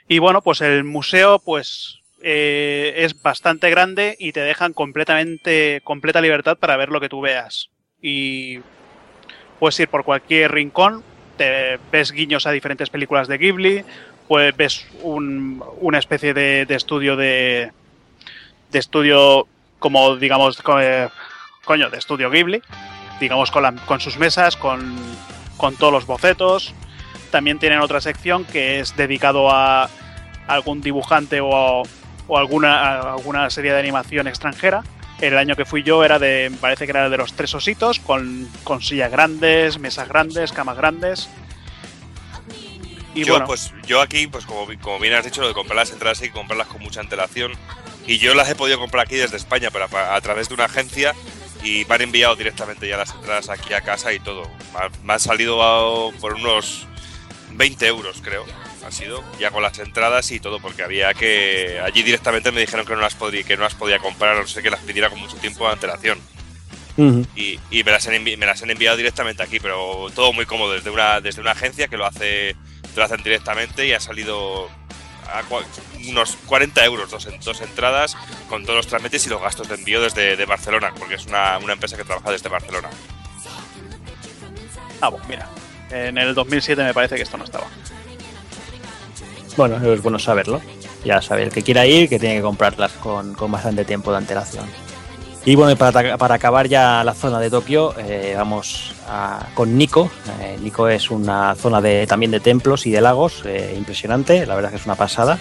Y 0.08 0.18
bueno, 0.18 0.40
pues 0.42 0.60
el 0.60 0.84
museo 0.84 1.38
pues 1.40 1.98
eh, 2.22 2.94
es 2.98 3.20
bastante 3.22 3.70
grande 3.70 4.16
y 4.18 4.32
te 4.32 4.40
dejan 4.40 4.72
completamente, 4.72 5.80
completa 5.84 6.20
libertad 6.20 6.56
para 6.58 6.76
ver 6.76 6.90
lo 6.90 7.00
que 7.00 7.08
tú 7.08 7.20
veas. 7.20 7.70
Y 8.00 8.60
puedes 9.58 9.78
ir 9.80 9.88
por 9.88 10.04
cualquier 10.04 10.52
rincón, 10.52 11.02
te 11.36 11.78
ves 11.90 12.12
guiños 12.12 12.46
a 12.46 12.52
diferentes 12.52 12.90
películas 12.90 13.26
de 13.28 13.38
Ghibli, 13.38 13.84
pues 14.28 14.56
ves 14.56 14.86
un- 15.02 15.62
una 15.80 15.98
especie 15.98 16.34
de, 16.34 16.66
de 16.66 16.74
estudio 16.74 17.16
de, 17.16 17.72
de 18.70 18.78
estudio 18.78 19.46
como 19.78 20.16
digamos 20.16 20.60
eh, 20.80 21.08
coño 21.64 21.90
de 21.90 21.98
estudio 21.98 22.30
Ghibli 22.30 22.60
digamos 23.20 23.50
con, 23.52 23.76
con 23.86 24.00
sus 24.00 24.16
mesas 24.18 24.56
con, 24.56 24.96
con 25.56 25.76
todos 25.76 25.92
los 25.92 26.06
bocetos 26.06 26.74
también 27.36 27.58
tienen 27.58 27.80
otra 27.80 28.00
sección 28.00 28.46
que 28.46 28.80
es 28.80 28.96
dedicado 28.96 29.50
a 29.50 29.90
algún 30.46 30.80
dibujante 30.80 31.40
o, 31.42 31.82
o 32.28 32.38
alguna, 32.38 33.12
alguna 33.12 33.50
serie 33.50 33.72
de 33.74 33.78
animación 33.78 34.26
extranjera 34.26 34.82
el 35.20 35.36
año 35.36 35.54
que 35.54 35.66
fui 35.66 35.82
yo 35.82 36.02
era 36.02 36.18
de 36.18 36.48
me 36.50 36.56
parece 36.56 36.86
que 36.86 36.92
era 36.92 37.10
de 37.10 37.16
los 37.18 37.34
tres 37.34 37.54
ositos 37.54 38.00
con, 38.00 38.48
con 38.64 38.80
sillas 38.80 39.10
grandes 39.10 39.78
mesas 39.78 40.08
grandes 40.08 40.50
camas 40.52 40.76
grandes 40.78 41.28
y 43.14 43.24
yo, 43.24 43.32
bueno 43.34 43.46
pues, 43.46 43.72
yo 43.86 44.00
aquí, 44.00 44.26
pues 44.26 44.44
como, 44.46 44.66
como 44.80 44.98
bien 44.98 45.14
has 45.14 45.24
dicho, 45.24 45.40
lo 45.42 45.48
de 45.48 45.54
comprar 45.54 45.76
las 45.76 45.90
entradas 45.90 46.20
hay 46.22 46.28
que 46.28 46.34
comprarlas 46.34 46.68
con 46.68 46.82
mucha 46.82 47.00
antelación. 47.00 47.52
Y 48.06 48.18
yo 48.18 48.34
las 48.34 48.48
he 48.50 48.54
podido 48.54 48.78
comprar 48.78 49.06
aquí 49.06 49.16
desde 49.16 49.38
España, 49.38 49.70
pero 49.72 49.86
a, 49.90 50.14
a 50.14 50.20
través 50.20 50.48
de 50.48 50.54
una 50.54 50.66
agencia. 50.66 51.14
Y 51.64 51.86
me 51.88 51.94
han 51.94 52.02
enviado 52.02 52.36
directamente 52.36 52.86
ya 52.86 52.98
las 52.98 53.14
entradas 53.14 53.48
aquí 53.48 53.72
a 53.72 53.80
casa 53.80 54.12
y 54.12 54.18
todo. 54.20 54.42
Me 54.74 54.80
ha- 54.80 54.90
Me 55.02 55.14
han 55.14 55.20
salido 55.20 56.12
por 56.20 56.34
unos 56.34 56.86
20 57.56 57.86
euros, 57.86 58.20
creo. 58.22 58.44
Ha 58.86 58.90
sido, 58.92 59.24
ya 59.40 59.50
con 59.50 59.62
las 59.62 59.78
entradas 59.78 60.30
y 60.30 60.38
todo, 60.40 60.60
porque 60.60 60.82
había 60.82 61.12
que. 61.14 61.80
Allí 61.84 62.02
directamente 62.02 62.52
me 62.52 62.60
dijeron 62.60 62.86
que 62.86 62.94
no 62.94 63.00
las 63.00 63.14
podía, 63.14 63.42
que 63.42 63.56
no 63.56 63.64
las 63.64 63.74
podía 63.74 63.98
comprar, 63.98 64.36
a 64.36 64.40
no 64.40 64.46
sé 64.46 64.62
que 64.62 64.70
las 64.70 64.80
pidiera 64.80 65.10
con 65.10 65.18
mucho 65.18 65.36
tiempo 65.38 65.66
de 65.66 65.72
antelación. 65.72 66.20
Y, 67.34 67.60
y 67.70 67.84
me, 67.84 67.90
las 67.90 68.06
han 68.06 68.22
me 68.24 68.36
las 68.36 68.62
han 68.62 68.70
enviado 68.70 68.96
directamente 68.96 69.42
aquí, 69.42 69.60
pero 69.60 70.06
todo 70.14 70.32
muy 70.32 70.46
cómodo, 70.46 70.72
desde 70.72 70.88
una, 70.90 71.20
desde 71.20 71.40
una 71.42 71.50
agencia 71.50 71.88
que 71.88 71.96
lo 71.98 72.06
hace, 72.06 72.54
te 72.94 72.96
lo 73.00 73.04
hacen 73.04 73.22
directamente 73.22 73.86
y 73.86 73.92
ha 73.92 74.00
salido 74.00 74.70
a 75.26 75.42
unos 76.08 76.36
40 76.46 76.84
euros 76.84 77.10
dos, 77.10 77.26
en- 77.26 77.38
dos 77.40 77.60
entradas 77.60 78.16
con 78.48 78.62
todos 78.62 78.76
los 78.76 78.86
trámites 78.86 79.26
y 79.26 79.28
los 79.28 79.42
gastos 79.42 79.68
de 79.68 79.74
envío 79.74 80.00
desde 80.00 80.36
de 80.36 80.44
Barcelona, 80.46 80.94
porque 80.96 81.16
es 81.16 81.26
una, 81.26 81.58
una 81.58 81.72
empresa 81.74 81.96
que 81.98 82.04
trabaja 82.04 82.30
desde 82.30 82.48
Barcelona. 82.48 82.88
ah 85.00 85.08
bueno 85.08 85.24
mira 85.28 85.48
en 85.90 86.18
el 86.18 86.34
2007 86.34 86.82
me 86.82 86.94
parece 86.94 87.16
que 87.16 87.22
esto 87.22 87.36
no 87.36 87.44
estaba 87.44 87.66
Bueno, 89.56 89.76
es 89.92 90.02
bueno 90.02 90.18
saberlo. 90.18 90.60
Ya 91.04 91.22
sabe, 91.22 91.44
el 91.44 91.50
que 91.52 91.62
quiera 91.62 91.86
ir, 91.86 92.08
que 92.08 92.18
tiene 92.18 92.36
que 92.36 92.42
comprarlas 92.42 92.92
con, 92.92 93.34
con 93.34 93.50
bastante 93.52 93.84
tiempo 93.84 94.10
de 94.10 94.18
antelación. 94.18 94.64
Y 95.44 95.54
bueno, 95.54 95.76
para, 95.76 96.16
para 96.18 96.34
acabar 96.34 96.66
ya 96.66 97.04
la 97.04 97.14
zona 97.14 97.38
de 97.38 97.48
Tokio, 97.48 97.94
eh, 97.98 98.34
vamos 98.36 98.92
con 99.54 99.78
Nico. 99.78 100.10
Eh, 100.40 100.58
Nico 100.60 100.88
es 100.88 101.08
una 101.12 101.54
zona 101.54 101.80
de, 101.80 102.04
también 102.08 102.32
de 102.32 102.40
templos 102.40 102.84
y 102.86 102.90
de 102.90 103.00
lagos, 103.00 103.42
eh, 103.44 103.74
impresionante, 103.78 104.44
la 104.44 104.56
verdad 104.56 104.70
es 104.72 104.76
que 104.78 104.80
es 104.80 104.86
una 104.86 104.96
pasada. 104.96 105.38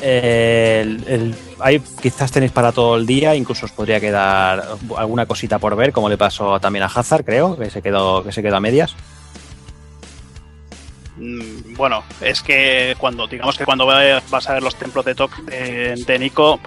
Eh, 0.00 0.82
el- 1.08 1.34
ahí 1.58 1.82
quizás 2.00 2.30
tenéis 2.30 2.52
para 2.52 2.70
todo 2.70 2.94
el 2.96 3.04
día, 3.04 3.34
incluso 3.34 3.66
os 3.66 3.72
podría 3.72 3.98
quedar 3.98 4.64
alguna 4.96 5.26
cosita 5.26 5.58
por 5.58 5.74
ver, 5.74 5.92
como 5.92 6.08
le 6.08 6.16
pasó 6.16 6.60
también 6.60 6.84
a 6.84 6.86
Hazard, 6.86 7.24
creo, 7.24 7.56
que 7.58 7.68
se 7.70 7.82
quedó, 7.82 8.22
que 8.22 8.30
se 8.30 8.40
quedó 8.40 8.54
a 8.56 8.60
medias. 8.60 8.94
Mm, 11.18 11.74
Bueno, 11.74 12.04
es 12.20 12.42
que 12.42 12.94
cuando, 12.98 13.26
digamos 13.26 13.56
que 13.58 13.64
cuando 13.64 13.86
vas 13.86 14.48
a 14.48 14.54
ver 14.54 14.62
los 14.62 14.74
templos 14.76 15.04
de, 15.04 15.14
Tok- 15.16 15.44
de, 15.44 15.94
de 16.04 16.18
Nico, 16.18 16.60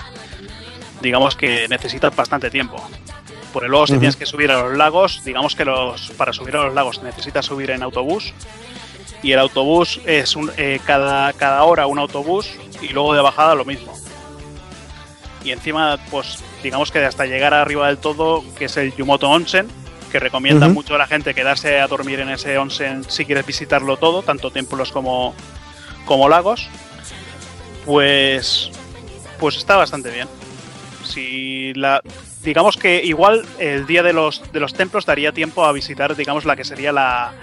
digamos 1.02 1.36
que 1.36 1.68
necesitas 1.68 2.15
bastante 2.15 2.49
tiempo. 2.49 2.78
Por 3.53 3.68
luego 3.68 3.86
si 3.88 3.94
tienes 3.99 4.15
que 4.15 4.26
subir 4.26 4.49
a 4.52 4.61
los 4.61 4.78
lagos, 4.78 5.23
digamos 5.26 5.56
que 5.56 5.65
los 5.65 6.11
para 6.11 6.32
subir 6.32 6.56
a 6.56 6.64
los 6.64 6.73
lagos 6.73 7.02
necesitas 7.03 7.45
subir 7.45 7.72
en 7.72 7.84
autobús 7.84 8.34
y 9.23 9.34
el 9.34 9.40
autobús 9.40 9.99
es 10.06 10.36
un, 10.38 10.49
eh, 10.57 10.80
cada, 10.86 11.34
cada 11.34 11.64
hora 11.64 11.86
un 11.88 11.99
autobús 11.99 12.49
y 12.82 12.90
luego 12.90 13.14
de 13.14 13.22
bajada 13.22 13.56
lo 13.56 13.65
mismo. 13.65 13.94
Y 15.44 15.52
encima, 15.52 15.98
pues 16.11 16.41
digamos 16.64 16.91
que 16.91 17.03
hasta 17.03 17.26
llegar 17.26 17.53
arriba 17.53 17.88
del 17.88 17.98
todo, 17.98 18.44
que 18.57 18.65
es 18.65 18.78
el 18.78 18.95
Yumoto 18.95 19.30
Onsen, 19.30 19.68
que 20.11 20.19
recomienda 20.19 20.67
mucho 20.67 20.95
a 20.95 20.97
la 20.97 21.07
gente 21.07 21.33
quedarse 21.33 21.79
a 21.79 21.88
dormir 21.88 22.19
en 22.19 22.29
ese 22.29 22.57
onsen 22.57 23.03
si 23.07 23.25
quieres 23.25 23.45
visitarlo 23.45 23.97
todo, 23.97 24.21
tanto 24.21 24.51
templos 24.51 24.91
como, 24.91 25.33
como 26.05 26.29
lagos, 26.29 26.67
pues, 27.85 28.69
pues 29.39 29.57
está 29.57 29.77
bastante 29.77 30.11
bien. 30.11 30.27
Si 31.03 31.73
la, 31.73 32.01
digamos 32.43 32.77
que 32.77 33.03
igual 33.03 33.45
el 33.59 33.88
día 33.88 34.03
de 34.03 34.13
los, 34.13 34.43
de 34.51 34.59
los 34.59 34.73
templos 34.73 35.05
daría 35.05 35.31
tiempo 35.31 35.65
a 35.65 35.71
visitar, 35.71 36.15
digamos, 36.15 36.45
la 36.45 36.55
que 36.55 36.63
sería 36.63 36.91
la, 36.91 37.33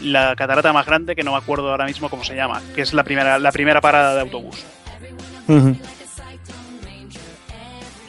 la 0.00 0.34
catarata 0.36 0.72
más 0.72 0.86
grande, 0.86 1.14
que 1.14 1.22
no 1.22 1.32
me 1.32 1.38
acuerdo 1.38 1.70
ahora 1.70 1.86
mismo 1.86 2.08
cómo 2.08 2.24
se 2.24 2.34
llama, 2.34 2.62
que 2.74 2.82
es 2.82 2.92
la 2.92 3.04
primera, 3.04 3.38
la 3.38 3.52
primera 3.52 3.80
parada 3.80 4.14
de 4.14 4.20
autobús. 4.20 4.64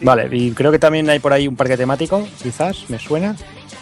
Vale, 0.01 0.29
y 0.31 0.51
creo 0.51 0.71
que 0.71 0.79
también 0.79 1.09
hay 1.09 1.19
por 1.19 1.31
ahí 1.33 1.47
un 1.47 1.55
parque 1.55 1.77
temático, 1.77 2.27
quizás, 2.41 2.89
me 2.89 2.97
suena. 2.97 3.35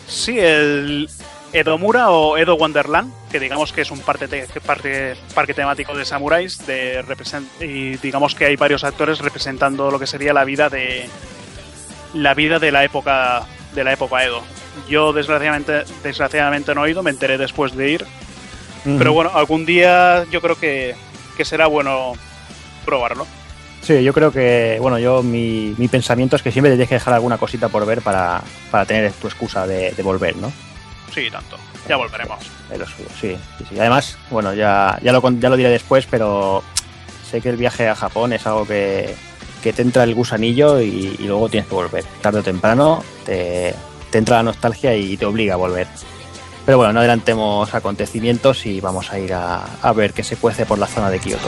Sí, 0.10 0.40
el 0.40 1.08
Edomura 1.54 2.10
o 2.10 2.38
Edo 2.38 2.56
Wonderland, 2.56 3.12
que 3.32 3.40
digamos 3.40 3.72
que 3.72 3.82
es 3.82 3.92
un 3.92 4.00
parque, 4.02 4.28
te- 4.28 4.48
parque, 4.66 5.16
parque 5.34 5.54
temático 5.54 5.96
de 5.96 6.04
samuráis, 6.06 6.66
de 6.66 7.04
represent- 7.06 7.48
y 7.62 7.98
digamos 7.98 8.34
que 8.36 8.46
hay 8.46 8.56
varios 8.56 8.84
actores 8.84 9.20
representando 9.20 9.90
lo 9.92 10.00
que 10.00 10.08
sería 10.08 10.34
la 10.34 10.44
vida 10.46 10.70
de 10.70 11.08
la 12.14 12.34
vida 12.34 12.58
de 12.60 12.72
la 12.72 12.84
época 12.84 13.44
de 13.76 13.84
la 13.84 13.94
época 13.94 14.24
Edo. 14.24 14.42
Yo 14.90 15.14
desgraciadamente 15.14 15.84
desgraciadamente 16.04 16.74
no 16.74 16.86
he 16.86 16.92
ido, 16.92 17.04
me 17.04 17.12
enteré 17.12 17.38
después 17.38 17.76
de 17.76 17.92
ir, 17.92 18.06
pero 18.98 19.14
bueno, 19.14 19.32
algún 19.34 19.66
día 19.66 20.26
yo 20.32 20.42
creo 20.42 20.56
que, 20.58 20.96
que 21.38 21.46
será 21.46 21.68
bueno 21.68 22.14
probarlo. 22.86 23.28
Sí, 23.82 24.04
yo 24.04 24.14
creo 24.14 24.32
que, 24.32 24.78
bueno, 24.82 25.00
yo 25.00 25.24
mi, 25.24 25.74
mi 25.78 25.88
pensamiento 25.88 26.36
es 26.36 26.42
que 26.42 26.52
siempre 26.52 26.70
te 26.72 26.76
tienes 26.76 26.90
que 26.90 26.96
dejar 26.96 27.14
alguna 27.14 27.38
cosita 27.38 27.70
por 27.70 27.86
ver 27.86 28.02
para, 28.02 28.42
para 28.70 28.86
tener 28.86 29.12
tu 29.14 29.28
excusa 29.28 29.66
de, 29.66 29.92
de 29.92 30.04
volver, 30.04 30.36
¿no? 30.36 30.52
Sí, 31.14 31.30
tanto. 31.32 31.58
Ya 31.88 31.96
volveremos. 31.98 32.40
Pero 32.70 32.86
sí, 32.86 33.04
sí, 33.20 33.38
sí. 33.68 33.80
Además, 33.80 34.18
bueno, 34.30 34.54
ya, 34.54 35.00
ya, 35.02 35.12
lo, 35.12 35.28
ya 35.40 35.50
lo 35.50 35.58
diré 35.58 35.70
después, 35.70 36.06
pero 36.10 36.62
sé 37.30 37.42
que 37.42 37.50
el 37.50 37.58
viaje 37.58 37.88
a 37.88 37.96
Japón 37.96 38.34
es 38.34 38.46
algo 38.46 38.68
que, 38.68 39.16
que 39.64 39.74
te 39.74 39.82
entra 39.82 40.04
el 40.04 40.14
gusanillo 40.14 40.80
y, 40.82 41.16
y 41.18 41.24
luego 41.26 41.50
tienes 41.50 41.68
que 41.68 41.76
volver. 41.76 42.04
Tarde 42.22 42.40
o 42.40 42.44
temprano 42.44 43.04
te, 43.26 43.74
te 44.12 44.18
entra 44.20 44.38
la 44.38 44.44
nostalgia 44.44 44.96
y 44.96 45.18
te 45.18 45.26
obliga 45.26 45.56
a 45.56 45.58
volver. 45.58 45.88
Pero 46.66 46.78
bueno, 46.78 46.94
no 46.94 47.00
adelantemos 47.00 47.74
acontecimientos 47.74 48.68
y 48.68 48.80
vamos 48.82 49.12
a 49.12 49.18
ir 49.18 49.34
a, 49.34 49.64
a 49.82 49.94
ver 49.94 50.14
qué 50.14 50.24
se 50.24 50.36
cuece 50.36 50.68
por 50.68 50.78
la 50.78 50.86
zona 50.86 51.10
de 51.10 51.18
Kioto. 51.18 51.48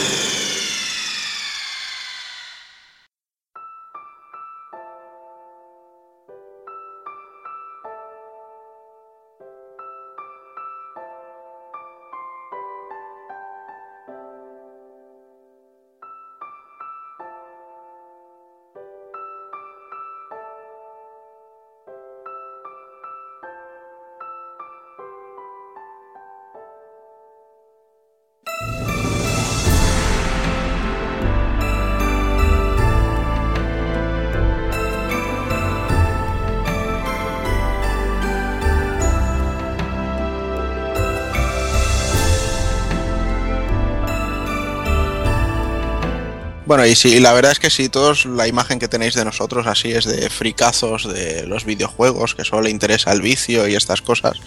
Bueno, 46.71 46.85
y 46.85 46.95
sí, 46.95 47.19
la 47.19 47.33
verdad 47.33 47.51
es 47.51 47.59
que 47.59 47.69
si 47.69 47.89
todos 47.89 48.25
la 48.25 48.47
imagen 48.47 48.79
que 48.79 48.87
tenéis 48.87 49.13
de 49.13 49.25
nosotros 49.25 49.67
así 49.67 49.91
es 49.91 50.05
de 50.05 50.29
fricazos 50.29 51.05
de 51.05 51.45
los 51.45 51.65
videojuegos, 51.65 52.33
que 52.33 52.45
solo 52.45 52.61
le 52.61 52.69
interesa 52.69 53.11
el 53.11 53.21
vicio 53.21 53.67
y 53.67 53.75
estas 53.75 54.01
cosas, 54.01 54.37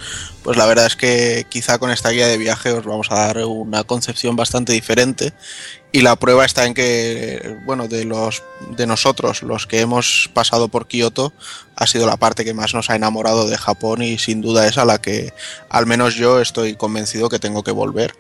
pues 0.42 0.56
la 0.56 0.64
verdad 0.64 0.86
es 0.86 0.96
que 0.96 1.44
quizá 1.50 1.78
con 1.78 1.90
esta 1.90 2.08
guía 2.08 2.26
de 2.26 2.38
viaje 2.38 2.72
os 2.72 2.86
vamos 2.86 3.08
a 3.10 3.26
dar 3.26 3.44
una 3.44 3.84
concepción 3.84 4.36
bastante 4.36 4.72
diferente. 4.72 5.34
Y 5.92 6.00
la 6.00 6.16
prueba 6.16 6.46
está 6.46 6.64
en 6.64 6.72
que, 6.72 7.58
bueno, 7.66 7.88
de 7.88 8.06
los 8.06 8.42
de 8.70 8.86
nosotros, 8.86 9.42
los 9.42 9.66
que 9.66 9.80
hemos 9.80 10.30
pasado 10.32 10.68
por 10.68 10.86
Kioto, 10.86 11.34
ha 11.76 11.86
sido 11.86 12.06
la 12.06 12.16
parte 12.16 12.46
que 12.46 12.54
más 12.54 12.72
nos 12.72 12.88
ha 12.88 12.96
enamorado 12.96 13.46
de 13.50 13.58
Japón 13.58 14.00
y 14.00 14.16
sin 14.16 14.40
duda 14.40 14.66
es 14.66 14.78
a 14.78 14.86
la 14.86 14.98
que 14.98 15.34
al 15.68 15.84
menos 15.84 16.14
yo 16.14 16.40
estoy 16.40 16.74
convencido 16.74 17.28
que 17.28 17.38
tengo 17.38 17.62
que 17.62 17.70
volver 17.70 18.14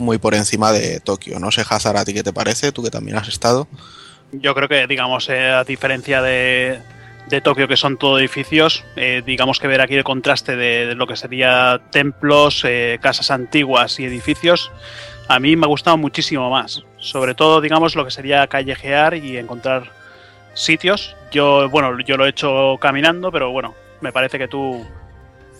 muy 0.00 0.18
por 0.18 0.34
encima 0.34 0.72
de 0.72 1.00
Tokio. 1.00 1.38
No 1.38 1.50
sé, 1.50 1.64
Hazard, 1.68 1.96
¿a 1.96 2.04
ti 2.04 2.14
qué 2.14 2.22
te 2.22 2.32
parece? 2.32 2.72
Tú 2.72 2.82
que 2.82 2.90
también 2.90 3.16
has 3.16 3.28
estado. 3.28 3.68
Yo 4.32 4.54
creo 4.54 4.68
que, 4.68 4.86
digamos, 4.86 5.28
eh, 5.28 5.50
a 5.50 5.64
diferencia 5.64 6.22
de, 6.22 6.80
de 7.28 7.40
Tokio, 7.40 7.68
que 7.68 7.76
son 7.76 7.96
todo 7.96 8.18
edificios, 8.18 8.84
eh, 8.96 9.22
digamos 9.24 9.58
que 9.58 9.68
ver 9.68 9.80
aquí 9.80 9.94
el 9.94 10.04
contraste 10.04 10.56
de, 10.56 10.94
lo 10.94 11.06
que 11.06 11.16
sería 11.16 11.80
templos, 11.90 12.64
eh, 12.64 12.98
casas 13.00 13.30
antiguas 13.30 13.98
y 14.00 14.04
edificios, 14.04 14.70
a 15.28 15.38
mí 15.38 15.56
me 15.56 15.66
ha 15.66 15.68
gustado 15.68 15.96
muchísimo 15.96 16.50
más. 16.50 16.84
Sobre 16.98 17.34
todo, 17.34 17.60
digamos, 17.60 17.94
lo 17.94 18.04
que 18.04 18.10
sería 18.10 18.46
callejear 18.46 19.14
y 19.14 19.36
encontrar 19.36 19.92
sitios. 20.54 21.16
Yo, 21.30 21.68
bueno, 21.70 21.98
yo 22.00 22.16
lo 22.16 22.26
he 22.26 22.30
hecho 22.30 22.76
caminando, 22.80 23.30
pero 23.30 23.50
bueno, 23.52 23.74
me 24.00 24.12
parece 24.12 24.38
que 24.38 24.48
tú, 24.48 24.84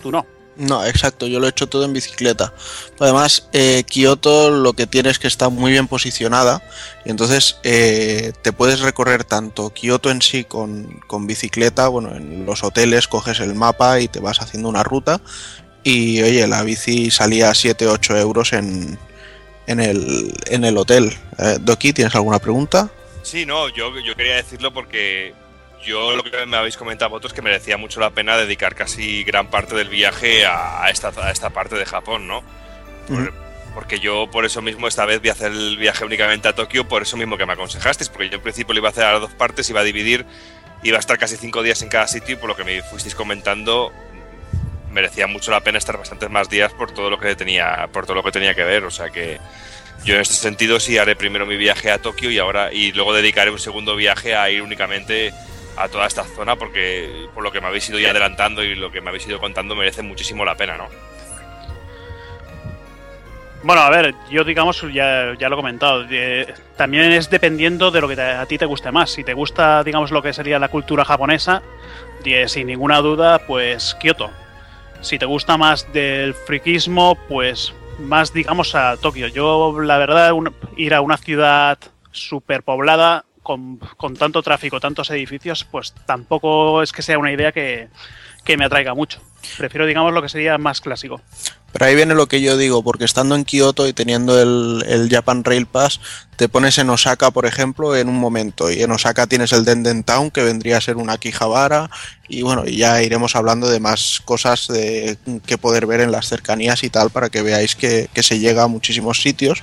tú 0.02 0.10
no. 0.10 0.26
No, 0.60 0.84
exacto, 0.84 1.26
yo 1.26 1.40
lo 1.40 1.46
he 1.46 1.50
hecho 1.50 1.68
todo 1.68 1.86
en 1.86 1.94
bicicleta. 1.94 2.52
Además, 2.98 3.48
eh, 3.54 3.82
Kioto 3.88 4.50
lo 4.50 4.74
que 4.74 4.86
tiene 4.86 5.08
es 5.08 5.18
que 5.18 5.26
está 5.26 5.48
muy 5.48 5.72
bien 5.72 5.88
posicionada 5.88 6.62
y 7.06 7.08
entonces 7.08 7.56
eh, 7.62 8.34
te 8.42 8.52
puedes 8.52 8.80
recorrer 8.80 9.24
tanto 9.24 9.70
Kioto 9.70 10.10
en 10.10 10.20
sí 10.20 10.44
con, 10.44 11.00
con, 11.06 11.26
bicicleta, 11.26 11.88
bueno, 11.88 12.14
en 12.14 12.44
los 12.44 12.62
hoteles 12.62 13.08
coges 13.08 13.40
el 13.40 13.54
mapa 13.54 14.00
y 14.00 14.08
te 14.08 14.20
vas 14.20 14.42
haciendo 14.42 14.68
una 14.68 14.82
ruta 14.82 15.22
y 15.82 16.20
oye, 16.20 16.46
la 16.46 16.62
bici 16.62 17.10
salía 17.10 17.52
7-8 17.52 18.20
euros 18.20 18.52
en, 18.52 18.98
en, 19.66 19.80
el, 19.80 20.34
en 20.44 20.66
el 20.66 20.76
hotel. 20.76 21.16
Eh, 21.38 21.56
Doki, 21.58 21.94
¿tienes 21.94 22.14
alguna 22.14 22.38
pregunta? 22.38 22.90
Sí, 23.22 23.46
no, 23.46 23.70
yo, 23.70 23.98
yo 24.00 24.14
quería 24.14 24.36
decirlo 24.36 24.74
porque 24.74 25.32
yo 25.84 26.16
lo 26.16 26.22
que 26.22 26.46
me 26.46 26.56
habéis 26.56 26.76
comentado 26.76 27.10
vosotros 27.10 27.32
es 27.32 27.36
que 27.36 27.42
merecía 27.42 27.76
mucho 27.76 28.00
la 28.00 28.10
pena 28.10 28.36
dedicar 28.36 28.74
casi 28.74 29.24
gran 29.24 29.48
parte 29.48 29.74
del 29.74 29.88
viaje 29.88 30.44
a 30.46 30.88
esta, 30.90 31.08
a 31.08 31.30
esta 31.30 31.50
parte 31.50 31.76
de 31.76 31.86
Japón, 31.86 32.26
¿no? 32.26 32.42
Por, 33.08 33.32
porque 33.74 34.00
yo 34.00 34.28
por 34.30 34.44
eso 34.44 34.62
mismo 34.62 34.88
esta 34.88 35.06
vez 35.06 35.20
voy 35.20 35.30
a 35.30 35.32
hacer 35.32 35.52
el 35.52 35.76
viaje 35.76 36.04
únicamente 36.04 36.48
a 36.48 36.54
Tokio, 36.54 36.88
por 36.88 37.02
eso 37.02 37.16
mismo 37.16 37.36
que 37.36 37.46
me 37.46 37.52
aconsejasteis, 37.52 38.08
porque 38.08 38.28
yo 38.28 38.36
en 38.36 38.42
principio 38.42 38.74
lo 38.74 38.80
iba 38.80 38.88
a 38.88 38.92
hacer 38.92 39.04
a 39.04 39.12
las 39.12 39.20
dos 39.20 39.32
partes, 39.32 39.68
iba 39.70 39.80
a 39.80 39.84
dividir, 39.84 40.26
iba 40.82 40.96
a 40.96 41.00
estar 41.00 41.18
casi 41.18 41.36
cinco 41.36 41.62
días 41.62 41.80
en 41.82 41.88
cada 41.88 42.06
sitio 42.06 42.34
y 42.34 42.36
por 42.36 42.48
lo 42.48 42.56
que 42.56 42.64
me 42.64 42.82
fuisteis 42.82 43.14
comentando 43.14 43.92
merecía 44.90 45.28
mucho 45.28 45.52
la 45.52 45.60
pena 45.60 45.78
estar 45.78 45.96
bastantes 45.96 46.28
más 46.30 46.50
días 46.50 46.72
por 46.72 46.90
todo 46.90 47.10
lo 47.10 47.18
que 47.20 47.34
tenía, 47.36 47.88
por 47.92 48.06
todo 48.06 48.16
lo 48.16 48.24
que 48.24 48.32
tenía 48.32 48.54
que 48.54 48.64
ver, 48.64 48.84
o 48.84 48.90
sea 48.90 49.10
que 49.10 49.38
yo 50.04 50.14
en 50.14 50.22
este 50.22 50.34
sentido 50.34 50.80
sí 50.80 50.98
haré 50.98 51.14
primero 51.14 51.46
mi 51.46 51.56
viaje 51.56 51.90
a 51.90 51.98
Tokio 51.98 52.30
y 52.30 52.38
ahora 52.38 52.72
y 52.72 52.92
luego 52.92 53.12
dedicaré 53.14 53.50
un 53.50 53.58
segundo 53.58 53.94
viaje 53.94 54.34
a 54.34 54.50
ir 54.50 54.62
únicamente 54.62 55.32
a 55.76 55.88
toda 55.88 56.06
esta 56.06 56.24
zona 56.24 56.56
porque 56.56 57.28
por 57.34 57.42
lo 57.42 57.52
que 57.52 57.60
me 57.60 57.68
habéis 57.68 57.88
ido 57.88 57.98
ya 57.98 58.10
adelantando 58.10 58.62
y 58.62 58.74
lo 58.74 58.90
que 58.90 59.00
me 59.00 59.08
habéis 59.08 59.26
ido 59.26 59.38
contando 59.38 59.74
merece 59.74 60.02
muchísimo 60.02 60.44
la 60.44 60.56
pena, 60.56 60.76
¿no? 60.76 60.88
Bueno, 63.62 63.82
a 63.82 63.90
ver, 63.90 64.14
yo 64.30 64.42
digamos, 64.42 64.80
ya, 64.92 65.34
ya 65.38 65.48
lo 65.50 65.54
he 65.54 65.58
comentado, 65.58 66.06
eh, 66.10 66.54
también 66.76 67.12
es 67.12 67.28
dependiendo 67.28 67.90
de 67.90 68.00
lo 68.00 68.08
que 68.08 68.18
a 68.18 68.46
ti 68.46 68.56
te 68.56 68.64
guste 68.64 68.90
más. 68.90 69.10
Si 69.10 69.22
te 69.22 69.34
gusta, 69.34 69.84
digamos, 69.84 70.10
lo 70.10 70.22
que 70.22 70.32
sería 70.32 70.58
la 70.58 70.68
cultura 70.68 71.04
japonesa, 71.04 71.62
eh, 72.24 72.48
sin 72.48 72.68
ninguna 72.68 73.00
duda, 73.00 73.40
pues 73.46 73.94
Kioto. 74.00 74.30
Si 75.02 75.18
te 75.18 75.26
gusta 75.26 75.58
más 75.58 75.92
del 75.92 76.32
friquismo, 76.32 77.18
pues 77.28 77.74
más, 77.98 78.32
digamos, 78.32 78.74
a 78.74 78.96
Tokio. 78.96 79.28
Yo, 79.28 79.78
la 79.82 79.98
verdad, 79.98 80.32
un, 80.32 80.54
ir 80.76 80.94
a 80.94 81.02
una 81.02 81.18
ciudad 81.18 81.78
súper 82.12 82.62
poblada 82.62 83.26
con, 83.42 83.78
tanto 84.18 84.42
tráfico, 84.42 84.80
tantos 84.80 85.10
edificios, 85.10 85.64
pues 85.64 85.92
tampoco 86.06 86.82
es 86.82 86.92
que 86.92 87.02
sea 87.02 87.18
una 87.18 87.32
idea 87.32 87.52
que, 87.52 87.88
que, 88.44 88.56
me 88.56 88.64
atraiga 88.64 88.94
mucho. 88.94 89.20
Prefiero, 89.56 89.86
digamos, 89.86 90.12
lo 90.12 90.22
que 90.22 90.28
sería 90.28 90.58
más 90.58 90.80
clásico. 90.80 91.20
Pero 91.72 91.86
ahí 91.86 91.94
viene 91.94 92.14
lo 92.14 92.26
que 92.26 92.40
yo 92.40 92.56
digo, 92.56 92.82
porque 92.82 93.04
estando 93.04 93.36
en 93.36 93.44
Kioto 93.44 93.86
y 93.86 93.92
teniendo 93.92 94.40
el, 94.40 94.84
el, 94.88 95.08
Japan 95.08 95.44
Rail 95.44 95.66
Pass, 95.66 96.00
te 96.36 96.48
pones 96.48 96.78
en 96.78 96.90
Osaka, 96.90 97.30
por 97.30 97.46
ejemplo, 97.46 97.96
en 97.96 98.08
un 98.08 98.18
momento. 98.18 98.70
Y 98.70 98.82
en 98.82 98.90
Osaka 98.90 99.28
tienes 99.28 99.52
el 99.52 99.64
Denden 99.64 100.02
Town, 100.02 100.30
que 100.30 100.42
vendría 100.42 100.78
a 100.78 100.80
ser 100.80 100.96
una 100.96 101.14
Akihabara. 101.14 101.88
Y 102.28 102.42
bueno, 102.42 102.64
ya 102.64 103.02
iremos 103.02 103.36
hablando 103.36 103.68
de 103.68 103.78
más 103.78 104.20
cosas 104.24 104.66
de, 104.66 105.16
que 105.46 105.58
poder 105.58 105.86
ver 105.86 106.00
en 106.00 106.10
las 106.10 106.28
cercanías 106.28 106.82
y 106.82 106.90
tal, 106.90 107.10
para 107.10 107.30
que 107.30 107.42
veáis 107.42 107.76
que, 107.76 108.08
que 108.12 108.24
se 108.24 108.40
llega 108.40 108.64
a 108.64 108.68
muchísimos 108.68 109.22
sitios. 109.22 109.62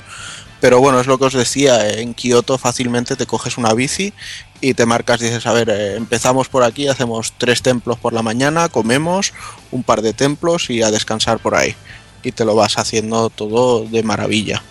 Pero 0.59 0.79
bueno, 0.79 0.99
es 0.99 1.07
lo 1.07 1.17
que 1.17 1.25
os 1.25 1.34
decía, 1.34 1.88
en 1.99 2.13
Kioto 2.13 2.57
fácilmente 2.57 3.15
te 3.15 3.27
coges 3.27 3.57
una 3.57 3.73
bici 3.73 4.13
y 4.59 4.73
te 4.73 4.85
marcas, 4.88 5.19
dices, 5.19 5.45
a 5.45 5.53
ver, 5.53 5.69
eh, 5.69 5.95
empezamos 5.95 6.49
por 6.49 6.63
aquí, 6.63 6.88
hacemos 6.88 7.34
tres 7.38 7.61
templos 7.61 7.99
por 7.99 8.13
la 8.13 8.23
mañana, 8.23 8.69
comemos 8.69 9.34
un 9.71 9.84
par 9.84 10.01
de 10.01 10.13
templos 10.13 10.69
y 10.69 10.81
a 10.81 10.89
descansar 10.89 11.39
por 11.39 11.53
ahí. 11.53 11.75
Y 12.23 12.31
te 12.31 12.43
lo 12.43 12.55
vas 12.55 12.77
haciendo 12.79 13.29
todo 13.29 13.85
de 13.85 14.01
maravilla. 14.01 14.63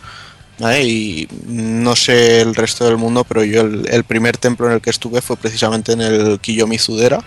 ¿vale? 0.58 0.84
Y 0.84 1.28
no 1.46 1.94
sé 1.94 2.40
el 2.40 2.54
resto 2.54 2.84
del 2.84 2.96
mundo, 2.96 3.24
pero 3.24 3.44
yo 3.44 3.62
el, 3.62 4.04
primer 4.04 4.36
templo 4.38 4.66
en 4.66 4.74
el 4.74 4.80
que 4.80 4.90
estuve 4.90 5.20
fue 5.20 5.36
precisamente 5.36 5.92
en 5.92 6.00
el 6.00 6.40
Kiyomizudera. 6.40 7.22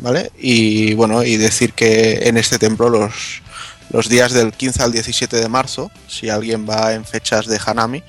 ¿Vale? 0.00 0.32
Y 0.38 0.94
bueno, 0.94 1.22
y 1.22 1.36
decir 1.36 1.72
que 1.72 2.28
en 2.28 2.36
este 2.36 2.58
templo 2.58 2.88
los, 2.90 3.42
los 3.90 4.08
días 4.08 4.32
del 4.32 4.52
15 4.52 4.82
al 4.82 4.92
17 4.92 5.36
de 5.36 5.48
marzo, 5.48 5.90
si 6.08 6.28
alguien 6.28 6.68
va 6.68 6.92
en 6.94 7.04
fechas 7.04 7.46
de 7.46 7.60
Hanami, 7.64 8.02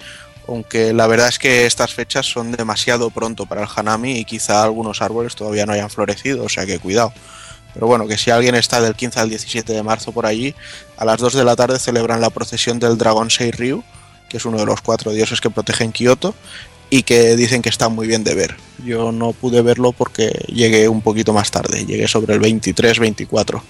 aunque 0.47 0.93
la 0.93 1.07
verdad 1.07 1.27
es 1.27 1.39
que 1.39 1.65
estas 1.65 1.93
fechas 1.93 2.25
son 2.25 2.51
demasiado 2.51 3.09
pronto 3.09 3.45
para 3.45 3.63
el 3.63 3.67
Hanami 3.73 4.17
y 4.17 4.25
quizá 4.25 4.63
algunos 4.63 5.01
árboles 5.01 5.35
todavía 5.35 5.65
no 5.65 5.73
hayan 5.73 5.89
florecido, 5.89 6.45
o 6.45 6.49
sea 6.49 6.65
que 6.65 6.79
cuidado. 6.79 7.13
Pero 7.73 7.85
bueno, 7.85 8.07
que 8.07 8.17
si 8.17 8.31
alguien 8.31 8.55
está 8.55 8.81
del 8.81 8.95
15 8.95 9.19
al 9.19 9.29
17 9.29 9.71
de 9.73 9.83
marzo 9.83 10.11
por 10.11 10.25
allí, 10.25 10.55
a 10.97 11.05
las 11.05 11.19
2 11.19 11.33
de 11.33 11.43
la 11.43 11.55
tarde 11.55 11.77
celebran 11.79 12.21
la 12.21 12.29
procesión 12.29 12.79
del 12.79 12.97
dragón 12.97 13.29
Seiryu, 13.29 13.83
que 14.29 14.37
es 14.37 14.45
uno 14.45 14.57
de 14.57 14.65
los 14.65 14.81
cuatro 14.81 15.11
dioses 15.11 15.41
que 15.41 15.49
protegen 15.49 15.91
Kioto, 15.91 16.33
y 16.89 17.03
que 17.03 17.35
dicen 17.35 17.61
que 17.61 17.69
está 17.69 17.89
muy 17.89 18.07
bien 18.07 18.23
de 18.23 18.33
ver. 18.33 18.55
Yo 18.83 19.11
no 19.11 19.33
pude 19.33 19.61
verlo 19.61 19.91
porque 19.91 20.29
llegué 20.47 20.87
un 20.87 21.01
poquito 21.01 21.33
más 21.33 21.51
tarde, 21.51 21.85
llegué 21.85 22.07
sobre 22.07 22.33
el 22.33 22.41
23-24 22.41 23.61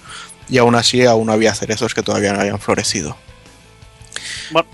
y 0.50 0.58
aún 0.58 0.76
así 0.76 1.06
aún 1.06 1.30
había 1.30 1.54
cerezos 1.54 1.94
que 1.94 2.04
todavía 2.04 2.34
no 2.34 2.40
habían 2.40 2.60
florecido. 2.60 3.18
Bueno, 4.52 4.68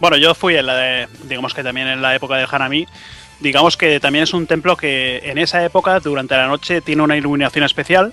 bueno, 0.00 0.16
yo 0.16 0.34
fui 0.34 0.56
en 0.56 0.66
la 0.66 0.74
de, 0.76 1.08
digamos 1.24 1.54
que 1.54 1.62
también 1.62 1.86
en 1.86 2.02
la 2.02 2.14
época 2.14 2.36
del 2.36 2.48
Hanami. 2.50 2.86
Digamos 3.40 3.76
que 3.76 4.00
también 4.00 4.24
es 4.24 4.34
un 4.34 4.46
templo 4.46 4.76
que 4.76 5.20
en 5.24 5.38
esa 5.38 5.64
época, 5.64 6.00
durante 6.00 6.36
la 6.36 6.46
noche, 6.46 6.80
tiene 6.80 7.02
una 7.02 7.16
iluminación 7.16 7.64
especial 7.64 8.12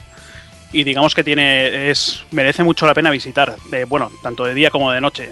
y 0.72 0.84
digamos 0.84 1.16
que 1.16 1.24
tiene 1.24 1.90
es 1.90 2.24
merece 2.32 2.64
mucho 2.64 2.86
la 2.86 2.94
pena 2.94 3.10
visitar, 3.10 3.56
de, 3.70 3.86
bueno, 3.86 4.12
tanto 4.22 4.46
de 4.46 4.54
día 4.54 4.70
como 4.70 4.92
de 4.92 5.02
noche. 5.02 5.32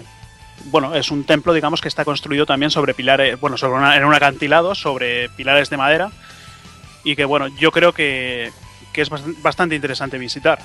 Bueno, 0.64 0.94
es 0.94 1.10
un 1.10 1.24
templo, 1.24 1.52
digamos, 1.52 1.80
que 1.80 1.88
está 1.88 2.04
construido 2.04 2.46
también 2.46 2.70
sobre 2.70 2.94
pilares, 2.94 3.38
bueno, 3.38 3.56
sobre 3.56 3.74
una, 3.74 3.96
en 3.96 4.04
un 4.04 4.14
acantilado, 4.14 4.74
sobre 4.74 5.28
pilares 5.30 5.70
de 5.70 5.76
madera 5.76 6.10
y 7.04 7.14
que, 7.14 7.24
bueno, 7.24 7.48
yo 7.48 7.70
creo 7.70 7.92
que, 7.92 8.50
que 8.92 9.02
es 9.02 9.10
bastante 9.42 9.74
interesante 9.74 10.18
visitar. 10.18 10.58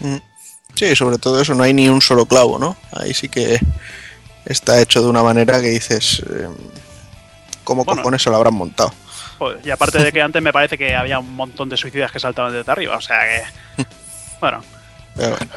Mm. 0.00 0.16
Sí, 0.74 0.94
sobre 0.94 1.18
todo 1.18 1.40
eso, 1.40 1.54
no 1.54 1.64
hay 1.64 1.74
ni 1.74 1.88
un 1.88 2.00
solo 2.00 2.26
clavo, 2.26 2.58
¿no? 2.58 2.76
Ahí 2.92 3.12
sí 3.12 3.28
que 3.28 3.58
está 4.44 4.80
hecho 4.80 5.02
de 5.02 5.08
una 5.08 5.22
manera 5.22 5.60
que 5.60 5.68
dices, 5.68 6.22
eh, 6.30 6.48
¿cómo 7.64 7.84
bueno, 7.84 8.02
cojones 8.02 8.22
se 8.22 8.30
lo 8.30 8.36
habrán 8.36 8.54
montado? 8.54 8.92
Joder, 9.38 9.60
y 9.64 9.70
aparte 9.70 9.98
de 9.98 10.12
que 10.12 10.22
antes 10.22 10.42
me 10.42 10.52
parece 10.52 10.78
que 10.78 10.94
había 10.94 11.18
un 11.18 11.34
montón 11.34 11.68
de 11.68 11.76
suicidas 11.76 12.12
que 12.12 12.20
saltaban 12.20 12.52
desde 12.52 12.70
arriba, 12.70 12.96
o 12.96 13.00
sea 13.00 13.20
que... 13.20 13.84
Bueno. 14.40 14.62
Pero 15.16 15.30
bueno. 15.30 15.52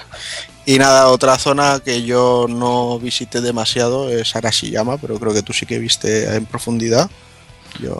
Y 0.66 0.80
nada, 0.80 1.08
otra 1.10 1.38
zona 1.38 1.80
que 1.86 2.02
yo 2.02 2.48
no 2.50 2.98
visité 2.98 3.42
demasiado 3.42 4.10
es 4.10 4.36
Arashiyama, 4.36 4.98
pero 4.98 5.20
creo 5.20 5.36
que 5.36 5.44
tú 5.44 5.54
sí 5.54 5.68
que 5.68 5.78
viste 5.78 6.36
en 6.36 6.48
profundidad. 6.48 7.10
Yo... 7.80 8.00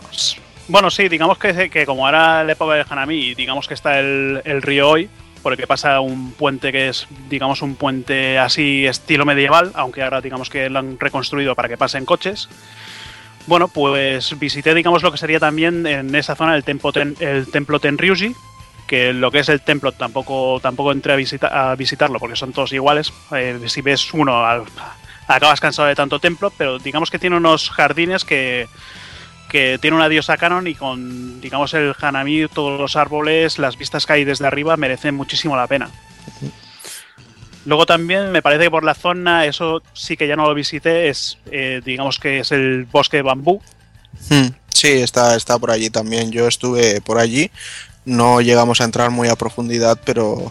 Bueno, 0.66 0.90
sí, 0.90 1.08
digamos 1.08 1.38
que, 1.38 1.70
que 1.70 1.86
como 1.86 2.04
ahora 2.04 2.42
la 2.42 2.52
época 2.52 2.74
del 2.74 2.86
Hanami, 2.88 3.34
digamos 3.36 3.68
que 3.68 3.74
está 3.74 4.00
el, 4.00 4.42
el 4.44 4.60
río 4.60 4.88
hoy, 4.88 5.08
por 5.42 5.52
el 5.52 5.58
que 5.58 5.66
pasa 5.66 6.00
un 6.00 6.32
puente 6.32 6.72
que 6.72 6.88
es, 6.88 7.06
digamos, 7.28 7.62
un 7.62 7.74
puente 7.74 8.38
así 8.38 8.86
estilo 8.86 9.24
medieval, 9.24 9.72
aunque 9.74 10.02
ahora 10.02 10.20
digamos 10.20 10.48
que 10.48 10.70
lo 10.70 10.78
han 10.78 10.98
reconstruido 10.98 11.54
para 11.54 11.68
que 11.68 11.76
pasen 11.76 12.04
coches. 12.04 12.48
Bueno, 13.46 13.68
pues 13.68 14.38
visité, 14.38 14.72
digamos, 14.72 15.02
lo 15.02 15.10
que 15.10 15.18
sería 15.18 15.40
también 15.40 15.86
en 15.86 16.14
esa 16.14 16.36
zona 16.36 16.54
el 16.54 16.62
templo, 16.62 16.92
ten, 16.92 17.16
el 17.18 17.50
templo 17.50 17.80
Tenryuji, 17.80 18.34
que 18.86 19.12
lo 19.12 19.30
que 19.30 19.40
es 19.40 19.48
el 19.48 19.60
templo 19.60 19.90
tampoco, 19.90 20.60
tampoco 20.60 20.92
entré 20.92 21.12
a, 21.12 21.16
visita, 21.16 21.70
a 21.70 21.74
visitarlo 21.74 22.20
porque 22.20 22.36
son 22.36 22.52
todos 22.52 22.72
iguales. 22.72 23.12
Eh, 23.32 23.58
si 23.66 23.82
ves 23.82 24.14
uno, 24.14 24.46
al, 24.46 24.62
acabas 25.26 25.60
cansado 25.60 25.88
de 25.88 25.96
tanto 25.96 26.20
templo, 26.20 26.52
pero 26.56 26.78
digamos 26.78 27.10
que 27.10 27.18
tiene 27.18 27.36
unos 27.36 27.70
jardines 27.70 28.24
que, 28.24 28.68
que 29.52 29.78
tiene 29.80 29.96
una 29.96 30.08
diosa 30.08 30.36
canon 30.36 30.66
y 30.66 30.74
con, 30.74 31.40
digamos, 31.40 31.74
el 31.74 31.94
Hanami, 32.00 32.48
todos 32.48 32.80
los 32.80 32.96
árboles, 32.96 33.58
las 33.58 33.76
vistas 33.76 34.06
que 34.06 34.14
hay 34.14 34.24
desde 34.24 34.46
arriba 34.46 34.76
merecen 34.76 35.14
muchísimo 35.14 35.54
la 35.56 35.68
pena. 35.68 35.90
Luego 37.64 37.86
también 37.86 38.32
me 38.32 38.42
parece 38.42 38.64
que 38.64 38.70
por 38.70 38.82
la 38.82 38.94
zona, 38.94 39.46
eso 39.46 39.82
sí 39.92 40.16
que 40.16 40.26
ya 40.26 40.34
no 40.34 40.48
lo 40.48 40.54
visité, 40.54 41.08
es, 41.08 41.38
eh, 41.52 41.80
digamos 41.84 42.18
que 42.18 42.40
es 42.40 42.50
el 42.50 42.86
bosque 42.90 43.18
de 43.18 43.22
bambú. 43.22 43.62
Hmm, 44.28 44.48
Sí, 44.82 44.88
está, 44.88 45.36
está 45.36 45.60
por 45.60 45.70
allí 45.70 45.90
también. 45.90 46.32
Yo 46.32 46.48
estuve 46.48 47.00
por 47.02 47.18
allí. 47.18 47.52
No 48.04 48.40
llegamos 48.40 48.80
a 48.80 48.84
entrar 48.84 49.10
muy 49.10 49.28
a 49.28 49.36
profundidad, 49.36 49.96
pero 50.04 50.50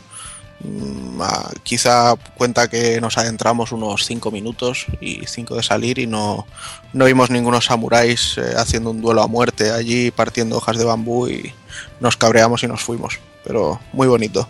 quizá 1.64 2.16
cuenta 2.36 2.70
que 2.70 3.00
nos 3.02 3.18
adentramos 3.18 3.72
unos 3.72 4.06
5 4.06 4.32
minutos 4.32 4.86
y 5.00 5.26
5 5.26 5.56
de 5.56 5.64
salir 5.64 6.00
y 6.00 6.08
no, 6.08 6.46
no 6.94 7.06
vimos 7.06 7.30
ningunos 7.30 7.66
samuráis 7.66 8.38
eh, 8.38 8.54
haciendo 8.58 8.92
un 8.92 9.02
duelo 9.02 9.22
a 9.22 9.28
muerte 9.28 9.72
allí 9.72 10.12
partiendo 10.12 10.58
hojas 10.58 10.78
de 10.78 10.86
bambú 10.86 11.28
y 11.28 11.54
nos 12.00 12.18
cabreamos 12.18 12.64
y 12.64 12.68
nos 12.68 12.82
fuimos. 12.82 13.20
Pero 13.44 13.80
muy 13.94 14.08
bonito. 14.08 14.48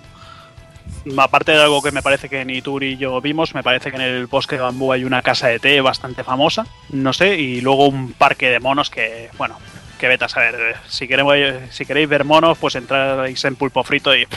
Aparte 1.18 1.54
de 1.54 1.62
algo 1.62 1.82
que 1.82 1.92
me 1.92 2.04
parece 2.04 2.30
que 2.30 2.46
ni 2.46 2.62
tú 2.62 2.80
ni 2.80 2.98
yo 2.98 3.20
vimos, 3.22 3.56
me 3.56 3.64
parece 3.64 3.90
que 3.90 3.96
en 3.96 4.04
el 4.04 4.28
bosque 4.28 4.56
de 4.56 4.62
bambú 4.62 4.92
hay 4.92 5.04
una 5.04 5.22
casa 5.22 5.48
de 5.48 5.60
té 5.60 5.82
bastante 5.82 6.24
famosa, 6.24 6.68
no 6.90 7.12
sé, 7.14 7.38
y 7.40 7.62
luego 7.62 7.88
un 7.88 8.14
parque 8.14 8.50
de 8.50 8.60
monos 8.60 8.90
que, 8.90 9.30
bueno, 9.38 9.58
que 10.02 10.08
vete 10.10 10.26
a 10.26 10.30
saber. 10.30 10.56
eh, 10.56 10.76
Si, 10.90 11.08
queremos, 11.08 11.36
si 11.70 11.86
queréis 11.86 12.10
ver 12.10 12.26
monos, 12.26 12.58
pues 12.58 12.76
entráis 12.76 13.44
en 13.46 13.56
pulpo 13.56 13.84
frito 13.84 14.14
y, 14.16 14.28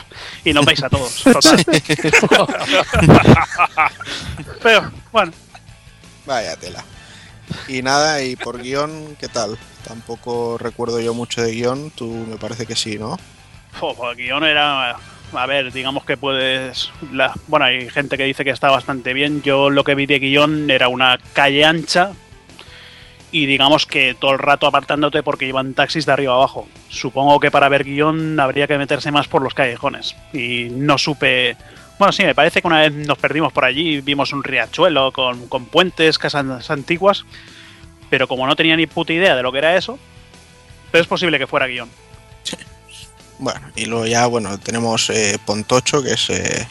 y 0.44 0.52
nos 0.52 0.64
veis 0.64 0.82
a 0.84 0.88
todos. 0.90 1.22
Total. 1.24 1.64
Pero, 4.62 4.90
bueno, 5.12 5.32
Vaya 6.26 6.56
tela. 6.56 6.82
Y 7.68 7.82
nada, 7.82 8.22
y 8.22 8.36
por 8.36 8.62
guion, 8.62 9.16
¿qué 9.20 9.28
tal? 9.28 9.58
Tampoco 9.86 10.56
recuerdo 10.58 10.98
yo 11.00 11.12
mucho 11.12 11.42
de 11.42 11.52
guion, 11.52 11.90
tú 11.90 12.08
me 12.28 12.36
parece 12.36 12.64
que 12.66 12.74
sí, 12.76 12.98
¿no? 12.98 13.18
pues 13.80 14.16
guion 14.16 14.44
era. 14.44 14.96
A 15.34 15.46
ver, 15.46 15.72
digamos 15.72 16.04
que 16.04 16.16
puedes. 16.16 16.90
la- 17.12 17.34
bueno, 17.48 17.66
hay 17.66 17.90
gente 17.90 18.16
que 18.16 18.22
dice 18.24 18.44
que 18.44 18.50
está 18.50 18.70
bastante 18.70 19.12
bien. 19.12 19.42
Yo 19.42 19.68
lo 19.68 19.82
que 19.84 19.94
vi 19.96 20.06
de 20.06 20.20
guion 20.20 20.70
era 20.70 20.88
una 20.88 21.18
calle 21.32 21.64
ancha. 21.64 22.12
Y 23.34 23.46
digamos 23.46 23.84
que 23.84 24.14
todo 24.14 24.30
el 24.30 24.38
rato 24.38 24.68
apartándote 24.68 25.24
porque 25.24 25.44
iban 25.44 25.74
taxis 25.74 26.06
de 26.06 26.12
arriba 26.12 26.34
abajo. 26.34 26.68
Supongo 26.88 27.40
que 27.40 27.50
para 27.50 27.68
ver 27.68 27.82
guion 27.82 28.38
habría 28.38 28.68
que 28.68 28.78
meterse 28.78 29.10
más 29.10 29.26
por 29.26 29.42
los 29.42 29.54
callejones. 29.54 30.14
Y 30.32 30.68
no 30.70 30.98
supe. 30.98 31.56
Bueno, 31.98 32.12
sí, 32.12 32.22
me 32.22 32.36
parece 32.36 32.60
que 32.60 32.68
una 32.68 32.82
vez 32.82 32.92
nos 32.92 33.18
perdimos 33.18 33.52
por 33.52 33.64
allí, 33.64 34.00
vimos 34.02 34.32
un 34.32 34.44
riachuelo 34.44 35.10
con, 35.10 35.48
con 35.48 35.66
puentes, 35.66 36.16
casas 36.16 36.70
antiguas. 36.70 37.24
Pero 38.08 38.28
como 38.28 38.46
no 38.46 38.54
tenía 38.54 38.76
ni 38.76 38.86
puta 38.86 39.12
idea 39.12 39.34
de 39.34 39.42
lo 39.42 39.50
que 39.50 39.58
era 39.58 39.76
eso, 39.76 39.98
pero 40.92 41.02
es 41.02 41.08
posible 41.08 41.36
que 41.36 41.48
fuera 41.48 41.66
guion. 41.66 41.88
Bueno, 43.40 43.62
y 43.74 43.86
luego 43.86 44.06
ya, 44.06 44.26
bueno, 44.26 44.60
tenemos 44.60 45.10
eh, 45.10 45.40
Pontocho, 45.44 46.04
que 46.04 46.12
es 46.12 46.30
eh, 46.30 46.68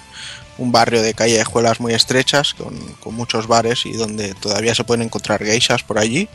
un 0.57 0.71
barrio 0.71 1.01
de 1.01 1.13
callejuelas 1.13 1.81
muy 1.81 1.93
estrechas, 1.93 2.53
con, 2.53 2.79
con 3.01 3.15
muchos 3.15 3.47
bares 3.47 3.85
y 3.85 3.91
donde 3.91 4.33
todavía 4.35 4.73
se 4.73 4.85
pueden 4.85 5.01
encontrar 5.01 5.43
geishas 5.43 5.83
por 5.83 5.99
allí. 5.99 6.29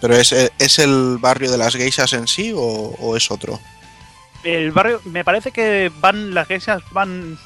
Pero 0.00 0.14
¿es, 0.16 0.32
¿es 0.32 0.78
el 0.78 1.18
barrio 1.18 1.50
de 1.50 1.58
las 1.58 1.74
geishas 1.76 2.12
en 2.14 2.26
sí 2.26 2.52
o, 2.54 2.60
o 2.60 3.16
es 3.16 3.30
otro? 3.30 3.60
El 4.42 4.72
barrio, 4.72 5.00
me 5.04 5.24
parece 5.24 5.50
que 5.52 5.92
van, 6.00 6.32
las 6.34 6.48
geishas 6.48 6.82
van 6.92 7.38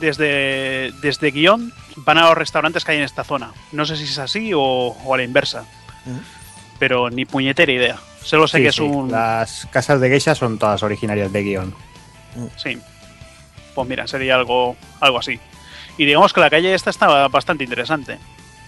desde, 0.00 0.92
desde 1.02 1.30
guion, 1.32 1.72
van 1.96 2.18
a 2.18 2.28
los 2.28 2.38
restaurantes 2.38 2.84
que 2.84 2.92
hay 2.92 2.98
en 2.98 3.04
esta 3.04 3.24
zona. 3.24 3.52
No 3.72 3.84
sé 3.86 3.96
si 3.96 4.04
es 4.04 4.18
así 4.18 4.52
o, 4.54 4.60
o 4.60 5.14
a 5.14 5.16
la 5.16 5.24
inversa. 5.24 5.64
Pero 6.78 7.10
ni 7.10 7.24
puñetera 7.24 7.72
idea. 7.72 7.98
Solo 8.22 8.46
sé 8.46 8.58
Sí, 8.58 8.62
que 8.62 8.68
es 8.68 8.74
sí, 8.76 8.82
un. 8.82 9.10
Las 9.10 9.66
casas 9.70 10.00
de 10.00 10.08
geisha 10.08 10.34
son 10.34 10.58
todas 10.58 10.82
originarias 10.82 11.32
de 11.32 11.42
guion. 11.42 11.74
Sí. 12.56 12.78
Pues 13.74 13.88
mira, 13.88 14.06
sería 14.06 14.36
algo, 14.36 14.76
algo 15.00 15.18
así. 15.18 15.40
Y 15.98 16.04
digamos 16.04 16.32
que 16.32 16.40
la 16.40 16.50
calle 16.50 16.74
esta 16.74 16.90
está 16.90 17.26
bastante 17.28 17.64
interesante. 17.64 18.18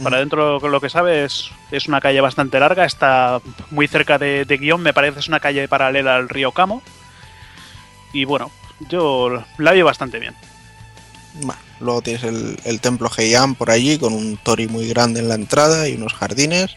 Para 0.02 0.18
dentro 0.18 0.60
de 0.60 0.68
lo 0.68 0.80
que 0.80 0.90
sabes, 0.90 1.50
es 1.72 1.88
una 1.88 2.00
calle 2.00 2.20
bastante 2.20 2.60
larga, 2.60 2.84
está 2.84 3.40
muy 3.70 3.88
cerca 3.88 4.16
de, 4.18 4.44
de 4.44 4.56
guion, 4.56 4.80
me 4.80 4.94
parece 4.94 5.20
es 5.20 5.28
una 5.28 5.40
calle 5.40 5.66
paralela 5.66 6.16
al 6.16 6.28
río 6.28 6.52
Camo. 6.52 6.82
Y 8.12 8.24
bueno, 8.24 8.50
yo 8.88 9.44
la 9.58 9.72
veo 9.72 9.84
bastante 9.84 10.18
bien. 10.18 10.34
Bueno, 11.34 11.60
luego 11.80 12.02
tienes 12.02 12.24
el, 12.24 12.58
el 12.64 12.80
templo 12.80 13.10
Heian 13.16 13.54
por 13.54 13.70
allí, 13.70 13.98
con 13.98 14.12
un 14.12 14.36
tori 14.36 14.68
muy 14.68 14.88
grande 14.88 15.20
en 15.20 15.28
la 15.28 15.34
entrada 15.34 15.88
y 15.88 15.94
unos 15.94 16.14
jardines. 16.14 16.76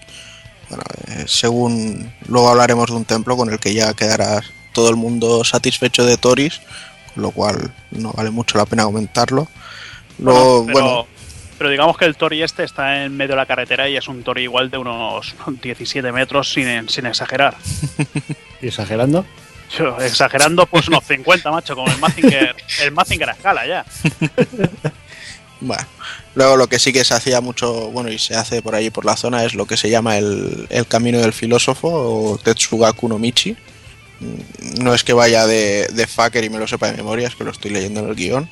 Bueno, 0.70 0.84
eh, 1.08 1.26
según 1.28 2.14
luego 2.28 2.50
hablaremos 2.50 2.90
de 2.90 2.96
un 2.96 3.06
templo 3.06 3.38
con 3.38 3.52
el 3.52 3.60
que 3.60 3.74
ya 3.74 3.94
quedará 3.94 4.42
todo 4.74 4.90
el 4.90 4.96
mundo 4.96 5.44
satisfecho 5.44 6.06
de 6.06 6.18
toris, 6.18 6.62
con 7.14 7.24
lo 7.24 7.32
cual 7.32 7.74
no 7.92 8.14
vale 8.14 8.32
mucho 8.32 8.58
la 8.58 8.66
pena 8.66 8.84
comentarlo. 8.84 9.48
Luego, 10.18 10.66
pero, 10.66 10.74
bueno, 10.74 11.08
pero 11.62 11.70
digamos 11.70 11.96
que 11.96 12.06
el 12.06 12.16
Tori 12.16 12.42
este 12.42 12.64
está 12.64 13.06
en 13.06 13.16
medio 13.16 13.34
de 13.34 13.36
la 13.36 13.46
carretera 13.46 13.88
y 13.88 13.96
es 13.96 14.08
un 14.08 14.24
Tori 14.24 14.42
igual 14.42 14.72
de 14.72 14.80
unos 14.80 15.36
17 15.62 16.12
metros 16.12 16.52
sin, 16.52 16.90
sin 16.90 17.06
exagerar. 17.06 17.56
¿Y 18.64 18.70
exagerando? 18.70 19.28
Yo, 19.78 19.96
exagerando, 20.02 20.66
pues 20.66 20.88
unos 20.88 21.04
50, 21.06 21.52
macho, 21.52 21.76
como 21.76 21.92
el 21.92 22.00
Mazinger, 22.00 22.56
el 22.82 22.92
Mazinger 22.92 23.30
a 23.30 23.34
escala 23.34 23.68
ya. 23.68 23.86
Bueno, 25.60 25.86
luego 26.34 26.58
lo 26.58 26.66
que 26.66 26.80
sí 26.80 26.92
que 26.92 27.04
se 27.04 27.14
hacía 27.14 27.42
mucho, 27.42 27.92
bueno, 27.92 28.10
y 28.10 28.18
se 28.18 28.36
hace 28.36 28.64
por 28.64 28.74
allí 28.74 28.90
por 28.90 29.06
la 29.06 29.16
zona 29.16 29.44
es 29.44 29.54
lo 29.54 29.68
que 29.68 29.78
se 29.78 29.92
llama 29.92 30.18
el, 30.18 30.66
el 30.72 30.88
camino 30.88 31.20
del 31.20 31.32
filósofo 31.32 31.90
o 31.90 32.40
Tetsugaku 32.40 33.08
no 33.08 33.20
Michi. 33.20 33.56
Mm, 34.20 34.82
No 34.84 34.96
es 34.96 35.04
que 35.04 35.14
vaya 35.14 35.46
de, 35.46 35.88
de 35.94 36.08
fucker 36.08 36.44
y 36.44 36.50
me 36.50 36.58
lo 36.58 36.68
sepa 36.68 36.90
de 36.90 36.98
memoria, 36.98 37.28
es 37.28 37.36
que 37.36 37.44
lo 37.44 37.52
estoy 37.52 37.70
leyendo 37.70 38.00
en 38.00 38.10
el 38.10 38.16
guion. 38.16 38.50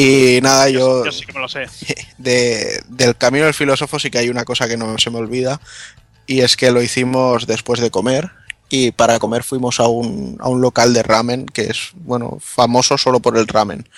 Y 0.00 0.38
nada, 0.42 0.68
yo, 0.68 1.04
Yo 1.04 1.10
sí 1.10 1.26
que 1.26 1.32
me 1.32 1.40
lo 1.40 1.48
sé. 1.48 1.66
de, 2.18 2.84
del 2.88 3.16
camino 3.16 3.46
del 3.46 3.54
filósofo 3.54 3.98
sí 3.98 4.12
que 4.12 4.18
hay 4.18 4.28
una 4.28 4.44
cosa 4.44 4.68
que 4.68 4.76
no 4.76 4.96
se 4.96 5.10
me 5.10 5.18
olvida 5.18 5.60
y 6.24 6.42
es 6.42 6.56
que 6.56 6.70
lo 6.70 6.80
hicimos 6.80 7.48
después 7.48 7.80
de 7.80 7.90
comer 7.90 8.30
y 8.68 8.92
para 8.92 9.18
comer 9.18 9.42
fuimos 9.42 9.80
a 9.80 9.88
un, 9.88 10.36
a 10.38 10.48
un 10.48 10.60
local 10.60 10.94
de 10.94 11.02
ramen 11.02 11.46
que 11.46 11.62
es 11.62 11.90
bueno 11.94 12.38
famoso 12.40 12.96
solo 12.96 13.18
por 13.18 13.36
el 13.36 13.48
ramen. 13.48 13.88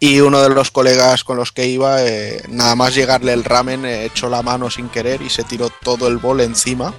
Y 0.00 0.20
uno 0.20 0.40
de 0.40 0.48
los 0.48 0.70
colegas 0.70 1.24
con 1.24 1.36
los 1.36 1.52
que 1.52 1.66
iba 1.66 2.02
eh, 2.02 2.42
nada 2.48 2.74
más 2.74 2.94
llegarle 2.94 3.34
el 3.34 3.44
ramen 3.44 3.84
eh, 3.84 4.06
echó 4.06 4.30
la 4.30 4.40
mano 4.40 4.70
sin 4.70 4.88
querer 4.88 5.20
y 5.20 5.28
se 5.28 5.44
tiró 5.44 5.68
todo 5.68 6.08
el 6.08 6.16
bol 6.16 6.40
encima. 6.40 6.94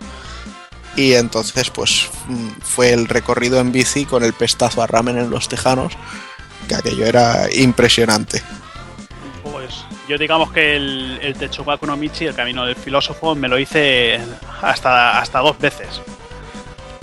Y 0.96 1.14
entonces 1.14 1.72
pues 1.72 2.10
mm, 2.28 2.50
fue 2.62 2.94
el 2.94 3.08
recorrido 3.08 3.60
en 3.60 3.72
bici 3.72 4.06
con 4.06 4.24
el 4.24 4.34
pestazo 4.34 4.84
a 4.84 4.88
ramen 4.88 5.18
en 5.18 5.32
los 5.32 5.50
tejanos 5.50 5.94
que 6.66 6.76
aquello 6.76 7.06
era 7.06 7.48
impresionante 7.53 8.42
Pues 9.44 9.85
yo 10.08 10.18
digamos 10.18 10.52
que 10.52 10.76
el, 10.76 11.19
el 11.22 11.35
Techugaku 11.35 11.85
no 11.85 11.98
Michi, 11.98 12.26
el 12.26 12.35
camino 12.35 12.66
del 12.66 12.76
filósofo, 12.76 13.35
me 13.35 13.48
lo 13.48 13.58
hice 13.58 14.19
hasta, 14.61 15.19
hasta 15.19 15.40
dos 15.40 15.58
veces. 15.58 16.02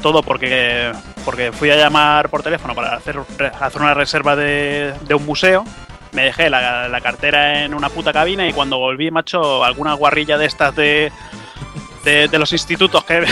Todo 0.00 0.22
porque, 0.22 0.92
porque 1.24 1.52
fui 1.52 1.70
a 1.70 1.76
llamar 1.76 2.28
por 2.28 2.42
teléfono 2.42 2.74
para 2.74 2.96
hacer, 2.96 3.18
hacer 3.60 3.82
una 3.82 3.94
reserva 3.94 4.36
de, 4.36 4.94
de 5.02 5.14
un 5.14 5.24
museo. 5.24 5.64
Me 6.12 6.24
dejé 6.24 6.50
la, 6.50 6.88
la 6.88 7.00
cartera 7.00 7.64
en 7.64 7.74
una 7.74 7.88
puta 7.88 8.12
cabina 8.12 8.46
y 8.46 8.52
cuando 8.52 8.78
volví, 8.78 9.10
macho, 9.10 9.64
alguna 9.64 9.94
guarrilla 9.94 10.36
de 10.38 10.46
estas 10.46 10.74
de, 10.76 11.10
de, 12.04 12.28
de 12.28 12.38
los 12.38 12.52
institutos 12.52 13.04
que, 13.04 13.24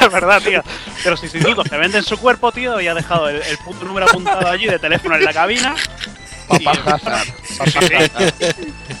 es 0.00 0.12
verdad, 0.12 0.40
tío. 0.42 0.62
De 1.04 1.10
los 1.10 1.22
institutos 1.22 1.68
que 1.68 1.76
venden 1.76 2.02
su 2.02 2.18
cuerpo, 2.18 2.52
tío, 2.52 2.74
había 2.74 2.94
dejado 2.94 3.28
el, 3.28 3.42
el 3.42 3.58
punto 3.58 3.84
número 3.84 4.06
apuntado 4.06 4.46
allí 4.48 4.66
de 4.66 4.78
teléfono 4.78 5.16
en 5.16 5.24
la 5.24 5.32
cabina. 5.32 5.74
Papá 6.48 6.72
Y- 6.74 6.88
Hazard. 6.90 7.26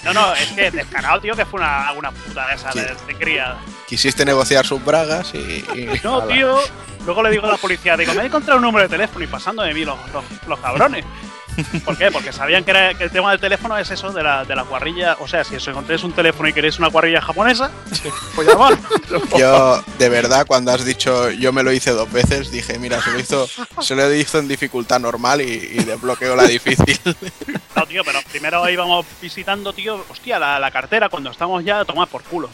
No, 0.04 0.12
no, 0.12 0.34
es 0.34 0.46
que 0.52 0.70
descarado, 0.70 1.20
tío, 1.20 1.34
que 1.36 1.44
fue 1.46 1.60
una, 1.60 1.92
una 1.92 2.10
puta 2.10 2.46
de 2.48 2.54
esa 2.54 2.70
de, 2.72 2.94
de 3.06 3.14
cría. 3.18 3.56
quisiste 3.86 4.24
negociar 4.24 4.66
sus 4.66 4.84
bragas 4.84 5.32
y, 5.34 5.64
y- 5.74 6.00
No, 6.04 6.22
tío. 6.22 6.58
Luego 7.04 7.22
le 7.22 7.30
digo 7.30 7.46
a 7.46 7.52
la 7.52 7.56
policía, 7.56 7.96
digo, 7.96 8.14
me 8.14 8.22
he 8.22 8.26
encontrado 8.26 8.56
un 8.58 8.64
número 8.64 8.82
de 8.82 8.88
teléfono 8.88 9.24
y 9.24 9.28
pasando 9.28 9.62
de 9.62 9.72
mí 9.72 9.84
los, 9.84 9.96
los, 10.12 10.24
los 10.48 10.58
cabrones. 10.58 11.04
¿Por 11.84 11.96
qué? 11.96 12.10
Porque 12.10 12.32
sabían 12.32 12.64
que, 12.64 12.70
era, 12.70 12.94
que 12.94 13.04
el 13.04 13.10
tema 13.10 13.30
del 13.30 13.40
teléfono 13.40 13.76
es 13.78 13.90
eso 13.90 14.12
de 14.12 14.22
la, 14.22 14.44
de 14.44 14.54
la 14.54 14.62
guarrilla. 14.62 15.16
O 15.20 15.28
sea, 15.28 15.44
si 15.44 15.56
os 15.56 15.66
encontréis 15.68 16.02
un 16.04 16.12
teléfono 16.12 16.48
y 16.48 16.52
queréis 16.52 16.78
una 16.78 16.88
guarrilla 16.88 17.20
japonesa, 17.20 17.70
pues 18.34 18.48
llamar. 18.48 18.78
Yo, 19.38 19.82
de 19.98 20.08
verdad, 20.08 20.46
cuando 20.46 20.72
has 20.72 20.84
dicho 20.84 21.30
yo 21.30 21.52
me 21.52 21.62
lo 21.62 21.72
hice 21.72 21.90
dos 21.92 22.10
veces, 22.10 22.50
dije, 22.50 22.78
mira, 22.78 23.02
se 23.02 23.10
lo 23.10 23.20
hizo, 23.20 23.48
se 23.80 23.94
lo 23.94 24.14
hizo 24.14 24.38
en 24.38 24.48
dificultad 24.48 25.00
normal 25.00 25.40
y, 25.40 25.44
y 25.44 25.84
desbloqueó 25.84 26.36
la 26.36 26.44
difícil. 26.44 26.98
No, 27.74 27.86
tío, 27.86 28.02
pero 28.04 28.20
primero 28.30 28.68
íbamos 28.68 29.06
visitando, 29.20 29.72
tío, 29.72 30.04
hostia, 30.08 30.38
la, 30.38 30.58
la 30.58 30.70
cartera 30.70 31.08
cuando 31.08 31.30
estamos 31.30 31.64
ya 31.64 31.80
a 31.80 31.84
tomar 31.84 32.08
por 32.08 32.22
culo. 32.22 32.48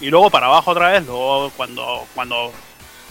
Y 0.00 0.10
luego 0.10 0.30
para 0.30 0.46
abajo 0.46 0.72
otra 0.72 0.90
vez, 0.90 1.06
luego 1.06 1.50
cuando, 1.56 2.06
cuando, 2.14 2.52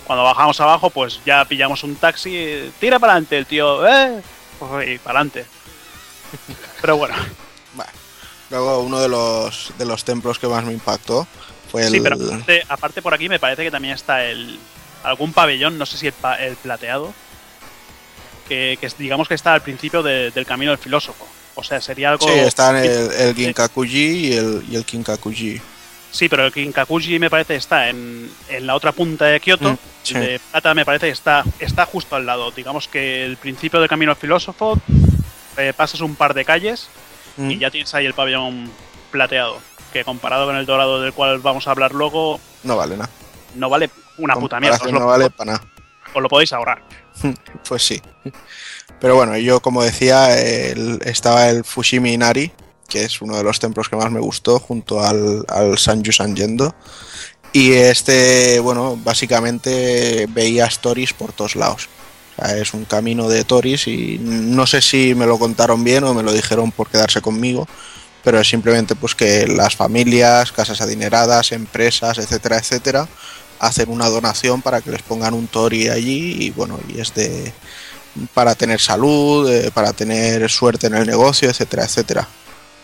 cuando 0.06 0.24
bajamos 0.24 0.60
abajo, 0.60 0.90
pues 0.90 1.22
ya 1.26 1.46
pillamos 1.46 1.84
un 1.84 1.96
taxi, 1.96 2.72
tira 2.80 3.00
para 3.00 3.14
adelante 3.14 3.38
el 3.38 3.46
tío, 3.46 3.88
eh, 3.88 4.22
pues, 4.70 4.90
y 4.90 4.98
para 4.98 5.20
adelante. 5.20 5.46
Pero 6.82 6.98
bueno, 6.98 7.16
Luego, 8.50 8.80
uno 8.82 9.00
de 9.00 9.08
los, 9.08 9.72
de 9.78 9.86
los 9.86 10.04
templos 10.04 10.38
que 10.38 10.46
más 10.46 10.66
me 10.66 10.74
impactó 10.74 11.26
Fue 11.72 11.88
Sí, 11.88 11.96
el- 11.98 12.04
pero 12.04 12.16
aparte, 12.16 12.64
aparte 12.68 13.02
por 13.02 13.14
aquí 13.14 13.30
me 13.30 13.40
parece 13.40 13.64
que 13.64 13.72
también 13.72 13.94
está 13.94 14.26
el 14.26 14.60
algún 15.04 15.32
pabellón, 15.32 15.78
no 15.78 15.86
sé 15.86 15.98
si 15.98 16.08
el, 16.08 16.14
el 16.42 16.56
plateado, 16.58 17.14
que, 18.50 18.78
digamos 19.00 19.28
que 19.30 19.36
está 19.36 19.54
al 19.54 19.62
principio 19.62 20.04
de- 20.04 20.32
del 20.32 20.46
camino 20.46 20.72
del 20.72 20.80
filósofo. 20.80 21.26
O 21.56 21.64
sea, 21.64 21.80
sería 21.80 22.10
algo... 22.12 22.28
Sí, 22.28 22.34
están 22.34 22.76
el, 22.76 23.12
el 23.14 23.36
Ginkakuji 23.36 24.28
y 24.28 24.34
el, 24.34 24.66
y 24.70 24.76
el 24.76 24.84
Kinkakuji. 24.86 25.62
Sí, 26.12 26.28
pero 26.30 26.46
el 26.46 26.52
Kinkakuji 26.52 27.20
me 27.20 27.30
parece 27.30 27.56
está 27.56 27.90
en, 27.90 28.30
en 28.50 28.68
la 28.68 28.76
otra 28.76 28.92
punta 28.92 29.26
de 29.26 29.40
Kioto. 29.40 29.72
Mm, 29.72 29.78
sí. 30.04 30.16
El 30.16 30.22
de 30.22 30.40
plata 30.52 30.74
me 30.74 30.86
parece 30.86 31.06
que 31.08 31.14
está, 31.14 31.44
está 31.60 31.86
justo 31.86 32.16
al 32.16 32.26
lado. 32.26 32.52
Digamos 32.52 32.88
que 32.88 33.24
el 33.26 33.38
principio 33.38 33.80
del 33.80 33.88
camino 33.90 34.14
filósofo, 34.16 34.78
eh, 35.58 35.74
pasas 35.76 36.02
un 36.02 36.16
par 36.16 36.34
de 36.34 36.46
calles 36.46 36.90
Mm. 37.38 37.50
y 37.52 37.58
ya 37.60 37.72
tienes 37.72 37.94
ahí 37.96 38.06
el 38.06 38.14
pabellón 38.14 38.70
plateado. 39.10 39.60
Que 39.94 40.04
comparado 40.04 40.46
con 40.48 40.58
el 40.58 40.66
dorado 40.66 41.02
del 41.02 41.14
cual 41.14 41.40
vamos 41.40 41.66
a 41.68 41.72
hablar 41.72 41.94
luego, 41.94 42.42
No 42.64 42.76
vale 42.76 42.98
nada. 42.98 43.10
no 43.56 43.70
vale 43.70 43.90
una 44.18 44.36
puta 44.36 44.60
mierda. 44.60 44.78
Os 44.78 44.92
lo, 44.92 45.00
no 45.00 45.06
vale 45.08 45.30
para 45.30 45.54
nada. 45.54 45.64
os 46.14 46.22
lo 46.22 46.28
podéis 46.28 46.52
ahorrar. 46.52 46.82
Pues 47.68 47.84
sí. 47.84 48.02
Pero 49.00 49.16
bueno, 49.16 49.38
yo 49.38 49.62
como 49.62 49.82
decía, 49.82 50.38
el- 50.40 51.00
estaba 51.06 51.48
el 51.50 51.64
Fushimi 51.64 52.14
Inari, 52.14 52.52
que 52.92 53.06
es 53.06 53.22
uno 53.22 53.38
de 53.38 53.44
los 53.44 53.60
templos 53.60 53.88
que 53.88 53.96
más 53.96 54.12
me 54.12 54.20
gustó, 54.20 54.60
junto 54.60 55.02
al, 55.02 55.46
al 55.48 55.78
Sanju 55.78 56.12
Sanjendo. 56.12 56.76
Y 57.54 57.72
este, 57.72 58.60
bueno, 58.60 59.00
básicamente 59.02 60.28
veía 60.30 60.66
stories 60.66 61.14
por 61.14 61.32
todos 61.32 61.56
lados. 61.56 61.88
O 62.38 62.46
sea, 62.46 62.58
es 62.58 62.74
un 62.74 62.86
camino 62.86 63.30
de 63.30 63.46
Toris 63.46 63.88
y 63.88 64.18
no 64.20 64.68
sé 64.68 64.82
si 64.82 65.16
me 65.16 65.26
lo 65.26 65.40
contaron 65.40 65.84
bien 65.84 66.04
o 66.04 66.14
me 66.14 66.24
lo 66.24 66.34
dijeron 66.34 66.72
por 66.72 66.90
quedarse 66.90 67.22
conmigo, 67.22 67.68
pero 68.24 68.40
es 68.40 68.50
simplemente 68.50 68.96
pues 68.96 69.16
que 69.16 69.48
las 69.48 69.76
familias, 69.76 70.52
casas 70.52 70.82
adineradas, 70.82 71.54
empresas, 71.54 72.18
etcétera, 72.18 72.58
etcétera, 72.58 73.08
hacen 73.60 73.90
una 73.90 74.10
donación 74.10 74.62
para 74.62 74.82
que 74.82 74.92
les 74.92 75.02
pongan 75.02 75.34
un 75.34 75.48
Tori 75.48 75.88
allí 75.88 76.46
y 76.46 76.50
bueno, 76.52 76.80
y 76.90 77.00
es 77.00 77.14
de 77.14 77.54
para 78.34 78.56
tener 78.56 78.80
salud, 78.80 79.50
eh, 79.50 79.72
para 79.72 79.94
tener 79.94 80.50
suerte 80.50 80.88
en 80.88 80.96
el 80.96 81.08
negocio, 81.08 81.50
etcétera, 81.50 81.86
etcétera. 81.86 82.28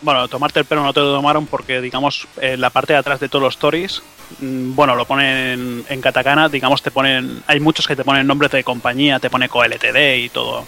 Bueno, 0.00 0.28
tomarte 0.28 0.60
el 0.60 0.64
pelo 0.64 0.82
no 0.84 0.92
te 0.92 1.00
lo 1.00 1.12
tomaron 1.14 1.46
porque, 1.46 1.80
digamos, 1.80 2.28
en 2.40 2.60
la 2.60 2.70
parte 2.70 2.92
de 2.92 2.98
atrás 3.00 3.18
de 3.18 3.28
todos 3.28 3.42
los 3.42 3.54
stories, 3.54 4.00
mm, 4.40 4.74
bueno, 4.74 4.94
lo 4.94 5.06
ponen 5.06 5.84
en 5.88 6.00
katakana, 6.00 6.48
digamos, 6.48 6.82
te 6.82 6.90
ponen. 6.92 7.42
Hay 7.48 7.58
muchos 7.58 7.86
que 7.88 7.96
te 7.96 8.04
ponen 8.04 8.26
nombres 8.26 8.52
de 8.52 8.62
compañía, 8.62 9.18
te 9.18 9.28
pone 9.30 9.48
CoLTD 9.48 10.18
y 10.18 10.28
todo. 10.28 10.66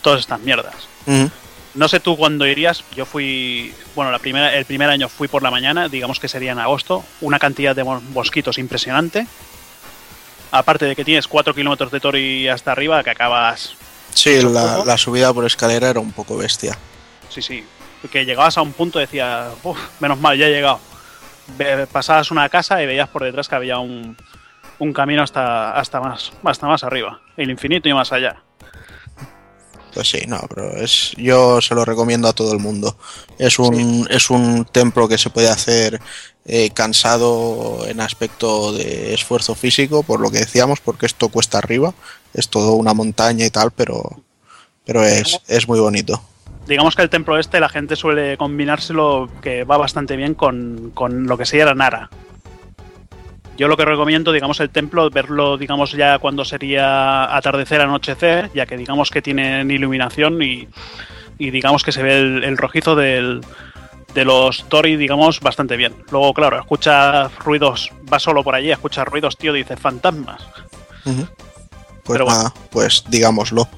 Todas 0.00 0.20
estas 0.20 0.40
mierdas. 0.40 0.74
No 1.74 1.88
sé 1.88 2.00
tú 2.00 2.16
cuándo 2.16 2.46
irías, 2.46 2.82
yo 2.96 3.04
fui. 3.04 3.74
Bueno, 3.94 4.10
la 4.10 4.18
primera, 4.18 4.54
el 4.56 4.64
primer 4.64 4.88
año 4.88 5.10
fui 5.10 5.28
por 5.28 5.42
la 5.42 5.50
mañana, 5.50 5.88
digamos 5.90 6.18
que 6.18 6.26
sería 6.28 6.52
en 6.52 6.58
agosto, 6.58 7.04
una 7.20 7.38
cantidad 7.38 7.76
de 7.76 7.84
mos- 7.84 8.02
mosquitos 8.02 8.56
impresionante. 8.56 9.26
Aparte 10.50 10.86
de 10.86 10.96
que 10.96 11.04
tienes 11.04 11.26
4 11.28 11.54
kilómetros 11.54 11.90
de 11.90 12.00
tori 12.00 12.48
hasta 12.48 12.72
arriba, 12.72 13.02
que 13.04 13.10
acabas. 13.10 13.74
Sí, 14.14 14.40
la, 14.40 14.82
la 14.86 14.96
subida 14.96 15.34
por 15.34 15.44
escalera 15.44 15.90
era 15.90 16.00
un 16.00 16.12
poco 16.12 16.38
bestia. 16.38 16.78
Sí, 17.28 17.42
sí. 17.42 17.62
Que 18.10 18.24
llegabas 18.24 18.56
a 18.58 18.62
un 18.62 18.72
punto 18.72 18.98
y 18.98 19.02
decías, 19.02 19.52
"Uf, 19.62 19.78
menos 20.00 20.18
mal, 20.18 20.36
ya 20.38 20.46
he 20.46 20.50
llegado. 20.50 20.80
Pasabas 21.92 22.30
una 22.30 22.48
casa 22.48 22.82
y 22.82 22.86
veías 22.86 23.08
por 23.08 23.22
detrás 23.22 23.48
que 23.48 23.54
había 23.54 23.78
un, 23.78 24.16
un 24.78 24.92
camino 24.92 25.22
hasta, 25.22 25.72
hasta, 25.72 26.00
más, 26.00 26.32
hasta 26.44 26.66
más 26.66 26.84
arriba, 26.84 27.20
el 27.36 27.50
infinito 27.50 27.88
y 27.88 27.94
más 27.94 28.12
allá. 28.12 28.42
Pues 29.94 30.10
sí, 30.10 30.24
no, 30.28 30.38
pero 30.54 30.76
es, 30.76 31.12
yo 31.16 31.60
se 31.62 31.74
lo 31.74 31.84
recomiendo 31.84 32.28
a 32.28 32.34
todo 32.34 32.52
el 32.52 32.58
mundo. 32.58 32.98
Es 33.38 33.58
un, 33.58 34.06
es 34.10 34.28
un 34.28 34.66
templo 34.66 35.08
que 35.08 35.16
se 35.16 35.30
puede 35.30 35.48
hacer 35.48 36.00
eh, 36.44 36.68
cansado 36.70 37.86
en 37.88 38.00
aspecto 38.00 38.72
de 38.74 39.14
esfuerzo 39.14 39.54
físico, 39.54 40.02
por 40.02 40.20
lo 40.20 40.30
que 40.30 40.40
decíamos, 40.40 40.80
porque 40.80 41.06
esto 41.06 41.30
cuesta 41.30 41.56
arriba, 41.58 41.94
es 42.34 42.48
todo 42.50 42.72
una 42.74 42.92
montaña 42.92 43.46
y 43.46 43.50
tal, 43.50 43.70
pero, 43.70 44.22
pero 44.84 45.02
es, 45.02 45.40
es 45.48 45.66
muy 45.66 45.80
bonito. 45.80 46.20
Digamos 46.66 46.96
que 46.96 47.02
el 47.02 47.10
templo 47.10 47.38
este 47.38 47.60
la 47.60 47.68
gente 47.68 47.96
suele 47.96 48.36
combinárselo 48.36 49.30
que 49.40 49.64
va 49.64 49.76
bastante 49.76 50.16
bien 50.16 50.34
con, 50.34 50.90
con 50.94 51.26
lo 51.26 51.38
que 51.38 51.46
sería 51.46 51.66
la 51.66 51.74
Nara. 51.74 52.10
Yo 53.56 53.68
lo 53.68 53.76
que 53.76 53.84
recomiendo, 53.86 54.32
digamos, 54.32 54.60
el 54.60 54.68
templo, 54.68 55.08
verlo, 55.08 55.56
digamos, 55.56 55.92
ya 55.92 56.18
cuando 56.18 56.44
sería 56.44 57.34
atardecer, 57.34 57.80
anochecer, 57.80 58.50
ya 58.52 58.66
que 58.66 58.76
digamos 58.76 59.10
que 59.10 59.22
tienen 59.22 59.70
iluminación 59.70 60.42
y, 60.42 60.68
y 61.38 61.50
digamos 61.50 61.82
que 61.82 61.92
se 61.92 62.02
ve 62.02 62.18
el, 62.18 62.44
el 62.44 62.58
rojizo 62.58 62.94
del, 62.96 63.40
de 64.12 64.24
los 64.24 64.68
Tori, 64.68 64.96
digamos, 64.96 65.40
bastante 65.40 65.76
bien. 65.76 65.94
Luego, 66.10 66.34
claro, 66.34 66.58
escucha 66.58 67.28
ruidos, 67.44 67.92
va 68.12 68.18
solo 68.18 68.42
por 68.42 68.54
allí, 68.54 68.72
escucha 68.72 69.04
ruidos, 69.04 69.38
tío, 69.38 69.52
dice 69.52 69.76
fantasmas. 69.76 70.42
Pues 71.04 71.16
Pero 72.06 72.24
bueno. 72.24 72.38
nada, 72.38 72.54
pues 72.70 73.04
digámoslo. 73.08 73.68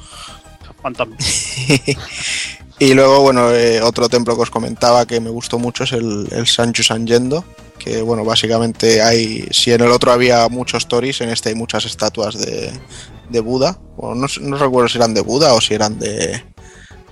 Fantasmas. 0.82 1.18
Y 2.80 2.94
luego, 2.94 3.20
bueno, 3.22 3.50
eh, 3.52 3.80
otro 3.82 4.08
templo 4.08 4.36
que 4.36 4.42
os 4.42 4.50
comentaba 4.50 5.04
que 5.06 5.20
me 5.20 5.30
gustó 5.30 5.58
mucho 5.58 5.84
es 5.84 5.92
el, 5.92 6.28
el 6.30 6.46
Sanchu 6.46 6.82
Sanjendo, 6.84 7.44
que 7.78 8.02
bueno, 8.02 8.24
básicamente 8.24 9.02
hay, 9.02 9.48
si 9.50 9.72
en 9.72 9.80
el 9.82 9.90
otro 9.90 10.12
había 10.12 10.48
muchos 10.48 10.86
toris, 10.86 11.20
en 11.20 11.30
este 11.30 11.48
hay 11.48 11.54
muchas 11.56 11.84
estatuas 11.86 12.38
de, 12.38 12.70
de 13.30 13.40
Buda. 13.40 13.78
Bueno, 13.96 14.14
no, 14.14 14.26
no 14.48 14.56
recuerdo 14.58 14.88
si 14.88 14.98
eran 14.98 15.12
de 15.14 15.22
Buda 15.22 15.54
o 15.54 15.60
si 15.60 15.74
eran 15.74 15.98
de, 15.98 16.42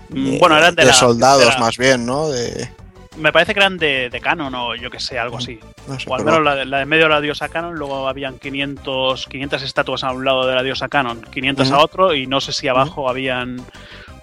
Mm, 0.08 0.38
bueno, 0.38 0.56
eran 0.56 0.72
de, 0.76 0.84
la- 0.84 0.92
soldados 0.92 1.40
de 1.40 1.48
la- 1.50 1.58
más 1.58 1.76
bien, 1.78 2.06
¿no? 2.06 2.28
De, 2.28 2.70
Me 3.16 3.32
parece 3.32 3.52
que 3.54 3.58
eran 3.58 3.76
de, 3.76 4.08
de 4.08 4.20
Canon 4.20 4.54
o 4.54 4.76
yo 4.76 4.88
que 4.88 5.00
sé, 5.00 5.18
algo 5.18 5.38
así. 5.38 5.58
no 5.88 5.98
sé, 5.98 6.06
O 6.08 6.14
al 6.14 6.24
menos 6.24 6.44
la, 6.44 6.54
de- 6.54 6.64
la 6.64 6.78
de 6.78 6.86
medio 6.86 7.04
de 7.04 7.08
la 7.10 7.20
diosa 7.20 7.48
Canon, 7.48 7.74
luego 7.74 8.06
habían 8.06 8.38
500, 8.38 9.26
500 9.26 9.62
estatuas 9.62 10.04
a 10.04 10.12
un 10.12 10.24
lado 10.24 10.46
de 10.46 10.54
la 10.54 10.62
diosa 10.62 10.86
Canon, 10.86 11.22
500 11.32 11.72
a 11.72 11.78
otro, 11.80 12.14
y 12.14 12.28
no 12.28 12.40
sé 12.40 12.52
si 12.52 12.68
abajo 12.68 13.08
habían, 13.08 13.60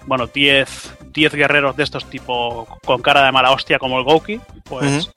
bueno, 0.06 0.28
10, 0.28 0.68
10 1.14 1.34
guerreros 1.34 1.76
de 1.78 1.84
estos 1.84 2.10
tipo 2.10 2.68
con 2.86 3.02
cara 3.02 3.24
de 3.26 3.32
mala 3.32 3.52
hostia 3.52 3.80
como 3.80 3.98
el 4.00 4.04
Gouki, 4.04 4.40
pues, 4.64 5.10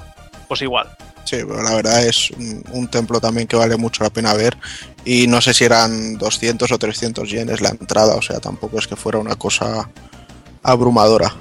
pues 0.49 0.63
igual. 0.63 0.89
Sí, 1.25 1.39
pero 1.47 1.61
la 1.63 1.75
verdad 1.75 2.07
es 2.07 2.31
un, 2.31 2.63
un 2.71 2.89
templo 2.89 3.21
también 3.21 3.49
que 3.49 3.57
vale 3.57 3.77
mucho 3.77 4.05
la 4.05 4.11
pena 4.11 4.33
ver. 4.35 4.57
Y 5.05 5.27
no 5.27 5.41
sé 5.41 5.53
si 5.55 5.65
eran 5.65 6.17
200 6.19 6.71
o 6.71 6.79
300 6.79 7.29
yenes 7.29 7.61
la 7.61 7.71
entrada, 7.71 8.15
o 8.15 8.23
sea, 8.23 8.39
tampoco 8.39 8.79
es 8.79 8.87
que 8.87 8.95
fuera 8.95 9.19
una 9.19 9.35
cosa 9.35 9.91
abrumadora. 10.63 11.35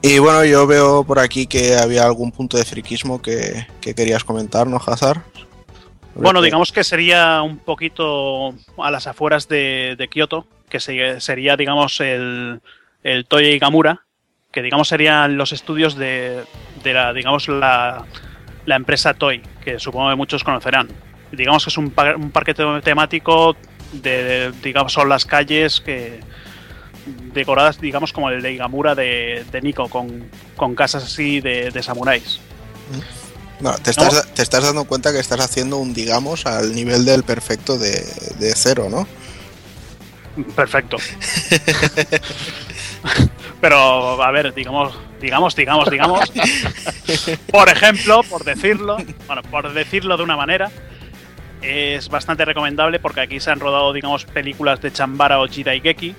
Y 0.00 0.18
bueno, 0.18 0.44
yo 0.44 0.66
veo 0.66 1.04
por 1.04 1.18
aquí 1.20 1.46
que 1.46 1.76
había 1.76 2.04
algún 2.04 2.32
punto 2.32 2.56
de 2.56 2.64
friquismo 2.64 3.22
que, 3.22 3.66
que 3.80 3.94
querías 3.94 4.24
comentar, 4.24 4.66
¿no, 4.66 4.78
Hazard? 4.84 5.20
Bueno, 6.14 6.42
digamos 6.42 6.72
que 6.72 6.84
sería 6.84 7.40
un 7.42 7.58
poquito 7.58 8.54
a 8.78 8.90
las 8.90 9.06
afueras 9.06 9.46
de, 9.48 9.94
de 9.96 10.08
Kioto, 10.08 10.46
que 10.68 10.80
se- 10.80 11.20
sería, 11.20 11.56
digamos, 11.56 12.00
el, 12.00 12.60
el 13.02 13.24
Toei 13.26 13.58
Gamura, 13.58 14.04
que 14.50 14.62
digamos 14.62 14.88
serían 14.88 15.36
los 15.36 15.52
estudios 15.52 15.96
de, 15.96 16.44
de 16.82 16.92
la, 16.94 17.12
digamos, 17.12 17.48
la, 17.48 18.04
la 18.66 18.76
empresa 18.76 19.14
Toei, 19.14 19.42
que 19.64 19.78
supongo 19.78 20.10
que 20.10 20.16
muchos 20.16 20.44
conocerán. 20.44 20.88
Digamos 21.32 21.64
que 21.64 21.70
es 21.70 21.78
un, 21.78 21.90
par- 21.90 22.16
un 22.16 22.30
parque 22.30 22.52
te- 22.54 22.80
temático 22.82 23.56
de, 23.92 24.52
digamos, 24.62 24.92
son 24.92 25.08
las 25.08 25.24
calles 25.24 25.80
que 25.80 26.20
decoradas, 27.32 27.80
digamos, 27.80 28.12
como 28.12 28.30
el 28.30 28.42
de 28.42 28.52
Igamura 28.52 28.94
de, 28.94 29.44
de 29.50 29.60
Nico, 29.62 29.88
con, 29.88 30.28
con 30.56 30.74
casas 30.74 31.02
así 31.04 31.40
de, 31.40 31.70
de 31.70 31.82
samuráis. 31.82 32.38
Te, 33.78 33.90
estás, 33.90 34.34
te 34.34 34.42
estás 34.42 34.64
dando 34.64 34.84
cuenta 34.84 35.12
que 35.12 35.18
estás 35.20 35.40
haciendo 35.40 35.78
un, 35.78 35.94
digamos, 35.94 36.46
al 36.46 36.74
nivel 36.74 37.04
del 37.04 37.22
perfecto 37.22 37.78
de, 37.78 38.04
de 38.38 38.52
cero, 38.56 38.88
¿no? 38.90 39.06
Perfecto. 40.54 40.96
Pero, 43.60 44.22
a 44.22 44.30
ver, 44.30 44.52
digamos, 44.54 44.94
digamos, 45.20 45.54
digamos, 45.54 45.90
digamos. 45.90 46.32
Por 47.50 47.68
ejemplo, 47.68 48.22
por 48.28 48.44
decirlo, 48.44 48.96
bueno, 49.26 49.42
por 49.42 49.72
decirlo 49.72 50.16
de 50.16 50.22
una 50.22 50.36
manera, 50.36 50.70
es 51.60 52.08
bastante 52.08 52.44
recomendable 52.44 52.98
porque 52.98 53.20
aquí 53.20 53.40
se 53.40 53.50
han 53.50 53.60
rodado, 53.60 53.92
digamos, 53.92 54.24
películas 54.24 54.80
de 54.80 54.92
Chambara 54.92 55.40
o 55.40 55.46
Jidaigeki, 55.46 56.14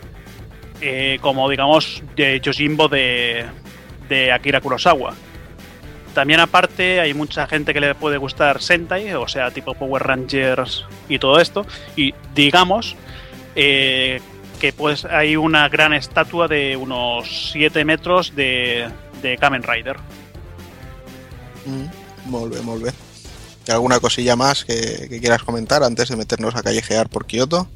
eh, 0.82 1.18
como, 1.22 1.50
digamos, 1.50 2.02
de 2.16 2.40
Yojimbo 2.40 2.88
de, 2.88 3.46
de 4.10 4.32
Akira 4.32 4.62
Kurosawa. 4.62 5.14
También 6.14 6.40
aparte 6.40 7.00
hay 7.00 7.14
mucha 7.14 7.48
gente 7.48 7.74
que 7.74 7.80
le 7.80 7.96
puede 7.96 8.18
gustar 8.18 8.62
Sentai, 8.62 9.14
o 9.16 9.28
sea, 9.28 9.50
tipo 9.50 9.74
Power 9.74 10.04
Rangers 10.04 10.86
y 11.10 11.18
todo 11.18 11.40
esto. 11.40 11.66
Y 11.96 12.14
digamos 12.36 12.96
eh, 13.56 14.22
que 14.64 14.72
pues 14.72 15.04
hay 15.04 15.36
una 15.36 15.68
gran 15.68 15.92
estatua 15.94 16.48
de 16.48 16.78
unos 16.78 17.52
7 17.52 17.84
metros 17.84 18.34
de, 18.34 18.88
de 19.22 19.38
Kamen 19.38 19.62
Rider. 19.62 19.98
Mm, 21.66 22.30
molt 22.32 22.54
bé, 22.54 22.62
molt 22.62 22.82
bé. 22.82 22.92
¿Y 23.68 23.72
alguna 23.72 24.00
cosilla 24.00 24.38
más 24.38 24.64
que, 24.64 25.08
que 25.10 25.20
quieras 25.20 25.44
comentar 25.44 25.84
antes 25.84 26.08
de 26.08 26.16
meternos 26.16 26.56
a 26.56 26.64
callejear 26.64 27.10
por 27.10 27.26
Kioto? 27.26 27.68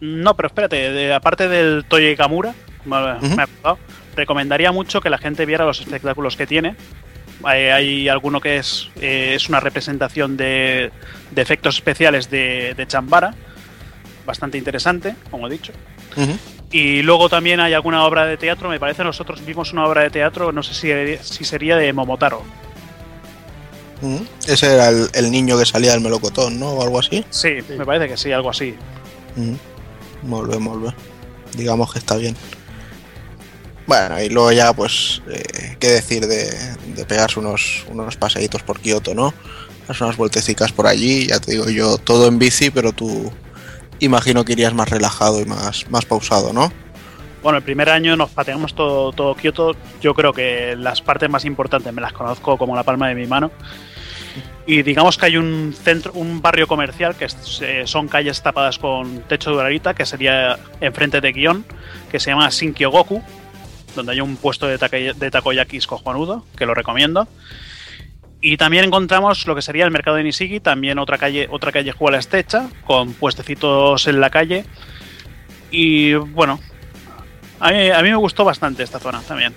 No, 0.00 0.34
pero 0.34 0.46
espérate, 0.46 0.90
de- 0.90 1.12
aparte 1.12 1.48
del 1.48 1.84
Toye 1.86 2.16
Kamura, 2.16 2.54
me, 2.86 2.96
he 2.96 3.00
acordado, 3.42 3.78
recomendaría 4.16 4.72
mucho 4.72 5.02
que 5.02 5.10
la 5.10 5.18
gente 5.18 5.44
viera 5.44 5.66
los 5.66 5.82
espectáculos 5.82 6.38
que 6.38 6.46
tiene. 6.46 6.76
Hay, 7.44 7.64
hay 7.64 8.08
alguno 8.08 8.40
que 8.40 8.56
es, 8.56 8.88
eh, 9.02 9.34
es 9.34 9.50
una 9.50 9.60
representación 9.60 10.38
de, 10.38 10.92
de 11.30 11.42
efectos 11.42 11.74
especiales 11.74 12.30
de, 12.30 12.72
de 12.74 12.86
Chambara, 12.86 13.34
bastante 14.24 14.56
interesante, 14.56 15.14
como 15.30 15.46
he 15.46 15.50
dicho. 15.50 15.72
Y 16.70 17.02
luego 17.02 17.28
también 17.28 17.60
hay 17.60 17.74
alguna 17.74 18.04
obra 18.04 18.24
de 18.24 18.36
teatro, 18.36 18.68
me 18.68 18.80
parece 18.80 19.04
nosotros 19.04 19.44
vimos 19.44 19.72
una 19.72 19.86
obra 19.86 20.02
de 20.02 20.10
teatro, 20.10 20.52
no 20.52 20.62
sé 20.62 20.72
si, 20.74 21.18
si 21.22 21.44
sería 21.44 21.76
de 21.76 21.92
Momotaro. 21.92 22.42
Ese 24.48 24.74
era 24.74 24.88
el, 24.88 25.08
el 25.12 25.30
niño 25.30 25.56
que 25.58 25.66
salía 25.66 25.92
del 25.92 26.00
melocotón, 26.00 26.58
¿no? 26.58 26.70
O 26.70 26.82
algo 26.82 26.98
así. 26.98 27.24
Sí, 27.30 27.58
me 27.76 27.84
parece 27.86 28.08
que 28.08 28.16
sí, 28.16 28.32
algo 28.32 28.50
así. 28.50 28.74
Molt 30.22 30.50
bé, 30.50 30.58
molt 30.58 30.82
bé. 30.82 30.94
Digamos 31.56 31.92
que 31.92 31.98
está 31.98 32.16
bien. 32.16 32.34
Bueno, 33.86 34.20
y 34.20 34.28
luego 34.28 34.52
ya, 34.52 34.72
pues, 34.72 35.22
eh, 35.30 35.76
qué 35.78 35.88
decir 35.88 36.26
de, 36.26 36.50
de 36.96 37.04
pegarse 37.04 37.38
unos, 37.38 37.84
unos 37.90 38.16
paseitos 38.16 38.62
por 38.62 38.80
Kioto, 38.80 39.14
¿no? 39.14 39.34
Darse 39.86 40.04
unas 40.04 40.16
vueltecicas 40.16 40.72
por 40.72 40.86
allí, 40.86 41.26
ya 41.26 41.38
te 41.40 41.52
digo 41.52 41.68
yo, 41.68 41.98
todo 41.98 42.28
en 42.28 42.38
bici, 42.38 42.70
pero 42.70 42.92
tú 42.92 43.30
imagino 44.00 44.44
que 44.44 44.52
irías 44.52 44.74
más 44.74 44.88
relajado 44.88 45.40
y 45.40 45.44
más, 45.44 45.88
más 45.90 46.04
pausado, 46.04 46.52
¿no? 46.52 46.72
Bueno, 47.42 47.58
el 47.58 47.64
primer 47.64 47.90
año 47.90 48.16
nos 48.16 48.30
pateamos 48.30 48.74
todo, 48.74 49.12
todo 49.12 49.34
Kioto. 49.34 49.74
Yo 50.00 50.14
creo 50.14 50.32
que 50.32 50.76
las 50.76 51.02
partes 51.02 51.28
más 51.28 51.44
importantes 51.44 51.92
me 51.92 52.00
las 52.00 52.12
conozco 52.12 52.56
como 52.56 52.76
la 52.76 52.84
palma 52.84 53.08
de 53.08 53.16
mi 53.16 53.26
mano. 53.26 53.50
Y 54.64 54.82
digamos 54.82 55.18
que 55.18 55.26
hay 55.26 55.36
un 55.36 55.74
centro, 55.76 56.12
un 56.12 56.40
barrio 56.40 56.68
comercial 56.68 57.16
que 57.16 57.26
eh, 57.62 57.82
son 57.86 58.06
calles 58.06 58.42
tapadas 58.42 58.78
con 58.78 59.22
techo 59.22 59.50
de 59.50 59.56
uralita, 59.56 59.92
que 59.92 60.06
sería 60.06 60.56
enfrente 60.80 61.20
de 61.20 61.32
Guión, 61.32 61.64
que 62.10 62.20
se 62.20 62.30
llama 62.30 62.48
Shinkyogoku, 62.48 63.20
donde 63.96 64.12
hay 64.12 64.20
un 64.20 64.36
puesto 64.36 64.68
de, 64.68 64.78
de 64.78 65.30
takoyakis 65.30 65.88
cojonudo, 65.88 66.46
que 66.56 66.64
lo 66.64 66.74
recomiendo. 66.74 67.26
Y 68.44 68.56
también 68.56 68.84
encontramos 68.84 69.46
lo 69.46 69.54
que 69.54 69.62
sería 69.62 69.84
el 69.84 69.92
mercado 69.92 70.16
de 70.16 70.24
Nisigi, 70.24 70.58
también 70.58 70.98
otra 70.98 71.16
calle, 71.16 71.46
otra 71.48 71.70
callejuela 71.70 72.18
estrecha, 72.18 72.68
con 72.84 73.14
puestecitos 73.14 74.08
en 74.08 74.20
la 74.20 74.30
calle. 74.30 74.64
Y 75.70 76.14
bueno, 76.14 76.58
a 77.60 77.70
mí, 77.70 77.90
a 77.90 78.02
mí 78.02 78.10
me 78.10 78.16
gustó 78.16 78.44
bastante 78.44 78.82
esta 78.82 78.98
zona 78.98 79.20
también. 79.20 79.54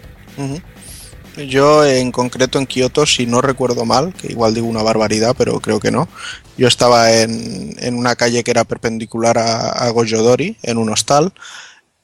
Yo 1.36 1.84
en 1.84 2.12
concreto 2.12 2.60
en 2.60 2.68
Kioto, 2.68 3.08
si 3.08 3.26
no 3.26 3.42
recuerdo 3.42 3.86
mal, 3.86 4.14
que 4.14 4.28
igual 4.32 4.54
digo 4.54 4.68
una 4.68 4.84
barbaridad, 4.84 5.36
pero 5.36 5.60
creo 5.60 5.80
que 5.80 5.90
no, 5.90 6.08
yo 6.56 6.68
estaba 6.68 7.12
en, 7.12 7.76
en 7.80 7.96
una 7.96 8.16
calle 8.16 8.44
que 8.44 8.52
era 8.52 8.66
perpendicular 8.66 9.40
a, 9.40 9.70
a 9.70 9.90
Goyodori, 9.90 10.58
en 10.62 10.78
un 10.78 10.92
hostal, 10.92 11.34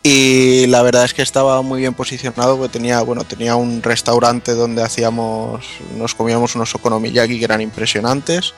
y 0.04 0.66
la 0.68 0.82
verdad 0.82 1.06
es 1.06 1.14
que 1.14 1.22
estaba 1.22 1.62
muy 1.62 1.82
bien 1.82 1.94
posicionado, 1.94 2.58
porque 2.58 2.74
tenía, 2.74 3.02
bueno, 3.02 3.24
tenía 3.24 3.56
un 3.56 3.84
restaurante 3.84 4.54
donde 4.54 4.82
hacíamos, 4.82 5.64
nos 5.96 6.16
comíamos 6.16 6.56
unos 6.56 6.74
okonomiyaki 6.74 7.38
que 7.38 7.46
eran 7.46 7.62
impresionantes, 7.62 8.54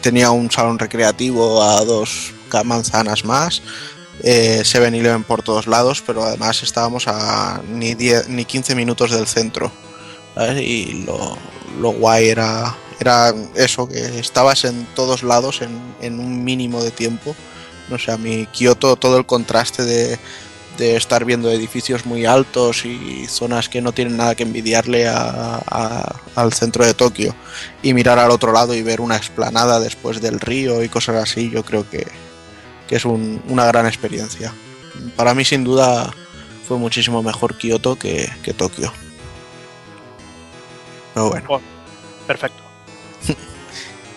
tenía 0.00 0.30
un 0.30 0.50
salón 0.50 0.78
recreativo 0.78 1.62
a 1.62 1.84
dos 1.84 2.32
manzanas 2.64 3.24
más, 3.26 3.60
eh, 4.22 4.62
7-Eleven 4.64 5.24
por 5.24 5.42
todos 5.42 5.66
lados, 5.66 6.02
pero 6.04 6.24
además 6.24 6.62
estábamos 6.62 7.06
a 7.06 7.60
ni, 7.68 7.94
10, 7.94 8.28
ni 8.30 8.44
15 8.44 8.74
minutos 8.74 9.10
del 9.10 9.26
centro. 9.26 9.70
Y 10.56 11.04
lo, 11.04 11.36
lo 11.80 11.90
guay 11.90 12.28
era, 12.28 12.76
era 13.00 13.34
eso, 13.56 13.88
que 13.88 14.20
estabas 14.20 14.64
en 14.64 14.86
todos 14.94 15.22
lados 15.22 15.62
en, 15.62 15.78
en 16.00 16.20
un 16.20 16.44
mínimo 16.44 16.82
de 16.82 16.92
tiempo. 16.92 17.34
No 17.90 17.98
sé, 17.98 18.12
a 18.12 18.16
mi 18.18 18.46
Kioto 18.46 18.96
todo 18.96 19.18
el 19.18 19.26
contraste 19.26 19.84
de, 19.84 20.18
de 20.78 20.96
estar 20.96 21.24
viendo 21.24 21.50
edificios 21.50 22.06
muy 22.06 22.24
altos 22.24 22.84
y 22.86 23.26
zonas 23.26 23.68
que 23.68 23.82
no 23.82 23.92
tienen 23.92 24.16
nada 24.16 24.34
que 24.34 24.44
envidiarle 24.44 25.08
a- 25.08 25.60
a- 25.66 26.16
al 26.36 26.52
centro 26.54 26.86
de 26.86 26.94
Tokio 26.94 27.34
y 27.82 27.92
mirar 27.94 28.18
al 28.18 28.30
otro 28.30 28.52
lado 28.52 28.72
y 28.74 28.82
ver 28.82 29.00
una 29.00 29.16
explanada 29.16 29.80
después 29.80 30.20
del 30.22 30.40
río 30.40 30.82
y 30.82 30.88
cosas 30.88 31.16
así, 31.16 31.50
yo 31.50 31.64
creo 31.64 31.88
que, 31.90 32.06
que 32.86 32.96
es 32.96 33.04
un- 33.04 33.42
una 33.48 33.66
gran 33.66 33.86
experiencia. 33.86 34.54
Para 35.16 35.34
mí 35.34 35.44
sin 35.44 35.64
duda 35.64 36.14
fue 36.66 36.78
muchísimo 36.78 37.22
mejor 37.22 37.58
Kioto 37.58 37.96
que, 37.98 38.30
que 38.42 38.52
Tokio. 38.54 38.92
Pero 41.14 41.28
bueno. 41.30 41.46
Oh, 41.50 41.60
perfecto. 42.26 42.62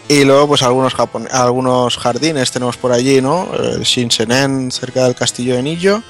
Y 0.08 0.26
luego, 0.26 0.50
pues 0.50 0.62
algunos, 0.62 0.94
algunos 1.32 1.96
jardines 1.96 2.52
tenemos 2.52 2.76
por 2.76 2.92
allí, 2.92 3.22
¿no? 3.22 3.48
El 3.54 3.84
Shinsenen 3.84 4.70
cerca 4.70 5.06
del 5.06 5.16
castillo 5.16 5.56
de 5.56 5.64
Nillo. 5.64 6.04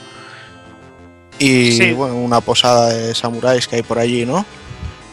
Y 1.43 1.71
Sí. 1.71 1.91
bueno, 1.93 2.15
una 2.15 2.39
posada 2.41 2.89
de 2.89 3.15
samuráis 3.15 3.67
que 3.67 3.77
hay 3.77 3.81
por 3.83 3.97
allí, 3.97 4.25
¿no? 4.25 4.45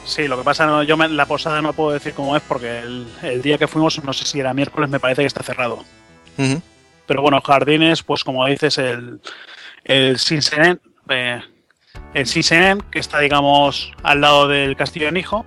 Sí, 0.04 0.26
lo 0.28 0.36
que 0.38 0.44
pasa, 0.44 0.66
no, 0.66 0.82
yo 0.82 0.96
me- 0.96 1.08
la 1.08 1.26
posada 1.26 1.60
no 1.62 1.72
puedo 1.72 1.90
decir 1.92 2.12
cómo 2.14 2.36
es 2.36 2.42
porque 2.42 2.80
el, 2.80 3.06
el 3.22 3.42
día 3.42 3.56
que 3.58 3.66
fuimos, 3.66 4.02
no 4.04 4.12
sé 4.12 4.24
si 4.26 4.40
era 4.40 4.52
miércoles, 4.54 4.90
me 4.90 5.00
parece 5.00 5.22
que 5.22 5.26
está 5.26 5.42
cerrado. 5.42 5.84
Pero 7.06 7.22
bueno, 7.22 7.40
jardines, 7.40 8.02
pues 8.02 8.24
como 8.24 8.44
dices, 8.46 8.78
el, 8.78 9.20
el 9.84 10.18
eh, 11.08 11.40
el 12.14 12.26
que 12.90 12.98
está, 12.98 13.18
digamos, 13.20 13.92
al 14.02 14.20
lado 14.20 14.48
del 14.48 14.76
castillo 14.76 15.06
de 15.06 15.12
Nijo, 15.12 15.44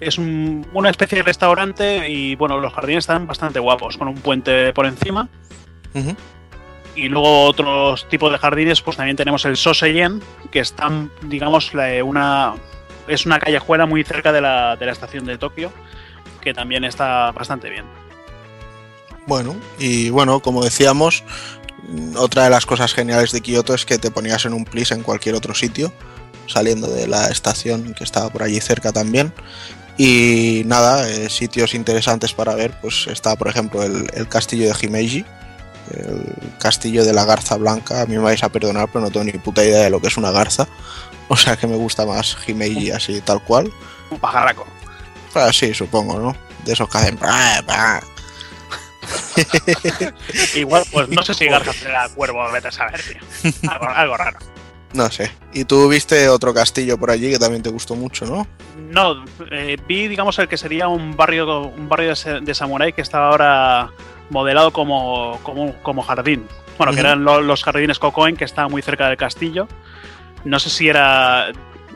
es 0.00 0.16
un- 0.18 0.66
una 0.72 0.90
especie 0.90 1.16
de 1.18 1.22
restaurante 1.24 2.08
y 2.08 2.34
bueno, 2.36 2.58
los 2.60 2.72
jardines 2.72 3.04
están 3.04 3.26
bastante 3.26 3.58
guapos, 3.60 3.96
con 3.96 4.08
un 4.08 4.14
puente 4.16 4.72
por 4.72 4.86
encima. 4.86 5.28
Y 6.98 7.08
luego 7.08 7.44
otros 7.44 8.08
tipos 8.08 8.32
de 8.32 8.38
jardines, 8.38 8.80
pues 8.82 8.96
también 8.96 9.16
tenemos 9.16 9.44
el 9.44 9.56
Soseyen, 9.56 10.20
que 10.50 10.58
están, 10.58 11.10
digamos, 11.22 11.72
la- 11.74 12.02
una 12.02 12.54
es 13.06 13.24
una 13.24 13.38
callejuela 13.38 13.86
muy 13.86 14.02
cerca 14.04 14.32
de 14.32 14.40
la, 14.40 14.76
de 14.76 14.84
la 14.84 14.92
estación 14.92 15.24
de 15.24 15.38
Tokio, 15.38 15.72
que 16.42 16.52
también 16.52 16.84
está 16.84 17.30
bastante 17.32 17.70
bien. 17.70 17.84
Bueno, 19.26 19.56
y 19.78 20.10
bueno, 20.10 20.40
como 20.40 20.64
decíamos, 20.64 21.22
otra 22.16 22.44
de 22.44 22.50
las 22.50 22.66
cosas 22.66 22.92
geniales 22.92 23.30
de 23.32 23.40
Kioto 23.40 23.74
es 23.74 23.86
que 23.86 23.98
te 23.98 24.10
ponías 24.10 24.44
en 24.44 24.52
un 24.52 24.64
plis 24.64 24.90
en 24.90 25.02
cualquier 25.02 25.36
otro 25.36 25.54
sitio, 25.54 25.92
saliendo 26.46 26.88
de 26.88 27.06
la 27.06 27.28
estación 27.28 27.94
que 27.94 28.04
estaba 28.04 28.28
por 28.30 28.42
allí 28.42 28.60
cerca 28.60 28.92
también. 28.92 29.32
Y 29.96 30.62
nada, 30.66 31.08
eh, 31.08 31.28
sitios 31.30 31.74
interesantes 31.74 32.32
para 32.34 32.54
ver, 32.54 32.72
pues 32.80 33.06
está 33.06 33.36
por 33.36 33.48
ejemplo 33.48 33.82
el, 33.84 34.06
el 34.14 34.28
castillo 34.28 34.66
de 34.68 34.74
Himeji, 34.86 35.24
el 35.90 36.58
castillo 36.58 37.04
de 37.04 37.12
la 37.12 37.24
garza 37.24 37.56
blanca. 37.56 38.02
A 38.02 38.06
mí 38.06 38.16
me 38.16 38.22
vais 38.22 38.42
a 38.42 38.48
perdonar, 38.48 38.88
pero 38.92 39.04
no 39.04 39.10
tengo 39.10 39.24
ni 39.24 39.32
puta 39.32 39.64
idea 39.64 39.84
de 39.84 39.90
lo 39.90 40.00
que 40.00 40.08
es 40.08 40.16
una 40.16 40.30
garza. 40.30 40.68
O 41.30 41.36
sea 41.36 41.58
que 41.58 41.66
me 41.66 41.76
gusta 41.76 42.06
más 42.06 42.38
Himeji 42.46 42.90
así 42.90 43.20
tal 43.20 43.44
cual. 43.44 43.70
Un 44.10 44.18
pajarraco. 44.18 44.66
Ah, 45.34 45.52
sí, 45.52 45.74
supongo, 45.74 46.18
¿no? 46.18 46.34
De 46.64 46.72
esos 46.72 46.88
que 46.88 46.96
hacen... 46.96 47.18
Igual, 50.54 50.84
pues 50.90 51.08
no 51.08 51.22
sé 51.22 51.34
si 51.34 51.46
Garza 51.48 51.72
será 51.72 52.08
cuervo, 52.08 52.50
vete 52.50 52.68
a 52.68 52.72
saber, 52.72 53.00
tío. 53.02 53.70
Algo, 53.70 53.88
algo 53.88 54.16
raro. 54.16 54.38
No 54.94 55.10
sé. 55.10 55.30
Y 55.52 55.64
tú 55.64 55.88
viste 55.88 56.28
otro 56.28 56.54
castillo 56.54 56.98
por 56.98 57.10
allí 57.10 57.30
que 57.30 57.38
también 57.38 57.62
te 57.62 57.68
gustó 57.68 57.94
mucho, 57.94 58.24
¿no? 58.24 58.46
No, 58.90 59.24
eh, 59.50 59.76
vi, 59.86 60.08
digamos, 60.08 60.38
el 60.38 60.48
que 60.48 60.56
sería 60.56 60.88
un 60.88 61.14
barrio, 61.14 61.66
un 61.66 61.88
barrio 61.88 62.14
de, 62.14 62.40
de 62.40 62.54
samurái 62.54 62.94
que 62.94 63.02
estaba 63.02 63.28
ahora 63.28 63.90
modelado 64.30 64.72
como, 64.72 65.38
como, 65.42 65.74
como 65.82 66.02
jardín. 66.02 66.46
Bueno, 66.76 66.92
que 66.92 67.00
eran 67.00 67.24
lo- 67.24 67.40
los 67.40 67.64
jardines 67.64 67.98
Kokoen, 67.98 68.36
que 68.36 68.44
estaban 68.44 68.70
muy 68.70 68.82
cerca 68.82 69.08
del 69.08 69.16
castillo. 69.16 69.66
No 70.44 70.58
sé 70.60 70.70
si 70.70 70.88
era. 70.88 71.46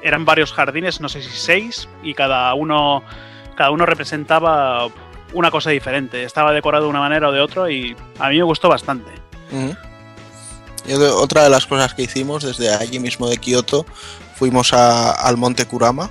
Eran 0.02 0.24
varios 0.24 0.52
jardines, 0.52 1.00
no 1.00 1.08
sé 1.08 1.22
si 1.22 1.30
seis, 1.30 1.88
y 2.02 2.14
cada 2.14 2.52
uno, 2.54 3.04
cada 3.54 3.70
uno 3.70 3.86
representaba 3.86 4.88
una 5.32 5.50
cosa 5.52 5.70
diferente. 5.70 6.24
Estaba 6.24 6.52
decorado 6.52 6.84
de 6.84 6.90
una 6.90 6.98
manera 6.98 7.28
o 7.28 7.32
de 7.32 7.40
otra, 7.40 7.70
y 7.70 7.94
a 8.18 8.28
mí 8.28 8.36
me 8.38 8.42
gustó 8.42 8.68
bastante. 8.68 9.10
Y 10.86 10.94
otra- 10.94 11.44
de 11.44 11.50
las 11.50 11.66
cosas 11.66 11.94
que 11.94 12.02
hicimos 12.02 12.42
desde 12.42 12.74
allí 12.74 12.98
mismo 12.98 13.28
de 13.28 13.36
Kioto, 13.36 13.86
fuimos 14.34 14.72
a- 14.72 15.12
al 15.12 15.36
monte 15.36 15.64
Kurama 15.66 16.10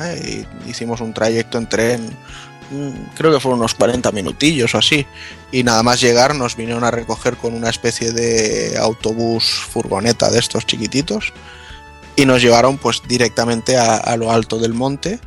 ¿eh? 0.00 0.44
y 0.66 0.68
hicimos 0.70 1.00
un 1.00 1.14
trayecto 1.14 1.58
en 1.58 1.68
tren, 1.68 2.16
creo 3.14 3.32
que 3.32 3.40
fueron 3.40 3.60
unos 3.60 3.74
40 3.74 4.10
minutillos 4.12 4.74
o 4.74 4.78
así, 4.78 5.06
y 5.52 5.62
nada 5.62 5.82
más 5.82 6.00
llegar 6.00 6.34
nos 6.34 6.56
vinieron 6.56 6.84
a 6.84 6.90
recoger 6.90 7.36
con 7.36 7.54
una 7.54 7.70
especie 7.70 8.12
de 8.12 8.76
autobús 8.78 9.44
furgoneta 9.44 10.30
de 10.30 10.38
estos 10.38 10.66
chiquititos 10.66 11.32
y 12.16 12.24
nos 12.26 12.42
llevaron 12.42 12.78
pues 12.78 13.02
directamente 13.06 13.76
a, 13.76 13.96
a 13.96 14.16
lo 14.16 14.30
alto 14.30 14.58
del 14.58 14.74
monte 14.74 15.20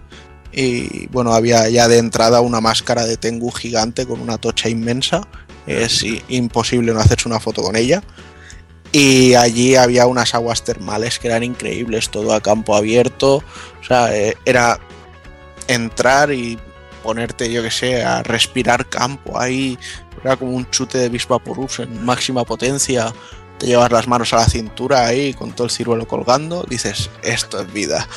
y 0.52 1.08
bueno, 1.08 1.34
había 1.34 1.70
ya 1.70 1.88
de 1.88 2.00
entrada 2.00 2.42
una 2.42 2.62
máscara 2.62 3.06
de 3.06 3.18
Tengu 3.18 3.52
gigante 3.52 4.06
con 4.06 4.20
una 4.20 4.38
tocha 4.38 4.70
inmensa, 4.70 5.28
es 5.68 6.04
imposible 6.30 6.94
no 6.94 7.00
hacerse 7.00 7.28
una 7.28 7.40
foto 7.40 7.62
con 7.62 7.76
ella. 7.76 8.02
Y 8.92 9.36
allí 9.36 9.76
había 9.76 10.08
unas 10.08 10.34
aguas 10.34 10.64
termales 10.64 11.20
que 11.20 11.28
eran 11.28 11.44
increíbles, 11.44 12.10
todo 12.10 12.34
a 12.34 12.42
campo 12.42 12.76
abierto. 12.76 13.36
O 13.36 13.84
sea, 13.88 14.16
eh, 14.16 14.36
era 14.46 14.80
entrar 15.68 16.34
y 16.34 16.58
ponerte, 17.00 17.52
yo 17.52 17.62
que 17.64 17.72
sé, 17.72 18.04
a 18.04 18.22
respirar 18.24 18.88
campo 18.88 19.40
ahí. 19.40 19.78
Era 20.24 20.36
como 20.36 20.52
un 20.52 20.70
chute 20.70 20.98
de 20.98 21.10
Bisvaporus 21.10 21.80
en 21.80 22.04
máxima 22.06 22.44
potencia. 22.46 23.14
te 23.58 23.68
llevas 23.68 23.92
las 23.92 24.08
manos 24.08 24.32
a 24.34 24.38
la 24.38 24.46
cintura 24.46 25.06
ahí 25.06 25.34
con 25.34 25.52
todo 25.52 25.66
el 25.66 25.72
ciruelo 25.72 26.08
colgando, 26.08 26.64
dices, 26.70 27.10
esto 27.24 27.60
es 27.62 27.72
vida. 27.74 28.08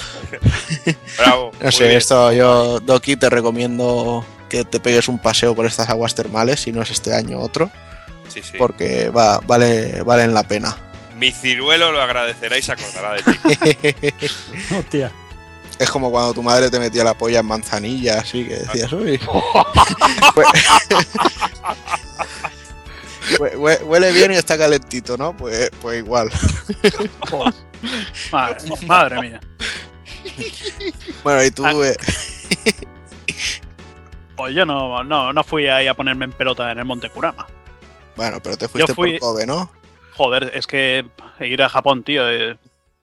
Bravo. 1.18 1.50
No 1.60 1.72
sé, 1.72 1.84
bien. 1.84 1.96
esto 1.98 2.32
yo, 2.32 2.80
Doki, 2.80 3.16
te 3.16 3.28
recomiendo 3.30 4.24
que 4.48 4.64
te 4.64 4.80
pegues 4.80 5.08
un 5.08 5.18
paseo 5.18 5.54
por 5.54 5.66
estas 5.66 5.88
aguas 5.88 6.14
termales, 6.14 6.60
si 6.60 6.72
no 6.72 6.82
es 6.82 6.90
este 6.90 7.14
año 7.14 7.38
otro, 7.40 7.70
Sí, 8.28 8.40
sí. 8.42 8.52
porque 8.58 9.08
va, 9.10 9.38
vale, 9.46 10.02
valen 10.02 10.34
la 10.34 10.42
pena. 10.42 10.76
Mi 11.16 11.30
ciruelo 11.32 11.92
lo 11.92 12.02
agradecerá 12.02 12.58
y 12.58 12.62
se 12.62 12.72
acordará 12.72 13.14
de 13.14 13.22
ti. 13.22 14.14
Hostia. 14.76 15.12
Es 15.82 15.90
como 15.90 16.12
cuando 16.12 16.32
tu 16.32 16.42
madre 16.44 16.70
te 16.70 16.78
metía 16.78 17.02
la 17.02 17.14
polla 17.14 17.40
en 17.40 17.46
manzanilla, 17.46 18.20
así 18.20 18.44
que 18.46 18.54
decías, 18.56 18.92
uy. 18.92 19.18
Hue- 23.38 23.54
hue- 23.56 23.82
Huele 23.84 24.12
bien 24.12 24.32
y 24.32 24.36
está 24.36 24.58
calentito, 24.58 25.16
¿no? 25.16 25.36
Pues, 25.36 25.70
pues 25.80 25.98
igual. 25.98 26.30
Madre, 28.32 28.56
madre 28.86 29.20
mía. 29.20 29.40
Bueno, 31.24 31.42
y 31.44 31.50
tú, 31.50 31.64
eh, 31.82 31.96
Pues 34.36 34.54
yo 34.54 34.64
no, 34.66 35.02
no, 35.04 35.32
no 35.32 35.44
fui 35.44 35.66
ahí 35.68 35.86
a 35.88 35.94
ponerme 35.94 36.24
en 36.26 36.32
pelota 36.32 36.70
en 36.70 36.78
el 36.78 36.84
Monte 36.84 37.10
Kurama. 37.10 37.46
bueno, 38.16 38.38
pero 38.42 38.56
te 38.56 38.68
fuiste 38.68 38.94
fui- 38.94 39.18
por 39.18 39.34
Kobe, 39.34 39.46
¿no? 39.46 39.70
Joder, 40.16 40.52
es 40.54 40.66
que 40.66 41.04
ir 41.40 41.62
a 41.62 41.68
Japón, 41.68 42.02
tío, 42.04 42.28
eh, 42.30 42.56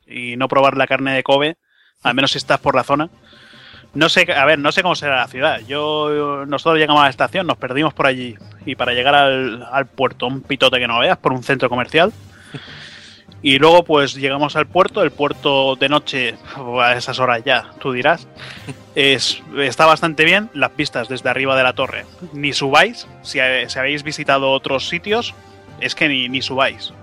y 0.08 0.38
no 0.38 0.48
probar 0.48 0.77
la 0.77 0.88
carne 0.88 1.14
de 1.14 1.24
Kobe, 1.24 1.58
al 2.03 2.13
menos 2.13 2.31
si 2.31 2.37
estás 2.37 2.59
por 2.59 2.75
la 2.75 2.83
zona. 2.83 3.09
No 3.93 4.07
sé, 4.07 4.31
a 4.31 4.45
ver, 4.45 4.59
no 4.59 4.71
sé 4.71 4.83
cómo 4.83 4.95
será 4.95 5.17
la 5.17 5.27
ciudad. 5.27 5.61
Yo, 5.67 6.45
nosotros 6.47 6.79
llegamos 6.79 7.01
a 7.01 7.05
la 7.05 7.09
estación, 7.09 7.47
nos 7.47 7.57
perdimos 7.57 7.93
por 7.93 8.05
allí 8.05 8.37
y 8.65 8.75
para 8.75 8.93
llegar 8.93 9.15
al, 9.15 9.67
al 9.71 9.87
puerto, 9.87 10.27
un 10.27 10.41
pitote 10.41 10.79
que 10.79 10.87
no 10.87 10.99
veas, 10.99 11.17
por 11.17 11.33
un 11.33 11.43
centro 11.43 11.69
comercial. 11.69 12.13
Y 13.41 13.57
luego, 13.57 13.83
pues 13.83 14.15
llegamos 14.15 14.55
al 14.55 14.67
puerto. 14.67 15.01
El 15.01 15.11
puerto 15.11 15.75
de 15.75 15.87
noche, 15.87 16.35
a 16.81 16.93
esas 16.93 17.19
horas 17.19 17.41
ya, 17.45 17.71
tú 17.79 17.93
dirás, 17.93 18.27
es, 18.95 19.41
está 19.57 19.85
bastante 19.85 20.25
bien. 20.25 20.49
Las 20.53 20.75
vistas 20.75 21.07
desde 21.07 21.29
arriba 21.29 21.55
de 21.55 21.63
la 21.63 21.73
torre, 21.73 22.05
ni 22.33 22.53
subáis. 22.53 23.07
Si, 23.21 23.39
si 23.67 23.79
habéis 23.79 24.03
visitado 24.03 24.51
otros 24.51 24.89
sitios, 24.89 25.33
es 25.79 25.95
que 25.95 26.09
ni, 26.09 26.27
ni 26.27 26.41
subáis. 26.41 26.93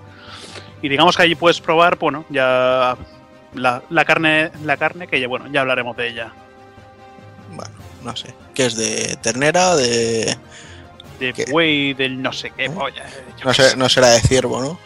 Y 0.83 0.89
digamos 0.89 1.17
que 1.17 1.23
allí 1.23 1.35
puedes 1.35 1.61
probar, 1.61 1.97
bueno, 1.97 2.27
ya 2.29 2.97
la, 3.57 3.83
la 3.91 4.05
carne, 4.05 4.51
la 4.65 4.77
carne 4.77 5.07
que, 5.07 5.27
bueno, 5.27 5.47
ya 5.53 5.61
hablaremos 5.63 5.97
de 5.97 6.09
ella. 6.09 6.33
Bueno, 7.51 7.73
no 8.03 8.15
sé. 8.17 8.35
¿Qué 8.55 8.67
es 8.67 8.77
de 8.77 9.17
ternera? 9.23 9.77
De. 9.77 10.37
De 11.19 11.33
¿Qué? 11.33 11.47
buey, 11.51 11.95
del 11.95 12.21
no 12.21 12.31
sé 12.33 12.51
qué 12.51 12.67
eh, 12.67 12.71
yo 13.39 13.45
No, 13.45 13.55
sé, 13.55 13.77
no 13.77 13.89
será 13.89 14.09
de 14.11 14.21
ciervo, 14.21 14.61
¿no? 14.61 14.79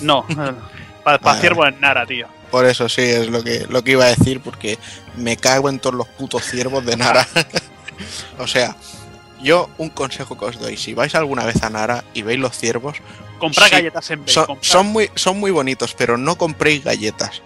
No, 0.00 0.26
para 1.04 1.18
Vale. 1.18 1.40
ciervo 1.40 1.66
en 1.66 1.78
Nara, 1.80 2.06
tío. 2.06 2.26
Por 2.50 2.64
eso 2.64 2.88
sí, 2.88 3.02
es 3.02 3.28
lo 3.28 3.42
que, 3.42 3.66
lo 3.68 3.82
que 3.82 3.92
iba 3.92 4.04
a 4.04 4.14
decir, 4.14 4.40
porque 4.40 4.78
me 5.16 5.36
cago 5.36 5.68
en 5.68 5.80
todos 5.80 5.94
los 5.96 6.08
putos 6.08 6.44
ciervos 6.44 6.84
de 6.86 6.96
Nara. 6.96 7.26
o 8.38 8.46
sea, 8.46 8.76
yo 9.42 9.68
un 9.76 9.90
consejo 9.90 10.38
que 10.38 10.44
os 10.46 10.58
doy, 10.58 10.76
si 10.76 10.94
vais 10.94 11.14
alguna 11.14 11.44
vez 11.44 11.62
a 11.62 11.68
Nara 11.70 12.04
y 12.14 12.22
veis 12.22 12.38
los 12.38 12.56
ciervos, 12.56 12.98
Comprar 13.38 13.68
Sí, 13.68 13.74
galletas 13.74 14.10
en 14.12 14.24
vez. 14.24 14.32
son, 14.32 14.46
son 14.62 14.86
muy, 14.86 15.10
son 15.16 15.38
muy 15.40 15.50
bonitos, 15.50 15.94
pero 15.94 16.16
no 16.16 16.36
compréis 16.38 16.84
galletas. 16.84 17.42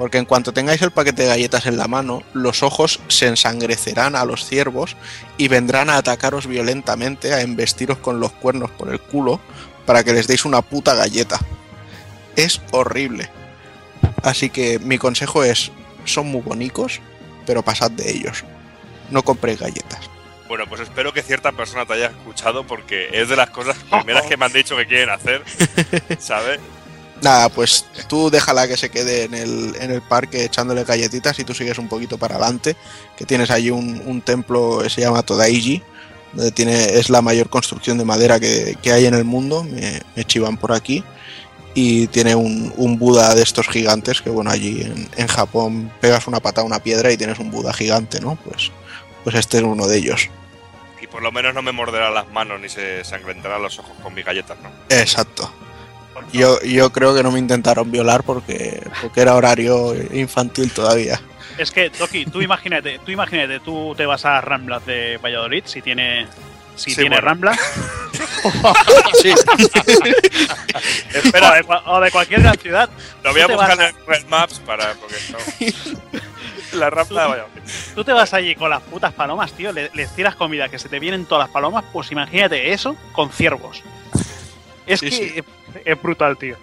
Porque 0.00 0.16
en 0.16 0.24
cuanto 0.24 0.54
tengáis 0.54 0.80
el 0.80 0.92
paquete 0.92 1.24
de 1.24 1.28
galletas 1.28 1.66
en 1.66 1.76
la 1.76 1.86
mano, 1.86 2.22
los 2.32 2.62
ojos 2.62 3.00
se 3.08 3.26
ensangrecerán 3.26 4.16
a 4.16 4.24
los 4.24 4.46
ciervos 4.46 4.96
y 5.36 5.48
vendrán 5.48 5.90
a 5.90 5.98
atacaros 5.98 6.46
violentamente, 6.46 7.34
a 7.34 7.42
embestiros 7.42 7.98
con 7.98 8.18
los 8.18 8.32
cuernos 8.32 8.70
por 8.70 8.88
el 8.90 8.98
culo 8.98 9.40
para 9.84 10.02
que 10.02 10.14
les 10.14 10.26
deis 10.26 10.46
una 10.46 10.62
puta 10.62 10.94
galleta. 10.94 11.38
Es 12.34 12.62
horrible. 12.70 13.28
Así 14.22 14.48
que 14.48 14.78
mi 14.78 14.96
consejo 14.96 15.44
es, 15.44 15.70
son 16.06 16.28
muy 16.28 16.40
bonicos, 16.40 17.02
pero 17.44 17.60
pasad 17.62 17.90
de 17.90 18.10
ellos. 18.10 18.44
No 19.10 19.22
compréis 19.22 19.60
galletas. 19.60 20.08
Bueno, 20.48 20.64
pues 20.66 20.80
espero 20.80 21.12
que 21.12 21.22
cierta 21.22 21.52
persona 21.52 21.84
te 21.84 21.92
haya 21.92 22.06
escuchado 22.06 22.66
porque 22.66 23.10
es 23.12 23.28
de 23.28 23.36
las 23.36 23.50
cosas 23.50 23.76
primeras 23.90 24.24
que 24.24 24.38
me 24.38 24.46
han 24.46 24.52
dicho 24.54 24.78
que 24.78 24.86
quieren 24.86 25.10
hacer, 25.10 25.44
¿sabes? 26.18 26.58
Nada, 27.22 27.48
pues 27.50 27.84
tú 28.08 28.30
déjala 28.30 28.66
que 28.66 28.76
se 28.76 28.88
quede 28.88 29.24
en 29.24 29.34
el, 29.34 29.76
en 29.78 29.90
el 29.90 30.00
parque 30.00 30.44
echándole 30.44 30.84
galletitas 30.84 31.38
y 31.38 31.44
tú 31.44 31.54
sigues 31.54 31.78
un 31.78 31.88
poquito 31.88 32.16
para 32.16 32.36
adelante, 32.36 32.76
que 33.16 33.26
tienes 33.26 33.50
allí 33.50 33.70
un, 33.70 34.02
un 34.06 34.22
templo 34.22 34.80
que 34.82 34.88
se 34.88 35.02
llama 35.02 35.22
Todaiji, 35.22 35.82
donde 36.32 36.50
tiene, 36.50 36.98
es 36.98 37.10
la 37.10 37.20
mayor 37.20 37.50
construcción 37.50 37.98
de 37.98 38.04
madera 38.04 38.40
que, 38.40 38.76
que 38.80 38.92
hay 38.92 39.06
en 39.06 39.14
el 39.14 39.24
mundo, 39.24 39.64
me, 39.64 40.00
me 40.16 40.24
chivan 40.24 40.56
por 40.56 40.72
aquí, 40.72 41.04
y 41.74 42.06
tiene 42.08 42.34
un, 42.34 42.72
un 42.76 42.98
Buda 42.98 43.34
de 43.34 43.42
estos 43.42 43.68
gigantes, 43.68 44.22
que 44.22 44.30
bueno, 44.30 44.50
allí 44.50 44.80
en, 44.80 45.08
en 45.16 45.26
Japón 45.26 45.92
pegas 46.00 46.26
una 46.26 46.40
pata 46.40 46.62
a 46.62 46.64
una 46.64 46.82
piedra 46.82 47.12
y 47.12 47.16
tienes 47.16 47.38
un 47.38 47.50
Buda 47.50 47.72
gigante, 47.72 48.20
¿no? 48.20 48.36
Pues, 48.36 48.70
pues 49.24 49.36
este 49.36 49.58
es 49.58 49.62
uno 49.62 49.86
de 49.86 49.98
ellos. 49.98 50.30
Y 51.00 51.06
por 51.06 51.22
lo 51.22 51.32
menos 51.32 51.54
no 51.54 51.62
me 51.62 51.72
morderá 51.72 52.10
las 52.10 52.28
manos 52.30 52.60
ni 52.60 52.68
se 52.68 53.04
sangrentarán 53.04 53.62
los 53.62 53.78
ojos 53.78 53.92
con 54.02 54.14
mis 54.14 54.24
galletas, 54.24 54.58
¿no? 54.62 54.70
Exacto. 54.88 55.52
Yo, 56.32 56.60
yo 56.62 56.90
creo 56.92 57.14
que 57.14 57.22
no 57.22 57.30
me 57.32 57.38
intentaron 57.38 57.90
violar 57.90 58.22
porque, 58.22 58.82
porque 59.00 59.20
era 59.20 59.34
horario 59.34 59.94
infantil 60.12 60.70
todavía. 60.72 61.20
Es 61.58 61.70
que, 61.70 61.90
Toki, 61.90 62.24
tú 62.26 62.40
imagínate, 62.40 62.98
tú 63.04 63.10
imagínate, 63.10 63.60
tú 63.60 63.94
te 63.96 64.06
vas 64.06 64.24
a 64.24 64.40
Ramblas 64.40 64.84
de 64.86 65.18
Valladolid, 65.22 65.64
si 65.66 65.82
tiene, 65.82 66.26
si 66.76 66.90
Sí, 66.90 66.96
tiene 66.96 67.16
bueno. 67.16 67.28
Ramblas, 67.28 67.58
Sí. 69.20 69.32
o, 71.34 71.54
de, 71.54 71.64
o 71.86 72.00
de 72.00 72.10
cualquier 72.10 72.40
gran 72.42 72.58
ciudad. 72.58 72.88
Lo 73.22 73.32
voy 73.32 73.40
a 73.42 73.46
tú 73.46 73.52
buscar 73.54 73.76
vas 73.76 73.90
en 73.90 73.96
Google 74.04 74.24
Maps 74.28 74.60
para. 74.60 74.94
porque 74.94 75.16
no. 75.32 75.38
La 76.78 76.88
rampa 76.88 77.26
vaya. 77.26 77.46
Tú 77.96 78.04
te 78.04 78.12
vas 78.12 78.32
allí 78.32 78.54
con 78.54 78.70
las 78.70 78.80
putas 78.82 79.12
palomas, 79.12 79.52
tío, 79.52 79.72
le- 79.72 79.90
les 79.92 80.14
tiras 80.14 80.36
comida 80.36 80.68
que 80.68 80.78
se 80.78 80.88
te 80.88 81.00
vienen 81.00 81.26
todas 81.26 81.46
las 81.48 81.52
palomas, 81.52 81.84
pues 81.92 82.12
imagínate 82.12 82.72
eso 82.72 82.94
con 83.12 83.30
ciervos. 83.32 83.82
Es 84.86 85.00
Sí, 85.00 85.10
que 85.10 85.16
sí. 85.16 85.42
Es- 85.84 86.02
brutal, 86.02 86.36
tío. 86.36 86.56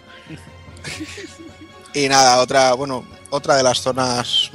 Y 1.93 2.07
nada, 2.07 2.39
otra, 2.39 2.73
bueno, 2.73 3.05
otra 3.29 3.55
de 3.55 3.63
las 3.63 3.81
zonas 3.81 4.51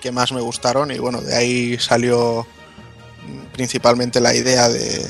que 0.00 0.12
más 0.12 0.32
me 0.32 0.40
gustaron 0.40 0.90
y 0.90 0.98
bueno, 0.98 1.20
de 1.20 1.34
ahí 1.34 1.78
salió 1.78 2.46
principalmente 3.52 4.20
la 4.20 4.34
idea 4.34 4.68
de, 4.68 5.06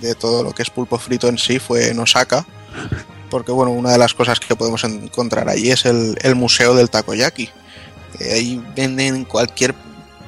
de 0.00 0.14
todo 0.14 0.42
lo 0.42 0.52
que 0.52 0.62
es 0.62 0.70
pulpo 0.70 0.98
frito 0.98 1.28
en 1.28 1.38
sí 1.38 1.58
fue 1.58 1.88
en 1.88 1.98
Osaka, 1.98 2.46
porque 3.30 3.52
bueno, 3.52 3.72
una 3.72 3.92
de 3.92 3.98
las 3.98 4.14
cosas 4.14 4.40
que 4.40 4.56
podemos 4.56 4.84
encontrar 4.84 5.48
allí 5.48 5.70
es 5.70 5.84
el, 5.84 6.16
museo 6.34 6.74
del 6.74 6.90
takoyaki. 6.90 7.50
que 8.16 8.32
ahí 8.32 8.62
venden 8.74 9.24
cualquier 9.24 9.74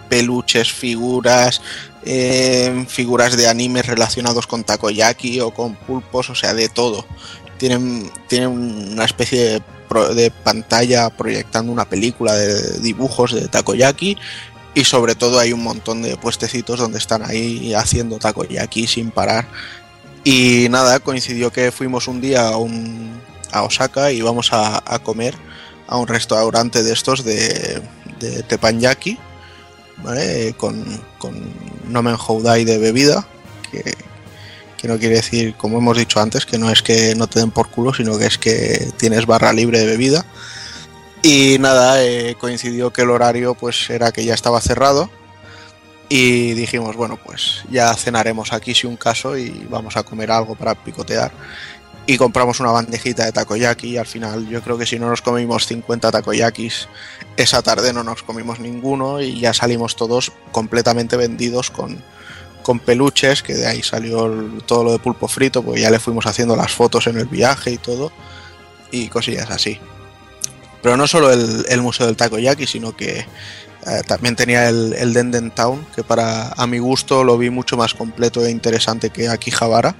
peluches, 0.08 0.72
figuras, 0.72 1.62
eh, 2.04 2.84
figuras 2.88 3.36
de 3.36 3.48
animes 3.48 3.86
relacionados 3.86 4.46
con 4.46 4.64
takoyaki 4.64 5.40
o 5.40 5.52
con 5.52 5.74
pulpos, 5.76 6.30
o 6.30 6.34
sea, 6.34 6.52
de 6.54 6.68
todo. 6.68 7.06
Tienen, 7.60 8.10
tienen 8.26 8.48
una 8.48 9.04
especie 9.04 9.60
de, 10.14 10.30
pantalla 10.42 11.10
proyectando 11.10 11.70
una 11.70 11.84
película 11.84 12.32
de 12.32 12.78
dibujos 12.80 13.34
de 13.34 13.48
takoyaki 13.48 14.16
y 14.72 14.84
sobre 14.84 15.14
todo 15.14 15.38
hay 15.38 15.52
un 15.52 15.62
montón 15.62 16.00
de 16.00 16.16
puestecitos 16.16 16.78
donde 16.78 16.96
están 16.96 17.22
ahí 17.22 17.74
haciendo 17.74 18.18
takoyaki 18.18 18.86
sin 18.86 19.10
parar. 19.10 19.46
Y 20.24 20.68
nada, 20.70 21.00
coincidió 21.00 21.52
que 21.52 21.70
fuimos 21.70 22.08
un 22.08 22.22
día 22.22 22.48
a, 22.48 22.56
un, 22.56 23.20
a 23.52 23.62
Osaka 23.62 24.10
y 24.10 24.18
íbamos 24.18 24.54
a, 24.54 24.82
a 24.86 24.98
comer 25.00 25.34
a 25.86 25.98
un 25.98 26.06
restaurante 26.06 26.82
de 26.82 26.94
estos 26.94 27.24
de, 27.24 27.82
de 28.20 28.42
teppanyaki, 28.44 29.18
¿vale? 30.02 30.54
Con, 30.56 30.82
con 31.18 31.34
nomen 31.88 32.16
houdai 32.16 32.64
de 32.64 32.78
bebida, 32.78 33.26
que 34.80 34.88
no 34.88 34.98
quiere 34.98 35.16
decir, 35.16 35.54
como 35.56 35.76
hemos 35.76 35.98
dicho 35.98 36.20
antes, 36.20 36.46
que 36.46 36.56
no 36.56 36.70
es 36.70 36.82
que 36.82 37.14
no 37.14 37.26
te 37.26 37.38
den 37.38 37.50
por 37.50 37.68
culo, 37.68 37.92
sino 37.92 38.16
que 38.18 38.24
es 38.24 38.38
que 38.38 38.90
tienes 38.96 39.26
barra 39.26 39.52
libre 39.52 39.78
de 39.78 39.84
bebida. 39.84 40.24
Y 41.22 41.58
nada, 41.60 42.02
eh, 42.02 42.34
coincidió 42.40 42.90
que 42.90 43.02
el 43.02 43.10
horario 43.10 43.54
pues 43.54 43.90
era 43.90 44.10
que 44.10 44.24
ya 44.24 44.32
estaba 44.32 44.58
cerrado 44.62 45.10
y 46.08 46.54
dijimos, 46.54 46.96
bueno, 46.96 47.18
pues 47.22 47.62
ya 47.70 47.94
cenaremos 47.94 48.54
aquí 48.54 48.74
si 48.74 48.86
un 48.86 48.96
caso 48.96 49.36
y 49.36 49.66
vamos 49.68 49.98
a 49.98 50.02
comer 50.02 50.30
algo 50.30 50.54
para 50.54 50.74
picotear. 50.74 51.30
Y 52.06 52.16
compramos 52.16 52.58
una 52.60 52.70
bandejita 52.70 53.26
de 53.26 53.32
takoyaki 53.32 53.90
y 53.90 53.96
al 53.98 54.06
final 54.06 54.48
yo 54.48 54.62
creo 54.62 54.78
que 54.78 54.86
si 54.86 54.98
no 54.98 55.10
nos 55.10 55.20
comimos 55.20 55.66
50 55.66 56.10
takoyakis, 56.10 56.88
esa 57.36 57.60
tarde 57.60 57.92
no 57.92 58.02
nos 58.02 58.22
comimos 58.22 58.60
ninguno 58.60 59.20
y 59.20 59.40
ya 59.40 59.52
salimos 59.52 59.94
todos 59.94 60.32
completamente 60.52 61.18
vendidos 61.18 61.70
con, 61.70 62.02
con 62.70 62.78
peluches, 62.78 63.42
que 63.42 63.54
de 63.54 63.66
ahí 63.66 63.82
salió 63.82 64.30
todo 64.64 64.84
lo 64.84 64.92
de 64.92 65.00
pulpo 65.00 65.26
frito, 65.26 65.60
pues 65.60 65.82
ya 65.82 65.90
le 65.90 65.98
fuimos 65.98 66.24
haciendo 66.26 66.54
las 66.54 66.70
fotos 66.70 67.08
en 67.08 67.18
el 67.18 67.26
viaje 67.26 67.72
y 67.72 67.78
todo, 67.78 68.12
y 68.92 69.08
cosillas 69.08 69.50
así. 69.50 69.80
Pero 70.80 70.96
no 70.96 71.08
solo 71.08 71.32
el, 71.32 71.66
el 71.68 71.82
Museo 71.82 72.06
del 72.06 72.14
Takoyaki, 72.14 72.68
sino 72.68 72.94
que 72.94 73.18
eh, 73.18 73.26
también 74.06 74.36
tenía 74.36 74.68
el, 74.68 74.92
el 74.92 75.12
Denden 75.12 75.50
Town, 75.50 75.84
que 75.96 76.04
para 76.04 76.50
a 76.50 76.68
mi 76.68 76.78
gusto 76.78 77.24
lo 77.24 77.36
vi 77.36 77.50
mucho 77.50 77.76
más 77.76 77.92
completo 77.92 78.46
e 78.46 78.52
interesante 78.52 79.10
que 79.10 79.28
Akihabara. 79.28 79.96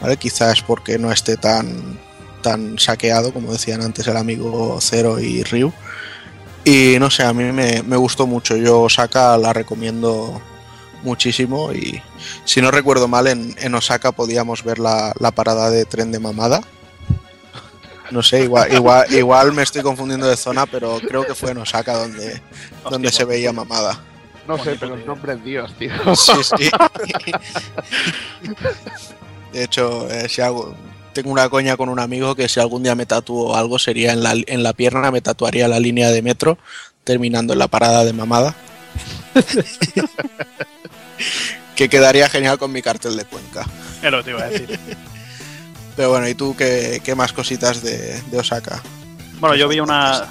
¿vale? 0.00 0.16
Quizás 0.16 0.62
porque 0.62 0.98
no 0.98 1.12
esté 1.12 1.36
tan, 1.36 1.98
tan 2.40 2.78
saqueado, 2.78 3.34
como 3.34 3.52
decían 3.52 3.82
antes 3.82 4.06
el 4.06 4.16
amigo 4.16 4.78
Zero 4.80 5.20
y 5.20 5.42
Ryu. 5.42 5.74
Y 6.64 6.96
no 7.00 7.10
sé, 7.10 7.24
a 7.24 7.34
mí 7.34 7.52
me, 7.52 7.82
me 7.82 7.96
gustó 7.98 8.26
mucho. 8.26 8.56
Yo 8.56 8.80
Osaka 8.80 9.36
la 9.36 9.52
recomiendo 9.52 10.40
muchísimo 11.02 11.72
y 11.72 12.02
si 12.44 12.60
no 12.60 12.70
recuerdo 12.70 13.08
mal 13.08 13.26
en, 13.26 13.54
en 13.58 13.74
Osaka 13.74 14.12
podíamos 14.12 14.64
ver 14.64 14.78
la, 14.78 15.12
la 15.18 15.30
parada 15.30 15.70
de 15.70 15.84
tren 15.84 16.12
de 16.12 16.18
Mamada. 16.18 16.60
No 18.10 18.22
sé, 18.22 18.44
igual, 18.44 18.72
igual, 18.72 19.12
igual 19.12 19.52
me 19.52 19.62
estoy 19.62 19.82
confundiendo 19.82 20.26
de 20.26 20.36
zona, 20.36 20.64
pero 20.64 20.98
creo 20.98 21.26
que 21.26 21.34
fue 21.34 21.50
en 21.50 21.58
Osaka 21.58 21.94
donde, 21.94 22.40
donde 22.88 23.12
se 23.12 23.24
veía 23.24 23.52
Mamada. 23.52 24.02
No 24.46 24.56
sé, 24.56 24.76
pero 24.80 24.94
el 24.94 25.04
nombre 25.04 25.34
es 25.34 25.44
Dios, 25.44 25.74
tío. 25.78 25.92
Sí, 26.16 26.32
sí. 26.42 26.70
De 29.52 29.64
hecho, 29.64 30.10
eh, 30.10 30.26
si 30.28 30.40
hago, 30.40 30.74
tengo 31.12 31.30
una 31.30 31.50
coña 31.50 31.76
con 31.76 31.90
un 31.90 32.00
amigo 32.00 32.34
que 32.34 32.48
si 32.48 32.58
algún 32.60 32.82
día 32.82 32.94
me 32.94 33.04
tatúo 33.04 33.56
algo 33.56 33.78
sería 33.78 34.12
en 34.12 34.22
la, 34.22 34.32
en 34.34 34.62
la 34.62 34.72
pierna, 34.72 35.10
me 35.10 35.20
tatuaría 35.20 35.68
la 35.68 35.80
línea 35.80 36.10
de 36.10 36.22
metro, 36.22 36.56
terminando 37.04 37.52
en 37.52 37.58
la 37.58 37.68
parada 37.68 38.04
de 38.04 38.14
mamada. 38.14 38.54
Que 41.74 41.88
quedaría 41.88 42.28
genial 42.28 42.58
con 42.58 42.72
mi 42.72 42.82
cartel 42.82 43.16
de 43.16 43.24
Cuenca. 43.24 43.66
Es 44.02 44.10
lo 44.10 44.18
que 44.18 44.24
te 44.24 44.30
iba 44.30 44.42
a 44.42 44.48
decir. 44.48 44.78
Pero 45.96 46.10
bueno, 46.10 46.28
¿y 46.28 46.34
tú 46.34 46.54
qué, 46.56 47.00
qué 47.04 47.14
más 47.14 47.32
cositas 47.32 47.82
de, 47.82 48.20
de 48.22 48.38
Osaka? 48.38 48.82
Bueno, 49.40 49.56
yo 49.56 49.68
vi 49.68 49.80
una. 49.80 50.26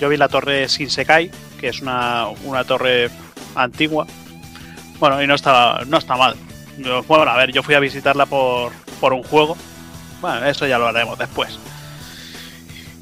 Yo 0.00 0.08
vi 0.08 0.16
la 0.16 0.28
torre 0.28 0.66
Shinsekai, 0.66 1.30
que 1.60 1.68
es 1.68 1.80
una, 1.80 2.26
una 2.44 2.64
torre 2.64 3.10
antigua. 3.54 4.06
Bueno, 4.98 5.22
y 5.22 5.26
no 5.26 5.34
está, 5.34 5.80
no 5.86 5.98
está 5.98 6.16
mal. 6.16 6.36
Yo- 6.78 7.02
bueno, 7.04 7.30
a 7.30 7.36
ver, 7.36 7.52
yo 7.52 7.62
fui 7.62 7.74
a 7.74 7.80
visitarla 7.80 8.26
por, 8.26 8.72
por 9.00 9.12
un 9.12 9.22
juego. 9.22 9.56
Bueno, 10.20 10.44
eso 10.46 10.66
ya 10.66 10.78
lo 10.78 10.86
haremos 10.88 11.18
después. 11.18 11.58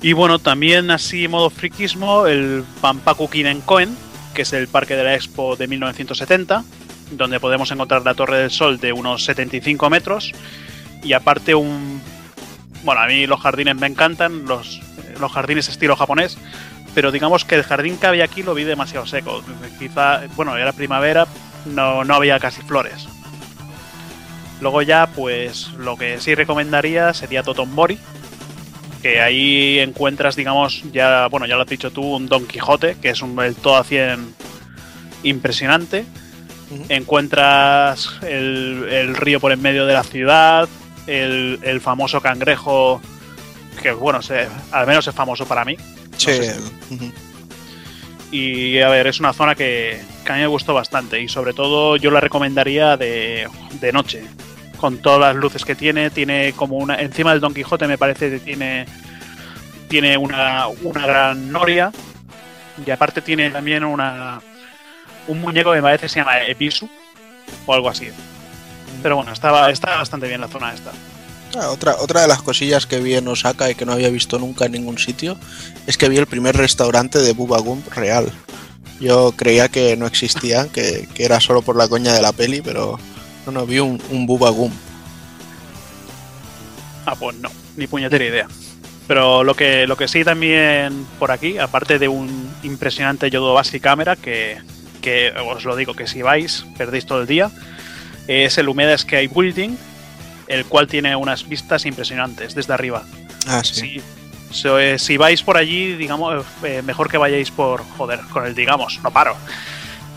Y 0.02 0.14
bueno, 0.14 0.38
también 0.38 0.90
así 0.90 1.28
modo 1.28 1.50
friquismo, 1.50 2.26
el 2.26 2.64
Pampaku 2.80 3.28
Kinenkoen, 3.28 3.94
que 4.40 4.44
es 4.44 4.54
el 4.54 4.68
parque 4.68 4.96
de 4.96 5.04
la 5.04 5.14
Expo 5.14 5.54
de 5.54 5.68
1970, 5.68 6.64
donde 7.10 7.38
podemos 7.40 7.70
encontrar 7.72 8.06
la 8.06 8.14
Torre 8.14 8.38
del 8.38 8.50
Sol 8.50 8.80
de 8.80 8.90
unos 8.90 9.22
75 9.24 9.90
metros 9.90 10.32
y 11.02 11.12
aparte 11.12 11.54
un... 11.54 12.00
Bueno, 12.82 13.02
a 13.02 13.06
mí 13.06 13.26
los 13.26 13.38
jardines 13.38 13.76
me 13.76 13.86
encantan, 13.86 14.46
los, 14.46 14.80
los 15.20 15.30
jardines 15.30 15.68
estilo 15.68 15.94
japonés, 15.94 16.38
pero 16.94 17.12
digamos 17.12 17.44
que 17.44 17.56
el 17.56 17.64
jardín 17.64 17.98
que 17.98 18.06
había 18.06 18.24
aquí 18.24 18.42
lo 18.42 18.54
vi 18.54 18.64
demasiado 18.64 19.04
seco. 19.06 19.44
Quizá, 19.78 20.22
bueno, 20.36 20.56
era 20.56 20.72
primavera, 20.72 21.26
no, 21.66 22.02
no 22.06 22.14
había 22.14 22.38
casi 22.40 22.62
flores. 22.62 23.08
Luego 24.62 24.80
ya, 24.80 25.06
pues 25.14 25.70
lo 25.74 25.98
que 25.98 26.18
sí 26.18 26.34
recomendaría 26.34 27.12
sería 27.12 27.42
Totombori, 27.42 27.98
que 29.02 29.20
ahí 29.20 29.78
encuentras, 29.78 30.36
digamos, 30.36 30.82
ya, 30.92 31.26
bueno, 31.28 31.46
ya 31.46 31.56
lo 31.56 31.62
has 31.62 31.68
dicho 31.68 31.90
tú, 31.90 32.16
un 32.16 32.26
Don 32.26 32.46
Quijote, 32.46 32.96
que 33.00 33.10
es 33.10 33.22
un 33.22 33.38
el 33.40 33.54
todo 33.56 33.76
a 33.76 33.84
100 33.84 34.34
impresionante. 35.22 36.04
Encuentras 36.88 38.10
el, 38.22 38.86
el 38.90 39.16
río 39.16 39.40
por 39.40 39.50
en 39.52 39.60
medio 39.60 39.86
de 39.86 39.94
la 39.94 40.04
ciudad, 40.04 40.68
el, 41.06 41.58
el 41.62 41.80
famoso 41.80 42.20
cangrejo, 42.20 43.00
que 43.82 43.90
bueno, 43.92 44.22
se- 44.22 44.46
al 44.70 44.86
menos 44.86 45.06
es 45.08 45.14
famoso 45.14 45.46
para 45.46 45.64
mí. 45.64 45.76
Sí, 46.16 46.32
sé. 46.44 46.56
Y 48.30 48.78
a 48.80 48.88
ver, 48.88 49.08
es 49.08 49.18
una 49.18 49.32
zona 49.32 49.54
que, 49.56 50.00
que 50.24 50.32
a 50.32 50.36
mí 50.36 50.42
me 50.42 50.46
gustó 50.46 50.72
bastante 50.72 51.20
y 51.20 51.28
sobre 51.28 51.52
todo 51.54 51.96
yo 51.96 52.10
la 52.12 52.20
recomendaría 52.20 52.96
de, 52.96 53.48
de 53.80 53.92
noche. 53.92 54.22
Con 54.80 54.98
todas 54.98 55.20
las 55.20 55.36
luces 55.36 55.64
que 55.64 55.74
tiene, 55.74 56.08
tiene 56.08 56.54
como 56.54 56.78
una... 56.78 56.98
Encima 57.00 57.32
del 57.32 57.40
Don 57.40 57.52
Quijote 57.52 57.86
me 57.86 57.98
parece 57.98 58.30
que 58.30 58.38
tiene, 58.38 58.86
tiene 59.88 60.16
una, 60.16 60.68
una 60.68 61.06
gran 61.06 61.52
noria 61.52 61.92
y 62.86 62.90
aparte 62.90 63.20
tiene 63.20 63.50
también 63.50 63.84
una, 63.84 64.40
un 65.28 65.38
muñeco 65.38 65.70
que 65.72 65.76
me 65.76 65.82
parece 65.82 66.02
que 66.02 66.08
se 66.08 66.20
llama 66.20 66.40
Episu 66.40 66.88
o 67.66 67.74
algo 67.74 67.90
así. 67.90 68.08
Pero 69.02 69.16
bueno, 69.16 69.32
estaba, 69.32 69.70
está 69.70 69.96
bastante 69.96 70.28
bien 70.28 70.40
la 70.40 70.48
zona 70.48 70.72
esta. 70.72 70.92
Ah, 71.58 71.68
otra, 71.68 71.96
otra 71.98 72.22
de 72.22 72.28
las 72.28 72.40
cosillas 72.40 72.86
que 72.86 73.00
vi 73.00 73.16
en 73.16 73.28
Osaka 73.28 73.70
y 73.70 73.74
que 73.74 73.84
no 73.84 73.92
había 73.92 74.08
visto 74.08 74.38
nunca 74.38 74.66
en 74.66 74.72
ningún 74.72 74.98
sitio 74.98 75.36
es 75.86 75.98
que 75.98 76.08
vi 76.08 76.16
el 76.16 76.26
primer 76.26 76.56
restaurante 76.56 77.18
de 77.18 77.32
Bubba 77.34 77.58
Gump 77.58 77.86
real. 77.92 78.30
Yo 78.98 79.32
creía 79.32 79.68
que 79.68 79.96
no 79.96 80.06
existía, 80.06 80.68
que, 80.68 81.06
que 81.12 81.24
era 81.24 81.40
solo 81.40 81.60
por 81.60 81.76
la 81.76 81.88
coña 81.88 82.12
de 82.14 82.22
la 82.22 82.32
peli, 82.32 82.62
pero 82.62 82.98
no, 83.50 83.60
no, 83.60 83.66
vi 83.66 83.78
un, 83.78 84.00
un 84.10 84.26
Bubba 84.26 84.50
Gump. 84.50 84.74
Ah, 87.06 87.14
pues 87.14 87.36
no, 87.36 87.50
ni 87.76 87.86
puñetera 87.86 88.24
idea. 88.24 88.46
Pero 89.06 89.42
lo 89.42 89.54
que, 89.54 89.86
lo 89.86 89.96
que 89.96 90.06
sí 90.06 90.22
también 90.22 91.04
por 91.18 91.32
aquí, 91.32 91.58
aparte 91.58 91.98
de 91.98 92.08
un 92.08 92.48
impresionante 92.62 93.30
Yodobashi 93.30 93.80
cámara, 93.80 94.14
que, 94.16 94.58
que 95.00 95.32
os 95.32 95.64
lo 95.64 95.74
digo, 95.74 95.94
que 95.94 96.06
si 96.06 96.22
vais, 96.22 96.64
perdéis 96.78 97.06
todo 97.06 97.22
el 97.22 97.26
día, 97.26 97.50
es 98.28 98.56
el 98.58 98.68
Humeda 98.68 98.96
Sky 98.96 99.26
Building, 99.26 99.76
el 100.46 100.64
cual 100.66 100.86
tiene 100.86 101.16
unas 101.16 101.48
vistas 101.48 101.86
impresionantes 101.86 102.54
desde 102.54 102.72
arriba. 102.72 103.04
Ah, 103.46 103.64
sí. 103.64 104.00
So, 104.52 104.78
eh, 104.78 104.98
si 104.98 105.16
vais 105.16 105.42
por 105.42 105.56
allí, 105.56 105.96
digamos, 105.96 106.44
eh, 106.62 106.82
mejor 106.82 107.08
que 107.08 107.18
vayáis 107.18 107.50
por, 107.50 107.84
joder, 107.96 108.20
con 108.32 108.46
el 108.46 108.54
digamos, 108.54 109.00
no 109.02 109.10
paro. 109.10 109.36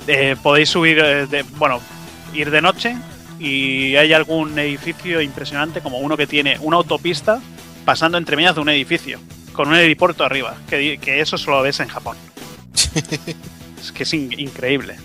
Eh, 0.08 0.36
podéis 0.42 0.70
subir, 0.70 1.00
eh, 1.00 1.28
de, 1.28 1.44
bueno, 1.58 1.80
ir 2.34 2.52
de 2.52 2.62
noche 2.62 2.96
y 3.44 3.96
hay 3.98 4.14
algún 4.14 4.58
edificio 4.58 5.22
impresionante 5.22 5.82
como 5.82 5.98
uno 6.00 6.16
que 6.18 6.26
tiene 6.28 6.58
una 6.62 6.78
autopista 6.78 7.42
pasando 7.86 8.18
entre 8.18 8.38
medias 8.38 8.56
de 8.56 8.62
un 8.62 8.70
edificio, 8.70 9.20
con 9.52 9.68
un 9.68 9.76
helipuerto 9.76 10.24
arriba, 10.24 10.56
que, 10.70 10.98
que 10.98 11.20
eso 11.20 11.38
solo 11.38 11.62
ves 11.62 11.80
en 11.82 11.90
Japón. 11.90 12.16
es 13.82 13.92
que 13.92 14.04
es 14.04 14.14
in- 14.14 14.40
increíble. 14.40 14.96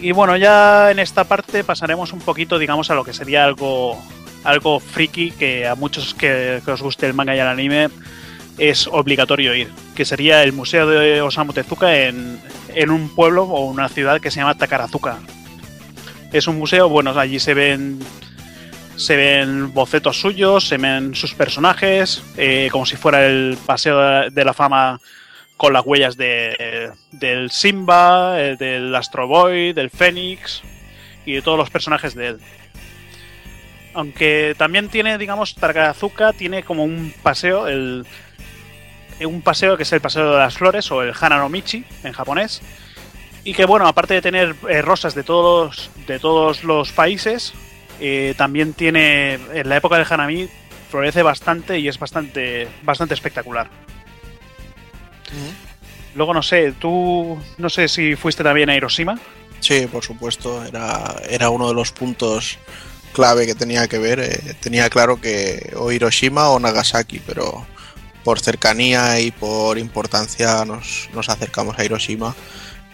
Y 0.00 0.12
bueno, 0.12 0.36
ya 0.36 0.90
en 0.90 0.98
esta 0.98 1.24
parte 1.24 1.62
pasaremos 1.64 2.12
un 2.12 2.20
poquito, 2.20 2.58
digamos, 2.58 2.90
a 2.90 2.94
lo 2.94 3.04
que 3.04 3.12
sería 3.12 3.44
algo, 3.44 4.00
algo 4.42 4.80
friki 4.80 5.30
que 5.32 5.66
a 5.66 5.74
muchos 5.74 6.14
que, 6.14 6.60
que 6.64 6.70
os 6.70 6.82
guste 6.82 7.06
el 7.06 7.14
manga 7.14 7.36
y 7.36 7.38
el 7.38 7.46
anime 7.46 7.90
es 8.58 8.86
obligatorio 8.86 9.54
ir, 9.54 9.70
que 9.94 10.04
sería 10.04 10.42
el 10.42 10.52
Museo 10.52 10.86
de 10.88 11.20
Osamu 11.20 11.52
Tezuka 11.52 11.96
en, 12.06 12.40
en 12.74 12.90
un 12.90 13.08
pueblo 13.14 13.44
o 13.44 13.66
una 13.66 13.88
ciudad 13.88 14.20
que 14.20 14.30
se 14.30 14.40
llama 14.40 14.54
Takarazuka. 14.56 15.18
Es 16.34 16.48
un 16.48 16.58
museo, 16.58 16.88
bueno, 16.88 17.18
allí 17.18 17.38
se 17.38 17.54
ven 17.54 17.98
se 18.96 19.16
ven 19.16 19.72
bocetos 19.72 20.20
suyos, 20.20 20.68
se 20.68 20.76
ven 20.76 21.14
sus 21.16 21.34
personajes, 21.34 22.22
eh, 22.36 22.68
como 22.70 22.86
si 22.86 22.96
fuera 22.96 23.26
el 23.26 23.56
paseo 23.66 24.30
de- 24.30 24.44
la 24.44 24.52
fama 24.54 25.00
con 25.56 25.72
las 25.72 25.84
huellas 25.84 26.16
de, 26.16 26.90
del 27.10 27.50
Simba, 27.50 28.40
eh, 28.40 28.56
del 28.56 28.94
Astro 28.94 29.26
Boy, 29.26 29.72
del 29.72 29.90
Fénix 29.90 30.62
y 31.26 31.32
de 31.34 31.42
todos 31.42 31.58
los 31.58 31.70
personajes 31.70 32.14
de 32.14 32.28
él. 32.28 32.38
Aunque 33.94 34.54
también 34.58 34.88
tiene, 34.88 35.18
digamos, 35.18 35.54
Takarazuka 35.54 36.32
tiene 36.32 36.62
como 36.64 36.84
un 36.84 37.12
paseo, 37.22 37.66
el, 37.68 38.04
un 39.24 39.42
paseo 39.42 39.76
que 39.76 39.84
es 39.84 39.92
el 39.92 40.00
paseo 40.00 40.32
de 40.32 40.38
las 40.38 40.56
flores 40.56 40.90
o 40.92 41.02
el 41.02 41.12
Hananomichi 41.18 41.84
en 42.04 42.12
japonés. 42.12 42.60
Y 43.44 43.52
que 43.52 43.66
bueno, 43.66 43.86
aparte 43.86 44.14
de 44.14 44.22
tener 44.22 44.56
eh, 44.68 44.80
rosas 44.80 45.14
de 45.14 45.22
todos, 45.22 45.90
de 46.06 46.18
todos 46.18 46.64
los 46.64 46.92
países, 46.92 47.52
eh, 48.00 48.34
también 48.36 48.72
tiene, 48.72 49.34
en 49.34 49.68
la 49.68 49.76
época 49.76 49.96
del 49.96 50.06
Hanami, 50.08 50.48
florece 50.90 51.22
bastante 51.22 51.78
y 51.78 51.88
es 51.88 51.98
bastante, 51.98 52.68
bastante 52.82 53.14
espectacular. 53.14 53.68
Luego 56.14 56.32
no 56.32 56.42
sé, 56.42 56.72
tú 56.72 57.38
no 57.58 57.68
sé 57.68 57.88
si 57.88 58.14
fuiste 58.14 58.42
también 58.42 58.70
a 58.70 58.76
Hiroshima. 58.76 59.18
Sí, 59.60 59.88
por 59.90 60.04
supuesto, 60.04 60.64
era, 60.64 61.16
era 61.28 61.50
uno 61.50 61.68
de 61.68 61.74
los 61.74 61.90
puntos 61.90 62.58
clave 63.12 63.46
que 63.46 63.54
tenía 63.54 63.88
que 63.88 63.98
ver. 63.98 64.20
eh, 64.20 64.54
tenía 64.60 64.88
claro 64.90 65.20
que 65.20 65.72
o 65.76 65.90
Hiroshima 65.90 66.50
o 66.50 66.60
Nagasaki, 66.60 67.20
pero 67.20 67.66
por 68.22 68.40
cercanía 68.40 69.20
y 69.20 69.30
por 69.30 69.78
importancia 69.78 70.64
nos, 70.64 71.08
nos 71.12 71.28
acercamos 71.28 71.78
a 71.78 71.84
Hiroshima. 71.84 72.34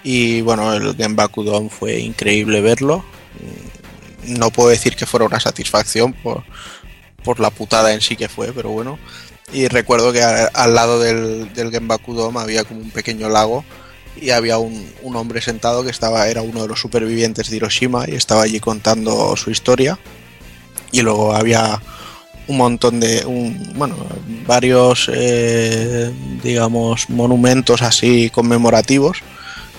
Y 0.02 0.40
bueno, 0.40 0.72
el 0.72 0.96
Genbaku 0.96 1.44
Dome 1.44 1.68
fue 1.68 1.98
increíble 1.98 2.60
verlo. 2.60 3.04
No 4.26 4.50
puedo 4.50 4.68
decir 4.68 4.96
que 4.96 5.06
fuera 5.06 5.26
una 5.26 5.40
satisfacción 5.40 6.12
por, 6.12 6.44
por 7.24 7.40
la 7.40 7.50
putada 7.50 7.92
en 7.92 8.00
sí 8.00 8.16
que 8.16 8.28
fue, 8.28 8.52
pero 8.52 8.70
bueno. 8.70 8.98
Y 9.52 9.68
recuerdo 9.68 10.12
que 10.12 10.22
al 10.22 10.74
lado 10.74 11.00
del, 11.00 11.52
del 11.52 11.70
Genbaku 11.70 12.14
Dome 12.14 12.40
había 12.40 12.64
como 12.64 12.80
un 12.80 12.90
pequeño 12.90 13.28
lago 13.28 13.64
y 14.20 14.30
había 14.30 14.58
un, 14.58 14.92
un 15.02 15.16
hombre 15.16 15.40
sentado 15.40 15.84
que 15.84 15.90
estaba 15.90 16.28
era 16.28 16.42
uno 16.42 16.62
de 16.62 16.68
los 16.68 16.80
supervivientes 16.80 17.48
de 17.48 17.56
Hiroshima 17.56 18.04
y 18.08 18.14
estaba 18.14 18.42
allí 18.42 18.60
contando 18.60 19.36
su 19.36 19.50
historia 19.50 19.98
y 20.92 21.02
luego 21.02 21.34
había 21.34 21.80
un 22.48 22.56
montón 22.56 23.00
de 23.00 23.24
un, 23.24 23.72
bueno 23.76 23.96
varios 24.46 25.10
eh, 25.12 26.12
digamos 26.42 27.08
monumentos 27.08 27.82
así 27.82 28.30
conmemorativos 28.30 29.18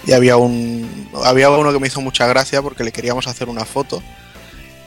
y 0.06 0.14
había 0.14 0.38
un 0.38 1.10
había 1.24 1.50
uno 1.50 1.72
que 1.72 1.80
me 1.80 1.88
hizo 1.88 2.02
mucha 2.02 2.28
gracia 2.28 2.62
porque 2.62 2.84
le 2.84 2.92
queríamos 2.92 3.28
hacer 3.28 3.50
una 3.50 3.66
foto. 3.66 4.02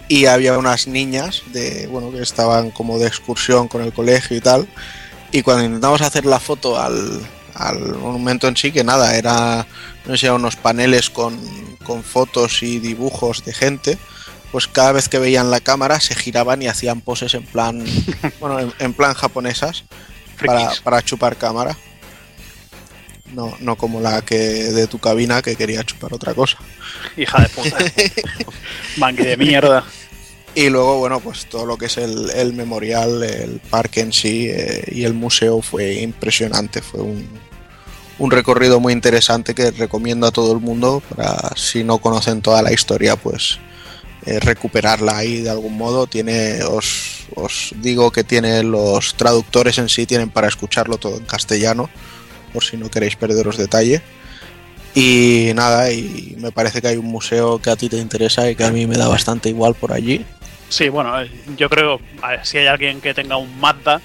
Y 0.07 0.27
había 0.27 0.59
unas 0.59 0.87
niñas 0.87 1.43
de 1.53 1.87
bueno 1.87 2.11
que 2.11 2.23
estaban 2.23 2.71
como 2.71 2.99
de 2.99 3.07
excursión 3.07 3.69
con 3.69 3.83
el 3.83 3.93
colegio 3.93 4.37
y 4.37 4.41
tal. 4.41 4.69
Y 5.33 5.43
cuando 5.43 5.65
intentamos 5.65 6.03
hacer 6.03 6.27
la 6.27 6.39
foto 6.41 6.79
al, 6.79 7.21
al 7.55 7.95
monumento 7.97 8.49
en 8.49 8.57
sí 8.57 8.73
que 8.73 8.85
nada 8.85 9.17
era 9.17 9.67
no 10.07 10.17
sé 10.17 10.31
unos 10.31 10.57
paneles 10.57 11.11
con, 11.11 11.39
con 11.85 12.03
fotos 12.03 12.63
y 12.63 12.79
dibujos 12.79 13.45
de 13.45 13.53
gente 13.53 13.99
pues 14.53 14.69
cada 14.69 14.93
vez 14.93 15.09
que 15.09 15.19
veían 15.19 15.51
la 15.51 15.61
cámara 15.61 15.99
se 16.01 16.15
giraban 16.15 16.63
y 16.63 16.69
hacían 16.69 17.01
poses 17.01 17.35
en 17.35 17.45
plan 17.45 17.85
bueno 18.41 18.61
en, 18.61 18.73
en 18.79 18.93
plan 18.93 19.15
japonesas 19.15 19.85
para, 20.45 20.73
para 20.83 21.03
chupar 21.03 21.37
cámara 21.37 21.77
no, 23.35 23.57
no 23.61 23.77
como 23.77 24.01
la 24.01 24.23
que 24.23 24.37
de 24.39 24.87
tu 24.87 24.99
cabina 24.99 25.43
que 25.43 25.57
quería 25.57 25.85
chupar 25.85 26.15
otra 26.15 26.35
cosa 26.35 26.59
Hija 27.17 27.43
de 27.43 27.49
puta. 27.49 27.79
Mangue 28.97 29.25
de 29.25 29.37
mierda. 29.37 29.85
Y 30.55 30.69
luego, 30.69 30.99
bueno, 30.99 31.21
pues 31.21 31.47
todo 31.47 31.67
lo 31.67 31.77
que 31.77 31.87
es 31.87 31.97
el, 31.97 32.31
el 32.31 32.53
memorial, 32.53 33.23
el 33.23 33.61
parque 33.71 34.01
en 34.01 34.13
sí 34.13 34.49
eh, 34.49 34.85
y 34.93 35.05
el 35.05 35.15
museo 35.15 35.63
fue 35.63 35.95
impresionante. 35.95 36.81
Fue 36.81 37.01
un, 37.01 37.27
un 38.19 38.31
recorrido 38.31 38.79
muy 38.79 38.93
interesante 38.93 39.55
que 39.55 39.73
recomiendo 39.73 40.27
a 40.27 40.31
todo 40.31 40.53
el 40.53 40.61
mundo 40.61 41.03
para, 41.09 41.53
si 41.57 41.83
no 41.83 41.99
conocen 41.99 42.41
toda 42.41 42.63
la 42.63 42.73
historia, 42.73 43.17
pues 43.17 43.59
eh, 44.27 44.39
recuperarla 44.39 45.17
ahí 45.17 45.41
de 45.41 45.51
algún 45.51 45.77
modo. 45.77 46.07
Tiene, 46.07 46.63
os, 46.63 47.27
os 47.35 47.75
digo 47.81 48.13
que 48.13 48.23
tiene 48.23 48.63
los 48.63 49.17
traductores 49.17 49.79
en 49.79 49.89
sí, 49.89 50.07
tienen 50.07 50.31
para 50.31 50.47
escucharlo 50.47 50.99
todo 50.99 51.17
en 51.17 51.25
castellano, 51.25 51.91
por 52.55 52.65
si 52.65 52.79
no 52.79 52.91
queréis 52.91 53.17
perderos 53.17 53.59
detalle. 53.59 54.01
Y 54.95 55.51
nada, 55.57 55.91
y 55.91 56.37
me 56.39 56.53
parece 56.53 56.81
que 56.81 56.89
hay 56.89 56.97
un 56.97 57.07
museo 57.07 57.59
que 57.61 57.69
a 57.69 57.77
ti 57.77 57.89
te 57.89 57.97
interesa 57.97 58.49
y 58.49 58.55
que 58.55 58.63
a 58.63 58.71
mí 58.71 58.87
me 58.87 58.97
da 58.97 59.09
bastante 59.09 59.49
igual 59.49 59.75
por 59.75 59.93
allí. 59.93 60.25
Sí, 60.69 60.89
bueno, 60.89 61.21
eh, 61.21 61.31
yo 61.57 61.69
creo, 61.69 62.01
a 62.23 62.31
ver, 62.31 62.47
si 62.47 62.59
hay 62.59 62.69
alguien 62.69 63.01
que 63.01 63.13
tenga 63.13 63.37
un 63.37 63.59
Mazda, 63.59 64.01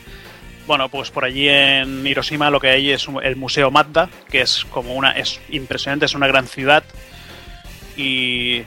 bueno, 0.66 0.90
pues 0.90 1.11
por 1.11 1.26
allí 1.26 1.48
en 1.48 2.06
Hiroshima 2.06 2.50
lo 2.50 2.60
que 2.60 2.69
hay 2.69 2.92
es 2.92 3.08
el 3.24 3.36
Museo 3.36 3.69
Mazda, 3.69 4.10
que 4.30 4.42
es 4.42 4.66
como 4.72 4.95
una, 4.95 5.11
es 5.11 5.40
impresionante, 5.50 6.06
es 6.06 6.16
una 6.16 6.28
gran 6.28 6.48
ciudad 6.48 6.84
y, 7.95 8.64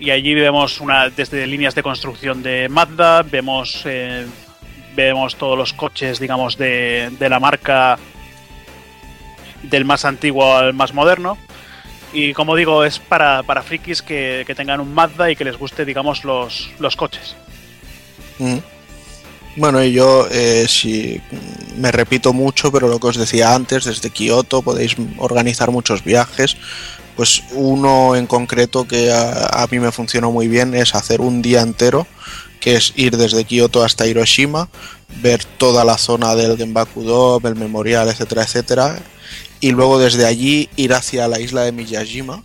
y 0.00 0.10
allí 0.10 0.34
vemos 0.34 0.80
una, 0.80 1.08
desde 1.08 1.46
líneas 1.46 1.74
de 1.74 1.82
construcción 1.82 2.42
de 2.42 2.68
Mazda, 2.68 3.22
vemos, 3.22 3.82
eh, 3.84 4.26
vemos 4.96 5.36
todos 5.36 5.56
los 5.56 5.72
coches, 5.72 6.18
digamos, 6.18 6.56
de, 6.56 7.10
de 7.18 7.28
la 7.28 7.40
marca 7.40 7.98
del 9.62 9.84
más 9.84 10.04
antiguo 10.04 10.56
al 10.56 10.74
más 10.74 10.94
moderno. 10.94 11.38
Y 12.12 12.32
como 12.32 12.56
digo, 12.56 12.84
es 12.84 12.98
para, 12.98 13.42
para 13.44 13.62
frikis 13.62 14.02
que, 14.02 14.44
que 14.46 14.54
tengan 14.54 14.80
un 14.80 14.92
Mazda 14.92 15.30
y 15.30 15.36
que 15.36 15.44
les 15.44 15.56
guste, 15.56 15.84
digamos, 15.84 16.24
los, 16.24 16.70
los 16.78 16.96
coches. 16.96 17.36
Mm. 18.38 18.58
Bueno, 19.56 19.82
y 19.82 19.92
yo, 19.92 20.28
eh, 20.30 20.66
si 20.68 21.20
me 21.76 21.90
repito 21.90 22.32
mucho, 22.32 22.70
pero 22.70 22.88
lo 22.88 23.00
que 23.00 23.08
os 23.08 23.16
decía 23.16 23.54
antes, 23.54 23.84
desde 23.84 24.10
Kioto 24.10 24.62
podéis 24.62 24.96
organizar 25.18 25.70
muchos 25.70 26.04
viajes. 26.04 26.56
Pues 27.16 27.42
uno 27.52 28.14
en 28.16 28.26
concreto 28.26 28.86
que 28.86 29.12
a, 29.12 29.66
mí 29.70 29.78
me 29.78 29.92
funcionó 29.92 30.30
muy 30.30 30.48
bien 30.48 30.74
es 30.74 30.94
hacer 30.94 31.20
un 31.20 31.42
día 31.42 31.60
entero, 31.60 32.06
que 32.60 32.76
es 32.76 32.92
ir 32.96 33.16
desde 33.16 33.44
Kioto 33.44 33.84
hasta 33.84 34.06
Hiroshima, 34.06 34.68
ver 35.20 35.44
toda 35.44 35.84
la 35.84 35.98
zona 35.98 36.34
del 36.34 36.56
Genbaku 36.56 37.40
el 37.44 37.56
memorial, 37.56 38.08
etcétera, 38.08 38.44
etcétera, 38.44 38.98
y 39.60 39.72
luego 39.72 39.98
desde 39.98 40.26
allí 40.26 40.68
ir 40.76 40.94
hacia 40.94 41.28
la 41.28 41.38
isla 41.40 41.62
de 41.62 41.72
Miyajima, 41.72 42.44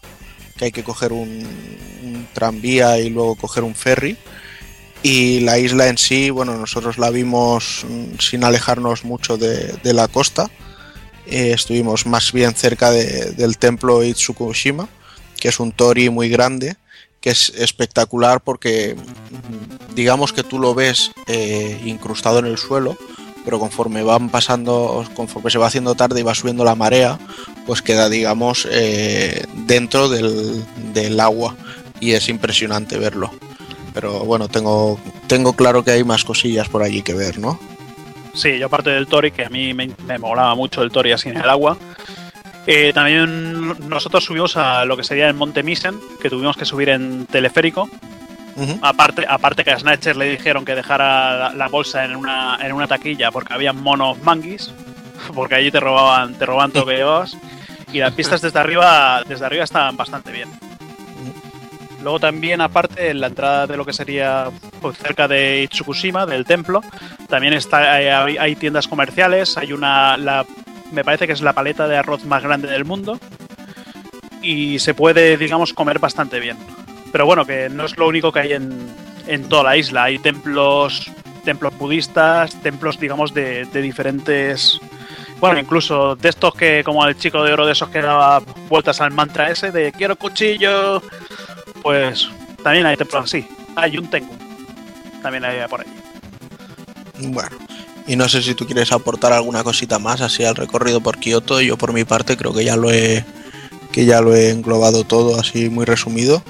que 0.57 0.65
hay 0.65 0.71
que 0.71 0.83
coger 0.83 1.13
un, 1.13 1.45
tranvía 2.33 2.99
y 2.99 3.09
luego 3.09 3.35
coger 3.35 3.63
un 3.63 3.75
ferry. 3.75 4.17
Y 5.03 5.41
la 5.41 5.59
isla 5.59 5.87
en 5.87 5.97
sí, 5.97 6.29
bueno, 6.31 6.57
nosotros 6.57 6.97
la 6.97 7.09
vimos 7.11 7.85
mm, 7.87 8.19
sin 8.19 8.43
alejarnos 8.43 9.03
mucho 9.05 9.37
de, 9.37 9.73
de 9.83 9.93
la 9.93 10.07
costa. 10.07 10.49
Eh, 11.27 11.51
estuvimos 11.53 12.05
más 12.05 12.31
bien 12.31 12.53
cerca 12.55 12.91
de- 12.91 13.31
del 13.31 13.57
templo 13.57 14.03
Itsukushima, 14.03 14.87
que 15.39 15.49
es 15.49 15.59
un 15.59 15.71
tori 15.71 16.09
muy 16.09 16.29
grande, 16.29 16.75
que 17.21 17.29
es 17.31 17.49
espectacular 17.55 18.41
porque 18.41 18.95
mm, 18.95 19.95
digamos 19.95 20.33
que 20.33 20.43
tú 20.43 20.59
lo 20.59 20.73
ves 20.73 21.11
eh, 21.27 21.79
incrustado 21.85 22.39
en 22.39 22.45
el 22.47 22.57
suelo, 22.57 22.97
pero 23.45 23.59
conforme 23.59 24.03
van 24.03 24.29
pasando, 24.29 25.05
conforme 25.13 25.51
se 25.51 25.59
va 25.59 25.67
haciendo 25.67 25.95
tarde 25.95 26.19
y 26.19 26.23
va 26.23 26.35
subiendo 26.35 26.65
la 26.65 26.75
marea, 26.75 27.17
pues 27.65 27.81
queda, 27.81 28.09
digamos, 28.09 28.67
eh, 28.69 29.45
dentro 29.65 30.09
del, 30.09 30.65
del 30.93 31.19
agua 31.19 31.55
y 31.99 32.11
es 32.11 32.27
impresionante 32.27 32.97
verlo. 32.97 33.31
Pero 33.93 34.25
bueno, 34.25 34.49
tengo, 34.49 34.99
tengo 35.27 35.53
claro 35.53 35.83
que 35.83 35.91
hay 35.91 36.03
más 36.03 36.25
cosillas 36.25 36.67
por 36.67 36.83
allí 36.83 37.01
que 37.01 37.13
ver, 37.13 37.39
¿no? 37.39 37.57
Sí, 38.33 38.57
yo 38.57 38.65
aparte 38.65 38.89
del 38.89 39.07
Tori, 39.07 39.31
que 39.31 39.45
a 39.45 39.49
mí 39.49 39.73
me, 39.73 39.89
me 40.05 40.17
molaba 40.17 40.53
mucho 40.55 40.81
el 40.81 40.91
Tori 40.91 41.13
así 41.13 41.29
en 41.29 41.37
el 41.37 41.49
agua. 41.49 41.77
eh, 42.67 42.91
también 42.93 43.87
nosotros 43.87 44.25
subimos 44.25 44.57
a 44.57 44.83
lo 44.83 44.97
que 44.97 45.03
sería 45.03 45.27
el 45.29 45.35
Monte 45.35 45.63
Misen, 45.63 45.95
que 46.21 46.29
tuvimos 46.29 46.57
que 46.57 46.65
subir 46.65 46.89
en 46.89 47.25
teleférico. 47.27 47.89
Aparte, 48.81 49.25
aparte 49.27 49.63
que 49.63 49.71
a 49.71 49.79
Snatcher 49.79 50.15
le 50.15 50.29
dijeron 50.29 50.63
que 50.63 50.75
dejara 50.75 51.37
la, 51.37 51.53
la 51.53 51.67
bolsa 51.67 52.05
en 52.05 52.15
una, 52.15 52.57
en 52.61 52.71
una 52.73 52.87
taquilla 52.87 53.29
porque 53.31 53.53
había 53.53 53.73
monos 53.73 54.17
manguis, 54.23 54.71
porque 55.33 55.55
allí 55.55 55.71
te 55.71 55.79
robaban, 55.79 56.35
te 56.35 56.45
robaban 56.45 56.71
todo 56.71 56.85
que 56.85 56.95
llevabas. 56.97 57.37
Y 57.91 57.99
las 57.99 58.13
pistas 58.13 58.41
desde 58.41 58.59
arriba, 58.59 59.23
desde 59.27 59.45
arriba 59.45 59.63
estaban 59.63 59.95
bastante 59.97 60.31
bien. 60.31 60.49
Luego 62.01 62.19
también, 62.19 62.61
aparte, 62.61 63.09
en 63.09 63.19
la 63.19 63.27
entrada 63.27 63.65
de 63.67 63.77
lo 63.77 63.83
que 63.85 63.91
sería 63.93 64.49
pues, 64.79 64.95
cerca 64.97 65.27
de 65.27 65.63
Itsukushima, 65.63 66.25
del 66.27 66.45
templo, 66.45 66.81
también 67.29 67.53
está, 67.53 67.93
hay, 67.93 68.07
hay- 68.07 68.37
hay 68.37 68.55
tiendas 68.55 68.87
comerciales, 68.87 69.57
hay 69.57 69.73
una, 69.73 70.15
la, 70.15 70.45
me 70.91 71.03
parece 71.03 71.25
que 71.25 71.33
es 71.33 71.41
la 71.41 71.53
paleta 71.53 71.87
de 71.87 71.97
arroz 71.97 72.23
más 72.25 72.43
grande 72.43 72.67
del 72.67 72.85
mundo 72.85 73.19
y 74.41 74.77
se 74.79 74.93
puede, 74.93 75.35
digamos, 75.37 75.73
comer 75.73 75.97
bastante 75.99 76.39
bien. 76.39 76.57
Pero 77.15 77.25
bueno, 77.25 77.45
que 77.45 77.69
no 77.69 77.85
es 77.85 77.95
lo 77.95 78.09
único 78.09 78.29
que 78.29 78.39
hay 78.39 78.51
en, 78.51 78.77
en 79.25 79.47
toda 79.47 79.63
la 79.63 79.77
isla, 79.77 80.03
hay 80.03 80.19
templos, 80.19 81.09
templos 81.45 81.77
budistas, 81.77 82.61
templos, 82.61 82.99
digamos, 82.99 83.33
de, 83.33 83.63
diferentes... 83.71 84.77
Bueno, 85.39 85.57
incluso 85.57 86.17
de 86.17 86.27
estos 86.27 86.53
que, 86.55 86.83
como 86.83 87.07
el 87.07 87.17
chico 87.17 87.41
de 87.41 87.53
oro 87.53 87.65
de 87.65 87.71
esos 87.71 87.87
que 87.87 88.01
daba 88.01 88.41
vueltas 88.67 88.99
al 88.99 89.11
mantra 89.11 89.49
ese 89.49 89.71
de 89.71 89.93
quiero 89.93 90.17
cuchillo, 90.17 91.01
pues 91.81 92.27
también 92.61 92.85
hay 92.85 92.97
templos 92.97 93.23
así. 93.23 93.47
Hay 93.77 93.97
un 93.97 94.09
Tengu. 94.09 94.35
También 95.21 95.45
hay 95.45 95.65
por 95.69 95.79
ahí. 95.79 95.87
Bueno, 97.19 97.55
y 98.07 98.17
no 98.17 98.27
sé 98.27 98.41
si 98.41 98.55
tú 98.55 98.65
quieres 98.65 98.91
aportar 98.91 99.31
alguna 99.31 99.63
cosita 99.63 99.99
más 99.99 100.19
así 100.19 100.43
al 100.43 100.57
recorrido 100.57 100.99
por 100.99 101.17
Kioto. 101.17 101.61
Yo 101.61 101.77
por 101.77 101.93
mi 101.93 102.03
parte 102.03 102.35
creo 102.35 102.53
que 102.53 102.65
ya 102.65 102.75
lo 102.75 102.91
he 102.91 103.23
que 103.93 104.03
ya 104.03 104.19
lo 104.19 104.35
he 104.35 104.49
englobado 104.49 105.05
todo 105.05 105.39
así 105.39 105.69
muy 105.69 105.85
resumido. 105.85 106.43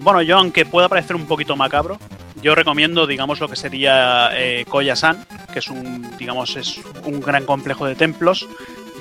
Bueno, 0.00 0.22
yo 0.22 0.38
aunque 0.38 0.64
pueda 0.64 0.88
parecer 0.88 1.14
un 1.14 1.26
poquito 1.26 1.56
macabro, 1.56 1.98
yo 2.42 2.54
recomiendo, 2.54 3.06
digamos, 3.06 3.38
lo 3.38 3.48
que 3.48 3.56
sería 3.56 4.30
eh, 4.32 4.64
Koyasan, 4.66 5.26
que 5.52 5.58
es 5.58 5.68
un, 5.68 6.16
digamos, 6.16 6.56
es 6.56 6.80
un 7.04 7.20
gran 7.20 7.44
complejo 7.44 7.84
de 7.84 7.94
templos. 7.94 8.48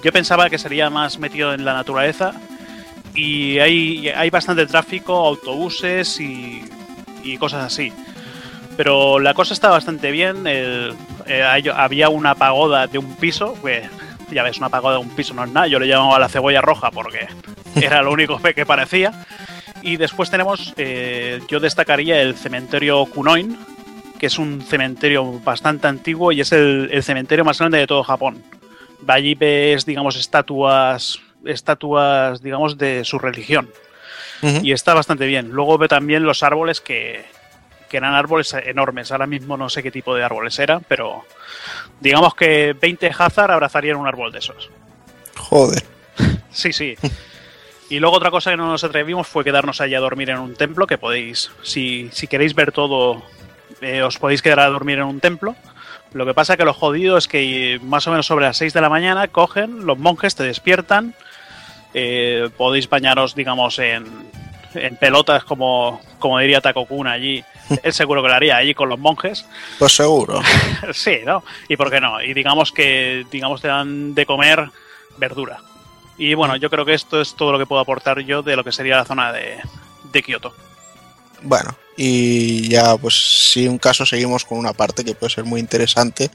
Yo 0.04 0.12
pensaba 0.12 0.50
que 0.50 0.58
sería 0.58 0.90
más 0.90 1.18
metido 1.18 1.54
en 1.54 1.64
la 1.64 1.74
naturaleza 1.74 2.34
y 3.16 3.60
hay, 3.60 4.10
hay 4.10 4.30
bastante 4.30 4.66
tráfico, 4.66 5.26
autobuses 5.26 6.20
y, 6.20 6.64
y 7.24 7.38
cosas 7.38 7.64
así. 7.66 7.94
Pero 8.76 9.20
la 9.20 9.34
cosa 9.34 9.54
está 9.54 9.70
bastante 9.70 10.12
bien. 10.12 10.44
eh, 10.46 10.94
había 11.76 12.10
una 12.10 12.36
pagoda 12.36 12.88
de 12.88 12.98
un 12.98 13.16
piso, 13.16 13.56
que 13.64 13.90
ya 14.32 14.44
ves, 14.44 14.58
una 14.58 14.70
pagoda 14.70 14.96
de 14.96 15.02
un 15.02 15.10
piso 15.10 15.34
no 15.34 15.46
es 15.46 15.52
nada. 15.52 15.68
Yo 15.68 15.80
le 15.80 15.88
llamaba 15.88 16.20
la 16.20 16.30
cebolla 16.30 16.62
roja 16.62 16.92
porque 16.92 17.28
era 17.76 18.02
lo 18.02 18.12
único 18.12 18.38
que 18.38 18.66
parecía. 18.66 19.26
Y 19.82 19.98
después 19.98 20.30
tenemos, 20.30 20.74
eh, 20.78 21.42
yo 21.48 21.60
destacaría 21.60 22.22
el 22.22 22.36
cementerio 22.36 23.06
Kunoin, 23.06 23.58
que 24.20 24.26
es 24.26 24.38
un 24.38 24.62
cementerio 24.62 25.40
bastante 25.40 25.88
antiguo 25.88 26.32
y 26.32 26.42
es 26.42 26.52
el, 26.52 26.90
el 26.92 27.04
cementerio 27.04 27.46
más 27.46 27.60
grande 27.60 27.78
de 27.78 27.88
todo 27.88 28.04
Japón. 28.04 28.44
Allí 29.08 29.36
ves, 29.36 29.86
digamos, 29.86 30.18
estatuas, 30.18 31.20
estatuas, 31.46 32.42
digamos, 32.42 32.78
de 32.78 33.06
su 33.06 33.20
religión. 33.20 33.70
Y 34.64 34.72
está 34.72 34.94
bastante 34.94 35.26
bien. 35.26 35.50
Luego 35.50 35.78
ve 35.78 35.90
también 35.90 36.24
los 36.24 36.44
árboles 36.44 36.80
que, 36.80 37.26
que 37.90 37.98
eran 37.98 38.14
árboles 38.14 38.54
enormes. 38.54 39.12
Ahora 39.12 39.28
mismo 39.28 39.58
no 39.58 39.70
sé 39.70 39.84
qué 39.84 39.92
tipo 39.92 40.16
de 40.16 40.24
árboles 40.24 40.58
eran, 40.60 40.86
pero 40.88 41.26
digamos 42.00 42.36
que 42.36 42.74
20 42.80 43.12
Hazard 43.18 43.52
abrazarían 43.52 43.98
un 43.98 44.08
árbol 44.08 44.32
de 44.32 44.40
esos. 44.40 44.70
Joder. 45.36 45.84
Sí, 46.52 46.72
sí. 46.72 46.96
Y 47.90 48.00
luego 48.00 48.18
otra 48.18 48.32
cosa 48.32 48.52
que 48.52 48.58
no 48.58 48.68
nos 48.68 48.84
atrevimos 48.84 49.28
fue 49.28 49.44
quedarnos 49.44 49.82
allí 49.82 49.96
a 49.96 50.00
dormir 50.00 50.30
en 50.30 50.40
un 50.40 50.54
templo, 50.54 50.86
que 50.86 50.98
podéis, 50.98 51.52
si, 51.64 52.10
si 52.12 52.28
queréis 52.28 52.54
ver 52.54 52.72
todo, 52.72 53.24
eh, 53.82 54.04
os 54.04 54.18
podéis 54.18 54.42
quedar 54.42 54.60
a 54.60 54.70
dormir 54.70 55.00
en 55.00 55.06
un 55.06 55.20
templo. 55.20 55.56
Lo 56.14 56.26
que 56.26 56.34
pasa 56.34 56.58
que 56.58 56.66
lo 56.66 56.74
jodido 56.74 57.18
es 57.18 57.28
que 57.28 57.76
eh, 57.76 57.80
más 57.80 58.06
o 58.08 58.12
menos 58.12 58.28
sobre 58.28 58.46
las 58.46 58.58
6 58.58 58.74
de 58.74 58.82
la 58.82 58.90
mañana 58.90 59.28
cogen, 59.28 59.86
los 59.86 59.98
monjes 59.98 60.36
te 60.36 60.44
despiertan, 60.44 61.16
eh, 61.94 62.50
podéis 62.58 62.90
bañaros, 62.90 63.34
digamos, 63.34 63.80
en, 63.80 64.06
en 64.76 64.96
pelotas, 64.98 65.44
como, 65.44 66.02
como 66.20 66.38
diría 66.40 66.62
Takokun 66.62 67.08
allí, 67.08 67.44
Él 67.84 67.94
seguro 67.94 68.22
que 68.22 68.30
lo 68.30 68.34
haría 68.34 68.58
allí 68.58 68.74
con 68.74 68.90
los 68.90 69.00
monjes. 69.00 69.46
Pues 69.78 69.94
seguro. 69.94 70.42
sí, 70.94 71.20
¿no? 71.26 71.44
Y 71.68 71.76
por 71.76 71.90
qué 71.90 72.02
no. 72.02 72.22
Y 72.22 72.34
digamos 72.34 72.72
que, 72.72 73.26
digamos, 73.32 73.62
te 73.62 73.68
dan 73.68 74.16
de 74.16 74.26
comer 74.26 74.70
verdura. 75.18 75.62
Y 76.20 76.34
bueno, 76.34 76.58
yo 76.58 76.70
creo 76.70 76.86
que 76.86 76.94
esto 76.94 77.20
es 77.20 77.34
todo 77.34 77.54
lo 77.54 77.58
que 77.58 77.66
puedo 77.66 77.82
aportar 77.82 78.20
yo 78.20 78.44
de 78.44 78.56
lo 78.56 78.64
que 78.64 78.74
sería 78.74 78.98
la 78.98 79.06
zona 79.06 79.32
de, 79.32 79.58
de 80.12 80.22
Kioto. 80.22 80.54
Bueno, 81.42 81.74
y 81.96 82.68
ya 82.68 82.98
pues 82.98 83.52
si 83.52 83.68
un 83.68 83.78
caso 83.78 84.06
seguimos 84.06 84.44
con 84.44 84.58
una 84.58 84.74
parte 84.74 85.06
que 85.06 85.16
puede 85.16 85.34
ser 85.34 85.46
muy 85.46 85.62
interesante, 85.62 86.30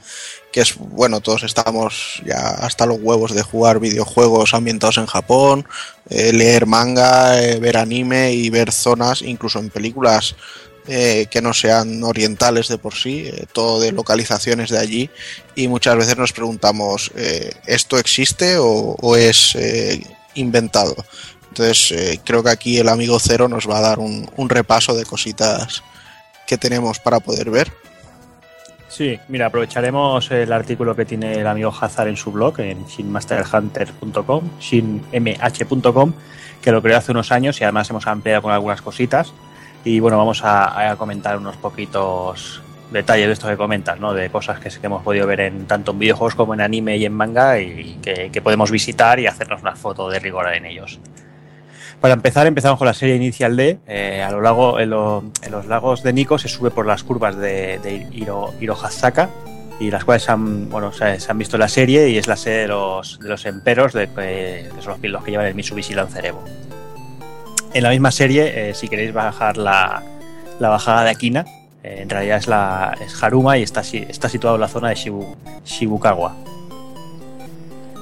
que 0.50 0.62
es, 0.62 0.74
bueno, 0.78 1.20
todos 1.20 1.42
estamos 1.42 2.22
ya 2.24 2.38
hasta 2.38 2.86
los 2.86 2.98
huevos 3.00 3.34
de 3.34 3.42
jugar 3.42 3.78
videojuegos 3.78 4.54
ambientados 4.54 4.96
en 4.96 5.06
Japón, 5.06 5.66
eh, 6.08 6.32
leer 6.32 6.64
manga, 6.64 7.42
eh, 7.42 7.58
ver 7.60 7.76
anime 7.76 8.32
y 8.32 8.48
ver 8.48 8.72
zonas, 8.72 9.20
incluso 9.20 9.58
en 9.58 9.68
películas 9.68 10.34
eh, 10.86 11.26
que 11.30 11.40
no 11.40 11.54
sean 11.54 12.02
orientales 12.04 12.68
de 12.68 12.76
por 12.76 12.94
sí, 12.94 13.26
eh, 13.26 13.46
todo 13.52 13.80
de 13.80 13.92
localizaciones 13.92 14.70
de 14.70 14.78
allí, 14.78 15.10
y 15.54 15.68
muchas 15.68 15.96
veces 15.96 16.18
nos 16.18 16.32
preguntamos, 16.32 17.10
eh, 17.16 17.52
¿esto 17.66 17.98
existe 17.98 18.56
o, 18.58 19.16
es 19.16 19.56
inventado? 20.34 20.94
Entonces 21.48 22.20
creo 22.24 22.42
que 22.42 22.50
aquí 22.50 22.78
el 22.78 22.88
amigo 22.88 23.18
Cero 23.20 23.48
nos 23.48 23.68
va 23.68 23.78
a 23.78 23.82
dar 23.82 23.98
un, 23.98 24.28
un 24.36 24.48
repaso 24.48 24.94
de 24.94 25.04
cositas 25.04 25.82
que 26.46 26.58
tenemos 26.58 26.98
para 26.98 27.20
poder 27.20 27.50
ver. 27.50 27.72
Sí, 28.88 29.18
mira, 29.28 29.46
aprovecharemos 29.46 30.30
el 30.30 30.52
artículo 30.52 30.94
que 30.94 31.04
tiene 31.04 31.40
el 31.40 31.46
amigo 31.46 31.74
Hazard 31.80 32.08
en 32.08 32.16
su 32.16 32.30
blog, 32.30 32.60
en 32.60 32.86
shinmasterhunter.com, 32.86 34.50
shinmh.com, 34.60 36.12
que 36.62 36.70
lo 36.70 36.80
creó 36.80 36.98
hace 36.98 37.10
unos 37.10 37.32
años 37.32 37.60
y 37.60 37.64
además 37.64 37.90
hemos 37.90 38.06
ampliado 38.06 38.42
con 38.42 38.52
algunas 38.52 38.82
cositas. 38.82 39.32
Y 39.84 40.00
bueno, 40.00 40.16
vamos 40.16 40.40
a, 40.42 40.94
comentar 40.98 41.36
unos 41.36 41.56
poquitos 41.56 42.62
detalles 42.90 43.26
de 43.26 43.32
esto 43.34 43.48
que 43.48 43.56
comentas, 43.56 44.00
¿no? 44.00 44.14
De 44.14 44.30
cosas 44.30 44.58
que, 44.58 44.70
hemos 44.82 45.02
podido 45.02 45.26
ver 45.26 45.40
en 45.40 45.66
tanto 45.66 45.92
en 45.92 45.98
videojuegos 45.98 46.34
como 46.34 46.54
en 46.54 46.60
anime 46.60 46.96
y 46.96 47.04
en 47.04 47.12
manga 47.12 47.60
y 47.60 47.98
que, 48.02 48.40
podemos 48.42 48.70
visitar 48.70 49.20
y 49.20 49.26
hacernos 49.26 49.62
una 49.62 49.76
foto 49.76 50.08
de 50.08 50.18
rigor 50.18 50.52
en 50.54 50.64
ellos. 50.64 50.98
Para 52.00 52.14
empezar, 52.14 52.46
empezamos 52.46 52.78
con 52.78 52.86
la 52.86 52.94
serie 52.94 53.16
Inicial 53.16 53.56
D. 53.56 53.78
Eh, 53.86 54.22
a 54.22 54.30
lo 54.30 54.40
largo, 54.40 54.80
en, 54.80 54.90
lo- 54.90 55.24
en 55.42 55.52
los 55.52 55.66
lagos 55.66 56.02
de 56.02 56.12
Nico 56.12 56.38
se 56.38 56.48
sube 56.48 56.70
por 56.70 56.86
las 56.86 57.02
curvas 57.02 57.36
de, 57.36 57.78
de 57.78 58.06
Hiro, 58.12 58.52
Hirohazaka 58.60 59.30
y 59.80 59.90
las 59.90 60.04
cuales 60.04 60.28
han, 60.28 60.70
bueno, 60.70 60.92
se, 60.92 61.18
han 61.28 61.38
visto 61.38 61.56
en 61.56 61.60
la 61.60 61.68
serie 61.68 62.08
y 62.08 62.18
es 62.18 62.26
la 62.26 62.36
sede 62.36 62.62
de 62.62 62.68
los, 62.68 63.18
de 63.18 63.48
emperos, 63.48 63.92
de, 63.92 64.08
que 64.08 64.82
son 64.82 65.00
los, 65.00 65.10
los 65.10 65.24
que 65.24 65.30
llevan 65.30 65.46
el 65.46 65.54
Mitsubishi 65.54 65.94
Lancer 65.94 66.26
Evo. 66.26 66.44
En 67.74 67.82
la 67.82 67.90
misma 67.90 68.10
serie, 68.12 68.70
eh, 68.70 68.74
si 68.74 68.88
queréis 68.88 69.12
bajar 69.12 69.56
la, 69.56 70.02
bajada 70.60 71.04
de 71.04 71.10
Akina, 71.10 71.44
eh, 71.82 71.98
en 72.02 72.08
realidad 72.08 72.38
es, 73.00 73.22
Haruma 73.22 73.58
y 73.58 73.62
está, 73.62 73.82
si- 73.82 74.06
está 74.08 74.28
situado 74.28 74.54
en 74.56 74.60
la 74.60 74.68
zona 74.68 74.90
de 74.90 74.94
Shibu- 74.94 75.34
Shibukawa. 75.64 76.34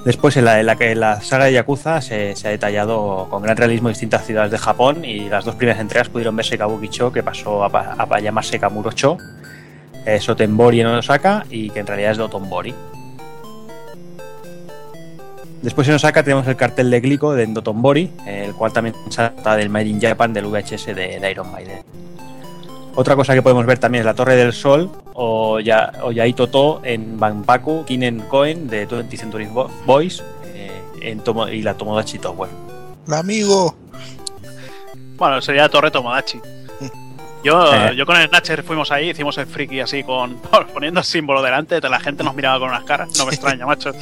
Después, 0.05 0.37
en 0.37 0.45
la, 0.45 0.61
en 0.61 1.01
la 1.01 1.21
saga 1.21 1.45
de 1.47 1.53
Yakuza 1.53 2.01
se, 2.01 2.35
ha 2.45 2.49
detallado 2.49 3.29
con 3.31 3.43
gran 3.43 3.57
realismo 3.57 3.89
distintas 3.89 4.27
ciudades 4.27 4.51
de 4.51 4.59
Japón 4.59 5.05
y 5.05 5.29
las 5.29 5.45
dos 5.45 5.55
primeras 5.55 5.81
entregas 5.81 6.09
pudieron 6.09 6.35
verse 6.37 6.59
Kabuki-cho, 6.59 7.13
que 7.13 7.23
pasó 7.23 7.65
a, 7.65 7.69
pa- 7.71 7.97
a 7.99 8.21
llamarse 8.21 8.59
Kamuro-cho, 8.59 9.17
eh, 10.05 10.21
Sotenbori 10.21 10.81
en 10.81 10.89
Osaka 10.89 11.47
y 11.49 11.71
que 11.71 11.81
en 11.81 11.87
realidad 11.87 12.11
es 12.13 12.19
Dotonbori. 12.19 12.75
Después 15.63 15.87
en 15.89 15.95
Osaka 15.95 16.23
tenemos 16.25 16.47
el 16.49 16.57
cartel 16.57 16.91
de 16.91 17.01
Glico 17.01 17.33
de 17.35 17.47
Dotonbori, 17.47 18.11
el 18.27 18.53
cual 18.55 18.73
también 18.73 18.95
se 19.09 19.17
trata 19.17 19.57
del 19.57 19.69
Made 19.71 19.87
in 19.87 20.01
Japan 20.01 20.33
del 20.33 20.47
VHS 20.47 20.87
de, 20.87 21.21
de 21.21 21.31
Iron 21.31 21.51
Maiden. 21.53 21.83
Otra 22.95 23.17
cosa 23.17 23.33
que 23.33 23.41
podemos 23.43 23.65
ver 23.65 23.79
también 23.79 24.01
es 24.03 24.07
la 24.07 24.15
Torre 24.15 24.37
del 24.37 24.53
Sol 24.53 24.91
o, 25.15 25.61
ya, 25.61 25.93
o 26.03 26.11
en 26.85 27.19
Banpaku, 27.19 27.85
Kinen 27.87 28.21
Koen 28.29 28.67
de 28.69 28.87
20th 28.89 29.17
Century 29.19 29.47
Bo- 29.47 29.71
Boys 29.87 30.23
eh, 30.47 30.71
en 31.01 31.23
Tomo- 31.23 31.49
y 31.51 31.63
la 31.63 31.75
Tomodachi 31.75 32.19
Tower. 32.19 32.51
El 33.07 33.15
amigo. 33.15 33.75
Bueno, 35.17 35.41
sería 35.41 35.69
Torre 35.69 35.91
Tomodachi. 35.91 36.41
Yo, 37.45 37.75
Eh. 37.75 37.97
yo 37.97 38.07
con 38.07 38.17
el 38.17 38.29
Snatcher 38.29 38.63
fuimos 38.63 38.93
ahí, 38.93 39.11
hicimos 39.11 39.37
el 39.39 39.47
friki 39.47 39.81
así 39.81 40.05
con 40.05 40.37
poniendo 40.75 41.01
el 41.01 41.07
símbolo 41.07 41.43
delante, 41.43 41.81
la 41.81 41.99
gente 41.99 42.23
nos 42.23 42.35
miraba 42.37 42.59
con 42.61 42.69
unas 42.69 42.85
caras, 42.85 43.17
no 43.19 43.27
me 43.27 43.31
extraña, 43.35 43.67
macho. 43.67 43.93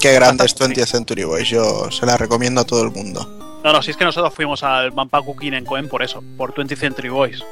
Qué 0.00 0.12
grande 0.12 0.44
es 0.44 0.54
20th 0.56 0.86
Century 0.86 1.24
Boys, 1.24 1.48
yo 1.48 1.90
se 1.90 2.04
la 2.06 2.16
recomiendo 2.16 2.60
a 2.60 2.64
todo 2.64 2.82
el 2.84 2.90
mundo. 2.90 3.60
No, 3.64 3.72
no, 3.72 3.80
si 3.82 3.90
es 3.92 3.96
que 3.96 4.04
nosotros 4.04 4.34
fuimos 4.34 4.62
al 4.62 4.92
Manpaku 4.92 5.34
Kinen 5.36 5.64
Koen 5.64 5.88
por 5.88 6.02
eso, 6.02 6.22
por 6.36 6.52
20th 6.52 6.76
Century 6.76 7.08
Boys. 7.08 7.42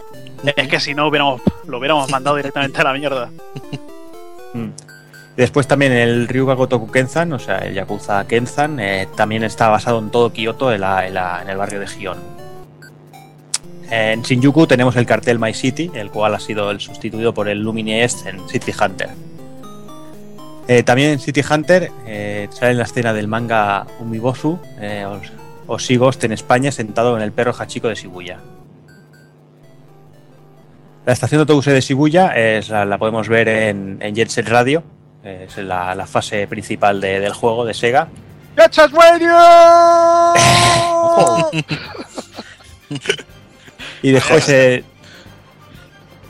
Es 0.56 0.68
que 0.68 0.78
si 0.80 0.94
no 0.94 1.06
hubiéramos, 1.08 1.40
lo 1.66 1.78
hubiéramos 1.78 2.10
mandado 2.10 2.36
directamente 2.36 2.80
a 2.80 2.84
la 2.84 2.92
mierda. 2.94 3.30
Mm. 4.54 4.68
Después 5.34 5.66
también 5.66 5.92
el 5.92 6.28
Ryuga 6.28 6.52
Gotoku 6.52 6.90
Kenzan, 6.90 7.32
o 7.32 7.38
sea, 7.38 7.56
el 7.60 7.72
Yakuza 7.72 8.26
Kenzan, 8.28 8.78
eh, 8.80 9.08
también 9.16 9.44
está 9.44 9.70
basado 9.70 9.98
en 9.98 10.10
todo 10.10 10.30
Kioto, 10.30 10.70
en, 10.74 10.82
la- 10.82 11.06
en 11.06 11.14
la- 11.14 11.40
en 11.40 11.48
el 11.48 11.56
barrio 11.56 11.80
de 11.80 11.86
Gion. 11.86 12.18
En 13.90 14.20
Shinjuku 14.20 14.66
tenemos 14.66 14.94
el 14.96 15.06
cartel 15.06 15.38
My 15.38 15.54
City, 15.54 15.90
el 15.94 16.10
cual 16.10 16.34
ha 16.34 16.38
sido 16.38 16.70
el 16.70 16.80
sustituido 16.80 17.32
por 17.32 17.48
el 17.48 17.60
Lumini 17.62 18.02
Est 18.02 18.26
en 18.26 18.46
City 18.46 18.74
Hunter. 18.78 19.08
Eh, 20.68 20.82
también 20.84 21.10
en 21.10 21.18
City 21.18 21.42
Hunter 21.48 21.90
eh, 22.06 22.48
sale 22.50 22.74
la 22.74 22.84
escena 22.84 23.12
del 23.12 23.26
manga 23.28 23.86
Umibosu, 24.00 24.58
eh, 24.80 25.04
o, 25.66 25.78
Sigost 25.78 26.22
en 26.24 26.32
España, 26.32 26.70
sentado 26.70 27.16
en 27.16 27.22
el 27.22 27.32
perro 27.32 27.52
Hachiko 27.58 27.88
de 27.88 27.94
Shibuya. 27.94 28.38
La 31.04 31.12
estación 31.12 31.38
de 31.38 31.42
autobuses 31.42 31.74
de 31.74 31.80
Shibuya 31.80 32.28
es, 32.36 32.68
la, 32.68 32.84
la 32.84 32.96
podemos 32.98 33.28
ver 33.28 33.48
en, 33.48 33.98
en 34.00 34.14
Jet 34.14 34.28
Set 34.28 34.48
Radio, 34.48 34.84
eh, 35.24 35.46
es 35.48 35.56
la, 35.58 35.94
la 35.96 36.06
fase 36.06 36.46
principal 36.46 37.00
de- 37.00 37.18
del 37.20 37.32
juego 37.32 37.64
de 37.64 37.74
Sega. 37.74 38.08
¡Gachas 38.56 38.90
Radio! 38.92 39.32
Y 44.02 44.10
después, 44.10 44.48
eh, 44.48 44.84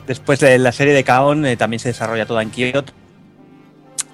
después 0.07 0.39
de 0.41 0.59
la 0.59 0.73
serie 0.73 0.93
de 0.93 1.05
Kaon 1.05 1.45
también 1.57 1.81
se 1.81 1.89
desarrolla 1.89 2.27
toda 2.27 2.43
en 2.43 2.51
Kyoto. 2.51 2.93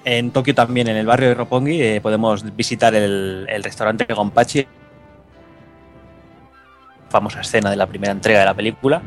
En 0.05 0.31
Tokio 0.31 0.55
también, 0.55 0.87
en 0.87 0.95
el 0.95 1.05
barrio 1.05 1.29
de 1.29 1.35
Roppongi, 1.35 1.81
eh, 1.81 2.01
podemos 2.01 2.55
visitar 2.55 2.95
el, 2.95 3.45
el 3.49 3.63
restaurante 3.63 4.05
Gonpachi, 4.05 4.65
famosa 7.09 7.41
escena 7.41 7.69
de 7.69 7.75
la 7.75 7.87
primera 7.87 8.11
entrega 8.11 8.39
de 8.39 8.45
la 8.45 8.53
película. 8.53 9.01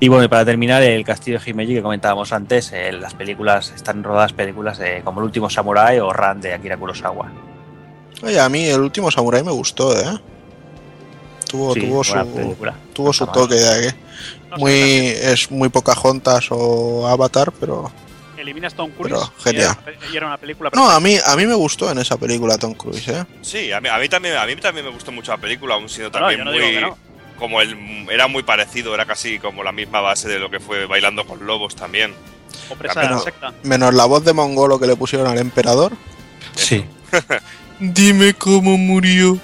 Y 0.00 0.08
bueno, 0.08 0.24
y 0.24 0.28
para 0.28 0.44
terminar, 0.44 0.82
el 0.82 1.04
castillo 1.04 1.38
de 1.38 1.50
Himeji 1.50 1.74
que 1.74 1.82
comentábamos 1.82 2.32
antes, 2.32 2.72
eh, 2.72 2.92
las 2.92 3.14
películas 3.14 3.72
están 3.74 4.02
rodadas 4.02 4.32
películas 4.32 4.78
de, 4.78 5.02
como 5.02 5.20
El 5.20 5.26
último 5.26 5.48
Samurai 5.48 5.98
o 6.00 6.12
Ran 6.12 6.40
de 6.40 6.52
Akira 6.52 6.76
Kurosawa. 6.76 7.30
Oye, 8.22 8.40
a 8.40 8.48
mí 8.48 8.66
el 8.66 8.80
último 8.80 9.10
Samurai 9.10 9.42
me 9.42 9.52
gustó, 9.52 9.98
¿eh? 9.98 10.18
Tuvo, 11.48 11.74
Sí, 11.74 11.80
tuvo 11.80 12.02
su, 12.02 12.14
película. 12.34 12.74
tuvo 12.92 13.12
su 13.12 13.26
toque 13.28 13.54
de 13.54 13.80
que 13.80 13.94
muy, 14.58 14.72
es 14.72 15.50
muy 15.50 15.68
Pocahontas 15.68 16.48
o 16.50 17.06
Avatar, 17.06 17.52
pero 17.60 17.90
Eliminas 18.44 18.74
Tom 18.74 18.90
Cruise 18.92 19.12
Pero, 19.12 19.32
y, 19.38 19.42
genial. 19.42 19.76
era, 19.86 19.96
y 20.12 20.16
era 20.16 20.26
una 20.26 20.38
película 20.38 20.70
no, 20.72 20.88
a 20.88 21.00
mí 21.00 21.16
a 21.24 21.36
mí 21.36 21.46
me 21.46 21.54
gustó 21.54 21.90
en 21.90 21.98
esa 21.98 22.16
película 22.16 22.56
Tom 22.58 22.74
Cruise, 22.74 23.08
¿eh? 23.08 23.24
Sí, 23.42 23.72
a 23.72 23.80
mí, 23.80 23.88
a 23.88 23.98
mí 23.98 24.08
también 24.08 24.36
a 24.36 24.46
mí 24.46 24.54
también 24.56 24.86
me 24.86 24.92
gustó 24.92 25.10
mucho 25.10 25.32
la 25.32 25.38
película, 25.38 25.74
aún 25.74 25.88
siendo 25.88 26.18
no, 26.18 26.26
también 26.26 26.44
no 26.44 26.52
muy 26.52 26.94
como 27.38 27.60
el 27.60 27.76
era 28.10 28.28
muy 28.28 28.42
parecido, 28.42 28.94
era 28.94 29.06
casi 29.06 29.38
como 29.38 29.62
la 29.62 29.72
misma 29.72 30.00
base 30.00 30.28
de 30.28 30.38
lo 30.38 30.50
que 30.50 30.60
fue 30.60 30.86
Bailando 30.86 31.26
con 31.26 31.44
Lobos 31.46 31.74
también. 31.74 32.14
O 32.70 32.76
presa 32.76 33.00
de 33.00 33.06
la 33.06 33.10
Menos, 33.10 33.24
secta. 33.24 33.52
menos 33.64 33.94
la 33.94 34.04
voz 34.04 34.24
de 34.24 34.32
mongolo 34.32 34.78
que 34.78 34.86
le 34.86 34.94
pusieron 34.96 35.26
al 35.26 35.38
emperador. 35.38 35.92
Sí. 36.54 36.84
Dime 37.80 38.34
cómo 38.34 38.78
murió. 38.78 39.38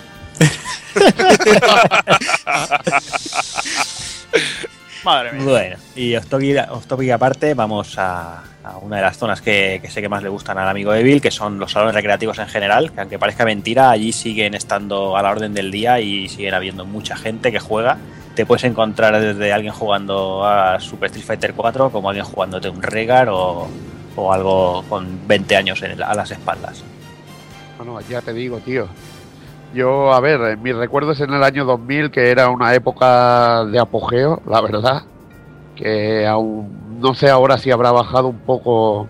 Madre 5.05 5.33
mía. 5.33 5.45
Bueno, 5.45 5.77
y 5.97 6.15
off 6.15 6.87
topic 6.87 7.11
aparte, 7.11 7.55
vamos 7.55 7.95
a, 7.99 8.45
una 8.79 8.97
de 8.97 9.03
las 9.03 9.17
zonas 9.19 9.41
que, 9.41 9.79
que 9.83 9.91
sé 9.91 10.01
que 10.01 10.09
más 10.09 10.23
le 10.23 10.29
gustan 10.29 10.59
al 10.59 10.69
amigo 10.69 10.93
Evil, 10.95 11.21
que 11.21 11.31
son 11.31 11.59
los 11.59 11.73
salones 11.73 11.95
recreativos 11.95 12.39
en 12.39 12.47
general, 12.49 12.93
que 12.93 13.01
aunque 13.01 13.19
parezca 13.19 13.45
mentira, 13.45 13.91
allí 13.91 14.13
siguen 14.13 14.55
estando 14.55 15.17
a 15.17 15.23
la 15.23 15.31
orden 15.31 15.55
del 15.55 15.71
día 15.71 16.01
y 16.01 16.29
siguen 16.29 16.55
habiendo 16.55 16.85
mucha 16.85 17.17
gente 17.17 17.51
que 17.53 17.59
juega. 17.61 17.99
Te 18.35 18.47
puedes 18.47 18.65
encontrar 18.65 19.21
desde 19.21 19.53
alguien 19.53 19.73
jugando 19.73 20.47
a 20.47 20.79
Super 20.81 21.07
Street 21.07 21.27
Fighter 21.27 21.55
4 21.55 21.91
como 21.91 22.09
alguien 22.09 22.25
jugándote 22.25 22.69
un 22.69 22.81
Regar 22.81 23.29
o, 23.29 23.69
o 24.17 24.33
algo 24.33 24.85
con 24.89 25.27
20 25.27 25.57
años 25.57 25.83
en 25.83 25.93
el- 25.93 26.03
a 26.03 26.15
las 26.15 26.31
espaldas. 26.31 26.83
Bueno, 27.77 27.99
ya 28.09 28.21
te 28.23 28.33
digo, 28.33 28.59
tío. 28.59 28.87
Yo, 29.75 30.13
a 30.13 30.21
ver, 30.21 30.41
en 30.41 30.63
mis 30.63 30.75
recuerdos 30.75 31.21
en 31.21 31.33
el 31.33 31.43
año 31.45 31.65
2000, 31.65 32.11
que 32.11 32.31
era 32.31 32.49
una 32.51 32.75
época 32.75 33.65
de 33.67 33.79
apogeo, 33.79 34.43
la 34.49 34.61
verdad, 34.61 35.03
que 35.77 36.27
aún 36.27 36.90
no 37.01 37.15
sé 37.15 37.31
ahora 37.31 37.59
si 37.59 37.71
habrá 37.71 37.93
bajado 37.93 38.29
un 38.29 38.39
poco 38.41 39.09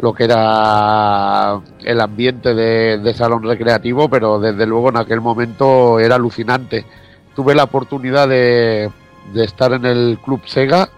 lo 0.00 0.14
que 0.14 0.24
era 0.24 1.60
el 1.84 2.00
ambiente 2.00 2.54
de, 2.54 3.14
salón 3.14 3.42
recreativo, 3.42 4.08
pero 4.08 4.38
desde 4.38 4.66
luego 4.66 4.88
en 4.88 4.96
aquel 4.96 5.20
momento 5.20 6.00
era 6.00 6.16
alucinante. 6.16 6.86
Tuve 7.34 7.54
la 7.54 7.64
oportunidad 7.64 8.28
de, 8.28 8.90
estar 9.34 9.72
en 9.72 9.84
el 9.84 10.18
Club 10.24 10.40
Sega 10.46 10.88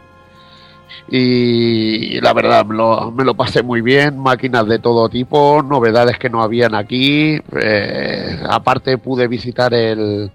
Y 1.08 2.20
la 2.20 2.32
verdad, 2.32 2.64
me 2.64 3.24
lo, 3.24 3.34
pasé 3.34 3.62
muy 3.62 3.80
bien, 3.80 4.18
máquinas 4.18 4.66
de 4.66 4.78
todo 4.78 5.08
tipo, 5.08 5.62
novedades 5.62 6.18
que 6.18 6.30
no 6.30 6.42
habían 6.42 6.74
aquí. 6.74 7.40
eh, 7.60 8.40
aparte 8.48 8.98
pude 8.98 9.26
visitar 9.26 9.74
el, 9.74 10.30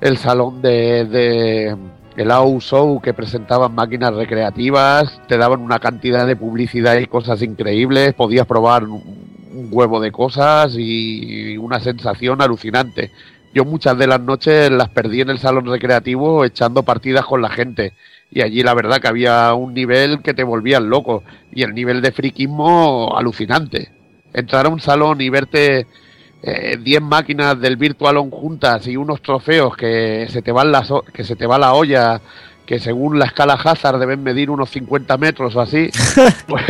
el 0.00 0.18
salón 0.18 0.62
de 0.62 1.76
el 2.20 2.30
AU 2.30 2.60
Show 2.60 3.00
que 3.00 3.14
presentaban 3.14 3.74
máquinas 3.74 4.14
recreativas, 4.14 5.22
te 5.26 5.38
daban 5.38 5.60
una 5.60 5.78
cantidad 5.78 6.26
de 6.26 6.36
publicidad 6.36 6.98
y 6.98 7.06
cosas 7.06 7.40
increíbles, 7.40 8.12
podías 8.12 8.46
probar 8.46 8.84
un, 8.84 9.30
huevo 9.72 10.00
de 10.00 10.12
cosas 10.12 10.74
y 10.76 11.56
una 11.56 11.80
sensación 11.80 12.40
alucinante. 12.40 13.10
Yo 13.52 13.64
muchas 13.64 13.98
de 13.98 14.06
las 14.06 14.20
noches 14.20 14.70
las 14.70 14.90
perdí 14.90 15.22
en 15.22 15.30
el 15.30 15.38
salón 15.38 15.66
recreativo 15.66 16.44
echando 16.44 16.82
partidas 16.82 17.24
con 17.24 17.42
la 17.42 17.50
gente. 17.50 17.94
Y 18.30 18.42
allí 18.42 18.62
la 18.62 18.74
verdad 18.74 19.00
que 19.00 19.08
había 19.08 19.54
un 19.54 19.74
nivel 19.74 20.22
que 20.22 20.34
te 20.34 20.44
volvían 20.44 20.88
loco. 20.88 21.24
Y 21.52 21.64
el 21.64 21.74
nivel 21.74 22.00
de 22.00 22.12
friquismo 22.12 23.16
alucinante. 23.16 23.90
Entrar 24.32 24.66
a 24.66 24.68
un 24.68 24.80
salón 24.80 25.20
y 25.20 25.30
verte 25.30 25.86
10 26.42 27.02
máquinas 27.02 27.60
del 27.60 27.76
Virtual 27.76 28.16
On 28.16 28.30
juntas 28.30 28.86
y 28.86 28.96
unos 28.96 29.20
trofeos 29.22 29.76
que 29.76 30.26
se 30.30 30.40
te 30.42 30.52
van 30.52 30.72
las 30.72 30.90
o- 30.90 31.02
que 31.02 31.22
se 31.24 31.36
te 31.36 31.46
va 31.46 31.58
la 31.58 31.74
olla, 31.74 32.20
que 32.64 32.78
según 32.78 33.18
la 33.18 33.26
escala 33.26 33.54
Hazard 33.54 33.98
deben 33.98 34.22
medir 34.22 34.48
unos 34.50 34.70
50 34.70 35.18
metros 35.18 35.54
o 35.56 35.60
así, 35.60 35.90
pues, 36.46 36.64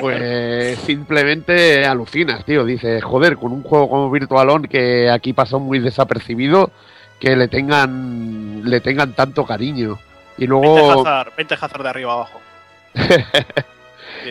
pues 0.00 0.78
simplemente 0.80 1.84
alucinas, 1.86 2.44
tío. 2.44 2.64
Dices, 2.64 3.02
joder, 3.04 3.36
con 3.36 3.52
un 3.52 3.62
juego 3.62 3.88
como 3.88 4.10
Virtual 4.10 4.48
On 4.50 4.62
que 4.62 5.10
aquí 5.10 5.32
pasó 5.32 5.58
muy 5.58 5.78
desapercibido, 5.78 6.70
que 7.20 7.36
le 7.36 7.48
tengan, 7.48 8.62
le 8.64 8.80
tengan 8.80 9.12
tanto 9.14 9.44
cariño. 9.44 9.98
Y 10.38 10.46
20 10.46 10.46
luego... 10.46 11.00
Hazard, 11.02 11.32
20 11.36 11.54
Hazard 11.54 11.82
de 11.82 11.88
arriba 11.88 12.12
abajo. 12.12 12.40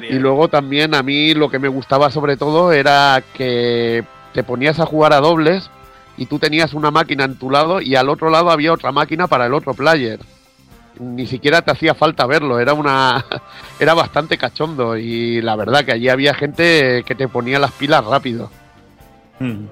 Y 0.04 0.20
luego 0.20 0.48
también 0.48 0.94
a 0.94 1.04
mí 1.04 1.34
lo 1.34 1.50
que 1.50 1.60
me 1.60 1.68
gustaba 1.68 2.12
sobre 2.12 2.38
todo 2.38 2.72
era 2.72 3.24
que 3.34 4.04
te 4.34 4.44
ponías 4.44 4.80
a 4.80 4.86
jugar 4.86 5.14
a 5.14 5.22
dobles 5.22 5.70
y 6.18 6.26
tú 6.26 6.40
tenías 6.40 6.74
una 6.74 6.92
máquina 6.92 7.26
en 7.26 7.38
tu 7.38 7.50
lado 7.50 7.82
y 7.82 7.96
al 7.96 8.10
otro 8.10 8.30
lado 8.30 8.52
había 8.52 8.74
otra 8.74 8.92
máquina 8.92 9.28
para 9.28 9.46
el 9.46 9.54
otro 9.54 9.74
player. 9.74 10.20
Ni 11.00 11.28
siquiera 11.28 11.62
te 11.62 11.72
hacía 11.72 11.94
falta 11.94 12.26
verlo, 12.26 12.60
era 12.60 12.74
una 12.74 13.26
era 13.80 13.94
bastante 13.94 14.38
cachondo 14.38 14.98
y 14.98 15.42
la 15.42 15.56
verdad 15.56 15.84
que 15.84 15.92
allí 15.92 16.10
había 16.10 16.34
gente 16.34 17.04
que 17.06 17.16
te 17.16 17.28
ponía 17.28 17.60
las 17.60 17.72
pilas 17.72 18.06
rápido. 18.06 18.50
Mm. 19.40 19.66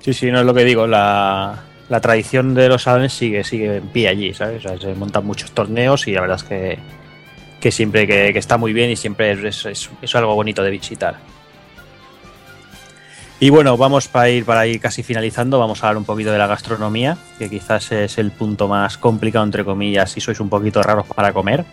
Sí, 0.00 0.14
sí, 0.14 0.30
no 0.30 0.40
es 0.40 0.46
lo 0.46 0.54
que 0.54 0.64
digo. 0.64 0.86
La, 0.86 1.64
la 1.88 2.00
tradición 2.00 2.54
de 2.54 2.68
los 2.68 2.82
salones 2.82 3.12
sigue, 3.12 3.42
sigue 3.44 3.76
en 3.76 3.88
pie 3.88 4.08
allí, 4.08 4.34
¿sabes? 4.34 4.64
O 4.64 4.68
sea, 4.68 4.78
se 4.78 4.94
montan 4.94 5.26
muchos 5.26 5.52
torneos 5.52 6.06
y 6.06 6.12
la 6.12 6.20
verdad 6.20 6.36
es 6.36 6.44
que, 6.44 6.78
que 7.66 7.72
siempre 7.72 8.06
que, 8.06 8.28
está 8.38 8.58
muy 8.58 8.72
bien 8.72 8.90
y 8.90 8.94
siempre 8.94 9.32
es- 9.32 9.66
es 10.00 10.14
algo 10.14 10.36
bonito 10.36 10.62
de 10.62 10.70
visitar. 10.70 11.16
Y 13.40 13.50
bueno, 13.50 13.76
vamos 13.76 14.06
para 14.06 14.30
ir 14.30 14.44
para 14.44 14.68
ir 14.68 14.78
casi 14.80 15.02
finalizando, 15.02 15.58
vamos 15.58 15.82
a 15.82 15.88
hablar 15.88 15.98
un 15.98 16.04
poquito 16.04 16.30
de 16.30 16.38
la 16.38 16.46
gastronomía, 16.46 17.18
que 17.40 17.50
quizás 17.50 17.90
es 17.90 18.18
el 18.18 18.30
punto 18.30 18.68
más 18.68 18.98
complicado, 18.98 19.44
entre 19.44 19.64
comillas, 19.64 20.12
si 20.12 20.20
sois 20.20 20.38
un 20.38 20.48
poquito 20.48 20.80
raros 20.80 21.06
para 21.08 21.32
comer. 21.32 21.64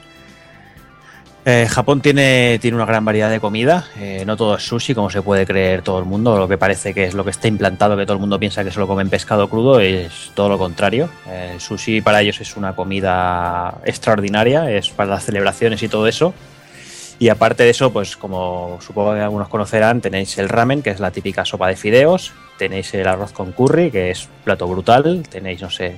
Eh, 1.46 1.68
Japón 1.70 2.00
tiene, 2.00 2.58
tiene 2.62 2.76
una 2.78 2.86
gran 2.86 3.04
variedad 3.04 3.30
de 3.30 3.42
comida, 3.42 3.88
eh, 4.00 4.24
no 4.26 4.38
todo 4.38 4.56
es 4.56 4.64
sushi 4.64 4.96
como 4.96 5.10
se 5.10 5.22
puede 5.22 5.46
creer 5.46 5.82
todo 5.82 6.00
el 6.00 6.06
mundo, 6.06 6.38
lo 6.38 6.48
que 6.48 6.58
parece 6.58 6.94
que 6.94 7.04
es 7.04 7.14
lo 7.14 7.26
que 7.26 7.32
está 7.32 7.50
implantado, 7.50 7.98
que 7.98 8.06
todo 8.06 8.14
el 8.14 8.22
mundo 8.22 8.40
piensa 8.40 8.64
que 8.64 8.72
solo 8.72 8.88
comen 8.88 9.10
pescado 9.10 9.50
crudo, 9.50 9.82
es 9.82 10.32
todo 10.36 10.48
lo 10.48 10.58
contrario. 10.58 11.10
Eh, 11.28 11.56
sushi 11.60 12.00
para 12.00 12.22
ellos 12.22 12.40
es 12.40 12.56
una 12.56 12.74
comida 12.78 13.76
extraordinaria, 13.84 14.72
es 14.72 14.90
para 14.90 15.10
las 15.10 15.26
celebraciones 15.26 15.84
y 15.84 15.90
todo 15.90 16.08
eso. 16.08 16.34
Y 17.20 17.28
aparte 17.28 17.64
de 17.64 17.72
eso, 17.72 17.92
pues 17.92 18.16
como 18.16 18.80
supongo 18.82 19.14
que 19.14 19.20
algunos 19.20 19.50
conocerán, 19.50 20.00
tenéis 20.00 20.38
el 20.38 20.48
ramen, 20.48 20.82
que 20.82 20.92
es 20.92 21.02
la 21.02 21.12
típica 21.12 21.44
sopa 21.44 21.68
de 21.68 21.76
fideos, 21.76 22.32
tenéis 22.58 22.94
el 22.94 23.08
arroz 23.08 23.34
con 23.34 23.52
curry, 23.52 23.92
que 23.92 24.12
es 24.12 24.30
plato 24.46 24.66
brutal, 24.68 25.24
tenéis, 25.30 25.62
no 25.62 25.70
sé, 25.70 25.96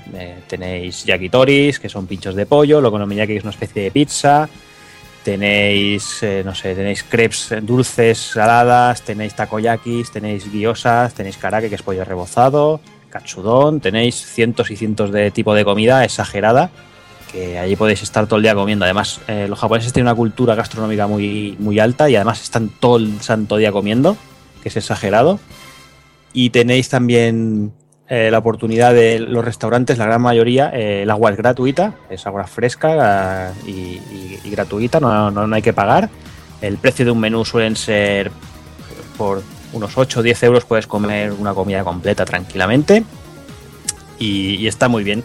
tenéis 0.48 1.06
yakitoris, 1.06 1.80
que 1.80 1.90
son 1.90 2.08
pinchos 2.08 2.36
de 2.36 2.46
pollo, 2.46 2.82
lo 2.82 2.92
que 2.92 3.36
es 3.38 3.44
una 3.44 3.52
especie 3.52 3.84
de 3.84 3.92
pizza, 3.92 4.50
tenéis, 5.26 6.22
eh, 6.22 6.44
no 6.46 6.54
sé, 6.54 6.76
tenéis 6.76 7.02
crepes 7.02 7.50
dulces, 7.64 8.16
saladas, 8.20 9.02
tenéis 9.02 9.34
takoyakis, 9.34 10.12
tenéis 10.12 10.46
gyozas, 10.52 11.16
tenéis 11.16 11.38
karake, 11.38 11.68
que 11.68 11.76
es 11.76 11.82
pollo 11.82 12.06
rebozado, 12.06 12.80
katsudon, 13.10 13.80
tenéis 13.80 14.24
cientos 14.24 14.70
y 14.70 14.78
cientos 14.78 15.12
de 15.12 15.32
tipo 15.32 15.56
de 15.56 15.66
comida 15.66 16.04
exagerada 16.04 16.70
que 17.32 17.58
allí 17.58 17.76
podéis 17.76 18.04
estar 18.04 18.28
todo 18.28 18.38
el 18.38 18.44
día 18.44 18.54
comiendo. 18.54 18.86
Además, 18.86 19.20
eh, 19.28 19.48
los 19.50 19.58
japoneses 19.58 19.92
tienen 19.92 20.08
una 20.08 20.16
cultura 20.16 20.54
gastronómica 20.54 21.08
muy, 21.08 21.56
muy 21.58 21.80
alta 21.80 22.08
y 22.08 22.16
además 22.16 22.44
están 22.44 22.70
todo 22.70 22.98
el 22.98 23.20
santo 23.22 23.58
día 23.58 23.72
comiendo, 23.72 24.16
que 24.62 24.70
es 24.70 24.78
exagerado. 24.78 25.40
Y 26.34 26.52
tenéis 26.52 26.88
también 26.88 27.74
eh, 28.08 28.30
la 28.30 28.38
oportunidad 28.38 28.94
de 28.94 29.20
los 29.20 29.44
restaurantes, 29.44 29.98
la 29.98 30.06
gran 30.06 30.22
mayoría, 30.22 30.70
eh, 30.72 31.02
el 31.02 31.10
agua 31.10 31.32
es 31.32 31.38
gratuita, 31.38 31.96
es 32.08 32.28
agua 32.28 32.46
fresca 32.46 33.52
eh, 33.66 34.00
y, 34.44 34.50
gratuita, 34.52 35.00
no, 35.00 35.56
hay 35.56 35.62
que 35.64 35.74
pagar. 35.74 36.10
El 36.62 36.78
precio 36.78 37.04
de 37.04 37.12
un 37.12 37.20
menú 37.20 37.44
suelen 37.46 37.76
ser 37.76 38.30
por 39.18 39.42
unos 39.74 39.98
8 39.98 40.20
o 40.20 40.24
10 40.24 40.44
euros 40.44 40.66
puedes 40.66 40.86
comer 40.86 41.32
una 41.32 41.56
comida 41.56 41.84
completa 41.84 42.26
tranquilamente 42.26 43.04
y, 44.20 44.68
está 44.68 44.88
muy 44.88 45.04
bien. 45.04 45.24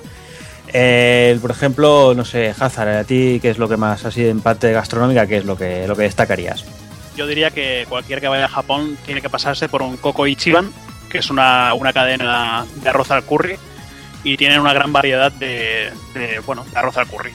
Por 1.42 1.50
ejemplo, 1.50 2.14
no 2.14 2.24
sé, 2.24 2.54
Hazard, 2.58 2.88
a 2.88 3.04
ti, 3.04 3.40
¿qué 3.42 3.50
es 3.50 3.58
lo 3.58 3.68
que 3.68 3.76
más, 3.76 4.06
así 4.06 4.26
en 4.26 4.40
parte 4.40 4.72
gastronómica, 4.72 5.26
qué 5.26 5.38
es 5.38 5.44
lo 5.44 5.54
que, 5.54 5.86
lo 5.86 5.96
que 5.96 6.04
destacarías? 6.04 6.64
Yo 7.14 7.26
diría 7.26 7.50
que 7.50 7.84
cualquier 7.90 8.22
que 8.22 8.28
vaya 8.28 8.46
a 8.46 8.48
Japón 8.48 8.96
tiene 9.04 9.20
que 9.20 9.28
pasarse 9.28 9.68
por 9.68 9.82
un 9.82 9.98
Koko 9.98 10.26
Ichiban, 10.26 10.72
que 11.10 11.18
es 11.18 11.28
una, 11.28 11.74
una 11.74 11.92
cadena 11.92 12.64
de 12.76 12.88
arroz 12.88 13.10
al 13.10 13.24
curry, 13.24 13.56
y 14.22 14.36
tienen 14.36 14.60
una 14.60 14.72
gran 14.72 14.92
variedad 14.92 15.32
de, 15.32 15.92
de, 16.14 16.38
bueno, 16.46 16.64
de 16.64 16.78
arroz 16.78 16.96
al 16.96 17.06
curry. 17.06 17.32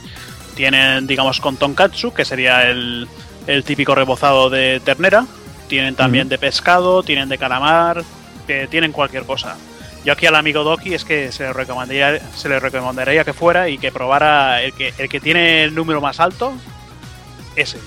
Tienen, 0.56 1.06
digamos, 1.06 1.40
con 1.40 1.58
tonkatsu, 1.58 2.14
que 2.14 2.26
sería 2.26 2.70
el, 2.70 3.08
el 3.46 3.64
típico 3.64 3.94
rebozado 3.94 4.50
de 4.50 4.80
ternera. 4.80 5.26
Tienen 5.68 5.96
también 5.96 6.30
de 6.30 6.38
pescado, 6.38 7.02
tienen 7.02 7.28
de 7.28 7.38
calamar, 7.38 8.04
que 8.46 8.68
tienen 8.68 8.92
cualquier 8.92 9.24
cosa. 9.26 9.58
Yo 10.06 10.14
aquí 10.14 10.28
al 10.28 10.36
amigo 10.36 10.64
Doki 10.64 10.94
es 10.94 11.04
que 11.04 11.32
se 11.32 11.44
le 11.44 11.54
recomendaría, 11.54 12.20
se 12.36 12.48
le 12.48 12.60
recomendaría 12.60 13.24
que 13.24 13.34
fuera 13.34 13.68
y 13.68 13.80
que 13.80 13.92
probara 13.92 14.62
el 14.62 14.74
que, 14.74 14.94
el 15.00 15.10
que 15.10 15.20
tiene 15.20 15.64
el 15.64 15.74
número 15.74 16.00
más 16.00 16.20
alto, 16.20 16.54
ese. 17.56 17.80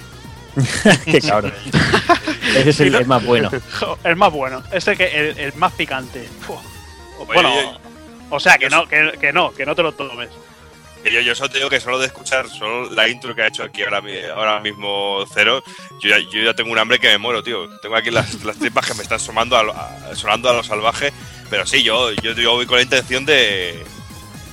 Qué 1.05 1.21
cabrón. 1.21 1.53
Ese 2.57 2.71
es 2.71 2.81
el, 2.81 2.95
el 2.95 3.07
más 3.07 3.25
bueno. 3.25 3.51
El 4.05 4.17
más 4.17 4.33
bueno. 4.33 4.63
Este 4.73 4.97
que 4.97 5.05
el, 5.31 5.39
el 5.39 5.55
más 5.55 5.73
picante. 5.73 6.29
Bueno, 7.27 7.79
o 8.31 8.41
sea, 8.41 8.59
que 8.59 8.69
no, 8.71 8.87
que, 8.89 9.13
que 9.21 9.33
no, 9.33 9.53
que 9.53 9.67
no 9.67 9.75
te 9.75 9.83
lo 9.83 9.93
tomes. 9.93 10.31
Yo, 11.05 11.21
yo 11.21 11.35
solo 11.35 11.49
te 11.49 11.59
digo 11.59 11.71
que 11.71 11.81
solo 11.81 11.99
de 11.99 12.07
escuchar 12.07 12.49
solo 12.49 12.91
la 12.91 13.09
intro 13.09 13.35
que 13.35 13.43
ha 13.43 13.47
hecho 13.47 13.63
aquí 13.63 13.83
ahora, 13.83 14.03
ahora 14.35 14.61
mismo 14.61 15.25
Cero, 15.33 15.63
yo 16.01 16.11
ya, 16.11 16.19
yo 16.19 16.43
ya 16.43 16.55
tengo 16.55 16.73
un 16.73 16.79
hambre 16.79 16.99
que 16.99 17.09
me 17.09 17.19
muero, 17.19 17.43
tío. 17.43 17.69
Tengo 17.81 17.97
aquí 17.97 18.11
las, 18.11 18.43
las 18.45 18.59
tripas 18.59 18.87
que 18.87 18.95
me 18.95 19.03
están 19.03 19.21
sonando 19.21 19.57
a, 19.57 19.63
lo- 19.63 19.73
a- 19.75 20.15
sonando 20.15 20.51
a 20.51 20.55
lo 20.55 20.63
salvaje. 20.65 21.13
Pero 21.51 21.65
sí, 21.67 21.83
yo, 21.83 22.11
yo, 22.13 22.33
yo 22.33 22.53
voy 22.53 22.67
con 22.67 22.77
la 22.77 22.83
intención 22.83 23.25
de, 23.25 23.85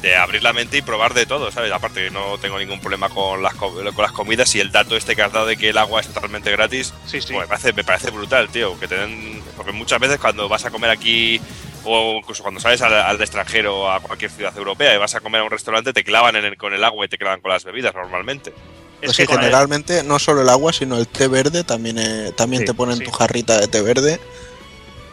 de 0.05 0.15
abrir 0.15 0.43
la 0.43 0.53
mente 0.53 0.77
y 0.77 0.81
probar 0.83 1.15
de 1.15 1.25
todo, 1.25 1.51
¿sabes? 1.51 1.71
Aparte 1.71 2.03
que 2.05 2.11
no 2.11 2.37
tengo 2.37 2.59
ningún 2.59 2.79
problema 2.79 3.09
con 3.09 3.41
las, 3.41 3.55
co- 3.55 3.73
con 3.73 4.03
las 4.03 4.11
comidas 4.11 4.53
y 4.53 4.59
el 4.59 4.71
dato 4.71 4.95
este 4.95 5.15
que 5.15 5.23
has 5.23 5.31
dado 5.33 5.47
de 5.47 5.57
que 5.57 5.69
el 5.69 5.77
agua 5.79 5.99
es 6.01 6.07
totalmente 6.07 6.51
gratis, 6.51 6.93
pues 7.09 7.27
me, 7.31 7.47
parece, 7.47 7.73
me 7.73 7.83
parece 7.83 8.11
brutal, 8.11 8.47
tío. 8.49 8.79
Que 8.79 8.87
te 8.87 8.95
den- 8.97 9.41
porque 9.57 9.71
muchas 9.71 9.99
veces 9.99 10.19
cuando 10.19 10.47
vas 10.47 10.63
a 10.63 10.69
comer 10.69 10.91
aquí 10.91 11.41
o 11.83 12.17
incluso 12.19 12.43
cuando 12.43 12.59
sales 12.59 12.83
al, 12.83 12.93
al 12.93 13.19
extranjero 13.19 13.79
o 13.81 13.89
a 13.89 13.99
cualquier 13.99 14.29
ciudad 14.29 14.55
europea 14.55 14.93
y 14.93 14.97
vas 14.99 15.15
a 15.15 15.21
comer 15.21 15.41
a 15.41 15.43
un 15.45 15.49
restaurante, 15.49 15.91
te 15.91 16.03
clavan 16.03 16.35
en 16.35 16.45
el- 16.45 16.57
con 16.57 16.71
el 16.73 16.83
agua 16.83 17.03
y 17.05 17.09
te 17.09 17.17
clavan 17.17 17.41
con 17.41 17.49
las 17.51 17.63
bebidas 17.63 17.95
normalmente. 17.95 18.53
Pues 19.01 19.17
sí, 19.17 19.25
generalmente 19.27 20.03
no 20.03 20.19
solo 20.19 20.43
el 20.43 20.49
agua, 20.49 20.71
sino 20.71 20.97
el 20.97 21.07
té 21.07 21.27
verde 21.27 21.63
también, 21.63 21.97
eh, 21.97 22.31
también 22.37 22.61
Sí, 22.61 22.67
te 22.67 22.73
ponen 22.75 22.97
sí. 22.97 23.03
tu 23.05 23.09
jarrita 23.11 23.59
de 23.59 23.67
té 23.67 23.81
verde. 23.81 24.19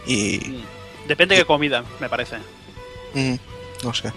Y. 0.07 0.63
Depende 1.09 1.35
de 1.35 1.41
qué 1.41 1.47
comida, 1.47 1.83
me 1.99 2.11
parece. 2.11 2.37
mm, 3.15 3.35
no 3.85 3.95
sé. 3.95 4.13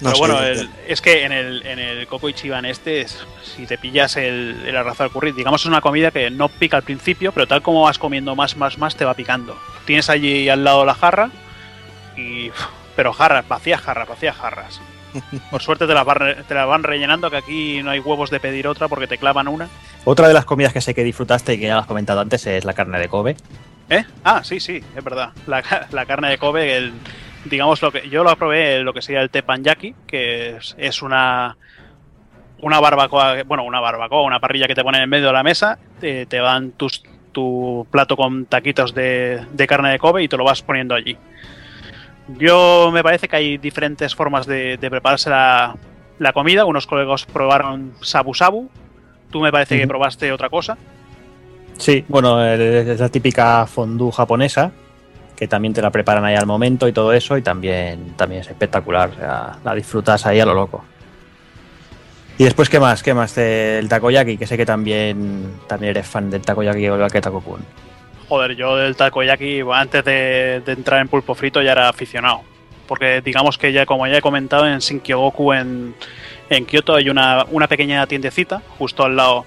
No 0.00 0.10
Pero 0.12 0.18
bueno, 0.18 0.42
el- 0.42 0.70
es 0.88 1.00
que 1.00 1.24
en 1.24 1.32
el, 1.32 1.64
en 1.66 1.78
el 1.78 2.06
Coco 2.06 2.28
Ichiban 2.28 2.64
este, 2.64 3.02
es- 3.02 3.18
si 3.42 3.66
te 3.66 3.76
pillas 3.78 4.16
el, 4.16 4.62
el 4.66 4.76
arroz 4.76 5.00
al 5.00 5.10
curry, 5.10 5.32
digamos 5.32 5.60
es 5.62 5.66
una 5.66 5.80
comida 5.80 6.10
que 6.10 6.30
no 6.30 6.48
pica 6.48 6.76
al 6.78 6.82
principio, 6.82 7.32
pero 7.32 7.46
tal 7.46 7.60
como 7.62 7.82
vas 7.82 7.98
comiendo 7.98 8.34
más, 8.34 8.56
más, 8.56 8.78
más, 8.78 8.96
te 8.96 9.04
va 9.04 9.14
picando. 9.14 9.58
Tienes 9.84 10.08
allí 10.08 10.48
al 10.48 10.64
lado 10.64 10.84
la 10.84 10.94
jarra, 10.94 11.30
y 12.16 12.50
pero 12.96 13.12
jarras, 13.12 13.46
vacías 13.48 13.80
jarras, 13.80 14.08
vacías 14.08 14.36
jarras. 14.36 14.80
Por 15.50 15.60
suerte 15.62 15.86
te 15.86 15.94
las, 15.94 16.04
van, 16.04 16.36
te 16.46 16.54
las 16.54 16.66
van 16.66 16.82
rellenando, 16.82 17.30
que 17.30 17.36
aquí 17.36 17.82
no 17.82 17.90
hay 17.90 17.98
huevos 17.98 18.30
de 18.30 18.40
pedir 18.40 18.68
otra 18.68 18.88
porque 18.88 19.06
te 19.06 19.18
clavan 19.18 19.48
una. 19.48 19.68
Otra 20.04 20.28
de 20.28 20.34
las 20.34 20.44
comidas 20.44 20.72
que 20.72 20.80
sé 20.80 20.94
que 20.94 21.02
disfrutaste 21.04 21.54
y 21.54 21.58
que 21.58 21.66
ya 21.66 21.74
lo 21.74 21.80
has 21.80 21.86
comentado 21.86 22.20
antes 22.20 22.46
es 22.46 22.64
la 22.64 22.74
carne 22.74 22.98
de 22.98 23.08
Kobe. 23.08 23.36
¿Eh? 23.88 24.04
Ah, 24.24 24.42
sí, 24.44 24.60
sí, 24.60 24.82
es 24.96 25.04
verdad. 25.04 25.30
La, 25.46 25.62
la 25.90 26.06
carne 26.06 26.28
de 26.30 26.38
Kobe, 26.38 26.76
el, 26.76 26.92
digamos 27.44 27.80
lo 27.82 27.92
que 27.92 28.08
yo 28.08 28.24
lo 28.24 28.36
probé 28.36 28.80
lo 28.80 28.92
que 28.92 29.02
sería 29.02 29.22
el 29.22 29.30
teppanyaki, 29.30 29.94
que 30.06 30.56
es, 30.56 30.74
es 30.78 31.02
una 31.02 31.56
una 32.62 32.78
barbacoa, 32.78 33.42
bueno, 33.44 33.64
una 33.64 33.80
barbacoa, 33.80 34.22
una 34.22 34.38
parrilla 34.38 34.66
que 34.66 34.74
te 34.74 34.82
ponen 34.82 35.02
en 35.02 35.08
medio 35.08 35.28
de 35.28 35.32
la 35.32 35.42
mesa, 35.42 35.78
te, 35.98 36.26
te 36.26 36.36
dan 36.36 36.72
tus, 36.72 37.02
tu 37.32 37.86
plato 37.90 38.16
con 38.16 38.44
taquitos 38.44 38.94
de, 38.94 39.40
de 39.52 39.66
carne 39.66 39.92
de 39.92 39.98
Kobe 39.98 40.22
y 40.22 40.28
te 40.28 40.36
lo 40.36 40.44
vas 40.44 40.60
poniendo 40.60 40.94
allí. 40.94 41.16
Yo 42.38 42.90
me 42.92 43.02
parece 43.02 43.28
que 43.28 43.36
hay 43.36 43.58
diferentes 43.58 44.14
formas 44.14 44.46
de, 44.46 44.76
de 44.76 44.90
prepararse 44.90 45.30
la, 45.30 45.74
la 46.18 46.32
comida. 46.32 46.64
Unos 46.64 46.86
colegas 46.86 47.24
probaron 47.24 47.94
sabu 48.02 48.34
sabu. 48.34 48.70
Tú 49.30 49.40
me 49.40 49.50
parece 49.50 49.78
que 49.78 49.86
probaste 49.88 50.30
otra 50.30 50.48
cosa. 50.48 50.76
Sí, 51.78 52.04
bueno, 52.08 52.44
es 52.44 53.00
la 53.00 53.08
típica 53.08 53.66
fondue 53.66 54.12
japonesa, 54.12 54.70
que 55.40 55.48
también 55.48 55.72
te 55.72 55.80
la 55.80 55.90
preparan 55.90 56.22
ahí 56.22 56.34
al 56.34 56.44
momento 56.44 56.86
y 56.86 56.92
todo 56.92 57.14
eso, 57.14 57.38
y 57.38 57.40
también, 57.40 58.12
también 58.14 58.42
es 58.42 58.48
espectacular, 58.48 59.08
o 59.08 59.14
sea, 59.14 59.56
la 59.64 59.74
disfrutas 59.74 60.26
ahí 60.26 60.38
a 60.38 60.44
lo 60.44 60.52
loco. 60.52 60.84
Y 62.36 62.44
después, 62.44 62.68
¿qué 62.68 62.78
más? 62.78 63.02
¿Qué 63.02 63.14
más 63.14 63.34
del 63.34 63.88
takoyaki? 63.88 64.36
Que 64.36 64.46
sé 64.46 64.58
que 64.58 64.66
también, 64.66 65.60
también 65.66 65.92
eres 65.92 66.06
fan 66.06 66.28
del 66.28 66.42
takoyaki 66.42 66.84
igual 66.84 67.10
que 67.10 67.22
Takokun. 67.22 67.60
Joder, 68.28 68.54
yo 68.54 68.76
del 68.76 68.96
takoyaki, 68.96 69.62
antes 69.72 70.04
de, 70.04 70.62
entrar 70.66 71.00
en 71.00 71.08
pulpo 71.08 71.34
frito 71.34 71.62
ya 71.62 71.72
era 71.72 71.88
aficionado. 71.88 72.42
Porque 72.86 73.22
digamos 73.22 73.56
que 73.56 73.72
ya, 73.72 73.86
como 73.86 74.06
ya 74.06 74.18
he 74.18 74.20
comentado, 74.20 74.68
en 74.68 74.80
Shinkyogoku 74.80 75.54
en, 75.54 75.94
en 76.50 76.66
Kioto 76.66 76.96
hay 76.96 77.08
una, 77.08 77.46
una 77.50 77.66
pequeña 77.66 78.06
tiendecita, 78.06 78.60
justo 78.78 79.04
al 79.04 79.16
lado, 79.16 79.46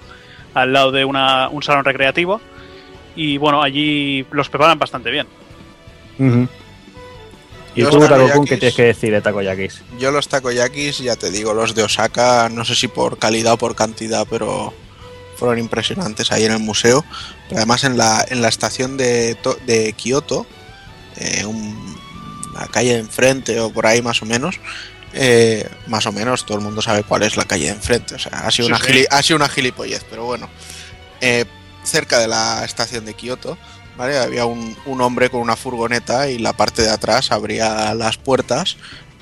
al 0.54 0.72
lado 0.72 0.90
de 0.90 1.04
una, 1.04 1.48
un 1.50 1.62
salón 1.62 1.84
recreativo. 1.84 2.40
Y 3.14 3.38
bueno, 3.38 3.62
allí 3.62 4.26
los 4.32 4.48
preparan 4.48 4.76
bastante 4.76 5.12
bien. 5.12 5.28
¿Y 6.18 7.80
Yo 7.80 7.90
tú, 7.90 7.98
los 7.98 8.08
Takokun, 8.08 8.44
qué 8.46 8.56
tienes 8.56 8.76
que 8.76 8.82
decir 8.84 9.10
de 9.12 9.20
takoyakis? 9.20 9.82
Yo 9.98 10.12
los 10.12 10.28
takoyakis, 10.28 10.98
ya 10.98 11.16
te 11.16 11.30
digo, 11.30 11.54
los 11.54 11.74
de 11.74 11.82
Osaka, 11.82 12.48
no 12.48 12.64
sé 12.64 12.76
si 12.76 12.86
por 12.86 13.18
calidad 13.18 13.54
o 13.54 13.58
por 13.58 13.74
cantidad, 13.74 14.26
pero 14.30 14.72
fueron 15.36 15.58
impresionantes 15.58 16.30
ahí 16.30 16.44
en 16.44 16.52
el 16.52 16.60
museo. 16.60 17.04
Pero 17.48 17.58
además 17.58 17.82
en 17.82 17.98
la, 17.98 18.24
en 18.28 18.42
la 18.42 18.48
estación 18.48 18.96
de, 18.96 19.36
de 19.66 19.92
Kioto, 19.94 20.46
eh, 21.16 21.44
un- 21.44 21.94
la 22.54 22.68
calle 22.68 22.92
de 22.94 23.00
enfrente 23.00 23.58
o 23.58 23.70
por 23.72 23.84
ahí 23.86 24.00
más 24.00 24.22
o 24.22 24.26
menos, 24.26 24.60
eh, 25.12 25.68
más 25.88 26.06
o 26.06 26.12
menos 26.12 26.46
todo 26.46 26.58
el 26.58 26.62
mundo 26.62 26.80
sabe 26.80 27.02
cuál 27.02 27.24
es 27.24 27.36
la 27.36 27.44
calle 27.44 27.64
de 27.64 27.70
enfrente. 27.72 28.14
O 28.14 28.18
sea, 28.20 28.46
ha 28.46 28.50
sido, 28.52 28.68
Sí, 28.68 28.72
una, 28.72 28.80
sí. 28.80 28.92
gili- 28.92 29.06
ha 29.10 29.20
sido 29.22 29.36
una 29.38 29.48
gilipollez, 29.48 30.04
pero 30.08 30.24
bueno. 30.24 30.48
Eh, 31.20 31.44
cerca 31.82 32.20
de 32.20 32.28
la 32.28 32.64
estación 32.64 33.04
de 33.04 33.14
Kioto, 33.14 33.58
¿vale? 33.96 34.18
Había 34.18 34.44
un, 34.46 34.76
un 34.86 35.00
hombre 35.00 35.30
con 35.30 35.40
una 35.40 35.56
furgoneta 35.56 36.28
y 36.30 36.38
la 36.38 36.52
parte 36.52 36.82
de 36.82 36.90
atrás 36.90 37.30
abría 37.32 37.94
las 37.94 38.16
puertas 38.18 38.76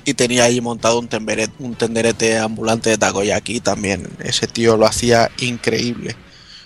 y 0.05 0.13
tenía 0.15 0.43
ahí 0.45 0.59
montado 0.61 0.99
un, 0.99 1.07
temberet- 1.09 1.51
un 1.59 1.75
tenderete 1.75 2.37
ambulante 2.37 2.89
de 2.89 2.97
takoyaki 2.97 3.59
también. 3.61 4.07
Ese 4.23 4.47
tío 4.47 4.75
lo 4.77 4.85
hacía 4.85 5.29
increíble. 5.39 6.15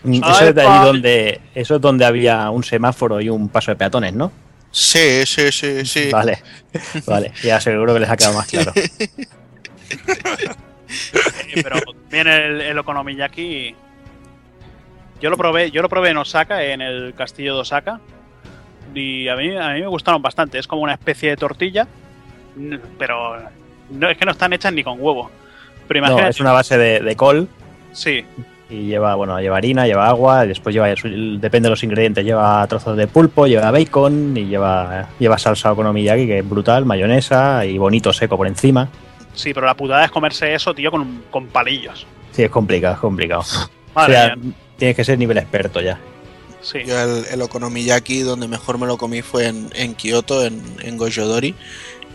Mm, 0.03 0.19
Ay, 0.24 0.32
Eso 0.32 0.45
es 0.50 0.56
de 0.56 0.64
pa- 0.64 0.86
donde, 0.86 1.42
eso 1.56 1.76
es 1.76 1.82
donde 1.82 2.06
había 2.06 2.50
un 2.50 2.64
semáforo 2.64 3.19
y 3.22 3.30
un 3.30 3.50
paso 3.50 3.72
de 3.72 3.76
peatones, 3.77 4.14
¿no? 4.14 4.32
Sí, 4.72 5.26
sí, 5.26 5.52
sí, 5.52 5.86
sí. 5.86 6.10
Vale, 6.11 6.42
vale, 7.06 7.32
ya 7.44 7.60
seguro 7.61 7.94
que 7.94 8.02
les 8.02 8.10
ha 8.10 8.18
quedado 8.18 8.36
más 8.38 8.48
claro. 8.48 8.74
Pero 11.53 11.82
también 11.82 12.27
el, 12.27 12.61
el 12.61 12.77
okonomiyaki. 12.77 13.76
Yo 15.22 15.30
lo 15.30 15.38
probé, 15.38 15.72
yo 15.72 15.82
lo 15.82 15.90
probé 15.90 16.10
en 16.10 16.18
Osaka, 16.18 16.64
en 16.64 16.82
el 16.82 17.14
castillo 17.16 17.56
de 17.56 17.62
Osaka. 17.62 18.00
Y 18.94 19.28
a 19.28 19.36
mí, 19.36 19.56
a 19.56 19.70
mí 19.74 19.82
me 19.82 19.88
gustaron 19.88 20.22
bastante. 20.22 20.58
Es 20.60 20.68
como 20.68 20.82
una 20.82 20.94
especie 20.94 21.30
de 21.30 21.38
tortilla. 21.38 21.88
Pero 22.98 23.38
no, 23.92 24.10
es 24.10 24.18
que 24.18 24.26
no 24.26 24.32
están 24.32 24.54
hechas 24.54 24.74
ni 24.74 24.84
con 24.84 24.98
huevo. 25.00 25.30
Pero 25.88 26.02
No, 26.02 26.08
imagínate. 26.08 26.32
es 26.32 26.40
una 26.40 26.52
base 26.52 26.78
de, 26.78 27.00
de 27.00 27.16
col 27.16 27.48
Sí, 27.92 28.26
y 28.70 28.86
lleva, 28.88 29.16
bueno, 29.16 29.40
lleva 29.40 29.58
harina, 29.58 29.88
lleva 29.88 30.08
agua, 30.10 30.44
y 30.44 30.50
después 30.50 30.76
lleva, 30.76 30.88
depende 30.90 31.68
de 31.68 31.70
los 31.70 31.84
ingredientes, 31.84 32.26
lleva 32.26 32.68
trozos 32.68 32.98
de 32.98 33.08
pulpo, 33.08 33.48
lleva 33.48 33.72
bacon 33.72 34.36
y 34.36 34.46
lleva, 34.46 35.08
lleva 35.18 35.38
salsa 35.38 35.72
okonomiyaki 35.72 36.28
que 36.28 36.40
es 36.40 36.48
brutal, 36.50 36.86
mayonesa 36.86 37.66
y 37.66 37.78
bonito 37.78 38.12
seco 38.12 38.36
por 38.38 38.46
encima. 38.46 38.90
sí, 39.34 39.54
pero 39.54 39.66
la 39.66 39.74
putada 39.74 40.04
es 40.06 40.12
comerse 40.12 40.54
eso, 40.54 40.74
tío, 40.76 40.92
con, 40.92 41.24
con 41.32 41.48
palillos. 41.48 42.06
Sí, 42.32 42.44
es 42.44 42.50
complicado, 42.52 42.96
es 42.96 43.00
complicado. 43.00 43.44
Madre 43.96 44.14
o 44.14 44.18
sea, 44.18 44.36
mía. 44.36 44.54
Tienes 44.78 44.96
que 44.96 45.04
ser 45.04 45.18
nivel 45.18 45.38
experto 45.38 45.82
ya. 45.82 46.00
Sí. 46.62 46.80
Yo 46.86 47.00
el, 47.00 47.26
el 47.32 47.42
okonomiyaki 47.42 48.22
donde 48.22 48.48
mejor 48.48 48.78
me 48.78 48.88
lo 48.88 48.98
comí 48.98 49.22
fue 49.22 49.48
en, 49.48 49.70
en 49.76 49.96
Kioto, 49.96 50.46
en, 50.46 50.62
en 50.82 50.98
Gojodori. 50.98 51.56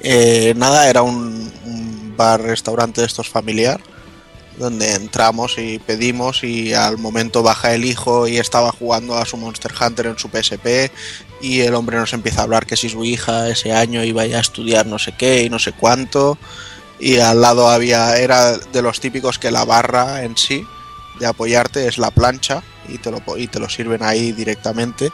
Eh, 0.03 0.53
nada, 0.57 0.89
era 0.91 1.03
un, 1.03 1.53
un 1.65 2.15
bar-restaurante 2.17 3.01
de 3.01 3.07
estos 3.07 3.29
familiar, 3.29 3.81
donde 4.59 4.95
entramos 4.95 5.57
y 5.59 5.79
pedimos 5.79 6.45
y 6.45 6.75
al 6.75 6.99
momento 6.99 7.43
baja 7.43 7.75
el 7.75 7.85
hijo 7.85 8.27
y 8.29 8.39
estaba 8.39 8.73
jugando 8.73 9.17
a 9.17 9.25
su 9.25 9.37
Monster 9.37 9.73
Hunter 9.81 10.07
en 10.07 10.19
su 10.19 10.29
PSP 10.29 10.91
y 11.41 11.61
el 11.61 11.75
hombre 11.75 11.97
nos 11.97 12.13
empieza 12.13 12.41
a 12.41 12.45
hablar 12.45 12.67
que 12.67 12.77
si 12.77 12.89
su 12.89 13.05
hija 13.05 13.49
ese 13.49 13.73
año 13.73 14.05
iba 14.05 14.27
ya 14.27 14.39
a 14.39 14.41
estudiar 14.41 14.87
no 14.87 14.99
sé 14.99 15.15
qué 15.17 15.43
y 15.43 15.51
no 15.51 15.59
sé 15.59 15.73
cuánto 15.73 16.37
y 17.01 17.19
al 17.19 17.41
lado 17.41 17.69
había, 17.69 18.17
era 18.19 18.57
de 18.57 18.83
los 18.83 19.01
típicos 19.01 19.39
que 19.39 19.51
la 19.51 19.65
barra 19.65 20.23
en 20.23 20.37
sí 20.37 20.67
de 21.23 21.29
apoyarte 21.29 21.87
es 21.87 21.99
la 21.99 22.11
plancha 22.11 22.63
y 22.89 22.99
te 22.99 23.11
lo, 23.11 23.23
y 23.39 23.47
te 23.47 23.59
lo 23.61 23.69
sirven 23.69 24.03
ahí 24.03 24.33
directamente. 24.33 25.11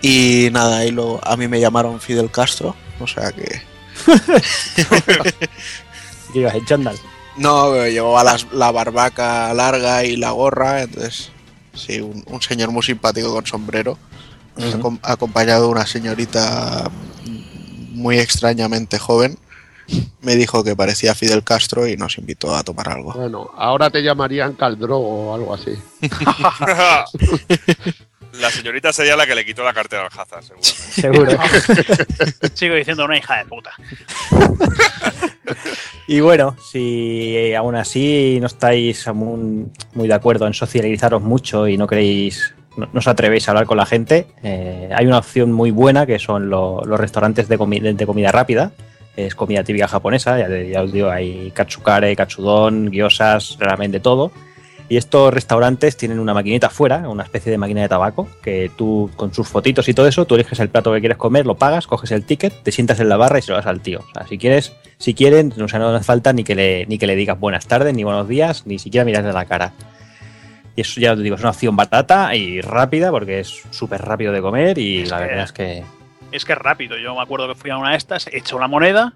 Y 0.00 0.48
nada, 0.52 0.78
ahí 0.78 0.90
lo, 0.90 1.20
a 1.22 1.36
mí 1.36 1.46
me 1.48 1.60
llamaron 1.60 2.00
Fidel 2.00 2.30
Castro, 2.30 2.74
o 3.00 3.06
sea 3.06 3.30
que... 3.32 3.62
¿Qué 6.32 6.38
ibas 6.40 6.54
en 6.54 6.64
chándal? 6.64 6.96
No, 7.36 7.70
pero 7.72 7.88
llevaba 7.88 8.24
las- 8.24 8.46
la 8.52 8.70
barbaca 8.70 9.52
larga 9.54 10.04
y 10.04 10.16
la 10.16 10.30
gorra, 10.30 10.82
entonces 10.82 11.30
sí, 11.74 12.00
un, 12.00 12.22
un 12.26 12.42
señor 12.42 12.70
muy 12.70 12.82
simpático 12.82 13.32
con 13.32 13.46
sombrero, 13.46 13.98
acom- 14.56 14.98
acompañado 15.02 15.64
de 15.64 15.68
una 15.68 15.86
señorita 15.86 16.90
muy 17.92 18.18
extrañamente 18.18 18.98
joven, 18.98 19.38
me 20.22 20.36
dijo 20.36 20.62
que 20.64 20.74
parecía 20.76 21.14
Fidel 21.14 21.42
Castro 21.44 21.86
y 21.86 21.96
nos 21.96 22.18
invitó 22.18 22.54
a 22.54 22.62
tomar 22.62 22.88
algo. 22.88 23.12
Bueno, 23.12 23.50
ahora 23.56 23.90
te 23.90 24.02
llamarían 24.02 24.54
Caldrogo 24.54 25.30
o 25.30 25.34
algo 25.34 25.54
así. 25.54 25.72
La 28.40 28.50
señorita 28.50 28.94
sería 28.94 29.14
la 29.14 29.26
que 29.26 29.34
le 29.34 29.44
quitó 29.44 29.62
la 29.62 29.74
cartera 29.74 30.08
al 30.10 30.18
Hazard, 30.20 30.42
Seguro. 30.42 31.30
seguro. 31.32 31.38
Sigo 32.54 32.74
diciendo 32.76 33.04
una 33.04 33.18
hija 33.18 33.36
de 33.36 33.44
puta. 33.44 33.72
Y 36.08 36.20
bueno, 36.20 36.56
si 36.70 37.52
aún 37.54 37.76
así 37.76 38.38
no 38.40 38.46
estáis 38.46 39.06
muy, 39.12 39.66
muy 39.92 40.08
de 40.08 40.14
acuerdo 40.14 40.46
en 40.46 40.54
socializaros 40.54 41.20
mucho 41.22 41.68
y 41.68 41.76
no 41.76 41.86
queréis, 41.86 42.54
no, 42.76 42.88
no 42.92 42.98
os 43.00 43.06
atrevéis 43.06 43.46
a 43.48 43.50
hablar 43.50 43.66
con 43.66 43.76
la 43.76 43.84
gente, 43.86 44.26
eh, 44.42 44.88
hay 44.94 45.06
una 45.06 45.18
opción 45.18 45.52
muy 45.52 45.70
buena 45.70 46.06
que 46.06 46.18
son 46.18 46.48
lo- 46.48 46.82
los 46.86 46.98
restaurantes 46.98 47.48
de, 47.48 47.58
comi- 47.58 47.82
de 47.94 48.06
comida 48.06 48.32
rápida. 48.32 48.72
Es 49.16 49.34
comida 49.34 49.62
típica 49.62 49.88
japonesa, 49.88 50.38
ya, 50.38 50.48
ya 50.48 50.82
os 50.82 50.92
digo, 50.92 51.10
hay 51.10 51.50
katsukare, 51.50 52.16
katsudon, 52.16 52.90
gyozas, 52.90 53.56
realmente 53.58 54.00
todo. 54.00 54.32
Y 54.88 54.96
estos 54.96 55.32
restaurantes 55.32 55.96
tienen 55.96 56.18
una 56.18 56.34
maquinita 56.34 56.66
afuera, 56.66 57.08
una 57.08 57.22
especie 57.22 57.50
de 57.50 57.56
máquina 57.56 57.80
de 57.80 57.88
tabaco, 57.88 58.28
que 58.42 58.70
tú 58.76 59.10
con 59.16 59.32
sus 59.32 59.48
fotitos 59.48 59.88
y 59.88 59.94
todo 59.94 60.06
eso, 60.06 60.26
tú 60.26 60.34
eliges 60.34 60.60
el 60.60 60.68
plato 60.68 60.92
que 60.92 61.00
quieres 61.00 61.16
comer, 61.16 61.46
lo 61.46 61.54
pagas, 61.54 61.86
coges 61.86 62.10
el 62.10 62.24
ticket, 62.24 62.62
te 62.62 62.72
sientas 62.72 63.00
en 63.00 63.08
la 63.08 63.16
barra 63.16 63.38
y 63.38 63.42
se 63.42 63.52
lo 63.52 63.56
das 63.56 63.66
al 63.66 63.80
tío. 63.80 64.00
O 64.00 64.12
sea, 64.12 64.26
si 64.26 64.36
quieres, 64.36 64.74
si 64.98 65.14
quieren, 65.14 65.52
o 65.58 65.68
sea, 65.68 65.78
no 65.78 65.94
hace 65.94 66.04
falta 66.04 66.32
ni 66.32 66.44
que 66.44 66.54
le, 66.54 66.84
ni 66.86 66.98
que 66.98 67.06
le 67.06 67.16
digas 67.16 67.40
buenas 67.40 67.66
tardes, 67.66 67.94
ni 67.94 68.04
buenos 68.04 68.28
días, 68.28 68.66
ni 68.66 68.78
siquiera 68.78 69.04
mirarle 69.04 69.32
la 69.32 69.46
cara. 69.46 69.72
Y 70.76 70.82
eso 70.82 71.00
ya 71.00 71.12
os 71.12 71.18
digo, 71.20 71.36
es 71.36 71.40
una 71.40 71.50
opción 71.50 71.76
batata 71.76 72.34
y 72.34 72.60
rápida, 72.60 73.10
porque 73.10 73.40
es 73.40 73.62
súper 73.70 74.02
rápido 74.02 74.32
de 74.32 74.42
comer 74.42 74.78
y 74.78 75.02
Es 75.02 75.10
la 75.10 75.20
verdad 75.20 75.44
es 75.44 75.52
que 75.52 75.84
Es 76.32 76.44
que 76.44 76.52
es 76.52 76.58
rápido. 76.58 76.96
Yo 76.98 77.14
me 77.14 77.22
acuerdo 77.22 77.46
que 77.48 77.54
fui 77.54 77.70
a 77.70 77.76
una 77.76 77.90
de 77.90 77.96
estas, 77.96 78.26
echo 78.32 78.58
la 78.58 78.66
moneda, 78.68 79.12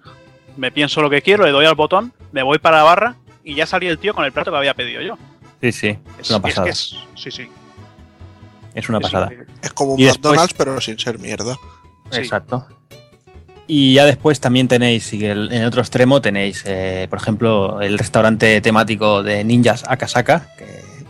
me 0.57 0.71
pienso 0.71 1.01
lo 1.03 1.11
que 1.11 1.23
quiero, 1.23 1.45
le 1.45 1.51
doy 1.51 1.67
al 1.67 1.75
botón, 1.75 2.13
me 2.33 2.43
voy 2.43 2.59
para 2.59 2.79
la 2.79 2.83
barra 2.85 3.17
y 3.43 3.55
ya 3.55 3.67
salí 3.67 3.87
el 3.87 3.99
tío 3.99 4.15
con 4.15 4.25
el 4.25 4.33
plato 4.33 4.51
que 4.51 4.57
había 4.57 4.75
pedido 4.75 5.01
yo. 5.03 5.19
sí, 5.61 5.73
sí, 5.73 5.99
es 6.19 6.31
una 6.31 6.37
es 6.39 6.43
pasada. 6.43 6.65
que 6.67 6.71
Es, 6.71 6.93
es. 7.15 7.23
Sí, 7.23 7.31
sí. 7.31 7.49
una 8.89 8.99
es 8.99 9.03
pasada. 9.05 9.27
increíble. 9.27 9.53
Es 9.63 9.73
como 9.73 9.95
un 9.95 10.01
Y 10.01 10.05
después- 10.05 10.23
McDonald's, 10.33 10.55
pero 10.55 10.81
sin 10.81 10.99
ser 10.99 11.19
mierda. 11.19 11.55
Sí. 12.11 12.19
Exacto. 12.19 12.67
Y 13.69 13.95
ya 13.95 14.05
después 14.05 14.39
también 14.41 14.69
tenéis, 14.69 15.13
y 15.13 15.25
el- 15.25 15.51
en 15.53 15.63
el 15.63 15.67
otro 15.69 15.81
extremo 15.81 16.21
tenéis, 16.21 16.63
eh, 16.67 17.07
por 17.11 17.19
ejemplo, 17.19 17.81
el 17.81 17.99
restaurante 17.99 18.61
temático 18.61 19.23
de 19.25 19.43
Ninjas 19.43 19.83
Akasaka, 19.89 20.47
que, 20.57 20.67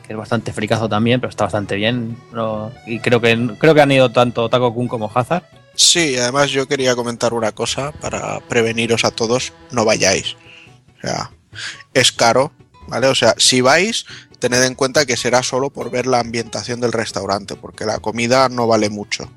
que 0.07 0.13
es 0.13 0.17
bastante 0.17 0.53
fricazo 0.55 0.89
también, 0.89 1.21
pero 1.21 1.29
está 1.31 1.45
bastante 1.45 1.75
bien. 1.77 2.17
¿no? 2.33 2.73
Y 2.87 3.01
creo 3.01 3.21
que 3.21 3.51
creo 3.59 3.75
que 3.75 3.83
han 3.83 3.93
ido 3.93 4.11
tanto 4.11 4.49
Taco 4.49 4.73
Kun 4.73 4.89
como 4.89 5.11
Hazard. 5.15 5.43
Sí, 5.77 6.17
además 6.17 6.51
yo 6.51 6.67
quería 6.67 6.97
comentar 6.97 7.35
una 7.35 7.53
cosa 7.53 7.93
para 7.93 8.41
preveniros 8.49 9.05
a 9.05 9.11
todos, 9.11 9.53
no 9.71 9.85
vayáis. 9.85 10.35
O 10.99 11.01
sea, 11.03 11.31
es 11.95 12.13
caro, 12.13 12.53
¿vale? 12.89 13.07
O 13.09 13.15
sea, 13.15 13.35
si 13.37 13.61
vais, 13.61 14.07
tened 14.39 14.63
en 14.65 14.75
cuenta 14.75 15.07
que 15.07 15.17
será 15.17 15.43
solo 15.43 15.71
por 15.71 15.91
ver 15.91 16.07
la 16.07 16.21
ambientación 16.21 16.81
del 16.81 16.93
restaurante, 16.93 17.57
porque 17.57 17.85
la 17.85 17.99
comida 17.99 18.49
no 18.49 18.67
vale 18.67 18.89
mucho. 18.89 19.31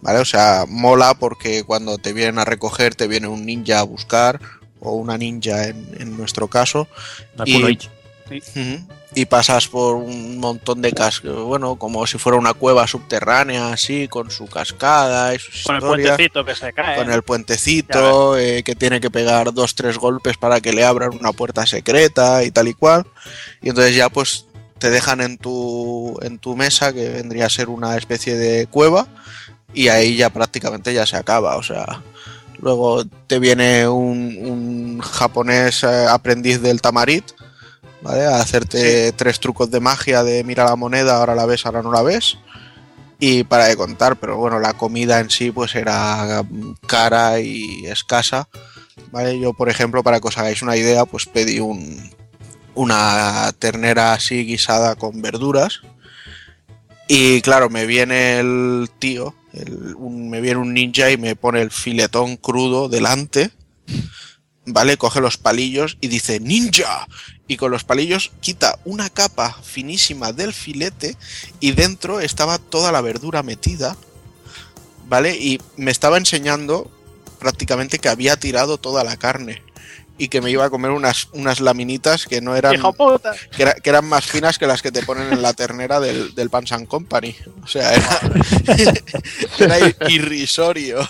¿Vale? 0.00 0.20
O 0.20 0.24
sea, 0.24 0.64
mola 0.68 1.14
porque 1.14 1.64
cuando 1.64 1.98
te 1.98 2.12
vienen 2.12 2.38
a 2.38 2.44
recoger 2.44 2.94
te 2.94 3.08
viene 3.08 3.26
un 3.26 3.44
ninja 3.44 3.80
a 3.80 3.82
buscar, 3.82 4.40
o 4.80 4.92
una 4.92 5.18
ninja 5.18 5.66
en, 5.66 5.96
en 5.98 6.16
nuestro 6.16 6.48
caso. 6.48 6.86
Y- 7.44 7.88
Y 9.14 9.24
pasas 9.26 9.68
por 9.68 9.96
un 9.96 10.38
montón 10.38 10.82
de 10.82 10.92
cascos, 10.92 11.42
bueno, 11.44 11.76
como 11.76 12.06
si 12.06 12.18
fuera 12.18 12.38
una 12.38 12.54
cueva 12.54 12.86
subterránea, 12.86 13.72
así, 13.72 14.06
con 14.06 14.30
su 14.30 14.46
cascada 14.46 15.34
y 15.34 15.38
sus 15.38 15.64
Con 15.64 15.76
el 15.76 15.82
puentecito 15.82 16.44
que 16.44 16.54
se 16.54 16.72
cae. 16.72 16.96
Con 16.96 17.10
el 17.10 17.22
puentecito, 17.22 18.36
eh, 18.38 18.62
que 18.62 18.74
tiene 18.74 19.00
que 19.00 19.10
pegar 19.10 19.52
dos, 19.54 19.74
tres 19.74 19.98
golpes 19.98 20.36
para 20.36 20.60
que 20.60 20.72
le 20.72 20.84
abran 20.84 21.10
una 21.18 21.32
puerta 21.32 21.66
secreta 21.66 22.44
y 22.44 22.50
tal 22.50 22.68
y 22.68 22.74
cual. 22.74 23.06
Y 23.62 23.70
entonces 23.70 23.96
ya 23.96 24.08
pues 24.08 24.46
te 24.78 24.90
dejan 24.90 25.20
en 25.20 25.38
tu, 25.38 26.18
en 26.22 26.38
tu 26.38 26.56
mesa, 26.56 26.92
que 26.92 27.08
vendría 27.08 27.46
a 27.46 27.50
ser 27.50 27.68
una 27.68 27.96
especie 27.96 28.36
de 28.36 28.66
cueva, 28.66 29.06
y 29.74 29.88
ahí 29.88 30.16
ya 30.16 30.30
prácticamente 30.30 30.94
ya 30.94 31.06
se 31.06 31.16
acaba. 31.16 31.56
O 31.56 31.62
sea, 31.62 32.02
luego 32.60 33.04
te 33.26 33.38
viene 33.38 33.88
un, 33.88 34.38
un 34.40 35.00
japonés 35.00 35.82
eh, 35.84 36.06
aprendiz 36.08 36.60
del 36.60 36.80
tamarit, 36.80 37.24
¿vale? 38.02 38.24
A 38.26 38.40
hacerte 38.40 39.12
tres 39.12 39.40
trucos 39.40 39.70
de 39.70 39.80
magia 39.80 40.22
de 40.24 40.44
mira 40.44 40.64
la 40.64 40.76
moneda, 40.76 41.16
ahora 41.16 41.34
la 41.34 41.46
ves, 41.46 41.66
ahora 41.66 41.82
no 41.82 41.92
la 41.92 42.02
ves 42.02 42.38
y 43.20 43.42
para 43.44 43.64
de 43.66 43.76
contar, 43.76 44.16
pero 44.16 44.36
bueno, 44.36 44.60
la 44.60 44.74
comida 44.74 45.18
en 45.20 45.28
sí 45.30 45.50
pues 45.50 45.74
era 45.74 46.44
cara 46.86 47.40
y 47.40 47.84
escasa, 47.86 48.48
¿vale? 49.10 49.38
Yo, 49.40 49.52
por 49.54 49.68
ejemplo, 49.68 50.02
para 50.04 50.20
que 50.20 50.28
os 50.28 50.38
hagáis 50.38 50.62
una 50.62 50.76
idea, 50.76 51.04
pues 51.04 51.26
pedí 51.26 51.58
un, 51.58 52.10
una 52.76 53.52
ternera 53.58 54.12
así 54.12 54.44
guisada 54.44 54.94
con 54.94 55.20
verduras 55.20 55.80
y 57.08 57.40
claro, 57.40 57.70
me 57.70 57.86
viene 57.86 58.38
el 58.38 58.88
tío, 58.98 59.34
el- 59.52 59.94
un- 59.96 60.28
me 60.30 60.40
viene 60.40 60.60
un 60.60 60.74
ninja 60.74 61.10
y 61.10 61.16
me 61.16 61.34
pone 61.36 61.60
el 61.62 61.70
filetón 61.70 62.36
crudo 62.36 62.88
delante, 62.88 63.50
¿vale? 64.72 64.96
Coge 64.96 65.20
los 65.20 65.36
palillos 65.38 65.96
y 66.00 66.08
dice 66.08 66.40
¡Ninja! 66.40 67.06
Y 67.46 67.56
con 67.56 67.70
los 67.70 67.84
palillos 67.84 68.30
quita 68.40 68.78
una 68.84 69.08
capa 69.10 69.56
finísima 69.62 70.32
del 70.32 70.52
filete 70.52 71.16
y 71.60 71.72
dentro 71.72 72.20
estaba 72.20 72.58
toda 72.58 72.92
la 72.92 73.00
verdura 73.00 73.42
metida, 73.42 73.96
¿vale? 75.08 75.36
Y 75.36 75.60
me 75.76 75.90
estaba 75.90 76.18
enseñando 76.18 76.90
prácticamente 77.38 77.98
que 77.98 78.08
había 78.08 78.36
tirado 78.36 78.78
toda 78.78 79.04
la 79.04 79.16
carne 79.16 79.62
y 80.20 80.26
que 80.28 80.40
me 80.40 80.50
iba 80.50 80.64
a 80.64 80.70
comer 80.70 80.90
unas, 80.90 81.28
unas 81.32 81.60
laminitas 81.60 82.26
que 82.26 82.40
no 82.40 82.56
eran 82.56 82.72
que, 83.56 83.62
era- 83.62 83.74
que 83.74 83.88
eran 83.88 84.04
más 84.04 84.26
finas 84.26 84.58
que 84.58 84.66
las 84.66 84.82
que 84.82 84.90
te 84.90 85.04
ponen 85.04 85.32
en 85.32 85.40
la 85.42 85.52
ternera 85.54 86.00
del, 86.00 86.34
del 86.34 86.50
Pans 86.50 86.72
and 86.72 86.88
Company. 86.88 87.36
O 87.62 87.66
sea, 87.68 87.94
era, 87.94 88.20
era 89.58 89.78
irrisorio. 90.10 91.08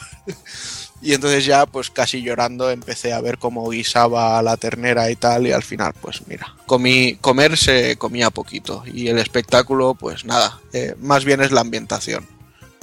Y 1.00 1.14
entonces 1.14 1.44
ya, 1.44 1.64
pues 1.66 1.90
casi 1.90 2.22
llorando, 2.22 2.70
empecé 2.70 3.12
a 3.12 3.20
ver 3.20 3.38
cómo 3.38 3.68
guisaba 3.70 4.42
la 4.42 4.56
ternera 4.56 5.10
y 5.10 5.16
tal, 5.16 5.46
y 5.46 5.52
al 5.52 5.62
final, 5.62 5.92
pues 6.00 6.26
mira, 6.26 6.54
comí, 6.66 7.14
comer 7.20 7.56
se 7.56 7.96
comía 7.96 8.30
poquito. 8.30 8.82
Y 8.84 9.06
el 9.08 9.18
espectáculo, 9.18 9.94
pues 9.94 10.24
nada, 10.24 10.58
eh, 10.72 10.96
más 10.98 11.24
bien 11.24 11.40
es 11.40 11.52
la 11.52 11.60
ambientación. 11.60 12.26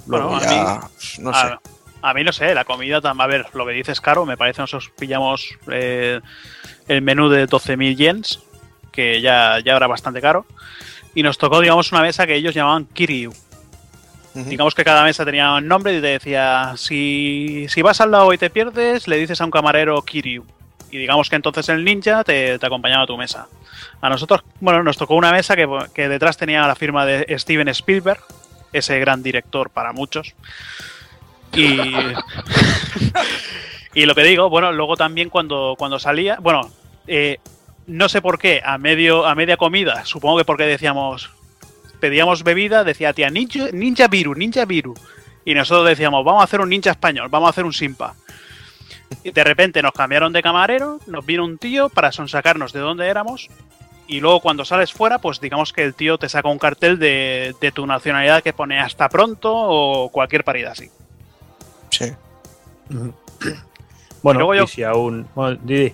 Luego 0.07 0.29
Bueno, 0.29 0.41
a 0.41 0.49
ya, 0.49 0.49
mí- 0.81 0.87
pues, 0.95 1.19
no 1.19 1.29
a, 1.31 1.41
sé. 1.49 1.55
a 2.01 2.13
mí 2.13 2.23
no 2.23 2.31
sé, 2.31 2.53
la 2.55 2.63
comida, 2.63 3.01
a 3.03 3.27
ver, 3.27 3.47
lo 3.53 3.65
que 3.65 3.73
dices 3.73 3.99
caro, 3.99 4.25
me 4.25 4.37
parece 4.37 4.61
nosotros 4.61 4.91
pillamos 4.97 5.49
eh, 5.69 6.21
el 6.87 7.01
menú 7.01 7.27
de 7.27 7.47
12.000 7.49 7.97
yens, 7.97 8.39
que 8.93 9.19
ya, 9.19 9.59
ya 9.59 9.75
era 9.75 9.87
bastante 9.87 10.21
caro, 10.21 10.45
y 11.13 11.21
nos 11.23 11.37
tocó, 11.37 11.59
digamos, 11.59 11.91
una 11.91 12.01
mesa 12.01 12.25
que 12.25 12.35
ellos 12.35 12.53
llamaban 12.55 12.85
Kiryu. 12.85 13.33
Digamos 14.35 14.75
que 14.75 14.83
cada 14.83 15.03
mesa 15.03 15.23
tenía 15.23 15.53
un 15.53 15.65
nombre 15.65 15.97
y 15.97 16.01
te 16.01 16.07
decía, 16.07 16.73
si, 16.75 17.67
si 17.69 17.81
vas 17.81 18.01
al 18.01 18.11
lado 18.11 18.33
y 18.33 18.37
te 18.37 18.49
pierdes, 18.49 19.07
le 19.07 19.17
dices 19.17 19.39
a 19.39 19.45
un 19.45 19.51
camarero 19.51 20.01
Kiryu. 20.01 20.43
Y 20.91 20.97
digamos 20.97 21.29
que 21.29 21.37
entonces 21.37 21.69
el 21.69 21.85
ninja 21.85 22.23
te, 22.25 22.59
te 22.59 22.65
acompañaba 22.65 23.03
a 23.03 23.07
tu 23.07 23.15
mesa. 23.15 23.47
A 24.01 24.09
nosotros, 24.09 24.43
bueno, 24.59 24.83
nos 24.83 24.97
tocó 24.97 25.15
una 25.15 25.31
mesa 25.31 25.55
que, 25.55 25.69
que 25.93 26.09
detrás 26.09 26.35
tenía 26.35 26.67
la 26.67 26.75
firma 26.75 27.05
de 27.05 27.33
Steven 27.39 27.69
Spielberg, 27.69 28.19
ese 28.73 28.99
gran 28.99 29.23
director 29.23 29.69
para 29.69 29.93
muchos. 29.93 30.35
Y, 31.53 31.79
y 33.93 34.05
lo 34.05 34.15
que 34.15 34.23
digo, 34.23 34.49
bueno, 34.49 34.73
luego 34.73 34.97
también 34.97 35.29
cuando, 35.29 35.75
cuando 35.77 35.97
salía, 35.97 36.39
bueno, 36.41 36.69
eh, 37.07 37.39
no 37.87 38.09
sé 38.09 38.21
por 38.21 38.37
qué, 38.37 38.61
a 38.65 38.77
medio, 38.77 39.25
a 39.25 39.33
media 39.33 39.55
comida, 39.55 40.03
supongo 40.05 40.37
que 40.37 40.45
porque 40.45 40.65
decíamos, 40.65 41.31
pedíamos 42.05 42.43
bebida, 42.43 42.83
decía 42.83 43.13
tía, 43.13 43.31
ninja, 43.31 43.69
ninja 43.73 44.07
viru, 44.07 44.35
ninja 44.35 44.63
viru. 44.65 44.93
Y 45.43 45.55
nosotros 45.55 45.87
decíamos, 45.87 46.23
vamos 46.23 46.41
a 46.41 46.43
hacer 46.43 46.61
un 46.61 46.69
ninja 46.69 46.91
español, 46.91 47.29
vamos 47.29 47.47
a 47.47 47.49
hacer 47.49 47.65
un 47.65 47.73
simpa. 47.73 48.13
Y 49.23 49.31
de 49.31 49.43
repente 49.43 49.81
nos 49.81 49.91
cambiaron 49.93 50.31
de 50.33 50.43
camarero, 50.43 50.99
nos 51.07 51.25
vino 51.25 51.43
un 51.43 51.57
tío 51.57 51.89
para 51.89 52.11
sonsacarnos 52.11 52.73
de 52.73 52.79
dónde 52.79 53.07
éramos. 53.07 53.49
Y 54.07 54.19
luego 54.19 54.39
cuando 54.39 54.65
sales 54.65 54.93
fuera, 54.93 55.17
pues 55.17 55.39
digamos 55.41 55.73
que 55.73 55.83
el 55.83 55.95
tío 55.95 56.19
te 56.19 56.29
saca 56.29 56.47
un 56.47 56.59
cartel 56.59 56.99
de, 56.99 57.55
de 57.59 57.71
tu 57.71 57.87
nacionalidad 57.87 58.43
que 58.43 58.53
pone 58.53 58.79
hasta 58.79 59.09
pronto 59.09 59.51
o 59.51 60.09
cualquier 60.09 60.43
parida 60.43 60.73
así. 60.73 60.91
Sí. 61.89 62.11
Bueno, 64.21 64.39
luego 64.41 64.53
yo- 64.55 64.63
y 64.65 64.67
si 64.67 64.83
aún. 64.83 65.27
Bueno, 65.33 65.57
Didi. 65.63 65.93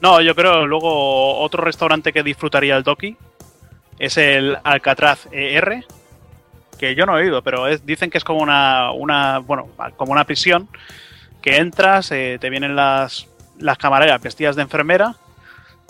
No, 0.00 0.20
yo 0.20 0.34
creo 0.34 0.66
luego 0.66 1.38
otro 1.40 1.62
restaurante 1.62 2.12
que 2.12 2.22
disfrutaría 2.22 2.76
el 2.76 2.82
Toki 2.84 3.16
es 3.98 4.16
el 4.16 4.56
Alcatraz 4.64 5.26
ER, 5.32 5.84
que 6.78 6.94
yo 6.94 7.06
no 7.06 7.18
he 7.18 7.26
ido, 7.26 7.42
pero 7.42 7.68
es- 7.68 7.84
dicen 7.86 8.10
que 8.10 8.18
es 8.18 8.24
como 8.24 8.40
una, 8.40 8.90
una, 8.92 9.38
bueno, 9.38 9.68
como 9.96 10.12
una 10.12 10.24
prisión, 10.24 10.68
que 11.40 11.56
entras, 11.56 12.10
eh, 12.12 12.38
te 12.40 12.50
vienen 12.50 12.76
las, 12.76 13.26
las 13.58 13.78
camareras 13.78 14.20
vestidas 14.22 14.56
de 14.56 14.62
enfermera, 14.62 15.16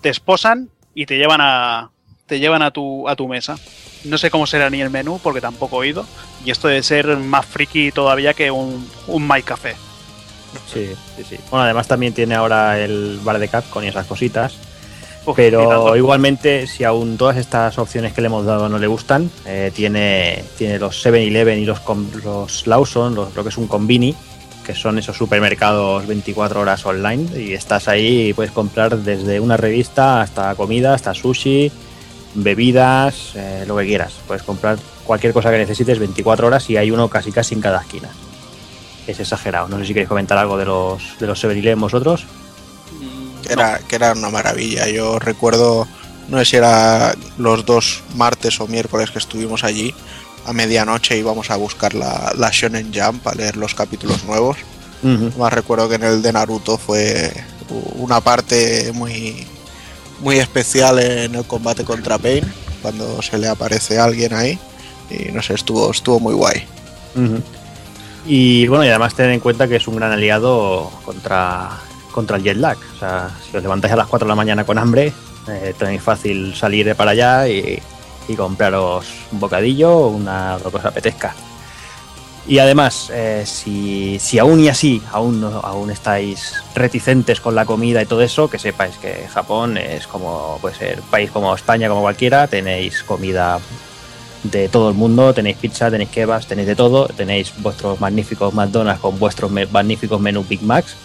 te 0.01 0.09
esposan 0.09 0.69
y 0.95 1.07
te 1.07 1.17
llevan 1.19 1.41
a, 1.43 1.91
te 2.27 2.39
llevan 2.41 2.63
a 2.63 2.71
tu, 2.71 3.09
a 3.09 3.17
tu 3.17 3.29
mesa. 3.29 3.57
No 4.05 4.19
sé 4.19 4.31
cómo 4.31 4.47
será 4.47 4.69
ni 4.69 4.81
el 4.81 4.91
menú 4.91 5.21
porque 5.23 5.41
tampoco 5.41 5.83
he 5.83 5.89
ido, 5.89 6.07
y 6.45 6.51
esto 6.51 6.69
debe 6.69 6.83
ser 6.83 7.07
más 7.19 7.47
friki 7.47 7.93
todavía 7.93 8.35
que 8.35 8.51
un, 8.51 8.91
un 9.07 9.29
My 9.29 9.43
Café. 9.43 9.77
Sí, 10.67 10.93
sí, 11.17 11.25
sí. 11.25 11.37
Bueno, 11.51 11.65
además 11.65 11.87
también 11.89 12.13
tiene 12.13 12.35
ahora 12.35 12.79
el 12.79 13.21
bar 13.23 13.39
de 13.39 13.49
Capcom 13.49 13.83
y 13.85 13.89
esas 13.89 14.07
cositas. 14.07 14.59
Uf, 15.25 15.37
pero 15.37 15.97
igualmente, 15.97 16.67
si 16.67 16.83
aún 16.85 17.17
todas 17.17 17.37
estas 17.37 17.79
opciones 17.79 18.13
que 18.13 18.21
le 18.21 18.27
hemos 18.27 18.45
dado 18.45 18.69
no 18.69 18.79
le 18.79 18.87
gustan, 18.89 19.31
eh, 19.47 19.71
tiene, 19.75 20.43
tiene 20.59 20.79
los 20.81 21.05
7-Eleven 21.05 21.59
y 21.61 21.65
los, 21.65 21.81
los 22.25 22.67
Lawson, 22.67 23.15
los- 23.15 23.35
lo 23.35 23.43
que 23.45 23.51
es 23.51 23.57
un 23.57 23.69
combini, 23.69 24.15
que 24.67 24.75
son 24.75 24.99
esos 24.99 25.17
supermercados 25.17 26.07
24 26.07 26.61
horas 26.61 26.85
online. 26.87 27.27
Y 27.41 27.53
estás 27.53 27.87
ahí 27.89 28.29
y 28.29 28.33
puedes 28.33 28.51
comprar 28.53 28.97
desde 28.99 29.39
una 29.41 29.57
revista 29.57 30.21
hasta 30.23 30.55
comida, 30.57 30.95
hasta 30.95 31.15
sushi, 31.15 31.71
bebidas, 32.35 33.33
eh, 33.35 33.65
lo 33.67 33.77
que 33.77 33.87
quieras. 33.87 34.13
Puedes 34.27 34.43
comprar 34.43 34.79
cualquier 35.05 35.33
cosa 35.33 35.51
que 35.51 35.59
necesites 35.59 35.99
24 35.99 36.47
horas 36.47 36.69
y 36.71 36.77
hay 36.77 36.91
uno 36.91 37.09
casi 37.09 37.31
casi 37.33 37.55
en 37.55 37.61
cada 37.61 37.81
esquina. 37.81 38.09
Es 39.07 39.19
exagerado. 39.21 39.69
No 39.69 39.79
sé 39.79 39.85
si 39.87 39.95
queréis 39.95 40.09
comentar 40.09 40.39
algo 40.39 40.57
de 40.57 40.65
los 40.65 41.03
de 41.19 41.27
los 41.27 41.43
7-Eleven 41.43 41.81
vosotros. 41.81 42.25
Que 43.43 43.53
era, 43.53 43.79
que 43.79 43.97
era 43.97 44.13
una 44.13 44.31
maravilla. 44.31 44.89
Yo 44.89 45.19
recuerdo, 45.19 45.87
no 46.29 46.39
sé 46.39 46.45
si 46.45 46.57
era 46.57 47.15
los 47.39 47.65
dos 47.65 48.03
martes 48.15 48.61
o 48.61 48.67
miércoles 48.67 49.11
que 49.11 49.19
estuvimos 49.19 49.65
allí, 49.65 49.95
a 50.47 50.53
medianoche 50.53 51.17
íbamos 51.17 51.51
a 51.51 51.57
buscar 51.57 51.95
la, 51.95 52.33
la 52.37 52.51
Shonen 52.51 52.93
Jump 52.93 53.27
a 53.27 53.35
leer 53.35 53.57
los 53.57 53.75
capítulos 53.75 54.25
nuevos. 54.25 54.59
Más 55.37 55.53
recuerdo 55.53 55.89
que 55.89 55.97
en 55.97 56.05
el 56.05 56.23
de 56.23 56.33
Naruto 56.33 56.79
fue 56.79 57.33
una 57.97 58.21
parte 58.21 58.93
muy, 58.95 59.47
muy 60.21 60.39
especial 60.39 61.01
en 61.01 61.35
el 61.35 61.45
combate 61.45 61.83
contra 61.85 62.19
Pain, 62.19 62.45
cuando 62.83 63.21
se 63.21 63.37
le 63.37 63.49
aparece 63.49 63.99
alguien 63.99 64.33
ahí. 64.33 64.59
Y 65.11 65.33
no 65.33 65.43
sé, 65.43 65.55
estuvo, 65.55 65.91
estuvo 65.91 66.21
muy 66.21 66.35
guay. 66.35 66.65
Y 68.27 68.67
bueno, 68.69 68.85
y 68.85 68.89
además 68.89 69.15
tener 69.15 69.33
en 69.33 69.41
cuenta 69.41 69.67
que 69.67 69.77
es 69.77 69.89
un 69.89 69.97
gran 69.97 70.13
aliado 70.13 70.91
contra, 71.05 71.81
contra 72.13 72.37
el 72.37 72.45
jet 72.45 72.57
lag. 72.57 72.79
O 72.95 72.99
sea, 72.99 73.31
si 73.43 73.57
os 73.57 73.63
levantáis 73.63 73.93
a 73.93 73.97
las 73.97 74.07
4 74.07 74.27
de 74.27 74.29
la 74.29 74.37
mañana 74.37 74.65
con 74.65 74.79
hambre, 74.79 75.13
eh, 75.49 75.75
tenéis 75.77 76.03
fácil 76.03 76.55
salir 76.55 76.87
de 76.87 76.95
para 76.95 77.13
allá 77.13 77.49
y, 77.49 77.83
compraros 78.37 79.05
un 79.31 79.41
bocadillo 79.41 79.91
o 79.95 80.09
una 80.09 80.57
lo 80.57 80.71
que 80.71 80.79
apetezca. 80.79 81.35
Y 82.47 82.59
además, 82.59 83.11
eh, 83.13 83.45
si, 83.47 84.39
aún 84.39 84.61
y 84.61 84.69
así 84.69 85.03
aún, 85.13 85.45
aún 85.63 85.91
estáis 85.91 86.55
reticentes 86.75 87.41
con 87.41 87.55
la 87.55 87.67
comida 87.67 88.01
y 88.01 88.07
todo 88.07 88.23
eso, 88.23 88.49
que 88.49 88.59
sepáis 88.59 88.97
que 88.97 89.29
Japón 89.29 89.77
es 89.77 90.07
como 90.07 90.59
puede 90.63 90.75
ser 90.75 91.01
país 91.03 91.31
como 91.31 91.55
España, 91.55 91.89
como 91.89 92.01
cualquiera, 92.01 92.47
tenéis 92.49 93.03
comida 93.03 93.61
de 94.43 94.69
todo 94.69 94.89
el 94.89 94.95
mundo, 94.95 95.33
tenéis 95.35 95.57
pizza, 95.59 95.91
tenéis 95.91 96.11
kebabs, 96.11 96.47
tenéis 96.47 96.69
de 96.69 96.75
todo, 96.75 97.07
tenéis 97.07 97.53
vuestros 97.59 98.01
magníficos 98.01 98.53
McDonald's 98.55 99.01
con 99.01 99.19
vuestros 99.19 99.51
magníficos 99.51 100.21
menús 100.21 100.49
Big 100.49 100.63
Macs, 100.63 100.97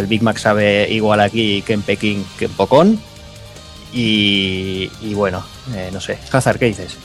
que 0.00 0.04
el 0.04 0.06
Big 0.06 0.22
Mac 0.22 0.38
sabe 0.38 0.88
igual 0.90 1.20
aquí 1.20 1.62
que 1.62 1.74
en 1.74 1.82
Pekín 1.82 2.24
que 2.38 2.46
en 2.46 2.52
Pocón. 2.52 3.00
Y, 3.92 4.90
y 5.02 5.14
bueno, 5.14 5.44
eh, 5.74 5.90
no 5.92 6.00
sé, 6.00 6.18
Hazard, 6.32 6.58
¿qué 6.58 6.66
dices? 6.66 6.96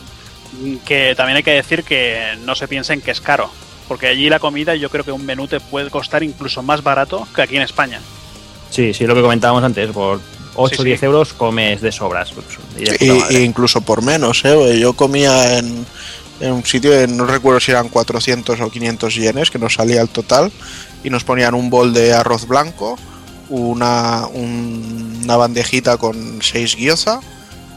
Que 0.86 1.16
también 1.16 1.38
hay 1.38 1.44
que 1.44 1.52
decir 1.52 1.84
que 1.84 2.38
no 2.46 2.56
se 2.56 2.68
piensen 2.68 3.02
que 3.02 3.12
es 3.12 3.22
caro. 3.22 3.50
Porque 3.88 4.08
allí 4.08 4.30
la 4.30 4.40
comida 4.40 4.76
yo 4.76 4.90
creo 4.90 5.04
que 5.04 5.12
un 5.12 5.26
menú 5.26 5.48
te 5.48 5.60
puede 5.60 5.90
costar 5.92 6.24
incluso 6.24 6.64
más 6.64 6.82
barato 6.84 7.28
que 7.36 7.42
aquí 7.42 7.56
en 7.56 7.62
España. 7.64 8.00
Sí, 8.72 8.94
sí, 8.94 9.06
lo 9.06 9.14
que 9.14 9.22
comentábamos 9.22 9.64
antes, 9.64 9.90
por 9.92 10.20
8 10.56 10.76
o 10.76 10.78
Sí, 10.78 10.84
10 10.84 11.00
sí. 11.00 11.06
euros 11.06 11.34
comes 11.34 11.82
de 11.82 11.92
sobras. 11.92 12.32
pues, 12.32 12.46
y 12.78 12.84
de 12.86 12.92
puta 12.94 13.06
Y, 13.06 13.10
madre. 13.20 13.40
y 13.40 13.44
incluso 13.44 13.82
por 13.82 14.02
menos, 14.02 14.44
¿eh? 14.46 14.80
Yo 14.80 14.94
comía 14.94 15.60
en, 15.60 15.86
en 16.40 16.52
un 16.52 16.66
sitio, 16.66 16.92
de- 16.92 17.08
no 17.08 17.26
recuerdo 17.26 17.60
si 17.60 17.72
eran 17.72 17.90
400 17.90 18.60
o 18.60 18.70
500 18.72 19.14
yenes, 19.16 19.52
que 19.52 19.60
nos 19.60 19.76
salía 19.76 20.02
el 20.02 20.10
total, 20.10 20.52
y 21.06 21.10
nos 21.10 21.24
ponían 21.24 21.54
un 21.54 21.70
bol 21.70 21.94
de 21.94 22.14
arroz 22.14 22.46
blanco, 22.48 22.98
una, 23.50 24.28
un- 24.34 25.22
una 25.24 25.38
bandejita 25.38 25.98
con 25.98 26.42
6 26.42 26.76
gyoza 26.76 27.20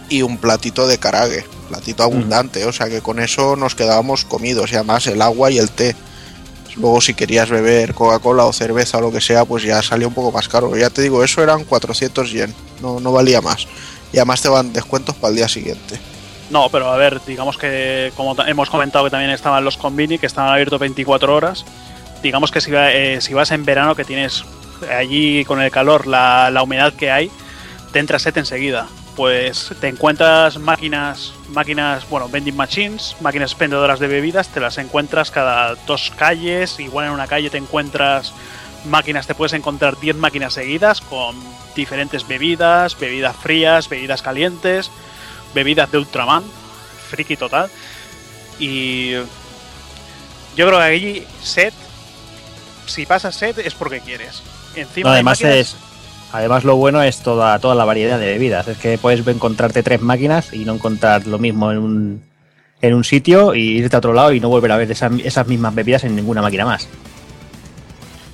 y 0.08 0.22
un 0.22 0.38
platito 0.38 0.86
de 0.88 0.98
karage, 0.98 1.44
platito 1.68 2.02
abundante, 2.02 2.64
o 2.64 2.72
sea 2.72 2.88
que 2.88 3.00
con 3.02 3.20
eso 3.20 3.54
nos 3.56 3.74
quedábamos 3.74 4.24
comidos, 4.24 4.72
y 4.72 4.76
además 4.76 5.06
el 5.06 5.20
agua 5.22 5.50
y 5.50 5.58
el 5.58 5.70
té. 5.70 5.94
Luego 6.76 7.00
si 7.00 7.12
querías 7.14 7.50
beber 7.50 7.92
Coca-Cola 7.92 8.44
o 8.44 8.52
cerveza 8.52 8.98
o 8.98 9.00
lo 9.00 9.10
que 9.12 9.20
sea, 9.20 9.44
pues 9.44 9.64
ya 9.64 9.82
salía 9.82 10.06
un 10.06 10.14
poco 10.14 10.30
más 10.30 10.48
caro. 10.48 10.76
Ya 10.76 10.90
te 10.90 11.02
digo, 11.02 11.24
eso 11.24 11.42
eran 11.42 11.64
400 11.64 12.30
yen, 12.30 12.54
no, 12.80 13.00
no 13.00 13.10
valía 13.12 13.40
más. 13.40 13.66
Y 14.12 14.18
además 14.18 14.40
te 14.42 14.48
van 14.48 14.72
descuentos 14.72 15.16
para 15.16 15.30
el 15.30 15.36
día 15.36 15.48
siguiente. 15.48 15.98
No, 16.50 16.68
pero 16.70 16.90
a 16.92 16.96
ver, 16.96 17.20
digamos 17.26 17.58
que 17.58 18.12
como 18.16 18.34
hemos 18.46 18.70
comentado 18.70 19.04
que 19.04 19.10
también 19.10 19.32
estaban 19.32 19.64
los 19.64 19.76
convini, 19.76 20.18
que 20.18 20.26
estaban 20.26 20.52
abiertos 20.52 20.78
24 20.78 21.34
horas, 21.34 21.64
digamos 22.22 22.50
que 22.50 22.60
si, 22.60 22.70
eh, 22.74 23.20
si 23.20 23.34
vas 23.34 23.50
en 23.50 23.64
verano 23.64 23.94
que 23.94 24.04
tienes 24.04 24.44
allí 24.90 25.44
con 25.44 25.60
el 25.60 25.70
calor, 25.70 26.06
la, 26.06 26.60
humedad 26.62 26.92
que 26.92 27.10
hay, 27.10 27.30
te 27.92 27.98
entra 27.98 28.18
sed 28.18 28.36
enseguida. 28.38 28.86
Pues 29.16 29.72
te 29.80 29.88
encuentras 29.88 30.58
máquinas, 30.58 31.32
máquinas, 31.48 32.08
bueno, 32.08 32.28
vending 32.28 32.56
machines, 32.56 33.16
máquinas 33.20 33.50
expendedoras 33.50 33.98
de 33.98 34.06
bebidas, 34.06 34.48
te 34.48 34.60
las 34.60 34.78
encuentras 34.78 35.32
cada 35.32 35.74
dos 35.86 36.12
calles, 36.16 36.78
igual 36.78 37.06
en 37.06 37.12
una 37.12 37.26
calle 37.26 37.50
te 37.50 37.58
encuentras 37.58 38.32
máquinas, 38.84 39.26
te 39.26 39.34
puedes 39.34 39.54
encontrar 39.54 39.98
10 39.98 40.16
máquinas 40.16 40.54
seguidas 40.54 41.00
con 41.00 41.36
diferentes 41.74 42.26
bebidas, 42.28 42.98
bebidas 42.98 43.34
frías, 43.36 43.88
bebidas 43.88 44.22
calientes, 44.22 44.90
bebidas 45.52 45.90
de 45.90 45.98
Ultraman, 45.98 46.44
friki 47.10 47.36
total. 47.36 47.70
Y 48.60 49.14
yo 50.56 50.66
creo 50.66 50.78
que 50.78 50.84
allí 50.84 51.26
set, 51.42 51.74
si 52.88 53.06
pasas 53.06 53.34
set 53.36 53.58
es 53.58 53.74
porque 53.74 54.00
quieres. 54.00 54.42
Encima 54.74 55.10
No, 55.10 55.14
además 55.14 55.40
máquinas- 55.40 55.56
es 55.56 55.76
además 56.32 56.64
lo 56.64 56.76
bueno 56.76 57.02
es 57.02 57.22
toda 57.22 57.58
toda 57.58 57.74
la 57.74 57.84
variedad 57.86 58.18
de 58.18 58.26
bebidas 58.26 58.68
es 58.68 58.76
que 58.78 58.98
puedes 58.98 59.26
encontrarte 59.26 59.82
tres 59.82 60.00
máquinas 60.02 60.52
y 60.52 60.64
no 60.66 60.74
encontrar 60.74 61.26
lo 61.26 61.38
mismo 61.38 61.72
en 61.72 61.78
un 61.78 62.22
en 62.82 62.94
un 62.94 63.02
sitio 63.02 63.54
y 63.54 63.78
irte 63.78 63.96
a 63.96 63.98
otro 63.98 64.12
lado 64.12 64.32
y 64.32 64.38
no 64.40 64.48
volver 64.50 64.70
a 64.72 64.76
ver 64.76 64.90
esas, 64.92 65.10
esas 65.24 65.46
mismas 65.48 65.74
bebidas 65.74 66.04
en 66.04 66.14
ninguna 66.14 66.42
máquina 66.42 66.64
más 66.66 66.86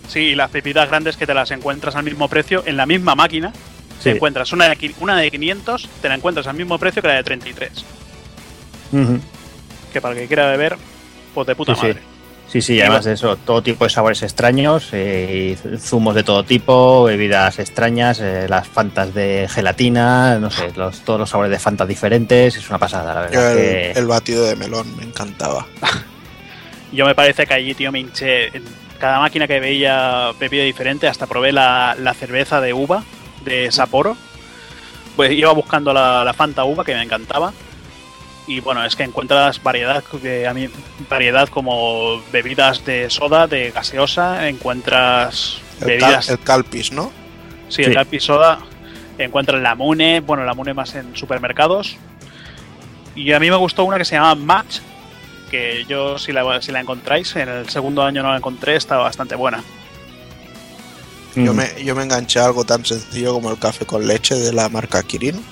Sí, 0.09 0.21
y 0.21 0.35
las 0.35 0.53
bebidas 0.53 0.89
grandes 0.89 1.17
que 1.17 1.27
te 1.27 1.35
las 1.35 1.51
encuentras 1.51 1.97
al 1.97 2.05
mismo 2.05 2.29
precio 2.29 2.63
en 2.67 2.77
la 2.77 2.87
misma 2.87 3.15
máquina. 3.15 3.53
Te 4.03 4.11
Sí. 4.11 4.17
encuentras 4.17 4.53
una 4.53 4.69
de, 4.69 4.95
una 5.01 5.17
de 5.17 5.31
500, 5.31 5.89
te 6.03 6.09
la 6.09 6.15
encuentras 6.17 6.47
al 6.47 6.55
mismo 6.57 6.79
precio 6.79 7.01
que 7.03 7.09
la 7.09 7.15
de 7.15 7.25
33. 7.25 7.85
Ujú. 8.93 9.19
Que 9.93 10.01
para 10.01 10.15
el 10.15 10.21
que 10.21 10.27
quiera 10.27 10.51
beber, 10.51 10.77
pues 11.35 11.47
de 11.47 11.57
puta 11.57 11.75
sí. 11.75 11.81
madre. 11.81 11.95
Sí, 11.95 12.01
sí, 12.49 12.75
Y 12.75 12.81
además 12.81 13.05
de 13.05 13.15
eso, 13.15 13.37
todo 13.37 13.63
tipo 13.63 13.85
de 13.85 13.91
sabores 13.91 14.23
extraños, 14.23 14.89
eh, 14.93 15.57
y 15.75 15.79
zumos 15.79 16.15
de 16.15 16.23
todo 16.23 16.45
tipo, 16.45 17.05
bebidas 17.05 17.59
extrañas, 17.59 18.21
eh, 18.21 18.47
las 18.49 18.69
fantas 18.69 19.13
de 19.15 19.49
gelatina, 19.51 20.39
no 20.39 20.51
sé, 20.51 20.73
los, 20.77 21.01
todos 21.01 21.19
los 21.21 21.31
sabores 21.31 21.51
de 21.51 21.59
fantas 21.59 21.89
diferentes, 21.89 22.57
es 22.57 22.69
una 22.71 22.79
pasada, 22.79 23.15
la 23.15 23.31
Yo 23.31 23.41
verdad. 23.41 23.53
el, 23.53 23.59
que- 23.93 23.99
el 23.99 24.07
batido 24.07 24.45
de 24.45 24.57
melón 24.57 24.97
me 24.97 25.03
encantaba. 25.05 25.67
Yo 26.93 27.07
me 27.07 27.15
parece 27.15 27.47
que 27.47 27.55
allí, 27.55 27.75
tío, 27.75 27.91
me 27.91 27.99
hinché. 27.99 28.57
En 28.57 28.63
cada 29.01 29.19
máquina 29.19 29.49
que 29.49 29.59
veía 29.59 30.31
bebida 30.39 30.63
diferente, 30.63 31.09
hasta 31.09 31.27
probé 31.27 31.51
la, 31.51 31.97
la 31.99 32.15
cerveza 32.15 32.61
de 32.61 32.73
uva 32.73 33.03
de 33.45 33.73
Sapporo. 33.73 34.17
Pues 35.17 35.33
iba 35.33 35.53
buscando 35.53 35.93
la, 35.93 36.25
la 36.25 36.33
Fanta 36.35 36.65
uva 36.65 36.85
que 36.85 36.95
me 36.95 37.03
encantaba. 37.03 37.53
Y 38.47 38.61
bueno, 38.61 38.85
es 38.85 38.95
que 38.95 39.05
encuentras 39.05 39.63
variedad, 39.63 40.05
de, 40.23 40.47
a 40.47 40.53
mí, 40.53 40.69
variedad 41.09 41.49
como 41.49 42.23
bebidas 42.31 42.85
de 42.85 43.09
soda, 43.09 43.47
de 43.47 43.71
gaseosa, 43.71 44.49
encuentras 44.49 45.59
El, 45.77 45.79
cal- 45.81 45.87
bebidas. 45.89 46.29
el 46.29 46.39
calpis, 46.41 46.93
¿no? 46.93 47.11
Sí, 47.71 47.83
el 47.83 47.89
Sí. 47.89 47.95
Calpi 47.95 48.21
Soda. 48.21 48.59
Encuentras 49.17 49.63
la 49.63 49.75
Mune, 49.75 50.21
bueno, 50.21 50.45
la 50.45 50.53
Mune 50.55 50.75
más 50.75 50.95
en 50.95 51.17
supermercados. 51.17 51.97
Y 53.15 53.33
a 53.33 53.41
mí 53.41 53.49
me 53.51 53.57
gustó 53.57 53.85
una 53.85 53.97
que 53.97 54.05
se 54.05 54.17
llama 54.17 54.35
Match, 54.35 54.79
que 55.51 55.85
yo 55.89 56.19
si 56.19 56.33
la, 56.33 56.61
si 56.61 56.71
la 56.73 56.81
encontráis, 56.81 57.35
en 57.37 57.49
el 57.49 57.69
segundo 57.71 58.03
año 58.03 58.23
no 58.23 58.31
la 58.31 58.37
encontré, 58.37 58.77
está 58.77 58.97
bastante 58.99 59.37
buena. 59.37 59.63
Yo, 61.37 61.55
me, 61.55 61.69
yo 61.83 61.95
me 61.97 62.03
enganché 62.05 62.39
a 62.41 62.45
algo 62.45 62.65
tan 62.65 62.85
sencillo 62.85 63.33
como 63.35 63.51
el 63.51 63.59
café 63.59 63.87
con 63.87 64.07
leche 64.07 64.35
de 64.37 64.53
la 64.53 64.69
marca 64.69 65.03
Kirin. 65.03 65.43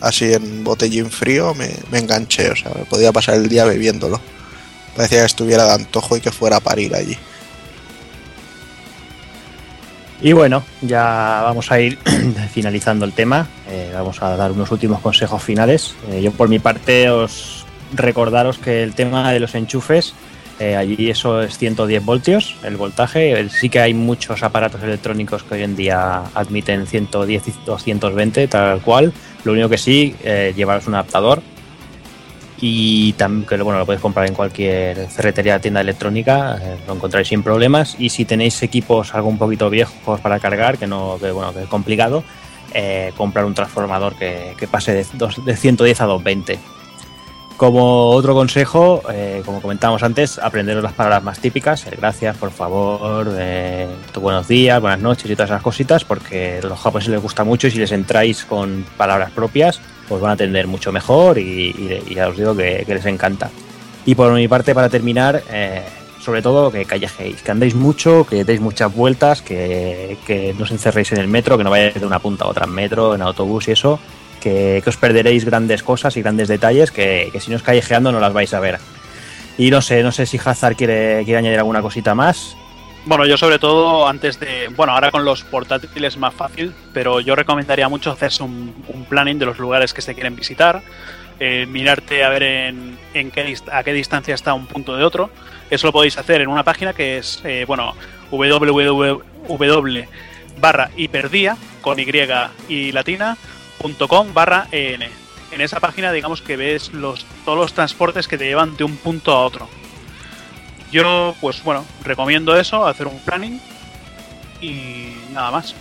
Así 0.00 0.32
en 0.32 0.64
botellín 0.64 1.10
frío 1.10 1.54
me, 1.54 1.98
enganché, 1.98 2.50
o 2.50 2.56
sea, 2.56 2.72
me 2.74 2.84
podía 2.84 3.12
pasar 3.12 3.36
el 3.36 3.48
día 3.48 3.64
bebiéndolo. 3.64 4.20
Parecía 4.96 5.20
que 5.20 5.26
estuviera 5.26 5.64
de 5.64 5.72
antojo 5.72 6.16
y 6.16 6.20
que 6.20 6.32
fuera 6.32 6.56
a 6.56 6.60
parir 6.60 6.94
allí. 6.94 7.16
Y 10.22 10.32
bueno, 10.32 10.64
ya 10.80 11.42
vamos 11.44 11.70
a 11.70 11.80
ir 11.80 11.98
finalizando 12.52 13.04
el 13.04 13.12
tema. 13.12 13.46
eh, 13.68 13.90
vamos 13.92 14.22
a 14.22 14.36
dar 14.36 14.52
unos 14.52 14.70
últimos 14.70 15.00
consejos 15.00 15.42
finales. 15.42 15.94
Eh, 16.10 16.22
yo 16.22 16.32
por 16.32 16.48
mi 16.48 16.58
parte 16.58 17.10
os 17.10 17.66
recordaros 17.92 18.58
que 18.58 18.82
el 18.82 18.94
tema 18.94 19.30
de 19.32 19.40
los 19.40 19.54
enchufes, 19.54 20.14
eh, 20.58 20.74
allí 20.74 21.10
eso 21.10 21.42
es 21.42 21.58
110 21.58 22.04
voltios, 22.04 22.56
el 22.62 22.76
voltaje. 22.76 23.46
Sí 23.50 23.68
que 23.68 23.80
hay 23.80 23.92
muchos 23.92 24.42
aparatos 24.42 24.82
electrónicos 24.82 25.42
que 25.42 25.56
hoy 25.56 25.62
en 25.62 25.76
día 25.76 26.22
admiten 26.34 26.86
110 26.86 27.48
y 27.48 27.54
220 27.66 28.48
tal 28.48 28.80
cual. 28.80 29.12
Lo 29.46 29.52
único 29.52 29.68
que 29.68 29.78
sí, 29.78 30.14
eh, 30.24 30.52
llevaros 30.56 30.88
un 30.88 30.94
adaptador 30.94 31.40
y 32.60 33.12
que 33.12 33.56
bueno, 33.62 33.78
lo 33.78 33.86
podéis 33.86 34.00
comprar 34.02 34.26
en 34.26 34.34
cualquier 34.34 35.06
ferretería 35.08 35.60
tienda 35.60 35.80
electrónica, 35.82 36.58
eh, 36.60 36.76
lo 36.86 36.94
encontráis 36.94 37.28
sin 37.28 37.42
problemas 37.42 37.94
y 37.98 38.08
si 38.08 38.24
tenéis 38.24 38.60
equipos 38.62 39.14
algo 39.14 39.28
un 39.28 39.38
poquito 39.38 39.70
viejos 39.70 40.20
para 40.20 40.40
cargar, 40.40 40.78
que 40.78 40.86
no 40.88 41.16
que, 41.20 41.30
bueno, 41.30 41.52
que 41.54 41.62
es 41.62 41.68
complicado, 41.68 42.24
eh, 42.74 43.12
comprar 43.16 43.44
un 43.44 43.54
transformador 43.54 44.16
que, 44.16 44.54
que 44.58 44.66
pase 44.66 44.92
de, 44.94 45.06
dos- 45.14 45.44
de 45.44 45.56
110 45.56 46.00
a 46.00 46.06
220. 46.06 46.58
Como 47.56 48.10
otro 48.10 48.34
consejo, 48.34 49.00
eh, 49.10 49.40
como 49.46 49.62
comentábamos 49.62 50.02
antes, 50.02 50.38
aprenderos 50.38 50.82
las 50.82 50.92
palabras 50.92 51.22
más 51.22 51.38
típicas, 51.38 51.86
el 51.86 51.96
gracias, 51.96 52.36
por 52.36 52.50
favor, 52.50 53.28
eh, 53.38 53.88
tu 54.12 54.20
buenos 54.20 54.46
días, 54.46 54.78
buenas 54.78 55.00
noches 55.00 55.30
y 55.30 55.34
todas 55.34 55.48
esas 55.50 55.62
cositas, 55.62 56.04
porque 56.04 56.60
a 56.62 56.66
los 56.66 56.78
japoneses 56.78 57.12
les 57.12 57.22
gusta 57.22 57.44
mucho 57.44 57.66
y 57.68 57.70
si 57.70 57.78
les 57.78 57.92
entráis 57.92 58.44
con 58.44 58.84
palabras 58.98 59.30
propias, 59.30 59.80
pues 60.06 60.20
van 60.20 60.32
a 60.32 60.34
atender 60.34 60.66
mucho 60.66 60.92
mejor 60.92 61.38
y, 61.38 61.42
y- 61.70 62.02
y 62.08 62.14
ya 62.14 62.28
os 62.28 62.36
digo 62.36 62.54
que, 62.54 62.84
que 62.86 62.94
les 62.94 63.06
encanta. 63.06 63.48
Y 64.04 64.14
por 64.14 64.30
mi 64.34 64.46
parte, 64.48 64.74
para 64.74 64.90
terminar, 64.90 65.42
eh, 65.50 65.82
sobre 66.20 66.42
todo 66.42 66.70
que 66.70 66.84
callejéis, 66.84 67.40
que 67.40 67.50
andéis 67.52 67.74
mucho, 67.74 68.26
que 68.26 68.44
deis 68.44 68.60
muchas 68.60 68.94
vueltas, 68.94 69.40
que, 69.40 70.18
que 70.26 70.54
no 70.58 70.64
os 70.64 70.70
encerréis 70.72 71.10
en 71.12 71.18
el 71.20 71.28
metro, 71.28 71.56
que 71.56 71.64
no 71.64 71.70
vayáis 71.70 71.94
de 71.98 72.06
una 72.06 72.18
punta 72.18 72.44
a 72.44 72.48
otra 72.48 72.66
en 72.66 72.72
metro, 72.72 73.14
en 73.14 73.22
autobús 73.22 73.66
y 73.68 73.72
eso, 73.72 73.98
que, 74.46 74.82
os 74.86 74.96
perderéis 74.96 75.44
grandes 75.44 75.82
cosas 75.82 76.16
y 76.16 76.22
grandes 76.22 76.46
detalles 76.46 76.92
que, 76.92 77.30
que 77.32 77.40
si 77.40 77.50
no 77.50 77.56
os 77.56 77.62
callejeando 77.62 78.12
no 78.12 78.20
las 78.20 78.32
vais 78.32 78.54
a 78.54 78.60
ver. 78.60 78.78
Y 79.58 79.70
no 79.70 79.82
sé, 79.82 80.02
no 80.02 80.12
sé 80.12 80.26
si 80.26 80.38
Hazard 80.38 80.76
quiere, 80.76 81.24
quiere 81.24 81.38
añadir 81.38 81.58
alguna 81.58 81.82
cosita 81.82 82.14
más. 82.14 82.56
Bueno, 83.06 83.26
yo 83.26 83.36
sobre 83.36 83.58
todo 83.58 84.06
antes 84.06 84.38
de. 84.38 84.68
Bueno, 84.76 84.92
ahora 84.92 85.10
con 85.10 85.24
los 85.24 85.42
portátiles 85.44 86.14
es 86.14 86.18
más 86.18 86.34
fácil, 86.34 86.72
pero 86.92 87.20
yo 87.20 87.34
recomendaría 87.34 87.88
mucho 87.88 88.12
hacerse 88.12 88.42
un, 88.42 88.74
un 88.88 89.04
planning 89.04 89.38
de 89.38 89.46
los 89.46 89.58
lugares 89.58 89.92
que 89.92 90.02
se 90.02 90.14
quieren 90.14 90.36
visitar, 90.36 90.82
eh, 91.40 91.66
mirarte 91.66 92.22
a 92.22 92.28
ver 92.28 92.42
en, 92.42 92.98
en 93.14 93.30
qué, 93.30 93.56
a 93.72 93.82
qué 93.82 93.92
distancia 93.92 94.34
está 94.34 94.54
un 94.54 94.66
punto 94.66 94.96
de 94.96 95.04
otro. 95.04 95.30
Eso 95.70 95.88
lo 95.88 95.92
podéis 95.92 96.18
hacer 96.18 96.40
en 96.40 96.48
una 96.48 96.62
página 96.62 96.92
que 96.92 97.18
es, 97.18 97.40
eh, 97.44 97.64
bueno, 97.66 97.94
www 98.30 99.22
barra 100.60 100.90
hiperdía 100.96 101.56
con 101.80 101.98
y 101.98 102.06
y 102.68 102.92
latina 102.92 103.36
com 104.08 104.32
barra 104.32 104.68
en. 104.72 105.02
En 105.52 105.60
esa 105.60 105.78
página, 105.80 106.12
digamos 106.12 106.42
que 106.42 106.56
ves 106.56 106.92
los, 106.92 107.24
todos 107.44 107.56
los 107.56 107.72
transportes 107.72 108.26
que 108.26 108.36
te 108.36 108.46
llevan 108.46 108.76
de 108.76 108.84
un 108.84 108.96
punto 108.96 109.32
a 109.32 109.44
otro. 109.44 109.68
Yo, 110.90 111.34
pues 111.40 111.62
bueno, 111.62 111.84
recomiendo 112.04 112.58
eso, 112.58 112.86
hacer 112.86 113.06
un 113.06 113.18
planning 113.20 113.60
y 114.60 115.14
nada 115.32 115.50
más. 115.52 115.74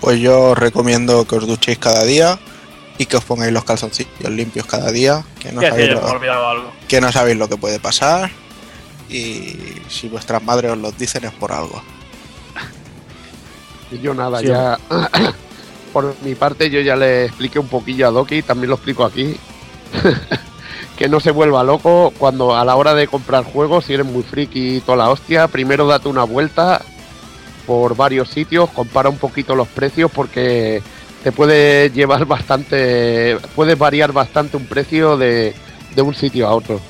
Pues 0.00 0.20
yo 0.20 0.50
os 0.50 0.58
recomiendo 0.58 1.26
que 1.26 1.36
os 1.36 1.46
duchéis 1.46 1.78
cada 1.78 2.04
día 2.04 2.38
y 2.98 3.06
que 3.06 3.16
os 3.16 3.24
pongáis 3.24 3.52
los 3.52 3.64
calzoncillos 3.64 4.30
limpios 4.30 4.66
cada 4.66 4.90
día, 4.90 5.24
que 5.40 5.52
no, 5.52 5.62
sabéis 5.62 5.90
lo, 5.90 6.06
algo. 6.48 6.72
que 6.88 7.00
no 7.00 7.10
sabéis 7.10 7.38
lo 7.38 7.48
que 7.48 7.56
puede 7.56 7.80
pasar 7.80 8.30
y 9.08 9.56
si 9.88 10.08
vuestras 10.08 10.42
madres 10.42 10.72
os 10.72 10.78
lo 10.78 10.92
dicen 10.92 11.24
es 11.24 11.32
por 11.32 11.52
algo. 11.52 11.82
Y 13.90 14.00
yo 14.00 14.14
nada, 14.14 14.40
Sí, 14.40 14.46
ya. 14.46 14.78
Por 15.94 16.14
mi 16.22 16.34
parte, 16.34 16.68
yo 16.68 16.80
ya 16.80 16.96
le 16.96 17.26
expliqué 17.26 17.58
un 17.60 17.68
poquillo 17.68 18.08
a 18.08 18.10
Doki, 18.10 18.42
también 18.42 18.68
lo 18.68 18.74
explico 18.74 19.04
aquí. 19.04 19.36
que 20.98 21.08
no 21.08 21.20
se 21.20 21.30
vuelva 21.30 21.62
loco 21.62 22.12
cuando 22.18 22.56
a 22.56 22.64
la 22.64 22.74
hora 22.74 22.94
de 22.94 23.06
comprar 23.06 23.44
juegos, 23.44 23.84
si 23.84 23.94
eres 23.94 24.04
muy 24.04 24.24
friki 24.24 24.76
y 24.76 24.80
toda 24.80 24.98
la 24.98 25.10
hostia, 25.10 25.46
primero 25.46 25.86
date 25.86 26.08
una 26.08 26.24
vuelta 26.24 26.82
por 27.64 27.96
varios 27.96 28.28
sitios, 28.28 28.70
compara 28.70 29.08
un 29.08 29.18
poquito 29.18 29.54
los 29.54 29.68
precios 29.68 30.10
porque 30.10 30.82
te 31.22 31.30
puede 31.30 31.90
llevar 31.90 32.24
bastante, 32.26 33.38
puede 33.54 33.76
variar 33.76 34.12
bastante 34.12 34.56
un 34.56 34.66
precio 34.66 35.16
de, 35.16 35.54
de 35.94 36.02
un 36.02 36.14
sitio 36.14 36.48
a 36.48 36.54
otro. 36.54 36.80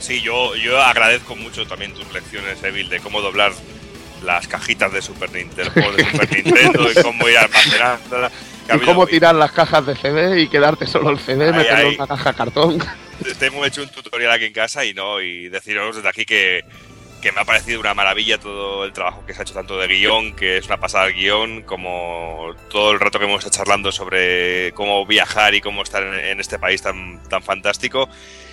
Sí, 0.00 0.20
yo, 0.20 0.54
yo 0.56 0.78
agradezco 0.82 1.34
mucho 1.34 1.66
también 1.66 1.94
tus 1.94 2.12
lecciones, 2.12 2.62
Evil, 2.62 2.90
de 2.90 3.00
cómo 3.00 3.22
doblar 3.22 3.52
las 4.22 4.48
cajitas 4.48 4.92
de 4.92 5.02
Super 5.02 5.30
Nintendo, 5.32 5.92
de 5.92 6.04
Super 6.04 6.32
Nintendo 6.32 6.90
y 6.90 7.02
cómo 7.02 7.28
ir 7.28 7.38
almacenándolas. 7.38 8.32
Y 8.74 8.78
cómo 8.80 9.06
tirar 9.06 9.34
las 9.34 9.50
cajas 9.52 9.84
de 9.86 9.96
CD 9.96 10.40
y 10.40 10.48
quedarte 10.48 10.86
solo 10.86 11.10
el 11.10 11.18
CD, 11.18 11.52
meterlo 11.52 11.88
en 11.90 11.94
una 11.96 12.06
caja 12.06 12.32
cartón. 12.32 12.78
Te 13.38 13.46
hemos 13.46 13.66
hecho 13.66 13.82
un 13.82 13.88
tutorial 13.88 14.32
aquí 14.32 14.44
en 14.44 14.52
casa 14.52 14.84
y 14.84 14.94
no, 14.94 15.20
y 15.20 15.48
deciros 15.48 15.96
desde 15.96 16.08
aquí 16.08 16.24
que, 16.24 16.64
que 17.20 17.32
me 17.32 17.40
ha 17.40 17.44
parecido 17.44 17.80
una 17.80 17.94
maravilla 17.94 18.38
todo 18.38 18.84
el 18.84 18.92
trabajo 18.92 19.24
que 19.26 19.34
se 19.34 19.40
ha 19.40 19.42
hecho 19.42 19.54
tanto 19.54 19.76
de 19.76 19.88
guion, 19.88 20.34
que 20.34 20.58
es 20.58 20.66
una 20.66 20.78
pasada 20.78 21.06
el 21.06 21.14
guion, 21.14 21.62
como 21.62 22.54
todo 22.70 22.92
el 22.92 23.00
rato 23.00 23.18
que 23.18 23.24
hemos 23.24 23.44
estado 23.44 23.64
charlando 23.64 23.90
sobre 23.90 24.72
cómo 24.72 25.04
viajar 25.04 25.54
y 25.54 25.60
cómo 25.60 25.82
estar 25.82 26.02
en, 26.02 26.14
en 26.14 26.40
este 26.40 26.58
país 26.58 26.80
tan, 26.80 27.22
tan 27.28 27.42
fantástico. 27.42 28.08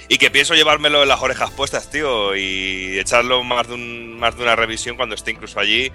Y 0.10 0.18
que 0.18 0.32
pienso 0.32 0.56
llevármelo 0.56 1.04
en 1.04 1.10
las 1.10 1.22
orejas 1.22 1.52
puestas, 1.52 1.90
tío, 1.90 2.36
y 2.36 2.98
echarlo 2.98 3.44
más 3.44 3.68
de, 3.68 3.74
un, 3.74 4.18
más 4.20 4.38
de 4.38 4.44
una 4.44 4.56
revisión 4.56 4.96
cuando 4.96 5.16
esté 5.16 5.32
incluso 5.32 5.60
allí. 5.60 5.92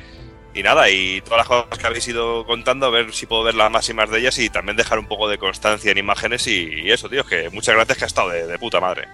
Y 0.55 0.63
nada, 0.63 0.91
y 0.91 1.23
todas 1.23 1.39
las 1.39 1.47
cosas 1.47 1.79
que 1.79 1.87
habéis 1.87 2.07
ido 2.09 2.45
contando, 2.45 2.87
a 2.87 2.91
ver 2.91 3.15
si 3.15 3.25
puedo 3.25 3.43
ver 3.43 3.55
las 3.55 3.71
máximas 3.71 4.11
de 4.11 4.19
ellas 4.19 4.39
y 4.39 4.51
también 4.51 4.77
dejar 4.77 4.99
un 4.99 5.07
poco 5.07 5.29
de 5.29 5.39
constancia 5.39 5.91
en 5.91 5.99
imágenes 5.99 6.47
y, 6.47 6.91
eso, 6.91 7.09
tío, 7.09 7.25
que 7.25 7.49
muchas 7.49 7.75
gracias 7.75 7.97
que 7.97 8.05
ha 8.05 8.07
estado 8.07 8.29
de, 8.29 8.47
de 8.47 8.59
puta 8.59 8.79
madre. 8.79 9.09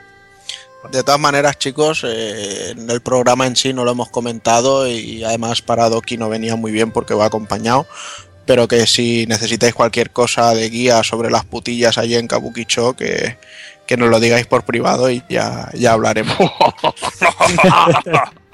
De 0.92 1.02
todas 1.02 1.20
maneras, 1.20 1.58
chicos, 1.58 2.04
eh, 2.04 2.70
en 2.70 2.88
el 2.88 3.00
programa 3.00 3.46
en 3.46 3.56
sí 3.56 3.72
no 3.72 3.84
lo 3.84 3.90
hemos 3.90 4.10
comentado 4.10 4.88
y 4.88 5.24
además 5.24 5.60
para 5.60 5.88
Doki 5.88 6.16
no 6.16 6.28
venía 6.28 6.54
muy 6.54 6.70
bien 6.70 6.92
porque 6.92 7.14
va 7.14 7.26
acompañado. 7.26 7.86
Pero 8.46 8.66
que 8.66 8.86
si 8.86 9.26
necesitáis 9.26 9.74
cualquier 9.74 10.10
cosa 10.10 10.54
de 10.54 10.70
guía 10.70 11.02
sobre 11.02 11.30
las 11.30 11.44
putillas 11.44 11.98
allí 11.98 12.14
en 12.14 12.28
Kabukicho, 12.28 12.94
que, 12.94 13.36
que 13.88 13.96
nos 13.96 14.08
lo 14.10 14.20
digáis 14.20 14.46
por 14.46 14.62
privado 14.64 15.10
y 15.10 15.24
ya, 15.28 15.68
ya 15.74 15.92
hablaremos. 15.94 16.36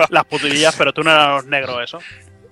Las 0.08 0.24
putillas, 0.24 0.74
pero 0.76 0.92
tú 0.92 1.02
no 1.02 1.10
eras 1.10 1.44
negro, 1.44 1.82
eso. 1.82 1.98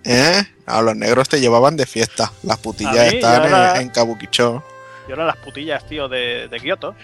¿Eh? 0.04 0.42
A 0.66 0.82
los 0.82 0.96
negros 0.96 1.28
te 1.28 1.40
llevaban 1.40 1.76
de 1.76 1.86
fiesta. 1.86 2.32
Las 2.42 2.58
putillas 2.58 3.10
mí, 3.12 3.18
están 3.18 3.42
y 3.42 3.46
ahora- 3.46 3.76
en, 3.76 3.82
en 3.82 3.88
Kabukicho. 3.90 4.64
Yo 5.08 5.14
era 5.14 5.24
las 5.26 5.36
putillas, 5.36 5.86
tío, 5.88 6.08
de, 6.08 6.48
de 6.48 6.60
Kioto. 6.60 6.94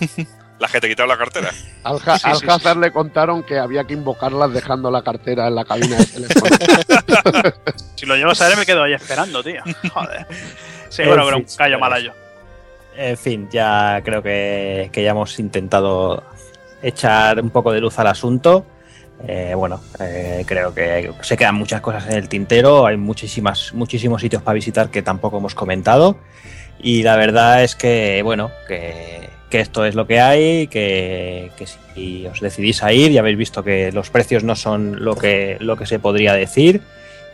Las 0.60 0.72
que 0.72 0.80
te 0.80 0.88
quitaron 0.88 1.08
la 1.08 1.16
cartera. 1.16 1.52
Al, 1.84 2.00
Ja- 2.00 2.18
Sí, 2.18 2.26
al 2.28 2.38
sí, 2.38 2.46
Hazard 2.48 2.78
le 2.78 2.90
contaron 2.90 3.44
que 3.44 3.58
había 3.60 3.84
que 3.84 3.94
invocarlas 3.94 4.52
dejando 4.52 4.90
la 4.90 5.02
cartera 5.02 5.46
en 5.46 5.54
la 5.54 5.64
cabina 5.64 5.96
de 5.98 6.06
teléfono. 6.06 6.56
Si 7.94 8.06
lo 8.06 8.16
llevas 8.16 8.40
a 8.40 8.48
ver, 8.48 8.56
me 8.56 8.66
quedo 8.66 8.82
ahí 8.82 8.92
esperando, 8.92 9.42
tío. 9.44 9.62
Joder. 9.92 10.26
Sí, 10.88 11.02
En 11.02 11.08
bueno, 11.08 11.24
pero 11.26 11.36
un 11.36 11.44
callo 11.44 11.78
pues, 11.78 11.80
malayo. 11.80 12.12
En 13.00 13.16
fin, 13.16 13.48
ya 13.48 14.00
creo 14.04 14.24
que, 14.24 14.90
ya 14.92 15.10
hemos 15.10 15.38
intentado 15.38 16.24
echar 16.82 17.40
un 17.40 17.50
poco 17.50 17.70
de 17.70 17.80
luz 17.80 17.96
al 18.00 18.08
asunto. 18.08 18.66
Eh, 19.24 19.52
bueno, 19.54 19.80
eh, 20.00 20.42
creo 20.44 20.74
que 20.74 21.12
se 21.20 21.36
quedan 21.36 21.54
muchas 21.54 21.80
cosas 21.80 22.08
en 22.08 22.14
el 22.14 22.28
tintero, 22.28 22.86
hay 22.86 22.96
muchísimas, 22.96 23.72
muchísimos 23.72 24.20
sitios 24.20 24.42
para 24.42 24.54
visitar 24.54 24.90
que 24.90 25.02
tampoco 25.02 25.38
hemos 25.38 25.54
comentado. 25.54 26.18
Y 26.80 27.04
la 27.04 27.14
verdad 27.14 27.62
es 27.62 27.76
que, 27.76 28.20
bueno, 28.24 28.50
que, 28.66 29.28
esto 29.52 29.84
es 29.84 29.94
lo 29.94 30.08
que 30.08 30.20
hay, 30.20 30.66
que, 30.66 31.52
que 31.56 31.66
si 31.68 32.26
os 32.26 32.40
decidís 32.40 32.82
a 32.82 32.92
ir, 32.92 33.12
ya 33.12 33.20
habéis 33.20 33.38
visto 33.38 33.62
que 33.62 33.92
los 33.92 34.10
precios 34.10 34.42
no 34.42 34.56
son 34.56 35.04
lo 35.04 35.14
que, 35.14 35.56
lo 35.60 35.76
que 35.76 35.86
se 35.86 36.00
podría 36.00 36.32
decir. 36.34 36.82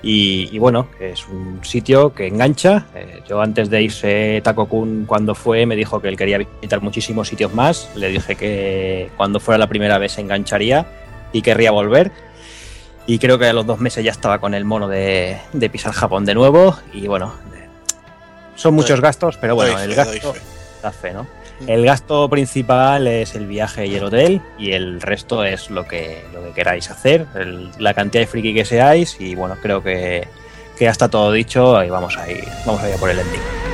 Y, 0.05 0.51
y 0.53 0.59
bueno, 0.59 0.89
es 1.01 1.27
un 1.27 1.65
sitio 1.65 2.13
que 2.13 2.27
engancha. 2.27 2.87
Eh, 2.95 3.23
yo 3.27 3.41
antes 3.41 3.71
de 3.71 3.83
irse 3.83 4.43
Takokun 4.45 5.07
cuando 5.07 5.35
fue 5.35 5.65
me 5.65 5.77
dijo 5.77 6.01
que 6.01 6.09
él 6.09 6.17
quería 6.17 6.37
visitar 6.37 6.83
muchísimos 6.83 7.27
sitios 7.29 7.55
más. 7.55 7.89
Le 7.97 8.11
dije 8.11 8.37
que 8.37 9.11
cuando 9.17 9.41
fuera 9.41 9.57
la 9.57 9.67
primera 9.67 9.97
vez 9.97 10.13
se 10.13 10.21
engancharía 10.21 10.87
y 11.33 11.41
querría 11.41 11.71
volver. 11.71 12.13
Y 13.07 13.19
creo 13.19 13.39
que 13.39 13.47
a 13.47 13.55
los 13.55 13.65
dos 13.67 13.81
meses 13.81 14.05
ya 14.05 14.11
estaba 14.11 14.41
con 14.41 14.53
el 14.53 14.67
mono 14.67 14.89
de, 14.89 15.39
de 15.55 15.71
pisar 15.71 15.93
Japón 15.93 16.27
de 16.27 16.35
nuevo. 16.35 16.77
Y 16.93 17.07
bueno, 17.07 17.33
eh, 17.55 17.67
son 18.57 18.75
muchos 18.75 19.01
gastos, 19.01 19.39
pero 19.39 19.55
bueno, 19.55 19.79
el 19.81 19.95
gasto 19.95 20.35
da 20.83 20.93
fe, 20.93 21.15
¿no? 21.15 21.27
El 21.67 21.85
gasto 21.85 22.29
principal 22.29 23.07
es 23.07 23.35
el 23.35 23.47
viaje 23.47 23.87
y 23.87 23.95
el 23.95 24.05
hotel 24.05 24.41
y 24.59 24.73
el 24.73 25.01
resto 25.01 25.45
es 25.45 25.71
lo 25.71 25.87
que, 25.87 26.23
lo 26.33 26.43
que 26.45 26.53
queráis 26.53 26.91
hacer, 26.91 27.27
el- 27.35 27.71
la 27.79 27.95
cantidad 27.95 28.23
de 28.23 28.27
friki 28.27 28.53
que 28.55 28.65
seáis 28.65 29.17
y 29.21 29.35
bueno, 29.35 29.57
creo 29.63 29.83
que, 29.83 30.27
que 30.79 30.85
ya 30.85 30.91
está 30.91 31.09
todo 31.09 31.31
dicho 31.33 31.83
y 31.85 31.91
vamos 31.91 32.17
a 32.19 32.31
ir, 32.31 32.45
vamos 32.67 32.83
a 32.83 32.91
ir 32.91 32.97
por 32.97 33.09
el 33.11 33.19
ending. 33.21 33.74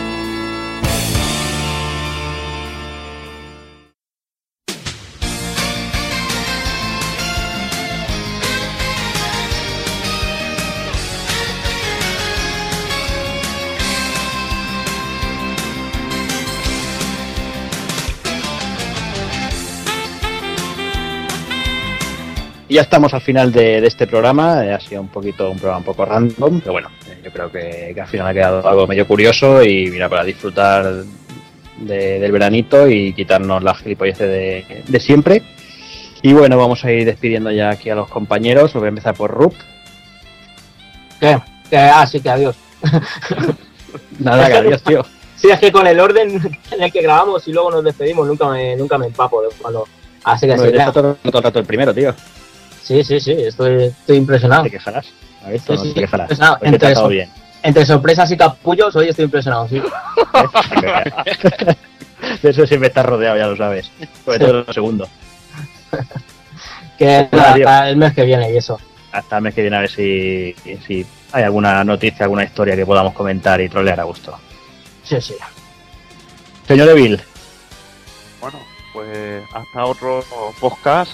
Y 22.71 22.75
ya 22.75 22.83
estamos 22.83 23.13
al 23.13 23.19
final 23.19 23.51
de, 23.51 23.81
de 23.81 23.87
este 23.87 24.07
programa. 24.07 24.63
eh, 24.65 24.71
ha 24.73 24.79
sido 24.79 25.01
un 25.01 25.09
poquito 25.09 25.51
un 25.51 25.57
programa 25.57 25.79
un 25.79 25.83
poco 25.83 26.05
random, 26.05 26.61
pero 26.61 26.71
bueno, 26.71 26.89
eh, 27.05 27.17
yo 27.21 27.29
creo 27.29 27.51
que, 27.51 27.91
que 27.93 27.99
al 27.99 28.07
final 28.07 28.27
ha 28.27 28.33
quedado 28.33 28.65
algo 28.65 28.87
medio 28.87 29.05
curioso 29.05 29.61
y 29.61 29.87
mira, 29.91 30.07
para 30.07 30.23
disfrutar 30.23 31.03
de- 31.79 32.19
del 32.19 32.31
veranito 32.31 32.87
y 32.87 33.11
quitarnos 33.11 33.61
la 33.61 33.75
gilipolleces 33.75 34.25
de, 34.25 34.83
de 34.87 34.99
siempre. 35.01 35.43
Y 36.21 36.31
bueno, 36.31 36.55
vamos 36.57 36.85
a 36.85 36.91
ir 36.93 37.03
despidiendo 37.03 37.51
ya 37.51 37.71
aquí 37.71 37.89
a 37.89 37.95
los 37.95 38.07
compañeros. 38.07 38.71
Voy 38.73 38.85
a 38.85 38.87
empezar 38.87 39.15
por 39.15 39.31
Rup. 39.31 39.53
¿Qué? 41.19 41.39
Que, 41.69 41.77
ah, 41.77 42.07
sí, 42.07 42.21
que 42.21 42.29
adiós. 42.29 42.55
Nada, 44.19 44.47
que 44.47 44.53
adiós, 44.53 44.81
tío. 44.81 45.03
Sí, 45.35 45.49
es 45.51 45.59
que 45.59 45.73
con 45.73 45.87
el 45.87 45.99
orden 45.99 46.39
en 46.71 46.81
el 46.83 46.89
que 46.89 47.01
grabamos 47.01 47.45
y 47.49 47.51
luego 47.51 47.69
nos 47.69 47.83
despedimos, 47.83 48.25
nunca 48.25 48.47
me, 48.47 48.77
nunca 48.77 48.97
me 48.97 49.07
empapo 49.07 49.41
cuando. 49.61 49.85
Así 50.23 50.47
que 50.47 50.55
No, 50.55 50.63
sí, 50.63 50.71
todo, 50.93 51.15
todo 51.15 51.37
el 51.39 51.43
rato 51.43 51.59
el 51.59 51.65
primero, 51.65 51.93
tío. 51.93 52.15
Sí, 52.83 53.03
sí, 53.03 53.19
sí, 53.19 53.31
estoy, 53.31 53.83
estoy 53.85 54.17
impresionado. 54.17 54.63
Te 54.63 54.71
quejarás. 54.71 55.07
A 55.45 55.49
ver, 55.49 55.59
Sí, 55.59 55.65
no 55.73 55.77
sí, 55.77 55.93
te 55.93 56.01
quejarás. 56.01 56.39
Hoy 56.39 56.57
Entre, 56.61 57.07
bien. 57.09 57.29
entre 57.63 57.85
sorpresas 57.85 58.29
y 58.31 58.37
capullos, 58.37 58.95
hoy 58.95 59.09
estoy 59.09 59.25
impresionado, 59.25 59.67
sí. 59.67 59.81
De 62.41 62.49
eso 62.49 62.65
siempre 62.67 62.87
estás 62.89 63.05
rodeado, 63.05 63.37
ya 63.37 63.47
lo 63.47 63.57
sabes. 63.57 63.91
Sobre 64.23 64.39
todo 64.39 64.53
lo 64.65 64.73
segundo. 64.73 65.07
Que 66.97 67.27
Nada, 67.31 67.53
hasta 67.55 67.89
el 67.89 67.97
mes 67.97 68.13
que 68.13 68.23
viene 68.23 68.53
y 68.53 68.57
eso. 68.57 68.79
Hasta 69.11 69.37
el 69.37 69.41
mes 69.43 69.55
que 69.55 69.61
viene 69.61 69.75
a 69.77 69.79
ver 69.79 69.89
si, 69.89 70.53
si 70.85 71.03
hay 71.31 71.43
alguna 71.43 71.83
noticia, 71.83 72.25
alguna 72.25 72.43
historia 72.43 72.75
que 72.75 72.85
podamos 72.85 73.13
comentar 73.13 73.59
y 73.59 73.67
trolear 73.69 73.99
a 73.99 74.03
gusto. 74.03 74.37
Sí, 75.03 75.19
sí. 75.19 75.33
Señor 76.67 76.89
Evil, 76.89 77.19
Bueno, 78.39 78.59
pues 78.93 79.43
hasta 79.51 79.83
otro 79.85 80.23
podcast. 80.59 81.13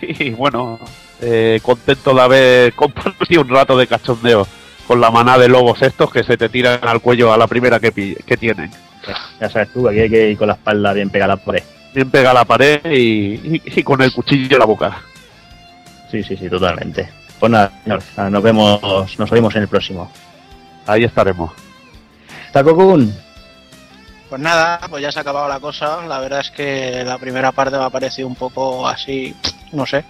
Y 0.00 0.30
bueno, 0.30 0.78
eh, 1.20 1.60
contento 1.62 2.14
de 2.14 2.20
haber 2.22 2.72
compartido 2.74 3.42
un 3.42 3.48
rato 3.48 3.76
de 3.76 3.86
cachondeo 3.86 4.46
con 4.86 5.00
la 5.00 5.10
maná 5.10 5.36
de 5.38 5.48
lobos 5.48 5.82
estos 5.82 6.12
que 6.12 6.22
se 6.22 6.36
te 6.36 6.48
tiran 6.48 6.78
al 6.86 7.00
cuello 7.00 7.32
a 7.32 7.36
la 7.36 7.46
primera 7.46 7.80
que, 7.80 7.90
que 7.92 8.36
tienen. 8.36 8.70
ya 9.40 9.48
sabes 9.50 9.72
tú, 9.72 9.88
aquí 9.88 9.98
hay 10.00 10.10
que 10.10 10.30
ir 10.30 10.38
con 10.38 10.46
la 10.48 10.54
espalda 10.54 10.92
bien 10.92 11.10
pegada 11.10 11.32
a 11.32 11.36
la 11.36 11.42
pared. 11.42 11.62
Bien 11.94 12.10
pega 12.10 12.30
a 12.30 12.34
la 12.34 12.44
pared 12.44 12.80
y, 12.84 13.34
y- 13.56 13.62
y 13.64 13.82
con 13.82 14.00
el 14.02 14.12
cuchillo 14.12 14.54
en 14.56 14.58
la 14.60 14.66
boca. 14.66 14.98
Sí, 16.10 16.22
sí, 16.22 16.36
sí, 16.36 16.48
totalmente. 16.48 17.08
Pues 17.40 17.50
nada, 17.50 17.72
señor, 17.84 18.02
nos 18.30 18.42
vemos, 18.42 19.18
nos 19.18 19.32
oímos 19.32 19.54
en 19.56 19.62
el 19.62 19.68
próximo. 19.68 20.10
ahí 20.86 21.04
estaremos. 21.04 21.50
Takokun, 22.52 23.12
Pues 24.28 24.40
nada, 24.40 24.80
pues 24.88 25.02
ya 25.02 25.10
se 25.12 25.18
ha 25.18 25.22
acabado 25.22 25.48
la 25.48 25.58
cosa. 25.60 26.06
La 26.06 26.18
verdad 26.20 26.40
es 26.40 26.50
que 26.50 27.02
la 27.04 27.18
primera 27.18 27.50
parte 27.52 27.76
me 27.76 27.84
ha 27.84 27.90
parecido 27.90 28.28
un 28.28 28.34
poco 28.36 28.86
así, 28.86 29.34
no 29.72 29.86
sé. 29.86 30.04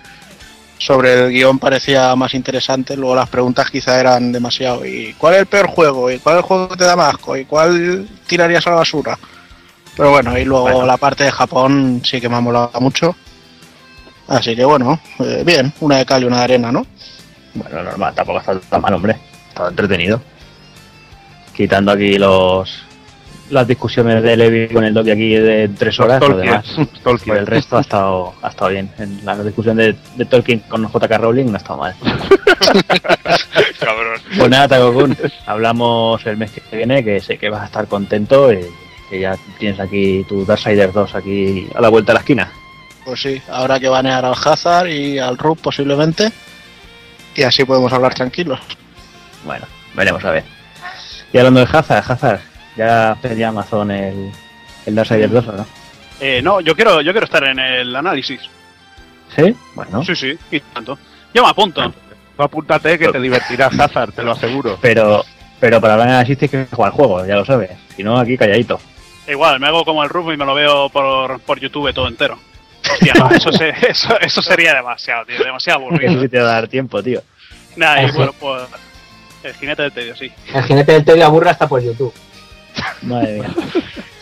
Sobre 0.79 1.15
el 1.15 1.33
guion 1.33 1.59
parecía 1.59 2.15
más 2.17 2.35
interesante, 2.35 2.97
luego 2.97 3.15
las 3.17 3.29
preguntas 3.29 3.71
quizá 3.71 3.99
eran 3.99 4.31
demasiado. 4.31 4.85
¿Y 4.85 5.15
cuál 5.15 5.35
es 5.35 5.41
el 5.41 5.47
peor 5.47 5.69
juego? 5.69 6.11
¿Y 6.11 6.19
cuál 6.19 6.37
es 6.37 6.43
el 6.43 6.47
juego 6.47 6.69
que 6.69 6.77
te 6.77 6.85
da 6.85 6.97
más 6.97 7.15
asco? 7.15 7.37
¿Y 7.37 7.47
cuál 7.47 8.07
tirarías 8.27 8.67
a 8.67 8.71
la 8.71 8.77
basura? 8.77 9.19
Pero 9.97 10.11
bueno, 10.11 10.39
y 10.39 10.45
luego 10.45 10.85
la 10.85 10.99
parte 10.99 11.25
de 11.25 11.33
Japón 11.33 12.03
sí 12.05 12.21
que 12.21 12.29
me 12.29 12.37
ha 12.37 12.41
molado 12.41 12.71
mucho. 12.81 13.17
Así 14.29 14.55
que 14.55 14.65
bueno, 14.65 15.01
eh, 15.21 15.43
bien, 15.47 15.73
una 15.81 15.99
de 15.99 16.05
cal 16.05 16.23
y 16.23 16.27
una 16.27 16.39
de 16.39 16.45
arena, 16.45 16.71
¿no? 16.71 16.87
Bueno, 17.55 17.83
normal, 17.83 18.15
tampoco 18.15 18.41
está 18.41 18.61
tan 18.61 18.83
mal, 18.83 18.93
hombre. 18.93 19.17
Está 19.49 19.69
entretenido. 19.69 20.21
Quitando 21.55 21.93
aquí 21.93 22.19
los 22.19 22.86
las 23.51 23.67
discusiones 23.67 24.23
de 24.23 24.37
Levi 24.37 24.69
con 24.69 24.85
el 24.85 24.95
Doki 24.95 25.11
aquí 25.11 25.35
de 25.35 25.69
tres 25.69 25.99
horas, 26.01 26.21
lo 26.21 26.29
Tolkien, 26.29 26.47
demás. 26.47 26.77
Tolkien. 27.03 27.29
Por 27.29 27.37
el 27.39 27.47
resto 27.47 27.79
ha 27.79 27.81
estado, 27.81 28.35
ha 28.43 28.49
estado 28.49 28.71
bien. 28.71 28.91
En 28.99 29.25
la 29.25 29.37
discusión 29.43 29.77
de, 29.77 29.97
de 30.17 30.25
Tolkien 30.25 30.61
con 30.61 30.87
JK 30.87 31.19
Rowling 31.19 31.47
no 31.47 31.55
ha 31.55 31.59
estado 31.59 31.79
mal. 31.79 31.95
Cabrón. 33.81 34.21
Pues 34.37 34.51
nada, 34.51 34.69
Takokun, 34.69 35.17
hablamos 35.47 36.27
el 36.27 36.37
mes 36.37 36.51
que 36.51 36.77
viene, 36.77 37.05
que 37.05 37.21
sé 37.21 37.39
que 37.39 37.49
vas 37.49 37.63
a 37.63 37.67
estar 37.67 37.87
contento 37.87 38.53
y 38.53 38.67
que 39.09 39.21
ya 39.21 39.37
tienes 39.59 39.79
aquí 39.79 40.25
tu 40.29 40.45
Darksiders 40.45 40.93
2 40.93 41.15
aquí 41.15 41.69
a 41.75 41.81
la 41.81 41.89
vuelta 41.89 42.13
de 42.13 42.15
la 42.15 42.21
esquina. 42.21 42.53
Pues 43.05 43.23
sí, 43.23 43.41
habrá 43.49 43.79
que 43.79 43.89
banear 43.89 44.25
al 44.25 44.35
Hazard 44.35 44.89
y 44.89 45.19
al 45.19 45.39
Rub 45.39 45.59
posiblemente. 45.61 46.33
Y 47.37 47.43
así 47.43 47.65
podemos 47.65 47.93
hablar 47.93 48.15
tranquilos. 48.15 48.59
Bueno, 49.45 49.67
veremos 49.95 50.25
a 50.25 50.33
ver. 50.33 50.45
Y 51.33 51.39
hablando 51.39 51.61
de 51.61 51.69
Hazard, 51.71 52.05
Hazard, 52.11 52.41
ya 52.77 53.17
pedí 53.21 53.43
a 53.43 53.49
Amazon 53.49 53.91
el, 53.91 54.31
el 54.87 54.95
Darksiders 54.95 55.33
2, 55.33 55.49
¿o 55.49 55.53
no? 55.53 55.67
Eh, 56.21 56.41
no, 56.43 56.61
yo 56.61 56.75
quiero, 56.75 57.01
yo 57.03 57.13
quiero 57.13 57.25
estar 57.27 57.45
en 57.45 57.59
el 57.59 57.95
análisis. 57.95 58.41
¿Sí? 59.35 59.55
Bueno. 59.75 60.03
Sí, 60.05 60.15
sí, 60.15 60.39
y 60.51 60.61
tanto. 60.61 60.99
Yo 61.35 61.43
me 61.43 61.51
apunto. 61.51 61.93
Tú 62.37 62.43
apúntate 62.43 62.99
que 62.99 63.09
te 63.09 63.21
divertirás, 63.21 63.79
Hazard, 63.79 64.13
te 64.13 64.23
lo 64.23 64.33
aseguro. 64.33 64.79
Pero, 64.81 65.25
pero 65.61 65.81
para 65.81 65.95
hablar 65.95 66.09
de 66.09 66.15
análisis 66.15 66.39
tienes 66.39 66.69
que 66.69 66.77
jugar 66.77 66.91
al 66.93 66.97
juego, 66.97 67.27
ya 67.27 67.37
lo 67.37 67.45
sabes. 67.45 67.71
Si 67.97 68.03
no, 68.03 68.19
aquí 68.19 68.37
calladito. 68.39 68.79
Igual, 69.29 69.59
me 69.59 69.67
hago 69.67 69.85
como 69.85 70.03
el 70.05 70.09
Rub 70.09 70.31
y 70.33 70.37
me 70.37 70.45
lo 70.45 70.55
veo 70.55 70.89
por, 70.91 71.41
por 71.41 71.59
YouTube 71.59 71.93
todo 71.93 72.07
entero. 72.09 72.39
Hostia, 72.91 73.15
no, 73.15 73.29
eso, 73.35 73.51
se- 73.53 73.75
eso, 73.89 74.19
eso 74.21 74.41
sería 74.43 74.75
demasiado, 74.75 75.25
tío, 75.27 75.43
demasiado 75.43 75.81
aburrido. 75.87 76.21
sí 76.23 76.29
te 76.29 76.39
va 76.39 76.51
a 76.51 76.53
dar 76.53 76.69
tiempo, 76.69 77.03
tío. 77.03 77.23
Nada, 77.75 78.03
y 78.05 78.11
bueno, 78.13 78.33
pues. 78.39 78.63
El 79.43 79.55
jinete 79.55 79.83
del 79.83 79.93
tedio, 79.93 80.17
sí. 80.17 80.31
El 80.55 80.63
jinete 80.65 80.93
del 80.93 81.05
tedio 81.05 81.25
aburra 81.27 81.51
hasta 81.53 81.69
por 81.69 81.83
YouTube. 81.83 82.13
Madre 83.03 83.41
mía. 83.41 83.51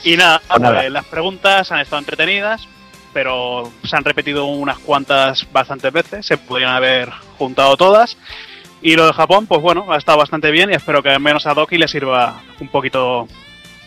Y 0.05 0.17
nada, 0.17 0.41
Pues 0.47 0.61
nada. 0.61 0.81
pues, 0.81 0.93
las 0.93 1.05
preguntas 1.07 1.73
han 1.73 1.81
estado 1.81 2.01
entretenidas, 2.01 2.67
pero 3.13 3.73
se 3.85 3.97
han 3.97 4.05
repetido 4.05 4.45
unas 4.47 4.79
cuantas 4.79 5.47
bastantes 5.53 5.93
veces, 5.93 6.27
se 6.27 6.37
podrían 6.37 6.73
haber 6.73 7.11
juntado 7.39 7.77
todas. 7.77 8.17
Y 8.83 8.97
lo 8.97 9.07
de 9.07 9.13
Japón, 9.15 9.47
pues 9.47 9.63
bueno, 9.63 9.87
ha 9.91 9.97
estado 9.97 10.19
bastante 10.19 10.51
bien 10.51 10.71
y 10.71 10.75
espero 10.75 11.03
que 11.03 11.09
al 11.11 11.21
menos 11.21 11.47
a 11.47 11.55
Doki 11.55 11.79
le 11.79 11.89
sirva 11.89 12.43
un 12.61 12.69
poquito 12.69 13.27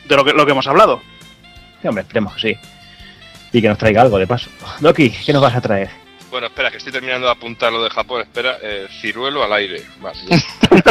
de 0.06 0.16
lo 0.16 0.26
que, 0.26 0.34
lo 0.34 0.44
que 0.46 0.52
hemos 0.54 0.66
hablado. 0.68 1.02
Sí, 1.82 1.88
hombre, 1.88 2.02
esperemos 2.02 2.34
que 2.36 2.42
sí. 2.42 2.56
Y 3.54 3.62
que 3.62 3.68
nos 3.70 3.78
traiga 3.78 4.02
algo 4.02 4.18
de 4.18 4.26
paso. 4.26 4.50
Doki, 4.80 5.12
¿qué 5.12 5.34
nos 5.34 5.42
vas 5.44 5.56
a 5.56 5.62
traer? 5.62 5.90
Bueno, 6.30 6.48
espera, 6.48 6.70
que 6.72 6.78
estoy 6.78 6.92
terminando 6.92 7.26
de 7.28 7.32
apuntar 7.32 7.72
lo 7.72 7.84
de 7.84 7.90
Japón. 7.90 8.22
Espera, 8.22 8.58
eh, 8.62 8.88
ciruelo 9.02 9.44
al 9.44 9.54
aire. 9.54 9.84
Vale. 10.00 10.20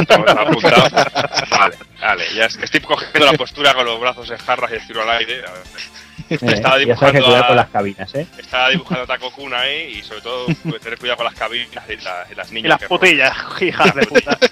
Vale, 1.50 1.76
vale. 2.00 2.24
Ya 2.34 2.46
es 2.46 2.56
que 2.56 2.64
estoy 2.64 2.80
cogiendo 2.80 3.30
la 3.30 3.32
postura 3.38 3.74
con 3.74 3.84
los 3.84 4.00
brazos 4.00 4.30
en 4.30 4.38
jarras 4.38 4.70
y 4.70 4.74
el 4.74 4.80
ciruelo 4.82 5.10
al 5.10 5.18
aire. 5.18 5.42
A 5.46 5.52
ver. 5.52 5.62
Eh, 6.28 6.38
Estaba 6.40 6.54
ya 6.82 6.96
sabes 6.96 7.12
que 7.12 7.18
dibujando 7.20 7.36
a- 7.36 7.46
con 7.46 7.56
las 7.56 7.68
cabinas, 7.68 8.14
¿eh? 8.14 8.26
Estaba 8.38 8.68
dibujando 8.70 9.04
a 9.04 9.06
Taco 9.06 9.32
ahí 9.54 9.98
y 9.98 10.02
sobre 10.02 10.20
todo 10.22 10.46
pues, 10.68 10.80
tener 10.82 10.98
cuidado 10.98 11.18
con 11.18 11.26
las 11.26 11.34
cabinas 11.34 11.84
y, 11.88 11.96
la- 12.04 12.26
y 12.30 12.34
las 12.34 12.50
niñas. 12.50 12.64
Y 12.64 12.68
las 12.68 12.80
que 12.80 12.88
putillas, 12.88 13.36
hijas 13.60 13.94
de 13.94 14.06
puta. 14.06 14.38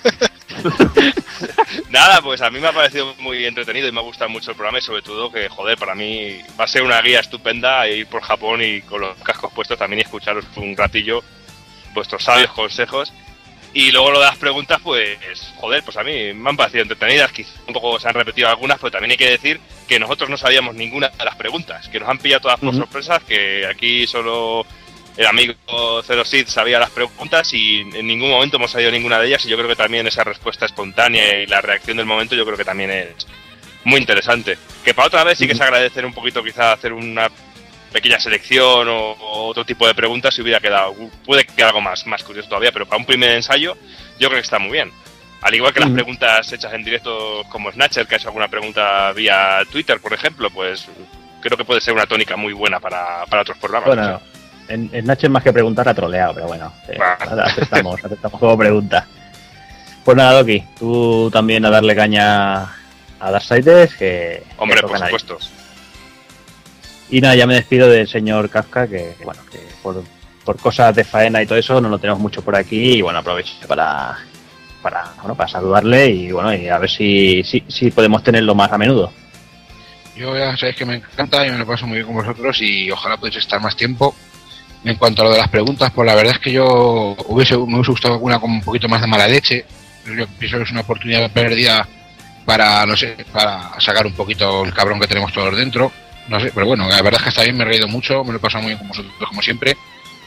Nada, 1.91 2.21
pues 2.23 2.41
a 2.41 2.51
mí 2.51 2.59
me 2.61 2.69
ha 2.69 2.73
parecido 2.73 3.15
muy 3.19 3.45
entretenido 3.45 3.89
y 3.89 3.93
me 3.93 4.01
ha 4.01 4.03
gustado 4.03 4.31
mucho 4.31 4.51
el 4.51 4.57
programa 4.57 4.79
y 4.79 4.83
sobre 4.83 5.03
todo 5.03 5.31
que, 5.31 5.49
joder, 5.49 5.79
para 5.79 5.95
mí 5.95 6.39
va 6.59 6.65
a 6.65 6.69
ser 6.69 6.83
una 6.83 7.01
guía 7.03 7.21
estupenda 7.21 7.89
ir 7.89 8.07
por 8.07 8.23
Japón 8.23 8.63
y 8.63 8.81
con 8.83 9.01
los 9.01 9.17
cascos 9.19 9.53
puestos 9.53 9.79
también 9.79 10.01
y 10.01 10.03
escucharos 10.03 10.45
un 10.57 10.77
ratillo 10.77 11.23
vuestros 11.93 12.23
sabios 12.25 12.51
consejos. 12.53 13.13
Y 13.73 13.91
luego 13.91 14.13
lo 14.13 14.21
de 14.21 14.27
las 14.27 14.39
preguntas, 14.39 14.79
pues, 14.83 15.19
joder, 15.57 15.83
pues 15.83 15.97
a 15.97 16.05
mí 16.05 16.33
me 16.33 16.51
han 16.51 16.57
parecido 16.57 16.83
entretenidas, 16.83 17.33
quizá 17.33 17.51
un 17.67 17.75
poco 17.75 17.99
se 17.99 18.07
han 18.07 18.15
repetido 18.15 18.49
algunas, 18.49 18.79
pero 18.79 18.93
también 18.93 19.11
hay 19.11 19.17
que 19.17 19.31
decir 19.31 19.61
que 19.89 19.99
nosotros 19.99 20.31
no 20.31 20.37
sabíamos 20.37 20.77
ninguna 20.77 21.09
de 21.09 21.25
las 21.25 21.35
preguntas, 21.35 21.89
que 21.89 21.99
nos 21.99 22.09
han 22.09 22.19
pillado 22.19 22.43
todas 22.43 22.61
por 22.61 22.73
sorpresas, 22.73 23.25
que 23.25 23.67
aquí 23.67 24.07
solo 24.07 24.65
el 25.17 25.27
amigo 25.27 25.55
Zero 26.03 26.25
Sid 26.25 26.49
sabía 26.49 26.79
las 26.79 26.91
preguntas 26.91 27.53
y 27.53 27.81
en 27.81 28.07
ningún 28.07 28.31
momento 28.31 28.57
hemos 28.57 28.73
sabido 28.73 28.91
ninguna 28.91 29.21
de 29.21 29.29
ellas 29.29 29.45
y 29.45 29.49
yo 29.49 29.57
creo 29.57 29.69
que 29.69 29.77
también 29.77 30.07
esa 30.07 30.25
respuesta 30.25 30.67
espontánea 30.67 31.43
y 31.43 31.47
la 31.47 31.61
reacción 31.61 31.97
del 31.97 32.07
momento 32.07 32.35
yo 32.35 32.45
creo 32.45 32.57
que 32.57 32.65
también 32.65 32.91
es 32.91 33.27
muy 33.85 34.01
interesante. 34.01 34.59
Que 34.85 34.95
para 34.95 35.09
otra 35.09 35.25
vez 35.25 35.39
sí 35.39 35.47
que 35.47 35.55
se 35.55 35.63
agradecer 35.63 36.05
un 36.05 36.13
poquito 36.13 36.43
quizá 36.43 36.73
hacer 36.73 36.93
una 36.93 37.31
pequeña 37.93 38.19
selección 38.19 38.89
o, 38.89 39.13
o 39.13 39.47
otro 39.47 39.65
tipo 39.65 39.87
de 39.87 39.95
preguntas 39.95 40.35
si 40.35 40.43
hubiera 40.43 40.59
quedado. 40.59 40.95
Puede 41.25 41.45
que 41.45 41.63
algo 41.63 41.81
más, 41.81 42.07
más 42.07 42.25
curioso 42.25 42.49
todavía, 42.49 42.73
pero 42.73 42.87
para 42.87 42.99
un 42.99 43.07
primer 43.07 43.31
ensayo 43.33 43.77
yo 44.19 44.29
creo 44.29 44.41
que 44.41 44.45
está 44.45 44.59
muy 44.59 44.73
bien. 44.73 44.91
Al 45.43 45.55
igual 45.55 45.75
que 45.75 45.81
las 45.81 45.91
preguntas 45.91 46.51
hechas 46.53 46.73
en 46.73 46.83
directo 46.83 47.45
como 47.51 47.71
Snatcher, 47.71 48.07
que 48.07 48.15
ha 48.15 48.19
hecho 48.19 48.29
alguna 48.29 48.49
pregunta 48.49 49.13
vía 49.13 49.63
Twitter, 49.71 50.01
por 50.01 50.15
ejemplo, 50.15 50.49
pues 50.49 50.89
creo 51.43 51.59
que 51.59 51.67
puede 51.67 51.83
ser 51.83 51.93
una 51.93 52.07
tónica 52.07 52.35
muy 52.35 52.55
buena 52.55 52.81
para, 52.81 53.27
para 53.27 53.43
otros 53.43 53.59
programas. 53.59 53.89
Bueno, 53.89 54.03
no. 54.13 54.34
En, 54.69 54.89
en 54.93 55.05
Nacho 55.05 55.27
es 55.27 55.31
más 55.31 55.43
que 55.43 55.53
preguntar, 55.53 55.89
ha 55.89 55.95
troleado, 55.95 56.35
pero 56.35 56.47
bueno, 56.47 56.73
eh, 56.89 56.99
aceptamos, 56.99 58.03
aceptamos 58.05 58.41
como 58.41 58.57
pregunta. 58.57 59.07
Pues 60.05 60.17
nada, 60.17 60.39
Doki, 60.39 60.65
tú 60.79 61.31
también 61.33 61.65
a 61.65 61.71
darle 61.71 61.95
caña 61.95 62.63
a 62.63 63.31
Darksiders, 63.31 63.95
que. 63.95 64.43
Hombre, 64.57 64.81
que 64.81 64.87
por 64.87 64.99
supuesto. 64.99 65.39
Y 67.11 67.21
nada, 67.21 67.35
ya 67.35 67.47
me 67.47 67.55
despido 67.55 67.89
del 67.89 68.09
señor 68.09 68.49
Kafka, 68.51 68.87
que 68.87 69.15
bueno, 69.25 69.41
que 69.51 69.61
por, 69.83 70.03
por 70.45 70.59
cosas 70.59 70.95
de 70.95 71.05
faena 71.05 71.43
y 71.43 71.47
todo 71.47 71.59
eso 71.59 71.81
no 71.81 71.89
lo 71.89 71.99
tenemos 71.99 72.21
mucho 72.21 72.43
por 72.43 72.57
aquí 72.57 72.95
y 72.95 73.03
bueno, 73.03 73.19
aprovecho 73.19 73.53
para, 73.69 74.19
para, 74.83 75.13
bueno, 75.19 75.35
para 75.35 75.49
saludarle 75.49 76.09
y 76.09 76.33
bueno, 76.33 76.55
y 76.55 76.69
a 76.69 76.79
ver 76.79 76.91
si, 76.91 77.43
si, 77.45 77.63
si 77.69 77.91
podemos 77.91 78.23
tenerlo 78.23 78.55
más 78.55 78.73
a 78.73 78.79
menudo. 78.79 79.13
Yo 80.17 80.37
ya 80.37 80.57
sabéis 80.57 80.77
que 80.77 80.87
me 80.87 80.97
encanta 80.97 81.47
y 81.47 81.51
me 81.51 81.59
lo 81.59 81.67
paso 81.67 81.87
muy 81.87 81.97
bien 81.97 82.07
con 82.07 82.17
vosotros 82.17 82.59
y 82.61 82.91
ojalá 82.91 83.17
podáis 83.17 83.37
estar 83.37 83.61
más 83.61 83.77
tiempo. 83.77 84.15
En 84.85 84.97
cuanto 84.97 85.23
a 85.23 85.25
lo 85.27 85.31
de 85.33 85.39
las 85.39 85.49
preguntas, 85.49 85.91
pues 85.95 86.07
la 86.07 86.15
verdad 86.15 86.35
es 86.35 86.39
que 86.41 86.53
yo 86.53 87.17
hubiese, 87.29 87.57
me 87.57 87.75
hubiese 87.77 87.91
gustado 87.91 88.15
alguna 88.15 88.39
con 88.39 88.51
un 88.51 88.61
poquito 88.61 88.89
más 88.89 89.01
de 89.01 89.07
mala 89.07 89.27
leche. 89.27 89.65
Yo 90.05 90.27
pienso 90.39 90.59
que 90.59 90.65
es 90.65 90.71
una 90.71 90.83
oportunidad 90.83 91.31
perdida 91.31 91.89
para, 92.45 92.85
no 92.85 92.95
sé, 92.95 93.17
para 93.33 93.81
sacar 93.81 94.07
un 94.07 94.13
poquito 94.13 94.63
el 94.65 94.75
cabrón 94.75 95.01
que 95.01 95.07
tenemos 95.07 95.33
todos 95.33 95.57
dentro. 95.57 95.91
No 96.29 96.39
sé, 96.39 96.51
pero 96.55 96.67
bueno, 96.67 96.87
la 96.89 97.01
verdad 97.03 97.21
es 97.21 97.23
que 97.23 97.29
está 97.31 97.43
bien, 97.43 97.57
me 97.57 97.65
he 97.65 97.67
reído 97.67 97.89
mucho, 97.89 98.23
me 98.25 98.33
lo 98.33 98.37
he 98.39 98.41
pasado 98.41 98.63
muy 98.63 98.71
bien 98.73 98.79
con 98.79 98.89
vosotros 98.89 99.13
como 99.27 99.41
siempre. 99.41 99.77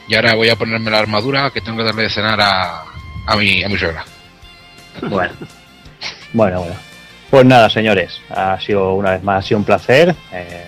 Y 0.07 0.15
ahora 0.15 0.33
voy 0.35 0.49
a 0.49 0.55
ponerme 0.55 0.89
la 0.89 0.99
armadura 0.99 1.51
que 1.51 1.61
tengo 1.61 1.77
que 1.77 1.83
darle 1.83 2.03
de 2.03 2.09
cenar 2.09 2.39
a, 2.41 2.83
a, 3.27 3.35
mi, 3.35 3.63
a 3.63 3.69
mi 3.69 3.77
suegra. 3.77 4.05
Bueno, 5.01 5.33
bueno, 6.33 6.59
bueno. 6.61 6.75
Pues 7.29 7.45
nada, 7.45 7.69
señores, 7.69 8.21
ha 8.29 8.59
sido 8.59 8.93
una 8.93 9.11
vez 9.11 9.21
más 9.23 9.43
ha 9.43 9.47
sido 9.47 9.59
un 9.59 9.65
placer. 9.65 10.15
eh, 10.31 10.65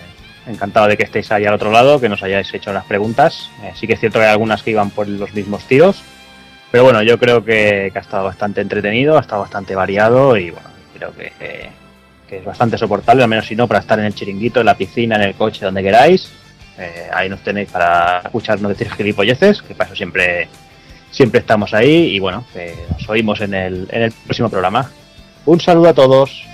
encantado 0.50 0.88
de 0.88 0.96
que 0.96 1.04
estéis 1.04 1.30
ahí 1.32 1.46
al 1.46 1.54
otro 1.54 1.70
lado, 1.70 2.00
que 2.00 2.08
nos 2.08 2.22
hayáis 2.22 2.52
hecho 2.52 2.72
las 2.72 2.84
preguntas. 2.84 3.50
Eh, 3.62 3.72
sí 3.74 3.86
que 3.86 3.94
es 3.94 4.00
cierto 4.00 4.18
que 4.18 4.26
hay 4.26 4.32
algunas 4.32 4.62
que 4.62 4.70
iban 4.70 4.90
por 4.90 5.08
los 5.08 5.32
mismos 5.34 5.64
tiros, 5.64 6.02
pero 6.70 6.84
bueno, 6.84 7.02
yo 7.02 7.18
creo 7.18 7.44
que, 7.44 7.92
ha 7.94 7.98
estado 7.98 8.24
bastante 8.24 8.60
entretenido, 8.60 9.16
ha 9.16 9.20
estado 9.20 9.42
bastante 9.42 9.74
variado 9.74 10.36
y 10.36 10.50
bueno, 10.50 10.68
creo 10.96 11.12
que, 11.14 11.70
es 12.30 12.44
bastante 12.44 12.78
soportable, 12.78 13.24
al 13.24 13.28
menos 13.28 13.46
si 13.46 13.56
no, 13.56 13.66
para 13.66 13.80
estar 13.80 13.98
en 13.98 14.04
el 14.04 14.14
chiringuito, 14.14 14.60
en 14.60 14.66
la 14.66 14.76
piscina, 14.76 15.16
en 15.16 15.22
el 15.22 15.34
coche, 15.34 15.64
donde 15.64 15.82
queráis. 15.82 16.30
Eh, 16.78 17.08
ahí 17.12 17.28
nos 17.28 17.40
tenéis 17.40 17.68
para 17.70 18.20
escucharnos 18.20 18.68
decir 18.70 18.88
gilipolleces, 18.90 19.62
que 19.62 19.74
para 19.74 19.88
eso 19.88 19.96
siempre, 19.96 20.48
siempre 21.10 21.40
estamos 21.40 21.74
ahí 21.74 22.14
y 22.14 22.20
bueno, 22.20 22.44
nos 22.92 23.08
oímos 23.08 23.40
en 23.40 23.54
el, 23.54 23.88
en 23.90 24.02
el 24.02 24.12
próximo 24.12 24.48
programa. 24.48 24.88
Un 25.44 25.60
saludo 25.60 25.88
a 25.88 25.94
todos. 25.94 26.44